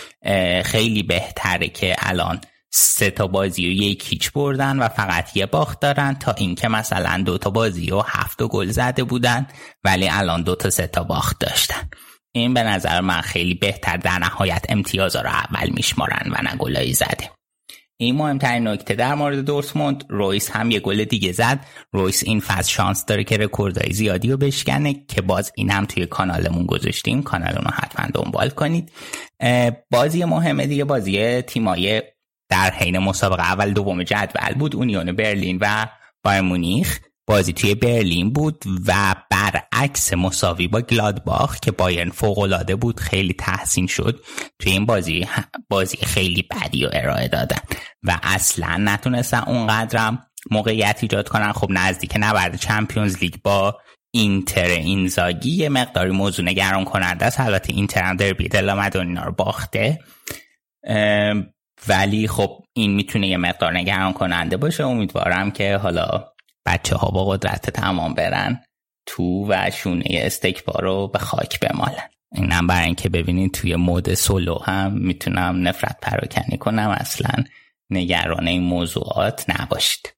خیلی 0.64 1.02
بهتره 1.02 1.68
که 1.68 1.97
الان 1.98 2.40
سه 2.70 3.10
تا 3.10 3.27
بازی 3.27 3.66
و 3.66 3.70
یک 3.70 4.05
هیچ 4.09 4.32
بردن 4.32 4.78
و 4.78 4.89
فقط 4.89 5.36
یه 5.36 5.47
باخت 5.47 5.81
دارن 5.81 6.14
تا 6.14 6.32
اینکه 6.32 6.68
مثلا 6.68 7.23
دو 7.27 7.39
تا 7.39 7.51
بازی 7.51 7.90
و 7.90 8.01
هفت 8.01 8.43
گل 8.43 8.70
زده 8.70 9.05
بودن 9.05 9.47
ولی 9.85 10.09
الان 10.09 10.43
دو 10.43 10.55
تا 10.55 10.70
سه 10.70 10.86
تا 10.86 11.05
باخت 11.05 11.40
داشتن. 11.40 11.90
این 12.32 12.55
به 12.55 12.62
نظر 12.62 13.01
من 13.01 13.20
خیلی 13.20 13.55
بهتر 13.55 13.97
در 13.97 14.18
نهایت 14.18 14.64
امتیاز 14.68 15.16
رو 15.16 15.27
اول 15.27 15.70
میشمارن 15.70 16.32
و 16.32 16.43
نه 16.43 16.56
گلایی 16.56 16.93
زده. 16.93 17.31
این 17.98 18.16
مهمترین 18.16 18.68
نکته 18.68 18.94
در 18.94 19.14
مورد 19.14 19.39
دورتموند 19.39 20.05
رویس 20.09 20.51
هم 20.51 20.70
یه 20.70 20.81
گل 20.81 21.05
دیگه 21.05 21.32
زد. 21.32 21.66
رویس 21.93 22.23
این 22.27 22.40
فصل 22.40 22.73
شانس 22.73 23.05
داره 23.05 23.24
که 23.24 23.36
رکوردهای 23.36 23.93
زیادی 23.93 24.31
رو 24.31 24.36
بشکنه 24.36 25.05
که 25.09 25.23
باز 25.23 25.52
این 25.55 25.70
هم 25.70 25.85
توی 25.85 26.06
کانالمون 26.06 26.66
گذاشتیم. 26.66 27.23
کانالمون 27.23 27.64
رو 27.64 27.70
حتما 27.74 28.06
دنبال 28.14 28.48
کنید. 28.48 28.93
بازی 29.90 30.24
مهمه 30.24 30.66
دیگه 30.66 30.85
بازی 30.85 31.43
تیمای 31.43 32.02
در 32.48 32.70
حین 32.70 32.98
مسابقه 32.98 33.43
اول 33.43 33.73
دوم 33.73 34.02
جدول 34.02 34.55
بود. 34.55 34.77
اونیون 34.77 35.12
برلین 35.12 35.59
و 35.60 35.86
بایرن 36.24 36.40
مونیخ. 36.40 36.98
بازی 37.27 37.53
توی 37.53 37.74
برلین 37.74 38.32
بود 38.32 38.65
و 38.86 39.15
برعکس 39.31 40.12
مساوی 40.12 40.69
با 40.69 40.81
گلادباخ 40.81 41.61
که 41.61 41.70
بایرن 41.70 42.11
فوق 42.11 42.74
بود 42.81 43.01
خیلی 43.01 43.32
تحسین 43.32 43.86
شد. 43.86 44.20
توی 44.59 44.73
این 44.73 44.86
بازی 44.86 45.27
بازی 45.69 45.97
خیلی 45.97 46.43
بدی 46.43 46.86
رو 46.86 46.90
ارائه 46.93 47.28
دادن 47.28 47.61
و 48.03 48.19
اصلا 48.23 48.77
نتونستن 48.77 49.43
اونقدرم 49.47 50.27
موقعیت 50.51 50.98
ایجاد 51.03 51.28
کنن. 51.28 51.53
خب 51.53 51.66
نزدیک 51.70 52.12
نبرد 52.16 52.57
چمپیونز 52.57 53.16
لیگ 53.16 53.35
با 53.44 53.78
اینتر 54.11 54.66
اینزاگی 54.66 55.51
یه 55.51 55.69
مقداری 55.69 56.11
موضوع 56.11 56.44
نگران 56.44 56.85
کننده 56.85 57.27
است. 57.27 57.40
البته 57.40 57.73
اینتر 57.73 58.03
هم 58.03 58.16
دربی 58.16 58.48
دلا 58.48 58.74
مدونینا 58.74 59.24
رو 59.24 59.32
باخته. 59.32 59.98
ولی 61.89 62.28
خب 62.28 62.62
این 62.73 62.94
می‌تونه 62.94 63.28
یه 63.28 63.36
مقدار 63.36 63.77
نگران 63.77 64.12
کننده 64.12 64.57
باشه. 64.57 64.85
امیدوارم 64.85 65.51
که 65.51 65.77
حالا 65.77 66.24
بچه 66.66 66.97
ها 66.97 67.09
با 67.09 67.24
قدرت 67.24 67.70
تمام 67.70 68.14
برن 68.14 68.62
تو 69.06 69.47
و 69.48 69.70
شونه 69.70 70.05
استکبار 70.09 70.82
رو 70.82 71.09
به 71.09 71.18
خاک 71.18 71.60
بمالن. 71.60 72.09
اینم 72.34 72.66
برای 72.66 72.84
اینکه 72.84 73.09
ببینین 73.09 73.51
توی 73.51 73.76
مود 73.76 74.14
سولو 74.14 74.59
هم 74.59 74.93
می‌تونم 74.93 75.68
نفرت 75.68 75.98
پراکنی 76.02 76.59
کنم. 76.59 76.97
اصلا 77.01 77.44
نگران 77.90 78.47
این 78.48 78.62
موضوعات 78.62 79.44
نباشید. 79.48 80.12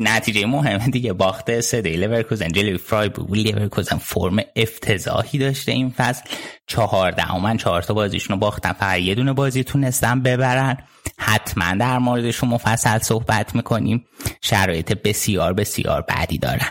نتیجه 0.00 0.46
مهمه 0.46 0.88
دیگه. 0.88 1.12
باخته 1.12 1.60
سه 1.60 1.82
دو. 1.82 1.96
لورکوزن 1.96 2.48
جلوی 2.48 2.78
فرایبورگ 2.78 3.30
لیورکوزن 3.32 3.96
فرم 3.96 4.36
افتضاحی 4.56 5.38
داشته 5.38 5.72
این 5.72 5.90
فصل. 5.90 6.22
چهارده 6.66 7.36
من 7.36 7.56
چهار 7.56 7.82
تا 7.82 7.94
بازیشون 7.94 8.34
رو 8.34 8.40
باختن. 8.40 8.72
فقط 8.72 8.98
یه 8.98 9.14
دونه 9.14 9.32
بازی 9.32 9.64
تونستن 9.64 10.20
ببرن. 10.22 10.76
حتما 11.18 11.74
در 11.74 11.98
موردشون 11.98 12.48
مفصل 12.48 12.98
صحبت 12.98 13.54
می‌کنیم. 13.54 14.04
شرایط 14.42 14.92
بسیار 14.92 15.52
بسیار 15.52 16.04
بدی 16.08 16.38
دارن. 16.38 16.70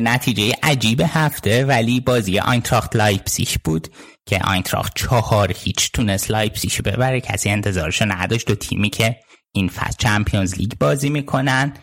نتیجه 0.00 0.54
عجیب 0.62 1.02
هفته. 1.06 1.64
ولی 1.64 2.00
بازی 2.00 2.38
آینتراخت 2.38 2.96
لایپسیش 2.96 3.58
بود 3.58 3.88
که 4.26 4.40
آینتراخت 4.44 4.92
چهار 4.96 5.52
هیچ 5.56 5.92
تونست 5.92 6.30
لایپسیش 6.30 6.80
ببره. 6.82 7.20
کسی 7.20 7.50
انتظارشو 7.50 8.04
نداشت. 8.04 8.46
دو 8.46 8.54
تیمی 8.54 8.90
که 8.90 9.16
این 9.52 9.68
فصل 9.68 9.96
Champions 9.98 10.54
League 10.54 10.72
بازی 10.80 11.10
می‌کنن. 11.10 11.74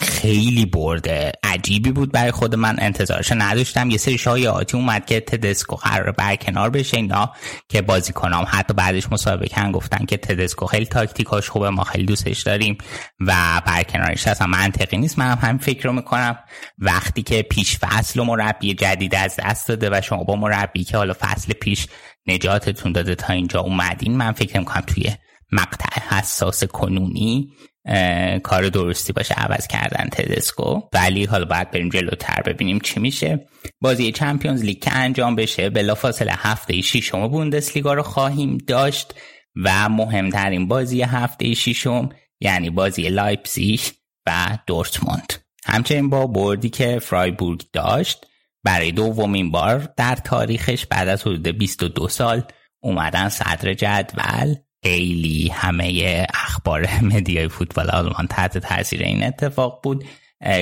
خیلی 0.00 0.66
برد 0.66 1.32
عجیبی 1.42 1.90
بود 1.90 2.12
برای 2.12 2.30
خود 2.30 2.54
من 2.54 2.76
انتظارش 2.78 3.32
نداشتم. 3.32 3.90
یه 3.90 3.98
سری 3.98 4.18
شایعاتی 4.18 4.76
اومد 4.76 5.06
که 5.06 5.20
تدسکو 5.20 5.76
قرار 5.76 6.12
برکنار 6.12 6.70
بشه 6.70 6.96
اینا 6.96 7.32
که 7.68 7.82
بازی 7.82 8.12
کنم 8.12 8.46
حتی 8.48 8.74
بعدش 8.74 9.12
مسابقه 9.12 9.48
کن 9.48 9.72
گفتن 9.72 10.04
که 10.04 10.16
تدسکو 10.16 10.66
خیلی 10.66 10.86
تاکتیکاش 10.86 11.50
خوبه 11.50 11.70
ما 11.70 11.84
خیلی 11.84 12.04
دوستش 12.04 12.42
داریم 12.42 12.78
و 13.20 13.62
برکنارش 13.66 14.26
اصلا 14.26 14.46
منطقی 14.46 14.96
نیست. 14.96 15.18
من 15.18 15.30
هم 15.30 15.38
همین 15.48 15.58
فکر 15.58 15.84
رو 15.84 15.92
می‌کنم. 15.92 16.38
وقتی 16.78 17.22
که 17.22 17.42
پیش 17.42 17.78
فصل 17.78 18.20
و 18.20 18.24
مربی 18.24 18.74
جدید 18.74 19.14
از 19.14 19.36
دست 19.38 19.68
داده 19.68 19.90
و 19.92 20.00
شما 20.00 20.24
با 20.24 20.36
مربی 20.36 20.84
که 20.84 20.96
حالا 20.96 21.14
فصل 21.20 21.52
پیش 21.52 21.86
نجاتتون 22.26 22.92
داده 22.92 23.14
تا 23.14 23.32
اینجا 23.32 23.60
اومدین 23.60 24.16
من 24.16 24.32
فکر 24.32 24.58
می‌کنم 24.58 24.84
توی 24.86 25.04
مقطع 25.52 26.00
حساس 26.00 26.64
کنونی 26.64 27.52
کار 28.42 28.68
درستی 28.68 29.12
باشه 29.12 29.34
عوض 29.34 29.66
کردن 29.66 30.08
تدسکو. 30.12 30.80
ولی 30.92 31.24
حالا 31.24 31.44
باید 31.44 31.70
بریم 31.70 31.88
جلوتر 31.88 32.42
ببینیم 32.46 32.80
چی 32.80 33.00
میشه. 33.00 33.46
بازی 33.80 34.12
چمپیونز 34.12 34.64
لیگ 34.64 34.78
که 34.78 34.92
انجام 34.92 35.36
بشه 35.36 35.70
بلافاصله 35.70 36.32
هفته 36.36 36.80
ششم 36.80 37.28
بوندسلیگا 37.28 37.94
رو 37.94 38.02
خواهیم 38.02 38.58
داشت 38.58 39.14
و 39.64 39.88
مهمترین 39.88 40.68
بازی 40.68 41.02
هفته 41.02 41.54
ششم 41.54 42.08
یعنی 42.40 42.70
بازی 42.70 43.08
لایپزیگ 43.08 43.80
و 44.26 44.58
دورتموند. 44.66 45.32
همچنین 45.66 46.10
با 46.10 46.26
بردی 46.26 46.70
که 46.70 46.98
فرایبورگ 46.98 47.62
داشت 47.72 48.26
برای 48.64 48.92
دومین 48.92 49.50
بار 49.50 49.88
در 49.96 50.16
تاریخش 50.16 50.86
بعد 50.86 51.08
از 51.08 51.22
حدود 51.22 51.48
22 51.48 52.08
سال 52.08 52.42
اومدن 52.80 53.28
صدر 53.28 53.74
جدول 53.74 54.54
خیلی 54.86 55.48
همه 55.48 56.26
اخبار 56.34 56.88
media 57.12 57.42
ی 57.42 57.48
فوتبال 57.48 57.90
آلمان 57.90 58.26
تحت 58.26 58.58
تاثیر 58.58 59.02
این 59.02 59.24
اتفاق 59.24 59.80
بود. 59.82 60.04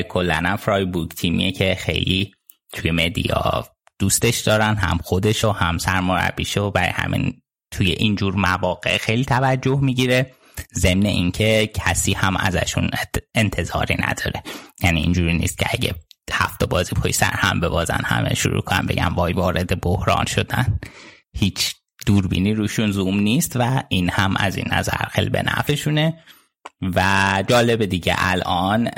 کلا 0.09 0.57
فرایبورگ 0.57 1.11
تیمیه 1.11 1.53
که 1.53 1.75
خیلی 1.75 2.35
توی 2.73 2.91
media 2.91 3.65
دوستش 3.99 4.41
دارن 4.41 4.77
هم 4.77 4.99
خودش 5.05 5.45
و 5.45 5.53
هم 5.53 5.79
سرمربیشو 5.79 6.61
و 6.61 6.71
برای 6.71 6.89
همین 6.89 7.43
توی 7.71 7.91
اینجور 7.91 8.35
مواقع 8.35 8.97
خیلی 8.97 9.25
توجه 9.25 9.79
می‌گیره. 9.81 10.31
ضمن 10.75 11.07
اینکه 11.07 11.71
کسی 11.75 12.13
هم 12.13 12.37
ازشون 12.37 12.91
انتظاری 13.35 13.97
نداره. 13.99 14.43
یعنی 14.83 15.01
اینجوری 15.01 15.35
نیست 15.35 15.59
که 15.59 15.67
اگه 15.71 15.95
هفته 16.33 16.67
بازی 16.67 16.95
پای 16.95 17.13
سر 17.13 17.35
هم 17.35 17.61
ببازن 17.61 18.01
همه 18.05 18.35
شروع 18.35 18.61
کنن 18.61 18.87
بگن 18.87 19.07
وای 19.07 19.33
وارد 19.33 19.81
بحران 19.81 20.25
شدن. 20.25 20.81
هیچ 21.37 21.75
دوربینی 22.07 22.55
روشون 22.55 22.91
زوم 22.91 23.19
نیست 23.19 23.53
و 23.57 23.83
این 23.89 24.11
هم 24.11 24.35
از 24.37 24.57
این 24.57 24.67
نظر 24.73 25.07
خیلی 25.11 25.31
به 25.31 25.43
نفعشونه. 25.43 26.19
و 26.95 27.45
جالب 27.49 27.85
دیگه 27.85 28.15
الان 28.19 28.91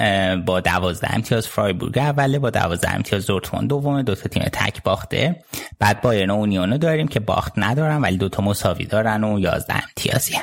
با 0.44 0.60
دوازده 0.60 1.14
امتیاز 1.14 1.48
فرایبورگ 1.48 1.98
اوله 1.98 2.38
با 2.38 2.50
دوازده 2.50 2.94
امتیاز 2.94 3.26
دورتموند 3.26 3.68
دومه 3.68 4.02
دو 4.02 4.14
تا 4.14 4.28
تیم 4.28 4.42
تک 4.42 4.82
باخته. 4.82 5.44
بعد 5.78 6.00
بایرن 6.00 6.30
و 6.30 6.34
اونیونو 6.34 6.78
داریم 6.78 7.08
که 7.08 7.20
باخت 7.20 7.52
ندارن 7.56 8.00
ولی 8.00 8.16
دو 8.16 8.28
تا 8.28 8.42
مساوی 8.42 8.84
دارن 8.84 9.24
و 9.24 9.40
یازده 9.40 9.74
امتیازی. 9.74 10.34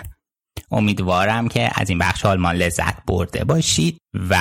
امیدوارم 0.72 1.48
که 1.48 1.70
از 1.76 1.90
این 1.90 2.00
بخش 2.00 2.26
آلمان 2.26 2.56
لذت 2.56 3.06
برده 3.08 3.44
باشید 3.44 3.98
و 4.30 4.38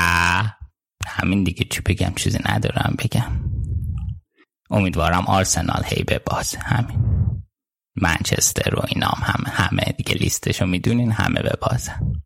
همین 1.06 1.44
دیگه 1.44 1.64
چی 1.70 1.80
بگم 1.80 2.12
چیزی 2.16 2.38
ندارم 2.48 2.94
بگم. 2.98 3.32
امیدوارم 4.70 5.24
آرسنال 5.26 5.82
هی 5.86 6.02
به 6.02 6.18
باز. 6.18 6.54
همین. 6.56 7.41
منچستر 7.96 8.74
و 8.74 8.82
اینام 8.88 9.18
همه 9.22 9.50
همه 9.50 9.84
دیگه 9.96 10.14
لیستشو 10.14 10.66
می‌دونین 10.66 11.12
همه 11.12 11.42
به 11.42 11.52
بازن 11.60 12.22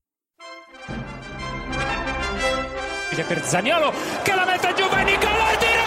per 3.29 3.43
Zaniolo 3.43 3.93
che 4.23 4.35
la 4.35 4.45
mette 4.45 4.73
giù 4.75 4.89
va 4.89 5.01
Nicola 5.01 5.51
il 5.53 5.59
tiro 5.59 5.85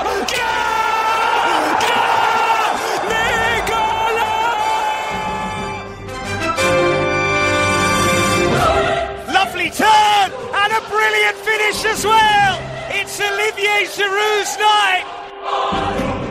Lovely 9.38 9.70
turn 9.72 10.32
and 10.62 10.72
a 10.80 10.82
brilliant 10.90 11.38
finish 11.48 11.86
as 11.86 12.04
well. 12.04 12.56
It's 12.92 13.20
Olivier 13.20 13.86
Giroud's 13.96 14.58
night. 14.58 16.29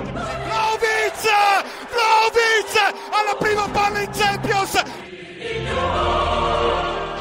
Vlaovic! 1.98 2.74
Alla 3.18 3.34
prima 3.44 3.66
palla 3.76 4.00
in 4.04 4.10
Champions! 4.20 4.72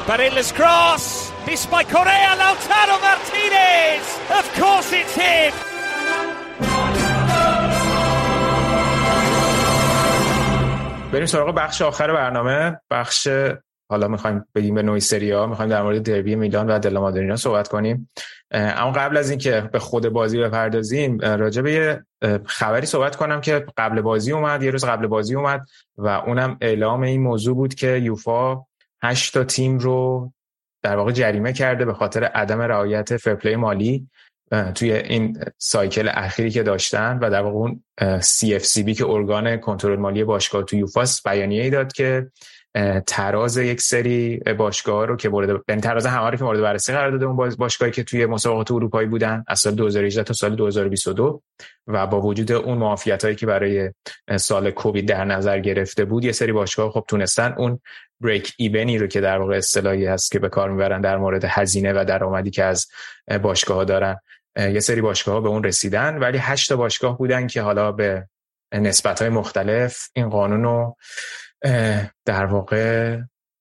Barilla's 0.08 0.50
cross. 0.58 1.04
This 1.46 1.62
by 1.72 1.82
Correa 1.92 2.32
Lautaro 2.42 2.96
Martinez. 3.06 4.04
Of 4.38 4.46
course 4.60 4.90
it's 5.00 5.14
him. 5.22 5.52
بریم 11.12 11.26
سراغ 11.26 11.54
بخش 11.54 11.82
آخر 11.82 12.12
برنامه 12.12 12.80
بخش 12.90 13.28
حالا 13.90 14.08
می‌خوایم 14.08 14.44
بگیم 14.54 14.74
به 14.74 14.82
نوعی 14.82 15.00
سریا 15.00 15.46
می‌خوایم 15.46 15.70
در 15.70 15.82
مورد 15.82 16.02
دربی 16.02 16.36
میلان 16.36 16.70
و 16.70 16.78
دلا 16.78 17.00
مادرینا 17.00 17.36
صحبت 17.36 17.68
کنیم 17.68 18.08
اما 18.50 18.92
قبل 18.92 19.16
از 19.16 19.30
اینکه 19.30 19.60
به 19.72 19.78
خود 19.78 20.08
بازی 20.08 20.38
بپردازیم 20.38 21.18
راجع 21.20 21.62
به 21.62 21.72
یه 21.72 22.04
خبری 22.46 22.86
صحبت 22.86 23.16
کنم 23.16 23.40
که 23.40 23.66
قبل 23.76 24.00
بازی 24.00 24.32
اومد 24.32 24.62
یه 24.62 24.70
روز 24.70 24.84
قبل 24.84 25.06
بازی 25.06 25.34
اومد 25.34 25.66
و 25.96 26.08
اونم 26.08 26.56
اعلام 26.60 27.02
این 27.02 27.20
موضوع 27.20 27.54
بود 27.54 27.74
که 27.74 27.86
یوفا 27.86 28.64
هشت 29.02 29.34
تا 29.34 29.44
تیم 29.44 29.78
رو 29.78 30.32
در 30.82 30.96
واقع 30.96 31.12
جریمه 31.12 31.52
کرده 31.52 31.84
به 31.84 31.94
خاطر 31.94 32.24
عدم 32.24 32.60
رعایت 32.60 33.16
فرپلی 33.16 33.56
مالی 33.56 34.08
توی 34.74 34.92
این 34.92 35.44
سایکل 35.58 36.10
اخیری 36.14 36.50
که 36.50 36.62
داشتن 36.62 37.18
و 37.18 37.30
در 37.30 37.42
واقع 37.42 37.56
اون 37.56 37.84
CFCB 38.20 38.96
که 38.96 39.06
ارگان 39.06 39.56
کنترل 39.56 39.98
مالی 39.98 40.24
باشگاه 40.24 40.62
تو 40.62 40.76
یوفاس 40.76 41.22
بیانیه 41.26 41.62
ای 41.62 41.70
داد 41.70 41.92
که 41.92 42.30
تراز 43.06 43.56
یک 43.56 43.80
سری 43.80 44.36
باشگاه 44.36 45.06
رو 45.06 45.16
که 45.16 45.28
مورد 45.28 45.62
یعنی 45.68 45.80
تراز 45.80 46.06
همه 46.06 46.30
رو 46.30 46.36
که 46.36 46.44
مورد 46.44 46.60
بررسی 46.60 46.92
قرار 46.92 47.10
داده 47.10 47.26
اون 47.26 47.36
باشگاهی 47.58 47.92
که 47.92 48.04
توی 48.04 48.26
مسابقات 48.26 48.70
اروپایی 48.70 49.08
بودن 49.08 49.44
از 49.48 49.60
سال 49.60 49.74
2018 49.74 50.22
تا 50.22 50.34
سال 50.34 50.56
2022 50.56 51.42
و 51.86 52.06
با 52.06 52.20
وجود 52.20 52.52
اون 52.52 52.78
معافیت 52.78 53.24
هایی 53.24 53.36
که 53.36 53.46
برای 53.46 53.90
سال 54.36 54.70
کووید 54.70 55.08
در 55.08 55.24
نظر 55.24 55.58
گرفته 55.58 56.04
بود 56.04 56.24
یه 56.24 56.32
سری 56.32 56.52
باشگاه 56.52 56.90
خب 56.90 57.04
تونستن 57.08 57.54
اون 57.58 57.80
break-even 58.20 58.54
ی 58.56 58.98
رو 58.98 59.06
که 59.06 59.20
در 59.20 59.38
واقع 59.38 59.56
اصطلاحی 59.56 60.06
هست 60.06 60.30
که 60.30 60.38
به 60.38 60.48
کار 60.48 60.70
می‌برن 60.70 61.00
در 61.00 61.16
مورد 61.16 61.44
هزینه 61.44 61.92
و 61.92 62.04
درآمدی 62.08 62.50
که 62.50 62.64
از 62.64 62.86
باشگاه 63.42 63.84
دارن 63.84 64.16
یه 64.58 64.80
سری 64.80 65.00
باشگاه 65.00 65.42
به 65.42 65.48
اون 65.48 65.64
رسیدن. 65.64 66.18
ولی 66.18 66.38
هشت 66.38 66.72
باشگاه 66.72 67.18
بودن 67.18 67.46
که 67.46 67.62
حالا 67.62 67.92
به 67.92 68.28
نسبت 68.72 69.22
های 69.22 69.30
مختلف 69.30 70.08
این 70.14 70.28
قانون 70.28 70.62
رو 70.62 70.96
در 72.24 72.44
واقع 72.44 73.18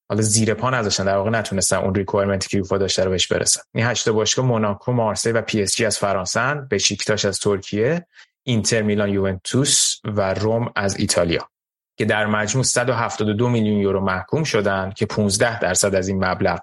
حالا 0.10 0.22
زیر 0.22 0.54
پا 0.54 0.70
نذاشتن 0.70 1.06
در 1.06 1.18
واقع 1.18 1.30
نتونستن 1.30 1.78
اون 1.78 1.96
requirement 1.96 2.45
ی 2.45 2.50
که 2.50 2.58
یوفا 2.58 2.78
داشته 2.78 3.04
رو 3.04 3.12
بهش 3.12 3.28
برسن. 3.28 3.62
این 3.74 3.86
هشت 3.86 4.10
باشگاه 4.10 4.46
موناکو 4.46 4.92
مارسی 4.92 5.32
و 5.32 5.42
پی 5.42 5.62
اس 5.62 5.76
جی 5.76 5.86
از 5.86 5.98
فرانسه 5.98 6.54
بشیکتاش 6.72 7.26
از 7.26 7.40
ترکیه 7.40 8.08
اینتر 8.44 8.82
میلان 8.82 9.10
یوونتوس 9.10 9.96
و 10.04 10.34
روم 10.34 10.72
از 10.76 11.00
ایتالیا 11.00 11.50
که 11.98 12.06
در 12.06 12.26
مجموع 12.26 12.64
172 12.64 13.50
میلیون 13.50 13.78
یورو 13.78 14.00
محکوم 14.00 14.44
شدن 14.44 14.92
که 14.96 15.06
15 15.06 15.60
درصد 15.60 15.96
از 15.96 16.08
این 16.08 16.26
مبلغ 16.26 16.60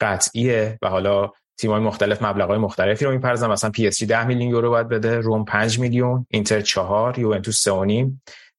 قطعیه 0.00 0.78
و 0.82 0.88
حالا 0.88 1.30
تیم‌های 1.58 1.80
مختلف 1.80 2.22
مبلغ‌های 2.22 2.58
مختلفی 2.58 3.04
رو 3.04 3.10
می‌پردازن. 3.10 3.50
مثلا 3.50 3.70
پی 3.70 3.86
اس 3.86 3.98
جی 3.98 4.06
10 4.06 4.24
میلیون 4.24 4.50
یورو 4.50 4.70
باید 4.70 4.88
بده 4.88 5.18
روم 5.18 5.44
5 5.44 5.78
میلیون 5.78 6.26
اینتر 6.30 6.60
4 6.60 7.18
یوونتوس 7.18 7.68
3.5 7.68 7.72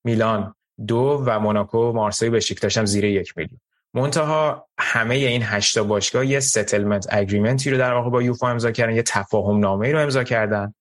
میلان 0.03 0.55
دو 0.87 1.23
و 1.25 1.39
موناکو 1.39 1.91
مارسی 1.91 2.29
بشیکتاش 2.29 2.77
هم 2.77 2.85
زیر 2.85 3.03
یک 3.05 3.37
میلیون 3.37 3.59
منتها 3.93 4.67
همه 4.77 5.15
این 5.15 5.43
هشتا 5.43 5.83
باشگاه 5.83 6.25
یه 6.25 6.39
settlement 6.39 7.07
agreement 7.09 7.65
ی 7.65 7.71
رو 7.71 7.77
در 7.77 7.93
واقع 7.93 8.09
با 8.09 8.21
یوفا 8.21 8.49
امضا 8.49 8.71
کردن 8.71 8.95
یه 8.95 9.03
تفاهم 9.03 9.59
نامه 9.59 9.91
رو 9.91 9.99
امضا 9.99 10.23
کردن 10.23 10.73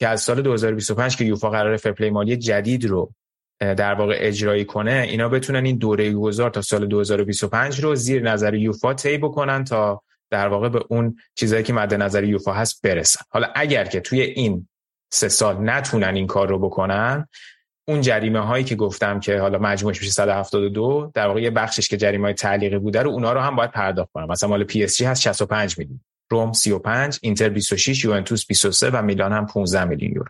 که 0.00 0.08
از 0.08 0.22
سال 0.22 0.42
2025 0.42 1.16
که 1.16 1.24
یوفا 1.24 1.50
قرار 1.50 1.76
fair 1.76 1.93
play 1.93 2.10
مالی 2.10 2.36
جدید 2.36 2.84
رو 2.84 3.12
در 3.58 3.94
واقع 3.94 4.16
اجرایی 4.18 4.64
کنه 4.64 5.06
اینا 5.08 5.28
بتونن 5.28 5.64
این 5.64 5.76
دوره 5.76 6.12
گذار 6.12 6.50
تا 6.50 6.62
سال 6.62 6.86
2025 6.86 7.80
رو 7.80 7.94
زیر 7.94 8.22
نظر 8.22 8.54
یوفا 8.54 8.94
طی 8.94 9.18
بکنن 9.18 9.64
تا 9.64 10.02
در 10.30 10.48
واقع 10.48 10.68
به 10.68 10.84
اون 10.88 11.16
چیزایی 11.34 11.62
که 11.62 11.72
مد 11.72 11.94
نظر 11.94 12.24
یوفا 12.24 12.52
هست 12.52 12.82
برسن. 12.82 13.20
حالا 13.30 13.48
اگر 13.54 13.84
که 13.84 14.00
توی 14.00 14.20
این 14.20 14.68
سه 15.12 15.28
سال 15.28 15.56
نتونن 15.60 16.14
این 16.14 16.26
کار 16.26 16.48
رو 16.48 16.58
بکنن 16.58 17.28
اون 17.88 18.00
جریمه 18.00 18.40
هایی 18.40 18.64
که 18.64 18.76
گفتم 18.76 19.20
که 19.20 19.38
حالا 19.38 19.58
مجموعش 19.58 20.00
میشه 20.00 20.12
172 20.12 21.10
در 21.14 21.26
واقع 21.26 21.42
یه 21.42 21.50
بخشش 21.50 21.88
که 21.88 21.96
جریمه 21.96 22.24
های 22.24 22.34
تعلیقی 22.34 22.78
بوده 22.78 23.02
رو 23.02 23.10
اونا 23.10 23.32
رو 23.32 23.40
هم 23.40 23.56
باید 23.56 23.70
پرداخت 23.70 24.10
کنن 24.12 24.28
مثلا 24.28 24.48
مال 24.48 24.64
پی 24.64 24.84
اس 24.84 24.96
جی 24.96 25.04
هست 25.04 25.22
65 25.22 25.78
میلیون 25.78 26.00
روم 26.30 26.52
35 26.52 27.18
اینتر 27.22 27.48
26 27.48 28.04
یوونتوس 28.04 28.46
23 28.46 28.90
و 28.90 29.02
میلان 29.02 29.32
هم 29.32 29.46
15 29.46 29.84
میلیون 29.84 30.12
یورو. 30.12 30.28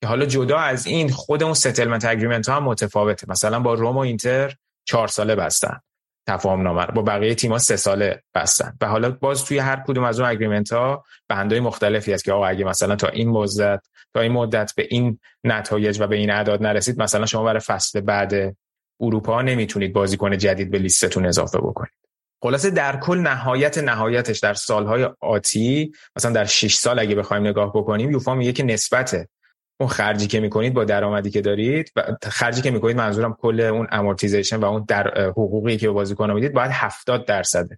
که 0.00 0.06
حالا 0.06 0.26
جدا 0.26 0.58
از 0.58 0.86
این 0.86 1.08
خود 1.10 1.42
اون 1.42 1.54
settlement 1.54 2.04
agreement 2.04 2.48
ها 2.48 2.56
هم 2.56 2.64
متفاوته. 2.64 3.26
مثلا 3.30 3.60
با 3.60 3.74
روم 3.74 3.96
و 3.96 3.98
اینتر 3.98 4.54
4 4.88 5.08
ساله 5.08 5.34
بستن. 5.34 5.80
تفاهم 6.26 6.62
نامه 6.62 6.86
با 6.86 7.02
بقیه 7.02 7.34
تیم‌ها 7.34 7.58
سه 7.58 7.76
ساله 7.76 8.22
بستن. 8.34 8.76
و 8.80 8.86
حالا 8.86 9.10
باز 9.10 9.44
توی 9.44 9.58
هر 9.58 9.82
کدوم 9.86 10.04
از 10.04 10.20
اون 10.20 10.28
agreement 10.28 10.72
ها 10.72 11.04
بندای 11.28 11.60
مختلفی 11.60 12.12
هست 12.12 12.24
که 12.24 12.32
آقا 12.32 12.46
اگه 12.46 12.64
مثلا 12.64 12.96
تا 12.96 13.08
این 13.08 13.28
مدت 13.28 13.80
تا 14.14 14.20
این 14.20 14.32
مدت 14.32 14.72
به 14.76 14.86
این 14.90 15.18
نتایج 15.44 16.00
و 16.00 16.06
به 16.06 16.16
این 16.16 16.30
اعداد 16.30 16.62
نرسید 16.62 17.02
مثلا 17.02 17.26
شما 17.26 17.44
برای 17.44 17.60
فصل 17.60 18.00
بعد 18.00 18.56
اروپا 19.00 19.42
نمی‌تونید 19.42 19.92
بازیکن 19.92 20.38
جدید 20.38 20.70
به 20.70 20.78
لیستتون 20.78 21.26
اضافه 21.26 21.58
بکنید. 21.58 21.92
خلاصه 22.42 22.70
در 22.70 22.96
کل 22.96 23.18
نهایت 23.18 23.78
نهایتش 23.78 24.38
در 24.38 24.54
سالهای 24.54 25.08
آتی 25.20 25.92
مثلا 26.16 26.32
در 26.32 26.44
6 26.44 26.74
سال 26.74 26.98
اگه 26.98 27.14
بخوایم 27.14 27.46
نگاه 27.46 27.72
بکنیم 27.74 28.10
یوفا 28.10 28.34
میگه 28.34 28.52
که 28.52 28.62
نسبت 28.62 29.28
اون 29.80 29.88
خرجی 29.88 30.26
که 30.26 30.40
می‌کنید 30.40 30.74
با 30.74 30.84
درآمدی 30.84 31.30
که 31.30 31.40
دارید 31.40 31.92
و 31.96 32.16
خرجی 32.22 32.62
که 32.62 32.70
می‌کنید 32.70 32.96
منظورم 32.96 33.34
کل 33.40 33.60
اون 33.60 33.86
amortization 33.90 34.56
و 34.56 34.64
اون 34.64 34.84
در 34.88 35.28
حقوقی 35.28 35.76
که 35.76 35.86
به 35.86 35.92
بازیکن 35.92 36.30
می‌دید 36.30 36.52
باید 36.52 36.70
70 36.74 37.26
درصد 37.26 37.68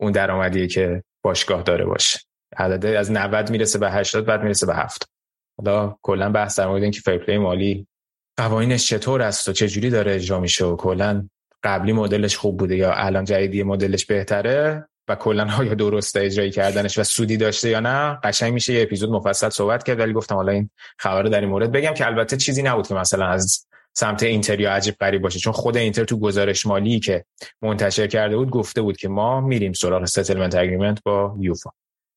اون 0.00 0.12
درآمدی 0.12 0.68
که 0.68 1.02
باشگاه 1.24 1.62
داره 1.62 1.84
باشه. 1.84 2.20
عدد 2.56 2.86
از 2.86 3.12
90 3.12 3.50
می‌رسه 3.50 3.78
به 3.78 3.90
80 3.90 4.24
بعد 4.24 4.42
می‌رسه 4.42 4.66
به 4.66 4.74
70 4.74 5.08
حالا 5.58 5.96
کلا 6.02 6.32
بحث 6.32 6.58
در 6.58 6.66
مورد 6.66 6.82
اینکه 6.82 7.00
fair 7.00 7.38
مالی 7.38 7.86
قوانینش 8.36 8.88
چطور 8.88 9.22
است 9.22 9.48
و 9.48 9.52
چه 9.52 9.68
جوری 9.68 9.90
داره 9.90 10.14
اجرا 10.14 10.40
میشه 10.40 10.64
و 10.64 10.76
کلا 10.76 11.28
قبلی 11.62 11.92
مدلش 11.92 12.36
خوب 12.36 12.56
بوده 12.58 12.76
یا 12.76 12.92
الان 12.92 13.24
جدیدی 13.24 13.62
مدلش 13.62 14.06
بهتره 14.06 14.88
و 15.08 15.14
کلا 15.14 15.48
آیا 15.58 15.74
درسته 15.74 16.20
اجرایی 16.20 16.50
کردنش 16.50 16.98
و 16.98 17.04
سودی 17.04 17.36
داشته 17.36 17.68
یا 17.68 17.80
نه؟ 17.80 18.18
قشنگ 18.22 18.52
میشه 18.52 18.72
یه 18.72 18.82
اپیزود 18.82 19.10
مفصل 19.10 19.48
صحبت 19.48 19.84
کرد 19.84 20.00
ولی 20.00 20.12
گفتم 20.12 20.34
حالا 20.34 20.52
این 20.52 20.70
خبر 20.98 21.22
در 21.22 21.40
این 21.40 21.48
مورد 21.48 21.72
بگم 21.72 21.94
که 21.94 22.06
البته 22.06 22.36
چیزی 22.36 22.62
نبود 22.62 22.86
که 22.86 22.94
مثلا 22.94 23.26
از 23.26 23.66
سمت 23.94 24.22
اینتر 24.22 24.60
یا 24.60 24.72
عجیب 24.72 24.94
غریب 25.00 25.22
باشه. 25.22 25.38
چون 25.38 25.52
خود 25.52 25.76
اینتر 25.76 26.04
تو 26.04 26.20
گزارش 26.20 26.66
مالی 26.66 27.00
که 27.00 27.24
منتشر 27.62 28.06
کرده 28.06 28.36
بود 28.36 28.50
گفته 28.50 28.82
بود 28.82 28.96
که 28.96 29.08
ما 29.08 29.40
میریم 29.40 29.72
سراغ 29.72 30.04
settlement 30.04 30.54
agreement 30.54 31.02
با 31.02 31.36
یوفا. 31.40 31.70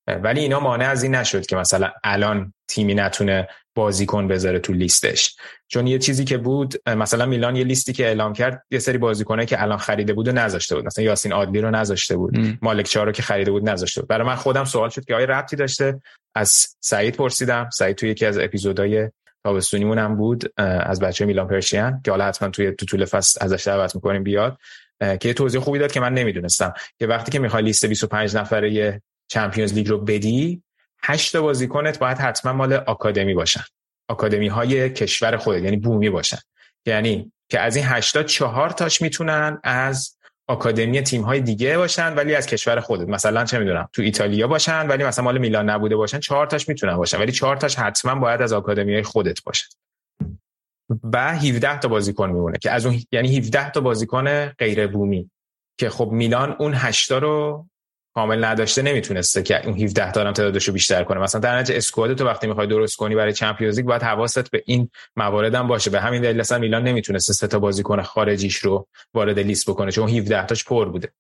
ولی 0.08 0.40
اینا 0.42 0.60
مانع 0.60 0.90
از 0.90 1.04
این 1.04 1.16
نشد 1.16 1.46
که 1.46 1.56
مثلا 1.56 1.92
الان 2.04 2.54
تیمی 2.68 2.94
نتونه 2.94 3.48
بازیکن 3.76 4.28
بذاره 4.28 4.60
تو 4.60 4.74
لیستش. 4.74 5.36
چون 5.68 5.88
یه 5.88 6.00
چیزی 6.00 6.26
که 6.26 6.38
بود 6.38 6.90
مثلا 6.90 7.26
میلان 7.26 7.56
یه 7.56 7.64
لیستی 7.64 7.94
که 7.94 8.06
اعلام 8.06 8.34
کرد 8.34 8.64
یه 8.72 8.80
سری 8.80 8.98
بازیکنه 8.98 9.46
که 9.46 9.62
الان 9.62 9.78
خریده 9.78 10.14
بود 10.14 10.28
و 10.28 10.32
نذاشته 10.32 10.76
بود. 10.76 10.86
مثلا 10.86 11.04
یاسین 11.06 11.34
عادلی 11.34 11.62
رو 11.62 11.72
نذاشته 11.72 12.18
بود. 12.18 12.40
م. 12.40 12.58
مالک 12.62 12.86
چارو 12.86 13.12
که 13.12 13.22
خریده 13.22 13.52
بود 13.52 13.70
نذاشته 13.70 14.02
بود. 14.02 14.10
برای 14.10 14.28
من 14.28 14.36
خودم 14.36 14.66
سوال 14.66 14.90
شد 14.90 15.06
که 15.06 15.16
آیا 15.16 15.26
ربطی 15.26 15.56
داشته؟ 15.56 16.02
از 16.36 16.68
سعید 16.80 17.16
پرسیدم. 17.16 17.70
سعید 17.74 17.96
توی 17.96 18.10
یکی 18.10 18.26
از 18.26 18.38
اپیزودهای 18.38 19.10
تابستونیمون 19.44 20.00
هم 20.00 20.16
بود 20.16 20.54
از 20.58 21.00
بچه 21.00 21.26
میلان 21.26 21.48
پرشین 21.48 22.02
که 22.06 22.12
حالا 22.12 22.26
حتما 22.26 22.50
توی 22.50 22.72
تو 22.72 22.86
طول 22.86 23.06
فصل 23.06 23.46
ازش 23.46 23.68
دعوت 23.68 23.96
می‌کنیم 23.96 24.24
بیاد 24.24 24.58
که 25.20 25.34
توضیح 25.34 25.62
خوبی 25.62 25.80
داد 25.80 25.92
که 25.92 26.00
من 26.00 26.14
نمی‌دونستم. 26.14 26.74
که 27.00 27.08
وقتی 27.08 27.32
که 27.32 27.40
می‌خوای 27.40 27.64
لیست 27.64 27.86
25 27.86 28.36
نفره 28.36 29.02
چمپیونز 29.28 29.74
لیگ 29.74 29.88
رو 29.88 29.98
بدی 29.98 30.64
هشت 31.04 31.38
بازیکنت 31.38 32.00
باید 32.00 32.18
حتما 32.18 32.54
مال 32.54 32.74
آکادمی 32.74 33.34
باشن. 33.34 33.64
آکادمی 34.10 34.48
های 34.48 34.90
کشور 34.90 35.38
خودت 35.38 35.64
یعنی 35.64 35.78
بومی 35.78 36.10
باشن. 36.10 36.38
یعنی 36.86 37.32
که 37.50 37.60
از 37.60 37.76
این 37.76 37.86
هشتا 37.88 38.24
چهار 38.24 38.70
تاش 38.70 39.02
می‌تونن 39.02 39.60
از 39.64 40.18
آکادمی 40.48 41.02
تیم 41.02 41.22
های 41.22 41.42
دیگه 41.42 41.78
باشن 41.78 42.14
ولی 42.14 42.36
از 42.36 42.48
کشور 42.48 42.80
خودت. 42.80 43.08
مثلا 43.08 43.46
چه 43.46 43.60
می‌دونم 43.60 43.90
تو 43.94 44.02
ایتالیا 44.02 44.48
باشن 44.48 44.88
ولی 44.88 45.04
مثلا 45.04 45.26
مال 45.26 45.38
میلان 45.38 45.70
نبوده 45.70 45.96
باشن 45.96 46.20
چهار 46.20 46.48
تاش 46.48 46.70
می‌تونن 46.70 46.98
باشن. 46.98 47.20
ولی 47.20 47.32
چهار 47.32 47.58
تاش 47.58 47.76
حتما 47.76 48.16
باید 48.16 48.42
از 48.42 48.54
آکادمی 48.54 48.94
های 48.94 49.04
خودت 49.04 49.44
باشن. 49.44 49.68
و 51.14 51.36
17 51.36 51.80
تا 51.80 51.88
بازیکن 51.88 52.30
میمونه 52.30 52.58
که 52.58 52.72
از 52.72 52.86
اون 52.86 53.02
یعنی 53.12 53.38
17 53.38 53.70
تا 53.70 53.82
بازیکن 53.82 54.46
غیر 54.46 54.88
بومی 54.88 55.30
که 55.80 55.90
خب 55.90 56.10
میلان 56.12 56.56
اون 56.60 56.74
8 56.74 57.12
رو 57.12 57.68
کامل 58.16 58.46
نداشته 58.46 58.82
نمی‌تونسته 58.82 59.44
که 59.44 59.66
اون 59.66 59.82
17 59.82 60.12
تا 60.12 60.32
تعدادش 60.32 60.68
رو 60.68 60.74
بیشتر 60.74 61.04
کنه. 61.04 61.20
مثلا 61.20 61.42
در 61.42 61.58
نتیجه 61.58 61.78
squad 61.78 62.14
تو 62.14 62.26
وقتی 62.26 62.48
می‌خوای 62.48 62.68
درست 62.68 62.96
کنی 62.96 63.16
برای 63.16 63.34
چمپیونز 63.34 63.78
لیگ 63.78 63.86
باید 63.86 64.04
حواست 64.04 64.52
به 64.52 64.64
این 64.66 64.90
موارد 65.16 65.56
هم 65.56 65.68
باشه. 65.68 65.90
به 65.90 66.00
همین 66.02 66.22
دلیل 66.22 66.40
اصلا 66.40 66.58
میلان 66.58 66.84
نمی‌تونسته 66.84 67.34
سه 67.34 67.48
تا 67.48 67.60
بازیکن 67.60 68.02
خارجیش 68.02 68.58
رو 68.58 68.88
وارد 69.14 69.40
لیست 69.40 69.70
بکنه 69.70 69.92
چون 69.92 70.10
17 70.10 70.46
تاش 70.46 70.66
پر 70.66 70.90
بوده. 70.90 71.12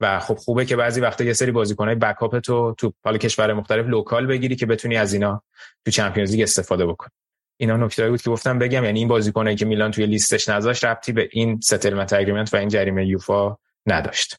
و 0.00 0.20
خب 0.20 0.34
خوبه 0.34 0.64
که 0.64 0.76
بعضی 0.76 1.00
وقتا 1.00 1.24
یه 1.24 1.32
سری 1.32 1.50
بازیکنای 1.50 1.94
backup 1.94 2.38
تو 2.38 2.74
تو 2.78 2.92
حالا 3.04 3.18
کشور 3.18 3.52
مختلف 3.52 3.86
local 3.86 4.26
بگیری 4.26 4.56
که 4.56 4.66
بتونی 4.66 4.96
از 4.96 5.12
اینا 5.12 5.42
تو 5.84 5.90
چمپیونز 5.90 6.30
لیگ 6.30 6.42
استفاده 6.42 6.86
بکنی. 6.86 7.10
اینا 7.56 7.76
نکته 7.76 8.10
بود 8.10 8.22
که 8.22 8.30
گفتم 8.30 8.58
بگم 8.58 8.84
یعنی 8.84 8.98
این 8.98 9.08
بازیکنایی 9.08 9.56
که 9.56 9.64
میلان 9.64 9.90
توی 9.90 10.06
لیستش 10.06 10.48
نذاشت 10.48 10.84
ربطی 10.84 11.12
به 11.12 11.28
این 11.32 11.60
settlement 11.60 12.12
agreement 12.12 12.54
و 12.54 12.56
این 12.56 12.68
جریمه 12.68 13.06
یوفا 13.06 13.56
نداشت. 13.86 14.36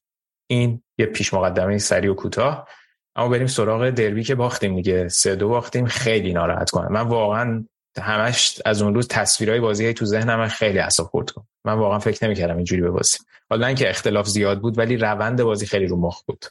این 0.48 0.82
یه 0.98 1.06
پیش 1.06 1.34
مقدمه 1.34 1.78
سریع 1.78 2.12
و 2.12 2.14
کوتاه. 2.14 2.68
اما 3.16 3.30
بریم 3.30 3.48
سراغ 3.48 3.90
دربی 3.90 4.24
که 4.24 4.36
باختیم 4.36 4.76
دیگه. 4.76 5.08
سه 5.08 5.36
دو 5.36 5.50
باختیم 5.50 5.86
خیلی 5.86 6.34
ناراحت 6.34 6.70
کنه 6.70 6.90
من 6.90 7.02
واقعا 7.02 7.66
همش 8.02 8.62
از 8.66 8.82
اون 8.82 8.96
روز 8.96 9.08
تصویرهای 9.08 9.60
بازی 9.60 9.94
تو 9.94 10.06
ذهنم 10.06 10.48
خیلی 10.48 10.80
اعصاب 10.80 11.08
خورد 11.08 11.30
کن. 11.30 11.46
من 11.66 11.74
واقعا 11.74 12.00
فکر 12.00 12.26
نمی‌کردم 12.26 12.56
اینجوری 12.56 12.82
ببازیم. 12.82 13.22
حالا 13.50 13.68
اینکه 13.68 13.90
اختلاف 13.90 14.28
زیاد 14.28 14.62
بود 14.62 14.78
ولی 14.78 14.98
روند 14.98 15.44
بازی 15.44 15.66
خیلی 15.66 15.88
رو 15.88 15.98
مخ 15.98 16.22
بود. 16.24 16.46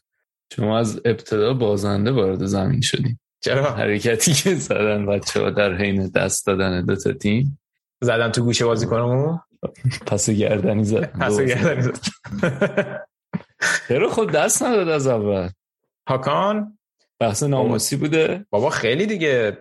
شما 0.56 0.78
از 0.78 1.00
ابتدا 1.04 1.54
بازنده 1.54 2.10
وارد 2.10 2.44
زمین 2.44 2.80
شدیم 2.80 3.20
چرا؟ 3.40 3.70
حرکتی 3.70 4.32
که 4.32 4.54
زدن 4.54 5.06
بچه 5.06 5.40
ها 5.40 5.50
در 5.50 5.74
حین 5.74 6.08
دست 6.08 6.46
دادن 6.46 6.84
دو 6.84 6.96
تا 6.96 7.12
تیم. 7.12 7.58
زدن 8.00 8.30
تو 8.30 8.42
گوشه 8.42 8.64
بازی 8.64 8.86
کنم 8.86 9.42
پس 10.06 10.30
گردنی 10.30 10.84
زد. 10.84 11.12
پس 11.12 11.40
گردنی 11.40 11.82
زد. 11.82 11.98
چرا 13.88 14.08
خود 14.08 14.32
دست 14.32 14.62
نداد 14.62 14.88
از 14.88 15.06
اول؟ 15.06 15.48
هاکان؟ 16.08 16.78
بحث 17.18 17.42
ناموسی 17.42 17.96
بوده؟ 17.96 18.46
بابا 18.50 18.70
خیلی 18.70 19.06
دیگه 19.06 19.58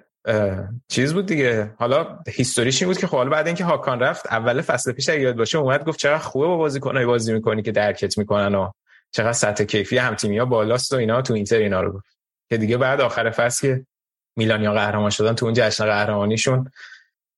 چیز 0.88 1.14
بود 1.14 1.26
دیگه. 1.26 1.74
حالا 1.80 2.20
هیستوریش 2.28 2.82
این 2.82 2.90
بود 2.92 2.98
که 2.98 3.08
خب 3.08 3.30
بعد 3.30 3.48
اینکه 3.48 3.64
هاکان 3.64 4.00
رفت 4.00 4.28
اول 4.28 4.62
فصل 4.62 4.92
پیش 4.92 5.10
اگه 5.10 5.22
یاد 5.22 5.36
باشه 5.36 5.58
اومد 5.58 5.86
گفت 5.86 6.00
چقدر 6.00 6.18
خوبه 6.18 6.48
با 6.48 6.58
بازیکنای 6.58 7.06
بازی 7.06 7.34
می‌کنی 7.34 7.62
که 7.62 7.72
درکت 7.72 8.18
می‌کنن 8.18 8.56
و 8.56 8.72
چقدر 9.12 9.34
سطح 9.34 9.64
کیفی 9.64 9.98
هم 9.98 10.16
ها 10.38 10.46
بالاست 10.46 10.94
و 10.94 10.96
اینا 10.96 11.22
تو 11.22 11.34
اینتر 11.34 11.58
اینا 11.58 11.82
رو 11.82 11.92
گفت. 11.92 12.18
که 12.50 12.58
دیگه 12.58 12.78
بعد 12.78 13.02
آخر 13.02 13.30
فصل 13.30 13.68
که 13.68 13.86
میلانیا 14.38 14.74
قهرمان 14.74 15.10
شدن 15.10 15.34
تو 15.34 15.46
اون 15.46 15.54
جشن 15.58 15.86
قهرمانیشون 15.86 16.72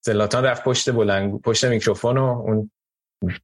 زلاتان 0.05 0.43
رفت 0.43 0.63
پشت 0.63 0.91
بلنگ 0.91 1.41
پشت 1.41 1.65
میکروفون 1.65 2.17
و 2.17 2.23
اون 2.23 2.71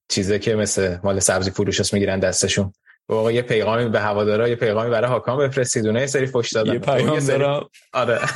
چیزه 0.10 0.39
که 0.39 0.56
مثل 0.56 0.98
مال 1.03 1.19
سبزی 1.19 1.52
فروش 1.52 1.93
می‌گیرن 1.93 2.19
دستشون. 2.19 2.73
واقعا 3.10 3.32
یه 3.32 3.41
پیغامی 3.41 3.90
به 3.90 3.99
هوادارا 3.99 4.48
یه 4.48 4.56
پیغامی 4.56 4.90
برای 4.90 5.10
حاکام 5.10 5.40
بفرستید. 5.40 5.88
اون 5.88 6.06
سری 6.06 6.26
فوش 6.26 6.53
دادن. 6.53 6.73
یه 6.73 6.80
پیام 6.80 7.19
دارم. 7.19 7.69
آره. 7.94 8.19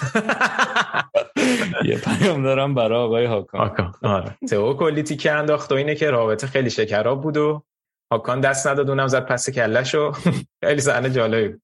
یه 1.86 1.98
پیام 1.98 2.44
دارم 2.44 2.74
برای 2.74 3.00
آقای 3.00 3.26
حاکام 3.26 3.94
آره. 4.04 4.38
تو 4.50 4.74
کلی 4.74 5.04
تیکه 5.04 5.32
انداخت 5.32 5.72
و 5.72 5.76
اینه 5.76 5.96
که 5.96 6.12
رابطه 6.12 6.48
خیلی 6.48 6.70
شکراب 6.70 7.22
بود 7.22 7.38
و 7.38 7.64
حاکان 8.12 8.42
دست 8.42 8.68
نداد 8.68 8.90
اونم 8.90 9.08
زد 9.08 9.26
پس 9.26 9.50
کلهشو 9.50 10.12
خیلی 10.64 10.82
صحنه 10.82 11.10
جالبی 11.10 11.56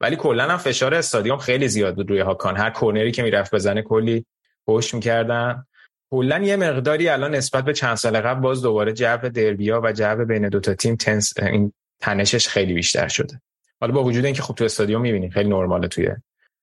ولی 0.00 0.16
کلا 0.16 0.44
هم 0.44 0.56
فشار 0.56 0.94
استادیوم 0.94 1.38
خیلی 1.38 1.68
زیاد 1.68 1.94
بود 1.94 2.10
روی 2.10 2.20
هاکان 2.20 2.56
هر 2.56 2.70
کورنری 2.70 3.12
که 3.12 3.22
می‌رفت 3.22 3.54
بزنه 3.54 3.82
کلی 3.82 4.26
پشت 4.66 4.94
می‌کردن. 4.94 5.66
کلا 6.10 6.38
یه 6.38 6.56
مقداری 6.56 7.08
الان 7.08 7.34
نسبت 7.34 7.64
به 7.64 7.72
چند 7.72 7.94
سال 7.94 8.20
قبل 8.20 8.40
باز 8.40 8.62
دوباره 8.62 8.92
جو 8.92 9.16
دربیا 9.16 9.80
و 9.84 9.92
جو 9.92 10.24
بین 10.24 10.48
دو 10.48 10.60
تا 10.60 10.74
تیم 10.74 10.96
تنس 10.96 11.38
این 11.38 11.72
تنشش 12.00 12.48
خیلی 12.48 12.74
بیشتر 12.74 13.08
شده. 13.08 13.40
حالا 13.80 13.92
با 13.92 14.04
وجود 14.04 14.24
اینکه 14.24 14.42
خب 14.42 14.54
تو 14.54 14.64
استادیوم 14.64 15.02
می‌بینیم 15.02 15.30
خیلی 15.30 15.48
نرماله 15.48 15.88
توی 15.88 16.08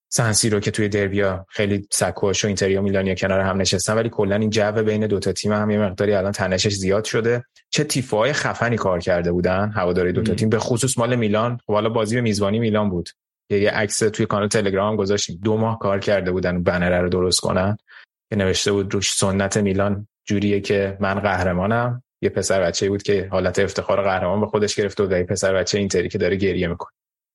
سنسی 0.10 0.50
رو 0.50 0.60
که 0.60 0.72
توی 0.72 0.90
دربیا 0.90 1.46
خیلی 1.50 1.88
سکوش 1.92 2.44
و 2.44 2.48
اینتریا 2.48 2.82
میلانیا 2.82 3.16
کنار 3.16 3.40
هم 3.40 3.62
نشستن 3.62 3.94
ولی 3.94 4.10
کلا 4.10 4.36
این 4.36 4.50
جو 4.50 4.72
بین 4.72 5.08
دو 5.08 5.20
تا 5.20 5.32
تیم 5.32 5.54
هم 5.54 5.70
یه 5.70 5.80
مقداری 5.80 6.14
الان 6.14 6.32
تنشش 6.32 6.74
زیاد 6.74 7.04
شده. 7.04 7.44
چه 7.70 7.84
تیفای 7.84 8.34
خفنی 8.34 8.76
کار 8.76 9.00
کرده 9.00 9.32
بودن 9.32 9.72
هواداری 9.76 10.12
دو 10.12 10.24
تا 10.24 10.34
تیم 10.34 10.50
به 10.50 10.60
خصوص 10.60 10.98
مال 10.98 11.16
میلان. 11.16 11.60
خب 11.66 11.74
حالا 11.74 11.90
بازی 11.90 12.16
به 12.16 12.22
میزبانی 12.22 12.60
میلان 12.60 12.90
بود. 12.90 13.10
یه 13.50 13.70
عکس 13.70 13.98
توی 13.98 14.26
کانال 14.26 14.48
تلگرام 14.48 14.96
گذاشتیم. 14.96 15.40
دو 15.44 15.58
ماه 15.58 15.80
کار 15.80 16.00
کرده 16.00 16.32
بودن 16.32 16.64
بنر 16.64 17.02
رو 17.02 17.10
درست 17.10 17.40
کنن. 17.40 17.78
که 18.30 18.36
نوشته 18.36 18.72
بود 18.72 18.94
روش 18.94 19.12
سنت 19.12 19.58
میلان 19.58 20.08
جوریه 20.26 20.60
که 20.60 20.98
من 21.00 21.20
قهرمانم. 21.20 22.03
یه 22.24 22.30
پسر 22.30 22.62
بچه 22.62 22.90
بود 22.90 23.04
که 23.04 23.28
حالت 23.32 23.60
افتخار 23.60 24.04
قهرمان 24.04 24.42
به 24.42 24.48
خودش 24.48 24.76
گرفت 24.76 25.00
و 25.00 25.12
یه 25.12 25.24
پسر 25.24 25.54
بچه 25.54 25.78
اینتری 25.78 26.10
که 26.10 26.18
داره 26.18 26.36
گریه 26.36 26.68
می‌کنه. 26.68 26.92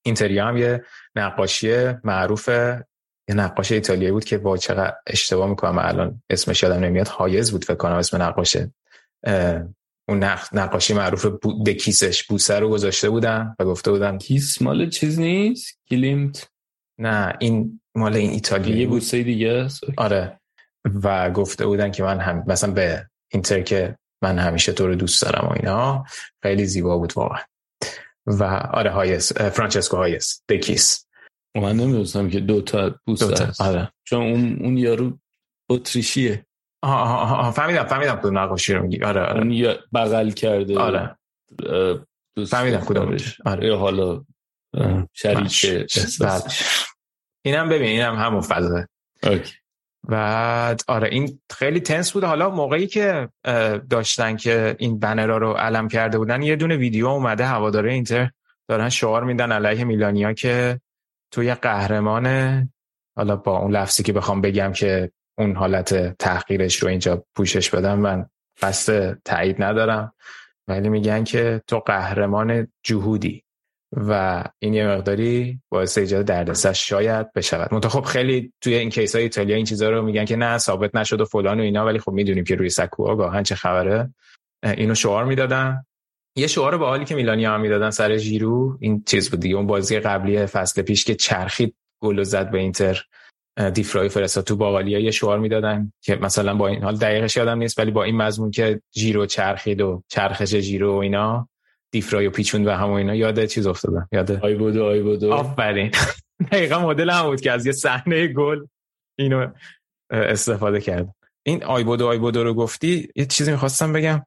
اینتری 0.06 0.39
هم 0.39 0.56
یه 0.56 0.85
نقاشی 1.16 1.86
معروف 2.05 2.48
یه 3.28 3.35
نقاش 3.35 3.73
ایتالیایی 3.73 4.12
بود 4.12 4.24
که 4.24 4.39
با 4.39 4.56
چقدر 4.56 4.97
اشتباه 5.06 5.48
می‌کنم 5.48 5.78
الان 5.78 6.23
اسمش 6.31 6.62
یادم 6.62 6.85
نمیاد. 6.85 7.09
هایز 7.09 7.52
بود 7.52 7.65
فکر 7.65 7.74
کنم 7.74 7.97
اسم 7.97 8.23
نقاشه 8.23 8.73
اون 10.09 10.24
نقاشی 10.52 10.94
معروف 10.94 11.27
دکیسش 11.66 12.24
بوسه 12.24 12.59
رو 12.59 12.69
گذاشته 12.69 13.10
بودن 13.10 13.55
و 13.59 13.65
گفته 13.65 13.90
بودن 13.90 14.19
کیس 14.19 14.62
مال 14.62 14.90
چیز 14.90 15.19
نیست؟ 15.19 15.78
کلیمت 15.90 16.51
نه 16.98 17.36
این 17.39 17.81
مال 17.94 18.16
این 18.16 18.31
ایتالیایی 18.31 18.81
یه 18.81 18.86
بوسه 18.86 19.23
دیگه 19.23 19.48
است. 19.48 19.81
آره. 19.97 20.40
و 21.02 21.31
گفته 21.31 21.66
بودن 21.66 21.90
که 21.90 22.02
من 22.02 22.20
هم 22.20 22.44
مثلا 22.47 22.73
به 22.73 23.06
اینتر 23.32 23.60
که 23.60 23.97
من 24.23 24.39
همیشه 24.39 24.73
تو 24.73 24.86
رو 24.86 24.95
دوست 24.95 25.23
دارم 25.23 25.49
و 25.49 25.53
اینا. 25.53 26.05
خیلی 26.43 26.66
زیبا 26.66 26.99
بود 26.99 27.12
واقعا. 27.16 27.43
و 28.27 28.45
آره 28.73 28.90
هایس 28.90 29.32
فرانچسکو 29.32 29.97
هایس 29.97 30.43
دکیس 30.49 31.07
من 31.57 31.77
نمی‌دونستم 31.77 32.31
که 32.31 32.40
دو 32.40 32.61
تا 32.61 32.95
بوسه 33.07 33.27
دو 33.27 33.32
تا. 33.35 33.65
آره. 33.65 33.93
چون 34.05 34.23
اون 34.23 34.59
اون 34.65 34.78
یارو 34.78 35.19
اتریشیه 35.70 36.47
آها 36.82 37.51
فهمیدم 37.51 37.85
فهمیدم 37.85 38.16
کدوم 38.16 38.39
نقاشی 38.39 38.74
رو 38.74 38.82
میگی. 38.82 39.03
آره 39.03 39.20
آره. 39.20 39.40
اون 39.40 39.74
بغل 39.95 40.31
کرده. 40.31 40.78
آره. 40.78 41.16
فهمیدم 42.49 42.81
کدومش. 42.81 43.40
آره. 43.47 43.77
حالا 43.77 44.24
شریک 45.12 45.66
بله. 46.20 46.43
اینم 47.45 47.69
ببین 47.69 47.89
اینم 47.89 48.16
همون 48.16 48.40
فضا 48.40 48.85
اوکی. 49.23 49.55
و 50.05 50.77
آره 50.89 51.09
این 51.09 51.41
خیلی 51.53 51.81
تنس 51.81 52.12
بوده. 52.12 52.27
حالا 52.27 52.51
موقعی 52.51 52.87
که 52.87 53.29
داشتن 53.91 54.37
که 54.37 54.77
این 54.79 54.99
بنرها 54.99 55.37
رو 55.37 55.53
علم 55.53 55.89
کرده 55.89 56.19
بودن 56.19 56.43
یه 56.43 56.57
دونه 56.57 56.77
ویدیو 56.77 57.07
اومده 57.07 57.47
هواداره 57.47 57.93
اینتر 57.93 58.31
دارن 58.69 58.89
شعار 58.89 59.25
میدن 59.25 59.53
علیه 59.53 59.85
میلانیا 59.85 60.33
که 60.33 60.81
تو 61.31 61.43
یه 61.43 61.55
قهرمان 61.55 62.27
حالا 63.16 63.37
با 63.37 63.59
اون 63.59 63.73
لفظی 63.73 64.03
که 64.03 64.12
بخوام 64.12 64.41
بگم 64.41 64.73
که 64.73 65.12
اون 65.39 65.57
حالت 65.57 66.16
تحقیرش 66.19 66.77
رو 66.83 66.89
اینجا 66.89 67.25
پوشش 67.37 67.70
بدم 67.70 67.99
من 67.99 68.27
قصد 68.62 69.19
تایید 69.25 69.62
ندارم. 69.62 70.12
ولی 70.69 70.89
میگن 70.89 71.25
که 71.25 71.62
تو 71.66 71.79
قهرمان 71.79 72.69
جهودی. 72.83 73.45
و 73.93 74.44
این 74.59 74.74
یه 74.74 74.86
مقداری 74.86 75.60
باعث 75.70 75.98
ایجاد 75.98 76.24
دردسر 76.24 76.73
شاید 76.73 77.32
بشود. 77.32 77.74
منتها 77.74 77.90
خب 77.90 78.05
خیلی 78.05 78.52
توی 78.60 78.74
این 78.74 78.90
کیس 78.90 79.15
های 79.15 79.23
ایتالیا 79.23 79.56
این 79.56 79.65
چیزا 79.65 79.90
رو 79.90 80.02
میگن 80.02 80.24
که 80.24 80.36
نه 80.36 80.59
ثابت 80.59 80.94
نشد 80.94 81.20
و 81.20 81.24
فلان 81.24 81.60
و 81.60 81.62
اینا 81.62 81.86
ولی 81.86 81.98
خب 81.98 82.12
می‌دونیم 82.12 82.44
که 82.44 82.55
روی 82.55 82.69
سکوها 82.69 83.16
گاهن 83.16 83.43
چه 83.43 83.55
خبره. 83.55 84.15
اینو 84.65 84.94
شعار 84.94 85.24
می‌دادن. 85.24 85.85
یه 86.36 86.47
شعار 86.47 86.78
با 86.78 86.89
حالی 86.89 87.05
که 87.05 87.15
میلانی 87.15 87.44
هم 87.44 87.60
می‌دادن 87.60 87.90
سر 87.90 88.16
ژیرو 88.16 88.78
این 88.81 89.02
چیز 89.06 89.31
بود 89.31 89.40
دیگه. 89.40 89.56
اون 89.56 89.66
بازی 89.66 90.01
قبلی 90.01 90.47
فصل 90.47 90.82
پیش 90.82 91.05
که 91.05 91.15
چرخید 91.15 91.74
گل 92.02 92.23
زد 92.23 92.51
به 92.51 92.59
اینتر 92.59 93.05
دیفرای 93.74 94.09
فرستاد. 94.09 94.44
تو 94.44 94.56
باقالیا 94.56 94.98
یه 94.98 95.10
شعار 95.10 95.39
می‌دادن 95.39 95.93
که 96.02 96.16
مثلا 96.16 96.55
با 96.55 96.69
این 96.69 96.82
حال 96.82 96.97
دقیقش 96.97 97.36
یادم 97.36 97.59
نیست 97.59 97.78
ولی 97.78 97.90
با 97.90 98.05
این 98.05 98.16
مضمون 98.16 98.51
که 98.51 98.81
جیرو 98.93 99.27
چرخید 99.27 99.81
و 99.81 100.02
چرخش 100.09 100.55
جیرو 100.55 100.94
و 100.94 100.97
اینا 100.97 101.48
دیفرای 101.90 102.27
و 102.27 102.31
پیچون 102.31 102.65
و 102.65 102.70
همون 102.70 102.97
اینا. 102.97 103.15
یاد 103.15 103.44
چیز 103.44 103.66
افتادم 103.66 104.09
یاد 104.12 104.31
آی 104.31 104.55
بودو 104.55 104.85
آی 104.85 105.01
بودو. 105.01 105.32
آفرین. 105.32 105.90
دقیقا 106.52 106.78
مدل 106.78 107.10
هم 107.10 107.23
بود 107.23 107.40
که 107.40 107.52
از 107.52 107.66
یه 107.66 107.73
صحنه 107.73 108.27
گل 108.27 108.66
اینو 109.19 109.47
استفاده 110.10 110.81
کرد 110.81 111.15
این 111.43 111.65
آی 111.65 111.85
بودو 111.85 112.06
آی 112.06 112.19
بودو 112.19 112.44
رو 112.44 112.55
گفتی 112.55 113.09
یه 113.16 113.27
چیزی 113.27 113.51
می‌خواستم 113.51 113.93
بگم. 113.93 114.23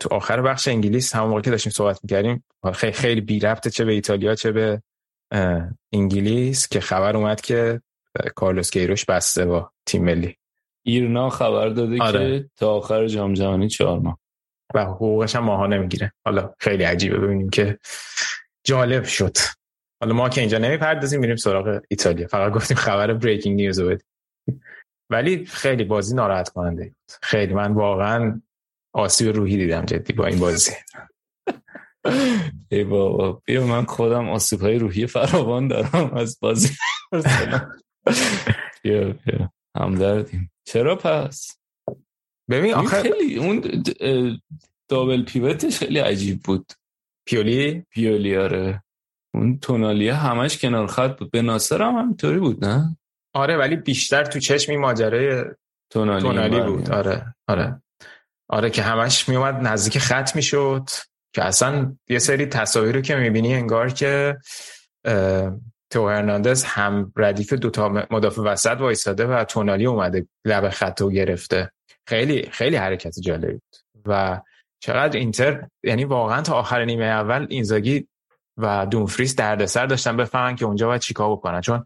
تو 0.00 0.08
آخر 0.10 0.42
بخش 0.42 0.68
انگلیس 0.68 1.16
همون 1.16 1.28
موقع 1.28 1.40
که 1.40 1.50
داشتیم 1.50 1.72
صحبت 1.72 2.00
می‌کردیم 2.02 2.44
خیلی 2.74 2.92
خیلی 2.92 3.20
بی 3.20 3.40
ربطه 3.40 3.70
چه 3.70 3.84
به 3.84 3.92
ایتالیا 3.92 4.34
چه 4.34 4.52
به 4.52 4.82
انگلیس 5.92 6.68
که 6.68 6.80
خبر 6.80 7.16
اومد 7.16 7.40
که 7.40 7.80
کارلوس 8.34 8.70
کیروش 8.70 9.04
بسته 9.04 9.46
با 9.46 9.72
تیم 9.86 10.04
ملی. 10.04 10.36
ایرنا 10.86 11.30
خبر 11.30 11.68
داده 11.68 12.02
آره. 12.02 12.40
که 12.40 12.50
تا 12.56 12.74
آخر 12.74 13.06
جام 13.06 13.34
جهانی 13.34 13.68
چهار 13.68 13.98
ماه. 13.98 14.18
و 14.74 14.84
حقوقش 14.84 15.36
هم 15.36 15.44
ماها 15.44 15.66
نمی‌گیره. 15.66 16.12
حالا 16.26 16.54
خیلی 16.58 16.84
عجیبه 16.84 17.18
ببینیم 17.18 17.50
که 17.50 17.78
جالب 18.64 19.04
شد. 19.04 19.36
حالا 20.02 20.14
ما 20.14 20.28
که 20.28 20.40
اینجا 20.40 20.58
نمی‌پردازیم 20.58 21.20
میریم 21.20 21.36
سراغ 21.36 21.80
ایتالیا. 21.88 22.26
فقط 22.26 22.52
گفتیم 22.52 22.76
خبر 22.76 23.12
بریکینگ 23.12 23.56
نیوز 23.56 23.80
بود 23.80 24.02
ولی 25.10 25.46
خیلی 25.46 25.84
بازی 25.84 26.14
ناراحت 26.14 26.48
کننده 26.48 26.84
بود. 26.84 27.12
خیلی. 27.22 27.54
من 27.54 27.72
واقعا 27.72 28.42
آسیب 28.94 29.36
روحی 29.36 29.56
دیدم 29.56 29.84
جدی 29.84 30.12
با 30.12 30.26
این 30.26 30.38
بازی. 30.38 30.72
ای 32.68 32.84
بابا 32.84 33.42
بیا 33.44 33.66
من 33.66 33.84
خودم 33.84 34.28
آسیب 34.28 34.60
های 34.60 34.78
روحی 34.78 35.06
فراوان 35.06 35.68
دارم 35.68 36.14
از 36.14 36.38
بازی. 36.40 36.76
بیا 38.82 39.12
بیا. 39.12 39.52
همدردیم. 39.76 40.52
چرا 40.64 40.96
پس؟ 40.96 41.58
ببین 42.50 42.74
آخر 42.74 43.02
خیلی 43.02 43.36
اون 43.38 43.84
دابل 44.88 45.24
پیوتش 45.24 45.78
خیلی 45.78 45.98
عجیب 45.98 46.42
بود. 46.42 46.72
پیولی؟ 47.28 47.86
پیولی 47.90 48.36
آره. 48.36 48.82
اون 49.34 49.58
تونالیه 49.58 50.14
همش 50.14 50.58
کنار 50.58 50.86
خط 50.86 51.18
بود. 51.18 51.30
به 51.30 51.42
ناصر 51.42 51.82
هم 51.82 51.94
همینطوری 51.94 52.38
بود 52.38 52.64
نه؟ 52.64 52.96
آره 53.34 53.56
ولی 53.56 53.76
بیشتر 53.76 54.24
تو 54.24 54.38
چشم 54.38 54.72
این 54.72 54.80
ماجرای 54.80 55.44
تونالی, 55.90 56.22
تونالی 56.22 56.60
بود. 56.60 56.90
آره 56.90 57.34
آره. 57.48 57.82
آره 58.48 58.70
که 58.70 58.82
همش 58.82 59.28
میومد 59.28 59.54
نزدیک 59.54 59.98
خط 59.98 60.36
می‌شد 60.36 60.88
که 61.34 61.44
اصلا 61.44 61.96
یه 62.08 62.18
سری 62.18 62.46
تصاویر 62.46 62.94
رو 62.94 63.00
که 63.00 63.16
می‌بینی 63.16 63.54
انگار 63.54 63.90
که 63.90 64.38
تو 65.90 66.08
هرناندز 66.08 66.64
هم 66.64 67.12
ردیف 67.16 67.52
دوتا 67.52 68.06
مدافع 68.10 68.42
وسط 68.42 68.76
وایساده 68.80 69.26
و 69.26 69.44
تونالی 69.44 69.86
اومده 69.86 70.26
لب 70.44 70.70
خط 70.70 71.00
رو 71.00 71.10
گرفته. 71.10 71.70
خیلی 72.06 72.48
خیلی 72.50 72.76
حرکت 72.76 73.20
جالبی 73.20 73.52
بود. 73.52 73.76
و 74.06 74.40
چقدر 74.80 75.18
اینتر 75.18 75.68
یعنی 75.82 76.04
واقعا 76.04 76.42
تا 76.42 76.54
آخر 76.54 76.84
نیمه 76.84 77.04
اول 77.04 77.46
اینزاگی 77.50 78.08
و 78.56 78.86
دونفریس 78.86 79.36
دردسر 79.36 79.86
داشتن 79.86 80.16
بفهمن 80.16 80.56
که 80.56 80.64
اونجا 80.64 80.86
باید 80.86 81.00
چیکار 81.00 81.32
بکنن. 81.32 81.60
چون 81.60 81.84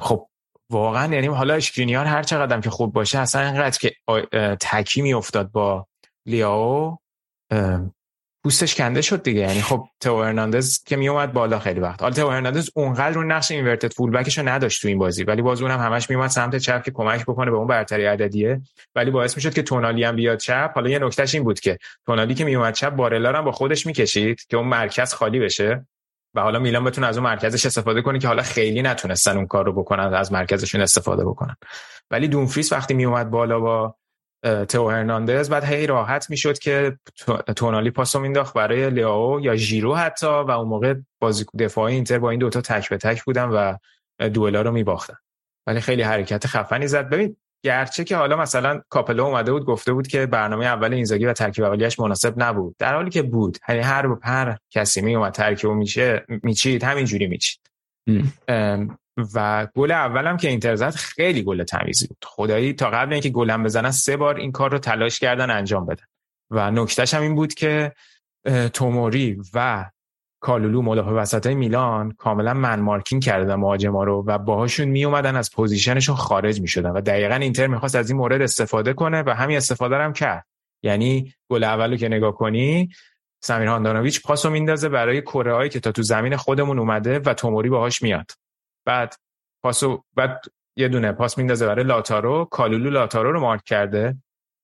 خب 0.00 0.28
واقعا 0.70 1.14
یعنی 1.14 1.26
حالا 1.26 1.54
اشکرینیار 1.54 2.06
هر 2.06 2.22
چقدر 2.22 2.60
که 2.60 2.70
خوب 2.70 2.92
باشه 2.92 3.18
اصلا 3.18 3.46
اینقدر 3.46 3.78
که 3.78 3.94
تکی 4.60 5.02
می 5.02 5.14
افتاد 5.14 5.50
با 5.50 5.86
لیاو 6.26 6.98
پوستش 8.44 8.74
کنده 8.74 9.02
شد 9.02 9.22
دیگه. 9.22 9.40
یعنی 9.40 9.62
خب 9.62 9.84
تو 10.00 10.22
هرناندز 10.22 10.84
که 10.84 10.96
می 10.96 11.08
اومد 11.08 11.32
بالا 11.32 11.58
خیلی 11.58 11.80
وقت. 11.80 12.02
حالا 12.02 12.14
تو 12.14 12.30
هرناندز 12.30 12.70
اونقدر 12.74 13.18
اون 13.18 13.32
نقش 13.32 13.50
اینورتد 13.50 13.92
فول 13.92 14.10
بکش 14.10 14.38
رو 14.38 14.48
نداشت 14.48 14.82
تو 14.82 14.88
این 14.88 14.98
بازی 14.98 15.24
ولی 15.24 15.42
باز 15.42 15.62
اونم 15.62 15.80
همش 15.80 16.10
می 16.10 16.16
اومد 16.16 16.30
سمت 16.30 16.56
چپ 16.56 16.82
که 16.82 16.90
کمک 16.90 17.22
بکنه 17.22 17.50
به 17.50 17.56
اون 17.56 17.66
برتری 17.66 18.04
عددیه. 18.04 18.60
ولی 18.94 19.10
باعث 19.10 19.36
می‌شد 19.36 19.54
که 19.54 19.62
تونالی 19.62 20.04
هم 20.04 20.16
بیاد 20.16 20.38
چپ. 20.38 20.70
حالا 20.74 20.90
یه 20.90 20.98
نکتهش 20.98 21.34
این 21.34 21.44
بود 21.44 21.60
که 21.60 21.78
تونالی 22.06 22.34
که 22.34 22.44
می 22.44 22.54
اومد 22.54 22.74
چپ 22.74 22.90
بارلا 22.90 23.38
هم 23.38 23.44
با 23.44 23.52
خودش 23.52 23.86
می‌کشید 23.86 24.46
که 24.48 24.56
اون 24.56 24.66
مرکز 24.66 25.14
خالی 25.14 25.38
بشه 25.40 25.86
و 26.34 26.40
حالا 26.40 26.58
میلان 26.58 26.84
بتونه 26.84 27.06
از 27.06 27.18
اون 27.18 27.26
مرکزش 27.26 27.66
استفاده 27.66 28.02
کنه 28.02 28.18
که 28.18 28.28
حالا 28.28 28.42
خیلی 28.42 28.82
نتونستن 28.82 29.36
اون 29.36 29.46
کار 29.46 29.64
رو 29.64 29.72
بکنن 29.72 30.14
از 30.14 30.32
مرکزشون 30.32 30.80
استفاده 30.80 31.24
بکنن. 31.24 31.56
ولی 32.10 32.28
دونفریس 32.28 32.72
وقتی 32.72 32.94
می 32.94 33.04
اومد 33.04 33.30
بالا 33.30 33.60
با 33.60 33.94
تو 34.68 34.90
هرناندز. 34.90 35.50
بعد 35.50 35.64
هی 35.64 35.86
راحت 35.86 36.30
می‌شد 36.30 36.58
که 36.58 36.98
تونالی 37.56 37.90
پاسو 37.90 38.20
مینداخت 38.20 38.54
برای 38.54 38.90
لیاو 38.90 39.40
یا 39.40 39.56
ژیرو 39.56 39.94
حتی 39.94 40.26
و 40.26 40.50
اون 40.50 40.68
موقع 40.68 40.94
بازی 41.20 41.44
دفاعی 41.58 41.94
اینتر 41.94 42.18
با 42.18 42.30
این 42.30 42.40
دوتا 42.40 42.60
تک 42.60 42.88
به 42.88 42.96
تک 42.96 43.24
بودن 43.24 43.48
و 43.48 43.76
دوئلا 44.28 44.62
رو 44.62 44.70
میباختن. 44.70 45.16
ولی 45.66 45.80
خیلی 45.80 46.02
حرکت 46.02 46.46
خفنی 46.46 46.86
زد. 46.86 47.08
ببین 47.08 47.36
گرچه 47.64 48.04
که 48.04 48.16
حالا 48.16 48.36
مثلا 48.36 48.82
کاپلو 48.88 49.24
اومده 49.24 49.52
بود 49.52 49.64
گفته 49.64 49.92
بود 49.92 50.06
که 50.06 50.26
برنامه 50.26 50.64
اول 50.64 50.94
اینزاگی 50.94 51.26
و 51.26 51.32
ترکیب 51.32 51.64
اولیش 51.64 52.00
مناسب 52.00 52.34
نبود. 52.36 52.76
در 52.78 52.94
حالی 52.94 53.10
که 53.10 53.22
بود. 53.22 53.58
یعنی 53.68 53.80
هر 53.80 54.16
هر 54.22 54.58
کسی 54.70 55.00
می 55.00 55.16
اومد 55.16 55.32
ترکیب 55.32 55.70
میشه 55.70 56.24
میچید 56.28 56.84
همینجوری 56.84 57.26
میچید. 57.26 57.60
و 59.34 59.68
گل 59.74 59.90
اولم 59.90 60.36
که 60.36 60.48
اینتر 60.48 60.74
زد 60.74 60.94
خیلی 60.94 61.42
گل 61.42 61.64
تمیزی 61.64 62.06
بود. 62.06 62.24
خدایی 62.26 62.72
تا 62.72 62.90
قبل 62.90 63.12
اینکه 63.12 63.28
گلم 63.28 63.62
بزنن 63.62 63.90
سه 63.90 64.16
بار 64.16 64.36
این 64.36 64.52
کار 64.52 64.70
رو 64.70 64.78
تلاش 64.78 65.18
کردن 65.18 65.50
انجام 65.50 65.86
بدن. 65.86 66.04
و 66.50 66.70
نکتهش 66.70 67.14
هم 67.14 67.22
این 67.22 67.34
بود 67.34 67.54
که 67.54 67.92
توموری 68.72 69.38
و 69.54 69.90
کالولو 70.40 70.82
مدافع 70.82 71.10
وسط 71.10 71.46
میلان 71.46 72.12
کاملا 72.12 72.54
man 72.54 72.80
marking 72.80 73.22
کردن 73.22 73.54
مهاجما 73.54 74.04
رو 74.04 74.24
و 74.26 74.38
باهاشون 74.38 74.88
می 74.88 75.04
اومدن 75.04 75.36
از 75.36 75.50
position 75.50 75.94
شون 75.94 76.16
خارج 76.16 76.60
می 76.60 76.68
شدن 76.68 76.90
و 76.90 77.00
دقیقا 77.00 77.34
اینتر 77.34 77.66
می‌خواست 77.66 77.94
از 77.94 78.10
این 78.10 78.16
مورد 78.16 78.42
استفاده 78.42 78.92
کنه 78.92 79.22
و 79.22 79.30
همین 79.30 79.56
استفاده 79.56 79.96
هم 79.96 80.12
کرد. 80.12 80.46
یعنی 80.82 81.34
گل 81.50 81.64
اولو 81.64 81.96
که 81.96 82.08
نگاه 82.08 82.34
کنی 82.34 82.88
سمیر 83.42 83.68
هاندانویچ 83.68 84.22
پاسو 84.22 84.50
میندازه 84.50 84.88
برای 84.88 85.22
کوره 85.22 85.60
آ 85.60 85.68
که 85.68 85.80
تا 85.80 85.92
تو 85.92 86.02
زمین 86.02 86.36
خودمون 86.36 86.78
اومده 86.78 87.18
و 87.18 87.34
توموری 87.34 87.68
باهاش 87.68 88.02
میاد. 88.02 88.30
بعد 88.84 89.14
پاسو 89.62 90.04
بعد 90.14 90.42
یه 90.76 90.88
دونه 90.88 91.12
پاس 91.12 91.38
میندازه 91.38 91.66
برای 91.66 91.84
لائوتارو. 91.84 92.44
کالولو 92.44 92.90
لائوتارو 92.90 93.32
رو 93.32 93.40
مارک 93.40 93.64
کرده 93.64 94.16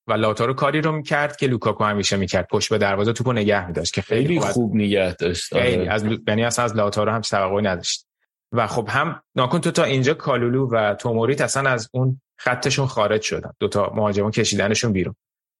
و 0.07 0.13
لائوتارو 0.13 0.55
کاری 0.55 0.81
رو 0.81 0.93
می‌کرد 0.93 1.37
که 1.37 1.47
لوکاکو 1.47 1.85
همیشه 1.85 2.17
می‌کرد. 2.17 2.49
پشت 2.49 2.71
به 2.71 2.79
دروازه 2.79 3.13
توپو 3.13 3.33
نگه 3.33 3.67
میداشت 3.67 3.95
که 3.95 4.03
خیلی, 4.03 4.27
خیلی 4.27 4.41
خوب 4.41 4.75
نگه 4.75 5.15
داشت. 5.15 5.55
خیلی 5.59 5.83
آره. 5.83 5.93
از 5.93 6.05
یعنی 6.29 6.45
اصلا 6.45 6.65
از 6.65 6.77
لائوتارو 6.77 7.13
هم 7.13 7.21
توقعی 7.21 7.63
نداشت. 7.63 8.07
و 8.53 8.67
خب 8.67 8.89
همونا 8.91 9.23
کن 9.35 9.61
تو 9.61 9.71
تا 9.71 9.85
اینجا 9.85 10.15
کالولو 10.15 10.69
و 10.71 10.95
توموریت 10.95 11.41
اصلا 11.41 11.71
از 11.71 11.89
اون 11.93 12.21
خطشون 12.39 12.87
خارج 12.87 13.23
شدن. 13.23 13.51
دوتا 13.61 13.93
مهاجمان 13.95 14.31
کشیدنشون 14.31 14.93
بیرون. 14.93 15.15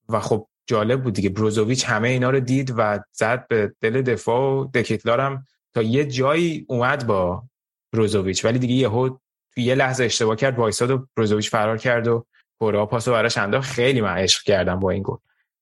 و 0.09 0.19
خب 0.19 0.47
جالب 0.67 1.03
بود 1.03 1.13
دیگه. 1.13 1.29
بروزوویچ 1.29 1.85
همه 1.85 2.07
اینا 2.07 2.29
رو 2.29 2.39
دید 2.39 2.73
و 2.77 2.99
زد 3.11 3.47
به 3.47 3.73
دل 3.81 4.01
دفاع 4.01 4.41
و 4.41 4.67
دکتلارم 4.73 5.47
تا 5.73 5.81
یه 5.81 6.05
جایی 6.05 6.65
اومد 6.69 7.07
با 7.07 7.43
بروزوویچ. 7.93 8.45
ولی 8.45 8.59
دیگه 8.59 8.73
یهو 8.73 9.09
تو 9.09 9.61
یه 9.61 9.75
لحظه 9.75 10.03
اشتباه 10.03 10.35
کرد 10.35 10.59
وایساد 10.59 10.91
و 10.91 11.07
بروزوویچ 11.15 11.49
فرار 11.49 11.77
کرد 11.77 12.07
و 12.07 12.25
کره 12.59 12.85
پاسو 12.85 13.11
براش 13.11 13.37
انداخت. 13.37 13.71
خیلی 13.71 14.01
من 14.01 14.17
عشق 14.17 14.43
کردم 14.43 14.79
با 14.79 14.89
این 14.89 15.03
گل. 15.05 15.17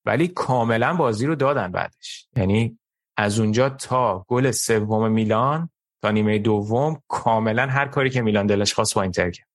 ولی 0.05 0.27
کاملا 0.27 0.93
بازی 0.93 1.25
رو 1.25 1.35
دادن 1.35 1.71
بعدش. 1.71 2.27
یعنی 2.35 2.79
از 3.17 3.39
اونجا 3.39 3.69
تا 3.69 4.25
گل 4.27 4.51
سوم 4.51 5.11
میلان 5.11 5.69
تا 6.01 6.11
نیمه 6.11 6.39
دوم 6.39 7.01
کاملا 7.07 7.67
هر 7.67 7.87
کاری 7.87 8.09
که 8.09 8.21
میلان 8.21 8.47
دلش 8.47 8.73
خواست 8.73 8.95
با 8.95 9.01
اینتر 9.01 9.31
کرد. 9.31 9.47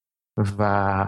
و 0.59 1.07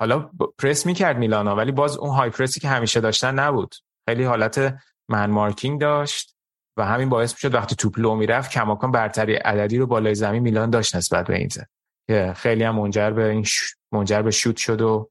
حالا 0.00 0.30
پرس 0.58 0.86
می‌کرد 0.86 1.18
میلانا 1.18 1.56
ولی 1.56 1.72
باز 1.72 1.96
اون 1.96 2.10
های 2.10 2.30
پرسی 2.30 2.60
که 2.60 2.68
همیشه 2.68 3.00
داشتن 3.00 3.38
نبود. 3.38 3.74
خیلی 4.08 4.24
حالت 4.24 4.78
من 5.08 5.30
مارکینگ 5.30 5.80
داشت. 5.80 6.35
و 6.78 6.86
همین 6.86 7.08
باعث 7.08 7.32
می‌شد 7.32 7.54
وقتی 7.54 7.76
توپ 7.76 7.98
لو 7.98 8.14
می‌رفت 8.14 8.50
کماکان 8.50 8.90
برتری 8.90 9.34
عددی 9.34 9.78
رو 9.78 9.86
بالای 9.86 10.14
زمین 10.14 10.42
میلان 10.42 10.70
داشت 10.70 10.96
نسبت 10.96 11.26
به 11.26 11.36
اینتر 11.36 11.64
که 12.08 12.32
خیلی 12.36 12.64
هم 12.64 12.74
منجر 12.74 13.10
به 13.10 13.28
این 13.28 13.46
منجر 13.92 14.22
به 14.22 14.30
شوت 14.30 14.56
شد 14.56 14.80
و 14.82 15.10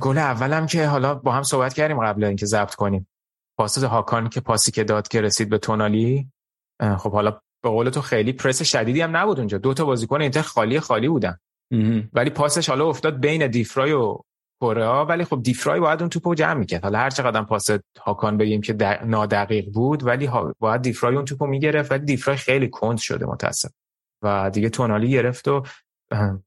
گل 0.00 0.18
اولم 0.18 0.66
که 0.66 0.86
حالا 0.86 1.14
با 1.14 1.32
هم 1.32 1.42
صحبت 1.42 1.74
کردیم 1.74 2.06
قبل 2.06 2.24
اینکه 2.24 2.46
ضبط 2.46 2.74
کنیم. 2.74 3.08
پاس 3.58 3.84
هاکان 3.84 4.28
که 4.28 4.40
پاسی 4.40 4.70
که 4.70 4.84
داد 4.84 5.08
که 5.08 5.20
رسید 5.20 5.48
به 5.48 5.58
تونالی. 5.58 6.30
خب 6.98 7.12
حالا 7.12 7.30
به 7.62 7.70
قول 7.70 7.90
تو 7.90 8.00
خیلی 8.00 8.32
پرس 8.32 8.62
شدیدی 8.62 9.00
هم 9.00 9.16
نبود 9.16 9.38
اونجا. 9.38 9.58
دو 9.58 9.74
تا 9.74 9.84
بازیکن 9.84 10.20
اینتر 10.20 10.42
خالی 10.42 10.80
خالی 10.80 11.08
بودن. 11.08 11.38
ولی 12.12 12.30
پاسش 12.30 12.68
حالا 12.68 12.88
افتاد 12.88 13.20
بین 13.20 13.46
دیفرای 13.46 13.92
و 13.92 14.18
کره 14.60 14.88
ولی 14.88 15.24
خب 15.24 15.42
دیفرای 15.42 15.80
باید 15.80 16.00
اون 16.00 16.08
توپو 16.08 16.34
جمع 16.34 16.54
می‌کرد. 16.54 16.82
حالا 16.82 16.98
هر 16.98 17.10
چقدر 17.10 17.42
پاس 17.42 17.66
هاکان 18.00 18.36
بگیم 18.36 18.60
که 18.60 19.00
نادقیق 19.04 19.72
بود 19.72 20.06
ولی 20.06 20.30
باید 20.58 20.82
دیفرای 20.82 21.16
اون 21.16 21.24
توپو 21.24 21.46
می‌گرفت 21.46 21.92
ولی 21.92 22.04
دیفرای 22.04 22.36
خیلی 22.36 22.68
کند 22.68 22.98
شده 22.98 23.26
متاسف. 23.26 23.70
و 24.22 24.50
دیگه 24.50 24.68
تونالی 24.68 25.10
گرفت 25.10 25.48
و 25.48 25.62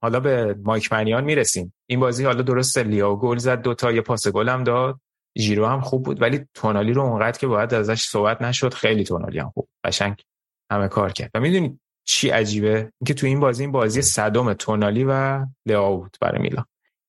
حالا 0.01 0.19
به 0.19 0.55
مایک 0.63 0.93
منیان 0.93 1.23
می‌رسیم. 1.23 1.73
این 1.89 1.99
بازی 1.99 2.25
حالا 2.25 2.41
درست 2.41 2.77
لیا 2.77 3.15
گل 3.15 3.37
زد 3.37 3.61
دو 3.61 3.73
تا 3.73 3.91
یه 3.91 4.01
پاس 4.01 4.27
گل 4.27 4.49
هم 4.49 4.63
داد. 4.63 4.99
ژیرو 5.37 5.65
هم 5.65 5.81
خوب 5.81 6.05
بود 6.05 6.21
ولی 6.21 6.45
تونالی 6.53 6.93
رو 6.93 7.01
اونقدر 7.01 7.37
که 7.39 7.47
باید 7.47 7.73
ازش 7.73 8.01
صحبت 8.01 8.41
نشد 8.41 8.73
خیلی 8.73 9.03
تونالی 9.03 9.39
هم 9.39 9.49
خوب 9.49 9.67
قشنگ 9.83 10.21
همه 10.71 10.87
کار 10.87 11.11
کرد. 11.11 11.31
و 11.33 11.39
می‌دونید 11.39 11.79
چی 12.05 12.29
عجیبه؟ 12.29 12.91
اینکه 13.01 13.13
تو 13.13 13.27
این 13.27 13.39
بازی 13.39 13.63
این 13.63 13.71
بازی 13.71 14.01
صدم 14.01 14.53
تونالی 14.53 15.03
و 15.03 15.45
لیا 15.65 15.91
بود 15.91 16.17
برای 16.21 16.41
میلان. 16.41 16.65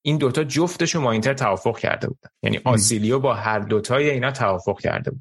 این 0.08 0.16
دوتا 0.16 0.44
جفتشون 0.44 1.04
با 1.04 1.12
اینتر 1.12 1.34
توافق 1.34 1.78
کرده 1.78 2.08
بودن. 2.08 2.30
یعنی 2.42 2.60
آسیلیو 2.64 3.18
با 3.18 3.34
هر 3.34 3.58
دوتای 3.58 4.10
اینا 4.10 4.30
توافق 4.30 4.80
کرده 4.80 5.10
بود. 5.10 5.20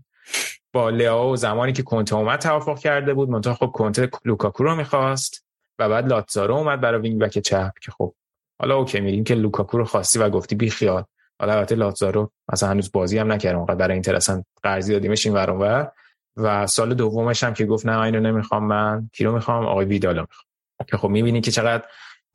با 0.74 1.32
و 1.32 1.36
زمانی 1.36 1.74
که 1.74 1.84
کنته 1.84 2.16
اومد 2.16 2.40
توافق 2.40 2.80
کرده 2.80 3.14
بود. 3.14 3.30
منتها 3.30 3.54
خب 3.54 3.68
کنته 3.68 4.10
لوکاکو 4.26 4.64
رو 4.64 4.76
می‌خواست 4.76 5.46
و 5.80 5.90
بعد 5.90 6.08
لازارو 6.08 6.56
اومد 6.56 6.82
برای 6.82 7.02
wing 7.02 7.22
back 7.22 7.40
چپ 7.40 7.72
که 7.82 7.92
خب 7.92 8.14
حالا 8.60 8.76
okay 8.76 9.00
میگیم 9.00 9.24
که 9.24 9.36
لوکاکو 9.36 9.78
رو 9.78 9.86
خواستی 9.86 10.20
و 10.20 10.30
گفتی 10.30 10.56
بی 10.56 10.70
خیال. 10.70 11.04
حالا 11.40 11.54
البته 11.54 11.76
لازارو 11.76 12.32
مثلا 12.54 12.70
هنوز 12.70 12.92
بازی 12.92 13.18
هم 13.18 13.32
نکرد 13.32 13.56
اونقدر 13.56 13.76
برای 13.76 13.94
اینتر 13.94 14.16
اصلا 14.16 14.44
قرضی 14.64 14.94
دادیمش 14.94 15.26
این 15.26 15.36
ور 15.36 15.90
و 16.38 16.68
سال 16.68 16.94
دومش 16.94 17.44
هم 17.44 17.54
که 17.54 17.66
گفت 17.66 17.86
نه 17.86 18.00
اینو 18.00 18.20
نمی‌خوام 18.20 18.64
من 18.64 19.10
کی 19.14 19.24
رو 19.24 19.32
می‌خوام؟ 19.32 19.66
آقای 19.66 19.86
ویدالو 19.86 20.22
می‌خوام. 20.22 20.48
که 20.88 20.98
خب 20.98 21.10
می‌بینی 21.10 21.42
که 21.42 21.52
چقدر 21.52 21.84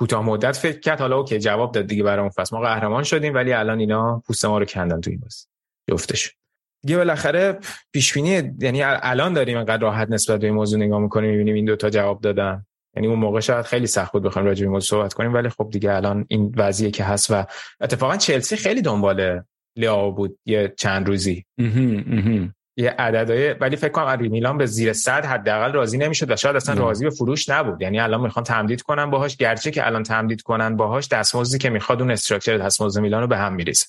کوتاه 0.02 0.24
مدت 0.24 0.56
فکر 0.56 0.80
کرد. 0.80 1.00
حالا 1.00 1.16
اوکی 1.16 1.38
جواب 1.38 1.72
داد 1.72 1.86
دیگه 1.86 2.02
برای 2.02 2.20
اون 2.20 2.30
فصل. 2.30 2.56
ما 2.56 2.62
قهرمان 2.62 3.02
شدیم 3.02 3.34
ولی 3.34 3.52
الان 3.52 3.78
اینا 3.78 4.22
پوست 4.26 4.44
ما 4.44 4.58
رو 4.58 4.64
کندن 4.64 5.00
تو 5.00 5.10
این 5.10 5.20
بازی. 5.20 5.46
جفتش. 5.90 6.36
دیگه 6.82 6.96
بالاخره 6.96 7.58
پیش 7.92 8.12
بینی 8.12 8.54
یعنی 8.58 8.82
الان 8.82 9.32
داریم 9.32 9.58
انقدر 9.58 9.82
راحت 9.82 10.10
نسبت 10.10 10.40
به 10.40 10.46
این 10.46 10.54
موضوع 10.54 10.80
نگاه 10.80 11.00
می‌کنیم 11.00 11.30
می‌بینیم 11.30 11.54
این 11.54 11.64
دوتا 11.64 11.90
جواب 11.90 12.20
دادن. 12.20 12.66
یعنی 12.96 13.08
اون 13.08 13.18
موقع 13.18 13.40
شاید 13.40 13.64
خیلی 13.64 13.86
سخت 13.86 14.12
بود 14.12 14.22
بخوایم 14.22 14.48
راجع 14.48 14.64
به 14.64 14.70
موضوع 14.70 14.98
صحبت 14.98 15.12
کنیم 15.14 15.34
ولی 15.34 15.48
خب 15.48 15.68
دیگه 15.70 15.92
الان 15.92 16.26
این 16.28 16.54
وضعیه 16.56 16.90
که 16.90 17.04
هست 17.04 17.30
و 17.30 17.44
اتفاقا 17.80 18.16
چلسی 18.16 18.56
خیلی 18.56 18.82
دنبال 18.82 19.42
لیاو 19.76 20.14
بود 20.14 20.38
یه 20.46 20.74
چند 20.78 21.06
روزی. 21.06 21.44
یه 22.76 22.90
عددهای 22.90 23.52
ولی 23.52 23.76
فکر 23.76 23.92
کنم 23.92 24.06
اری 24.06 24.28
میلان 24.28 24.58
به 24.58 24.66
زیر 24.66 24.92
100 24.92 25.26
حداقل 25.26 25.72
راضی 25.72 25.98
نمی‌شد 25.98 26.30
و 26.30 26.36
شاید 26.36 26.56
اصلا 26.56 26.74
راضی 26.74 27.04
به 27.04 27.10
فروش 27.10 27.48
نبود. 27.48 27.82
یعنی 27.82 28.00
الان 28.00 28.20
می‌خوان 28.20 28.44
تمدید 28.44 28.82
کنن 28.82 29.10
باهاش. 29.10 29.36
گرچه 29.36 29.70
که 29.70 29.86
الان 29.86 30.02
تمدید 30.02 30.42
کنن 30.42 30.76
باهاش 30.76 31.08
دستمزدی 31.08 31.58
که 31.58 31.70
می‌خواد 31.70 32.00
اون 32.00 32.10
استراکچر 32.10 32.58
دستمزد 32.58 33.00
میلان 33.00 33.20
رو 33.20 33.26
به 33.26 33.38
هم 33.38 33.52
میریزه. 33.52 33.86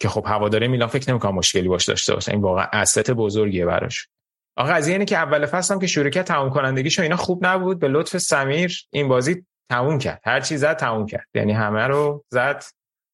که 0.00 0.08
خب 0.08 0.24
هواداره 0.26 0.68
میلان 0.68 0.88
فکر 0.88 1.10
نمی‌کنم 1.10 1.34
مشکلی 1.34 1.68
باش 1.68 1.84
داشته 1.84 2.14
باشه. 2.14 2.32
این 2.32 2.40
واقعا 2.40 2.66
اسست 2.72 3.10
بزرگیه 3.10 3.66
براش. 3.66 4.08
آقا 4.56 4.72
قضیه 4.72 4.92
اینه 4.92 5.04
که 5.04 5.16
اول 5.16 5.46
فصل 5.46 5.74
هم 5.74 5.80
که 5.80 5.86
شرکت 5.86 6.24
تموم 6.24 6.50
کنندگیش 6.50 6.98
اینا 6.98 7.16
خوب 7.16 7.46
نبود. 7.46 7.78
به 7.78 7.88
لطف 7.88 8.18
سمیر 8.18 8.82
این 8.90 9.08
بازی 9.08 9.46
تموم 9.70 9.98
کرد. 9.98 10.20
هر 10.24 10.40
چیز 10.40 10.60
زد 10.60 10.76
تموم 10.76 11.06
کرد. 11.06 11.26
یعنی 11.34 11.52
همه 11.52 11.86
رو 11.86 12.24
زد 12.32 12.64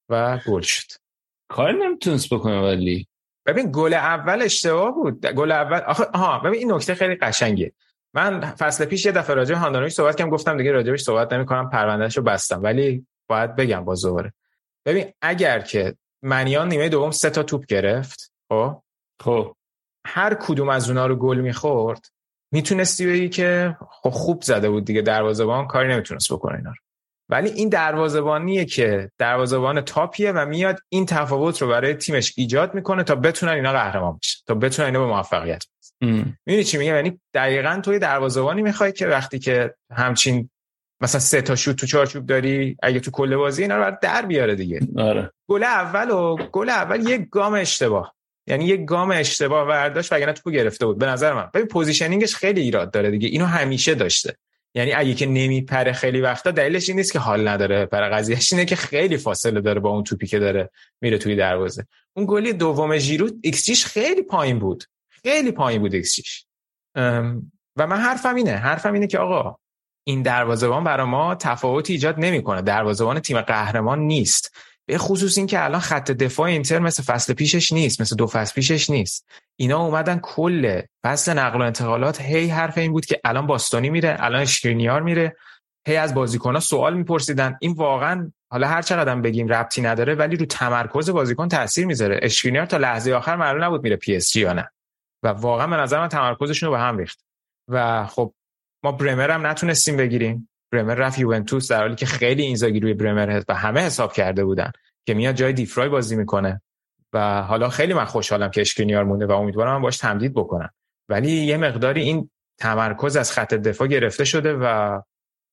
و 0.08 0.39
گل 0.47 0.60
شد. 0.60 0.86
کار 1.50 1.73
نمی‌تونست 1.73 2.34
بکنه 2.34 2.60
ولی. 2.60 3.07
ببین 3.48 3.70
گل 3.72 3.94
اول 3.94 4.42
اشتباه 4.42 4.94
بود. 4.94 5.26
گل 5.26 5.52
اول 5.52 5.78
آخه 5.78 6.04
آها 6.14 6.38
ببین 6.38 6.58
این 6.58 6.72
نکته 6.72 6.94
خیلی 6.94 7.14
قشنگه. 7.14 7.72
من 8.14 8.40
فصل 8.40 8.84
پیش 8.84 9.06
یه 9.06 9.12
دفعه 9.12 9.36
راجع 9.36 9.70
به 9.70 9.88
صحبت 9.88 10.16
کردم 10.16 10.30
گفتم 10.30 10.56
دیگه 10.56 10.72
راجبش 10.72 11.02
صحبت 11.02 11.32
نمی‌کنم 11.32 11.70
پروندهشو 11.70 12.22
بستم 12.22 12.62
ولی 12.62 13.06
باید 13.28 13.56
بگم 13.56 13.84
باز 13.84 14.02
دوباره 14.02 14.32
ببین 14.86 15.12
اگر 15.22 15.60
که 15.60 15.94
منیان 16.22 16.68
نیمه 16.68 16.88
دوم 16.88 17.10
سه 17.10 17.30
تا 17.30 17.42
توپ 17.42 17.66
گرفت 17.66 18.32
خب؟ 18.48 18.82
خب. 19.22 19.54
هر 20.06 20.34
کدوم 20.34 20.68
از 20.68 20.88
اونها 20.88 21.06
رو 21.06 21.16
گل 21.16 21.40
می‌خورد 21.40 22.06
می‌تونستی 22.52 23.06
بگی 23.06 23.28
که 23.28 23.76
خب 23.90 24.10
خوب 24.10 24.42
زده 24.42 24.70
بود 24.70 24.84
دیگه 24.84 25.02
دروازه‌بان 25.02 25.66
کاری 25.66 25.88
نمی‌تونست 25.88 26.32
بکنه 26.32 26.56
اینا 26.56 26.70
رو. 26.70 26.88
ولی 27.31 27.50
این 27.50 27.68
دروازه‌بانیه 27.68 28.65
که 28.65 29.10
دروازه‌بان 29.18 29.81
تاپیه 29.81 30.32
و 30.32 30.47
میاد 30.47 30.78
این 30.89 31.07
تفاوت 31.07 31.62
رو 31.62 31.68
برای 31.68 31.94
تیمش 31.94 32.32
ایجاد 32.36 32.74
می‌کنه 32.74 33.05
تا 33.05 33.15
بتونن 33.15 33.52
اینا 33.52 33.73
قهرمان 33.73 34.18
بشن 34.23 34.39
تا 34.47 34.55
بتونن 34.55 34.86
اینا 34.86 35.00
به 35.00 35.07
موفقیت 35.07 35.65
می‌بینی 36.00 36.65
چی 36.65 36.78
میگه 36.78 36.90
یعنی 36.90 37.20
دقیقا 37.34 37.81
توی 37.84 37.98
دروازه‌بانی 37.98 38.62
می‌خوای 38.62 38.92
که 38.92 39.07
وقتی 39.07 39.39
که 39.39 39.74
همچین 39.92 40.50
مثلا 41.00 41.20
سه 41.20 41.42
تا 41.42 41.57
شوت 41.57 41.76
تو 41.76 41.86
چارچوب 41.86 42.26
داری 42.26 42.76
اگه 42.82 43.00
تو 43.00 43.10
کل 43.10 43.36
بازی 43.36 43.62
اینا 43.62 43.76
رو 43.76 43.97
در 44.02 44.26
بیاره 44.26 44.55
دیگه. 44.55 44.81
آره. 44.97 45.31
گل 45.50 45.65
اول 45.65 46.10
و 46.10 46.36
گل 46.36 46.68
اول 46.68 47.08
یک 47.08 47.28
گام 47.31 47.55
اشتباه. 47.55 48.15
یعنی 48.47 48.65
یک 48.65 48.84
گام 48.84 49.10
اشتباه 49.10 49.68
برداشت 49.68 50.12
وگرنه 50.12 50.32
توپو 50.32 50.50
گرفته 50.50 50.86
بود. 50.86 50.98
به 50.98 51.07
نظر 51.07 51.32
من. 51.32 51.50
ببین 51.55 51.68
positioning 51.68 52.24
ش 52.24 52.34
خیلی 52.34 52.60
ایراد 52.60 52.90
داره 52.90 53.10
دیگه. 53.10 53.28
اینو 53.28 53.44
همیشه 53.44 53.94
داشته. 53.94 54.36
یعنی 54.78 54.92
اگه 54.92 55.15
که 55.15 55.26
نمیپره 55.26 55.92
خیلی 55.92 56.20
وقتا 56.20 56.50
دلیلش 56.50 56.89
این 56.89 56.98
نیست 56.98 57.12
که 57.12 57.18
حال 57.18 57.48
نداره 57.48 57.86
پر 57.86 58.08
قضیهش 58.08 58.52
اینه 58.52 58.65
که 58.65 58.76
خیلی 58.76 59.16
فاصله 59.16 59.60
داره 59.60 59.81
با 59.81 59.90
اون 59.90 60.05
توپی 60.05 60.26
که 60.26 60.39
داره 60.39 60.70
میره 61.00 61.18
توی 61.18 61.36
دروازه. 61.36 61.86
اون 62.16 62.26
گل 62.28 62.52
دوم 62.52 62.98
ژیرو 62.98 63.31
x 63.42 63.84
خیلی 63.84 64.23
پایین 64.23 64.58
بود. 64.58 64.84
خیلی 65.08 65.52
پایین 65.52 65.81
بود 65.81 65.94
x 65.94 66.18
و 67.76 67.86
من 67.86 67.97
حرفم 67.97 68.34
اینه 68.34 68.52
حرفم 68.52 68.92
اینه 68.92 69.07
که 69.07 69.18
آقا 69.18 69.57
این 70.05 70.23
دروازه‌بان 70.23 70.84
برای 70.84 71.07
ما 71.07 71.34
تفاوتی 71.34 71.92
ایجاد 71.92 72.15
نمی‌کنه. 72.18 72.62
دروازه‌بان 72.62 73.20
تیم 73.20 73.40
قهرمان 73.40 73.98
نیست. 73.98 74.57
به 74.89 74.99
خصوص 74.99 75.39
این 75.39 75.47
که 75.47 75.65
الان 75.65 75.81
خط 75.81 76.10
دفاع 76.10 76.47
اینتر 76.47 76.78
مثل 76.78 77.02
فصل 77.02 77.34
پیشش 77.34 77.73
نیست 77.73 78.00
مثل 78.00 78.17
دو 78.17 78.26
فصل 78.26 78.55
پیشش 78.55 78.91
نیست. 78.91 79.28
اینا 79.57 79.84
اومدن 79.84 80.18
کل 80.18 80.83
فصل 81.05 81.39
نقل 81.39 81.60
و 81.60 81.65
انتقالات 81.65 82.20
هی 82.20 82.49
حرف 82.49 82.78
این 82.78 82.92
بود 82.92 83.07
که 83.07 83.20
الان 83.25 83.47
باستانی 83.47 83.91
میره 83.91 84.17
الان 84.18 84.41
اشکرینیار 84.41 85.02
میره 85.02 85.36
هی 85.89 85.97
از 85.97 86.15
بازیکن‌ها 86.15 86.60
سوال 86.60 86.97
میپرسیدن. 86.97 87.58
این 87.60 87.73
واقعا 87.73 88.33
حالا 88.52 88.68
هر 88.68 88.83
چقدر 88.83 89.15
بگیم 89.15 89.49
ربطی 89.49 89.83
نداره 89.83 90.15
ولی 90.15 90.36
رو 90.36 90.47
تمرکز 90.47 91.10
بازیکن 91.10 91.49
تاثیر 91.49 91.86
می‌ذاره. 91.86 92.20
اشکرینیار 92.23 92.67
تا 92.67 92.76
لحظه 92.76 93.12
آخر 93.12 93.36
معلوم 93.36 93.65
نبود 93.65 93.83
میره 93.83 93.97
پی 93.97 94.17
اس 94.17 94.33
جی 94.33 94.41
یا 94.41 94.52
نه. 94.52 94.70
و 95.23 95.28
واقعا 95.28 95.67
به 95.67 95.76
نظر 95.76 96.00
من 96.00 96.08
تمرکزشون 96.08 96.67
رو 96.67 96.75
به 96.75 96.81
هم 96.81 96.99
ریخت. 96.99 97.25
و 97.68 98.07
خب 98.07 98.34
ما 98.84 98.92
برمر 98.92 99.31
هم 99.31 99.47
نتونستیم 99.47 99.97
بگیریم. 99.97 100.47
برمر 100.72 100.94
رفت 100.94 101.18
یوونتوس 101.18 101.70
در 101.70 101.80
حالی 101.80 101.94
که 101.94 102.06
خیلی 102.06 102.42
اینزاگی 102.42 102.80
روی 102.80 102.94
برمر 102.94 103.30
هست 103.30 103.47
و 103.48 103.55
همه 103.55 103.80
حساب 103.80 104.12
کرده 104.12 104.44
بودن 104.44 104.72
که 105.06 105.14
میاد 105.14 105.34
جای 105.34 105.52
دیفرای 105.52 105.88
بازی 105.88 106.16
می‌کنه. 106.16 106.62
و 107.12 107.42
حالا 107.42 107.68
خیلی 107.68 107.94
من 107.94 108.05
خوشحالم 108.05 108.50
که 108.50 108.60
اشکرینیار 108.60 109.05
مونده 109.05 109.26
و 109.26 109.32
امیدوارم 109.32 109.72
من 109.72 109.82
باش 109.82 109.97
تمدید 109.97 110.34
بکنم 110.34 110.70
ولی 111.08 111.30
یه 111.30 111.56
مقداری 111.56 112.02
این 112.02 112.30
تمرکز 112.58 113.16
از 113.16 113.32
خط 113.32 113.55
دفاع 113.55 113.88
گرفته 113.88 114.24
شده 114.24 114.52
و 114.52 115.00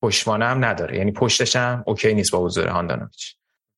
پشتوانه 0.03 0.45
هم 0.45 0.65
نداره. 0.65 0.97
یعنی 0.97 1.11
پشتش 1.11 1.55
هم 1.55 1.83
okay 1.87 2.13
نیست 2.13 2.31
با 2.31 2.39
حضور 2.39 2.67
هاندانویچ. 2.67 3.35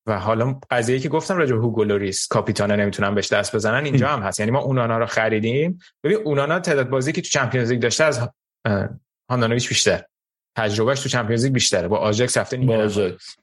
و 0.07 0.19
حالا 0.19 0.59
قضیه 0.71 0.99
که 0.99 1.09
گفتم 1.09 1.37
راجع 1.37 1.55
هوگو 1.55 1.83
لوریس 1.83 2.27
کاپیتانه 2.27 2.75
نمی‌تونن 2.75 3.15
بهش 3.15 3.33
دست 3.33 3.55
بزنن 3.55 3.85
اینجا 3.85 4.07
هم 4.07 4.19
هست. 4.19 4.39
یعنی 4.39 4.51
ما 4.51 4.59
اونانا 4.59 4.97
رو 4.97 5.05
خریدیم. 5.05 5.79
ببین 6.03 6.17
اونانا 6.17 6.59
تعداد 6.59 6.89
بازی 6.89 7.11
که 7.11 7.21
تو 7.21 7.27
چمپیونز 7.29 7.71
لیگ 7.71 7.81
داشته 7.81 8.03
از 8.03 8.29
هاندانویچ 9.29 9.69
بیشتر. 9.69 10.03
تجربهش 10.57 10.99
تو 10.99 11.09
Champions 11.09 11.43
League 11.45 11.53
بیشتره. 11.53 11.87
با 11.87 11.97
آژاکس 11.97 12.37
رفته 12.37 12.57
با 12.57 12.75
آژاکس. 12.75 13.35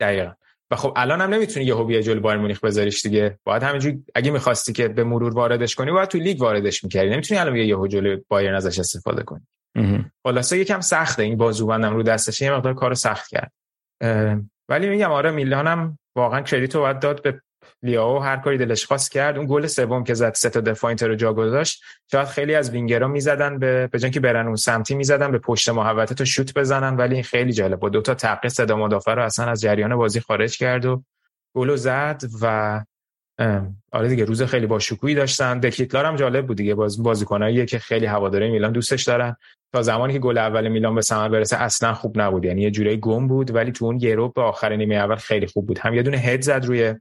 دقیقاً. 0.00 0.32
و 0.70 0.76
خب 0.76 0.92
الان 0.96 1.20
هم 1.20 1.34
نمی‌تونی 1.34 1.66
یهویی 1.66 2.02
جلو 2.02 2.20
بایرن 2.20 2.38
مونیخ 2.38 2.60
بذاریش 2.60 3.02
دیگه. 3.02 3.38
باید 3.44 3.62
همینجوری 3.62 4.04
اگه 4.14 4.30
می‌خواستی 4.30 4.72
که 4.72 4.88
به 4.88 5.04
مرور 5.04 5.34
واردش 5.34 5.74
کنی 5.74 5.90
باید 5.90 6.08
تو 6.08 6.18
لیگ 6.18 6.42
واردش 6.42 6.84
می‌کردی. 6.84 7.10
نمی‌تونی 7.10 7.40
الان 7.40 7.56
یه 7.56 7.66
یهو 7.66 7.86
جلو 7.86 8.20
بایرن 8.28 8.54
ازش 8.54 8.78
استفاده 8.78 9.22
کنی. 9.22 9.46
خلاصه 10.22 10.58
یکم 10.58 10.80
سخته 10.80 11.22
این 11.22 11.36
بازوبندم 11.36 11.94
رو 11.94 12.02
دستش. 12.02 12.42
یه 12.42 12.52
مقدار 12.52 12.74
کارو 12.74 12.94
سخت 12.94 13.28
کرد. 13.28 13.52
ولی 14.68 14.88
میگم 14.88 15.10
آره 15.10 15.30
میلانم 15.30 15.98
واقعا 16.16 16.40
credit 16.40 16.74
و 16.74 16.80
باید 16.80 16.98
داد 16.98 17.22
به 17.22 17.40
لیائو 17.82 18.18
هر 18.18 18.36
کاری 18.36 18.58
دلش 18.58 18.86
خواست 18.86 19.12
کرد. 19.12 19.36
اون 19.36 19.46
گل 19.46 19.66
سوم 19.66 20.04
که 20.04 20.14
زد 20.14 20.34
سه 20.34 20.50
تا 20.50 20.60
دفاع 20.60 20.88
اینتر 20.88 21.08
رو 21.08 21.14
جا 21.14 21.32
گذاشت. 21.32 21.82
شاید 22.12 22.28
خیلی 22.28 22.54
از 22.54 22.70
وینگرها 22.70 23.08
می‌زدن 23.08 23.58
به 23.58 23.88
به 23.92 24.10
که 24.10 24.20
برن 24.20 24.46
اون 24.46 24.56
سمتی 24.56 24.94
می‌زدن 24.94 25.32
به 25.32 25.38
پشت 25.38 25.68
محوطه 25.68 26.14
تو 26.14 26.24
شوت 26.24 26.54
بزنن. 26.54 26.96
ولی 26.96 27.14
این 27.14 27.24
خیلی 27.24 27.52
جالب 27.52 27.80
بود. 27.80 27.92
دو 27.92 28.02
تا 28.02 28.14
تقی 28.14 28.48
صدا 28.48 28.76
مدافع 28.76 29.14
رو 29.14 29.22
اصلا 29.22 29.46
از 29.46 29.60
جریان 29.60 29.96
بازی 29.96 30.20
خارج 30.20 30.58
کرد 30.58 30.86
و 30.86 31.02
گل 31.56 31.76
زد 31.76 32.22
و 32.42 32.84
آره 33.92 34.08
دیگه 34.08 34.24
روز 34.24 34.42
خیلی 34.42 34.66
با 34.66 34.78
شکوهی 34.78 35.14
داشتن. 35.14 35.60
دکیتلار 35.60 36.04
هم 36.04 36.16
جالب 36.16 36.46
بود 36.46 36.56
دیگه. 36.56 36.74
باز 36.74 37.02
بازیکناییه 37.02 37.66
که 37.66 37.78
خیلی 37.78 38.06
هواداره 38.06 38.50
میلان 38.50 38.72
دوستش 38.72 39.02
دارن. 39.02 39.36
تا 39.74 39.82
زمانی 39.82 40.12
که 40.12 40.18
گل 40.18 40.38
اول 40.38 40.68
میلان 40.68 40.94
به 40.94 41.00
ثمر 41.00 41.28
برسه 41.28 41.56
اصلا 41.56 41.94
خوب 41.94 42.20
نبود. 42.20 42.44
یعنی 42.44 42.62
یه 42.62 42.70
جوری 42.70 42.96
گم 42.96 43.28
بود 43.28 43.54
ولی 43.54 43.72
تو 43.72 43.84
اون 43.84 44.00
یورو 44.00 44.28
به 44.28 44.42
آخر 44.42 44.76
نیمه 44.76 44.94
اول 44.94 45.16
خیلی 45.16 45.46
خوب 45.46 45.66
بود. 45.66 45.78
هم 45.78 45.94
یه 45.94 46.02
دونه 46.02 46.16
هد 46.16 46.40
زد 46.40 46.64
روی 46.64 46.94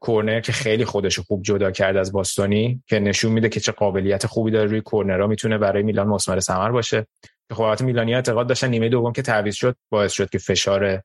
کورنر 0.00 0.40
که 0.40 0.52
خیلی 0.52 0.84
خودش 0.84 1.18
خوب 1.18 1.42
جدا 1.42 1.70
کرد 1.70 1.96
از 1.96 2.12
باستونی 2.12 2.82
که 2.86 2.98
نشون 2.98 3.32
میده 3.32 3.48
که 3.48 3.60
چه 3.60 3.72
قابلیت 3.72 4.26
خوبی 4.26 4.50
داره 4.50 4.70
روی 4.70 4.80
کورنرها 4.80 5.26
می‌تونه 5.26 5.58
برای 5.58 5.82
میلان 5.82 6.06
مثمر 6.06 6.40
ثمر 6.40 6.70
باشه. 6.70 7.06
که 7.48 7.54
خب 7.54 7.62
البته 7.62 7.84
میلانی 7.84 8.14
اعتقاد 8.14 8.46
داشتن 8.46 8.68
نیمه 8.68 8.88
دوم 8.88 9.12
که 9.12 9.22
تعویض 9.22 9.54
شد 9.54 9.76
باعث 9.90 10.12
شد 10.12 10.30
که 10.30 10.38
فشار 10.38 11.02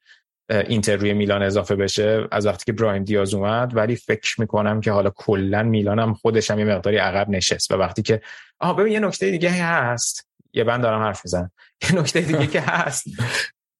اینتر 0.50 0.96
روی 0.96 1.14
میلان 1.14 1.44
اضافه 1.44 1.76
بشه 1.76 2.28
از 2.32 2.46
وقتی 2.46 2.66
که 2.66 2.74
برایم 2.74 3.04
دیاز 3.04 3.34
اومد. 3.34 3.76
ولی 3.76 3.96
فکر 3.96 4.42
می‌کنم 4.42 4.82
که 4.82 4.92
حالا 4.92 5.10
کلا 5.10 5.64
میلان 5.64 6.00
هم 6.00 6.14
خودش 6.14 6.52
هم 6.52 6.60
یه 6.60 6.66
مقداری 6.66 6.98
عقب 6.98 7.30
نشست 7.30 7.72
و 7.72 7.76
وقتی 7.76 8.02
که 8.02 8.22
آها 8.60 8.74
ببین 8.74 8.94
یه 8.94 9.00
نکته 9.00 9.32
دیگه 9.32 9.50
هست. 9.50 10.28
یه 10.54 10.64
بند 10.64 10.82
دارم 10.84 11.02
حرف 11.02 11.22
می‌زنم. 11.26 11.52
یه 11.84 11.96
نکته 11.96 12.22
دیگه 12.22 12.48
که 12.48 12.62
هست. 12.62 13.06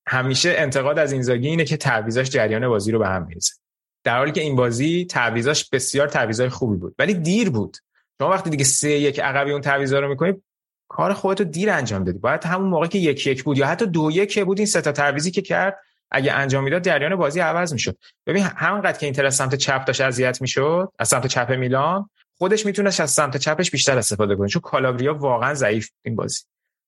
همیشه 0.08 0.54
انتقاد 0.58 1.00
از 1.00 1.12
اینزاگی 1.12 1.48
اینه 1.48 1.66
که 1.66 1.78
تعویضاش 1.78 2.30
جریان 2.30 2.68
بازی 2.68 2.92
رو 2.92 3.00
به 3.00 3.08
هم 3.08 3.26
میریزه. 3.26 3.54
در 4.04 4.18
حالی 4.18 4.32
که 4.32 4.42
این 4.42 4.56
بازی 4.56 5.06
تعویضاش 5.06 5.70
بسیار 5.70 6.08
تعویضای 6.08 6.50
خوبی 6.50 6.78
بود. 6.78 6.96
ولی 7.00 7.14
دیر 7.14 7.50
بود. 7.50 7.78
شما 8.20 8.30
وقتی 8.30 8.50
دیگه 8.50 8.64
سه 8.64 8.92
یک 8.92 9.20
عقبی 9.20 9.52
اون 9.52 9.62
تعویضا 9.62 10.00
رو 10.00 10.10
می‌کنی 10.10 10.34
کار 10.88 11.14
خودتو 11.14 11.44
دیر 11.44 11.70
انجام 11.70 12.04
دادی. 12.04 12.18
باید 12.18 12.44
همون 12.44 12.70
موقع 12.70 12.88
که 12.88 13.00
یک 13.00 13.28
یک 13.28 13.44
بود 13.44 13.58
یا 13.58 13.68
حتی 13.68 13.86
دو 13.86 14.12
یک 14.12 14.44
بود 14.44 14.58
این 14.60 14.68
سه 14.68 14.82
تا 14.82 14.92
تعویضی 14.92 15.32
که 15.32 15.42
کرد 15.42 15.80
اگه 16.12 16.34
انجام 16.34 16.64
می‌داد 16.64 16.84
جریان 16.84 17.16
بازی 17.16 17.40
عوض 17.40 17.74
می‌شد. 17.74 17.98
ببین 18.26 18.44
همونقدر 18.44 18.98
که 18.98 19.06
اینتر 19.06 19.26
از 19.26 19.36
سمت 19.36 19.56
چپ 19.56 19.86
داشت 19.86 20.02
اذیت 20.02 20.42
می‌شد 20.42 20.92
از 21.00 21.08
سمت 21.08 21.28
چپ 21.28 21.52
میلان 21.52 22.10
خودش 22.38 22.66
می‌تونست 22.66 23.00
از 23.00 23.12
سمت 23.12 23.38
چپش 23.38 23.72
بیشتر 23.72 23.98
استفاده 23.98 24.36
کنه. 24.36 24.48
چون 24.48 24.62
کالابریا 24.62 25.14
واقعا 25.14 25.54
ضعیف 25.54 25.90
این 26.06 26.16
بازی. 26.16 26.44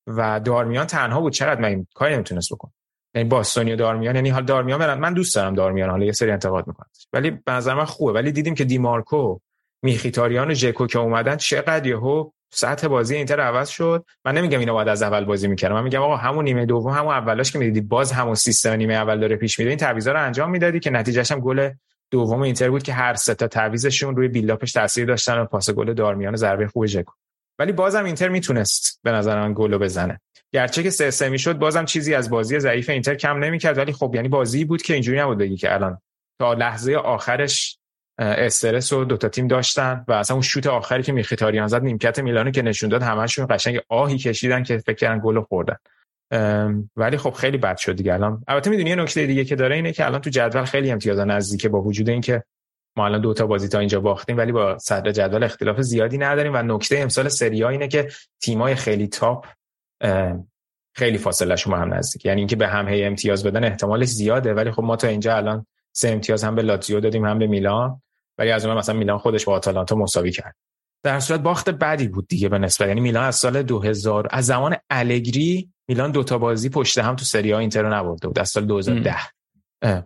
و 0.07 0.39
دارمیان 0.39 0.85
تنها 0.87 1.21
بود. 1.21 1.33
چقدر 1.33 1.61
من 1.61 1.85
کاری 1.93 2.13
نمی‌تونست 2.13 2.53
بکنه 2.53 2.71
یعنی 3.15 3.29
باستونی 3.29 3.73
و 3.73 3.75
دارمیان 3.75 4.15
یعنی 4.15 4.29
حال 4.29 4.43
دارمیان 4.43 4.79
برن. 4.79 4.99
من 4.99 5.13
دوست 5.13 5.35
دارم 5.35 5.53
دارمیان 5.53 5.89
حالا 5.89 6.05
یه 6.05 6.11
سری 6.11 6.31
انتقاد 6.31 6.67
می‌کنم. 6.67 6.87
ولی 7.13 7.31
به 7.31 7.51
نظر 7.51 7.73
من 7.73 7.85
خوبه. 7.85 8.11
ولی 8.11 8.31
دیدیم 8.31 8.55
که 8.55 8.63
دیمارکو 8.63 9.39
میخیتاریان 9.81 10.51
و 10.51 10.53
ژکو 10.53 10.87
که 10.87 10.99
اومدن 10.99 11.35
چقدر 11.35 11.87
یهو 11.87 12.29
سطح 12.53 12.87
بازی 12.87 13.15
اینتر 13.15 13.39
عوض 13.39 13.69
شد. 13.69 14.05
من 14.25 14.37
نمیگم 14.37 14.59
اینا 14.59 14.73
باید 14.73 14.87
از 14.87 15.03
اول 15.03 15.25
بازی 15.25 15.47
می‌کردم 15.47 15.75
من 15.75 15.83
میگم 15.83 16.01
آقا 16.01 16.15
همون 16.15 16.45
نیمه 16.45 16.65
دوم 16.65 16.91
همون 16.91 17.13
اولاش 17.13 17.51
که 17.51 17.59
می‌دیدی 17.59 17.81
باز 17.81 18.11
همون 18.11 18.35
سیستم 18.35 18.71
نیمه 18.71 18.93
اول 18.93 19.19
داره 19.19 19.35
پیش 19.35 19.59
میره. 19.59 19.71
این 19.71 19.77
تعویضا 19.77 20.11
رو 20.11 20.25
انجام 20.25 20.49
می‌دادی 20.49 20.79
که 20.79 20.89
نتیجهش 20.89 21.31
هم 21.31 21.39
گل 21.39 21.69
دوم 22.11 22.41
اینتر 22.41 22.69
بود 22.69 22.83
که 22.83 22.93
هر 22.93 23.13
سه 23.13 23.35
تا 23.35 23.47
تعویضشون 23.47 24.15
روی 24.15 24.27
بیلاپش 24.27 24.71
تاثیر 24.71 25.05
داشتن 25.05 25.39
و 25.39 25.45
پاس 25.45 25.69
گل 25.69 25.93
دارمیان 25.93 26.35
ضربه 26.35 26.67
خوب 26.67 26.85
ژکو. 26.85 27.13
ولی 27.61 27.71
بازم 27.71 28.05
اینتر 28.05 28.29
می‌تونست 28.29 28.99
به 29.03 29.11
نظر 29.11 29.41
من 29.41 29.53
گل 29.53 29.77
بزنه. 29.77 30.21
گرچه 30.53 30.83
که 30.83 30.89
سه 30.89 31.11
سه 31.11 31.29
می‌شد 31.29 31.57
بازم 31.57 31.85
چیزی 31.85 32.13
از 32.13 32.29
بازی 32.29 32.59
ضعیف 32.59 32.89
اینتر 32.89 33.15
کم 33.15 33.37
نمی‌کرد. 33.37 33.77
ولی 33.77 33.93
خب 33.93 34.11
یعنی 34.15 34.27
بازی 34.27 34.65
بود 34.65 34.81
که 34.81 34.93
اینجوری 34.93 35.19
نبود 35.19 35.37
بگی 35.37 35.57
که 35.57 35.73
الان 35.73 36.01
تا 36.39 36.53
لحظه 36.53 36.95
آخرش 36.95 37.77
استرس 38.19 38.93
و 38.93 39.05
دوتا 39.05 39.29
تیم 39.29 39.47
داشتن 39.47 40.05
و 40.07 40.13
اصلا 40.13 40.35
اون 40.35 40.41
شوت 40.41 40.67
آخری 40.67 41.03
که 41.03 41.11
میخیتاریان 41.11 41.67
زد 41.67 41.83
نیمکت 41.83 42.19
میلانو 42.19 42.51
که 42.51 42.61
نشون 42.61 42.89
داد 42.89 43.03
همشون 43.03 43.47
قشنگ 43.49 43.79
آهی 43.89 44.17
کشیدن 44.17 44.63
که 44.63 44.77
فکر 44.77 44.95
کردن 44.95 45.21
گل 45.23 45.41
خوردن. 45.41 45.77
ولی 46.95 47.17
خب 47.17 47.31
خیلی 47.31 47.57
بد 47.57 47.77
شد 47.77 47.95
دیگه. 47.95 48.13
الان 48.13 48.43
البته 48.47 48.69
می‌دونی 48.69 48.89
یه 48.89 48.95
نکته 48.95 49.25
دیگه 49.25 49.45
که 49.45 49.55
داره 49.55 49.75
اینه 49.75 49.91
که 49.91 50.05
الان 50.05 50.21
تو 50.21 50.29
جدول 50.29 50.65
خیلی 50.65 50.91
امتیازا 50.91 51.23
نزدیکه 51.23 51.69
با 51.69 51.81
وجود 51.81 52.09
اینکه 52.09 52.43
ما 52.95 53.05
الان 53.05 53.21
دو 53.21 53.33
تا 53.33 53.47
بازی 53.47 53.67
تا 53.67 53.79
اینجا 53.79 53.99
باختیم 53.99 54.37
ولی 54.37 54.51
با 54.51 54.77
صدر 54.77 55.11
جدول 55.11 55.43
اختلاف 55.43 55.81
زیادی 55.81 56.17
نداریم. 56.17 56.53
و 56.53 56.61
نکته 56.61 56.99
امسال 56.99 57.29
سری 57.29 57.63
اینه 57.63 57.87
که 57.87 58.07
تیمای 58.41 58.75
خیلی 58.75 59.07
تاپ 59.07 59.45
خیلی 60.95 61.17
فاصله 61.17 61.55
شما 61.55 61.77
هم 61.77 61.93
نزدیک. 61.93 62.25
یعنی 62.25 62.41
اینکه 62.41 62.55
به 62.55 62.67
هم 62.67 62.87
هی 62.87 63.03
امتیاز 63.03 63.43
بدن 63.43 63.63
احتمالش 63.63 64.07
زیاده 64.07 64.53
ولی 64.53 64.71
خب 64.71 64.83
ما 64.83 64.95
تا 64.95 65.07
اینجا 65.07 65.37
الان 65.37 65.65
سه 65.91 66.09
امتیاز 66.09 66.43
هم 66.43 66.55
به 66.55 66.61
لاتزیو 66.61 66.99
دادیم 66.99 67.25
هم 67.25 67.39
به 67.39 67.47
میلان. 67.47 68.01
ولی 68.37 68.51
از 68.51 68.65
اون 68.65 68.77
مثلا 68.77 68.95
میلان 68.95 69.17
خودش 69.17 69.45
با 69.45 69.53
آتالانتا 69.53 69.95
مساوی 69.95 70.31
کرد. 70.31 70.55
در 71.03 71.19
صورت 71.19 71.39
باخت 71.39 71.69
بدی 71.69 72.07
بود 72.07 72.27
دیگه 72.27 72.49
به 72.49 72.59
نسبت. 72.59 72.87
یعنی 72.87 73.01
میلان 73.01 73.23
از 73.23 73.35
سال 73.35 73.63
2000 73.63 74.27
از 74.31 74.45
زمان 74.45 74.75
الگری 74.89 75.69
میلان 75.87 76.11
دوتا 76.11 76.37
بازی 76.37 76.69
پشت 76.69 76.97
هم 76.97 77.15
تو 77.15 77.25
سری 77.25 77.51
ها 77.51 77.59
اینتر 77.59 77.81
رو 77.81 77.93
نبرده 77.93 78.27
بود. 78.27 78.39
از 78.39 78.49
سال 78.49 78.65
2010 78.65 79.15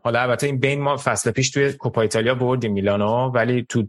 حالا 0.04 0.22
البته 0.22 0.48
این 0.48 0.60
بین 0.60 0.82
ما 0.82 0.98
فصل 0.98 1.32
پیش 1.32 1.52
توی 1.52 1.74
کوپا 1.74 2.02
ایتالیا 2.02 2.36
بردیم 2.36 2.74
میلانو 2.74 3.30
ولی 3.30 3.66
تو 3.70 3.88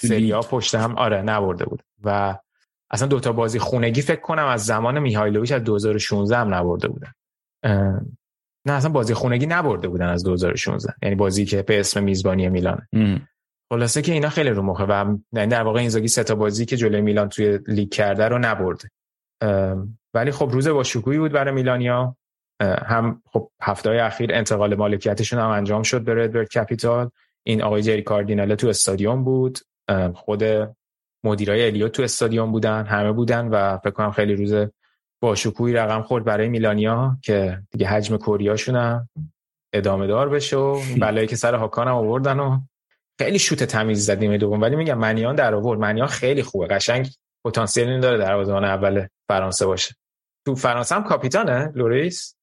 سری 0.00 0.30
ها 0.30 0.40
پشت 0.40 0.74
هم 0.74 0.98
آره 0.98 1.22
نبرده 1.22 1.64
بود. 1.64 1.82
و 2.04 2.38
اصلا 2.90 3.08
دوتا 3.08 3.32
بازی 3.32 3.58
خونگی 3.58 4.02
فکر 4.02 4.20
کنم 4.20 4.46
از 4.46 4.66
زمان 4.66 4.98
میهایلوویچ 4.98 5.52
از 5.52 5.64
2016 5.64 6.36
هم 6.36 6.54
نبرده 6.54 6.88
بودن. 6.88 7.12
نه 8.66 8.72
اصلا 8.72 8.90
بازی 8.90 9.14
خونگی 9.14 9.46
نبرده 9.46 9.88
بودن 9.88 10.08
از 10.08 10.24
2016 10.24 10.94
یعنی 11.02 11.14
بازی 11.14 11.44
که 11.44 11.62
به 11.62 11.80
اسم 11.80 12.02
میزبانی 12.02 12.48
میلانه 12.48 12.88
خلاصه 13.72 14.02
که 14.02 14.12
اینا 14.12 14.28
خیلی 14.28 14.50
رو 14.50 14.62
مخه 14.62 14.84
و 14.84 15.16
یعنی 15.32 15.50
در 15.50 15.62
واقع 15.62 15.80
اینزاگی 15.80 16.08
سه 16.08 16.24
تا 16.24 16.34
بازی 16.34 16.66
که 16.66 16.76
جلوی 16.76 17.00
میلان 17.00 17.28
توی 17.28 17.58
لیگ 17.66 17.90
کرده 17.90 18.28
رو 18.28 18.38
نبرده. 18.38 18.90
ولی 20.14 20.30
خب 20.30 20.48
روز 20.52 20.68
با 20.68 20.82
شکوهی 20.82 21.18
بود 21.18 21.32
برای 21.32 21.54
میلانیا. 21.54 22.16
هم 22.62 23.22
خب 23.26 23.50
هفته 23.62 23.90
های 23.90 23.98
اخیر 23.98 24.34
انتقال 24.34 24.74
مالکیتشون 24.74 25.38
هم 25.38 25.48
انجام 25.48 25.82
شد 25.82 26.04
به 26.04 26.14
ردبرد 26.14 26.48
کپیتال 26.48 27.10
این 27.46 27.62
آقای 27.62 27.82
جری 27.82 28.02
کاردیناله 28.02 28.56
تو 28.56 28.68
استادیوم 28.68 29.24
بود. 29.24 29.58
خود 30.14 30.44
مدیرای 31.24 31.66
الیوت 31.66 31.92
تو 31.92 32.02
استادیوم 32.02 32.52
بودن 32.52 32.86
همه 32.86 33.12
بودن 33.12 33.48
و 33.48 33.78
فکر 33.78 33.90
کنم 33.90 34.10
خیلی 34.10 34.34
روز 34.34 34.70
با 35.20 35.34
شکوهی 35.34 35.72
رقم 35.72 36.02
خورد 36.02 36.24
برای 36.24 36.48
میلانیا 36.48 37.16
که 37.22 37.62
دیگه 37.70 37.86
حجم 37.86 38.16
کوریاشون 38.16 38.76
هم 38.76 39.08
ادامه 39.72 40.06
دار 40.06 40.28
بشه 40.28 40.56
و 40.56 40.80
بلایی 41.00 41.26
که 41.26 41.36
سر 41.36 41.54
هاکان 41.54 41.88
هم 41.88 41.94
آوردن 41.94 42.40
و 42.40 42.60
خیلی 43.18 43.38
شوت 43.38 43.64
تمیز 43.64 44.06
زد 44.06 44.18
نیمه 44.18 44.38
دوم. 44.38 44.60
ولی 44.60 44.76
میگم 44.76 44.98
منیان 44.98 45.34
در 45.34 45.54
آورد. 45.54 45.80
منیان 45.80 46.06
خیلی 46.06 46.42
خوبه. 46.42 46.66
قشنگ 46.66 47.08
پتانسیل 47.44 48.00
داره 48.00 48.18
در 48.18 48.24
دروازه‌بان 48.24 48.64
اول 48.64 49.06
فرانسه 49.28 49.66
باشه. 49.66 49.94
تو 50.46 50.54
فرانسه 50.54 50.94
هم 50.94 51.04
کاپیتانه 51.04 51.72
لوریس؟ 51.74 52.35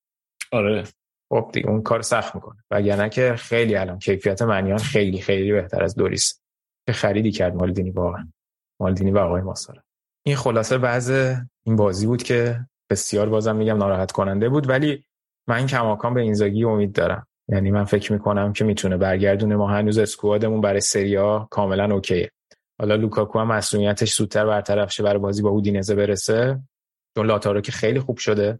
آره. 0.53 0.83
خب 1.29 1.49
دیگه 1.53 1.69
اون 1.69 1.81
کار 1.81 2.01
سخت 2.01 2.35
می‌کنه. 2.35 2.63
وگرنه 2.71 3.09
که 3.09 3.35
خیلی 3.37 3.75
الان 3.75 3.99
کیفیت 3.99 4.41
منیان 4.41 4.77
خیلی 4.77 5.21
خیلی 5.21 5.51
بهتر 5.51 5.83
از 5.83 5.95
دوریس 5.95 6.41
که 6.87 6.93
خریدی 6.93 7.31
کرد 7.31 7.55
مالدینی 7.55 7.91
واقعا. 7.91 8.31
مالدینی 8.79 9.11
و 9.11 9.17
آقای 9.17 9.41
ماسارا. 9.41 9.81
این 10.25 10.35
خلاصه 10.35 10.77
بعض 10.77 11.35
این 11.63 11.75
بازی 11.75 12.07
بود 12.07 12.23
که 12.23 12.59
بسیار 12.89 13.29
بازم 13.29 13.55
میگم 13.55 13.77
ناراحت 13.77 14.11
کننده 14.11 14.49
بود 14.49 14.69
ولی 14.69 15.05
من 15.47 15.67
کماکان 15.67 16.13
به 16.13 16.21
اینزاگی 16.21 16.63
امید 16.63 16.93
دارم. 16.93 17.27
یعنی 17.49 17.71
من 17.71 17.83
فکر 17.83 18.13
می‌کنم 18.13 18.53
که 18.53 18.63
می‌تونه 18.63 18.97
برگردونه. 18.97 19.55
ما 19.55 19.67
هنوز 19.67 19.97
اسکوادمون 19.97 20.61
برای 20.61 20.81
سریا 20.81 21.47
کاملا 21.51 21.93
اوکیه. 21.93 22.31
حالا 22.79 22.95
لوکاکو 22.95 23.39
هم 23.39 23.47
مسئولیتش 23.47 24.15
زودتر 24.15 24.45
برطرف 24.45 24.91
شه 24.91 25.03
برای 25.03 25.19
بازی 25.19 25.41
با 25.41 25.49
اودینزه 25.49 25.95
برسه. 25.95 26.59
چون 27.17 27.25
لاتارو 27.25 27.61
که 27.61 27.71
خیلی 27.71 27.99
خوب 27.99 28.17
شده. 28.17 28.59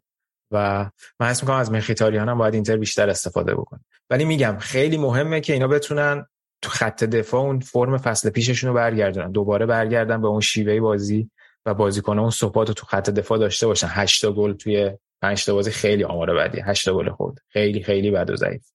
و 0.54 0.90
من 1.20 1.28
حس 1.28 1.44
می‌کنم 1.44 1.58
از 1.58 1.72
مخیتاریان 1.72 2.30
هم 2.30 2.38
باید 2.38 2.54
اینتر 2.54 2.78
بیشتر 2.78 3.10
استفاده 3.10 3.56
بکنه 3.56 3.80
ولی 4.10 4.26
میگم 4.26 4.58
خیلی 4.60 4.98
مهمه 4.98 5.42
که 5.42 5.54
اینا 5.54 5.68
بتونن 5.68 6.26
تو 6.62 6.70
خط 6.70 7.04
دفاع 7.04 7.42
اون 7.42 7.60
فرم 7.60 7.98
فصل 7.98 8.30
پیششون 8.30 8.70
رو 8.70 8.76
برگردونن. 8.76 9.32
دوباره 9.32 9.66
برگردن 9.66 10.22
به 10.22 10.28
اون 10.28 10.42
شیوه 10.42 10.80
بازی 10.80 11.32
و 11.66 11.74
بازیکن 11.74 12.20
اون 12.20 12.30
ثبات 12.30 12.72
تو 12.72 12.86
خط 12.86 13.10
دفاع 13.10 13.38
داشته 13.38 13.68
باشن. 13.68 13.88
8 13.90 14.26
گل 14.26 14.54
توی 14.54 14.92
5 15.22 15.46
تا 15.46 15.54
بازی 15.54 15.72
خیلی 15.72 16.04
آمار 16.04 16.36
بدی 16.36 16.62
8 16.62 16.90
گل 16.90 17.10
خورد. 17.10 17.38
خیلی 17.48 17.84
خیلی 17.84 18.12
بد 18.12 18.30
و 18.30 18.36
ضعیف. 18.36 18.66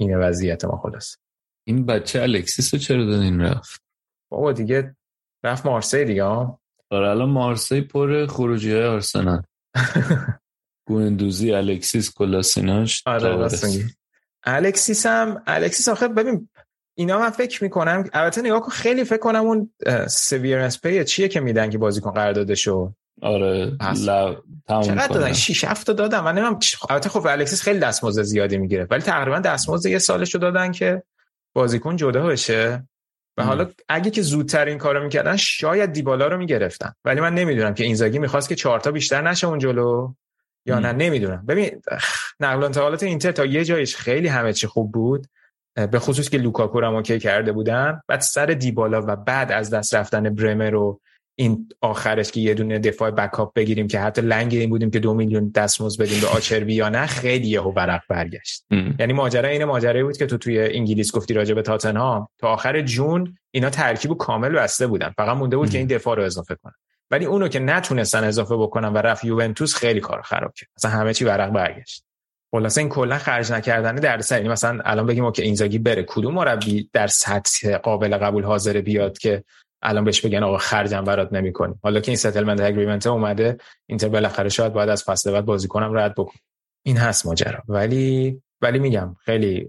این 0.00 0.18
وضعیت 0.18 0.64
ما 0.64 0.76
خلاص 0.76 1.16
این 1.66 1.86
بچه 1.86 2.22
الکسیس 2.22 2.74
رو 2.74 2.80
چرا 2.80 3.04
دادین 3.04 3.40
رفت؟ 3.40 3.82
بابا 4.30 4.52
دیگه 4.52 4.96
رفت 5.44 5.66
مارسی 5.66 6.04
دیگه 6.04 6.24
ها 6.24 6.60
آره 6.90 7.10
الان 7.10 7.28
مارسی 7.28 7.80
پر 7.80 8.26
خروجی 8.26 8.72
های 8.72 8.84
آرسنال. 8.84 9.42
گوندوزی 10.88 11.52
الکسیس 11.52 12.12
کولاشیناچ 12.14 13.02
آره 13.06 13.48
الکسیس 14.44 15.06
هم 15.06 15.42
الکسیس 15.46 15.88
آخه 15.88 16.08
ببین 16.08 16.48
اینا 16.94 17.18
من 17.18 17.30
فکر 17.30 17.64
می‌کنم 17.64 18.04
البته 18.12 18.40
نگاه 18.40 18.60
کن 18.60 18.70
خیلی 18.70 19.04
فکر 19.04 19.18
کنم 19.18 19.40
اون 19.40 19.70
severance 20.08 20.80
pay 20.80 21.04
چیه 21.04 21.28
که 21.28 21.40
میدن 21.40 21.70
که 21.70 21.78
بازیکن 21.78 22.10
قرارداد 22.10 22.54
شو 22.54 22.92
آره 23.22 23.64
ل... 24.06 24.34
چقدر 24.68 25.06
دادن؟ 25.06 25.32
6 25.32 25.64
7 25.64 25.90
دادن. 25.90 26.20
من 26.20 26.32
نمی‌دونم 26.32 26.58
البته 26.90 27.08
خب 27.08 27.26
الکسیس 27.26 27.62
خیلی 27.62 27.78
دستمزد 27.78 28.22
زیادی 28.22 28.58
می‌گیره 28.58 28.86
ولی 28.90 29.02
تقریبا 29.02 29.38
دستمزد 29.38 29.86
یه 29.86 29.98
سالشو 29.98 30.38
دادن 30.38 30.72
که 30.72 31.02
بازیکن 31.54 31.96
جدا 31.96 32.26
بشه. 32.26 32.88
و 33.36 33.44
حالا 33.44 33.70
اگه 33.88 34.10
که 34.10 34.22
زودتر 34.22 34.64
این 34.64 34.78
کارو 34.78 35.04
می‌کردن 35.04 35.36
شاید 35.36 35.92
دیبالا 35.92 36.26
رو 36.26 36.36
می‌گرفتن. 36.36 36.92
ولی 37.04 37.20
من 37.20 37.34
نمی‌دونم 37.34 37.74
که 37.74 37.84
اینزاگی 37.84 38.18
می‌خواست 38.18 38.48
که 38.48 38.54
چهار 38.54 38.80
تا 38.80 38.90
بیشتر 38.90 39.22
نشه 39.22 39.46
اون 39.46 39.58
جلو. 39.58 40.12
یا 40.68 40.78
نه؟ 40.78 40.92
نمی‌دونم. 40.92 41.46
ببین 41.46 41.82
نقل 42.40 42.60
و 42.60 42.64
انتقالات 42.64 43.02
اینتر 43.02 43.32
تا 43.32 43.44
یه 43.44 43.64
جایش 43.64 43.96
خیلی 43.96 44.28
همه 44.28 44.52
چی 44.52 44.66
خوب 44.66 44.92
بود. 44.92 45.26
به 45.90 45.98
خصوص 45.98 46.28
که 46.28 46.38
لوکاکو 46.38 46.80
رو 46.80 46.94
OK 46.94 47.18
کرده 47.18 47.52
بودن. 47.52 48.00
بعد 48.08 48.20
سر 48.20 48.46
دیبالا 48.46 49.02
و 49.06 49.16
بعد 49.16 49.52
از 49.52 49.70
دست 49.70 49.94
رفتن 49.94 50.34
برمر 50.34 50.70
رو 50.70 51.00
این 51.40 51.68
آخرش 51.80 52.30
که 52.30 52.40
یه 52.40 52.54
دونه 52.54 52.78
دفاع 52.78 53.10
backup 53.10 53.54
بگیریم 53.54 53.88
که 53.88 54.00
حتی 54.00 54.20
لنگ 54.20 54.54
این 54.54 54.70
بودیم 54.70 54.90
که 54.90 54.98
دو 54.98 55.14
میلیون 55.14 55.48
دستمزد 55.54 56.02
بدیم 56.02 56.20
به 56.20 56.26
آچربی 56.26 56.74
یا 56.74 56.88
نه 56.88 57.06
خیلی 57.06 57.48
یهو 57.48 57.72
ورق 57.72 58.02
برگشت. 58.08 58.64
یعنی 58.98 59.12
ماجرا 59.12 59.48
این 59.48 59.64
ماجرایی 59.64 60.02
بود 60.02 60.16
که 60.16 60.26
تو 60.26 60.38
توی 60.38 60.60
انگلیس 60.60 61.12
گفتی 61.12 61.34
راجع 61.34 61.54
به 61.54 61.62
تاتنهام. 61.62 62.28
تا 62.38 62.48
آخر 62.48 62.80
جون 62.80 63.38
اینا 63.50 63.70
ترکیب 63.70 64.16
کامل 64.16 64.48
بسته 64.48 64.86
بودن. 64.86 65.14
فقط 65.16 65.36
مونده 65.36 65.56
بود 65.56 65.66
ام. 65.66 65.72
که 65.72 65.78
این 65.78 65.86
دفاع 65.86 66.16
رو 66.16 66.22
اضافه 66.22 66.54
کنن. 66.62 66.74
ولی 67.10 67.24
اونو 67.24 67.48
که 67.48 67.58
نتونستن 67.58 68.24
اضافه 68.24 68.56
بکنن 68.56 68.88
و 68.88 68.98
رفت 68.98 69.24
یوونتوس 69.24 69.74
خیلی 69.74 70.00
کار 70.00 70.22
خراب 70.22 70.52
کرد. 70.54 70.68
اصلا 70.76 70.90
همه 70.90 71.14
چی 71.14 71.24
ورق 71.24 71.50
برگشت. 71.50 72.04
خلاصه 72.50 72.80
این 72.80 72.90
کلا 72.90 73.18
خرج 73.18 73.52
نکردن 73.52 73.94
در 73.94 74.20
یعنی 74.30 74.48
مثلا 74.48 74.80
الان 74.84 75.06
بگیم 75.06 75.32
که 75.32 75.42
اینزاگی 75.42 75.78
بره. 75.78 76.02
کدوم 76.02 76.34
مربی 76.34 76.90
در 76.92 77.06
سطح 77.06 77.76
قابل 77.76 78.16
قبول 78.16 78.44
حاضر 78.44 78.80
بیاد 78.80 79.18
که 79.18 79.44
الان 79.82 80.04
بهش 80.04 80.20
بگن 80.20 80.42
آقا 80.42 80.58
خرجم 80.58 81.04
برات 81.04 81.32
نمی‌کنی؟ 81.32 81.74
حالا 81.82 82.00
که 82.00 82.10
این 82.10 82.16
settlement 82.16 82.60
agreement 82.60 83.06
اومده 83.06 83.58
اینتر 83.86 84.08
بالاخره 84.08 84.48
شاید 84.48 84.72
باید 84.72 84.88
از 84.88 85.04
فصل 85.04 85.32
بعد 85.32 85.44
بازیکنم 85.44 85.98
رد 85.98 86.14
بکن. 86.14 86.38
این 86.82 86.96
هست 86.96 87.26
ماجرا. 87.26 87.62
ولی 87.68 88.42
ولی 88.60 88.78
میگم 88.78 89.16
خیلی 89.24 89.68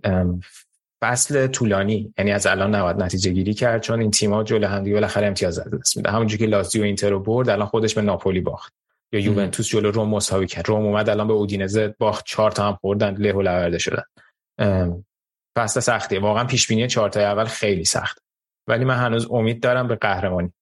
فصل 1.03 1.47
طولانی. 1.47 2.13
یعنی 2.17 2.31
از 2.31 2.47
الان 2.47 2.75
نباید 2.75 3.03
نتیجه 3.03 3.31
گیری 3.31 3.53
کرد 3.53 3.81
چون 3.81 4.01
این 4.01 4.11
تیم‌ها 4.11 4.43
جلو 4.43 4.67
هم 4.67 4.83
دیگه 4.83 4.93
بالاخره 4.93 5.27
امتیاز 5.27 5.59
دست 5.59 5.97
میده. 5.97 6.11
همونجوری 6.11 6.45
که 6.45 6.49
لاتزیو 6.49 6.83
اینتر 6.83 7.09
رو 7.09 7.19
برد 7.19 7.49
الان 7.49 7.67
خودش 7.67 7.95
به 7.95 8.01
ناپولی 8.01 8.41
باخت. 8.41 8.73
یا 9.11 9.19
یوونتوس 9.19 9.67
جلو 9.67 9.91
روم 9.91 10.09
مساوی 10.09 10.47
کرد. 10.47 10.67
روم 10.67 10.85
اومد 10.85 11.09
الان 11.09 11.27
به 11.27 11.33
اودینزه 11.33 11.95
باخت 11.97 12.25
چهار 12.25 12.51
تا 12.51 12.67
هم 12.67 12.75
خوردن 12.81 13.15
له 13.15 13.33
و 13.33 13.41
لورده 13.41 13.77
شدن. 13.77 14.03
فصل 15.57 15.79
سختیه 15.79 16.19
واقعا 16.19 16.43
پیش 16.43 16.67
بینی 16.67 16.87
چهار 16.87 17.09
تا 17.09 17.19
اول 17.19 17.45
خیلی 17.45 17.85
سخت. 17.85 18.19
ولی 18.67 18.85
من 18.85 18.97
هنوز 18.97 19.27
امید 19.31 19.63
دارم 19.63 19.87
به 19.87 19.95
قهرمانی 19.95 20.53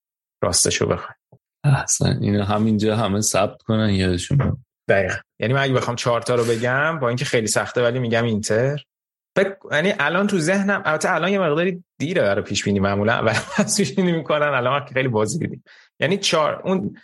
راستشو 0.43 0.85
بخوام 0.85 1.15
احسن. 1.63 2.17
اینو 2.21 2.43
همینجا 2.43 2.95
همه 2.95 3.21
ثبت 3.21 3.61
کنن 3.61 3.89
یادشون. 3.89 4.63
دقیقا. 4.89 5.15
یعنی 5.39 5.53
من 5.53 5.61
اگه 5.61 5.73
بخوام 5.73 5.95
چهار 5.95 6.21
تا 6.21 6.35
رو 6.35 6.43
بگم 6.45 6.99
با 6.99 7.07
اینکه 7.07 7.25
خیلی 7.25 7.47
سخته 7.47 7.83
ولی 7.83 7.99
میگم 7.99 8.23
اینتر. 8.23 8.83
یعنی 9.71 9.93
الان 9.99 10.27
تو 10.27 10.39
ذهنم 10.39 10.81
البته 10.85 11.13
الان 11.13 11.31
یه 11.31 11.39
مقداری 11.39 11.83
دیره 11.97 12.21
برای 12.21 12.41
پیش 12.41 12.63
بینی 12.63 12.79
معمولا 12.79 13.13
اول 13.13 13.33
پیش 13.77 13.93
بینی 13.95 14.11
می‌کنن 14.11 14.47
الان 14.47 14.85
خیلی 14.85 15.07
بازی 15.07 15.39
دیدیم. 15.39 15.63
یعنی 15.99 16.17
چهار 16.17 16.61
اون 16.65 16.97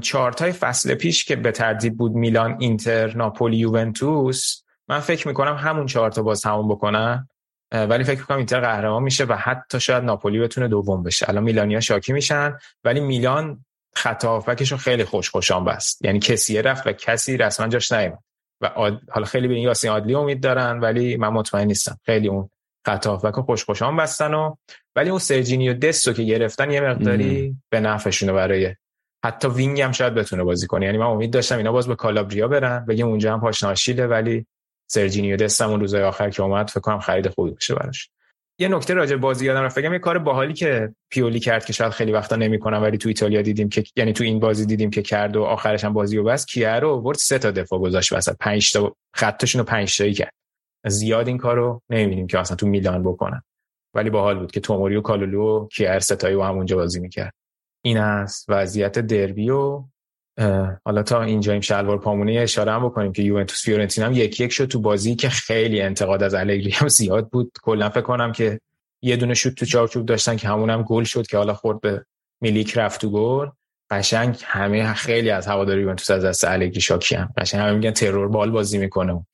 چارتای 0.00 0.52
فصل 0.52 0.94
پیش 0.94 1.24
که 1.24 1.36
به 1.36 1.52
ترتیب 1.52 1.96
بود 1.96 2.12
میلان 2.12 2.56
اینتر 2.60 3.16
ناپولی 3.16 3.56
یوونتوس 3.56 4.62
من 4.88 5.00
فکر 5.00 5.28
می‌کنم 5.28 5.56
همون 5.56 5.86
چهارتا 5.86 6.22
باز 6.22 6.40
تموم 6.40 6.68
بکنن. 6.68 7.28
ولی 7.72 8.04
فکر 8.04 8.20
می‌کنم 8.20 8.36
اینتر 8.36 8.60
قهرمان 8.60 9.02
میشه 9.02 9.24
و 9.24 9.32
حتی 9.32 9.80
شاید 9.80 10.04
ناپولی 10.04 10.40
بتونه 10.40 10.68
دوم 10.68 11.02
بشه. 11.02 11.28
الان 11.28 11.44
میلانیا 11.44 11.80
شاکی 11.80 12.12
میشن 12.12 12.58
ولی 12.84 13.00
میلان 13.00 13.64
خطا 13.94 14.44
رو 14.70 14.76
خیلی 14.76 15.04
خوش 15.04 15.30
خوشان 15.30 15.64
بست 15.64 16.04
یعنی 16.04 16.18
کسی 16.18 16.62
رفت 16.62 16.86
و 16.86 16.92
کسی 16.92 17.36
رسما 17.36 17.68
جاش 17.68 17.92
نیومد. 17.92 18.18
و 18.60 18.70
حالا 19.10 19.26
خیلی 19.26 19.48
به 19.48 19.54
این 19.54 19.62
یاسین 19.62 19.90
عادلی 19.90 20.14
امید 20.14 20.42
دارن 20.42 20.80
ولی 20.80 21.16
من 21.16 21.28
مطمئن 21.28 21.66
نیستم. 21.66 21.98
خیلی 22.06 22.28
اون 22.28 22.50
خطا 22.86 23.10
هافبک 23.10 23.34
خوش 23.44 23.64
خوشان 23.64 23.96
بستن 23.96 24.34
و 24.34 24.54
ولی 24.96 25.10
اون 25.10 25.18
سرجینیو 25.18 25.74
دستو 25.74 26.12
که 26.12 26.22
گرفتن 26.22 26.70
یه 26.70 26.80
مقداری 26.80 27.56
به 27.70 27.80
نفعشونه 27.80 28.32
برای 28.32 28.74
حتی 29.24 29.48
وینگ 29.48 29.80
هم 29.80 29.92
شاید 29.92 30.14
بتونه 30.14 30.42
بازی 30.44 30.66
کنه. 30.66 30.86
یعنی 30.86 30.98
من 30.98 31.06
امید 31.06 31.32
داشتم 31.32 31.56
اینا 31.56 31.72
باز 31.72 31.88
به 31.88 31.94
کالابریا 31.96 32.48
برن. 32.48 32.86
بگیم 32.86 33.06
اونجا 33.06 33.32
هم 33.32 33.40
پاشناشیله 33.40 34.06
ولی 34.06 34.46
سرجینیو 34.90 35.36
دستم 35.36 35.70
اون 35.70 35.80
روزای 35.80 36.02
آخر 36.02 36.30
که 36.30 36.42
اومد 36.42 36.70
فکر 36.70 36.80
کنم 36.80 37.00
خرید 37.00 37.28
خوبی 37.28 37.50
بشه 37.50 37.74
براش. 37.74 38.10
یه 38.58 38.68
نکته 38.68 38.94
راجع 38.94 39.16
بازی 39.16 39.46
یادم 39.46 39.60
رفت. 39.60 39.78
بگم 39.78 39.92
یه 39.92 39.98
کار 39.98 40.18
باحالی 40.18 40.52
که 40.52 40.94
پیولی 41.10 41.40
کرد 41.40 41.64
که 41.64 41.72
شاید 41.72 41.92
خیلی 41.92 42.12
وقتا 42.12 42.36
نمی‌کنم 42.36 42.82
ولی 42.82 42.98
تو 42.98 43.08
ایتالیا 43.08 43.42
دیدیم 43.42 43.68
که 43.68 43.84
یعنی 43.96 44.12
تو 44.12 44.24
این 44.24 44.40
بازی 44.40 44.66
دیدیم 44.66 44.90
که 44.90 45.02
کرد 45.02 45.36
و 45.36 45.42
آخرش 45.42 45.84
هم 45.84 45.92
بازی 45.92 46.18
و 46.18 46.22
بس 46.22 46.46
کیه 46.46 46.74
رو 46.74 46.96
ورد 46.96 47.16
سه 47.16 47.38
تا 47.38 47.50
دفاع 47.50 47.78
گذاشت 47.78 48.12
وسط. 48.12 48.36
5 48.40 48.72
تا 48.72 48.96
خطشون 49.14 49.58
رو 49.58 49.64
5 49.64 49.98
تایی 49.98 50.14
کرد. 50.14 50.32
زیاد 50.86 51.28
این 51.28 51.38
کارو 51.38 51.82
نمی‌بینیم 51.90 52.26
که 52.26 52.38
اصلا 52.38 52.56
تو 52.56 52.66
میلان 52.66 53.02
بکنن. 53.02 53.42
ولی 53.94 54.10
باحال 54.10 54.38
بود 54.38 54.52
که 54.52 54.60
توموری 54.60 54.96
و 54.96 55.00
کالولو 55.00 55.42
و 55.42 55.68
کیار 55.68 56.00
ستایی 56.00 56.36
و 56.36 56.42
همونجا 56.42 56.76
بازی 56.76 57.00
می‌کرد. 57.00 57.32
این 57.84 57.98
است 57.98 58.46
وضعیت 58.48 58.98
دربی 58.98 59.50
و 59.50 59.84
حالا 60.84 61.02
تا 61.02 61.22
اینجا 61.22 61.52
این 61.52 61.60
شلوار 61.60 61.98
پامونه 61.98 62.32
اشاره 62.32 62.72
هم 62.72 62.86
بکنیم 62.86 63.12
که 63.12 63.22
یوونتوس 63.22 63.64
فیورنتینا 63.64 64.06
هم 64.06 64.12
یک 64.12 64.40
یک 64.40 64.52
شد 64.52 64.64
تو 64.64 64.80
بازی 64.80 65.16
که 65.16 65.28
خیلی 65.28 65.80
انتقاد 65.80 66.22
از 66.22 66.34
الگری 66.34 66.70
هم 66.70 66.88
زیاد 66.88 67.28
بود. 67.28 67.52
کلا 67.62 67.90
فکر 67.90 68.00
کنم 68.00 68.32
که 68.32 68.60
یه 69.02 69.16
دونه 69.16 69.34
شوت 69.34 69.54
تو 69.54 69.66
چارچوب 69.66 70.06
داشتن 70.06 70.36
که 70.36 70.48
همون 70.48 70.70
هم 70.70 70.82
گل 70.82 71.04
شد 71.04 71.26
که 71.26 71.36
حالا 71.36 71.54
خورد 71.54 71.80
به 71.80 72.04
میلیک 72.40 72.78
رفت 72.78 73.00
تو 73.00 73.10
گل. 73.10 73.48
قشنگ 73.90 74.38
همه 74.44 74.94
خیلی 74.94 75.30
از 75.30 75.46
هواداری 75.46 75.80
یوونتوس 75.80 76.10
از 76.10 76.24
دست 76.24 76.44
الگری 76.44 76.80
شاکی 76.80 77.14
هم. 77.14 77.34
قشنگ 77.36 77.60
همه 77.60 77.72
میگن 77.72 77.90
terror 77.90 78.28
ball 78.28 78.50
بازی 78.50 78.78
می‌کنه. 78.78 79.26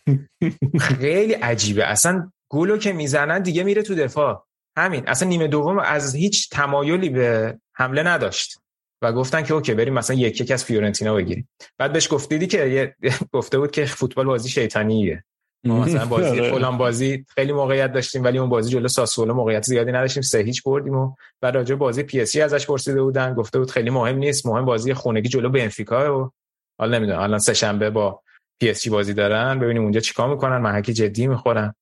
خیلی 0.80 1.32
عجیبه. 1.32 1.84
اصلا 1.84 2.30
گلو 2.48 2.76
که 2.76 2.92
می‌زنن 2.92 3.42
دیگه 3.42 3.62
میره 3.62 3.82
تو 3.82 3.94
دفاع. 3.94 4.44
همین. 4.76 5.04
اصلا 5.06 5.28
نیمه 5.28 5.48
دوم 5.48 5.78
از 5.78 6.14
هیچ 6.14 6.50
تمایلی 6.50 7.08
به 7.08 7.58
حمله 7.72 8.02
نداشت. 8.02 8.58
و 9.04 9.12
گفتن 9.12 9.42
که 9.42 9.54
OK 9.54 9.74
بریم 9.74 9.94
مثلا 9.94 10.16
یک 10.16 10.40
یک 10.40 10.50
از 10.50 10.64
فیورنتینا 10.64 11.14
بگیریم. 11.14 11.48
بعد 11.78 11.92
بهش 11.92 12.12
گفتیدی 12.12 12.46
که 12.46 12.94
گفته 13.32 13.58
بود 13.58 13.70
که 13.70 13.84
فوتبال 13.84 14.26
بازی 14.26 14.48
شیطانیه. 14.48 15.24
ما 15.64 15.80
مثلا 15.80 16.06
بازی 16.06 16.40
آره. 16.40 16.50
فلان 16.50 16.78
بازی 16.78 17.26
خیلی 17.28 17.52
موقعیت 17.52 17.92
داشتیم 17.92 18.24
ولی 18.24 18.38
اون 18.38 18.48
بازی 18.48 18.70
جلو 18.70 18.88
ساسولو 18.88 19.34
موقعیت 19.34 19.62
زیادی 19.62 19.92
نداشتیم 19.92 20.22
سه 20.22 20.38
هیچ 20.38 20.62
بردیم 20.62 20.94
و 20.94 21.14
بعد 21.40 21.54
راجع 21.54 21.74
بازی 21.74 22.02
پی 22.02 22.20
اس 22.20 22.36
ازش 22.36 22.66
پرسیده 22.66 23.02
بودن 23.02 23.34
گفته 23.34 23.58
بود 23.58 23.70
خیلی 23.70 23.90
مهم 23.90 24.16
نیست 24.16 24.46
مهم 24.46 24.64
بازی 24.64 24.94
خونگی 24.94 25.28
جلو 25.28 25.48
بنفیکا 25.48 26.24
و 26.24 26.30
حالا 26.78 26.98
نمی‌دونم 26.98 27.20
الان 27.20 27.38
سه 27.38 27.54
شنبه 27.54 27.90
با 27.90 28.20
پی 28.60 28.70
اس 28.70 28.88
بازی 28.88 29.14
دارن 29.14 29.58
ببینیم 29.58 29.82
اونجا 29.82 30.00
چیکار 30.00 30.28
می‌کنن 30.28 30.56
محکی 30.56 30.92
جدی 30.92 31.26
می‌خورن. 31.26 31.74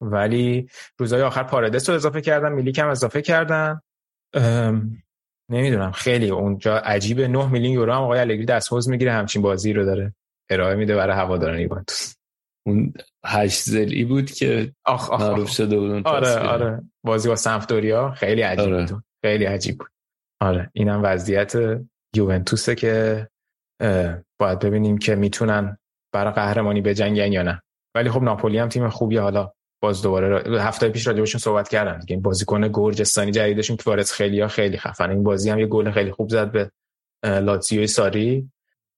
ولی 0.00 0.68
روزهای 0.98 1.22
آخر 1.22 1.42
پارادس 1.42 1.88
رو 1.88 1.94
اضافه 1.94 2.20
کردن 2.20 2.52
میلیک 2.52 2.78
هم 2.78 2.88
اضافه 2.88 3.22
کردن. 3.22 3.80
نمی‌دونم. 5.50 5.92
خیلی 5.92 6.30
اونجا 6.30 6.76
عجیبه. 6.76 7.28
9 7.28 7.50
میلیون 7.50 7.72
یورو 7.72 7.92
هم 7.92 8.02
آقای 8.02 8.20
الگری 8.20 8.44
دستمزد 8.44 8.90
می‌گیره 8.90 9.12
همچین 9.12 9.42
بازی 9.42 9.72
رو 9.72 9.84
داره. 9.84 10.14
ارائه 10.50 10.74
میده 10.74 10.96
برای 10.96 11.16
هواداران 11.16 11.58
یوونتوس 11.58 12.14
اون 12.66 12.92
هشت 13.26 13.62
زلی 13.62 14.04
بود 14.04 14.30
که 14.30 14.72
آخ 14.84 15.10
آخ 15.10 15.20
معروف 15.20 15.50
شده 15.50 15.78
بود 15.78 16.06
آره 16.06 16.38
آره. 16.38 16.82
بازی 17.04 17.28
با 17.28 17.36
سمفدوریا 17.36 18.10
خیلی 18.10 18.42
عجیب 18.42 18.74
آره. 18.74 18.86
بود. 18.86 19.02
خیلی 19.24 19.44
عجیب 19.44 19.78
بود. 19.78 19.88
آره. 20.40 20.70
اینم 20.72 21.00
وضعیت 21.04 21.54
یوونتوسه 22.16 22.74
که 22.74 23.28
باید 24.40 24.58
ببینیم 24.58 24.98
که 24.98 25.14
می‌تونن 25.14 25.78
برای 26.14 26.32
قهرمانی 26.32 26.80
بجنگن 26.80 27.32
یا 27.32 27.42
نه. 27.42 27.62
ولی 27.94 28.10
خب 28.10 28.22
ناپولی 28.22 28.58
هم 28.58 28.68
تیم 28.68 28.88
خوبی 28.88 29.16
حالا 29.16 29.52
باز 29.80 30.02
دوباره 30.02 30.60
هفته 30.60 30.88
پیش 30.88 31.06
راجبشون 31.06 31.40
صحبت 31.40 31.68
کردم 31.68 32.00
این 32.08 32.22
بازیکن 32.22 32.68
گرجستانی 32.68 33.30
جدیدشون 33.30 33.76
که 33.76 33.82
وارد 33.86 34.06
خیلی 34.06 34.40
ها 34.40 34.48
خیلی 34.48 34.78
خفن. 34.78 35.10
این 35.10 35.22
بازی 35.22 35.50
هم 35.50 35.58
یه 35.58 35.66
گل 35.66 35.90
خیلی 35.90 36.12
خوب 36.12 36.28
زد 36.28 36.52
به 36.52 36.70
لاتزیو 37.24 37.86
ساری. 37.86 38.50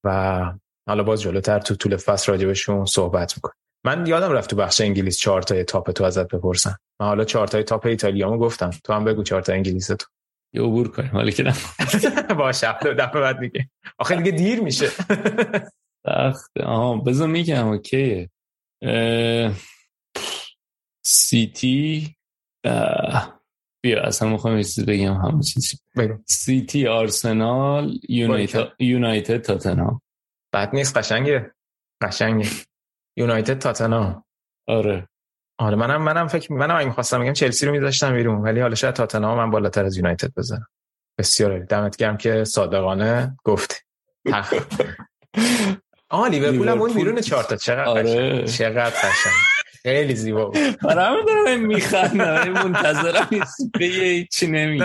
و 0.03 0.43
حالا 0.87 1.03
باز 1.03 1.21
جلوتر 1.21 1.59
تو 1.59 1.75
طول 1.75 1.97
فصل 1.97 2.31
راجبشون 2.31 2.85
صحبت 2.85 3.37
می‌کنم 3.37 3.53
من 3.85 4.05
یادم 4.07 4.31
رفت 4.31 4.49
تو 4.49 4.55
بخش 4.55 4.81
انگلیس 4.81 5.17
چهار 5.17 5.41
تا 5.41 5.63
top 5.63 5.91
تو 5.91 6.03
ازت 6.03 6.27
بپرسم. 6.27 6.79
من 6.99 7.07
حالا 7.07 7.23
چهار 7.23 7.47
تا 7.47 7.63
top 7.63 7.85
ایتالیامو 7.85 8.37
گفتم. 8.37 8.69
تو 8.83 8.93
هم 8.93 9.05
بگو 9.05 9.23
چهار 9.23 9.41
تا 9.41 9.53
انگلیس 9.53 9.87
تو. 9.87 10.05
یه 10.53 10.61
عبور 10.61 10.91
کنیم. 10.91 11.11
حالا 11.11 11.31
که 11.31 11.43
باشه 12.37 12.71
دفعه 12.73 13.21
بعد 13.21 13.39
دیگه. 13.39 13.69
آخه 13.97 14.15
دیگه 14.15 14.31
دیر 14.31 14.61
میشه. 14.61 14.87
سخت 16.05 16.57
آها 16.63 16.97
بذار 16.97 17.27
میگم 17.27 17.67
OK 17.67 17.98
ه. 17.98 18.29
سیتی 21.05 22.15
بیا 23.83 24.03
اصلا 24.03 24.29
می‌خوام 24.29 24.57
یه 24.57 24.63
چیز 24.63 24.85
بگم 24.85 25.13
همون 25.13 25.41
چیزی 25.41 25.77
سیتی 26.25 26.87
آرسنال 26.87 27.99
یونایتد 28.79 29.41
تاتنهام. 29.41 30.01
بد 30.53 30.69
نیست 30.73 30.97
قشنگه. 30.97 31.51
قشنگه. 32.01 32.49
یونایتد 33.17 33.59
تاتنهام. 33.59 34.23
آره. 34.67 35.07
آره 35.59 35.75
منم 35.75 36.01
منم 36.01 36.27
فکر 36.27 36.53
منم 36.53 36.75
اگه 36.75 36.87
می‌خواستم 36.87 37.21
بگم 37.21 37.33
چلسی 37.33 37.65
رو 37.65 37.71
می‌ذاشتم 37.71 38.13
بیرون 38.13 38.41
ولی 38.41 38.59
حالا 38.59 38.75
شاید 38.75 38.95
تاتنهام 38.95 39.37
من 39.37 39.51
بالاتر 39.51 39.85
از 39.85 39.97
یونایتد 39.97 40.31
بزنم. 40.37 40.67
بسیار 41.17 41.51
عالی. 41.51 41.65
دمت 41.65 41.97
گرم 41.97 42.17
که 42.17 42.43
صادقانه 42.43 43.37
گفتی. 43.43 43.75
آه 46.09 46.29
لیورپول 46.29 46.69
هم 46.69 46.81
اون 46.81 46.93
بیرون 46.93 47.21
چهار 47.21 47.43
تا. 47.43 47.55
چقدر 47.55 47.83
آره. 47.83 48.45
چقدر 48.47 48.89
قشنگ. 48.89 49.33
خیلی 49.83 50.15
زیبا 50.15 50.45
بود. 50.45 50.57
برای 50.83 51.05
همه 51.05 51.25
دارم 51.27 51.65
میخندم. 51.65 52.49
منتظرم 52.51 53.27
به 53.79 54.27
چی 54.31 54.47
نمیگی 54.47 54.83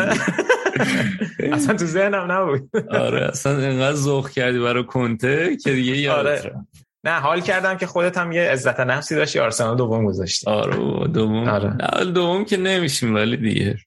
اصلا 1.39 1.77
تو 1.77 1.85
ذهنم 1.85 2.33
نبود. 2.33 2.71
آره 2.91 3.25
اصلا 3.25 3.59
اینقدر 3.59 3.97
ذوق 3.97 4.31
کردی 4.31 4.59
برای 4.59 4.85
کنته 4.85 5.57
که 5.57 5.73
دیگه 5.73 5.97
یادت 5.97 6.45
آره. 6.45 6.67
نه 7.05 7.21
حال 7.21 7.41
کردم 7.41 7.77
که 7.77 7.87
خودت 7.87 8.19
هم 8.19 8.33
یه 8.33 8.43
عزت 8.43 8.81
نفسی 8.81 9.15
داشتی 9.15 9.39
آرسنال 9.39 9.77
دوم 9.77 10.05
گذاشتی. 10.07 10.51
آره 10.51 10.77
دوم. 11.09 11.49
آره. 11.49 11.77
نه 11.77 12.05
دوم 12.05 12.45
که 12.45 12.57
نمیشیم 12.57 13.15
ولی 13.15 13.37
دیگه. 13.37 13.79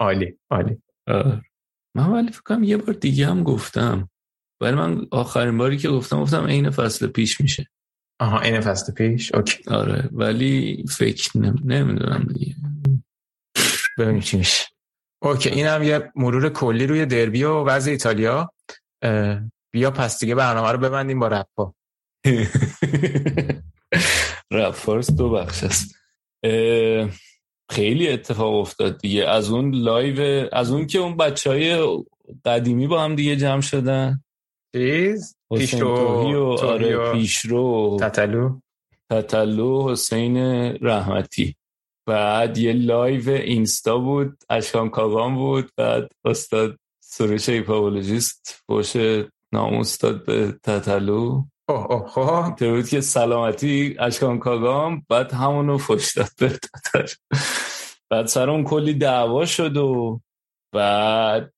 عالی 0.00 0.38
عالی. 0.50 0.78
آره. 1.08 1.42
من 1.96 2.06
ولی 2.06 2.28
فکر 2.28 2.42
کنم 2.42 2.64
یه 2.64 2.76
بار 2.76 2.94
دیگه 2.94 3.26
هم 3.26 3.42
گفتم. 3.42 4.08
ولی 4.60 4.74
من 4.74 5.06
آخرین 5.10 5.58
باری 5.58 5.76
که 5.76 5.88
گفتم 5.88 6.20
گفتم 6.20 6.46
عین 6.46 6.70
فصل 6.70 7.06
پیش 7.06 7.40
میشه. 7.40 7.66
آها 8.22 8.40
این 8.40 8.60
فصل 8.60 8.92
پیش. 8.92 9.34
OK. 9.34 9.70
آره 9.70 10.08
ولی 10.12 10.84
فکر 10.88 11.38
نم... 11.38 11.56
نمی‌دونم 11.64 12.28
دیگه. 12.34 12.54
ببینیم 13.98 14.20
چی 14.20 14.36
میشه. 14.36 14.64
OK 15.22 15.48
این 15.48 15.66
هم 15.66 15.82
یه 15.82 16.12
مرور 16.16 16.48
کلی 16.48 16.86
روی 16.86 17.06
دربی 17.06 17.42
و 17.44 17.64
وضع 17.64 17.90
ایتالیا. 17.90 18.52
بیا 19.72 19.90
پس 19.90 20.20
دیگه 20.20 20.34
برنامه 20.34 20.72
رو 20.72 20.78
ببندیم 20.78 21.18
با 21.20 21.28
رپا. 21.28 21.74
رپ 24.52 24.74
فارس 24.74 25.10
دو 25.10 25.30
بخش 25.30 25.64
است. 25.64 25.94
خیلی 27.70 28.08
اتفاق 28.08 28.54
افتاد 28.54 28.98
دیگه. 28.98 29.28
از 29.28 29.50
اون 29.50 29.74
live 29.74 30.48
از 30.52 30.70
اون 30.70 30.86
که 30.86 30.98
اون 30.98 31.16
بچه 31.16 31.50
های 31.50 31.98
قدیمی 32.44 32.86
با 32.86 33.04
هم 33.04 33.14
دیگه 33.14 33.36
جمع 33.36 33.60
شدن. 33.60 34.24
چیز؟ 34.72 35.36
پیشرو 35.56 36.34
و 36.34 36.66
آره 36.66 37.12
پیشرو. 37.12 37.96
تتلو. 38.00 38.60
تتلو 39.10 39.92
حسین 39.92 40.36
رحمتی. 40.80 41.56
بعد 42.06 42.58
یه 42.58 42.72
live 42.72 43.30
اینستا 43.30 43.98
بود 43.98 44.38
اشکان 44.50 44.90
کاگان 44.90 45.34
بود 45.34 45.70
بعد 45.76 46.08
استاد 46.24 46.78
سروش 47.00 47.48
ایپاولوژیست 47.48 48.62
باش 48.68 48.96
ناموس 49.52 49.98
داد 49.98 50.24
به 50.24 50.54
تتلو. 50.62 51.44
اوه 51.68 52.18
اوه 52.18 52.56
بود 52.60 52.88
که 52.88 53.00
سلامتی 53.00 53.96
اشکان 53.98 54.38
کاگان 54.38 55.06
بعد 55.08 55.32
همونو 55.32 55.78
فش 55.78 56.12
داد 56.16 56.30
به 56.38 56.48
تتلو. 56.48 57.06
بعد 58.10 58.26
سر 58.26 58.50
اون 58.50 58.64
کلی 58.64 58.94
دعوا 58.94 59.46
شد 59.46 59.76
و 59.76 60.20
بعد 60.74 61.52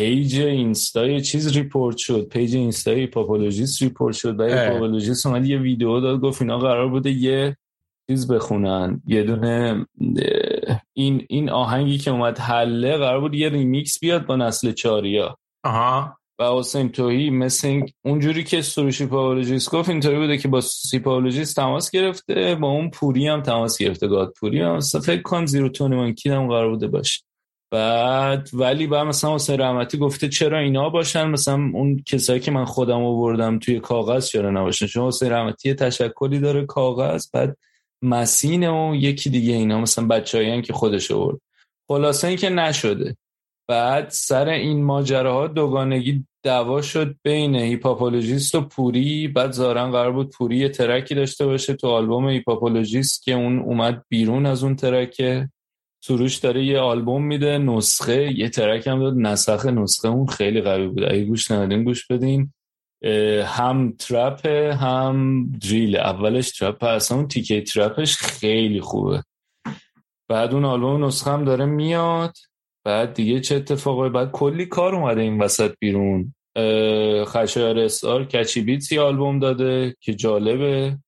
پیج 0.00 0.40
اینستا 0.40 1.20
چیز 1.20 1.56
ریپورت 1.56 1.96
شد. 1.96 2.28
پیج 2.28 2.56
اینستا 2.56 3.06
پاپولوژیست 3.06 3.82
ریپورت 3.82 4.16
شد 4.16 4.40
و 4.40 4.68
پاپولوژیست 4.70 5.26
اومد 5.26 5.46
یه 5.46 5.58
ویدیو 5.58 6.00
داد 6.00 6.20
گفت 6.20 6.42
اینا 6.42 6.58
قرار 6.58 6.88
بوده 6.88 7.10
یه 7.10 7.56
چیز 8.10 8.32
بخونن. 8.32 9.02
یه 9.06 9.22
دونه 9.22 9.86
این 10.92 11.26
این 11.28 11.50
آهنگی 11.50 11.98
که 11.98 12.10
اومد 12.10 12.38
حله 12.38 12.96
قرار 12.96 13.20
بود 13.20 13.34
یه 13.34 13.48
ریمیکس 13.48 13.98
بیاد 14.00 14.26
با 14.26 14.36
نسل 14.36 14.72
چاریا. 14.72 15.38
آها. 15.64 16.16
و 16.38 16.58
حسین 16.58 16.88
توهی 16.88 17.30
مثل 17.30 17.80
اونجوری 18.04 18.44
که 18.44 18.62
سروشی 18.62 19.06
پاولوژیست 19.06 19.70
گفت 19.70 19.88
اینطوری 19.88 20.16
بوده 20.16 20.38
که 20.38 20.48
با 20.48 20.60
سیپاولوژیست 20.60 21.56
تماس 21.56 21.90
گرفته 21.90 22.54
با 22.54 22.68
اون 22.68 22.90
پوری 22.90 23.28
هم 23.28 23.42
تماس 23.42 23.78
گرفته 23.78 24.08
گاد 24.08 24.32
پوری 24.40 24.60
هم 24.60 24.80
فکر 24.80 25.22
کنم 25.22 25.46
زیرو 25.46 25.68
تونی 25.68 25.96
مانکی 25.96 26.30
هم 26.30 26.48
قرار 26.48 26.70
بوده 26.70 26.86
باشه. 26.86 27.20
بعد 27.70 28.50
ولی 28.52 28.86
بعد 28.86 29.06
مثلا 29.06 29.34
حسین 29.34 29.60
رحمتی 29.60 29.98
گفته 29.98 30.28
چرا 30.28 30.58
اینا 30.58 30.88
باشن؟ 30.88 31.28
مثلا 31.28 31.54
اون 31.54 32.02
کسایی 32.06 32.40
که 32.40 32.50
من 32.50 32.64
خودم 32.64 33.02
آوردم 33.02 33.58
توی 33.58 33.80
کاغذ 33.80 34.26
چرا 34.26 34.50
نباشن؟ 34.50 34.86
چون 34.86 35.06
حسین 35.06 35.32
رحمتی 35.32 35.74
تشکلی 35.74 36.38
داره 36.38 36.66
کاغذ 36.66 37.26
بعد 37.32 37.56
مسین 38.02 38.68
و 38.68 38.94
یکی 38.94 39.30
دیگه 39.30 39.52
اینا 39.54 39.80
مثلا 39.80 40.06
بچه‌ای 40.06 40.62
که 40.62 40.72
خودش 40.72 41.10
آورد. 41.10 41.40
خلاصه 41.88 42.28
اینکه 42.28 42.50
نشده. 42.50 43.16
بعد 43.68 44.10
سر 44.10 44.48
این 44.48 44.84
ماجراها 44.84 45.46
دوگانگی 45.46 46.24
دعوا 46.42 46.82
شد 46.82 47.16
بین 47.22 47.54
هیپهاپولوژیست 47.54 48.54
و 48.54 48.60
پوری. 48.60 49.28
بعد 49.28 49.52
ظاهرا 49.52 49.90
قرار 49.90 50.12
بود 50.12 50.30
پوری 50.30 50.56
یه 50.56 50.68
track 50.68 51.06
ی 51.06 51.14
داشته 51.14 51.46
باشه 51.46 51.74
تو 51.74 51.88
آلبوم 51.88 52.28
هیپهاپولوژیست 52.28 53.22
که 53.22 53.32
اون 53.32 53.58
اومد 53.58 54.04
بیرون 54.08 54.46
از 54.46 54.64
اون 54.64 54.76
track 54.76 55.29
ه. 55.29 55.50
سروش 56.02 56.36
داره 56.36 56.64
یه 56.64 56.78
آلبوم 56.78 57.26
میده 57.26 57.58
نسخه 57.58 58.38
یه 58.38 58.48
ترک 58.48 58.86
هم 58.86 59.00
داد. 59.00 59.14
نسخ 59.16 59.66
نسخه 59.66 60.08
اون 60.08 60.26
خیلی 60.26 60.60
قوی 60.60 60.88
بود. 60.88 61.04
اگه 61.04 61.24
گوش 61.24 61.50
ندادین 61.50 61.84
گوش 61.84 62.06
بدین. 62.06 62.52
هم 63.44 63.92
ترپ 63.98 64.46
هم 64.82 65.46
دریل. 65.62 65.96
اولش 65.96 66.50
ترپ 66.50 66.84
اصلا 66.84 67.16
اون 67.16 67.28
تیکه 67.28 67.60
ترپش 67.60 68.16
خیلی 68.16 68.80
خوبه. 68.80 69.22
بعد 70.28 70.54
اون 70.54 70.64
آلبوم 70.64 71.04
نسخه 71.04 71.30
هم 71.30 71.44
داره 71.44 71.64
میاد. 71.64 72.36
بعد 72.84 73.14
دیگه 73.14 73.40
چه 73.40 73.56
اتفاقی؟ 73.56 74.08
بعد 74.08 74.30
کلی 74.30 74.66
کار 74.66 74.94
اومده 74.94 75.20
این 75.20 75.42
وسط 75.42 75.74
بیرون. 75.80 76.34
خشایار 77.24 77.78
اسار 77.78 78.24
کچی 78.24 78.60
بیتسی 78.60 78.98
آلبوم 78.98 79.38
داده 79.38 79.94
که 80.00 80.14
جالبه. 80.14 80.98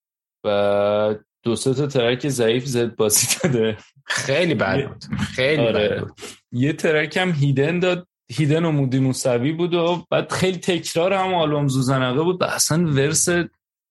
و 0.45 1.15
دو 1.43 1.57
سه 1.57 1.75
تا 1.75 1.87
ترک 1.87 2.29
ضعیف 2.29 2.65
زد 2.65 2.97
بازی 2.97 3.27
داده. 3.43 3.77
خیلی 4.05 4.55
بد 4.55 4.89
بود. 4.89 5.05
خیلی 5.35 5.67
آره. 5.67 5.89
بد 5.89 6.01
بود. 6.01 6.21
یه 6.53 6.73
ترک 6.73 7.17
هم 7.17 7.33
هیدن 7.33 7.79
داد. 7.79 8.07
هیدن 8.33 8.65
و 8.65 8.71
مودی 8.71 8.99
موسوی 8.99 9.53
بود 9.53 9.75
و 9.75 10.05
بعد 10.11 10.33
خیلی 10.33 10.59
تکرار 10.59 11.13
هم 11.13 11.35
آلبوم 11.35 11.69
زوزنقه 11.69 12.23
بود. 12.23 12.43
و 12.43 12.45
اصلا 12.45 12.85
ورس 12.85 13.29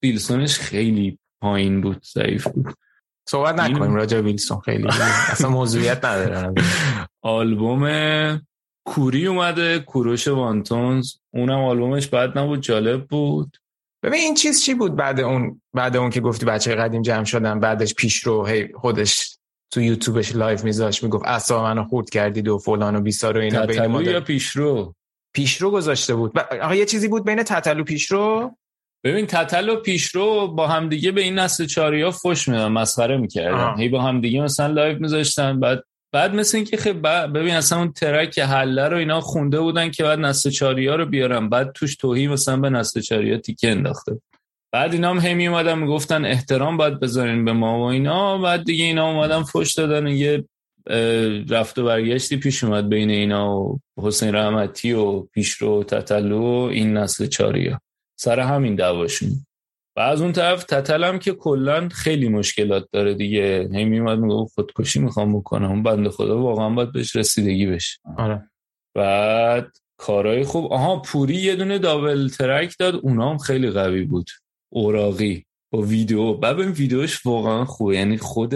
بیلسونش 0.01 0.59
خیلی 0.59 1.19
پایین 1.41 1.81
بود 1.81 2.03
ضعیف 2.13 2.47
بود. 2.47 2.73
صحبت 3.29 3.55
نکنیم 3.55 3.95
راجع 3.95 4.19
ویلسون 4.19 4.59
خیلی. 4.59 4.87
اصلا 5.31 5.49
موضوعیت 5.49 6.05
نداره. 6.05 6.53
آلبوم 7.21 8.41
کوری 8.85 9.27
اومده 9.27 9.79
کوروش 9.79 10.27
وانتونز. 10.27 11.13
اونم 11.33 11.59
آلبومش 11.59 12.07
بعد 12.07 12.37
نبود 12.37 12.61
جالب 12.61 13.07
بود. 13.07 13.57
ببین 14.03 14.19
این 14.19 14.35
چیز 14.35 14.63
چی 14.63 14.73
بود 14.73 14.95
بعد 14.95 15.19
اون 15.19 15.61
بعد 15.73 15.97
اون 15.97 16.09
که 16.09 16.21
گفتی 16.21 16.45
بچه 16.45 16.75
قدیم 16.75 17.01
جمع 17.01 17.23
شدن 17.23 17.59
بعدش 17.59 17.95
پیش 17.95 18.23
رو 18.23 18.45
هی 18.45 18.73
خودش 18.73 19.30
تو 19.71 19.81
یوتیوبش 19.81 20.35
لایو 20.35 20.63
میذاشت 20.63 21.03
می‌گفت 21.03 21.23
اصلا 21.27 21.63
منو 21.63 21.83
خورد 21.83 22.09
کردید 22.09 22.47
و 22.47 22.57
فلان 22.57 22.95
و 22.95 23.01
بیسار 23.01 23.37
و 23.37 23.41
اینا 23.41 23.65
بین 23.65 23.85
ما 23.85 24.01
یا 24.01 24.21
پیشرو؟ 24.21 24.93
پیشرو 25.33 25.71
گذاشته 25.71 26.15
بود. 26.15 26.39
آقا 26.39 26.75
یه 26.75 26.85
چیزی 26.85 27.07
بود 27.07 27.25
بین 27.25 27.43
تتلو 27.43 27.83
پیشرو؟ 27.83 28.55
ببین 29.03 29.25
تتل 29.25 29.69
و 29.69 29.75
پیشرو 29.75 30.47
با 30.47 30.67
همدیگه 30.67 31.11
به 31.11 31.21
این 31.21 31.39
نسل 31.39 31.65
چاریا 31.65 32.11
فش 32.11 32.47
میدن 32.47 32.67
مسخره 32.67 33.17
می‌کردن. 33.17 33.79
هی 33.79 33.89
با 33.89 34.01
همدیگه 34.01 34.41
مثلا 34.41 34.67
لایو 34.67 34.99
میذاشتن 34.99 35.59
بعد 35.59 35.83
بعد 36.13 36.35
مثل 36.35 36.57
اینکه 36.57 36.77
خیلی 36.77 36.99
ببین 36.99 37.53
اصلا 37.53 37.79
اون 37.79 37.91
track 37.91 38.39
حله 38.39 38.87
رو 38.87 38.97
اینا 38.97 39.21
خونده 39.21 39.59
بودن 39.59 39.91
که 39.91 40.03
بعد 40.03 40.19
نسل 40.19 40.49
چاریا 40.49 40.95
رو 40.95 41.05
بیارن. 41.05 41.49
بعد 41.49 41.71
توش 41.71 41.95
توهی 41.95 42.27
مثلا 42.27 42.57
به 42.57 42.69
نسل 42.69 43.01
چاریا 43.01 43.37
تیکه 43.37 43.71
انداخته 43.71 44.21
بعد 44.73 44.93
اینا 44.93 45.09
هم 45.09 45.19
همی 45.19 45.47
اومدن 45.47 45.79
می‌گفتن 45.79 46.25
احترام 46.25 46.77
باید 46.77 46.99
بذارین 46.99 47.45
به 47.45 47.53
ما 47.53 47.79
و 47.79 47.83
اینا. 47.83 48.37
بعد 48.37 48.63
دیگه 48.63 48.85
اینا 48.85 49.11
اومدن 49.11 49.43
فش 49.43 49.73
دادن 49.73 50.07
یه 50.07 50.45
رفت 51.49 51.79
و 51.79 51.83
برگشتی 51.83 52.37
پیش 52.37 52.63
اومد 52.63 52.89
بین 52.89 53.09
اینا 53.09 53.59
و 53.59 53.79
حسین 53.97 54.35
رحمتی 54.35 54.91
و 54.91 55.21
پیشرو 55.21 55.79
و 55.79 55.83
تتلو 55.83 56.41
و 56.41 56.69
این 56.71 56.97
نسل 56.97 57.25
چاریا. 57.25 57.81
سر 58.19 58.39
همین 58.39 58.75
دعواشون. 58.75 59.29
و 59.97 59.99
از 59.99 60.21
اون 60.21 60.31
طرف 60.31 60.63
تتلم 60.63 61.19
که 61.19 61.31
کلا 61.31 61.89
خیلی 61.89 62.29
مشکلات 62.29 62.87
داره 62.91 63.13
دیگه. 63.13 63.69
هی 63.73 63.85
میومد 63.85 64.19
میگه 64.19 64.45
خودکشی 64.55 64.99
می‌خوام 64.99 65.39
بکنم. 65.39 65.69
اون 65.69 65.83
بنده 65.83 66.09
خدا 66.09 66.41
واقعا 66.41 66.69
باید 66.69 66.91
بهش 66.91 67.15
رسیدگی 67.15 67.65
بشه. 67.65 67.99
آره. 68.17 68.49
بعد 68.95 69.77
کارهای 69.97 70.43
خوب. 70.43 70.73
آها 70.73 70.99
پوری 70.99 71.35
یه 71.35 71.55
دونه 71.55 71.77
دابل 71.77 72.27
ترک 72.27 72.75
داد. 72.79 72.95
اونا 72.95 73.31
هم 73.31 73.37
خیلی 73.37 73.69
قوی 73.69 74.05
بود. 74.05 74.29
اوراقی 74.73 75.45
با 75.71 75.81
ویدیو. 75.81 76.33
ببین 76.33 76.67
ویدیوش 76.67 77.25
واقعا 77.25 77.65
خوبه. 77.65 77.95
یعنی 77.95 78.17
خود 78.17 78.53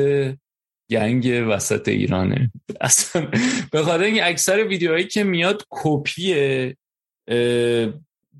گنگ 0.91 1.45
وسط 1.49 1.87
ایرانه. 1.87 2.51
اصلا 2.81 3.27
به 3.71 3.83
خاطر 3.83 4.03
این 4.03 4.23
اکثر 4.23 4.67
ویدیوهایی 4.67 5.07
که 5.07 5.23
میاد 5.23 5.65
کپی 5.69 6.33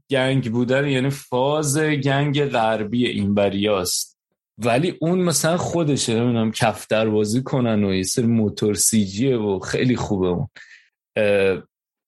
گنگ 0.09 0.51
بودن 0.51 0.87
یعنی 0.87 1.09
فاز 1.09 1.77
گنگ 1.77 2.45
غربی 2.45 3.07
این 3.07 3.33
بریاست. 3.33 4.15
ولی 4.57 4.95
اون 5.01 5.19
مثلا 5.19 5.57
خودشه 5.57 6.15
نمی‌دونم 6.15 6.51
کفتر 6.51 7.09
بازی 7.09 7.43
کنن 7.43 7.83
و 7.83 7.93
یه 7.93 8.03
سری 8.03 8.25
موتور 8.25 8.73
سیجیه 8.73 9.37
و 9.37 9.59
خیلی 9.59 9.95
خوبه 9.95 10.27
اون. 10.27 10.47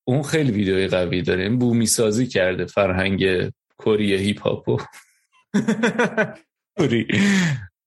اون 0.08 0.24
خیلی 0.24 0.52
ویدیوی 0.52 0.88
قوی 0.88 1.22
داره. 1.22 1.44
این 1.44 1.60
بومی 1.60 1.86
سازی 1.86 2.28
کرده 2.28 2.66
فرهنگ 2.66 3.50
کره 3.80 4.06
هیپ 4.06 4.42
هاپو 4.42 4.78
کوری 6.77 7.08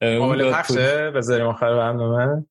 قابل 0.00 0.52
پخشه؟ 0.52 1.10
بذاریم 1.10 1.46
آخر 1.46 1.76
برنامه 1.76 2.44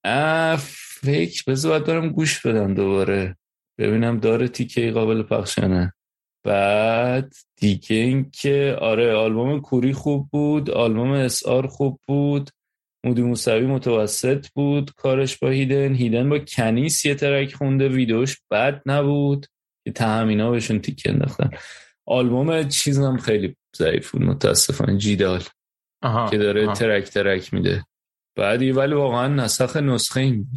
فکر 1.01 1.43
بذار 1.47 1.79
دارم 1.79 2.09
گوش 2.09 2.45
بدم 2.45 2.73
دوباره. 2.73 3.35
ببینم 3.79 4.19
داره 4.19 4.47
تیکه 4.47 4.91
قابل 4.91 5.23
پخش 5.23 5.59
نه. 5.59 5.93
بعد 6.45 7.33
دیگه 7.55 7.95
اینکه 7.95 8.77
آره 8.81 9.13
آلبوم 9.13 9.61
کوری 9.61 9.93
خوب 9.93 10.29
بود 10.31 10.69
آلبوم 10.69 11.11
اسار 11.11 11.67
خوب 11.67 11.99
بود 12.07 12.49
مودی 13.05 13.21
موسوی 13.21 13.65
متوسط 13.65 14.47
بود 14.55 14.91
کارش 14.91 15.38
با 15.38 15.49
هیدن. 15.49 15.93
هیدن 15.93 16.29
با 16.29 16.39
کنیس 16.39 17.05
یه 17.05 17.15
ترک 17.15 17.53
خونده 17.53 17.89
ویدیوش 17.89 18.38
بد 18.51 18.81
نبود. 18.85 19.45
که 19.85 19.91
تهمینا 19.91 20.51
بهشون 20.51 20.79
تیک 20.79 21.03
انداختن. 21.05 21.49
آلبوم 22.09 22.67
چیزم 22.67 23.17
خیلی 23.17 23.55
ضعیف 23.77 24.11
بود 24.11 24.21
متاسفانه 24.21 24.97
جیدال 24.97 25.43
که 26.29 26.38
داره 26.38 26.65
آها. 26.65 26.73
ترک 26.73 27.03
ترک 27.09 27.53
میده. 27.53 27.85
بعدی 28.38 28.71
ولی 28.71 28.93
واقعا 28.93 29.27
نسخ 29.27 29.77
نسخه 29.77 30.19
این. 30.19 30.47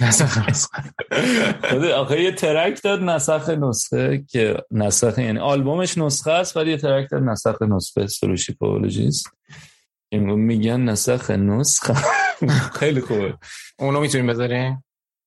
نسخ 0.00 0.38
نسخه. 0.48 0.82
آخه 1.94 2.22
یه 2.22 2.32
ترک 2.32 2.82
داد 2.82 3.00
نسخ 3.02 3.48
نسخه 3.48 4.24
که 4.28 4.56
نسخ 4.70 5.18
یعنی 5.18 5.38
آلبومش 5.38 5.98
نسخه 5.98 6.30
است 6.30 6.56
ولی 6.56 6.70
یه 6.70 6.76
ترک 6.76 7.10
داد 7.10 7.22
نسخ 7.22 7.62
نسخه 7.62 8.06
سروشی 8.06 8.54
پاولوژیست. 8.54 9.26
میگن 10.12 10.80
نسخ 10.80 11.30
نسخه. 11.30 11.94
خیلی 12.80 13.00
خوبه. 13.00 13.38
اونو 13.78 14.00
می‌تونیم 14.00 14.26
بذاریم؟ 14.26 14.84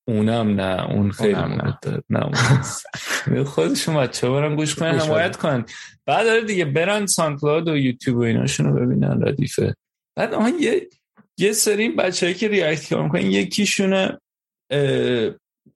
اونم 0.08 0.60
نه 0.60 0.90
اون 0.90 1.10
خیلی 1.10 1.32
نه. 1.32 1.78
نه 2.10 2.24
اون 2.24 3.44
خودشون 3.54 3.94
بچه 3.96 4.30
برن 4.30 4.56
گوش 4.56 4.74
کنن 4.74 4.98
حمایت 4.98 5.36
کنن. 5.36 5.64
بعد 6.06 6.24
داره 6.26 6.40
دیگه 6.44 6.64
برن 6.64 7.06
SoundCloud 7.06 7.68
و 7.68 7.76
یوتیوب 7.76 8.16
و 8.16 8.20
ایناشون 8.20 8.66
رو 8.66 8.86
ببینن 8.86 9.22
ردیفه. 9.28 9.74
بعد 10.16 10.34
آن 10.34 10.52
یه 10.60 10.88
یه 11.38 11.52
سری 11.52 11.88
بچه 11.88 12.34
که 12.34 12.48
react 12.48 12.88
کار 12.88 13.02
می‌کنن 13.02 13.30
یکیشونه 13.30 14.18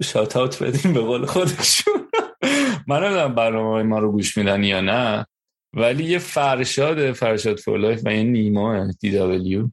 shout 0.02 0.36
out 0.36 0.62
بدیم 0.62 0.92
به 0.92 1.00
قول 1.00 1.26
خودشون. 1.26 1.94
من 2.88 3.04
نمی‌دونم 3.04 3.34
برنامه 3.34 3.82
ما 3.82 3.98
رو 3.98 4.12
گوش 4.12 4.38
میدن 4.38 4.64
یا 4.64 4.80
نه 4.80 5.26
ولی 5.74 6.04
یه 6.04 6.18
فرشاد 6.18 7.12
فرشاد 7.12 7.56
for 7.56 7.78
life 7.78 8.02
و 8.04 8.14
یه 8.14 8.22
نیما 8.22 8.92
DW 9.00 9.68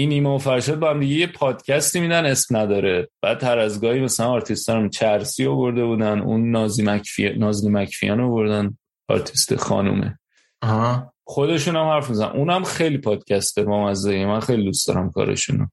این 0.00 0.08
نیما 0.08 0.34
و 0.34 0.38
فرشاد 0.38 0.78
با 0.78 0.90
هم 0.90 1.02
یه 1.02 1.26
پادکستی 1.26 2.00
میدن 2.00 2.26
اسم 2.26 2.56
نداره. 2.56 3.08
بعد 3.22 3.44
هر 3.44 3.58
از 3.58 3.80
گاهی 3.80 4.00
مثلا 4.00 4.30
آرتیستان 4.30 4.88
چرسی 4.88 5.46
آورده 5.46 5.84
بودن 5.84 6.20
اون 6.20 6.50
نازی 6.50 6.82
مکفی... 6.82 7.28
نازلی 7.28 7.70
مکفیان 7.70 8.20
آوردن 8.20 8.78
آرتیست 9.08 9.56
خانومه. 9.56 10.18
آها. 10.62 11.12
خودشون 11.24 11.76
هم 11.76 11.88
حرف 11.88 12.10
میزن 12.10 12.26
اونم 12.26 12.64
خیلی 12.64 12.98
پادکسته 12.98 13.64
با 13.64 13.84
مزه 13.84 14.26
من 14.26 14.40
خیلی 14.40 14.64
دوست 14.64 14.88
دارم 14.88 15.10
کارشونو. 15.10 15.66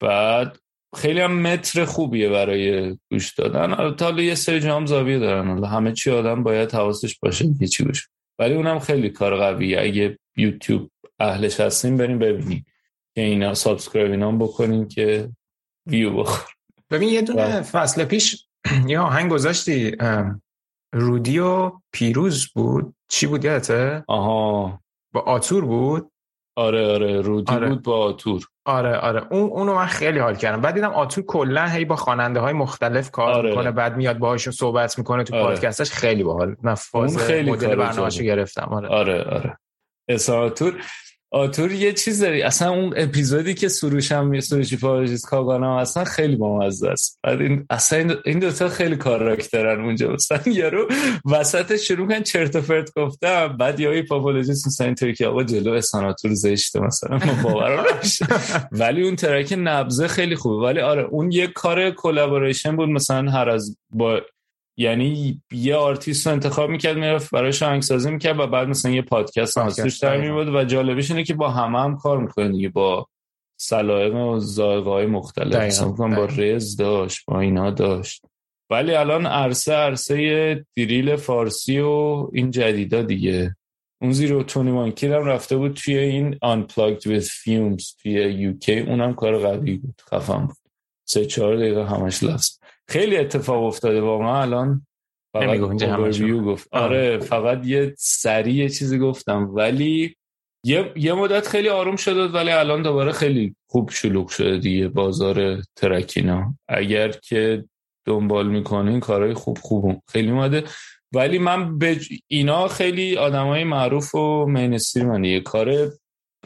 بعد 0.00 0.58
خیلی 0.96 1.20
هم 1.20 1.42
متر 1.42 1.84
خوبیه 1.84 2.28
برای 2.28 2.96
گوش 3.10 3.34
دادن. 3.34 3.72
البته 3.72 4.04
حالا 4.04 4.22
یه 4.22 4.34
سری 4.34 4.60
جام 4.60 4.86
زاویه 4.86 5.18
دارن. 5.18 5.64
همه 5.64 5.92
چی 5.92 6.10
آدم 6.10 6.42
باید 6.42 6.72
حواسش 6.72 7.18
باشه 7.18 7.44
که 7.58 7.66
چی 7.66 7.84
گوش 7.84 8.08
ولی 8.38 8.54
اونم 8.54 8.78
خیلی 8.78 9.10
کار 9.10 9.36
قویه. 9.36 9.80
اگه 9.80 10.18
یوتیوب 10.36 10.90
اهلش 11.20 11.60
هستین 11.60 11.96
بریم 11.96 12.18
ببینیم. 12.18 12.64
اینا 13.22 13.54
subscribe 13.54 14.10
اینا 14.10 14.32
بکنین 14.32 14.88
که 14.88 15.30
ویو 15.86 16.16
بخور. 16.16 16.52
ببین 16.90 17.08
یه 17.08 17.22
دونه. 17.22 17.62
فصل 17.62 18.04
پیش 18.04 18.46
یه 18.86 19.00
آهنگ 19.00 19.30
گذاشتی 19.30 19.96
رودی 20.92 21.38
و 21.38 21.72
پیروز 21.92 22.46
بود. 22.54 22.94
چی 23.08 23.26
بود 23.26 23.44
یادته؟ 23.44 24.04
آها. 24.08 24.80
با 25.12 25.20
آتور 25.20 25.64
بود؟ 25.64 26.10
آره 26.56 26.86
آره. 26.86 27.20
رودی 27.20 27.52
آره. 27.52 27.68
بود 27.68 27.82
با 27.82 27.98
آتور. 27.98 28.44
آره 28.64 28.96
آره. 28.96 29.26
اون 29.30 29.50
اونو 29.50 29.74
من 29.74 29.86
خیلی 29.86 30.18
حال 30.18 30.34
کردم. 30.34 30.60
بعد 30.60 30.74
دیدم 30.74 30.90
آتور 30.90 31.24
کلا 31.24 31.66
هی 31.66 31.84
با 31.84 31.96
خواننده 31.96 32.40
های 32.40 32.52
مختلف 32.52 33.10
کار 33.10 33.32
آره. 33.32 33.50
می‌کنه 33.50 33.70
بعد 33.70 33.96
میاد 33.96 34.18
باهاشون 34.18 34.52
صحبت 34.52 34.98
می‌کنه 34.98 35.24
تو 35.24 35.34
آره. 35.34 35.44
پادکستش. 35.44 35.90
خیلی 35.90 36.22
باحال. 36.22 36.56
من 36.62 36.74
فاز 36.74 37.16
مدل 37.16 37.56
جالب. 37.56 38.10
گرفتم. 38.10 38.68
آره. 38.70 38.88
آره 38.88 39.24
آره. 39.24 39.58
اسم 40.08 40.48
آتور 41.30 41.72
یه 41.72 41.92
چیز 41.92 42.22
داری. 42.22 42.42
اصلا 42.42 42.70
اون 42.70 42.94
اپیزودی 42.96 43.54
که 43.54 43.68
سروش 43.68 44.12
هم 44.12 44.40
سروشی 44.40 44.76
پاراجیز 44.76 45.24
کاگان 45.24 45.64
هم 45.64 45.70
اصلا 45.70 46.04
خیلی 46.04 46.36
بامزه 46.36 46.88
است. 46.88 47.18
این 47.24 47.66
اصلا 47.70 47.98
این- 47.98 48.14
این 48.24 48.38
دوتا 48.38 48.68
خیلی 48.68 48.96
کاراکترن 48.96 49.84
اونجا. 49.84 50.12
مثلا 50.12 50.40
یارو 50.52 50.88
وسط 51.24 51.76
شروع 51.76 52.08
کن 52.08 52.22
چرت 52.22 52.56
و 52.56 52.60
پرت 52.60 52.90
گفتم 52.96 53.48
بعد 53.56 53.80
یا 53.80 54.02
پاپولوژیست 54.08 54.66
مثلا 54.66 54.86
اینطوری 54.86 55.14
که 55.14 55.26
آقا 55.26 55.42
جلو 55.44 55.72
اساناتور 55.72 56.34
زشته 56.34 56.80
مثلا 56.80 57.18
ما 57.18 57.42
باور 57.42 57.86
ولی 58.72 59.02
اون 59.02 59.16
ترک 59.16 59.54
نبزه 59.58 60.08
خیلی 60.08 60.36
خوبه. 60.36 60.66
ولی 60.66 60.80
آره 60.80 61.02
اون 61.02 61.32
یه 61.32 61.46
کار 61.46 61.90
کلابوریشن 61.90 62.76
بود 62.76 62.88
مثلا 62.88 63.30
هر 63.30 63.48
از 63.48 63.76
با 63.90 64.20
یعنی 64.80 65.40
یه 65.52 65.76
آرتیست 65.76 66.26
رو 66.26 66.32
انتخاب 66.32 66.70
می‌کرد 66.70 66.96
می‌رفت 66.96 67.30
براش 67.30 67.62
آهنگسازی 67.62 68.10
می‌کرد 68.10 68.40
و 68.40 68.46
بعد 68.46 68.68
مثلا 68.68 68.92
یه 68.92 69.02
پادکست 69.02 69.58
هم 69.58 69.66
از 69.66 69.76
پادکست، 69.76 69.82
توش 69.82 69.98
در. 69.98 70.20
میبود 70.20 70.54
و 70.54 70.64
جالبش 70.64 71.10
اینه 71.10 71.24
که 71.24 71.34
با 71.34 71.50
همه 71.50 71.80
هم 71.80 71.96
کار 71.96 72.18
می‌کنه 72.18 72.48
دیگه 72.48 72.68
با 72.68 73.08
سلائق 73.60 74.14
و 74.14 74.38
ذائقه 74.38 74.90
های 74.90 75.06
مختلف 75.06 75.56
مثلا 75.56 75.88
با. 75.88 76.24
رز 76.24 76.76
داشت 76.76 77.24
با 77.26 77.40
اینا 77.40 77.70
داشت. 77.70 78.22
ولی 78.70 78.94
الان 78.94 79.26
عرصه 79.26 79.72
عرصه 79.72 80.66
دیریل 80.74 81.16
فارسی 81.16 81.78
و 81.80 82.28
این 82.32 82.50
جدیدا 82.50 83.02
دیگه. 83.02 83.56
اون 84.02 84.12
زیرو 84.12 84.42
تونی 84.42 84.70
مانکی 84.70 85.06
هم 85.06 85.24
رفته 85.24 85.56
بود 85.56 85.74
توی 85.74 85.98
این 85.98 86.34
Unplugged 86.34 87.02
with 87.02 87.26
Fumes 87.26 87.96
توی 88.02 88.12
UK 88.12 88.78
اونم 88.78 89.14
کار 89.14 89.38
قوی 89.38 89.76
بود 89.76 90.02
خفن 90.10 90.46
بود. 90.46 90.56
سه 91.08 91.26
چهار 91.26 91.56
دقیقه 91.56 91.86
همش 91.86 92.22
لفظ. 92.22 92.58
خیلی 92.88 93.16
اتفاق 93.16 93.64
افتاده 93.64 94.00
واقعا 94.00 94.42
الان. 94.42 94.86
فقط 95.32 95.48
اینجا 95.48 96.38
گفت. 96.42 96.68
آره. 96.72 96.84
آره 96.84 97.18
فقط 97.18 97.66
یه 97.66 97.94
سریع 97.98 98.54
یه 98.54 98.68
چیزی 98.68 98.98
گفتم. 98.98 99.50
ولی 99.54 100.16
یه, 100.64 100.92
یه 100.96 101.12
مدت 101.12 101.48
خیلی 101.48 101.68
آروم 101.68 101.96
شده 101.96 102.24
ولی 102.28 102.50
الان 102.50 102.82
دوباره 102.82 103.12
خیلی 103.12 103.56
خوب 103.70 103.90
شلوغ 103.90 104.28
شده 104.28 104.58
دیگه 104.58 104.88
بازار 104.88 105.62
ترکینا 105.76 106.54
اگر 106.68 107.10
که 107.10 107.64
دنبال 108.06 108.48
می‌کنین 108.48 109.00
کارهای 109.00 109.34
خوب 109.34 109.58
خوب 109.58 110.02
خیلی 110.12 110.30
اومده. 110.30 110.64
ولی 111.14 111.38
من 111.38 111.78
به 111.78 111.94
ج- 112.00 112.18
اینا 112.28 112.68
خیلی 112.68 113.16
آدمای 113.16 113.64
معروف 113.64 114.14
و 114.14 114.46
مینستریم 114.46 115.22
دیگه. 115.22 115.40
کار 115.40 115.92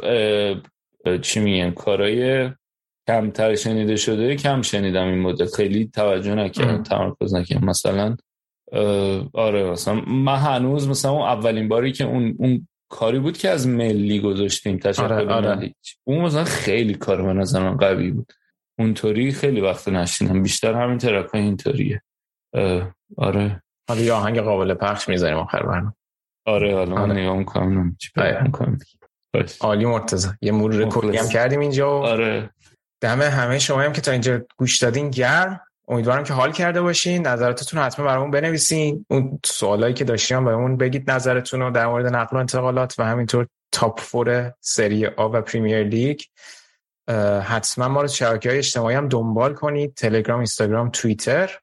اه، 0.03 1.19
چی 1.23 1.41
میگن؟ 1.41 1.71
کارهای 1.71 2.51
کمتر 3.09 3.55
شنیده 3.55 3.97
شده 3.97 4.37
کم 4.37 4.63
شنیدم 4.63 5.07
این 5.07 5.19
مدت 5.19 5.55
خیلی 5.55 5.91
توجه 5.95 6.35
نکردم. 6.35 6.83
تمرکز 6.83 7.35
نکردم 7.35 7.67
مثلا 7.67 8.17
آره 9.35 9.71
مثلا 9.71 9.95
من 9.95 10.37
هنوز 10.37 10.89
مثلا 10.89 11.11
اون 11.11 11.23
اولین 11.23 11.69
باری 11.69 11.93
که 11.93 12.05
اون 12.05 12.35
اون 12.39 12.69
کاری 12.91 13.19
بود 13.19 13.39
که 13.39 13.49
از 13.49 13.69
ملی 13.69 14.21
گذاشتیم 14.21 14.79
تشکر 14.79 15.13
آره، 15.13 15.33
آره. 15.33 15.75
اون 16.05 16.25
مثلا 16.25 16.45
خیلی 16.45 16.95
کار 16.95 17.23
به 17.23 17.33
نظر 17.33 17.63
من 17.63 17.77
قوی 17.77 18.11
بود 18.11 18.33
اونطوری 18.79 19.33
خیلی 19.33 19.61
وقت 19.61 19.89
نشیدم 19.89 20.43
بیشتر 20.43 20.75
همین 20.75 20.99
ترک 20.99 21.27
های 21.27 21.43
اینطوریه 21.43 22.03
آره 23.17 23.63
حالا 23.89 24.01
یه 24.01 24.13
آهنگ 24.13 24.41
قابل 24.41 24.75
پخش 24.75 25.09
می‌ذاریم 25.09 25.37
آخر 25.37 25.63
برنامه 25.63 25.93
آره 26.47 26.75
حالا 26.75 26.95
من 26.95 27.11
آره. 27.11 27.23
نگاه 27.23 27.37
می‌کنم 27.37 27.97
چی 28.01 28.11
پیدا 28.15 28.29
آره. 28.29 28.43
می‌کنم. 28.43 28.79
عالی 29.61 29.85
مرتضی 29.85 30.29
یه 30.43 30.53
مرور. 30.53 30.89
کلی 30.89 31.17
هم 31.17 31.29
کردیم 31.29 31.61
اینجا 31.61 32.01
و 32.01 32.05
آره 32.05 32.51
دم 33.03 33.23
همه 33.23 33.59
شما 33.59 33.81
هم 33.81 33.93
که 33.93 34.01
تا 34.01 34.13
اینجا 34.13 34.41
گوش 34.57 34.79
دادین 34.79 35.11
گرم. 35.11 35.61
امیدوارم 35.89 36.25
که 36.25 36.33
حال 36.33 36.53
کرده 36.53 36.83
باشین. 36.83 37.27
نظراتتون 37.27 37.83
حتما 37.83 38.07
برامون 38.07 38.31
بنویسین. 38.31 39.07
اون 39.09 39.39
سوالایی 39.45 39.95
که 39.95 40.05
داشتیم 40.05 40.45
بهمون 40.45 40.77
بگید 40.77 41.11
نظرتون 41.11 41.61
رو 41.61 41.71
در 41.71 41.87
مورد 41.87 42.07
نقل 42.07 42.37
و 42.37 42.41
انتقالات 42.41 42.95
و 42.99 43.05
همینطور 43.05 43.47
تاپ 43.73 44.01
فور 44.01 44.53
سری 44.61 45.07
آ 45.07 45.29
و 45.29 45.41
پریمیر 45.41 45.83
لیگ. 45.83 46.21
حتما 47.43 47.89
ما 47.89 48.03
رو 48.03 48.09
شبکه 48.09 48.49
های 48.49 48.59
اجتماعی 48.59 48.97
هم 48.97 49.09
دنبال 49.09 49.55
کنید. 49.55 49.95
تلگرام 49.95 50.39
اینستاگرام 50.39 50.91
توییتر. 50.91 51.59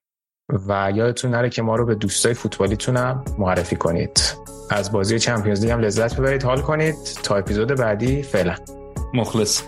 و 0.67 0.91
یادتون 0.95 1.31
نره 1.31 1.49
که 1.49 1.61
ما 1.61 1.75
رو 1.75 1.85
به 1.85 1.95
دوستای 1.95 2.33
فوتبالیتون 2.33 2.97
هم 2.97 3.25
معرفی 3.37 3.75
کنید. 3.75 4.21
از 4.69 4.91
بازی 4.91 5.19
چمپیونز 5.19 5.61
لیگ 5.61 5.71
هم 5.71 5.79
لذت 5.79 6.15
ببرید. 6.15 6.43
حال 6.43 6.61
کنید. 6.61 6.95
تا 7.23 7.35
اپیزود 7.35 7.67
بعدی 7.67 8.23
فعلا. 8.23 8.55
مخلص. 9.13 9.63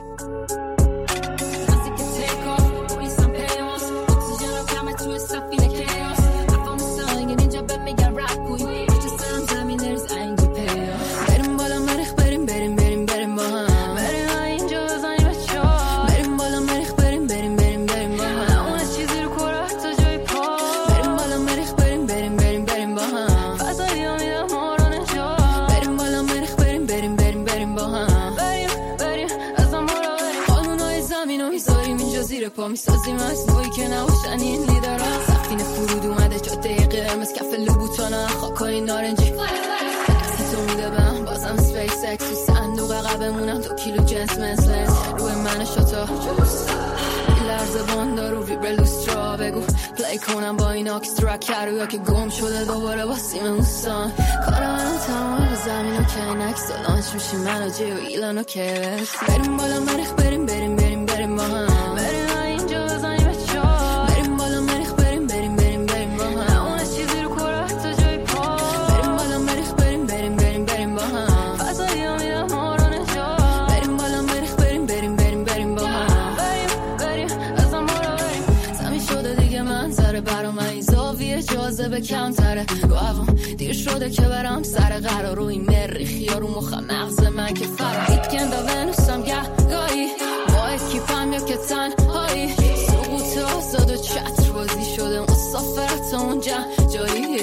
لرزه 47.47 47.95
باندار 47.95 48.31
رو 48.31 48.45
ویبر 48.45 48.71
لوسترا 48.71 49.37
بگو. 49.37 49.61
پلی 49.97 50.17
کنم 50.17 50.57
با 50.57 50.71
این 50.71 50.89
اکسترا 50.89 51.37
کرو 51.37 51.85
که 51.85 51.97
گم 51.97 52.29
شده 52.29 52.65
دوباره 52.65 53.05
با 53.05 53.15
سیم 53.15 53.47
موسان. 53.47 54.11
کار 54.45 54.67
منو 54.67 54.97
تمام 54.97 55.47
به 55.49 55.55
زمین 55.55 55.97
و 55.97 56.03
که 56.03 56.21
نکس 56.33 56.71
لانچ 56.71 57.05
میشی 57.13 57.37
من 57.37 57.67
و 57.67 57.69
جی 57.69 57.91
و 57.91 57.95
ایلان 57.95 58.37
و 58.37 58.43
کیوس. 58.43 59.15
بریم 59.27 59.57
بالا 59.57 59.79
مریخ 59.79 60.13
بریم 60.13 60.45
بریم. 60.45 60.80
کم 82.01 82.33
تره 82.33 82.65
رو 82.81 83.25
دیر 83.57 83.73
شده 83.73 84.09
که 84.09 84.21
برم 84.21 84.63
سر 84.63 84.99
قرار. 84.99 85.35
روی 85.35 85.53
این 85.53 85.65
مریخی 85.65 86.27
رو 86.27 86.47
مخ 86.47 86.73
مغز 86.73 87.19
من 87.23 87.53
که 87.53 87.65
فرار. 87.65 88.05
ویکند 88.09 88.53
و 88.53 88.71
ونوسم 88.71 89.21
گه 89.21 89.41
گاهی. 89.69 90.07
با 90.47 90.63
اکیپم 90.63 91.33
یا 91.33 91.39
که 91.39 91.57
تنهایی. 91.57 92.55
سقوط 92.87 93.37
آزاد 93.37 93.91
و 93.91 93.95
چتر 93.97 94.51
بازی 94.51 94.95
شده. 94.95 95.21
مسافرت 95.21 96.13
اونجا 96.13 96.57
جایی 96.93 97.37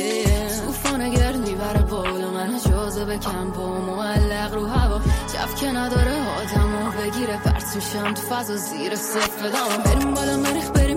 توفان 0.67 1.11
گرد 1.11 1.37
می‌بره 1.37 1.83
بال 1.83 2.25
من 2.25 2.55
اجازه 2.55 3.05
به 3.05 3.19
با 3.57 3.81
معلق 3.81 4.55
رو 4.55 4.67
هوا. 4.67 5.01
جف 5.35 5.61
که 5.61 5.67
نداره 5.67 6.13
آدم 6.13 6.93
بگیره. 7.01 7.39
پرت 7.45 7.77
میشم 7.77 8.15
تو 8.15 8.23
فضا 8.23 8.57
زیر 8.57 8.95
صفر. 8.95 9.49
دام 9.49 9.83
بریم 9.85 10.15
بالا 10.15 10.37
مریخ 10.37 10.71
بریم. 10.71 10.88